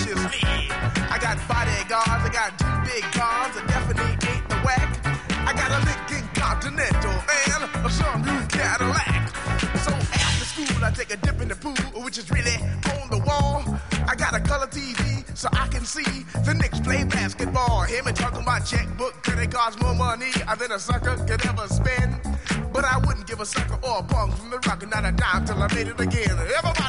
So 15.39 15.47
I 15.53 15.67
can 15.69 15.85
see 15.85 16.25
the 16.43 16.53
Knicks 16.53 16.81
play 16.81 17.05
basketball. 17.05 17.83
Hear 17.83 18.03
me 18.03 18.11
talking 18.11 18.41
about 18.41 18.65
checkbook, 18.65 19.13
credit 19.23 19.51
cards, 19.51 19.79
more 19.81 19.95
money 19.95 20.31
than 20.59 20.71
a 20.73 20.77
sucker 20.77 21.15
could 21.15 21.45
ever 21.45 21.65
spend. 21.69 22.19
But 22.73 22.83
I 22.83 22.97
wouldn't 22.97 23.25
give 23.25 23.39
a 23.39 23.45
sucker 23.45 23.79
or 23.81 23.99
a 23.99 24.03
punk 24.03 24.35
from 24.35 24.49
the 24.49 24.59
rock, 24.67 24.85
not 24.89 25.05
a 25.05 25.13
dime 25.13 25.45
till 25.45 25.63
I 25.63 25.73
made 25.73 25.87
it 25.87 25.99
again. 25.99 26.37
Everybody 26.57 26.88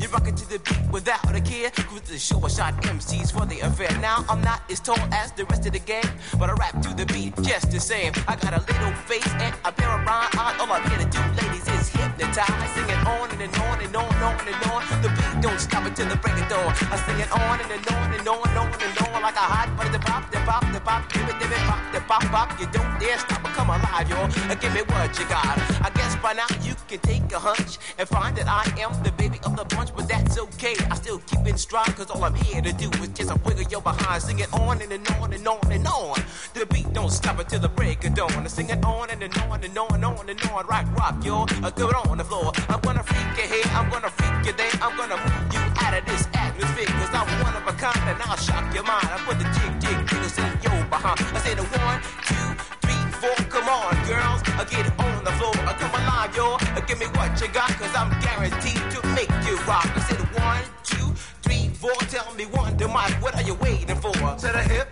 You 0.00 0.08
rock 0.08 0.26
it 0.26 0.36
to 0.36 0.48
the 0.48 0.58
beat 0.58 0.90
without 0.90 1.34
a 1.34 1.40
care. 1.40 1.70
Cruise 1.70 2.02
the 2.02 2.18
show, 2.18 2.40
I 2.44 2.48
shot 2.48 2.74
MCs 2.82 3.32
for 3.32 3.44
the 3.46 3.60
affair. 3.60 3.90
Now 4.00 4.24
I'm 4.28 4.40
not 4.40 4.62
as 4.70 4.80
tall 4.80 4.98
as 5.12 5.32
the 5.32 5.44
rest 5.46 5.66
of 5.66 5.72
the 5.72 5.78
gang, 5.78 6.08
but 6.38 6.48
I 6.50 6.54
rap 6.54 6.80
to 6.82 6.94
the 6.94 7.06
beat 7.06 7.34
just 7.42 7.70
the 7.70 7.80
same. 7.80 8.12
I 8.26 8.36
got 8.36 8.54
a 8.54 8.60
little 8.60 8.92
face 9.10 9.28
and 9.34 9.54
a 9.64 9.72
pair 9.72 9.90
of 9.90 10.06
rhyme 10.06 10.30
eyes. 10.38 10.60
All 10.60 10.72
I'm 10.72 10.82
here 10.88 10.98
to 10.98 11.08
do, 11.16 11.20
ladies, 11.40 11.66
is 11.68 11.88
hypnotize. 11.88 12.70
Sing 12.74 12.88
it 12.88 13.06
on 13.06 13.30
and, 13.30 13.42
and 13.42 13.56
on 13.56 13.80
and 13.80 13.96
on 13.96 14.08
and 14.14 14.24
on 14.24 14.48
and 14.48 14.70
on. 14.70 15.02
The 15.02 15.08
beat 15.10 15.27
don't 15.40 15.60
stop 15.60 15.86
until 15.86 16.08
the 16.08 16.16
break 16.16 16.36
of 16.40 16.48
dawn. 16.48 16.72
I 16.90 16.96
sing 17.06 17.20
it 17.20 17.30
on 17.32 17.60
and, 17.60 17.70
and 17.70 17.86
on 17.88 18.12
and 18.12 18.28
on 18.28 18.48
and 18.48 18.58
on 18.58 18.68
and 18.72 18.98
on 19.08 19.22
like 19.22 19.36
a 19.36 19.46
hot 19.54 19.68
butter. 19.76 19.92
The 19.92 19.98
pop, 19.98 20.30
the 20.30 20.38
pop, 20.38 20.64
the 20.72 20.80
pop, 20.80 21.12
give 21.12 21.28
it, 21.28 21.38
give 21.38 21.52
it, 21.52 21.58
pop, 21.68 21.92
the 21.92 22.00
pop, 22.00 22.22
pop. 22.34 22.60
You 22.60 22.66
don't 22.72 22.98
dare 22.98 23.18
stop 23.18 23.44
or 23.44 23.52
come 23.52 23.70
alive, 23.70 24.08
y'all. 24.08 24.28
Uh, 24.50 24.54
Give 24.54 24.74
me 24.74 24.82
what 24.82 25.18
you 25.18 25.24
got. 25.26 25.58
I 25.82 25.90
guess 25.94 26.16
by 26.16 26.32
now 26.32 26.46
you 26.62 26.74
can 26.88 26.98
take 27.00 27.30
a 27.32 27.38
hunch 27.38 27.78
and 27.98 28.08
find 28.08 28.36
that 28.36 28.48
I 28.48 28.64
am 28.80 28.92
the 29.02 29.12
baby 29.12 29.38
of 29.44 29.56
the 29.56 29.64
bunch, 29.76 29.94
but 29.94 30.08
that's 30.08 30.38
okay. 30.38 30.74
I 30.90 30.94
still 30.96 31.18
keep 31.26 31.46
in 31.46 31.56
stride, 31.56 31.94
cause 31.96 32.10
all 32.10 32.24
I'm 32.24 32.34
here 32.34 32.60
to 32.62 32.72
do 32.72 32.90
is 33.02 33.08
just 33.08 33.30
a 33.30 33.38
wiggle 33.44 33.64
your 33.70 33.82
behind. 33.82 34.22
Sing 34.22 34.38
it 34.40 34.52
on 34.52 34.82
and, 34.82 34.92
and 34.92 35.06
on 35.20 35.32
and 35.32 35.46
on 35.46 35.72
and 35.72 35.86
on. 35.86 36.18
The 36.54 36.66
beat 36.66 36.92
don't 36.92 37.10
stop 37.10 37.38
until 37.38 37.60
the 37.60 37.68
break 37.68 38.04
of 38.04 38.14
dawn. 38.14 38.32
I 38.32 38.48
sing 38.48 38.68
it 38.70 38.84
on 38.84 39.10
and, 39.10 39.22
and 39.22 39.36
on 39.38 39.62
and 39.62 39.78
on 39.78 39.94
and 39.94 40.04
on 40.04 40.28
and 40.28 40.40
on. 40.50 40.66
Rock, 40.66 40.86
rock, 40.96 41.24
y'all. 41.24 41.46
Uh, 41.62 41.70
Good 41.70 41.94
on 41.94 42.18
the 42.18 42.24
floor. 42.24 42.52
I'm 42.68 42.80
gonna 42.80 43.02
freak 43.04 43.36
you 43.38 43.54
here, 43.54 43.64
I'm 43.74 43.88
gonna 43.90 44.10
freak 44.10 44.46
you 44.46 44.52
there. 44.52 44.70
I'm 44.82 44.96
gonna 44.96 45.27
you 45.52 45.62
out 45.84 45.94
of 45.98 46.04
this 46.06 46.28
atmosphere, 46.34 46.86
cause 46.86 47.12
I'm 47.14 47.28
one 47.42 47.54
of 47.56 47.64
a 47.66 47.74
kind 47.76 48.08
and 48.08 48.18
I'll 48.22 48.36
shock 48.36 48.72
your 48.74 48.84
mind. 48.84 49.08
I 49.08 49.18
put 49.26 49.38
the 49.38 49.48
jig, 49.56 49.72
jig, 49.82 49.98
jiggles 50.08 50.38
in 50.38 50.52
your 50.64 50.78
behind. 50.88 51.20
I 51.34 51.38
say 51.40 51.54
the 51.54 51.64
one, 51.64 51.98
two, 52.30 52.48
three, 52.84 53.02
four. 53.20 53.36
Come 53.52 53.68
on, 53.68 53.94
girls. 54.06 54.40
I 54.60 54.64
get 54.64 54.86
on 54.98 55.24
the 55.24 55.32
floor. 55.38 55.54
I 55.68 55.72
come 55.80 55.94
alive, 56.00 56.36
y'all. 56.36 56.58
Give 56.86 56.98
me 56.98 57.06
what 57.18 57.38
you 57.40 57.48
got, 57.48 57.68
cause 57.76 57.94
I'm 57.94 58.08
guaranteed 58.20 58.80
to 58.94 59.00
make 59.12 59.28
you 59.46 59.56
rock. 59.68 59.84
I 59.94 60.00
said 60.08 60.20
one, 60.40 60.64
two, 60.82 61.12
three, 61.42 61.68
four. 61.68 61.92
Tell 62.08 62.32
me 62.34 62.46
one, 62.46 62.76
the 62.78 62.88
mic, 62.88 63.12
what 63.20 63.34
are 63.36 63.42
you 63.42 63.54
waiting 63.54 63.96
for? 63.96 64.12
To 64.12 64.48
the 64.56 64.62
hip, 64.62 64.88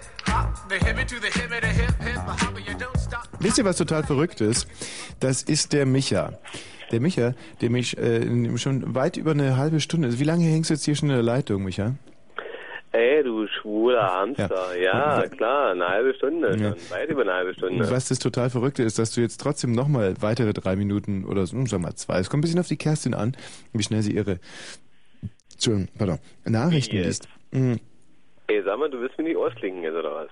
the 0.69 0.79
the 0.79 1.05
the. 1.05 1.37
Wisst 3.41 3.59
ihr, 3.59 3.65
was 3.65 3.77
total 3.77 4.03
verrückt 4.03 4.41
ist? 4.41 4.67
Das 5.21 5.43
ist 5.43 5.73
der 5.73 5.87
Micha. 5.87 6.33
Der 6.93 7.01
Micha, 7.01 7.35
der 7.61 7.71
mich 7.71 7.97
äh, 7.99 8.57
schon 8.59 8.95
weit 8.95 9.17
über 9.17 9.33
eine 9.33 9.57
halbe 9.57 9.81
Stunde. 9.81 10.07
Also 10.07 10.21
wie 10.21 10.25
lange 10.25 10.45
hängst 10.45 10.71
du 10.71 10.75
jetzt 10.75 10.85
hier 10.85 10.95
schon 10.95 11.09
in 11.11 11.17
der 11.17 11.23
Leitung, 11.25 11.65
Micha? 11.65 11.95
Ey, 12.93 13.23
du 13.25 13.47
schwuler 13.49 14.11
Hamster. 14.11 14.75
Ja, 14.81 15.23
Ja. 15.23 15.29
klar, 15.29 15.73
eine 15.73 15.87
halbe 15.87 16.15
Stunde 16.15 16.57
Ja. 16.57 16.71
schon. 16.71 16.91
Weit 16.91 17.11
über 17.11 17.23
eine 17.23 17.33
halbe 17.35 17.53
Stunde. 17.55 17.85
Und 17.85 17.91
was 17.91 18.09
das 18.09 18.19
total 18.21 18.49
Verrückte 18.49 18.83
ist, 18.85 18.99
dass 18.99 19.13
du 19.13 19.21
jetzt 19.21 19.39
trotzdem 19.39 19.73
nochmal 19.73 20.15
weitere 20.21 20.53
drei 20.55 20.77
Minuten 20.77 21.25
oder 21.25 21.45
so, 21.47 21.57
hm, 21.57 21.67
sag 21.67 21.81
mal 21.81 21.95
zwei, 21.95 22.21
es 22.21 22.31
kommt 22.31 22.41
ein 22.41 22.43
bisschen 22.43 22.61
auf 22.61 22.69
die 22.69 22.77
Kerstin 22.79 23.13
an, 23.15 23.37
wie 23.73 23.83
schnell 23.83 24.03
sie 24.03 24.13
ihre 24.15 24.39
Entschuldigung, 25.53 25.89
pardon, 25.99 26.19
Nachrichten 26.45 26.97
liest. 26.97 27.29
Hm, 27.53 27.79
Ey, 28.49 28.63
sag 28.65 28.79
mal, 28.79 28.89
du 28.89 29.01
willst 29.01 29.19
mir 29.19 29.25
nicht 29.25 29.37
ausklinken 29.37 29.83
jetzt, 29.83 29.97
oder 29.97 30.15
was? 30.15 30.29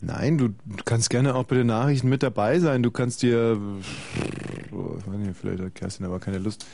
Nein, 0.00 0.38
du, 0.38 0.48
du 0.48 0.84
kannst 0.84 1.10
gerne 1.10 1.34
auch 1.34 1.44
bei 1.44 1.56
den 1.56 1.66
Nachrichten 1.66 2.08
mit 2.08 2.22
dabei 2.22 2.58
sein. 2.60 2.82
Du 2.82 2.90
kannst 2.90 3.22
dir, 3.22 3.60
oh, 4.72 4.96
vielleicht 5.34 5.60
hat 5.60 5.74
Kerstin 5.74 6.06
aber 6.06 6.20
keine 6.20 6.38
Lust. 6.38 6.66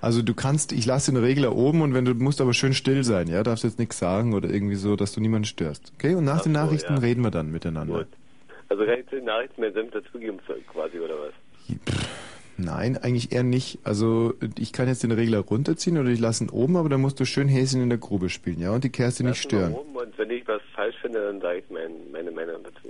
Also 0.00 0.22
du 0.22 0.34
kannst, 0.34 0.72
ich 0.72 0.84
lasse 0.84 1.12
den 1.12 1.22
Regler 1.22 1.56
oben 1.56 1.80
und 1.80 1.94
wenn 1.94 2.04
du 2.04 2.14
musst 2.14 2.40
aber 2.40 2.54
schön 2.54 2.74
still 2.74 3.02
sein, 3.02 3.28
ja, 3.28 3.42
darfst 3.42 3.64
jetzt 3.64 3.78
nichts 3.78 3.98
sagen 3.98 4.34
oder 4.34 4.50
irgendwie 4.50 4.74
so, 4.74 4.94
dass 4.96 5.12
du 5.12 5.20
niemanden 5.20 5.46
störst. 5.46 5.92
Okay? 5.94 6.14
Und 6.14 6.24
nach 6.24 6.38
Ach 6.38 6.42
den 6.42 6.54
so, 6.54 6.60
Nachrichten 6.60 6.94
ja. 6.94 6.98
reden 7.00 7.22
wir 7.22 7.30
dann 7.30 7.50
miteinander. 7.50 7.98
Gut. 7.98 8.08
Also 8.68 8.84
kann 8.84 8.98
ich 8.98 9.06
zu 9.06 9.16
den 9.16 9.24
Nachrichten 9.24 9.60
mehr 9.60 9.72
Senf 9.72 9.92
dazugeben, 9.92 10.38
quasi, 10.72 10.98
oder 10.98 11.14
was? 11.14 11.76
Nein, 12.58 12.96
eigentlich 12.96 13.32
eher 13.32 13.42
nicht. 13.42 13.78
Also 13.84 14.34
ich 14.58 14.72
kann 14.72 14.88
jetzt 14.88 15.02
den 15.02 15.12
Regler 15.12 15.40
runterziehen 15.40 15.98
oder 15.98 16.08
ich 16.08 16.20
lasse 16.20 16.44
ihn 16.44 16.50
oben, 16.50 16.76
aber 16.76 16.88
dann 16.88 17.00
musst 17.00 17.20
du 17.20 17.24
schön 17.24 17.48
Häschen 17.48 17.82
in 17.82 17.90
der 17.90 17.98
Grube 17.98 18.28
spielen, 18.28 18.60
ja, 18.60 18.72
und 18.72 18.82
die 18.82 18.90
Kerstin 18.90 19.26
nicht 19.26 19.42
stören. 19.42 19.74
oben 19.74 19.96
Und 19.96 20.18
wenn 20.18 20.30
ich 20.30 20.46
was 20.48 20.62
falsch 20.74 20.96
finde, 21.02 21.20
dann 21.20 21.40
sage 21.40 21.58
ich 21.58 21.64
mein, 21.70 21.92
meine 22.12 22.30
Meinung 22.30 22.62
dazu. 22.62 22.88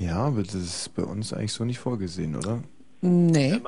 Ja, 0.00 0.16
aber 0.16 0.42
das 0.42 0.54
ist 0.54 0.94
bei 0.94 1.02
uns 1.02 1.32
eigentlich 1.34 1.52
so 1.52 1.64
nicht 1.64 1.78
vorgesehen, 1.78 2.34
oder? 2.34 2.62
Nee. 3.02 3.60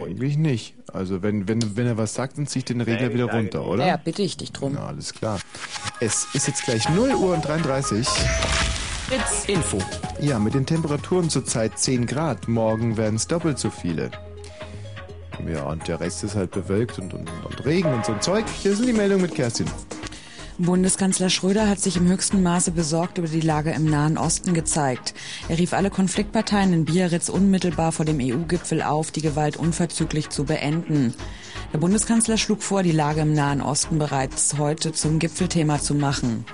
Eigentlich 0.00 0.36
nicht. 0.36 0.74
Also 0.92 1.22
wenn, 1.22 1.48
wenn, 1.48 1.76
wenn 1.76 1.86
er 1.86 1.98
was 1.98 2.14
sagt, 2.14 2.38
dann 2.38 2.46
zieh 2.46 2.60
ich 2.60 2.64
den 2.64 2.80
Regler 2.80 3.08
Nee, 3.08 3.14
wieder 3.14 3.32
runter, 3.32 3.66
oder? 3.66 3.86
Ja, 3.86 3.96
bitte 3.96 4.22
ich 4.22 4.36
dich 4.36 4.52
drum. 4.52 4.72
Na, 4.74 4.86
alles 4.86 5.12
klar. 5.12 5.40
Es 6.00 6.28
ist 6.32 6.46
jetzt 6.46 6.64
gleich 6.64 6.88
0 6.88 7.10
Uhr 7.14 7.34
und 7.34 7.44
33. 7.44 8.06
Fritz 8.06 9.44
Info. 9.48 9.78
Ja, 10.20 10.38
mit 10.38 10.54
den 10.54 10.64
Temperaturen 10.64 11.28
zurzeit 11.28 11.76
10 11.76 12.06
Grad. 12.06 12.46
Morgen 12.46 12.96
werden 12.96 13.16
es 13.16 13.26
doppelt 13.26 13.58
so 13.58 13.70
viele. 13.70 14.12
Ja, 15.52 15.64
und 15.64 15.88
der 15.88 15.98
Rest 15.98 16.22
ist 16.22 16.36
halt 16.36 16.52
bewölkt 16.52 17.00
und, 17.00 17.14
und, 17.14 17.28
und 17.44 17.64
Regen 17.64 17.92
und 17.92 18.04
so 18.04 18.12
ein 18.12 18.20
Zeug. 18.20 18.44
Hier 18.48 18.76
sind 18.76 18.86
die 18.86 18.92
Meldungen 18.92 19.22
mit 19.22 19.34
Kerstin. 19.34 19.66
Bundeskanzler 20.60 21.30
Schröder 21.30 21.70
hat 21.70 21.80
sich 21.80 21.96
im 21.96 22.06
höchsten 22.06 22.42
Maße 22.42 22.70
besorgt 22.70 23.16
über 23.16 23.28
die 23.28 23.40
Lage 23.40 23.70
im 23.70 23.86
Nahen 23.86 24.18
Osten 24.18 24.52
gezeigt. 24.52 25.14
Er 25.48 25.56
rief 25.56 25.72
alle 25.72 25.88
Konfliktparteien 25.88 26.74
in 26.74 26.84
Biarritz 26.84 27.30
unmittelbar 27.30 27.92
vor 27.92 28.04
dem 28.04 28.18
EU-Gipfel 28.20 28.82
auf, 28.82 29.10
die 29.10 29.22
Gewalt 29.22 29.56
unverzüglich 29.56 30.28
zu 30.28 30.44
beenden. 30.44 31.14
Der 31.72 31.78
Bundeskanzler 31.78 32.36
schlug 32.36 32.62
vor, 32.62 32.82
die 32.82 32.92
Lage 32.92 33.22
im 33.22 33.32
Nahen 33.32 33.62
Osten 33.62 33.98
bereits 33.98 34.58
heute 34.58 34.92
zum 34.92 35.18
Gipfelthema 35.18 35.80
zu 35.80 35.94
machen. 35.94 36.44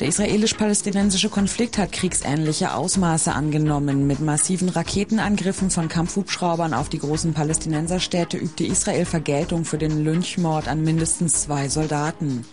Der 0.00 0.08
israelisch-palästinensische 0.08 1.28
Konflikt 1.28 1.78
hat 1.78 1.92
kriegsähnliche 1.92 2.74
Ausmaße 2.74 3.32
angenommen. 3.32 4.08
Mit 4.08 4.18
massiven 4.18 4.68
Raketenangriffen 4.68 5.70
von 5.70 5.88
Kampfhubschraubern 5.88 6.74
auf 6.74 6.88
die 6.88 6.98
großen 6.98 7.32
Palästinenserstädte 7.32 8.36
übte 8.36 8.66
Israel 8.66 9.04
Vergeltung 9.04 9.64
für 9.64 9.78
den 9.78 10.02
Lynchmord 10.02 10.66
an 10.66 10.82
mindestens 10.82 11.42
zwei 11.42 11.68
Soldaten. 11.68 12.44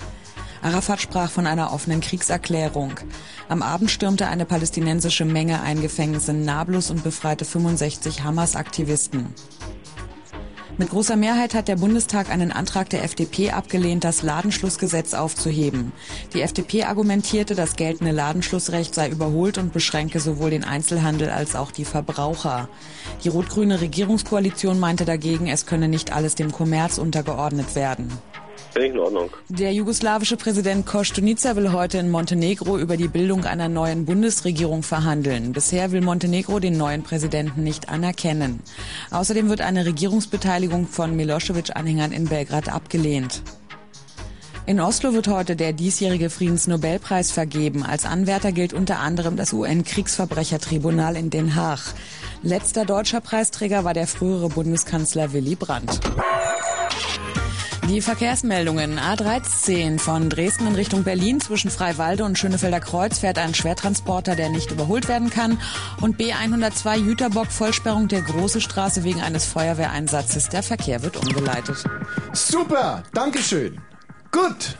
Arafat 0.61 1.01
sprach 1.01 1.31
von 1.31 1.47
einer 1.47 1.73
offenen 1.73 2.01
Kriegserklärung. 2.01 2.93
Am 3.49 3.63
Abend 3.63 3.89
stürmte 3.89 4.27
eine 4.27 4.45
palästinensische 4.45 5.25
Menge 5.25 5.61
ein 5.61 5.81
Gefängnis 5.81 6.29
in 6.29 6.45
Nablus 6.45 6.91
und 6.91 7.03
befreite 7.03 7.45
65 7.45 8.23
Hamas-Aktivisten. 8.23 9.33
Mit 10.77 10.89
großer 10.89 11.15
Mehrheit 11.15 11.53
hat 11.53 11.67
der 11.67 11.75
Bundestag 11.75 12.29
einen 12.29 12.51
Antrag 12.51 12.89
der 12.89 13.03
FDP 13.03 13.51
abgelehnt, 13.51 14.03
das 14.03 14.23
Ladenschlussgesetz 14.23 15.13
aufzuheben. 15.13 15.91
Die 16.33 16.41
FDP 16.41 16.85
argumentierte, 16.85 17.55
das 17.55 17.75
geltende 17.75 18.11
Ladenschlussrecht 18.11 18.95
sei 18.95 19.09
überholt 19.09 19.57
und 19.57 19.73
beschränke 19.73 20.19
sowohl 20.19 20.49
den 20.49 20.63
Einzelhandel 20.63 21.29
als 21.29 21.55
auch 21.55 21.71
die 21.71 21.85
Verbraucher. 21.85 22.69
Die 23.23 23.29
rot-grüne 23.29 23.81
Regierungskoalition 23.81 24.79
meinte 24.79 25.05
dagegen, 25.05 25.47
es 25.47 25.65
könne 25.65 25.87
nicht 25.87 26.13
alles 26.13 26.35
dem 26.35 26.51
Kommerz 26.51 26.97
untergeordnet 26.97 27.75
werden. 27.75 28.09
Finde 28.71 28.87
ich 28.87 28.93
in 28.93 28.99
Ordnung. 28.99 29.29
Der 29.49 29.73
jugoslawische 29.73 30.37
Präsident 30.37 30.85
Kostunica 30.85 31.55
will 31.55 31.71
heute 31.71 31.97
in 31.97 32.09
Montenegro 32.09 32.77
über 32.77 32.95
die 32.95 33.07
Bildung 33.09 33.43
einer 33.45 33.67
neuen 33.67 34.05
Bundesregierung 34.05 34.83
verhandeln. 34.83 35.51
Bisher 35.51 35.91
will 35.91 36.01
Montenegro 36.01 36.59
den 36.59 36.77
neuen 36.77 37.03
Präsidenten 37.03 37.63
nicht 37.63 37.89
anerkennen. 37.89 38.61
Außerdem 39.11 39.49
wird 39.49 39.61
eine 39.61 39.85
Regierungsbeteiligung 39.85 40.87
von 40.87 41.15
Milosevic-Anhängern 41.15 42.11
in 42.11 42.25
Belgrad 42.25 42.69
abgelehnt. 42.69 43.41
In 44.67 44.79
Oslo 44.79 45.13
wird 45.13 45.27
heute 45.27 45.55
der 45.55 45.73
diesjährige 45.73 46.29
Friedensnobelpreis 46.29 47.31
vergeben. 47.31 47.83
Als 47.83 48.05
Anwärter 48.05 48.51
gilt 48.51 48.73
unter 48.73 48.99
anderem 48.99 49.35
das 49.35 49.53
UN-Kriegsverbrechertribunal 49.53 51.17
in 51.17 51.29
Den 51.29 51.55
Haag. 51.55 51.79
Letzter 52.43 52.85
deutscher 52.85 53.21
Preisträger 53.21 53.83
war 53.83 53.93
der 53.93 54.07
frühere 54.07 54.49
Bundeskanzler 54.49 55.33
Willy 55.33 55.55
Brandt. 55.55 55.99
Die 57.89 57.99
Verkehrsmeldungen. 58.01 58.99
A13 58.99 59.99
von 59.99 60.29
Dresden 60.29 60.67
in 60.67 60.75
Richtung 60.75 61.03
Berlin 61.03 61.41
zwischen 61.41 61.69
Freiwalde 61.69 62.23
und 62.23 62.37
Schönefelder 62.37 62.79
Kreuz 62.79 63.19
fährt 63.19 63.37
ein 63.37 63.53
Schwertransporter, 63.53 64.35
der 64.35 64.49
nicht 64.49 64.71
überholt 64.71 65.07
werden 65.09 65.29
kann. 65.29 65.59
Und 65.99 66.17
B102 66.17 66.97
Jüterbock 66.97 67.47
Vollsperrung 67.47 68.07
der 68.07 68.21
Große 68.21 68.61
Straße 68.61 69.03
wegen 69.03 69.21
eines 69.21 69.45
Feuerwehreinsatzes. 69.45 70.49
Der 70.49 70.63
Verkehr 70.63 71.03
wird 71.03 71.17
umgeleitet. 71.17 71.83
Super, 72.33 73.03
Dankeschön. 73.13 73.81
Gut. 74.31 74.77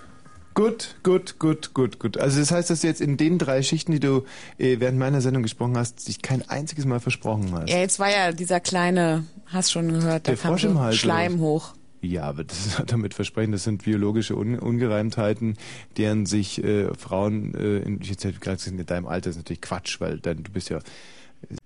Gut, 0.54 0.96
gut, 1.04 1.40
gut, 1.40 1.74
gut, 1.74 2.00
gut. 2.00 2.18
Also 2.18 2.40
das 2.40 2.52
heißt, 2.52 2.70
dass 2.70 2.82
du 2.82 2.88
jetzt 2.88 3.02
in 3.02 3.18
den 3.18 3.38
drei 3.38 3.62
Schichten, 3.64 3.94
die 3.94 4.00
du 4.02 4.26
äh, 4.58 4.80
während 4.80 5.00
meiner 5.00 5.22
Sendung 5.22 5.44
gesprochen 5.44 5.78
hast, 5.78 6.08
dich 6.08 6.22
kein 6.22 6.48
einziges 6.50 6.86
Mal 6.86 7.00
versprochen 7.00 7.52
hast. 7.54 7.70
Ja, 7.70 7.78
jetzt 7.78 8.00
war 8.00 8.12
ja 8.12 8.32
dieser 8.34 8.60
kleine, 8.60 9.26
hast 9.48 9.72
schon 9.72 9.88
gehört, 9.88 10.28
da 10.28 10.32
Der 10.32 10.38
kam 10.38 10.52
Frosch 10.52 10.66
im 10.66 10.76
so 10.76 10.92
Schleim 10.92 11.40
hoch. 11.40 11.74
Ja, 12.02 12.24
aber 12.24 12.44
das 12.44 12.80
hat 12.80 12.92
damit 12.92 13.14
versprechen, 13.14 13.52
das 13.52 13.64
sind 13.64 13.84
biologische 13.84 14.36
Un 14.36 14.58
Ungereimtheiten, 14.58 15.58
deren 15.98 16.26
sich 16.26 16.64
äh, 16.64 16.94
Frauen, 16.96 17.54
äh, 17.56 17.80
in, 17.80 18.02
ich 18.02 18.10
jetzt 18.10 18.24
hätte 18.24 18.40
gerade 18.40 18.58
gesagt, 18.58 18.80
in 18.80 18.86
deinem 18.86 19.08
Alter 19.08 19.30
ist 19.30 19.38
natürlich 19.38 19.62
Quatsch, 19.62 20.02
weil 20.02 20.20
dann, 20.20 20.44
du 20.44 20.52
bist 20.52 20.70
ja, 20.70 20.80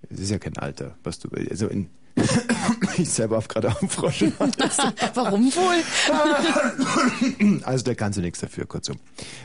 es 0.10 0.20
ist 0.20 0.32
ja 0.32 0.40
kein 0.40 0.58
Alter, 0.58 0.98
was 1.04 1.20
du, 1.20 1.30
also 1.50 1.68
in, 1.68 1.90
ich 2.98 3.10
selber 3.10 3.38
auf 3.38 3.48
gerade 3.48 3.70
am 3.70 3.90
Frosch. 3.90 4.22
Warum 5.14 5.52
wohl? 5.54 5.84
Also 7.64 7.84
da 7.84 7.94
kannst 7.94 8.18
du 8.18 8.22
nichts 8.22 8.40
dafür, 8.40 8.66
kurzum. 8.66 8.98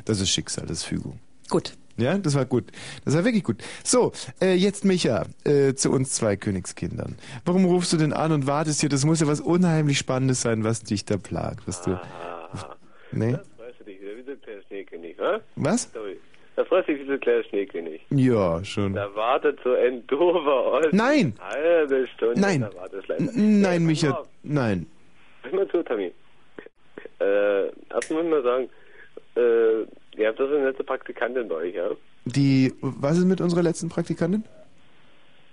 Das 0.04 0.20
ist 0.20 0.30
Schicksal, 0.30 0.66
das 0.66 0.78
ist 0.78 0.84
Fügung. 0.84 1.18
Gut. 1.48 1.74
Ja, 2.00 2.18
das 2.18 2.34
war 2.34 2.44
gut. 2.44 2.64
Das 3.04 3.14
war 3.14 3.24
wirklich 3.24 3.44
gut. 3.44 3.56
So, 3.84 4.12
äh, 4.40 4.54
jetzt 4.54 4.84
Micha, 4.84 5.26
äh, 5.44 5.74
zu 5.74 5.90
uns 5.90 6.12
zwei 6.12 6.36
Königskindern. 6.36 7.16
Warum 7.44 7.64
rufst 7.64 7.92
du 7.92 7.96
denn 7.96 8.12
an 8.12 8.32
und 8.32 8.46
wartest 8.46 8.80
hier? 8.80 8.88
Das 8.88 9.04
muss 9.04 9.20
ja 9.20 9.26
was 9.26 9.40
unheimlich 9.40 9.98
Spannendes 9.98 10.42
sein, 10.42 10.64
was 10.64 10.82
dich 10.82 11.04
da 11.04 11.16
plagt. 11.16 11.66
Was 11.66 11.82
du, 11.82 11.98
nee? 13.12 13.32
Das 13.32 13.40
freust 13.56 13.80
du 13.80 13.84
dich 13.84 14.00
wieder 14.00 14.16
wie 14.16 14.22
so 14.22 14.30
ein 14.32 14.40
kleiner 14.40 14.62
Schneekönig, 14.68 15.18
wa? 15.18 15.40
Was? 15.56 15.90
Sorry. 15.92 16.16
Da 16.56 16.64
freust 16.64 16.88
du 16.88 16.92
dich 16.92 17.02
wie 17.02 17.06
so 17.06 17.12
ein 17.12 17.20
kleiner 17.20 17.44
Schneekönig. 17.44 18.00
Ja, 18.10 18.64
schon. 18.64 18.94
Da 18.94 19.14
wartet 19.14 19.58
so 19.64 19.72
ein 19.74 20.06
doofer 20.06 20.64
Ost. 20.72 20.92
Nein. 20.92 21.34
Eine 21.40 21.62
halbe 21.62 22.06
Stunde. 22.16 22.40
Nein. 22.40 22.66
N- 23.18 23.60
Nein, 23.60 23.84
Micha, 23.86 24.24
nein. 24.42 24.86
Hör 25.42 25.54
mal 25.54 25.68
zu, 25.68 25.82
Tommy. 25.82 26.12
Äh, 27.20 27.66
erstmal 27.92 28.22
muss 28.22 28.24
ich 28.24 28.30
mal 28.30 28.42
sagen, 28.42 28.68
äh, 29.36 29.86
ihr 30.20 30.28
habt 30.28 30.38
das 30.38 30.48
eine 30.50 30.64
nette 30.64 30.84
Praktikantin 30.84 31.48
bei 31.48 31.54
euch, 31.56 31.74
ja? 31.74 31.90
Die, 32.24 32.72
was 32.80 33.18
ist 33.18 33.24
mit 33.24 33.40
unserer 33.40 33.62
letzten 33.62 33.88
Praktikantin? 33.88 34.44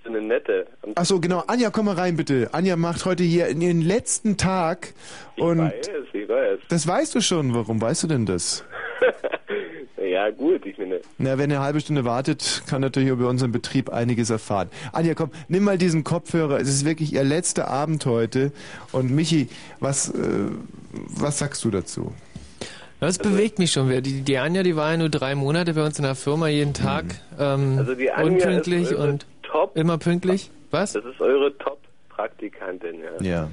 Eine 0.05 0.21
nette. 0.21 0.67
Ach 0.95 1.05
so, 1.05 1.19
genau. 1.19 1.43
Anja, 1.47 1.69
komm 1.69 1.85
mal 1.87 1.95
rein, 1.95 2.15
bitte. 2.15 2.49
Anja 2.53 2.77
macht 2.77 3.03
heute 3.05 3.23
hier 3.23 3.53
den 3.53 3.81
letzten 3.81 4.37
Tag 4.37 4.93
und 5.37 5.57
Ich 5.59 5.87
weiß, 5.87 5.89
ich 6.13 6.29
weiß. 6.29 6.59
das 6.69 6.87
weißt 6.87 7.15
du 7.15 7.21
schon. 7.21 7.53
Warum 7.53 7.81
weißt 7.81 8.03
du 8.03 8.07
denn 8.07 8.25
das? 8.25 8.63
ja, 10.01 10.29
gut, 10.29 10.65
ich 10.65 10.77
meine, 10.77 11.01
Na, 11.17 11.37
wenn 11.37 11.51
eine 11.51 11.59
halbe 11.59 11.81
Stunde 11.81 12.05
wartet, 12.05 12.63
kann 12.69 12.79
natürlich 12.81 13.09
über 13.09 13.27
unseren 13.27 13.51
Betrieb 13.51 13.89
einiges 13.89 14.29
erfahren. 14.29 14.69
Anja, 14.93 15.13
komm, 15.13 15.31
nimm 15.49 15.63
mal 15.65 15.77
diesen 15.77 16.05
Kopfhörer. 16.05 16.57
Es 16.59 16.69
ist 16.69 16.85
wirklich 16.85 17.11
ihr 17.13 17.25
letzter 17.25 17.67
Abend 17.67 18.05
heute. 18.05 18.53
Und 18.93 19.11
Michi, 19.11 19.49
was, 19.81 20.09
äh, 20.09 20.51
was 20.93 21.39
sagst 21.39 21.65
du 21.65 21.69
dazu? 21.71 22.13
Das 22.99 23.17
bewegt 23.19 23.59
mich 23.59 23.71
schon. 23.71 23.89
Die, 24.01 24.21
die 24.21 24.37
Anja, 24.37 24.63
die 24.63 24.75
war 24.75 24.91
ja 24.91 24.97
nur 24.97 25.09
drei 25.09 25.35
Monate 25.35 25.73
bei 25.73 25.85
uns 25.85 25.99
in 25.99 26.03
der 26.03 26.15
Firma, 26.15 26.47
jeden 26.47 26.73
Tag 26.73 27.05
ähm, 27.39 27.75
Also 27.77 27.93
die 27.93 28.11
Anja 28.11 28.31
unpünktlich 28.47 28.91
ist 28.91 28.93
und 28.93 29.25
Top- 29.43 29.77
immer 29.77 29.97
pünktlich. 29.97 30.49
Was? 30.71 30.93
das 30.93 31.05
ist 31.05 31.21
eure 31.21 31.55
Top-Praktikantin, 31.59 32.95
ja. 33.01 33.25
Ja. 33.25 33.49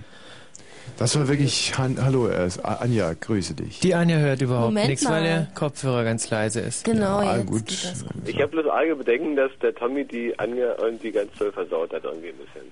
Das 0.99 1.19
war 1.19 1.29
wirklich, 1.29 1.77
Han 1.77 1.97
Hallo, 2.03 2.29
äh, 2.29 2.49
Anja, 2.63 3.13
grüße 3.15 3.55
dich. 3.55 3.81
Die 3.81 3.95
Anja 3.95 4.17
hört 4.17 4.41
überhaupt 4.43 4.67
Moment 4.67 4.89
nichts, 4.89 5.05
weil 5.05 5.23
mal. 5.23 5.25
der 5.25 5.49
Kopfhörer 5.55 6.05
ganz 6.05 6.31
leise 6.31 6.61
ist. 6.61 6.85
Genau, 6.85 7.21
ja, 7.23 7.37
jetzt 7.39 7.47
gut. 7.47 7.95
Ich 8.27 8.37
habe 8.41 8.49
bloß 8.49 8.67
arge 8.67 8.95
Bedenken, 8.97 9.35
dass 9.37 9.51
der 9.61 9.75
Tommy 9.75 10.05
die 10.05 10.39
Anja 10.39 10.75
irgendwie 10.79 11.11
ganz 11.11 11.33
toll 11.39 11.53
versaut 11.53 11.93
hat, 11.93 12.05
irgendwie 12.05 12.29
ein 12.29 12.37
bisschen. 12.37 12.71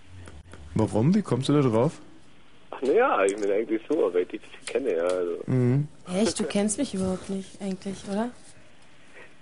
Warum? 0.75 1.15
Wie 1.15 1.23
kommst 1.23 1.49
du 1.49 1.55
da 1.55 1.69
drauf? 1.69 1.93
Naja, 2.83 3.25
ich 3.25 3.37
bin 3.37 3.51
eigentlich 3.51 3.81
so, 3.89 4.11
weil 4.13 4.23
ich 4.23 4.29
dich 4.29 4.41
kenne, 4.67 4.97
ja. 4.97 5.03
Also. 5.05 5.39
Mhm. 5.47 5.89
Echt, 6.15 6.39
du 6.41 6.45
kennst 6.45 6.79
mich 6.79 6.95
überhaupt 6.95 7.31
nicht 7.31 7.61
eigentlich, 7.61 7.97
oder? 8.11 8.31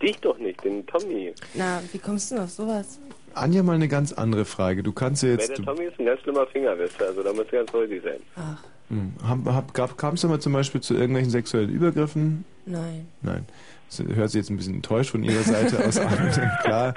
Dich 0.02 0.18
doch 0.20 0.38
nicht, 0.38 0.62
den 0.64 0.86
Tommy. 0.86 1.34
Na, 1.54 1.82
wie 1.92 1.98
kommst 1.98 2.30
du 2.30 2.36
denn 2.36 2.44
auf 2.44 2.50
sowas? 2.50 2.98
Anja, 3.34 3.62
mal 3.62 3.74
eine 3.74 3.88
ganz 3.88 4.12
andere 4.12 4.44
Frage. 4.44 4.82
Du 4.82 4.92
kannst 4.92 5.22
ja 5.22 5.30
Weil 5.30 5.38
jetzt... 5.38 5.58
der 5.58 5.64
Tommy 5.64 5.84
ist 5.84 5.98
ein 5.98 6.06
ganz 6.06 6.20
schlimmer 6.22 6.46
Finger, 6.46 6.78
weißt 6.78 7.00
du, 7.00 7.04
also 7.06 7.22
da 7.22 7.32
musst 7.32 7.52
du 7.52 7.56
ganz 7.56 7.70
vorsichtig 7.70 8.02
sein. 8.04 8.20
Ach, 8.36 8.62
Hm. 8.88 9.12
Hab, 9.22 9.44
hab, 9.46 9.72
gab, 9.72 9.96
Kam 9.96 10.14
es 10.14 10.20
da 10.22 10.28
mal 10.28 10.40
zum 10.40 10.52
Beispiel 10.52 10.80
zu 10.80 10.94
irgendwelchen 10.94 11.30
sexuellen 11.30 11.70
Übergriffen? 11.70 12.44
nein. 12.66 13.06
Nein. 13.22 13.46
Das 13.88 14.06
hört 14.06 14.30
sich 14.30 14.38
jetzt 14.40 14.50
ein 14.50 14.56
bisschen 14.56 14.74
enttäuscht 14.76 15.10
von 15.10 15.24
Ihrer 15.24 15.42
Seite 15.42 15.84
aus 15.84 15.98
an, 15.98 16.30
klar. 16.62 16.94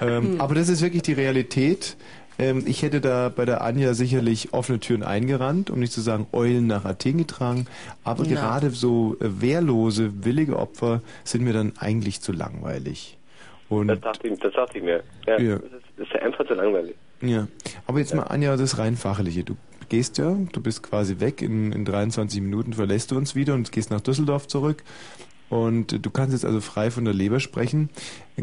Ähm, 0.00 0.40
aber 0.40 0.54
das 0.54 0.68
ist 0.68 0.80
wirklich 0.80 1.02
die 1.02 1.12
Realität. 1.12 1.96
Ähm, 2.38 2.64
ich 2.66 2.82
hätte 2.82 3.00
da 3.00 3.28
bei 3.28 3.44
der 3.44 3.62
Anja 3.62 3.94
sicherlich 3.94 4.52
offene 4.52 4.80
Türen 4.80 5.02
eingerannt, 5.02 5.70
um 5.70 5.78
nicht 5.78 5.92
zu 5.92 6.00
sagen 6.00 6.26
Eulen 6.32 6.66
nach 6.66 6.84
Athen 6.84 7.18
getragen. 7.18 7.66
Aber 8.04 8.24
Na. 8.24 8.28
gerade 8.28 8.70
so 8.70 9.16
äh, 9.20 9.40
wehrlose, 9.40 10.24
willige 10.24 10.58
Opfer 10.58 11.00
sind 11.24 11.44
mir 11.44 11.52
dann 11.52 11.72
eigentlich 11.78 12.20
zu 12.20 12.32
langweilig. 12.32 13.18
Und 13.68 13.88
Das 13.88 14.00
dachte 14.00 14.28
ich, 14.28 14.38
das 14.38 14.52
dachte 14.52 14.78
ich 14.78 14.84
mir. 14.84 15.02
Ja, 15.26 15.38
Ja. 15.38 15.58
Das, 15.58 16.06
ist, 16.06 16.12
ja 16.12 16.20
einfach 16.20 16.46
zu 16.46 16.54
langweilig. 16.54 16.94
Ja, 17.22 17.48
aber 17.86 17.98
jetzt 17.98 18.14
mal 18.14 18.24
Anja, 18.24 18.56
das 18.56 18.78
rein 18.78 18.96
fachliche. 18.96 19.42
Du 19.42 19.56
gehst 19.88 20.18
ja, 20.18 20.36
du 20.52 20.60
bist 20.60 20.82
quasi 20.82 21.20
weg, 21.20 21.42
in, 21.42 21.72
in 21.72 21.84
23 21.84 22.42
Minuten 22.42 22.74
verlässt 22.74 23.10
du 23.10 23.16
uns 23.16 23.34
wieder 23.34 23.54
und 23.54 23.72
gehst 23.72 23.90
nach 23.90 24.00
Düsseldorf 24.00 24.46
zurück. 24.46 24.82
Und 25.48 26.04
du 26.04 26.10
kannst 26.10 26.32
jetzt 26.32 26.44
also 26.44 26.60
frei 26.60 26.90
von 26.90 27.04
der 27.04 27.14
Leber 27.14 27.38
sprechen. 27.38 27.88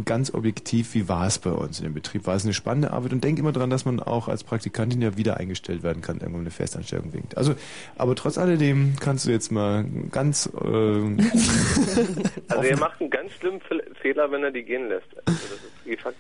Ganz 0.06 0.34
objektiv, 0.34 0.94
wie 0.94 1.10
war 1.10 1.28
es 1.28 1.38
bei 1.38 1.52
uns 1.52 1.80
in 1.80 1.84
dem 1.84 1.94
Betrieb? 1.94 2.26
War 2.26 2.36
es 2.36 2.46
eine 2.46 2.54
spannende 2.54 2.92
Arbeit? 2.92 3.12
Und 3.14 3.24
denk 3.24 3.38
immer 3.40 3.52
dran, 3.52 3.70
dass 3.70 3.84
man 3.86 4.00
auch 4.00 4.28
als 4.30 4.44
Praktikantin 4.44 5.02
ja 5.02 5.18
wieder 5.18 5.38
eingestellt 5.38 5.84
werden 5.84 6.02
kann, 6.02 6.20
irgendwo 6.20 6.40
eine 6.40 6.50
Festanstellung 6.50 7.12
winkt. 7.14 7.38
Also, 7.38 7.56
aber 7.98 8.16
trotz 8.16 8.38
alledem 8.38 8.96
kannst 9.00 9.28
du 9.28 9.32
jetzt 9.32 9.52
mal 9.52 9.86
ganz, 10.12 10.48
äh, 10.48 10.58
Also 12.48 12.64
er 12.64 12.78
macht 12.80 13.02
einen 13.02 13.10
ganz 13.10 13.32
schlimmen 13.34 13.60
Fe- 13.62 13.84
Fehler, 14.02 14.32
wenn 14.32 14.44
er 14.44 14.52
die 14.52 14.64
gehen 14.64 14.88
lässt. 14.88 15.08
Also 15.26 15.40
das 15.50 15.60
ist 15.86 16.02
Fakt. 16.02 16.16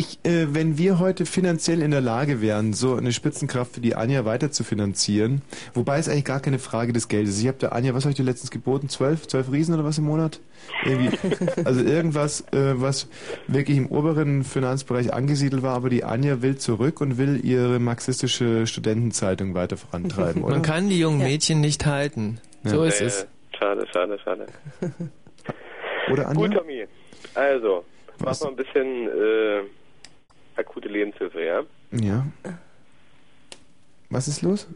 Ich, 0.00 0.18
äh, 0.24 0.54
wenn 0.54 0.78
wir 0.78 0.98
heute 0.98 1.26
finanziell 1.26 1.82
in 1.82 1.90
der 1.90 2.00
Lage 2.00 2.40
wären, 2.40 2.72
so 2.72 2.94
eine 2.94 3.12
Spitzenkraft 3.12 3.74
für 3.74 3.80
die 3.82 3.94
Anja 3.96 4.24
weiter 4.24 4.50
zu 4.50 4.64
finanzieren, 4.64 5.42
wobei 5.74 5.98
es 5.98 6.08
eigentlich 6.08 6.24
gar 6.24 6.40
keine 6.40 6.58
Frage 6.58 6.94
des 6.94 7.08
Geldes 7.08 7.34
ist. 7.34 7.42
Ich 7.42 7.48
habe 7.48 7.58
der 7.58 7.74
Anja, 7.74 7.92
was 7.92 8.04
habe 8.04 8.12
ich 8.12 8.16
dir 8.16 8.22
letztens 8.22 8.50
geboten? 8.50 8.88
Zwölf? 8.88 9.28
Zwölf 9.28 9.52
Riesen 9.52 9.74
oder 9.74 9.84
was 9.84 9.98
im 9.98 10.04
Monat? 10.04 10.40
Irgendwie, 10.86 11.10
also 11.66 11.82
irgendwas, 11.82 12.40
äh, 12.52 12.80
was 12.80 13.08
wirklich 13.46 13.76
im 13.76 13.88
oberen 13.88 14.42
Finanzbereich 14.42 15.12
angesiedelt 15.12 15.62
war, 15.62 15.74
aber 15.76 15.90
die 15.90 16.02
Anja 16.02 16.40
will 16.40 16.56
zurück 16.56 17.02
und 17.02 17.18
will 17.18 17.38
ihre 17.44 17.78
marxistische 17.78 18.66
Studentenzeitung 18.66 19.52
weiter 19.54 19.76
vorantreiben, 19.76 20.42
oder? 20.44 20.54
Man 20.54 20.62
kann 20.62 20.88
die 20.88 20.98
jungen 20.98 21.18
Mädchen 21.18 21.60
nicht 21.60 21.84
halten. 21.84 22.40
So 22.64 22.84
Ja. 22.84 22.88
ist 22.88 23.02
Äh, 23.02 23.04
es. 23.04 23.26
Schade, 23.58 23.86
schade, 23.92 24.18
schade. 24.24 24.46
Oder 26.10 26.26
Anja? 26.28 26.46
Gut, 26.46 26.56
Tommy. 26.56 26.86
Also, 27.34 27.84
mach 28.24 28.40
mal 28.40 28.48
ein 28.48 28.56
bisschen 28.56 29.08
äh, 29.08 29.60
akute 30.60 30.88
Lebenshilfe, 30.88 31.42
ja? 31.42 31.62
Ja. 31.92 32.26
Was 34.10 34.28
ist 34.28 34.42
los? 34.42 34.66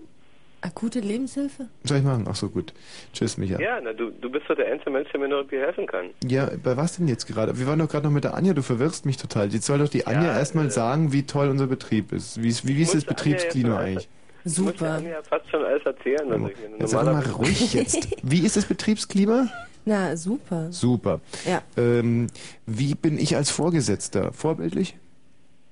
Akute 0.61 1.01
Lebenshilfe? 1.01 1.67
Soll 1.83 1.99
ich 1.99 2.05
machen? 2.05 2.25
Ach 2.29 2.35
so, 2.35 2.49
gut. 2.49 2.73
Tschüss, 3.13 3.37
Micha. 3.37 3.61
Ja, 3.61 3.79
na, 3.83 3.93
du, 3.93 4.11
du 4.11 4.31
bist 4.31 4.47
doch 4.49 4.57
der 4.57 4.73
einzige 4.73 4.91
Mensch, 4.91 5.11
der 5.13 5.21
mir 5.21 5.29
noch 5.29 5.39
irgendwie 5.39 5.59
helfen 5.59 5.87
kann. 5.87 6.07
Ja, 6.25 6.49
bei 6.63 6.75
was 6.77 6.97
denn 6.97 7.07
jetzt 7.07 7.27
gerade? 7.27 7.59
Wir 7.59 7.67
waren 7.67 7.79
doch 7.79 7.89
gerade 7.89 8.07
noch 8.07 8.13
mit 8.13 8.25
der 8.25 8.35
Anja, 8.35 8.55
du 8.55 8.63
verwirrst 8.63 9.05
mich 9.05 9.19
total. 9.19 9.53
Jetzt 9.53 9.67
soll 9.67 9.79
doch 9.79 9.89
die 9.91 10.07
Anja 10.07 10.25
Ja, 10.33 10.39
erstmal 10.39 10.67
äh, 10.69 10.71
sagen, 10.71 11.13
wie 11.13 11.25
toll 11.27 11.49
unser 11.51 11.67
Betrieb 11.67 12.13
ist. 12.13 12.43
Wie, 12.43 12.49
ist- 12.49 12.67
wie, 12.67 12.77
wie 12.77 12.83
ist 12.83 12.95
das 12.95 13.05
Betriebsklima 13.05 13.79
eigentlich? 13.79 14.09
Ich 14.47 14.59
muss 14.59 14.75
dir 14.77 14.91
Anja 14.91 15.23
fast 15.23 15.51
schon 15.51 15.65
alles 15.65 15.85
erzählen. 15.85 16.33
Also 16.33 16.49
ich 16.49 16.57
Jetzt 16.81 16.91
sag 16.91 17.05
doch 17.05 17.13
mal 17.13 17.25
ruhig 17.31 17.75
jetzt. 17.75 18.09
Wie 18.23 18.45
ist 18.45 18.57
das 18.59 18.67
Betriebsklima? 18.67 19.49
Na, 19.87 20.17
super. 20.17 20.71
Super. 20.71 21.21
Ja. 21.47 21.63
Ähm, 21.79 22.27
wie 22.67 22.95
bin 22.95 23.19
ich 23.19 23.37
als 23.37 23.51
Vorgesetzter? 23.51 24.33
Vorbildlich? 24.33 24.97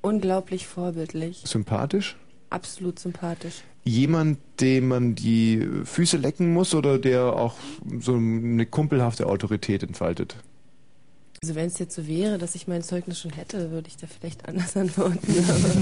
Unglaublich 0.03 0.67
vorbildlich. 0.67 1.43
Sympathisch? 1.47 2.17
Absolut 2.51 2.99
sympathisch. 2.99 3.63
Jemand, 3.85 4.39
dem 4.61 4.89
man 4.89 5.15
die 5.15 5.67
Füße 5.85 6.17
lecken 6.17 6.53
muss 6.53 6.75
oder 6.75 6.99
der 6.99 7.35
auch 7.35 7.55
so 8.01 8.15
eine 8.15 8.67
kumpelhafte 8.67 9.27
Autorität 9.27 9.83
entfaltet? 9.83 10.37
Also 11.43 11.57
wenn 11.57 11.67
es 11.67 11.79
jetzt 11.79 11.97
so 11.97 12.07
wäre, 12.07 12.39
dass 12.39 12.55
ich 12.55 12.69
mein 12.69 12.83
Zeugnis 12.83 13.21
schon 13.21 13.33
hätte, 13.33 13.73
würde 13.73 13.89
ich 13.89 13.97
da 13.97 14.07
vielleicht 14.07 14.47
anders 14.49 14.77
antworten. 14.77 15.19
Aber 15.49 15.75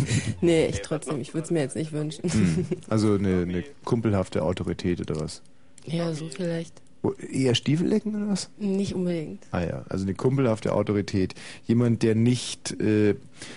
nee, 0.40 0.66
ich 0.66 0.80
trotzdem, 0.80 1.20
ich 1.20 1.34
würde 1.34 1.44
es 1.44 1.50
mir 1.50 1.60
jetzt 1.60 1.76
nicht 1.76 1.92
wünschen. 1.92 2.30
Hm. 2.30 2.66
Also 2.88 3.14
eine, 3.14 3.42
eine 3.42 3.64
kumpelhafte 3.84 4.42
Autorität 4.42 5.00
oder 5.00 5.20
was? 5.20 5.42
Ja, 5.84 6.14
so 6.14 6.28
vielleicht. 6.28 6.81
Eher 7.30 7.54
Stiefel 7.54 7.88
lecken 7.88 8.14
oder 8.14 8.28
was? 8.28 8.50
Nicht 8.58 8.94
unbedingt. 8.94 9.44
Ah 9.50 9.62
ja, 9.62 9.84
also 9.88 10.04
eine 10.04 10.14
kumpelhafte 10.14 10.72
Autorität. 10.72 11.34
Jemand, 11.66 12.02
der 12.02 12.14
nicht 12.14 12.80
äh, 12.80 13.16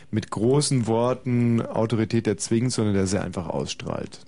mit 0.10 0.32
großen 0.32 0.88
Worten 0.88 1.62
Autorität 1.62 2.26
erzwingt, 2.28 2.72
sondern 2.72 2.96
der 2.96 3.06
sehr 3.06 3.24
einfach 3.24 3.48
ausstrahlt. 3.48 4.20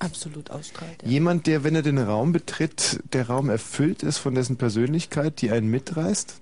Absolut 0.00 0.50
ausstrahlt. 0.50 1.02
Ja. 1.02 1.08
Jemand, 1.08 1.46
der, 1.46 1.64
wenn 1.64 1.74
er 1.74 1.82
den 1.82 1.98
Raum 1.98 2.32
betritt, 2.32 3.00
der 3.12 3.28
Raum 3.28 3.48
erfüllt 3.48 4.02
ist 4.02 4.18
von 4.18 4.34
dessen 4.34 4.56
Persönlichkeit, 4.56 5.40
die 5.40 5.50
einen 5.50 5.70
mitreißt? 5.70 6.40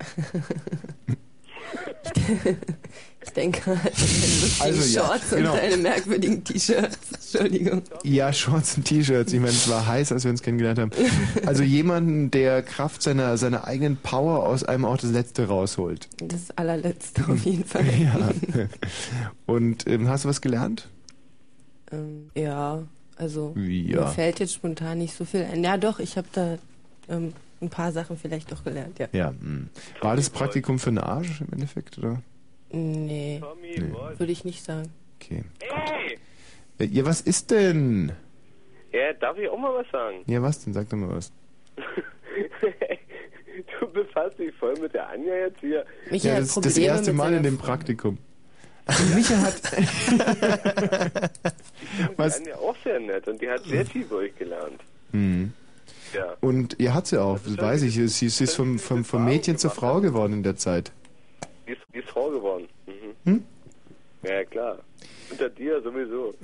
Ich 3.22 3.30
denke 3.34 3.66
halt 3.66 3.92
Also 4.60 4.98
ja, 4.98 5.04
Shorts 5.06 5.30
genau. 5.30 5.52
und 5.52 5.58
deine 5.58 5.76
merkwürdigen 5.76 6.42
T-Shirts. 6.42 6.98
Entschuldigung. 7.12 7.82
Ja, 8.02 8.32
Shorts 8.32 8.76
und 8.78 8.84
T-Shirts. 8.84 9.32
Ich 9.32 9.38
meine, 9.40 9.52
es 9.52 9.68
war 9.68 9.86
heiß, 9.86 10.10
als 10.12 10.24
wir 10.24 10.30
uns 10.30 10.42
kennengelernt 10.42 10.78
haben. 10.78 10.90
Also 11.46 11.62
jemanden, 11.62 12.30
der 12.30 12.62
Kraft 12.62 13.02
seiner, 13.02 13.36
seiner 13.36 13.66
eigenen 13.66 13.96
Power 13.98 14.46
aus 14.46 14.64
einem 14.64 14.86
auch 14.86 14.96
das 14.96 15.10
Letzte 15.10 15.46
rausholt. 15.48 16.08
Das 16.18 16.50
allerletzte 16.56 17.28
auf 17.28 17.44
jeden 17.44 17.64
Fall. 17.64 17.84
Ja. 18.00 18.30
Und 19.46 19.86
ähm, 19.86 20.08
hast 20.08 20.24
du 20.24 20.28
was 20.30 20.40
gelernt? 20.40 20.88
Ähm, 21.92 22.30
ja, 22.34 22.82
also 23.16 23.54
Ja. 23.56 24.00
mir 24.00 24.06
fällt 24.08 24.40
jetzt 24.40 24.54
spontan 24.54 24.98
nicht 24.98 25.14
so 25.14 25.24
viel 25.26 25.42
ein. 25.44 25.62
Ja, 25.62 25.76
doch, 25.76 25.98
ich 26.00 26.16
habe 26.16 26.28
da 26.32 26.56
ähm, 27.10 27.34
ein 27.60 27.70
paar 27.70 27.92
Sachen 27.92 28.16
vielleicht 28.16 28.50
doch 28.52 28.64
gelernt, 28.64 28.98
ja. 28.98 29.08
Ja. 29.12 29.28
Hm. 29.28 29.68
War 30.00 30.16
das 30.16 30.30
Praktikum 30.30 30.78
für 30.78 30.88
einen 30.90 30.98
Arsch 30.98 31.40
im 31.40 31.48
Endeffekt, 31.52 31.98
oder? 31.98 32.22
Nee, 32.72 33.40
Nee. 33.62 33.82
würde 34.18 34.32
ich 34.32 34.44
nicht 34.44 34.62
sagen. 34.64 34.92
Okay. 35.20 35.44
Äh, 36.78 36.84
Ja, 36.86 37.04
was 37.04 37.20
ist 37.20 37.50
denn? 37.50 38.12
Ja, 38.92 39.12
darf 39.14 39.36
ich 39.38 39.48
auch 39.48 39.58
mal 39.58 39.74
was 39.74 39.90
sagen? 39.90 40.22
Ja, 40.26 40.42
was 40.42 40.64
denn? 40.64 40.72
Sag 40.72 40.88
doch 40.88 40.96
mal 40.96 41.10
was. 41.10 41.30
du 43.80 43.86
befasst 43.92 44.38
dich 44.38 44.54
voll 44.54 44.74
mit 44.80 44.94
der 44.94 45.08
Anja 45.08 45.34
jetzt 45.34 45.60
hier. 45.60 45.84
ja, 46.10 46.38
das 46.40 46.56
ist 46.56 46.64
das 46.64 46.78
erste 46.78 47.12
Mal 47.12 47.34
in 47.34 47.42
dem 47.42 47.58
Praktikum. 47.58 48.18
Micha 49.14 49.36
hat. 49.36 49.60
Was? 52.16 52.42
Die 52.42 52.50
Anja 52.50 52.56
auch 52.56 52.74
sehr 52.82 52.98
nett 52.98 53.28
und 53.28 53.40
die 53.40 53.48
hat 53.48 53.60
sehr 53.64 53.86
viel 53.86 54.04
bei 54.06 54.16
euch 54.16 54.36
gelernt. 54.36 54.80
Hm. 55.12 55.52
Ja. 56.14 56.36
Und 56.40 56.76
ihr 56.80 56.94
hat 56.94 57.06
sie 57.06 57.20
auch, 57.20 57.38
das 57.38 57.56
weiß 57.58 57.82
ich. 57.82 57.94
Sie, 57.94 58.08
sie 58.08 58.44
ist 58.44 58.54
vom, 58.56 58.78
vom, 58.78 59.04
vom 59.04 59.24
Mädchen 59.24 59.58
zur 59.58 59.70
Frau 59.70 60.00
geworden 60.00 60.32
in 60.34 60.42
der 60.42 60.56
Zeit. 60.56 60.92
Die 61.66 61.72
ist, 61.72 61.80
die 61.94 61.98
ist 61.98 62.08
Frau 62.10 62.30
geworden. 62.30 62.68
Mhm. 62.86 63.30
Hm? 63.32 63.44
Ja, 64.22 64.44
klar. 64.44 64.78
Unter 65.30 65.48
dir 65.48 65.80
sowieso. 65.82 66.34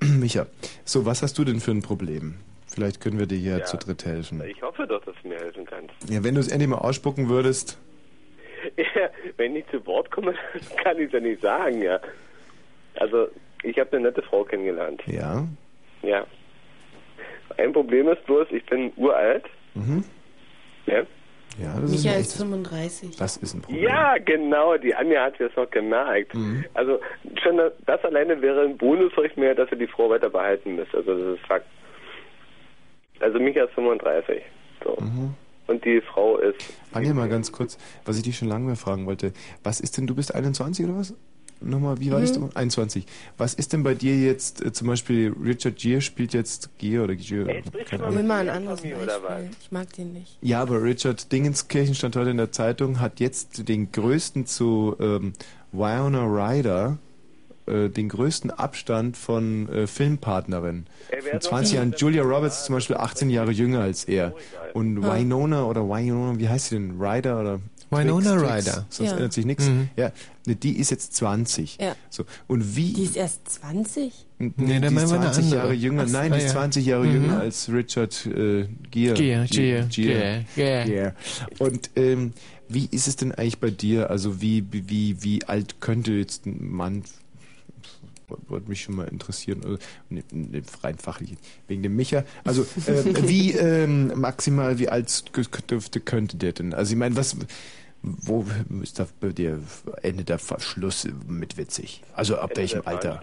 Micha, 0.00 0.46
so, 0.84 1.04
was 1.04 1.22
hast 1.22 1.36
du 1.38 1.44
denn 1.44 1.60
für 1.60 1.72
ein 1.72 1.82
Problem? 1.82 2.34
Vielleicht 2.66 3.00
können 3.00 3.18
wir 3.18 3.26
dir 3.26 3.38
hier 3.38 3.58
Ja. 3.58 3.64
zu 3.64 3.76
dritt 3.76 4.04
helfen. 4.04 4.42
Ich 4.46 4.62
hoffe 4.62 4.86
doch, 4.86 5.04
dass 5.04 5.14
du 5.22 5.28
mir 5.28 5.36
helfen 5.38 5.64
kannst. 5.64 5.92
Ja, 6.08 6.22
wenn 6.22 6.34
du 6.34 6.40
es 6.40 6.48
endlich 6.48 6.68
mal 6.68 6.78
ausspucken 6.78 7.28
würdest. 7.28 7.78
Ja, 8.76 9.08
wenn 9.36 9.54
ich 9.54 9.64
zu 9.70 9.84
Wort 9.86 10.10
komme, 10.10 10.34
kann 10.82 10.98
ich 10.98 11.06
es 11.06 11.12
ja 11.12 11.20
nicht 11.20 11.40
sagen, 11.42 11.80
ja. 11.80 12.00
Also, 12.96 13.28
ich 13.62 13.78
habe 13.78 13.96
eine 13.96 14.08
nette 14.08 14.20
Frau 14.22 14.42
kennengelernt. 14.42 15.00
Ja. 15.06 15.46
Ja. 16.02 16.26
Ein 17.56 17.72
Problem 17.72 18.08
ist 18.08 18.24
bloß, 18.26 18.48
ich 18.50 18.64
bin 18.66 18.92
uralt. 18.96 19.44
Mhm. 19.74 20.04
Ja. 20.86 21.02
Ja, 21.60 21.80
das 21.80 21.90
ist, 21.90 22.04
Michael 22.04 22.16
ein 22.16 22.20
ist 22.20 22.28
echtes, 22.28 22.42
35. 22.42 23.16
das 23.16 23.36
ist 23.38 23.54
ein 23.54 23.62
Problem. 23.62 23.82
Ja, 23.82 24.16
genau, 24.18 24.76
die 24.76 24.94
Anja 24.94 25.24
hat 25.24 25.40
es 25.40 25.54
noch 25.56 25.68
gemerkt. 25.70 26.34
Mhm. 26.34 26.64
Also 26.74 27.00
schon 27.42 27.56
das, 27.56 27.72
das 27.84 28.04
alleine 28.04 28.40
wäre 28.40 28.62
ein 28.62 28.76
Bonus 28.76 29.12
für 29.12 29.22
euch 29.22 29.36
mehr, 29.36 29.54
dass 29.54 29.70
ihr 29.72 29.78
die 29.78 29.88
Frau 29.88 30.08
weiter 30.08 30.30
behalten 30.30 30.76
müsst. 30.76 30.94
Also 30.94 31.16
das 31.16 31.38
ist 31.38 31.46
Fakt. 31.46 31.66
Also 33.20 33.40
Micha 33.40 33.64
ist 33.64 33.72
35. 33.74 34.40
So. 34.84 34.96
Mhm. 35.00 35.34
Und 35.66 35.84
die 35.84 36.00
Frau 36.00 36.38
ist. 36.38 36.72
Anja, 36.92 37.12
mal 37.12 37.28
ganz 37.28 37.50
kurz, 37.50 37.76
was 38.04 38.16
ich 38.16 38.22
dich 38.22 38.38
schon 38.38 38.48
lange 38.48 38.66
mehr 38.66 38.76
fragen 38.76 39.06
wollte. 39.06 39.32
Was 39.64 39.80
ist 39.80 39.98
denn, 39.98 40.06
du 40.06 40.14
bist 40.14 40.34
21 40.34 40.86
oder 40.86 40.96
was? 40.96 41.14
Nochmal, 41.60 41.98
wie 42.00 42.10
war 42.12 42.22
ich? 42.22 42.38
Mhm. 42.38 42.50
21. 42.54 43.04
Was 43.36 43.54
ist 43.54 43.72
denn 43.72 43.82
bei 43.82 43.94
dir 43.94 44.16
jetzt, 44.16 44.64
äh, 44.64 44.72
zum 44.72 44.86
Beispiel 44.88 45.34
Richard 45.44 45.76
Gere 45.76 46.00
spielt 46.00 46.32
jetzt 46.32 46.70
Gere 46.78 47.04
oder 47.04 47.16
Gere? 47.16 47.62
Keine 47.86 48.04
Nimm 48.04 48.14
Ahnung. 48.16 48.26
mal 48.28 48.40
ein 48.40 48.48
anderes 48.48 48.80
Beispiel. 48.82 49.50
Ich 49.60 49.72
mag 49.72 49.92
den 49.94 50.12
nicht. 50.12 50.38
Ja, 50.40 50.62
aber 50.62 50.82
Richard 50.82 51.32
Dingenskirchen 51.32 51.94
stand 51.94 52.14
heute 52.16 52.30
in 52.30 52.36
der 52.36 52.52
Zeitung, 52.52 53.00
hat 53.00 53.18
jetzt 53.20 53.68
den 53.68 53.90
größten 53.90 54.46
zu 54.46 54.94
ähm, 55.00 55.32
Winona 55.72 56.24
Ryder, 56.26 56.98
äh, 57.66 57.88
den 57.88 58.08
größten 58.08 58.50
Abstand 58.52 59.16
von 59.16 59.68
äh, 59.68 59.86
Filmpartnerin. 59.86 60.86
Von 61.28 61.38
ist 61.38 61.46
20 61.48 61.72
noch- 61.74 61.76
Jahren. 61.84 61.94
Julia 61.98 62.22
Roberts 62.22 62.58
ist 62.60 62.64
zum 62.66 62.76
Beispiel 62.76 62.96
18 62.96 63.30
Jahre 63.30 63.50
jünger 63.50 63.80
als 63.80 64.04
er. 64.04 64.32
Und 64.74 65.04
Ah. 65.04 65.16
Winona 65.16 65.64
oder 65.64 65.82
Winona, 65.88 66.38
wie 66.38 66.48
heißt 66.48 66.68
sie 66.68 66.76
denn? 66.76 67.00
Ryder 67.00 67.40
oder? 67.40 67.60
Winona 67.90 68.34
Ryder. 68.34 68.86
Sonst 68.88 69.10
Ja. 69.10 69.16
ändert 69.16 69.32
sich 69.32 69.46
nichts. 69.46 69.64
Mhm. 69.66 69.88
Ja, 69.96 70.12
ne, 70.46 70.56
die 70.56 70.78
ist 70.78 70.90
jetzt 70.90 71.14
20. 71.16 71.78
Ja. 71.80 71.96
So. 72.10 72.24
Und 72.46 72.76
wie? 72.76 72.92
Die 72.92 73.02
ist 73.04 73.16
erst 73.16 73.48
20? 73.50 74.26
Nee, 74.38 74.52
Nee, 74.56 74.80
die 74.80 74.86
ist 74.86 74.92
wir 74.94 74.98
eine 75.00 75.06
20 75.06 75.44
andere. 75.44 75.56
Jahre 75.60 75.72
jünger. 75.72 76.06
So, 76.06 76.12
Nein, 76.12 76.32
die 76.32 76.34
ah, 76.34 76.38
ist 76.38 76.44
ja. 76.46 76.52
20 76.52 76.86
Jahre 76.86 77.06
Mhm. 77.06 77.12
jünger 77.14 77.40
als 77.40 77.68
Richard 77.72 78.26
äh, 78.26 78.66
Gere. 78.90 79.14
Gere, 79.14 79.46
Gere, 79.46 79.86
Gere, 79.86 80.44
Gere. 80.54 80.84
Gere. 80.84 81.14
Und 81.58 81.90
ähm, 81.96 82.32
wie 82.68 82.86
ist 82.90 83.08
es 83.08 83.16
denn 83.16 83.32
eigentlich 83.32 83.58
bei 83.58 83.70
dir? 83.70 84.10
Also 84.10 84.40
wie 84.42 84.64
wie 84.70 85.22
wie 85.22 85.44
alt 85.44 85.80
könnte 85.80 86.12
jetzt 86.12 86.46
ein 86.46 86.70
Mann 86.70 87.02
würde 88.48 88.68
mich 88.68 88.82
schon 88.82 88.96
mal 88.96 89.08
interessieren, 89.08 89.62
also, 89.64 89.78
ne, 90.08 90.22
ne, 90.30 90.62
rein 90.82 90.98
fachlich, 90.98 91.36
wegen 91.66 91.82
dem 91.82 91.96
Micha. 91.96 92.24
Also, 92.44 92.66
ähm, 92.86 93.16
wie 93.28 93.52
ähm, 93.52 94.12
maximal, 94.20 94.78
wie 94.78 94.88
alt 94.88 95.24
dürfte, 95.70 96.00
könnte 96.00 96.36
der 96.36 96.52
denn? 96.52 96.74
Also, 96.74 96.92
ich 96.92 96.98
meine, 96.98 97.16
was, 97.16 97.36
wo 98.02 98.44
ist 98.82 98.98
da 98.98 99.06
bei 99.20 99.30
dir, 99.30 99.60
endet 100.02 100.28
der 100.28 100.38
Verschluss 100.38 101.06
mit 101.26 101.56
witzig? 101.56 102.02
Also, 102.14 102.36
ab 102.36 102.50
Ende 102.50 102.60
welchem 102.60 102.82
Alter? 102.84 103.20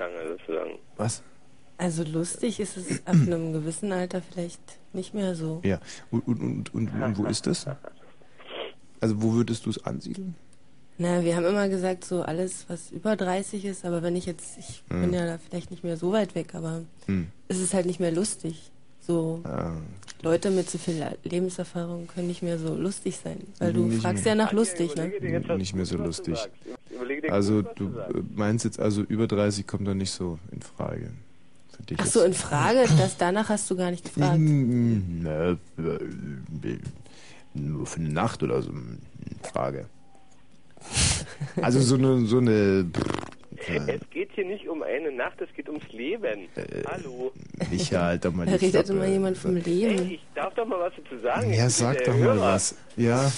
Was? 0.98 1.24
Also 1.78 2.04
lustig 2.04 2.60
ist 2.60 2.78
es 2.78 3.06
ab 3.06 3.16
einem 3.22 3.54
gewissen 3.54 3.92
Alter 3.92 4.22
vielleicht 4.22 4.62
nicht 4.94 5.14
mehr 5.14 5.36
so. 5.36 5.62
Ja, 5.64 5.80
und, 6.10 6.26
und, 6.28 6.42
und, 6.42 6.74
und, 6.74 7.02
und 7.02 7.18
wo 7.18 7.26
ist 7.26 7.48
das? 7.48 7.68
Also, 9.02 9.22
wo 9.22 9.34
würdest 9.34 9.66
du 9.66 9.70
es 9.70 9.84
ansiedeln? 9.86 10.36
Na, 10.98 11.24
wir 11.24 11.36
haben 11.36 11.46
immer 11.46 11.68
gesagt, 11.68 12.06
so 12.06 12.22
alles, 12.22 12.66
was 12.70 12.90
über 12.92 13.16
30 13.18 13.66
ist, 13.66 13.84
aber 13.86 14.02
wenn 14.02 14.16
ich 14.16 14.26
jetzt, 14.26 14.58
ich 14.58 14.82
Hm. 14.90 15.02
bin 15.02 15.14
ja 15.14 15.26
da 15.26 15.38
vielleicht 15.38 15.70
nicht 15.72 15.84
mehr 15.84 15.98
so 15.98 16.12
weit 16.14 16.36
weg, 16.36 16.56
aber 16.56 16.84
Hm. 17.08 17.28
es 17.50 17.60
ist 17.60 17.74
halt 17.74 17.86
nicht 17.86 18.00
mehr 18.00 18.12
lustig. 18.12 18.72
So 19.02 19.42
Ah, 19.44 19.74
Leute 20.24 20.50
mit 20.50 20.68
so 20.70 20.78
viel 20.80 21.06
Lebenserfahrung 21.24 22.08
können 22.08 22.28
nicht 22.28 22.42
mehr 22.42 22.58
so 22.58 22.74
lustig 22.76 23.18
sein. 23.24 23.38
Weil 23.60 23.74
du 23.74 23.82
Nicht 23.82 24.02
fragst 24.02 24.24
mehr. 24.26 24.34
ja 24.36 24.44
nach 24.44 24.52
lustig, 24.54 24.96
ne? 24.96 25.12
nicht 25.58 25.76
mehr 25.76 25.86
so 25.86 25.98
lustig. 25.98 26.40
Also 27.30 27.62
du 27.62 27.86
äh, 28.00 28.24
meinst 28.34 28.66
jetzt 28.66 28.80
also 28.80 29.02
über 29.04 29.28
30 29.28 29.68
kommt 29.68 29.88
dann 29.88 29.98
nicht 29.98 30.12
so 30.12 30.40
in 30.52 30.62
Frage. 30.62 31.12
Für 31.76 31.84
dich 31.84 32.00
Ach 32.00 32.06
so, 32.08 32.24
in 32.24 32.34
Frage, 32.34 32.86
das, 32.98 33.18
danach 33.18 33.50
hast 33.50 33.70
du 33.70 33.76
gar 33.76 33.92
nicht 33.92 34.06
gefragt. 34.06 34.40
Mm, 34.40 35.22
Na, 35.24 35.52
äh, 35.52 35.58
nur 37.54 37.86
für 37.86 38.00
eine 38.00 38.10
Nacht 38.10 38.42
oder 38.44 38.62
so 38.62 38.72
in 38.72 39.00
Frage. 39.44 39.86
Also 41.62 41.80
so 41.82 41.96
eine 41.96 42.26
so 42.26 42.38
eine 42.38 42.86
Es 43.68 44.10
geht 44.12 44.30
hier 44.34 44.46
nicht 44.46 44.68
um 44.68 44.84
eine 44.84 45.12
Nacht, 45.12 45.40
es 45.42 45.50
geht 45.56 45.68
ums 45.70 45.88
Leben. 45.92 46.48
Hallo. 46.88 47.32
Micha, 47.72 48.02
halt 48.04 48.26
doch 48.26 48.34
mal 48.34 48.46
Da 48.46 48.54
redet 48.54 48.72
Klappe. 48.72 48.92
immer 48.94 49.08
jemand 49.08 49.38
vom 49.38 49.56
Leben. 49.56 49.98
Hey, 49.98 50.14
ich 50.16 50.22
darf 50.36 50.54
doch 50.56 50.66
mal 50.68 50.80
was 50.80 50.94
dazu 50.98 51.22
sagen. 51.22 51.54
Ja, 51.54 51.70
sag 51.70 52.04
doch 52.04 52.14
mal 52.14 52.20
Hörer. 52.36 52.42
was. 52.42 52.76
Ja. 52.98 53.32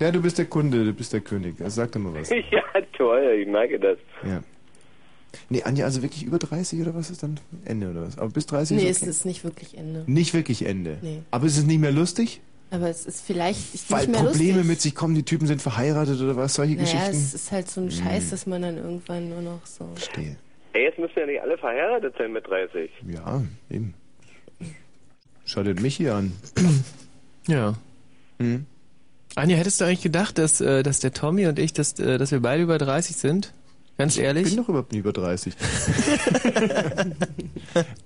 Ja, 0.00 0.10
du 0.12 0.20
bist 0.22 0.38
der 0.38 0.46
Kunde, 0.46 0.84
du 0.84 0.92
bist 0.92 1.12
der 1.12 1.20
König. 1.20 1.56
Sag 1.66 1.92
doch 1.92 2.00
mal 2.00 2.14
was. 2.14 2.28
ja, 2.50 2.62
toll, 2.96 3.38
ich 3.40 3.48
merke 3.48 3.78
das. 3.80 3.98
Ja. 4.24 4.42
Nee, 5.50 5.62
Anja, 5.62 5.84
also 5.84 6.02
wirklich 6.02 6.24
über 6.24 6.38
30 6.38 6.80
oder 6.80 6.94
was 6.94 7.10
ist 7.10 7.22
dann 7.22 7.38
Ende 7.64 7.90
oder 7.90 8.02
was? 8.06 8.16
Aber 8.18 8.30
bis 8.30 8.46
30 8.46 8.76
Nee, 8.76 8.88
ist 8.88 8.96
es 8.98 9.02
okay. 9.02 9.10
ist 9.10 9.24
nicht 9.26 9.44
wirklich 9.44 9.76
Ende. 9.76 10.04
Nicht 10.06 10.34
wirklich 10.34 10.64
Ende. 10.64 10.98
Nee. 11.02 11.22
Aber 11.30 11.46
ist 11.46 11.58
es 11.58 11.64
nicht 11.66 11.80
mehr 11.80 11.92
lustig? 11.92 12.40
Aber 12.70 12.90
es 12.90 13.06
ist 13.06 13.22
vielleicht 13.22 13.72
nicht 13.72 13.90
Weil 13.90 14.08
mehr 14.08 14.20
Probleme 14.20 14.52
lustig. 14.58 14.66
mit 14.68 14.80
sich 14.82 14.94
kommen, 14.94 15.14
die 15.14 15.22
Typen 15.22 15.46
sind 15.46 15.62
verheiratet 15.62 16.20
oder 16.20 16.36
was, 16.36 16.54
solche 16.54 16.74
naja, 16.74 16.84
Geschichten? 16.84 17.16
es 17.16 17.32
ist 17.34 17.50
halt 17.52 17.70
so 17.70 17.80
ein 17.80 17.90
Scheiß, 17.90 18.24
Hm. 18.24 18.30
dass 18.30 18.46
man 18.46 18.62
dann 18.62 18.76
irgendwann 18.76 19.28
nur 19.30 19.40
noch 19.40 19.64
so... 19.64 19.88
Verstehe. 19.94 20.36
Ey, 20.74 20.82
jetzt 20.84 20.98
müssen 20.98 21.18
ja 21.18 21.26
nicht 21.26 21.40
alle 21.40 21.56
verheiratet 21.56 22.14
sein 22.18 22.32
mit 22.32 22.46
30. 22.46 22.90
Ja, 23.08 23.42
eben. 23.70 23.94
Schaut 25.46 25.80
mich 25.80 25.96
hier 25.96 26.14
an. 26.14 26.32
Ja. 27.46 27.74
Hm? 28.38 28.66
Anja, 29.34 29.56
hättest 29.56 29.80
du 29.80 29.86
eigentlich 29.86 30.02
gedacht, 30.02 30.36
dass, 30.36 30.60
äh, 30.60 30.82
dass 30.82 31.00
der 31.00 31.14
Tommy 31.14 31.46
und 31.46 31.58
ich, 31.58 31.72
dass, 31.72 31.98
äh, 31.98 32.18
dass 32.18 32.30
wir 32.30 32.40
beide 32.40 32.62
über 32.62 32.76
30 32.76 33.16
sind? 33.16 33.54
Ganz 33.96 34.18
ehrlich? 34.18 34.48
Ich 34.48 34.54
bin 34.54 34.62
doch 34.62 34.68
überhaupt 34.68 34.92
nie 34.92 34.98
über 34.98 35.14
30. 35.14 35.54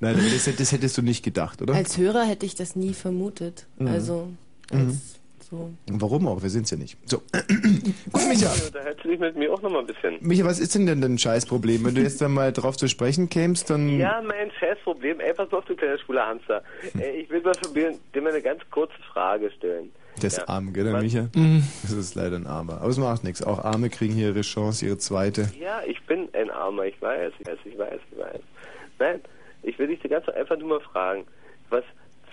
Nein, 0.00 0.16
das, 0.32 0.48
das 0.56 0.72
hättest 0.72 0.96
du 0.96 1.02
nicht 1.02 1.24
gedacht, 1.24 1.60
oder? 1.60 1.74
Als 1.74 1.98
Hörer 1.98 2.24
hätte 2.24 2.46
ich 2.46 2.54
das 2.54 2.76
nie 2.76 2.94
vermutet. 2.94 3.66
Mhm. 3.78 3.88
Also, 3.88 4.28
Mhm. 4.70 5.00
so... 5.50 5.70
Warum 5.90 6.26
auch? 6.28 6.42
Wir 6.42 6.50
sind's 6.50 6.70
ja 6.70 6.76
nicht. 6.76 6.96
So. 7.08 7.18
Gut, 8.12 8.28
Micha. 8.28 8.50
Da 8.72 8.80
hättest 8.80 9.04
du 9.04 9.08
dich 9.08 9.18
mit 9.20 9.36
mir 9.36 9.52
auch 9.52 9.60
noch 9.62 9.70
mal 9.70 9.80
ein 9.80 9.86
bisschen. 9.86 10.16
Micha, 10.20 10.44
was 10.44 10.58
ist 10.60 10.74
denn 10.74 10.86
denn 10.86 11.00
dein 11.00 11.18
Scheißproblem? 11.18 11.84
Wenn 11.84 11.94
du 11.94 12.00
jetzt 12.02 12.20
dann 12.20 12.32
mal 12.32 12.52
drauf 12.52 12.76
zu 12.76 12.88
sprechen 12.88 13.28
kämst, 13.28 13.68
dann... 13.70 13.98
Ja, 13.98 14.22
mein 14.22 14.50
Scheißproblem. 14.58 15.20
Ey, 15.20 15.34
pass 15.34 15.52
auf, 15.52 15.64
du 15.64 15.74
kleiner 15.76 15.98
schwuler 15.98 16.26
Hamster. 16.26 16.62
Ey, 16.98 17.20
ich 17.22 17.30
will 17.30 17.42
mal 17.42 17.52
probieren, 17.52 17.96
dir 18.14 18.22
mal 18.22 18.30
eine 18.32 18.42
ganz 18.42 18.62
kurze 18.70 18.94
Frage 19.12 19.50
stellen. 19.50 19.90
Der 20.20 20.26
ist 20.28 20.38
Ja. 20.38 20.48
arm, 20.48 20.72
gell, 20.72 20.84
der? 20.84 21.00
Micha? 21.00 21.28
Mhm. 21.34 21.62
Das 21.82 21.92
ist 21.92 22.14
leider 22.14 22.36
ein 22.36 22.46
Armer. 22.46 22.80
Aber 22.80 22.88
es 22.88 22.98
macht 22.98 23.24
nichts. 23.24 23.42
Auch 23.42 23.58
Arme 23.64 23.88
kriegen 23.90 24.12
hier 24.14 24.28
ihre 24.28 24.42
Chance, 24.42 24.84
ihre 24.86 24.98
zweite. 24.98 25.50
Ja, 25.58 25.80
ich 25.86 26.00
bin 26.06 26.28
ein 26.34 26.50
Armer, 26.50 26.84
ich 26.84 27.00
weiß, 27.00 27.32
ich 27.38 27.46
weiß, 27.46 27.58
ich 27.64 27.78
weiß, 27.78 28.00
ich 28.10 28.18
weiß. 28.18 28.40
Nein, 28.98 29.20
ich 29.62 29.78
will 29.78 29.86
dich 29.88 30.00
die 30.00 30.08
ganze 30.08 30.34
einfach 30.34 30.58
nur 30.58 30.68
mal 30.68 30.80
fragen, 30.80 31.24
was 31.70 31.82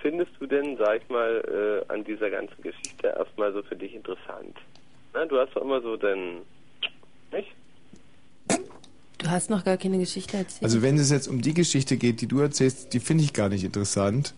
findest 0.01 0.31
du 0.39 0.45
denn, 0.47 0.77
sag 0.77 1.01
ich 1.01 1.09
mal, 1.09 1.83
äh, 1.87 1.91
an 1.93 2.03
dieser 2.03 2.29
ganzen 2.29 2.61
Geschichte 2.61 3.07
erstmal 3.07 3.53
so 3.53 3.61
für 3.63 3.75
dich 3.75 3.93
interessant? 3.93 4.55
Na, 5.13 5.25
du 5.25 5.37
hast 5.39 5.55
doch 5.55 5.61
immer 5.61 5.81
so 5.81 5.97
dein, 5.97 6.37
nicht? 7.31 7.49
Du 9.17 9.29
hast 9.29 9.49
noch 9.49 9.65
gar 9.65 9.77
keine 9.77 9.97
Geschichte 9.97 10.37
erzählt. 10.37 10.63
Also 10.63 10.81
wenn 10.81 10.97
es 10.97 11.11
jetzt 11.11 11.27
um 11.27 11.41
die 11.41 11.53
Geschichte 11.53 11.97
geht, 11.97 12.21
die 12.21 12.27
du 12.27 12.39
erzählst, 12.39 12.93
die 12.93 12.99
finde 12.99 13.23
ich 13.23 13.33
gar 13.33 13.49
nicht 13.49 13.63
interessant. 13.65 14.33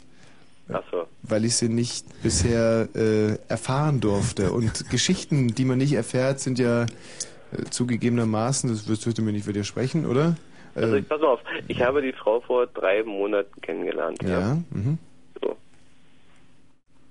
Ach 0.73 0.81
so. 0.91 1.05
Weil 1.23 1.45
ich 1.45 1.55
sie 1.55 1.69
nicht 1.69 2.05
bisher 2.23 2.87
äh, 2.95 3.37
erfahren 3.47 3.99
durfte. 3.99 4.51
Und 4.51 4.89
Geschichten, 4.89 5.49
die 5.49 5.65
man 5.65 5.77
nicht 5.77 5.93
erfährt, 5.93 6.39
sind 6.39 6.57
ja 6.57 6.83
äh, 6.83 6.87
zugegebenermaßen, 7.69 8.69
das 8.69 8.87
wirst 8.87 9.17
du 9.17 9.21
mir 9.21 9.33
nicht 9.33 9.45
widersprechen, 9.47 10.05
oder? 10.05 10.35
Also 10.73 10.95
Äh, 10.95 10.99
ich 10.99 11.07
pass 11.07 11.21
mal 11.21 11.27
auf, 11.27 11.41
ich 11.67 11.81
habe 11.81 12.01
die 12.01 12.13
Frau 12.13 12.39
vor 12.41 12.65
drei 12.67 13.03
Monaten 13.03 13.61
kennengelernt. 13.61 14.23
ja. 14.23 14.57
Mhm. 14.71 14.97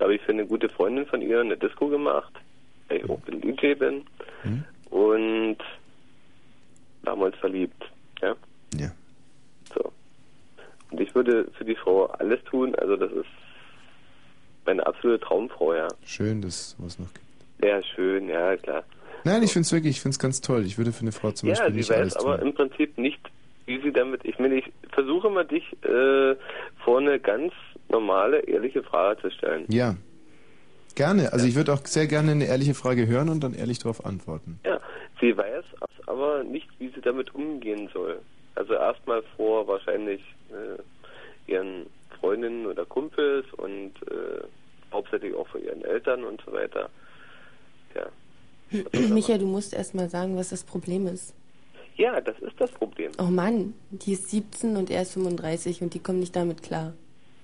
Da 0.00 0.04
habe 0.04 0.14
ich 0.14 0.22
für 0.22 0.32
eine 0.32 0.46
gute 0.46 0.70
Freundin 0.70 1.04
von 1.04 1.20
ihr 1.20 1.40
eine 1.40 1.58
Disco 1.58 1.88
gemacht, 1.88 2.32
weil 2.88 2.96
ich 2.96 3.10
auch 3.10 3.20
ein 3.30 3.42
DJ 3.42 3.74
bin. 3.74 4.06
Mhm. 4.44 4.64
Und 4.88 5.58
damals 7.02 7.36
verliebt. 7.36 7.84
Ja? 8.22 8.34
Ja. 8.76 8.90
So. 9.74 9.92
Und 10.90 11.00
ich 11.02 11.14
würde 11.14 11.46
für 11.58 11.66
die 11.66 11.74
Frau 11.74 12.06
alles 12.06 12.42
tun, 12.44 12.74
also 12.76 12.96
das 12.96 13.12
ist 13.12 13.28
meine 14.64 14.86
absolute 14.86 15.22
Traumfrau, 15.22 15.74
ja. 15.74 15.88
Schön, 16.06 16.40
dass 16.40 16.70
sowas 16.70 16.98
noch 16.98 17.12
gibt. 17.12 17.26
Sehr 17.60 17.82
schön, 17.82 18.26
ja, 18.30 18.56
klar. 18.56 18.82
Nein, 19.24 19.42
ich 19.42 19.52
finde 19.52 19.66
es 19.66 19.72
wirklich, 19.72 19.96
ich 19.96 20.00
finde 20.00 20.14
es 20.14 20.18
ganz 20.18 20.40
toll. 20.40 20.64
Ich 20.64 20.78
würde 20.78 20.92
für 20.92 21.02
eine 21.02 21.12
Frau 21.12 21.30
zum 21.32 21.50
ja, 21.50 21.56
Beispiel 21.56 21.72
sie 21.72 21.78
nicht 21.78 21.90
weiß 21.90 21.98
alles 21.98 22.16
aber 22.16 22.38
tun. 22.38 22.48
im 22.48 22.54
Prinzip 22.54 22.96
nicht, 22.96 23.20
wie 23.66 23.82
sie 23.82 23.92
damit, 23.92 24.24
ich 24.24 24.38
meine, 24.38 24.54
ich 24.54 24.72
versuche 24.92 25.28
mal 25.28 25.44
dich 25.44 25.64
äh, 25.84 26.36
vor 26.82 27.00
eine 27.00 27.20
ganz 27.20 27.52
normale, 27.91 28.41
ehrliche 28.41 28.83
Frage 28.83 29.20
zu 29.20 29.31
stellen. 29.31 29.67
Ja. 29.69 29.97
Gerne. 30.94 31.33
Also 31.33 31.47
ich 31.47 31.55
würde 31.55 31.73
auch 31.73 31.85
sehr 31.86 32.07
gerne 32.07 32.33
eine 32.33 32.47
ehrliche 32.47 32.75
Frage 32.75 33.07
hören 33.07 33.28
und 33.28 33.44
dann 33.44 33.55
ehrlich 33.55 33.78
darauf 33.78 34.05
antworten. 34.05 34.59
Ja, 34.65 34.81
sie 35.20 35.36
weiß 35.36 35.65
aber 36.07 36.43
nicht, 36.44 36.69
wie 36.78 36.89
sie 36.89 37.01
damit 37.01 37.35
umgehen 37.35 37.89
soll. 37.93 38.20
Also 38.57 38.75
erstmal 38.75 39.23
vor 39.36 39.67
wahrscheinlich 39.69 40.20
äh, 40.51 41.51
ihren 41.51 41.86
Freundinnen 42.19 42.67
oder 42.67 42.85
Kumpels 42.85 43.47
und 43.57 43.93
äh, 44.10 44.43
hauptsächlich 44.93 45.35
auch 45.35 45.47
vor 45.49 45.60
ihren 45.60 45.83
Eltern 45.85 46.25
und 46.25 46.43
so 46.44 46.52
weiter. 46.52 46.91
Ja. 47.94 48.07
Micha, 49.09 49.39
du 49.39 49.47
musst 49.47 49.73
erst 49.73 49.94
mal 49.94 50.09
sagen, 50.09 50.36
was 50.36 50.51
das 50.51 50.65
Problem 50.65 51.07
ist. 51.07 51.35
Ja, 51.97 52.20
das 52.20 52.39
ist 52.41 52.59
das 52.59 52.70
Problem. 52.70 53.12
Oh 53.19 53.31
Mann, 53.31 53.75
die 53.91 54.12
ist 54.12 54.31
17 54.31 54.77
und 54.77 54.91
er 54.91 55.02
ist 55.02 55.12
35 55.12 55.83
und 55.83 55.94
die 55.94 56.01
kommen 56.01 56.20
nicht 56.20 56.35
damit 56.35 56.62
klar. 56.62 56.94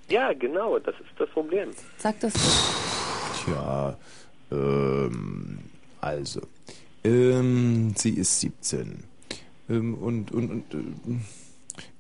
Ja, 0.08 0.32
genau, 0.32 0.78
das 0.78 0.94
ist 1.00 1.18
das 1.18 1.28
Problem. 1.30 1.70
Sag 1.98 2.20
das 2.20 2.32
doch. 2.34 3.44
Tja, 3.44 3.96
ähm, 4.52 5.58
also, 6.00 6.40
ähm, 7.04 7.92
sie 7.96 8.10
ist 8.10 8.40
17. 8.40 9.04
Ähm, 9.68 9.94
und, 9.94 10.30
und, 10.32 10.50
und 10.50 10.74
äh, 10.74 11.14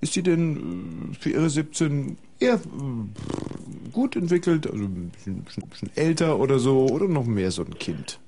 ist 0.00 0.12
sie 0.12 0.22
denn 0.22 1.10
äh, 1.12 1.14
für 1.14 1.30
ihre 1.30 1.50
17 1.50 2.16
eher 2.38 2.54
äh, 2.54 3.90
gut 3.92 4.14
entwickelt, 4.16 4.70
also 4.70 4.84
ein 4.84 5.10
bisschen, 5.10 5.42
bisschen, 5.42 5.68
bisschen 5.68 5.90
älter 5.96 6.38
oder 6.38 6.58
so, 6.58 6.86
oder 6.86 7.08
noch 7.08 7.26
mehr 7.26 7.50
so 7.50 7.62
ein 7.62 7.76
Kind? 7.78 8.20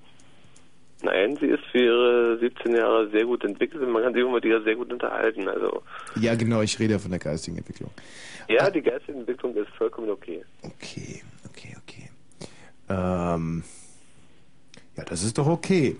Nein, 1.03 1.37
sie 1.41 1.47
ist 1.47 1.63
für 1.71 1.79
ihre 1.79 2.39
17 2.41 2.75
Jahre 2.75 3.09
sehr 3.11 3.25
gut 3.25 3.45
entwickelt 3.45 3.81
und 3.83 3.93
man 3.93 4.03
kann 4.03 4.15
sich 4.15 4.25
auch 4.25 4.33
mit 4.33 4.45
ihr 4.45 4.61
sehr 4.63 4.75
gut 4.75 4.93
unterhalten. 4.93 5.49
Also, 5.49 5.83
Ja, 6.21 6.35
genau, 6.35 6.61
ich 6.63 6.77
rede 6.81 6.95
ja 6.95 6.99
von 6.99 7.13
der 7.13 7.21
geistigen 7.21 7.57
Entwicklung. 7.59 7.91
Ja, 8.49 8.71
die 8.71 8.83
geistige 8.83 9.19
Entwicklung 9.19 9.55
ist 9.57 9.71
vollkommen 9.77 10.11
okay. 10.11 10.45
Okay, 10.63 11.23
okay, 11.49 11.77
okay. 11.83 12.11
Ähm, 12.89 13.63
ja, 14.97 15.05
das 15.05 15.23
ist 15.23 15.39
doch 15.39 15.47
okay. 15.47 15.97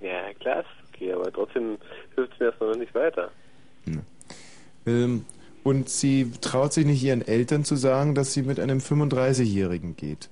Ja, 0.00 0.32
klar 0.34 0.60
ist 0.60 0.68
okay, 0.88 1.12
aber 1.12 1.32
trotzdem 1.32 1.78
hilft 2.14 2.34
es 2.34 2.40
mir 2.40 2.46
erstmal 2.46 2.70
noch 2.70 2.78
nicht 2.78 2.94
weiter. 2.94 3.30
Ähm, 4.86 5.24
und 5.62 5.88
sie 5.88 6.30
traut 6.40 6.72
sich 6.72 6.84
nicht 6.84 7.02
ihren 7.02 7.26
Eltern 7.26 7.64
zu 7.64 7.76
sagen, 7.76 8.14
dass 8.14 8.34
sie 8.34 8.42
mit 8.42 8.60
einem 8.60 8.78
35-Jährigen 8.78 9.96
geht. 9.96 10.28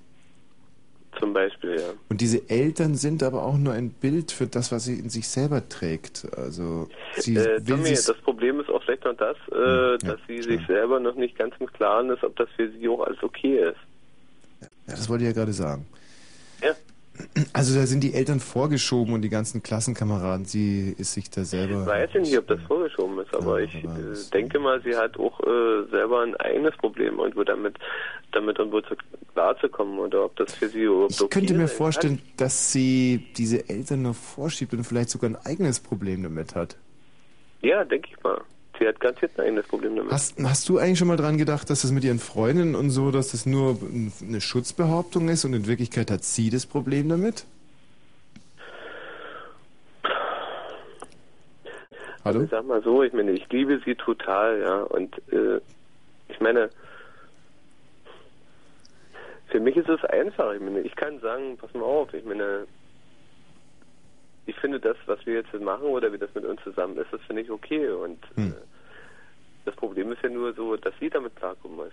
Zum 1.18 1.32
Beispiel, 1.34 1.76
ja. 1.76 1.92
Und 2.08 2.20
diese 2.20 2.48
Eltern 2.48 2.94
sind 2.94 3.22
aber 3.22 3.44
auch 3.44 3.58
nur 3.58 3.74
ein 3.74 3.90
Bild 3.90 4.32
für 4.32 4.46
das, 4.46 4.72
was 4.72 4.84
sie 4.84 4.98
in 4.98 5.10
sich 5.10 5.28
selber 5.28 5.68
trägt. 5.68 6.26
Also 6.36 6.88
sie 7.14 7.36
äh, 7.36 7.60
will 7.66 7.76
Tommy, 7.76 7.90
das 7.90 8.16
Problem 8.24 8.60
ist 8.60 8.70
auch 8.70 8.82
vielleicht 8.82 9.04
noch 9.04 9.16
das, 9.16 9.36
äh, 9.50 9.98
dass 9.98 10.18
sie 10.26 10.42
sich 10.42 10.66
selber 10.66 11.00
noch 11.00 11.14
nicht 11.14 11.36
ganz 11.36 11.54
im 11.60 11.66
Klaren 11.66 12.10
ist, 12.10 12.24
ob 12.24 12.34
das 12.36 12.48
für 12.56 12.70
sie 12.70 12.88
auch 12.88 13.04
alles 13.06 13.22
okay 13.22 13.58
ist. 13.58 13.76
Ja, 14.62 14.68
das 14.86 15.08
wollte 15.08 15.24
ich 15.24 15.28
ja 15.28 15.34
gerade 15.34 15.52
sagen. 15.52 15.86
Ja. 16.62 16.74
Also 17.52 17.78
da 17.78 17.86
sind 17.86 18.02
die 18.02 18.14
Eltern 18.14 18.40
vorgeschoben 18.40 19.14
und 19.14 19.22
die 19.22 19.28
ganzen 19.28 19.62
Klassenkameraden, 19.62 20.44
sie 20.46 20.94
ist 20.98 21.12
sich 21.12 21.30
da 21.30 21.44
selber. 21.44 21.82
Ich 21.82 21.86
weiß 21.86 22.10
ja 22.14 22.20
nicht, 22.20 22.38
ob 22.38 22.46
das 22.46 22.60
vorgeschoben 22.62 23.18
ist, 23.20 23.34
aber 23.34 23.60
ich 23.60 23.74
äh, 23.74 23.86
denke 24.32 24.58
mal, 24.58 24.80
sie 24.82 24.96
hat 24.96 25.18
auch 25.18 25.38
äh, 25.40 25.84
selber 25.90 26.22
ein 26.22 26.34
eigenes 26.36 26.76
Problem 26.76 27.18
irgendwo 27.18 27.44
damit, 27.44 27.76
damit 28.32 28.58
irgendwo 28.58 28.80
zu, 28.80 28.96
klarzukommen 29.34 29.98
oder 29.98 30.24
ob 30.24 30.36
das 30.36 30.54
für 30.54 30.68
sie 30.68 30.82
überhaupt 30.82 31.12
Ich 31.12 31.30
könnte 31.30 31.54
mir 31.54 31.68
vorstellen, 31.68 32.20
dass 32.36 32.72
sie 32.72 33.26
diese 33.36 33.68
Eltern 33.68 34.02
nur 34.02 34.14
vorschiebt 34.14 34.72
und 34.72 34.84
vielleicht 34.84 35.10
sogar 35.10 35.30
ein 35.30 35.36
eigenes 35.36 35.80
Problem 35.80 36.22
damit 36.22 36.54
hat. 36.54 36.76
Ja, 37.60 37.84
denke 37.84 38.08
ich 38.10 38.22
mal. 38.22 38.40
Sie 38.78 38.86
hat 38.86 38.98
garantiert 39.00 39.32
ein 39.38 39.46
eigenes 39.46 39.66
Problem 39.66 39.96
damit. 39.96 40.12
Hast, 40.12 40.38
hast 40.42 40.68
du 40.68 40.78
eigentlich 40.78 40.98
schon 40.98 41.08
mal 41.08 41.16
dran 41.16 41.38
gedacht, 41.38 41.68
dass 41.70 41.82
das 41.82 41.92
mit 41.92 42.04
ihren 42.04 42.18
Freundinnen 42.18 42.74
und 42.74 42.90
so, 42.90 43.10
dass 43.10 43.32
das 43.32 43.46
nur 43.46 43.78
eine 44.20 44.40
Schutzbehauptung 44.40 45.28
ist 45.28 45.44
und 45.44 45.52
in 45.52 45.66
Wirklichkeit 45.66 46.10
hat 46.10 46.24
sie 46.24 46.50
das 46.50 46.66
Problem 46.66 47.08
damit? 47.08 47.46
Hallo? 52.24 52.42
Ich 52.42 52.50
sag 52.50 52.64
mal 52.66 52.82
so, 52.82 53.02
ich 53.02 53.12
meine, 53.12 53.32
ich 53.32 53.48
liebe 53.50 53.80
sie 53.84 53.94
total, 53.96 54.60
ja, 54.60 54.82
und 54.82 55.16
äh, 55.32 55.60
ich 56.28 56.40
meine, 56.40 56.70
für 59.48 59.60
mich 59.60 59.76
ist 59.76 59.88
es 59.88 60.02
einfach. 60.04 60.52
Ich 60.54 60.60
meine, 60.60 60.80
ich 60.80 60.96
kann 60.96 61.20
sagen, 61.20 61.56
pass 61.58 61.72
mal 61.74 61.82
auf, 61.82 62.14
ich 62.14 62.24
meine, 62.24 62.66
ich 64.46 64.56
finde 64.56 64.80
das, 64.80 64.96
was 65.06 65.24
wir 65.26 65.34
jetzt 65.34 65.52
machen 65.54 65.84
oder 65.86 66.12
wie 66.12 66.18
das 66.18 66.34
mit 66.34 66.44
uns 66.44 66.60
zusammen 66.62 66.96
ist, 66.98 67.12
das 67.12 67.20
finde 67.22 67.42
ich 67.42 67.50
okay. 67.50 67.88
Und 67.90 68.18
Hm. 68.34 68.48
äh, 68.48 68.54
das 69.64 69.74
Problem 69.76 70.10
ist 70.12 70.22
ja 70.22 70.28
nur 70.28 70.52
so, 70.54 70.76
dass 70.76 70.92
sie 71.00 71.08
damit 71.10 71.36
klarkommen 71.36 71.76
muss. 71.76 71.92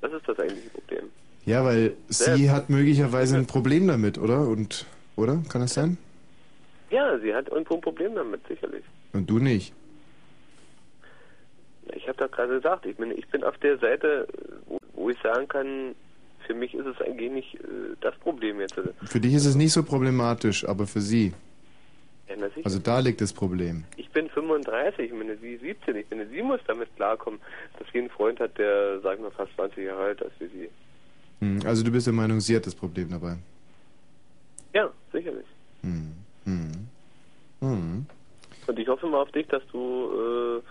Das 0.00 0.12
ist 0.12 0.28
das 0.28 0.38
eigentliche 0.38 0.70
Problem. 0.70 1.04
Ja, 1.44 1.64
weil 1.64 1.94
sie 2.08 2.50
hat 2.50 2.68
möglicherweise 2.70 3.36
ein 3.36 3.46
Problem 3.46 3.88
damit, 3.88 4.18
oder? 4.18 4.46
Und 4.46 4.86
oder? 5.16 5.42
Kann 5.48 5.62
das 5.62 5.74
sein? 5.74 5.98
Ja, 6.90 7.18
sie 7.18 7.34
hat 7.34 7.48
irgendwo 7.48 7.74
ein 7.74 7.80
Problem 7.80 8.14
damit, 8.14 8.40
sicherlich. 8.46 8.84
Und 9.12 9.28
du 9.28 9.38
nicht. 9.38 9.72
Ich 11.94 12.06
habe 12.06 12.18
doch 12.18 12.30
gerade 12.30 12.54
gesagt, 12.56 12.86
ich 12.86 12.96
bin, 12.96 13.10
ich 13.10 13.26
bin 13.28 13.42
auf 13.42 13.56
der 13.58 13.78
Seite, 13.78 14.28
wo, 14.66 14.78
wo 14.94 15.10
ich 15.10 15.18
sagen 15.22 15.48
kann, 15.48 15.94
für 16.46 16.54
mich 16.54 16.74
ist 16.74 16.86
es 16.86 17.00
eigentlich 17.00 17.30
nicht 17.30 17.54
äh, 17.56 17.96
das 18.00 18.14
Problem 18.16 18.60
jetzt. 18.60 18.74
Für 19.04 19.20
dich 19.20 19.34
ist 19.34 19.46
es 19.46 19.54
nicht 19.56 19.72
so 19.72 19.82
problematisch, 19.82 20.66
aber 20.66 20.86
für 20.86 21.00
sie. 21.00 21.32
Ja. 22.28 22.36
Also 22.64 22.78
da 22.78 22.98
liegt 23.00 23.20
das 23.20 23.32
Problem. 23.32 23.84
Ich 23.96 24.10
bin 24.10 24.28
35, 24.28 25.06
ich 25.06 25.12
meine, 25.12 25.36
sie 25.38 25.56
17. 25.56 25.96
Ich 25.96 26.06
finde, 26.06 26.26
sie 26.28 26.42
muss 26.42 26.60
damit 26.66 26.94
klarkommen, 26.96 27.40
dass 27.78 27.88
sie 27.92 27.98
einen 27.98 28.10
Freund 28.10 28.38
hat, 28.40 28.56
der, 28.58 29.00
sag 29.00 29.16
ich 29.16 29.22
mal, 29.22 29.30
fast 29.30 29.52
20 29.54 29.84
Jahre 29.84 30.02
alt 30.04 30.20
ist 30.20 30.32
wie 30.40 30.46
sie. 30.46 30.68
Hm, 31.40 31.60
Also 31.64 31.82
du 31.84 31.90
bist 31.90 32.06
der 32.06 32.14
Meinung, 32.14 32.40
sie 32.40 32.54
hat 32.56 32.66
das 32.66 32.74
Problem 32.74 33.10
dabei. 33.10 33.36
Ja, 34.74 34.90
sicherlich. 35.12 35.46
Hm. 35.82 36.12
Hm. 36.44 36.72
Hm. 37.60 38.06
Und 38.66 38.78
ich 38.78 38.88
hoffe 38.88 39.06
mal 39.06 39.22
auf 39.22 39.32
dich, 39.32 39.46
dass 39.46 39.62
du 39.72 40.58
äh, 40.58 40.62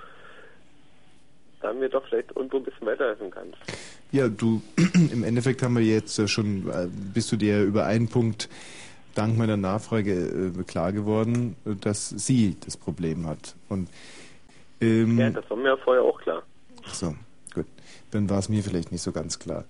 da 1.61 1.73
mir 1.73 1.89
doch 1.89 2.05
vielleicht 2.07 2.35
irgendwo 2.35 2.57
ein 2.57 2.63
bisschen 2.63 2.85
weiterhelfen 2.85 3.31
kannst. 3.31 3.57
Ja, 4.11 4.27
du, 4.27 4.61
im 5.11 5.23
Endeffekt 5.23 5.61
haben 5.63 5.75
wir 5.75 5.83
jetzt 5.83 6.29
schon, 6.29 6.69
äh, 6.69 6.87
bist 7.13 7.31
du 7.31 7.35
dir 7.35 7.63
über 7.63 7.85
einen 7.85 8.07
Punkt 8.07 8.47
dank 9.17 9.37
meiner 9.37 9.57
Nachfrage 9.57 10.53
äh, 10.57 10.63
klar 10.63 10.91
geworden, 10.91 11.55
dass 11.81 12.09
sie 12.09 12.55
das 12.63 12.77
Problem 12.77 13.25
hat. 13.27 13.55
Und 13.69 13.89
ähm, 14.81 15.17
Ja, 15.17 15.29
das 15.29 15.49
war 15.49 15.57
mir 15.57 15.69
ja 15.69 15.77
vorher 15.77 16.03
auch 16.03 16.19
klar. 16.21 16.43
Ach 16.85 16.93
so, 16.93 17.15
gut. 17.53 17.65
Dann 18.11 18.29
war 18.29 18.39
es 18.39 18.49
mir 18.49 18.63
vielleicht 18.63 18.91
nicht 18.91 19.01
so 19.01 19.11
ganz 19.11 19.39
klar. 19.39 19.65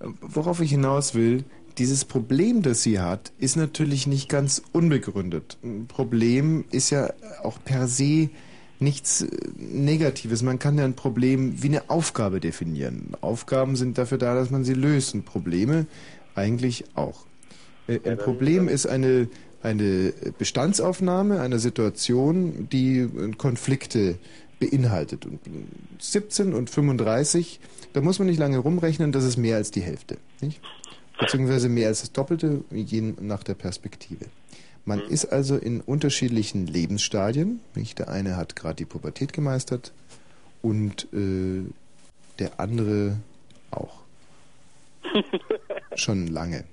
Worauf 0.00 0.60
ich 0.60 0.70
hinaus 0.70 1.14
will, 1.14 1.44
dieses 1.78 2.04
Problem, 2.04 2.62
das 2.62 2.82
sie 2.82 3.00
hat, 3.00 3.32
ist 3.38 3.56
natürlich 3.56 4.06
nicht 4.06 4.28
ganz 4.28 4.62
unbegründet. 4.72 5.58
Ein 5.62 5.86
Problem 5.86 6.64
ist 6.70 6.90
ja 6.90 7.10
auch 7.42 7.58
per 7.64 7.86
se 7.88 8.30
nichts 8.80 9.22
äh, 9.22 9.28
Negatives. 9.56 10.42
Man 10.42 10.58
kann 10.58 10.78
ja 10.78 10.84
ein 10.84 10.94
Problem 10.94 11.62
wie 11.62 11.68
eine 11.68 11.88
Aufgabe 11.90 12.40
definieren. 12.40 13.14
Aufgaben 13.20 13.76
sind 13.76 13.98
dafür 13.98 14.18
da, 14.18 14.34
dass 14.34 14.50
man 14.50 14.64
sie 14.64 14.74
löst 14.74 15.14
und 15.14 15.24
Probleme 15.24 15.86
eigentlich 16.34 16.84
auch. 16.94 17.27
Äh, 17.88 18.00
Ein 18.04 18.18
Problem 18.18 18.68
ist 18.68 18.86
eine, 18.86 19.28
eine 19.62 20.12
Bestandsaufnahme 20.38 21.40
einer 21.40 21.58
Situation, 21.58 22.68
die 22.70 22.98
äh, 23.00 23.32
Konflikte 23.36 24.18
beinhaltet. 24.60 25.26
Und 25.26 25.40
17 25.98 26.54
und 26.54 26.70
35, 26.70 27.60
da 27.92 28.00
muss 28.00 28.18
man 28.18 28.28
nicht 28.28 28.38
lange 28.38 28.58
rumrechnen, 28.58 29.12
das 29.12 29.24
ist 29.24 29.36
mehr 29.36 29.56
als 29.56 29.70
die 29.70 29.80
Hälfte. 29.80 30.18
Nicht? 30.40 30.60
Beziehungsweise 31.18 31.68
mehr 31.68 31.88
als 31.88 32.00
das 32.00 32.12
Doppelte, 32.12 32.62
je 32.70 33.14
nach 33.20 33.42
der 33.42 33.54
Perspektive. 33.54 34.26
Man 34.84 35.00
ist 35.00 35.26
also 35.26 35.56
in 35.56 35.80
unterschiedlichen 35.80 36.66
Lebensstadien. 36.66 37.60
Nicht? 37.74 37.98
Der 37.98 38.08
eine 38.08 38.36
hat 38.36 38.56
gerade 38.56 38.76
die 38.76 38.84
Pubertät 38.84 39.32
gemeistert 39.32 39.92
und 40.62 41.08
äh, 41.12 41.62
der 42.38 42.60
andere 42.60 43.16
auch. 43.70 44.00
Schon 45.94 46.28
lange. 46.28 46.64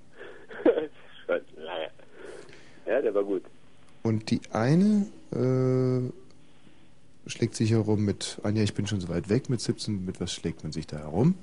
Ja, 2.85 3.01
der 3.01 3.13
war 3.13 3.23
gut. 3.23 3.43
Und 4.03 4.29
die 4.29 4.41
eine 4.51 5.07
äh, 5.31 6.11
schlägt 7.29 7.55
sich 7.55 7.71
herum 7.71 8.05
mit, 8.05 8.39
Anja, 8.43 8.63
ich 8.63 8.73
bin 8.73 8.87
schon 8.87 8.99
so 8.99 9.09
weit 9.09 9.29
weg 9.29 9.49
mit 9.49 9.61
17, 9.61 10.05
mit 10.05 10.21
was 10.21 10.31
schlägt 10.31 10.63
man 10.63 10.71
sich 10.71 10.85
da 10.87 10.97
herum? 10.97 11.35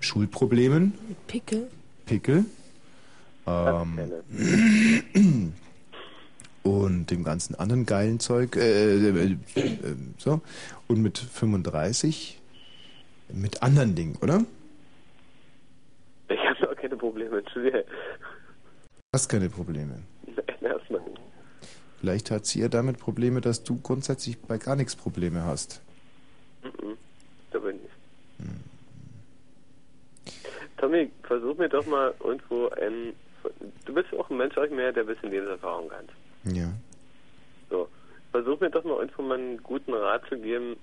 Schulproblemen, 0.00 0.94
Pickel? 1.26 1.68
Pickel. 2.06 2.44
Ähm, 3.46 3.98
und 6.62 7.10
dem 7.10 7.24
ganzen 7.24 7.54
anderen 7.54 7.86
geilen 7.86 8.20
Zeug, 8.20 8.56
äh, 8.56 8.96
äh, 8.96 9.32
äh, 9.32 9.36
so. 10.18 10.40
Und 10.88 11.02
mit 11.02 11.18
35 11.18 12.40
mit 13.32 13.62
anderen 13.62 13.94
Dingen, 13.94 14.16
oder? 14.22 14.44
Ich 16.28 16.38
habe 16.38 16.60
noch 16.62 16.76
keine 16.76 16.96
Probleme, 16.96 17.38
Entschuldige. 17.38 17.84
Hast 19.14 19.28
keine 19.28 19.48
Probleme. 19.48 20.02
Nicht. 22.02 22.28
Vielleicht 22.28 22.30
hat 22.30 22.46
sie 22.46 22.60
ja 22.60 22.68
damit 22.68 22.98
Probleme, 22.98 23.40
dass 23.40 23.62
du 23.62 23.78
grundsätzlich 23.80 24.40
bei 24.40 24.58
gar 24.58 24.76
nichts 24.76 24.96
Probleme 24.96 25.44
hast. 25.44 25.82
Mhm. 26.62 26.96
Da 27.50 27.58
bin 27.58 27.76
ich. 27.76 27.90
Tommy, 30.78 31.10
versuch 31.24 31.58
mir 31.58 31.68
doch 31.68 31.86
mal 31.86 32.14
irgendwo 32.24 32.68
ein. 32.70 33.12
Du 33.84 33.92
bist 33.94 34.12
auch 34.14 34.30
ein 34.30 34.36
Mensch, 34.38 34.56
ich 34.56 34.70
mir, 34.70 34.92
der 34.92 35.02
ein 35.02 35.06
bisschen 35.06 35.30
Lebenserfahrung 35.30 35.90
hat. 35.92 36.06
Ja. 36.44 36.72
So. 37.68 37.88
Versuch 38.32 38.60
mir 38.60 38.70
doch 38.70 38.84
mal 38.84 38.98
irgendwo 38.98 39.22
mal 39.22 39.38
einen 39.38 39.62
guten 39.62 39.92
Rat 39.92 40.22
zu 40.28 40.38
geben, 40.38 40.76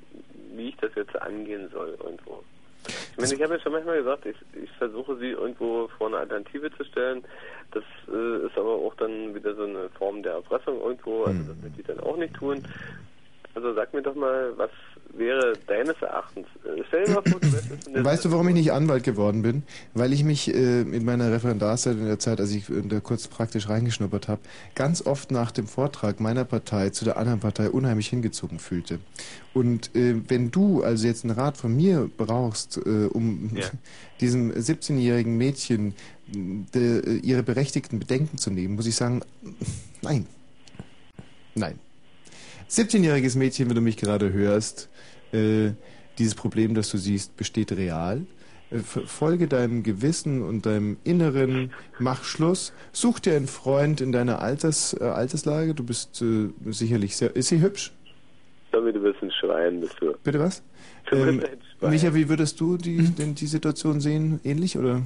wie 0.55 0.69
ich 0.69 0.77
das 0.77 0.91
jetzt 0.95 1.15
angehen 1.15 1.69
soll 1.71 1.97
irgendwo. 2.03 2.43
Ich 3.17 3.23
meine, 3.23 3.33
ich 3.33 3.41
habe 3.41 3.55
ja 3.55 3.59
schon 3.59 3.71
manchmal 3.71 3.97
gesagt, 3.97 4.27
ich, 4.27 4.35
ich 4.61 4.69
versuche 4.77 5.17
sie 5.17 5.29
irgendwo 5.29 5.87
vor 5.97 6.05
eine 6.05 6.17
Alternative 6.17 6.69
zu 6.77 6.83
stellen. 6.83 7.23
Das 7.71 7.83
äh, 8.13 8.45
ist 8.45 8.55
aber 8.55 8.75
auch 8.75 8.93
dann 8.93 9.33
wieder 9.33 9.55
so 9.55 9.63
eine 9.63 9.89
Form 9.97 10.21
der 10.21 10.33
Erpressung 10.33 10.79
irgendwo. 10.79 11.23
Also 11.23 11.39
das 11.51 11.63
wird 11.63 11.77
die 11.77 11.83
dann 11.83 11.99
auch 12.01 12.15
nicht 12.15 12.35
tun. 12.35 12.63
Also 13.57 13.73
sag 13.73 13.91
mir 13.91 14.03
doch 14.03 14.13
mal, 14.13 14.53
was 14.55 14.69
wäre 15.15 15.53
deines 15.65 15.99
Erachtens? 15.99 16.45
Äh, 16.63 16.83
stell 16.89 17.05
dir 17.05 17.13
mal 17.13 17.23
vor, 17.23 17.39
du 17.39 17.51
wärst 17.51 17.71
jetzt 17.71 17.87
in 17.87 17.93
der 17.95 18.05
Weißt 18.05 18.23
du, 18.23 18.31
warum 18.31 18.47
ich 18.49 18.53
nicht 18.53 18.71
Anwalt 18.71 19.03
geworden 19.03 19.41
bin? 19.41 19.63
Weil 19.95 20.13
ich 20.13 20.23
mich 20.23 20.53
äh, 20.53 20.81
in 20.81 21.03
meiner 21.03 21.31
Referendarzeit 21.31 21.97
in 21.97 22.05
der 22.05 22.19
Zeit, 22.19 22.39
als 22.39 22.51
ich 22.51 22.69
äh, 22.69 22.83
da 22.83 22.99
kurz 22.99 23.27
praktisch 23.27 23.67
reingeschnuppert 23.67 24.27
habe, 24.27 24.41
ganz 24.75 25.03
oft 25.03 25.31
nach 25.31 25.49
dem 25.49 25.65
Vortrag 25.65 26.19
meiner 26.19 26.45
Partei 26.45 26.91
zu 26.91 27.03
der 27.03 27.17
anderen 27.17 27.39
Partei 27.39 27.71
unheimlich 27.71 28.09
hingezogen 28.09 28.59
fühlte. 28.59 28.99
Und 29.55 29.95
äh, 29.95 30.21
wenn 30.27 30.51
du 30.51 30.83
also 30.83 31.07
jetzt 31.07 31.25
einen 31.25 31.33
Rat 31.33 31.57
von 31.57 31.75
mir 31.75 32.11
brauchst, 32.15 32.77
äh, 32.77 33.07
um 33.11 33.49
Ja. 33.55 33.65
diesem 34.21 34.51
17-jährigen 34.51 35.35
Mädchen 35.35 35.95
de, 36.27 36.99
äh, 36.99 37.17
ihre 37.21 37.41
berechtigten 37.41 37.97
Bedenken 37.97 38.37
zu 38.37 38.51
nehmen, 38.51 38.75
muss 38.75 38.85
ich 38.85 38.95
sagen, 38.95 39.21
nein. 40.03 40.27
Nein. 41.55 41.79
17-jähriges 42.69 43.37
Mädchen, 43.37 43.69
wenn 43.69 43.75
du 43.75 43.81
mich 43.81 43.97
gerade 43.97 44.31
hörst, 44.33 44.89
äh, 45.31 45.71
dieses 46.17 46.35
Problem, 46.35 46.75
das 46.75 46.89
du 46.89 46.97
siehst, 46.97 47.37
besteht 47.37 47.71
real. 47.71 48.25
Äh, 48.71 48.79
Folge 48.79 49.47
deinem 49.47 49.83
Gewissen 49.83 50.41
und 50.41 50.65
deinem 50.65 50.97
Inneren, 51.03 51.71
mach 51.99 52.23
Schluss, 52.23 52.73
such 52.91 53.19
dir 53.19 53.35
einen 53.35 53.47
Freund 53.47 54.01
in 54.01 54.11
deiner 54.11 54.41
Alters, 54.41 54.95
äh, 54.99 55.03
Alterslage. 55.03 55.73
Du 55.73 55.83
bist 55.83 56.21
äh, 56.21 56.49
sicherlich 56.65 57.15
sehr. 57.15 57.35
Ist 57.35 57.49
sie 57.49 57.61
hübsch? 57.61 57.93
Tommy, 58.71 58.91
du 58.91 58.99
bist 58.99 59.21
ein 59.21 59.31
Schwein, 59.31 59.79
bist 59.79 59.95
du. 60.01 60.13
Bitte 60.23 60.39
was? 60.39 60.61
Ähm. 61.11 61.41
Micha, 61.79 62.13
wie 62.13 62.27
würdest 62.27 62.59
du 62.59 62.75
die, 62.75 62.97
denn 62.97 63.35
die 63.35 63.47
Situation 63.47 64.01
sehen? 64.01 64.41
Ähnlich 64.43 64.77
oder? 64.77 65.03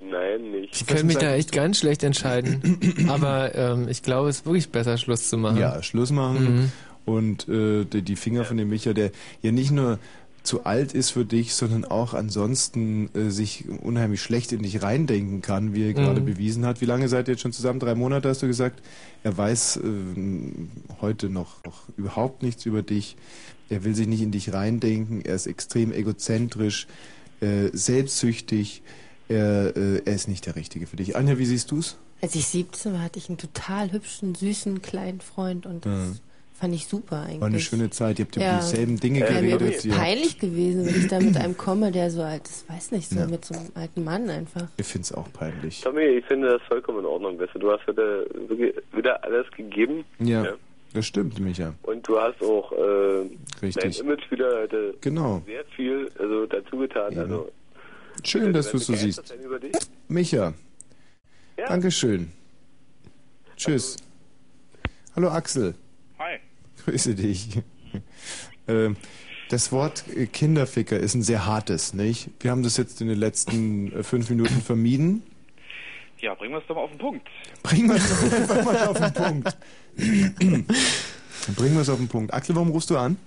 Nein. 0.00 0.51
Ich 0.74 0.86
könnte 0.86 1.04
mich 1.04 1.18
da 1.18 1.34
echt 1.34 1.52
ganz 1.52 1.78
schlecht 1.78 2.02
entscheiden. 2.02 2.78
Aber 3.08 3.54
ähm, 3.54 3.88
ich 3.88 4.02
glaube, 4.02 4.28
es 4.30 4.38
ist 4.38 4.46
wirklich 4.46 4.70
besser, 4.70 4.96
Schluss 4.98 5.28
zu 5.28 5.36
machen. 5.36 5.58
Ja, 5.58 5.82
Schluss 5.82 6.10
machen. 6.10 6.54
Mhm. 6.56 6.72
Und 7.04 7.48
äh, 7.48 7.84
die, 7.84 8.02
die 8.02 8.16
Finger 8.16 8.44
von 8.44 8.56
dem 8.56 8.68
Micha, 8.68 8.92
der 8.92 9.10
ja 9.42 9.52
nicht 9.52 9.70
nur 9.70 9.98
zu 10.44 10.64
alt 10.64 10.92
ist 10.92 11.10
für 11.10 11.24
dich, 11.24 11.54
sondern 11.54 11.84
auch 11.84 12.14
ansonsten 12.14 13.10
äh, 13.14 13.30
sich 13.30 13.64
unheimlich 13.82 14.20
schlecht 14.22 14.50
in 14.52 14.62
dich 14.62 14.82
reindenken 14.82 15.40
kann, 15.40 15.72
wie 15.74 15.84
er 15.86 15.92
gerade 15.92 16.20
Mhm. 16.20 16.24
bewiesen 16.26 16.64
hat. 16.66 16.80
Wie 16.80 16.84
lange 16.86 17.08
seid 17.08 17.28
ihr 17.28 17.34
jetzt 17.34 17.42
schon 17.42 17.52
zusammen? 17.52 17.78
Drei 17.78 17.94
Monate 17.94 18.28
hast 18.28 18.42
du 18.42 18.46
gesagt. 18.48 18.82
Er 19.22 19.36
weiß 19.36 19.76
äh, 19.76 19.82
heute 21.00 21.28
noch, 21.28 21.62
noch 21.64 21.82
überhaupt 21.96 22.42
nichts 22.42 22.66
über 22.66 22.82
dich. 22.82 23.16
Er 23.68 23.84
will 23.84 23.94
sich 23.94 24.06
nicht 24.08 24.20
in 24.22 24.30
dich 24.32 24.52
reindenken. 24.52 25.24
Er 25.24 25.34
ist 25.36 25.46
extrem 25.46 25.92
egozentrisch, 25.92 26.86
äh, 27.40 27.68
selbstsüchtig. 27.72 28.82
Er, 29.28 29.76
äh, 29.76 30.02
er 30.04 30.14
ist 30.14 30.28
nicht 30.28 30.46
der 30.46 30.56
Richtige 30.56 30.86
für 30.86 30.96
dich. 30.96 31.16
Anja, 31.16 31.38
wie 31.38 31.44
siehst 31.46 31.70
du's? 31.70 31.96
Als 32.20 32.34
ich 32.34 32.46
17 32.46 32.92
war, 32.92 33.02
hatte 33.02 33.18
ich 33.18 33.28
einen 33.28 33.38
total 33.38 33.90
hübschen, 33.92 34.34
süßen, 34.34 34.82
kleinen 34.82 35.20
Freund 35.20 35.66
und 35.66 35.86
das 35.86 35.92
Ja. 35.92 36.14
fand 36.54 36.74
ich 36.74 36.86
super 36.86 37.22
eigentlich. 37.22 37.40
War 37.40 37.48
eine 37.48 37.58
schöne 37.60 37.90
Zeit. 37.90 38.18
Ihr 38.18 38.26
habt 38.26 38.36
über 38.36 38.44
Ja. 38.44 38.58
dieselben 38.60 39.00
Dinge 39.00 39.20
Wäre 39.20 39.42
mir 39.42 39.58
geredet. 39.58 39.84
habt- 39.84 39.98
peinlich 39.98 40.38
gewesen, 40.38 40.86
wenn 40.86 40.94
ich 40.94 41.06
da 41.08 41.18
mit 41.18 41.36
einem 41.36 41.56
komme, 41.56 41.90
der 41.90 42.10
so 42.10 42.22
alt 42.22 42.46
ist, 42.46 42.68
weiß 42.68 42.92
nicht, 42.92 43.08
so 43.10 43.18
Ja. 43.20 43.26
mit 43.26 43.44
so 43.44 43.54
einem 43.54 43.70
alten 43.74 44.04
Mann 44.04 44.28
einfach. 44.30 44.68
Ich 44.76 44.86
finde 44.86 45.04
es 45.06 45.12
auch 45.12 45.32
peinlich. 45.32 45.80
Tommy, 45.80 46.02
ich 46.04 46.24
finde 46.26 46.48
das 46.50 46.62
vollkommen 46.68 47.00
in 47.00 47.06
Ordnung. 47.06 47.38
Weißt 47.40 47.54
du, 47.54 47.58
du 47.58 47.72
hast 47.72 47.86
wieder, 47.88 48.24
wirklich 48.48 48.74
wieder 48.94 49.24
alles 49.24 49.46
gegeben. 49.56 50.04
Ja, 50.20 50.46
das 50.94 51.06
stimmt, 51.06 51.40
Micha. 51.40 51.74
Und 51.82 52.06
du 52.06 52.18
hast 52.20 52.40
auch 52.42 52.70
äh, 52.70 53.26
Richtig. 53.66 53.96
dein 53.98 54.06
Image 54.06 54.30
wieder 54.30 54.60
heute 54.62 54.94
Genau. 55.00 55.42
sehr 55.46 55.64
viel 55.74 56.08
also, 56.20 56.46
dazu 56.46 56.76
getan. 56.76 57.18
Also, 57.18 57.50
Schön, 58.24 58.52
dass 58.52 58.70
du 58.70 58.76
es 58.76 58.86
so 58.86 58.94
siehst. 58.94 59.34
Micha, 60.08 60.54
Ja. 61.56 61.66
Dankeschön. 61.68 62.32
Tschüss. 63.56 63.96
Hallo 65.14 65.28
Axel. 65.30 65.74
Hi. 66.18 66.38
Grüße 66.84 67.14
dich. 67.14 67.48
Ähm, 68.68 68.96
Das 69.50 69.70
Wort 69.72 70.04
äh, 70.16 70.26
Kinderficker 70.26 70.98
ist 70.98 71.14
ein 71.14 71.22
sehr 71.22 71.44
hartes, 71.46 71.92
nicht? 71.94 72.30
Wir 72.40 72.50
haben 72.50 72.62
das 72.62 72.76
jetzt 72.78 73.00
in 73.02 73.08
den 73.08 73.18
letzten 73.18 73.92
äh, 73.92 74.02
fünf 74.02 74.30
Minuten 74.30 74.62
vermieden. 74.62 75.22
Ja, 76.20 76.34
bringen 76.34 76.54
wir 76.54 76.60
es 76.60 76.66
doch 76.68 76.76
mal 76.76 76.82
auf 76.82 76.90
den 76.90 76.98
Punkt. 76.98 77.28
Bringen 77.62 77.88
wir 77.88 77.96
es 77.96 78.08
doch 78.08 78.32
einfach 78.32 78.64
mal 78.64 78.86
auf 78.86 78.98
den 78.98 79.12
Punkt. 79.12 79.56
Bringen 81.56 81.74
wir 81.74 81.80
es 81.80 81.88
auf 81.90 81.98
den 81.98 82.08
Punkt. 82.08 82.32
Axel, 82.32 82.54
warum 82.54 82.70
rufst 82.70 82.88
du 82.90 82.96
an? 82.96 83.18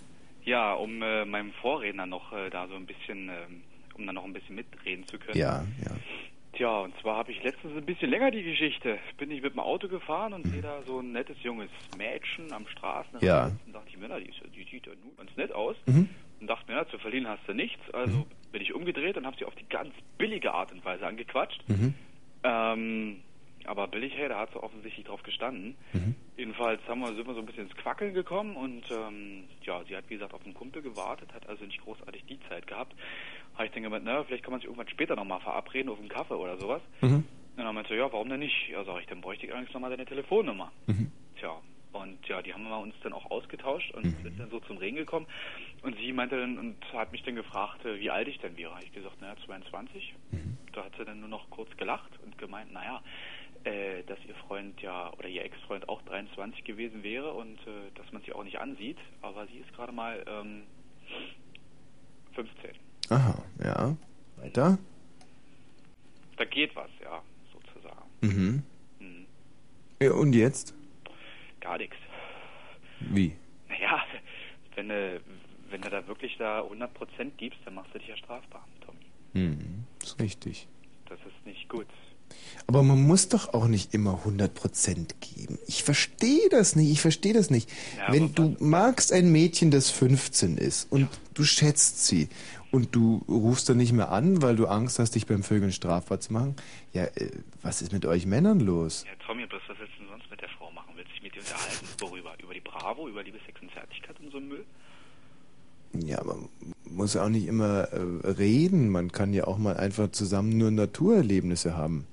Ja, 0.45 0.73
um 0.73 1.01
äh, 1.01 1.25
meinem 1.25 1.51
Vorredner 1.61 2.05
noch 2.05 2.31
äh, 2.31 2.49
da 2.49 2.67
so 2.67 2.75
ein 2.75 2.85
bisschen, 2.85 3.29
ähm, 3.29 3.61
um 3.95 4.05
da 4.05 4.13
noch 4.13 4.23
ein 4.23 4.33
bisschen 4.33 4.55
mitreden 4.55 5.05
zu 5.07 5.17
können. 5.17 5.37
Ja, 5.37 5.65
ja. 5.83 5.91
Tja, 6.53 6.79
und 6.79 6.93
zwar 7.01 7.17
habe 7.17 7.31
ich 7.31 7.43
letztens 7.43 7.75
ein 7.75 7.85
bisschen 7.85 8.09
länger 8.09 8.31
die 8.31 8.43
Geschichte. 8.43 8.97
Bin 9.17 9.29
ich 9.29 9.41
mit 9.41 9.53
dem 9.53 9.59
Auto 9.59 9.89
gefahren 9.89 10.31
und 10.31 10.47
sehe 10.47 10.61
da 10.61 10.81
so 10.83 10.99
ein 10.99 11.11
nettes 11.11 11.35
junges 11.43 11.69
Mädchen 11.97 12.51
am 12.53 12.65
Straßenrand. 12.67 13.23
Ja. 13.23 13.51
Und 13.65 13.73
dachte 13.73 13.89
ich 13.89 13.97
mir, 13.97 14.07
na, 14.07 14.19
die, 14.19 14.29
ist, 14.29 14.39
die 14.55 14.63
sieht 14.63 14.85
ja 14.85 14.93
nun 15.03 15.17
ganz 15.17 15.35
nett 15.35 15.51
aus. 15.51 15.75
Mhm. 15.85 16.07
Und 16.39 16.47
dachte 16.47 16.71
mir, 16.71 16.77
na, 16.77 16.87
zu 16.87 16.97
verlieren 16.97 17.27
hast 17.27 17.41
du 17.47 17.53
nichts. 17.53 17.81
Also 17.93 18.25
bin 18.53 18.61
ich 18.61 18.73
umgedreht 18.73 19.17
und 19.17 19.25
habe 19.25 19.35
sie 19.37 19.43
auf 19.43 19.55
die 19.55 19.67
ganz 19.67 19.93
billige 20.17 20.53
Art 20.53 20.71
und 20.71 20.85
Weise 20.85 21.05
angequatscht. 21.05 21.61
Mhm. 21.67 21.93
Ähm, 22.43 23.17
aber 23.67 23.87
billig, 23.87 24.13
hey, 24.15 24.29
da 24.29 24.39
hat 24.39 24.51
sie 24.51 24.61
offensichtlich 24.61 25.05
drauf 25.05 25.23
gestanden. 25.23 25.75
Jedenfalls 26.37 26.81
haben 26.87 27.01
wir, 27.01 27.07
sind 27.15 27.27
wir 27.27 27.33
so 27.33 27.39
ein 27.39 27.45
bisschen 27.45 27.67
ins 27.67 27.75
Quackeln 27.75 28.13
gekommen 28.13 28.55
und 28.55 28.83
ähm, 28.91 29.45
ja, 29.63 29.83
sie 29.87 29.95
hat 29.95 30.09
wie 30.09 30.15
gesagt 30.15 30.33
auf 30.33 30.43
einen 30.43 30.53
Kumpel 30.53 30.81
gewartet, 30.81 31.33
hat 31.33 31.47
also 31.47 31.65
nicht 31.65 31.81
großartig 31.81 32.25
die 32.25 32.39
Zeit 32.49 32.67
gehabt. 32.67 32.93
Habe 33.55 33.67
ich 33.67 33.71
dann 33.71 33.83
gemeint, 33.83 34.03
na, 34.05 34.23
vielleicht 34.23 34.43
kann 34.43 34.51
man 34.51 34.59
sich 34.59 34.67
irgendwann 34.67 34.89
später 34.89 35.15
nochmal 35.15 35.39
verabreden 35.39 35.89
auf 35.89 35.99
einen 35.99 36.09
Kaffee 36.09 36.35
oder 36.35 36.57
sowas. 36.57 36.81
Mhm. 37.01 37.23
Und 37.57 37.63
dann 37.63 37.73
meinte 37.73 37.93
sie, 37.93 37.97
ja, 37.97 38.11
warum 38.11 38.27
denn 38.27 38.39
nicht? 38.39 38.69
Ja, 38.69 38.83
sag 38.83 38.99
ich, 38.99 39.07
dann 39.07 39.21
bräuchte 39.21 39.45
ich 39.45 39.51
allerdings 39.53 39.73
nochmal 39.73 39.91
deine 39.91 40.05
Telefonnummer. 40.05 40.71
Mhm. 40.87 41.11
Tja, 41.39 41.61
und 41.95 42.27
ja, 42.27 42.41
die 42.41 42.53
haben 42.53 42.63
wir 42.63 42.77
uns 42.77 42.93
dann 43.03 43.13
auch 43.13 43.31
ausgetauscht 43.31 43.93
und 43.93 44.03
sind 44.03 44.37
dann 44.37 44.49
so 44.49 44.59
zum 44.59 44.77
Reden 44.77 44.97
gekommen. 44.97 45.27
Und 45.81 45.95
sie 45.97 46.11
meinte 46.11 46.37
dann 46.37 46.57
und 46.57 46.75
hat 46.91 47.13
mich 47.13 47.23
dann 47.23 47.35
gefragt, 47.35 47.85
äh, 47.85 47.99
wie 48.01 48.09
alt 48.09 48.27
ich 48.27 48.37
denn 48.39 48.57
wäre. 48.57 48.71
Habe 48.75 48.83
ich 48.83 48.91
gesagt, 48.91 49.21
naja, 49.21 49.35
22. 49.45 50.13
Da 50.73 50.83
hat 50.83 50.91
sie 50.97 51.05
dann 51.05 51.21
nur 51.21 51.29
noch 51.29 51.49
kurz 51.49 51.69
gelacht 51.77 52.11
und 52.25 52.37
gemeint, 52.37 52.73
naja, 52.73 53.01
äh, 53.65 54.03
dass 54.03 54.19
ihr 54.27 54.35
Freund 54.47 54.79
ja 54.81 55.11
oder 55.13 55.27
ihr 55.27 55.43
Ex-Freund 55.43 55.89
auch 55.89 56.01
23 56.03 56.63
gewesen 56.63 57.03
wäre 57.03 57.33
und 57.33 57.57
äh, 57.67 57.91
dass 57.95 58.11
man 58.11 58.21
sie 58.21 58.31
auch 58.33 58.43
nicht 58.43 58.59
ansieht. 58.59 58.97
Aber 59.21 59.47
sie 59.47 59.57
ist 59.57 59.73
gerade 59.73 59.91
mal 59.91 60.23
ähm, 60.27 60.63
15. 62.33 62.71
Aha, 63.09 63.43
ja. 63.63 63.97
Weiter? 64.37 64.77
Da 66.37 66.45
geht 66.45 66.75
was, 66.75 66.89
ja, 67.01 67.21
sozusagen. 67.51 68.03
Mhm. 68.21 68.63
Mhm. 68.99 69.25
Ja, 70.01 70.11
und 70.11 70.33
jetzt? 70.33 70.75
Gar 71.59 71.77
nichts. 71.77 71.97
Wie? 72.99 73.35
Naja, 73.69 74.03
wenn 74.75 74.89
du, 74.89 75.21
wenn 75.69 75.81
du 75.81 75.89
da 75.89 76.05
wirklich 76.07 76.37
da 76.37 76.61
100% 76.61 77.31
gibst, 77.37 77.59
dann 77.65 77.75
machst 77.75 77.93
du 77.93 77.99
dich 77.99 78.09
ja 78.09 78.17
strafbar, 78.17 78.67
Tommy. 78.81 78.99
Hm, 79.33 79.85
ist 80.01 80.19
richtig. 80.19 80.67
Das 81.07 81.19
ist 81.19 81.45
nicht 81.45 81.67
gut. 81.69 81.87
Aber 82.67 82.81
man 82.81 83.01
muss 83.03 83.29
doch 83.29 83.53
auch 83.53 83.67
nicht 83.67 83.93
immer 83.93 84.21
100% 84.25 85.07
geben. 85.19 85.59
Ich 85.67 85.83
verstehe 85.83 86.49
das 86.49 86.75
nicht, 86.75 86.91
ich 86.91 87.01
verstehe 87.01 87.33
das 87.33 87.51
nicht. 87.51 87.69
Ja, 87.97 88.11
Wenn 88.11 88.33
du 88.33 88.55
magst 88.59 89.13
ein 89.13 89.31
Mädchen, 89.31 89.69
das 89.69 89.91
15 89.91 90.57
ist 90.57 90.91
und 90.91 91.07
du 91.35 91.43
schätzt 91.43 92.07
sie 92.07 92.27
und 92.71 92.95
du 92.95 93.23
rufst 93.27 93.69
dann 93.69 93.77
nicht 93.77 93.93
mehr 93.93 94.11
an, 94.11 94.41
weil 94.41 94.55
du 94.55 94.65
Angst 94.65 94.97
hast, 94.97 95.13
dich 95.13 95.27
beim 95.27 95.43
Vögeln 95.43 95.71
strafbar 95.71 96.19
zu 96.19 96.33
machen, 96.33 96.55
ja, 96.93 97.03
äh, 97.03 97.29
was 97.61 97.81
ist 97.83 97.93
mit 97.93 98.05
euch 98.05 98.25
Männern 98.25 98.59
los? 98.59 99.05
Ja, 99.05 99.13
Tommy, 99.25 99.45
bloß 99.45 99.61
was 99.67 99.77
willst 99.77 99.93
du 99.95 99.99
denn 99.99 100.09
sonst 100.09 100.29
mit 100.31 100.41
der 100.41 100.49
Frau 100.49 100.71
machen? 100.71 100.93
Willst 100.95 101.11
du 101.11 101.13
dich 101.13 101.23
mit 101.23 101.35
ihr 101.35 101.41
unterhalten? 101.41 101.85
Worüber? 101.99 102.33
Über 102.41 102.53
die 102.53 102.61
Bravo, 102.61 103.07
über 103.07 103.23
Liebe, 103.23 103.37
Sex 103.45 103.61
und 103.61 103.71
Zärtlichkeit 103.71 104.19
und 104.19 104.31
so 104.31 104.39
Müll? 104.39 104.65
Ja, 106.03 106.23
man 106.23 106.49
muss 106.89 107.15
auch 107.15 107.29
nicht 107.29 107.47
immer 107.47 107.87
äh, 107.93 108.27
reden. 108.31 108.89
Man 108.89 109.11
kann 109.11 109.33
ja 109.33 109.45
auch 109.45 109.57
mal 109.57 109.77
einfach 109.77 110.11
zusammen 110.11 110.57
nur 110.57 110.71
Naturerlebnisse 110.71 111.77
haben. 111.77 112.05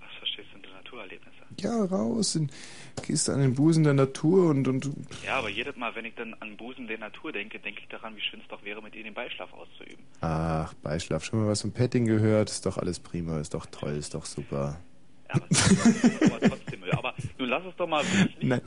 Was 0.00 0.10
verstehst 0.18 0.48
du 0.52 0.56
unter 0.56 0.70
Naturerlebnisse? 0.70 1.43
Ja, 1.60 1.84
raus, 1.84 2.36
in, 2.36 2.50
gehst 3.06 3.28
an 3.30 3.40
den 3.40 3.54
Busen 3.54 3.84
der 3.84 3.94
Natur 3.94 4.50
und, 4.50 4.66
und 4.68 4.90
Ja, 5.24 5.36
aber 5.36 5.48
jedes 5.48 5.76
Mal, 5.76 5.94
wenn 5.94 6.04
ich 6.04 6.14
dann 6.14 6.34
an 6.40 6.56
Busen 6.56 6.86
der 6.86 6.98
Natur 6.98 7.32
denke, 7.32 7.58
denke 7.58 7.80
ich 7.82 7.88
daran, 7.88 8.16
wie 8.16 8.20
schön 8.20 8.40
es 8.40 8.48
doch 8.48 8.62
wäre, 8.64 8.82
mit 8.82 8.94
ihr 8.94 9.02
den 9.04 9.14
Beischlaf 9.14 9.52
auszuüben. 9.52 10.04
Ach, 10.20 10.72
Beischlaf, 10.74 11.24
schon 11.24 11.40
mal 11.40 11.48
was 11.48 11.62
vom 11.62 11.72
Petting 11.72 12.06
gehört, 12.06 12.50
ist 12.50 12.66
doch 12.66 12.78
alles 12.78 12.98
prima, 13.00 13.38
ist 13.40 13.54
doch 13.54 13.66
toll, 13.66 13.92
ist 13.96 14.14
doch 14.14 14.24
super. 14.24 14.78
aber 15.28 15.48
trotzdem. 16.40 16.84
Aber 16.92 17.14
nun 17.38 17.48
lass 17.48 17.64
uns 17.64 17.74
doch 17.76 17.88
mal 17.88 18.04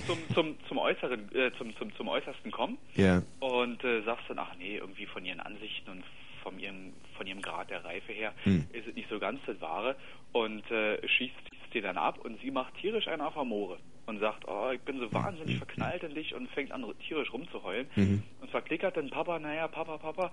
zum, 0.05 0.17
zum, 0.33 0.55
zum, 0.67 0.77
Äußeren, 0.77 1.33
äh, 1.35 1.51
zum, 1.57 1.75
zum, 1.77 1.95
zum 1.95 2.07
Äußersten 2.07 2.51
kommen. 2.51 2.77
Ja. 2.95 3.21
Und 3.39 3.83
äh, 3.83 4.01
sagst 4.03 4.25
dann, 4.27 4.39
ach 4.39 4.53
nee, 4.59 4.77
irgendwie 4.77 5.05
von 5.05 5.23
ihren 5.25 5.39
Ansichten 5.39 5.89
und 5.91 6.03
von 6.43 6.59
ihrem, 6.59 6.93
von 7.15 7.25
ihrem 7.27 7.41
Grad 7.41 7.69
der 7.69 7.83
Reife 7.85 8.11
her 8.11 8.33
Hm. 8.43 8.65
ist 8.73 8.87
es 8.87 8.95
nicht 8.95 9.09
so 9.09 9.19
ganz 9.19 9.39
das 9.45 9.59
Wahre. 9.61 9.95
Und 10.33 10.69
äh, 10.71 10.97
schießt 11.07 11.33
sie 11.73 11.81
dann 11.81 11.97
ab 11.97 12.19
und 12.23 12.39
sie 12.41 12.51
macht 12.51 12.75
tierisch 12.75 13.07
einen 13.07 13.21
auf 13.21 13.37
Amore 13.37 13.77
und 14.07 14.19
sagt, 14.19 14.47
oh, 14.47 14.71
ich 14.73 14.79
bin 14.81 14.99
so 14.99 15.11
wahnsinnig 15.13 15.57
verknallt 15.57 16.01
in 16.01 16.15
dich 16.15 16.33
und 16.33 16.49
fängt 16.51 16.71
an 16.71 16.85
tierisch 17.05 17.31
rumzuheulen. 17.31 17.87
Mhm. 17.95 18.23
Und 18.41 18.49
verklickert 18.49 18.95
dann 18.95 19.09
Papa, 19.09 19.37
naja, 19.37 19.67
Papa, 19.67 19.97
Papa, 19.97 20.31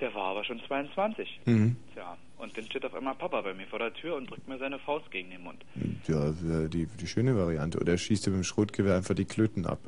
der 0.00 0.14
war 0.14 0.26
aber 0.26 0.44
schon 0.44 0.60
22. 0.66 1.40
Mhm. 1.44 1.76
Tja, 1.92 2.16
und 2.38 2.56
dann 2.56 2.64
steht 2.64 2.84
auf 2.84 2.94
einmal 2.94 3.16
Papa 3.16 3.40
bei 3.40 3.52
mir 3.52 3.66
vor 3.66 3.80
der 3.80 3.92
Tür 3.92 4.16
und 4.16 4.30
drückt 4.30 4.46
mir 4.46 4.58
seine 4.58 4.78
Faust 4.78 5.10
gegen 5.10 5.30
den 5.30 5.42
Mund. 5.42 5.64
Ja, 6.06 6.32
die, 6.68 6.86
die 6.86 7.06
schöne 7.06 7.36
Variante. 7.36 7.80
Oder 7.80 7.92
er 7.92 7.98
schießt 7.98 8.28
mit 8.28 8.36
dem 8.36 8.44
Schrotgewehr 8.44 8.94
einfach 8.94 9.14
die 9.14 9.24
Klöten 9.24 9.66
ab. 9.66 9.80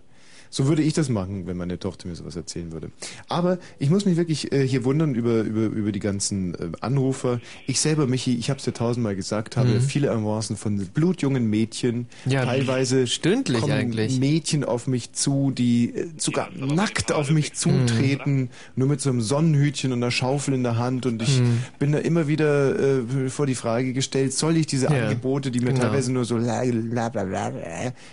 So 0.51 0.67
würde 0.67 0.83
ich 0.83 0.93
das 0.95 1.09
machen, 1.09 1.47
wenn 1.47 1.57
meine 1.57 1.79
Tochter 1.79 2.09
mir 2.09 2.15
sowas 2.15 2.37
erzählen 2.37 2.73
würde. 2.73 2.91
Aber 3.29 3.59
ich 3.79 3.91
muss 3.91 4.05
mich 4.07 4.17
wirklich 4.17 4.53
äh, 4.53 4.67
hier 4.67 4.85
wundern 4.85 5.15
über, 5.15 5.41
über, 5.43 5.67
über 5.67 5.93
die 5.93 6.01
ganzen 6.01 6.55
äh, 6.55 6.59
Anrufer. 6.81 7.41
Ich 7.67 7.81
selber, 7.81 8.07
Michi, 8.07 8.35
ich 8.37 8.49
habe 8.51 8.59
es 8.59 8.67
ja 8.67 8.73
tausendmal 8.73 9.15
gesagt, 9.17 9.57
habe 9.57 9.69
Mhm. 9.69 9.81
viele 9.83 10.11
Avancen 10.11 10.57
von 10.57 10.79
blutjungen 10.79 11.49
Mädchen. 11.51 12.07
Ja, 12.27 12.45
teilweise 12.45 13.07
stündlich 13.07 13.61
kommen 13.61 13.73
eigentlich. 13.73 14.19
Mädchen 14.19 14.65
auf 14.65 14.87
mich 14.87 15.13
zu, 15.13 15.51
die 15.51 15.95
äh, 15.95 16.07
sogar 16.17 16.51
nackt 16.53 17.13
auf 17.13 17.31
mich 17.31 17.53
zutreten, 17.55 18.51
nur 18.77 18.89
mit 18.89 19.01
so 19.01 19.11
einem 19.11 19.21
Sonnenhütchen 19.21 19.93
und 19.93 20.03
einer 20.03 20.11
Schaufel 20.11 20.55
in 20.55 20.63
der 20.63 20.79
Hand. 20.79 21.07
Und 21.07 21.23
ich 21.23 21.41
Mhm. 21.41 21.59
bin 21.79 21.93
da 21.93 21.99
immer 21.99 22.27
wieder 22.29 22.79
äh, 22.79 23.29
vor 23.29 23.47
die 23.47 23.55
Frage 23.55 23.93
gestellt, 23.93 24.33
soll 24.33 24.57
ich 24.57 24.67
diese 24.67 24.87
Ja, 24.87 24.93
Angebote, 25.09 25.51
die 25.51 25.61
mir 25.61 25.67
genau. 25.73 25.81
teilweise 25.83 26.13
nur 26.13 26.25
so 26.25 26.37
la- 26.39 26.63
la- 26.63 27.09
bla- 27.11 27.25
bla- 27.25 27.53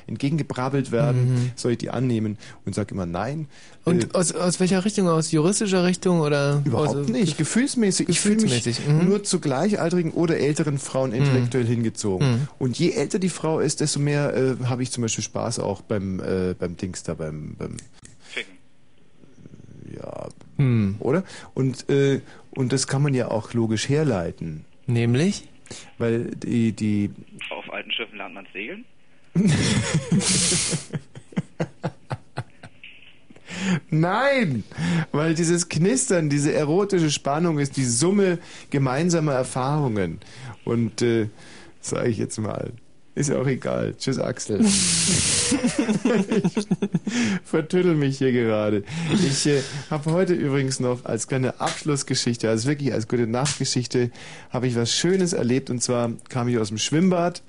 entgegengebrabbelt 0.08 0.92
werden, 0.92 1.34
Mhm. 1.36 1.52
soll 1.56 1.74
ich 1.74 1.78
die 1.78 1.90
annehmen? 1.90 2.25
Und 2.66 2.76
sag 2.76 2.92
immer 2.92 3.06
nein. 3.06 3.48
Und 3.84 4.16
aus, 4.16 4.32
aus 4.34 4.60
welcher 4.60 4.84
Richtung? 4.84 5.08
Aus 5.08 5.32
juristischer 5.32 5.86
Richtung 5.86 6.22
oder? 6.22 6.62
Überhaupt 6.66 6.96
aus, 6.96 7.08
nicht, 7.08 7.38
gefühlsmäßig. 7.38 8.10
Ich 8.10 8.20
fühle 8.20 8.36
mich 8.36 8.64
Gefühlsmäßig, 8.64 8.88
mhm. 8.88 9.10
nur 9.10 9.24
zu 9.24 9.40
gleichaltrigen 9.40 10.12
oder 10.12 10.38
älteren 10.38 10.80
Frauen 10.80 11.14
intellektuell 11.14 11.66
hingezogen. 11.66 12.28
Mhm. 12.28 12.48
Und 12.60 12.80
je 12.80 12.92
älter 12.92 13.20
die 13.20 13.30
Frau 13.30 13.60
ist, 13.60 13.82
desto 13.82 14.00
mehr 14.00 14.36
äh, 14.36 14.66
habe 14.66 14.84
ich 14.84 14.92
zum 14.92 15.04
Beispiel 15.04 15.24
Spaß 15.24 15.60
auch 15.60 15.82
beim, 15.82 16.20
äh, 16.20 16.56
beim 16.58 16.76
Dings 16.78 17.04
da, 17.04 17.14
beim, 17.14 17.56
beim 17.58 17.78
ja, 19.96 20.28
Hm. 20.58 20.96
oder? 21.00 21.24
Und, 21.54 21.90
äh, 21.90 22.22
und 22.52 22.72
das 22.72 22.88
kann 22.88 23.02
man 23.02 23.14
ja 23.14 23.30
auch 23.30 23.54
logisch 23.54 23.90
herleiten. 23.90 24.66
Nämlich? 24.88 25.48
Weil 25.98 26.32
die, 26.36 26.72
die, 26.72 27.12
Auf 27.50 27.72
alten 27.74 27.92
Schiffen 27.92 28.18
lernt 28.18 28.36
man 28.36 28.48
segeln. 28.54 28.86
Nein, 33.90 34.64
weil 35.12 35.34
dieses 35.36 35.70
Knistern, 35.70 36.30
diese 36.30 36.54
erotische 36.54 37.12
Spannung 37.12 37.60
ist 37.60 37.78
die 37.78 37.86
Summe 37.86 38.40
gemeinsamer 38.70 39.34
Erfahrungen. 39.34 40.20
Und 40.64 41.02
äh, 41.02 41.30
sage 41.82 42.10
ich 42.10 42.18
jetzt 42.18 42.38
mal, 42.40 42.72
ist 43.16 43.32
auch 43.32 43.48
egal. 43.48 43.96
Tschüss, 43.98 44.20
Axel. 44.20 44.60
ich 44.66 44.74
vertüttel 47.46 47.96
mich 47.96 48.18
hier 48.18 48.34
gerade. 48.34 48.84
Ich 49.14 49.48
äh, 49.48 49.62
habe 49.90 50.12
heute 50.12 50.34
übrigens 50.34 50.82
noch 50.82 51.06
als 51.06 51.30
kleine 51.30 51.62
Abschlussgeschichte, 51.62 52.50
also 52.50 52.68
wirklich 52.68 52.92
als 52.92 53.08
gute 53.08 53.26
Nachtgeschichte, 53.26 54.12
habe 54.50 54.68
ich 54.68 54.76
was 54.76 54.92
Schönes 54.92 55.32
erlebt. 55.32 55.70
Und 55.70 55.82
zwar 55.82 56.12
kam 56.28 56.50
ich 56.50 56.58
aus 56.58 56.68
dem 56.68 56.78
Schwimmbad 56.78 57.42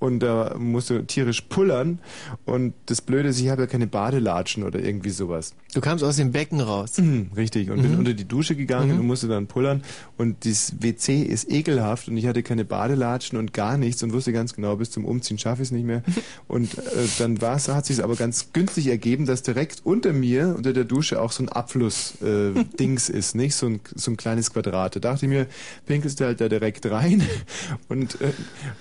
und 0.00 0.18
da 0.20 0.56
musste 0.58 1.06
tierisch 1.06 1.42
pullern. 1.42 2.00
Und 2.46 2.74
das 2.86 3.00
Blöde 3.00 3.28
ist, 3.28 3.38
ich 3.40 3.48
habe 3.50 3.62
ja 3.62 3.66
keine 3.68 3.86
Badelatschen 3.86 4.64
oder 4.64 4.80
irgendwie 4.80 5.10
sowas. 5.10 5.54
Du 5.72 5.80
kamst 5.80 6.02
aus 6.02 6.16
dem 6.16 6.32
Becken 6.32 6.60
raus. 6.60 6.98
Mhm, 6.98 7.30
richtig. 7.36 7.70
Und 7.70 7.80
bin 7.82 7.92
Mhm. 7.92 7.98
unter 8.00 8.14
die 8.14 8.24
Dusche 8.26 8.56
gegangen 8.56 8.94
Mhm. 8.94 9.00
und 9.00 9.06
musste 9.06 9.28
dann 9.28 9.46
pullern. 9.46 9.82
Und 10.16 10.44
das 10.44 10.74
WC 10.80 11.22
ist 11.22 11.48
ekelhaft 11.48 12.08
und 12.08 12.16
ich 12.16 12.26
hatte 12.26 12.42
keine 12.42 12.64
Badelatschen 12.64 13.38
und 13.38 13.52
gar 13.52 13.76
nichts 13.78 14.02
und 14.02 14.12
wusste 14.12 14.32
ganz 14.32 14.54
genau, 14.54 14.74
bis 14.76 14.90
zum 14.90 15.04
Umziehen 15.04 15.38
schaffe 15.38 15.62
ich 15.62 15.68
es 15.68 15.72
nicht 15.72 15.84
mehr. 15.86 16.02
Und 16.48 16.76
äh, 16.78 16.80
dann 17.18 17.40
war's, 17.40 17.68
hat 17.68 17.86
sich 17.86 18.02
aber 18.02 18.16
ganz 18.16 18.48
günstig 18.52 18.88
ergeben, 18.88 19.26
dass 19.26 19.42
direkt 19.42 19.82
unter 19.84 20.12
mir, 20.12 20.54
unter 20.56 20.72
der 20.72 20.84
Dusche, 20.84 21.20
auch 21.20 21.30
so 21.30 21.44
ein 21.44 21.48
Abfluss-Dings 21.48 23.08
ist, 23.08 23.34
nicht? 23.34 23.54
So 23.54 23.66
ein, 23.66 23.80
so 23.94 24.10
ein 24.10 24.16
kleines 24.16 24.52
Quadrat. 24.52 24.96
Da 24.96 25.00
dachte 25.00 25.26
ich 25.26 25.30
mir, 25.30 25.46
pinkelst 25.86 26.18
du 26.20 26.24
halt 26.24 26.40
da 26.40 26.48
direkt 26.48 26.86
rein 26.90 27.22
und 27.88 28.20
äh, 28.20 28.32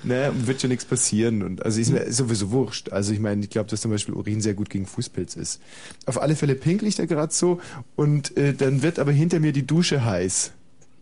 ne, 0.03 0.31
wird 0.45 0.61
schon 0.61 0.69
nichts 0.69 0.85
passieren. 0.85 1.08
Und 1.43 1.65
also 1.65 1.79
ist 1.79 1.91
mir 1.91 2.11
sowieso 2.11 2.51
wurscht. 2.51 2.89
Also 2.89 3.13
ich 3.13 3.19
meine, 3.19 3.43
ich 3.43 3.49
glaube, 3.49 3.69
dass 3.69 3.81
zum 3.81 3.91
Beispiel 3.91 4.13
Urin 4.13 4.41
sehr 4.41 4.53
gut 4.53 4.69
gegen 4.69 4.85
Fußpilz 4.85 5.35
ist. 5.35 5.61
Auf 6.05 6.21
alle 6.21 6.35
Fälle 6.35 6.55
pinkel 6.55 6.87
ich 6.87 6.95
da 6.95 7.05
gerade 7.05 7.33
so 7.33 7.59
und 7.95 8.35
äh, 8.37 8.53
dann 8.53 8.81
wird 8.81 8.99
aber 8.99 9.11
hinter 9.11 9.39
mir 9.39 9.51
die 9.51 9.65
Dusche 9.65 10.05
heiß. 10.05 10.51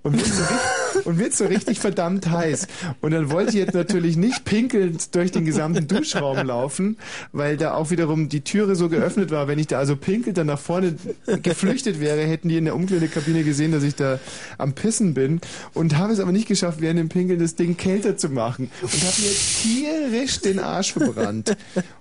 Und 0.08 0.18
wird, 0.18 0.26
so 0.26 0.44
richtig, 0.44 1.06
und 1.06 1.20
wird 1.20 1.34
so 1.36 1.46
richtig 1.46 1.80
verdammt 1.80 2.30
heiß. 2.30 2.68
Und 3.02 3.12
dann 3.12 3.30
wollte 3.30 3.50
ich 3.50 3.56
jetzt 3.56 3.74
natürlich 3.74 4.18
nicht 4.18 4.46
pinkelnd 4.46 5.16
durch 5.16 5.32
den 5.32 5.46
gesamten 5.46 5.88
Duschraum 5.88 6.46
laufen, 6.46 6.98
weil 7.32 7.58
da 7.58 7.74
auch 7.74 7.92
wiederum 7.92 8.30
die 8.30 8.42
Türe 8.42 8.76
so 8.76 8.90
geöffnet 8.90 9.32
war. 9.32 9.48
Wenn 9.48 9.60
ich 9.60 9.68
da 9.68 9.80
also 9.80 9.96
pinkelt 9.96 10.38
dann 10.38 10.48
nach 10.48 10.60
vorne 10.60 10.96
geflüchtet 11.44 12.00
wäre, 12.00 12.22
hätten 12.22 12.50
die 12.50 12.58
in 12.58 12.66
der 12.66 12.76
Umkleidekabine 12.76 13.44
gesehen, 13.44 13.72
dass 13.72 13.84
ich 13.84 13.96
da 13.96 14.20
am 14.58 14.74
Pissen 14.74 15.14
bin. 15.14 15.42
Und 15.74 15.98
habe 15.98 16.14
es 16.14 16.20
aber 16.20 16.32
nicht 16.32 16.48
geschafft, 16.48 16.82
während 16.82 17.00
dem 17.00 17.10
Pinkeln 17.10 17.40
das 17.40 17.56
Ding 17.56 17.78
kälter 17.78 18.18
zu 18.18 18.30
machen. 18.30 18.72
Und 18.82 18.92
habe 18.92 19.22
mir 19.22 19.36
tierisch 19.64 20.40
den 20.40 20.60
Arsch 20.60 20.94
verbrannt. 20.94 21.56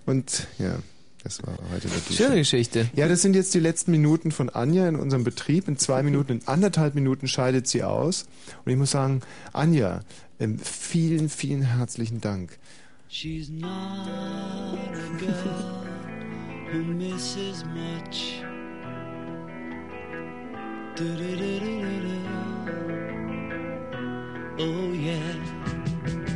Und 0.07 0.47
ja. 0.59 0.79
Das 1.27 1.45
war 1.45 1.59
heute 1.73 1.89
der 1.89 1.99
Dusche. 1.99 2.23
Schöne 2.23 2.37
Geschichte. 2.37 2.89
Ja, 2.95 3.09
das 3.09 3.21
sind 3.21 3.35
jetzt 3.35 3.53
die 3.53 3.59
letzten 3.59 3.91
Minuten 3.91 4.31
von 4.31 4.49
Anja 4.49 4.89
in 4.89 4.95
unserem 4.95 5.25
Betrieb. 5.25 5.67
In 5.67 5.77
zwei 5.77 6.05
Minuten, 6.05 6.35
in 6.35 6.47
anderthalb 6.47 6.95
Minuten 6.95 7.27
scheidet 7.27 7.67
sie 7.67 7.83
aus. 7.83 8.29
Und 8.65 8.71
ich 8.71 8.79
muss 8.79 8.93
sagen, 8.93 9.23
Anja, 9.53 10.03
ähm, 10.39 10.57
vielen, 10.61 11.29
vielen 11.29 11.63
herzlichen 11.63 12.21
Dank. 12.21 12.57
She's 13.09 13.49
not 13.49 13.67
a 13.67 14.85
girl 15.19 15.83
who 16.73 16.79
misses 16.95 17.65
much. 17.75 18.45
Du-du-du-du-du-du. 20.95 22.07
Oh 24.59 24.93
yeah. 24.95 26.36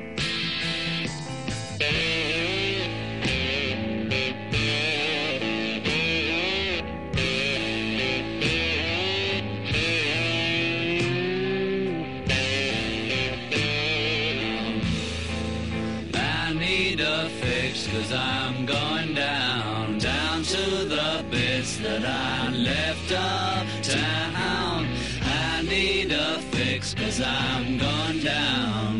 Cause 18.01 18.13
I'm 18.13 18.65
going 18.65 19.13
down, 19.13 19.97
down 19.99 20.43
to 20.43 20.85
the 20.85 21.25
bits 21.29 21.77
that 21.77 22.03
I 22.03 22.49
left 22.49 23.11
uptown. 23.11 24.87
I 25.21 25.61
need 25.63 26.11
a 26.11 26.39
fix 26.51 26.93
cause 26.93 27.21
I'm 27.21 27.77
going 27.77 28.19
down. 28.19 28.90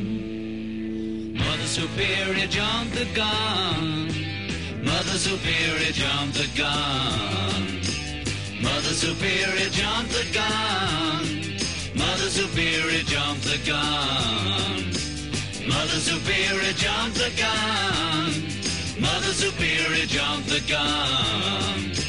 The 3.05 3.15
gun. 3.15 4.07
Mother 4.83 5.17
Superior 5.17 5.91
jumped 5.91 6.35
the 6.35 6.47
gun. 6.55 7.81
Mother 8.61 8.93
Superior 8.93 9.69
jumped 9.71 10.11
the 10.11 10.25
gun. 10.31 11.25
Mother 11.95 12.29
Superior 12.29 13.03
jumped 13.03 13.43
the 13.43 13.57
gun. 13.65 14.93
Mother 15.67 15.99
Superior 16.09 16.73
jumped 16.73 17.17
the 17.17 17.31
gun. 17.41 18.29
Mother 19.01 19.33
Superior 19.33 20.05
jumped 20.05 20.49
the 20.49 20.61
gun. 20.69 22.00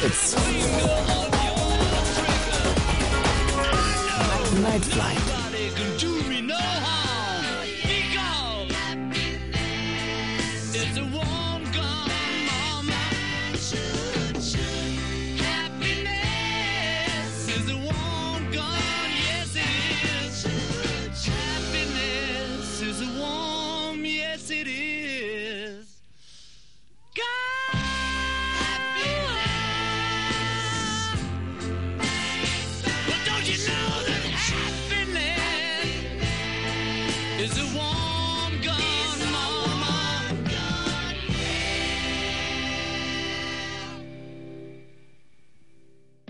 It's 0.00 0.47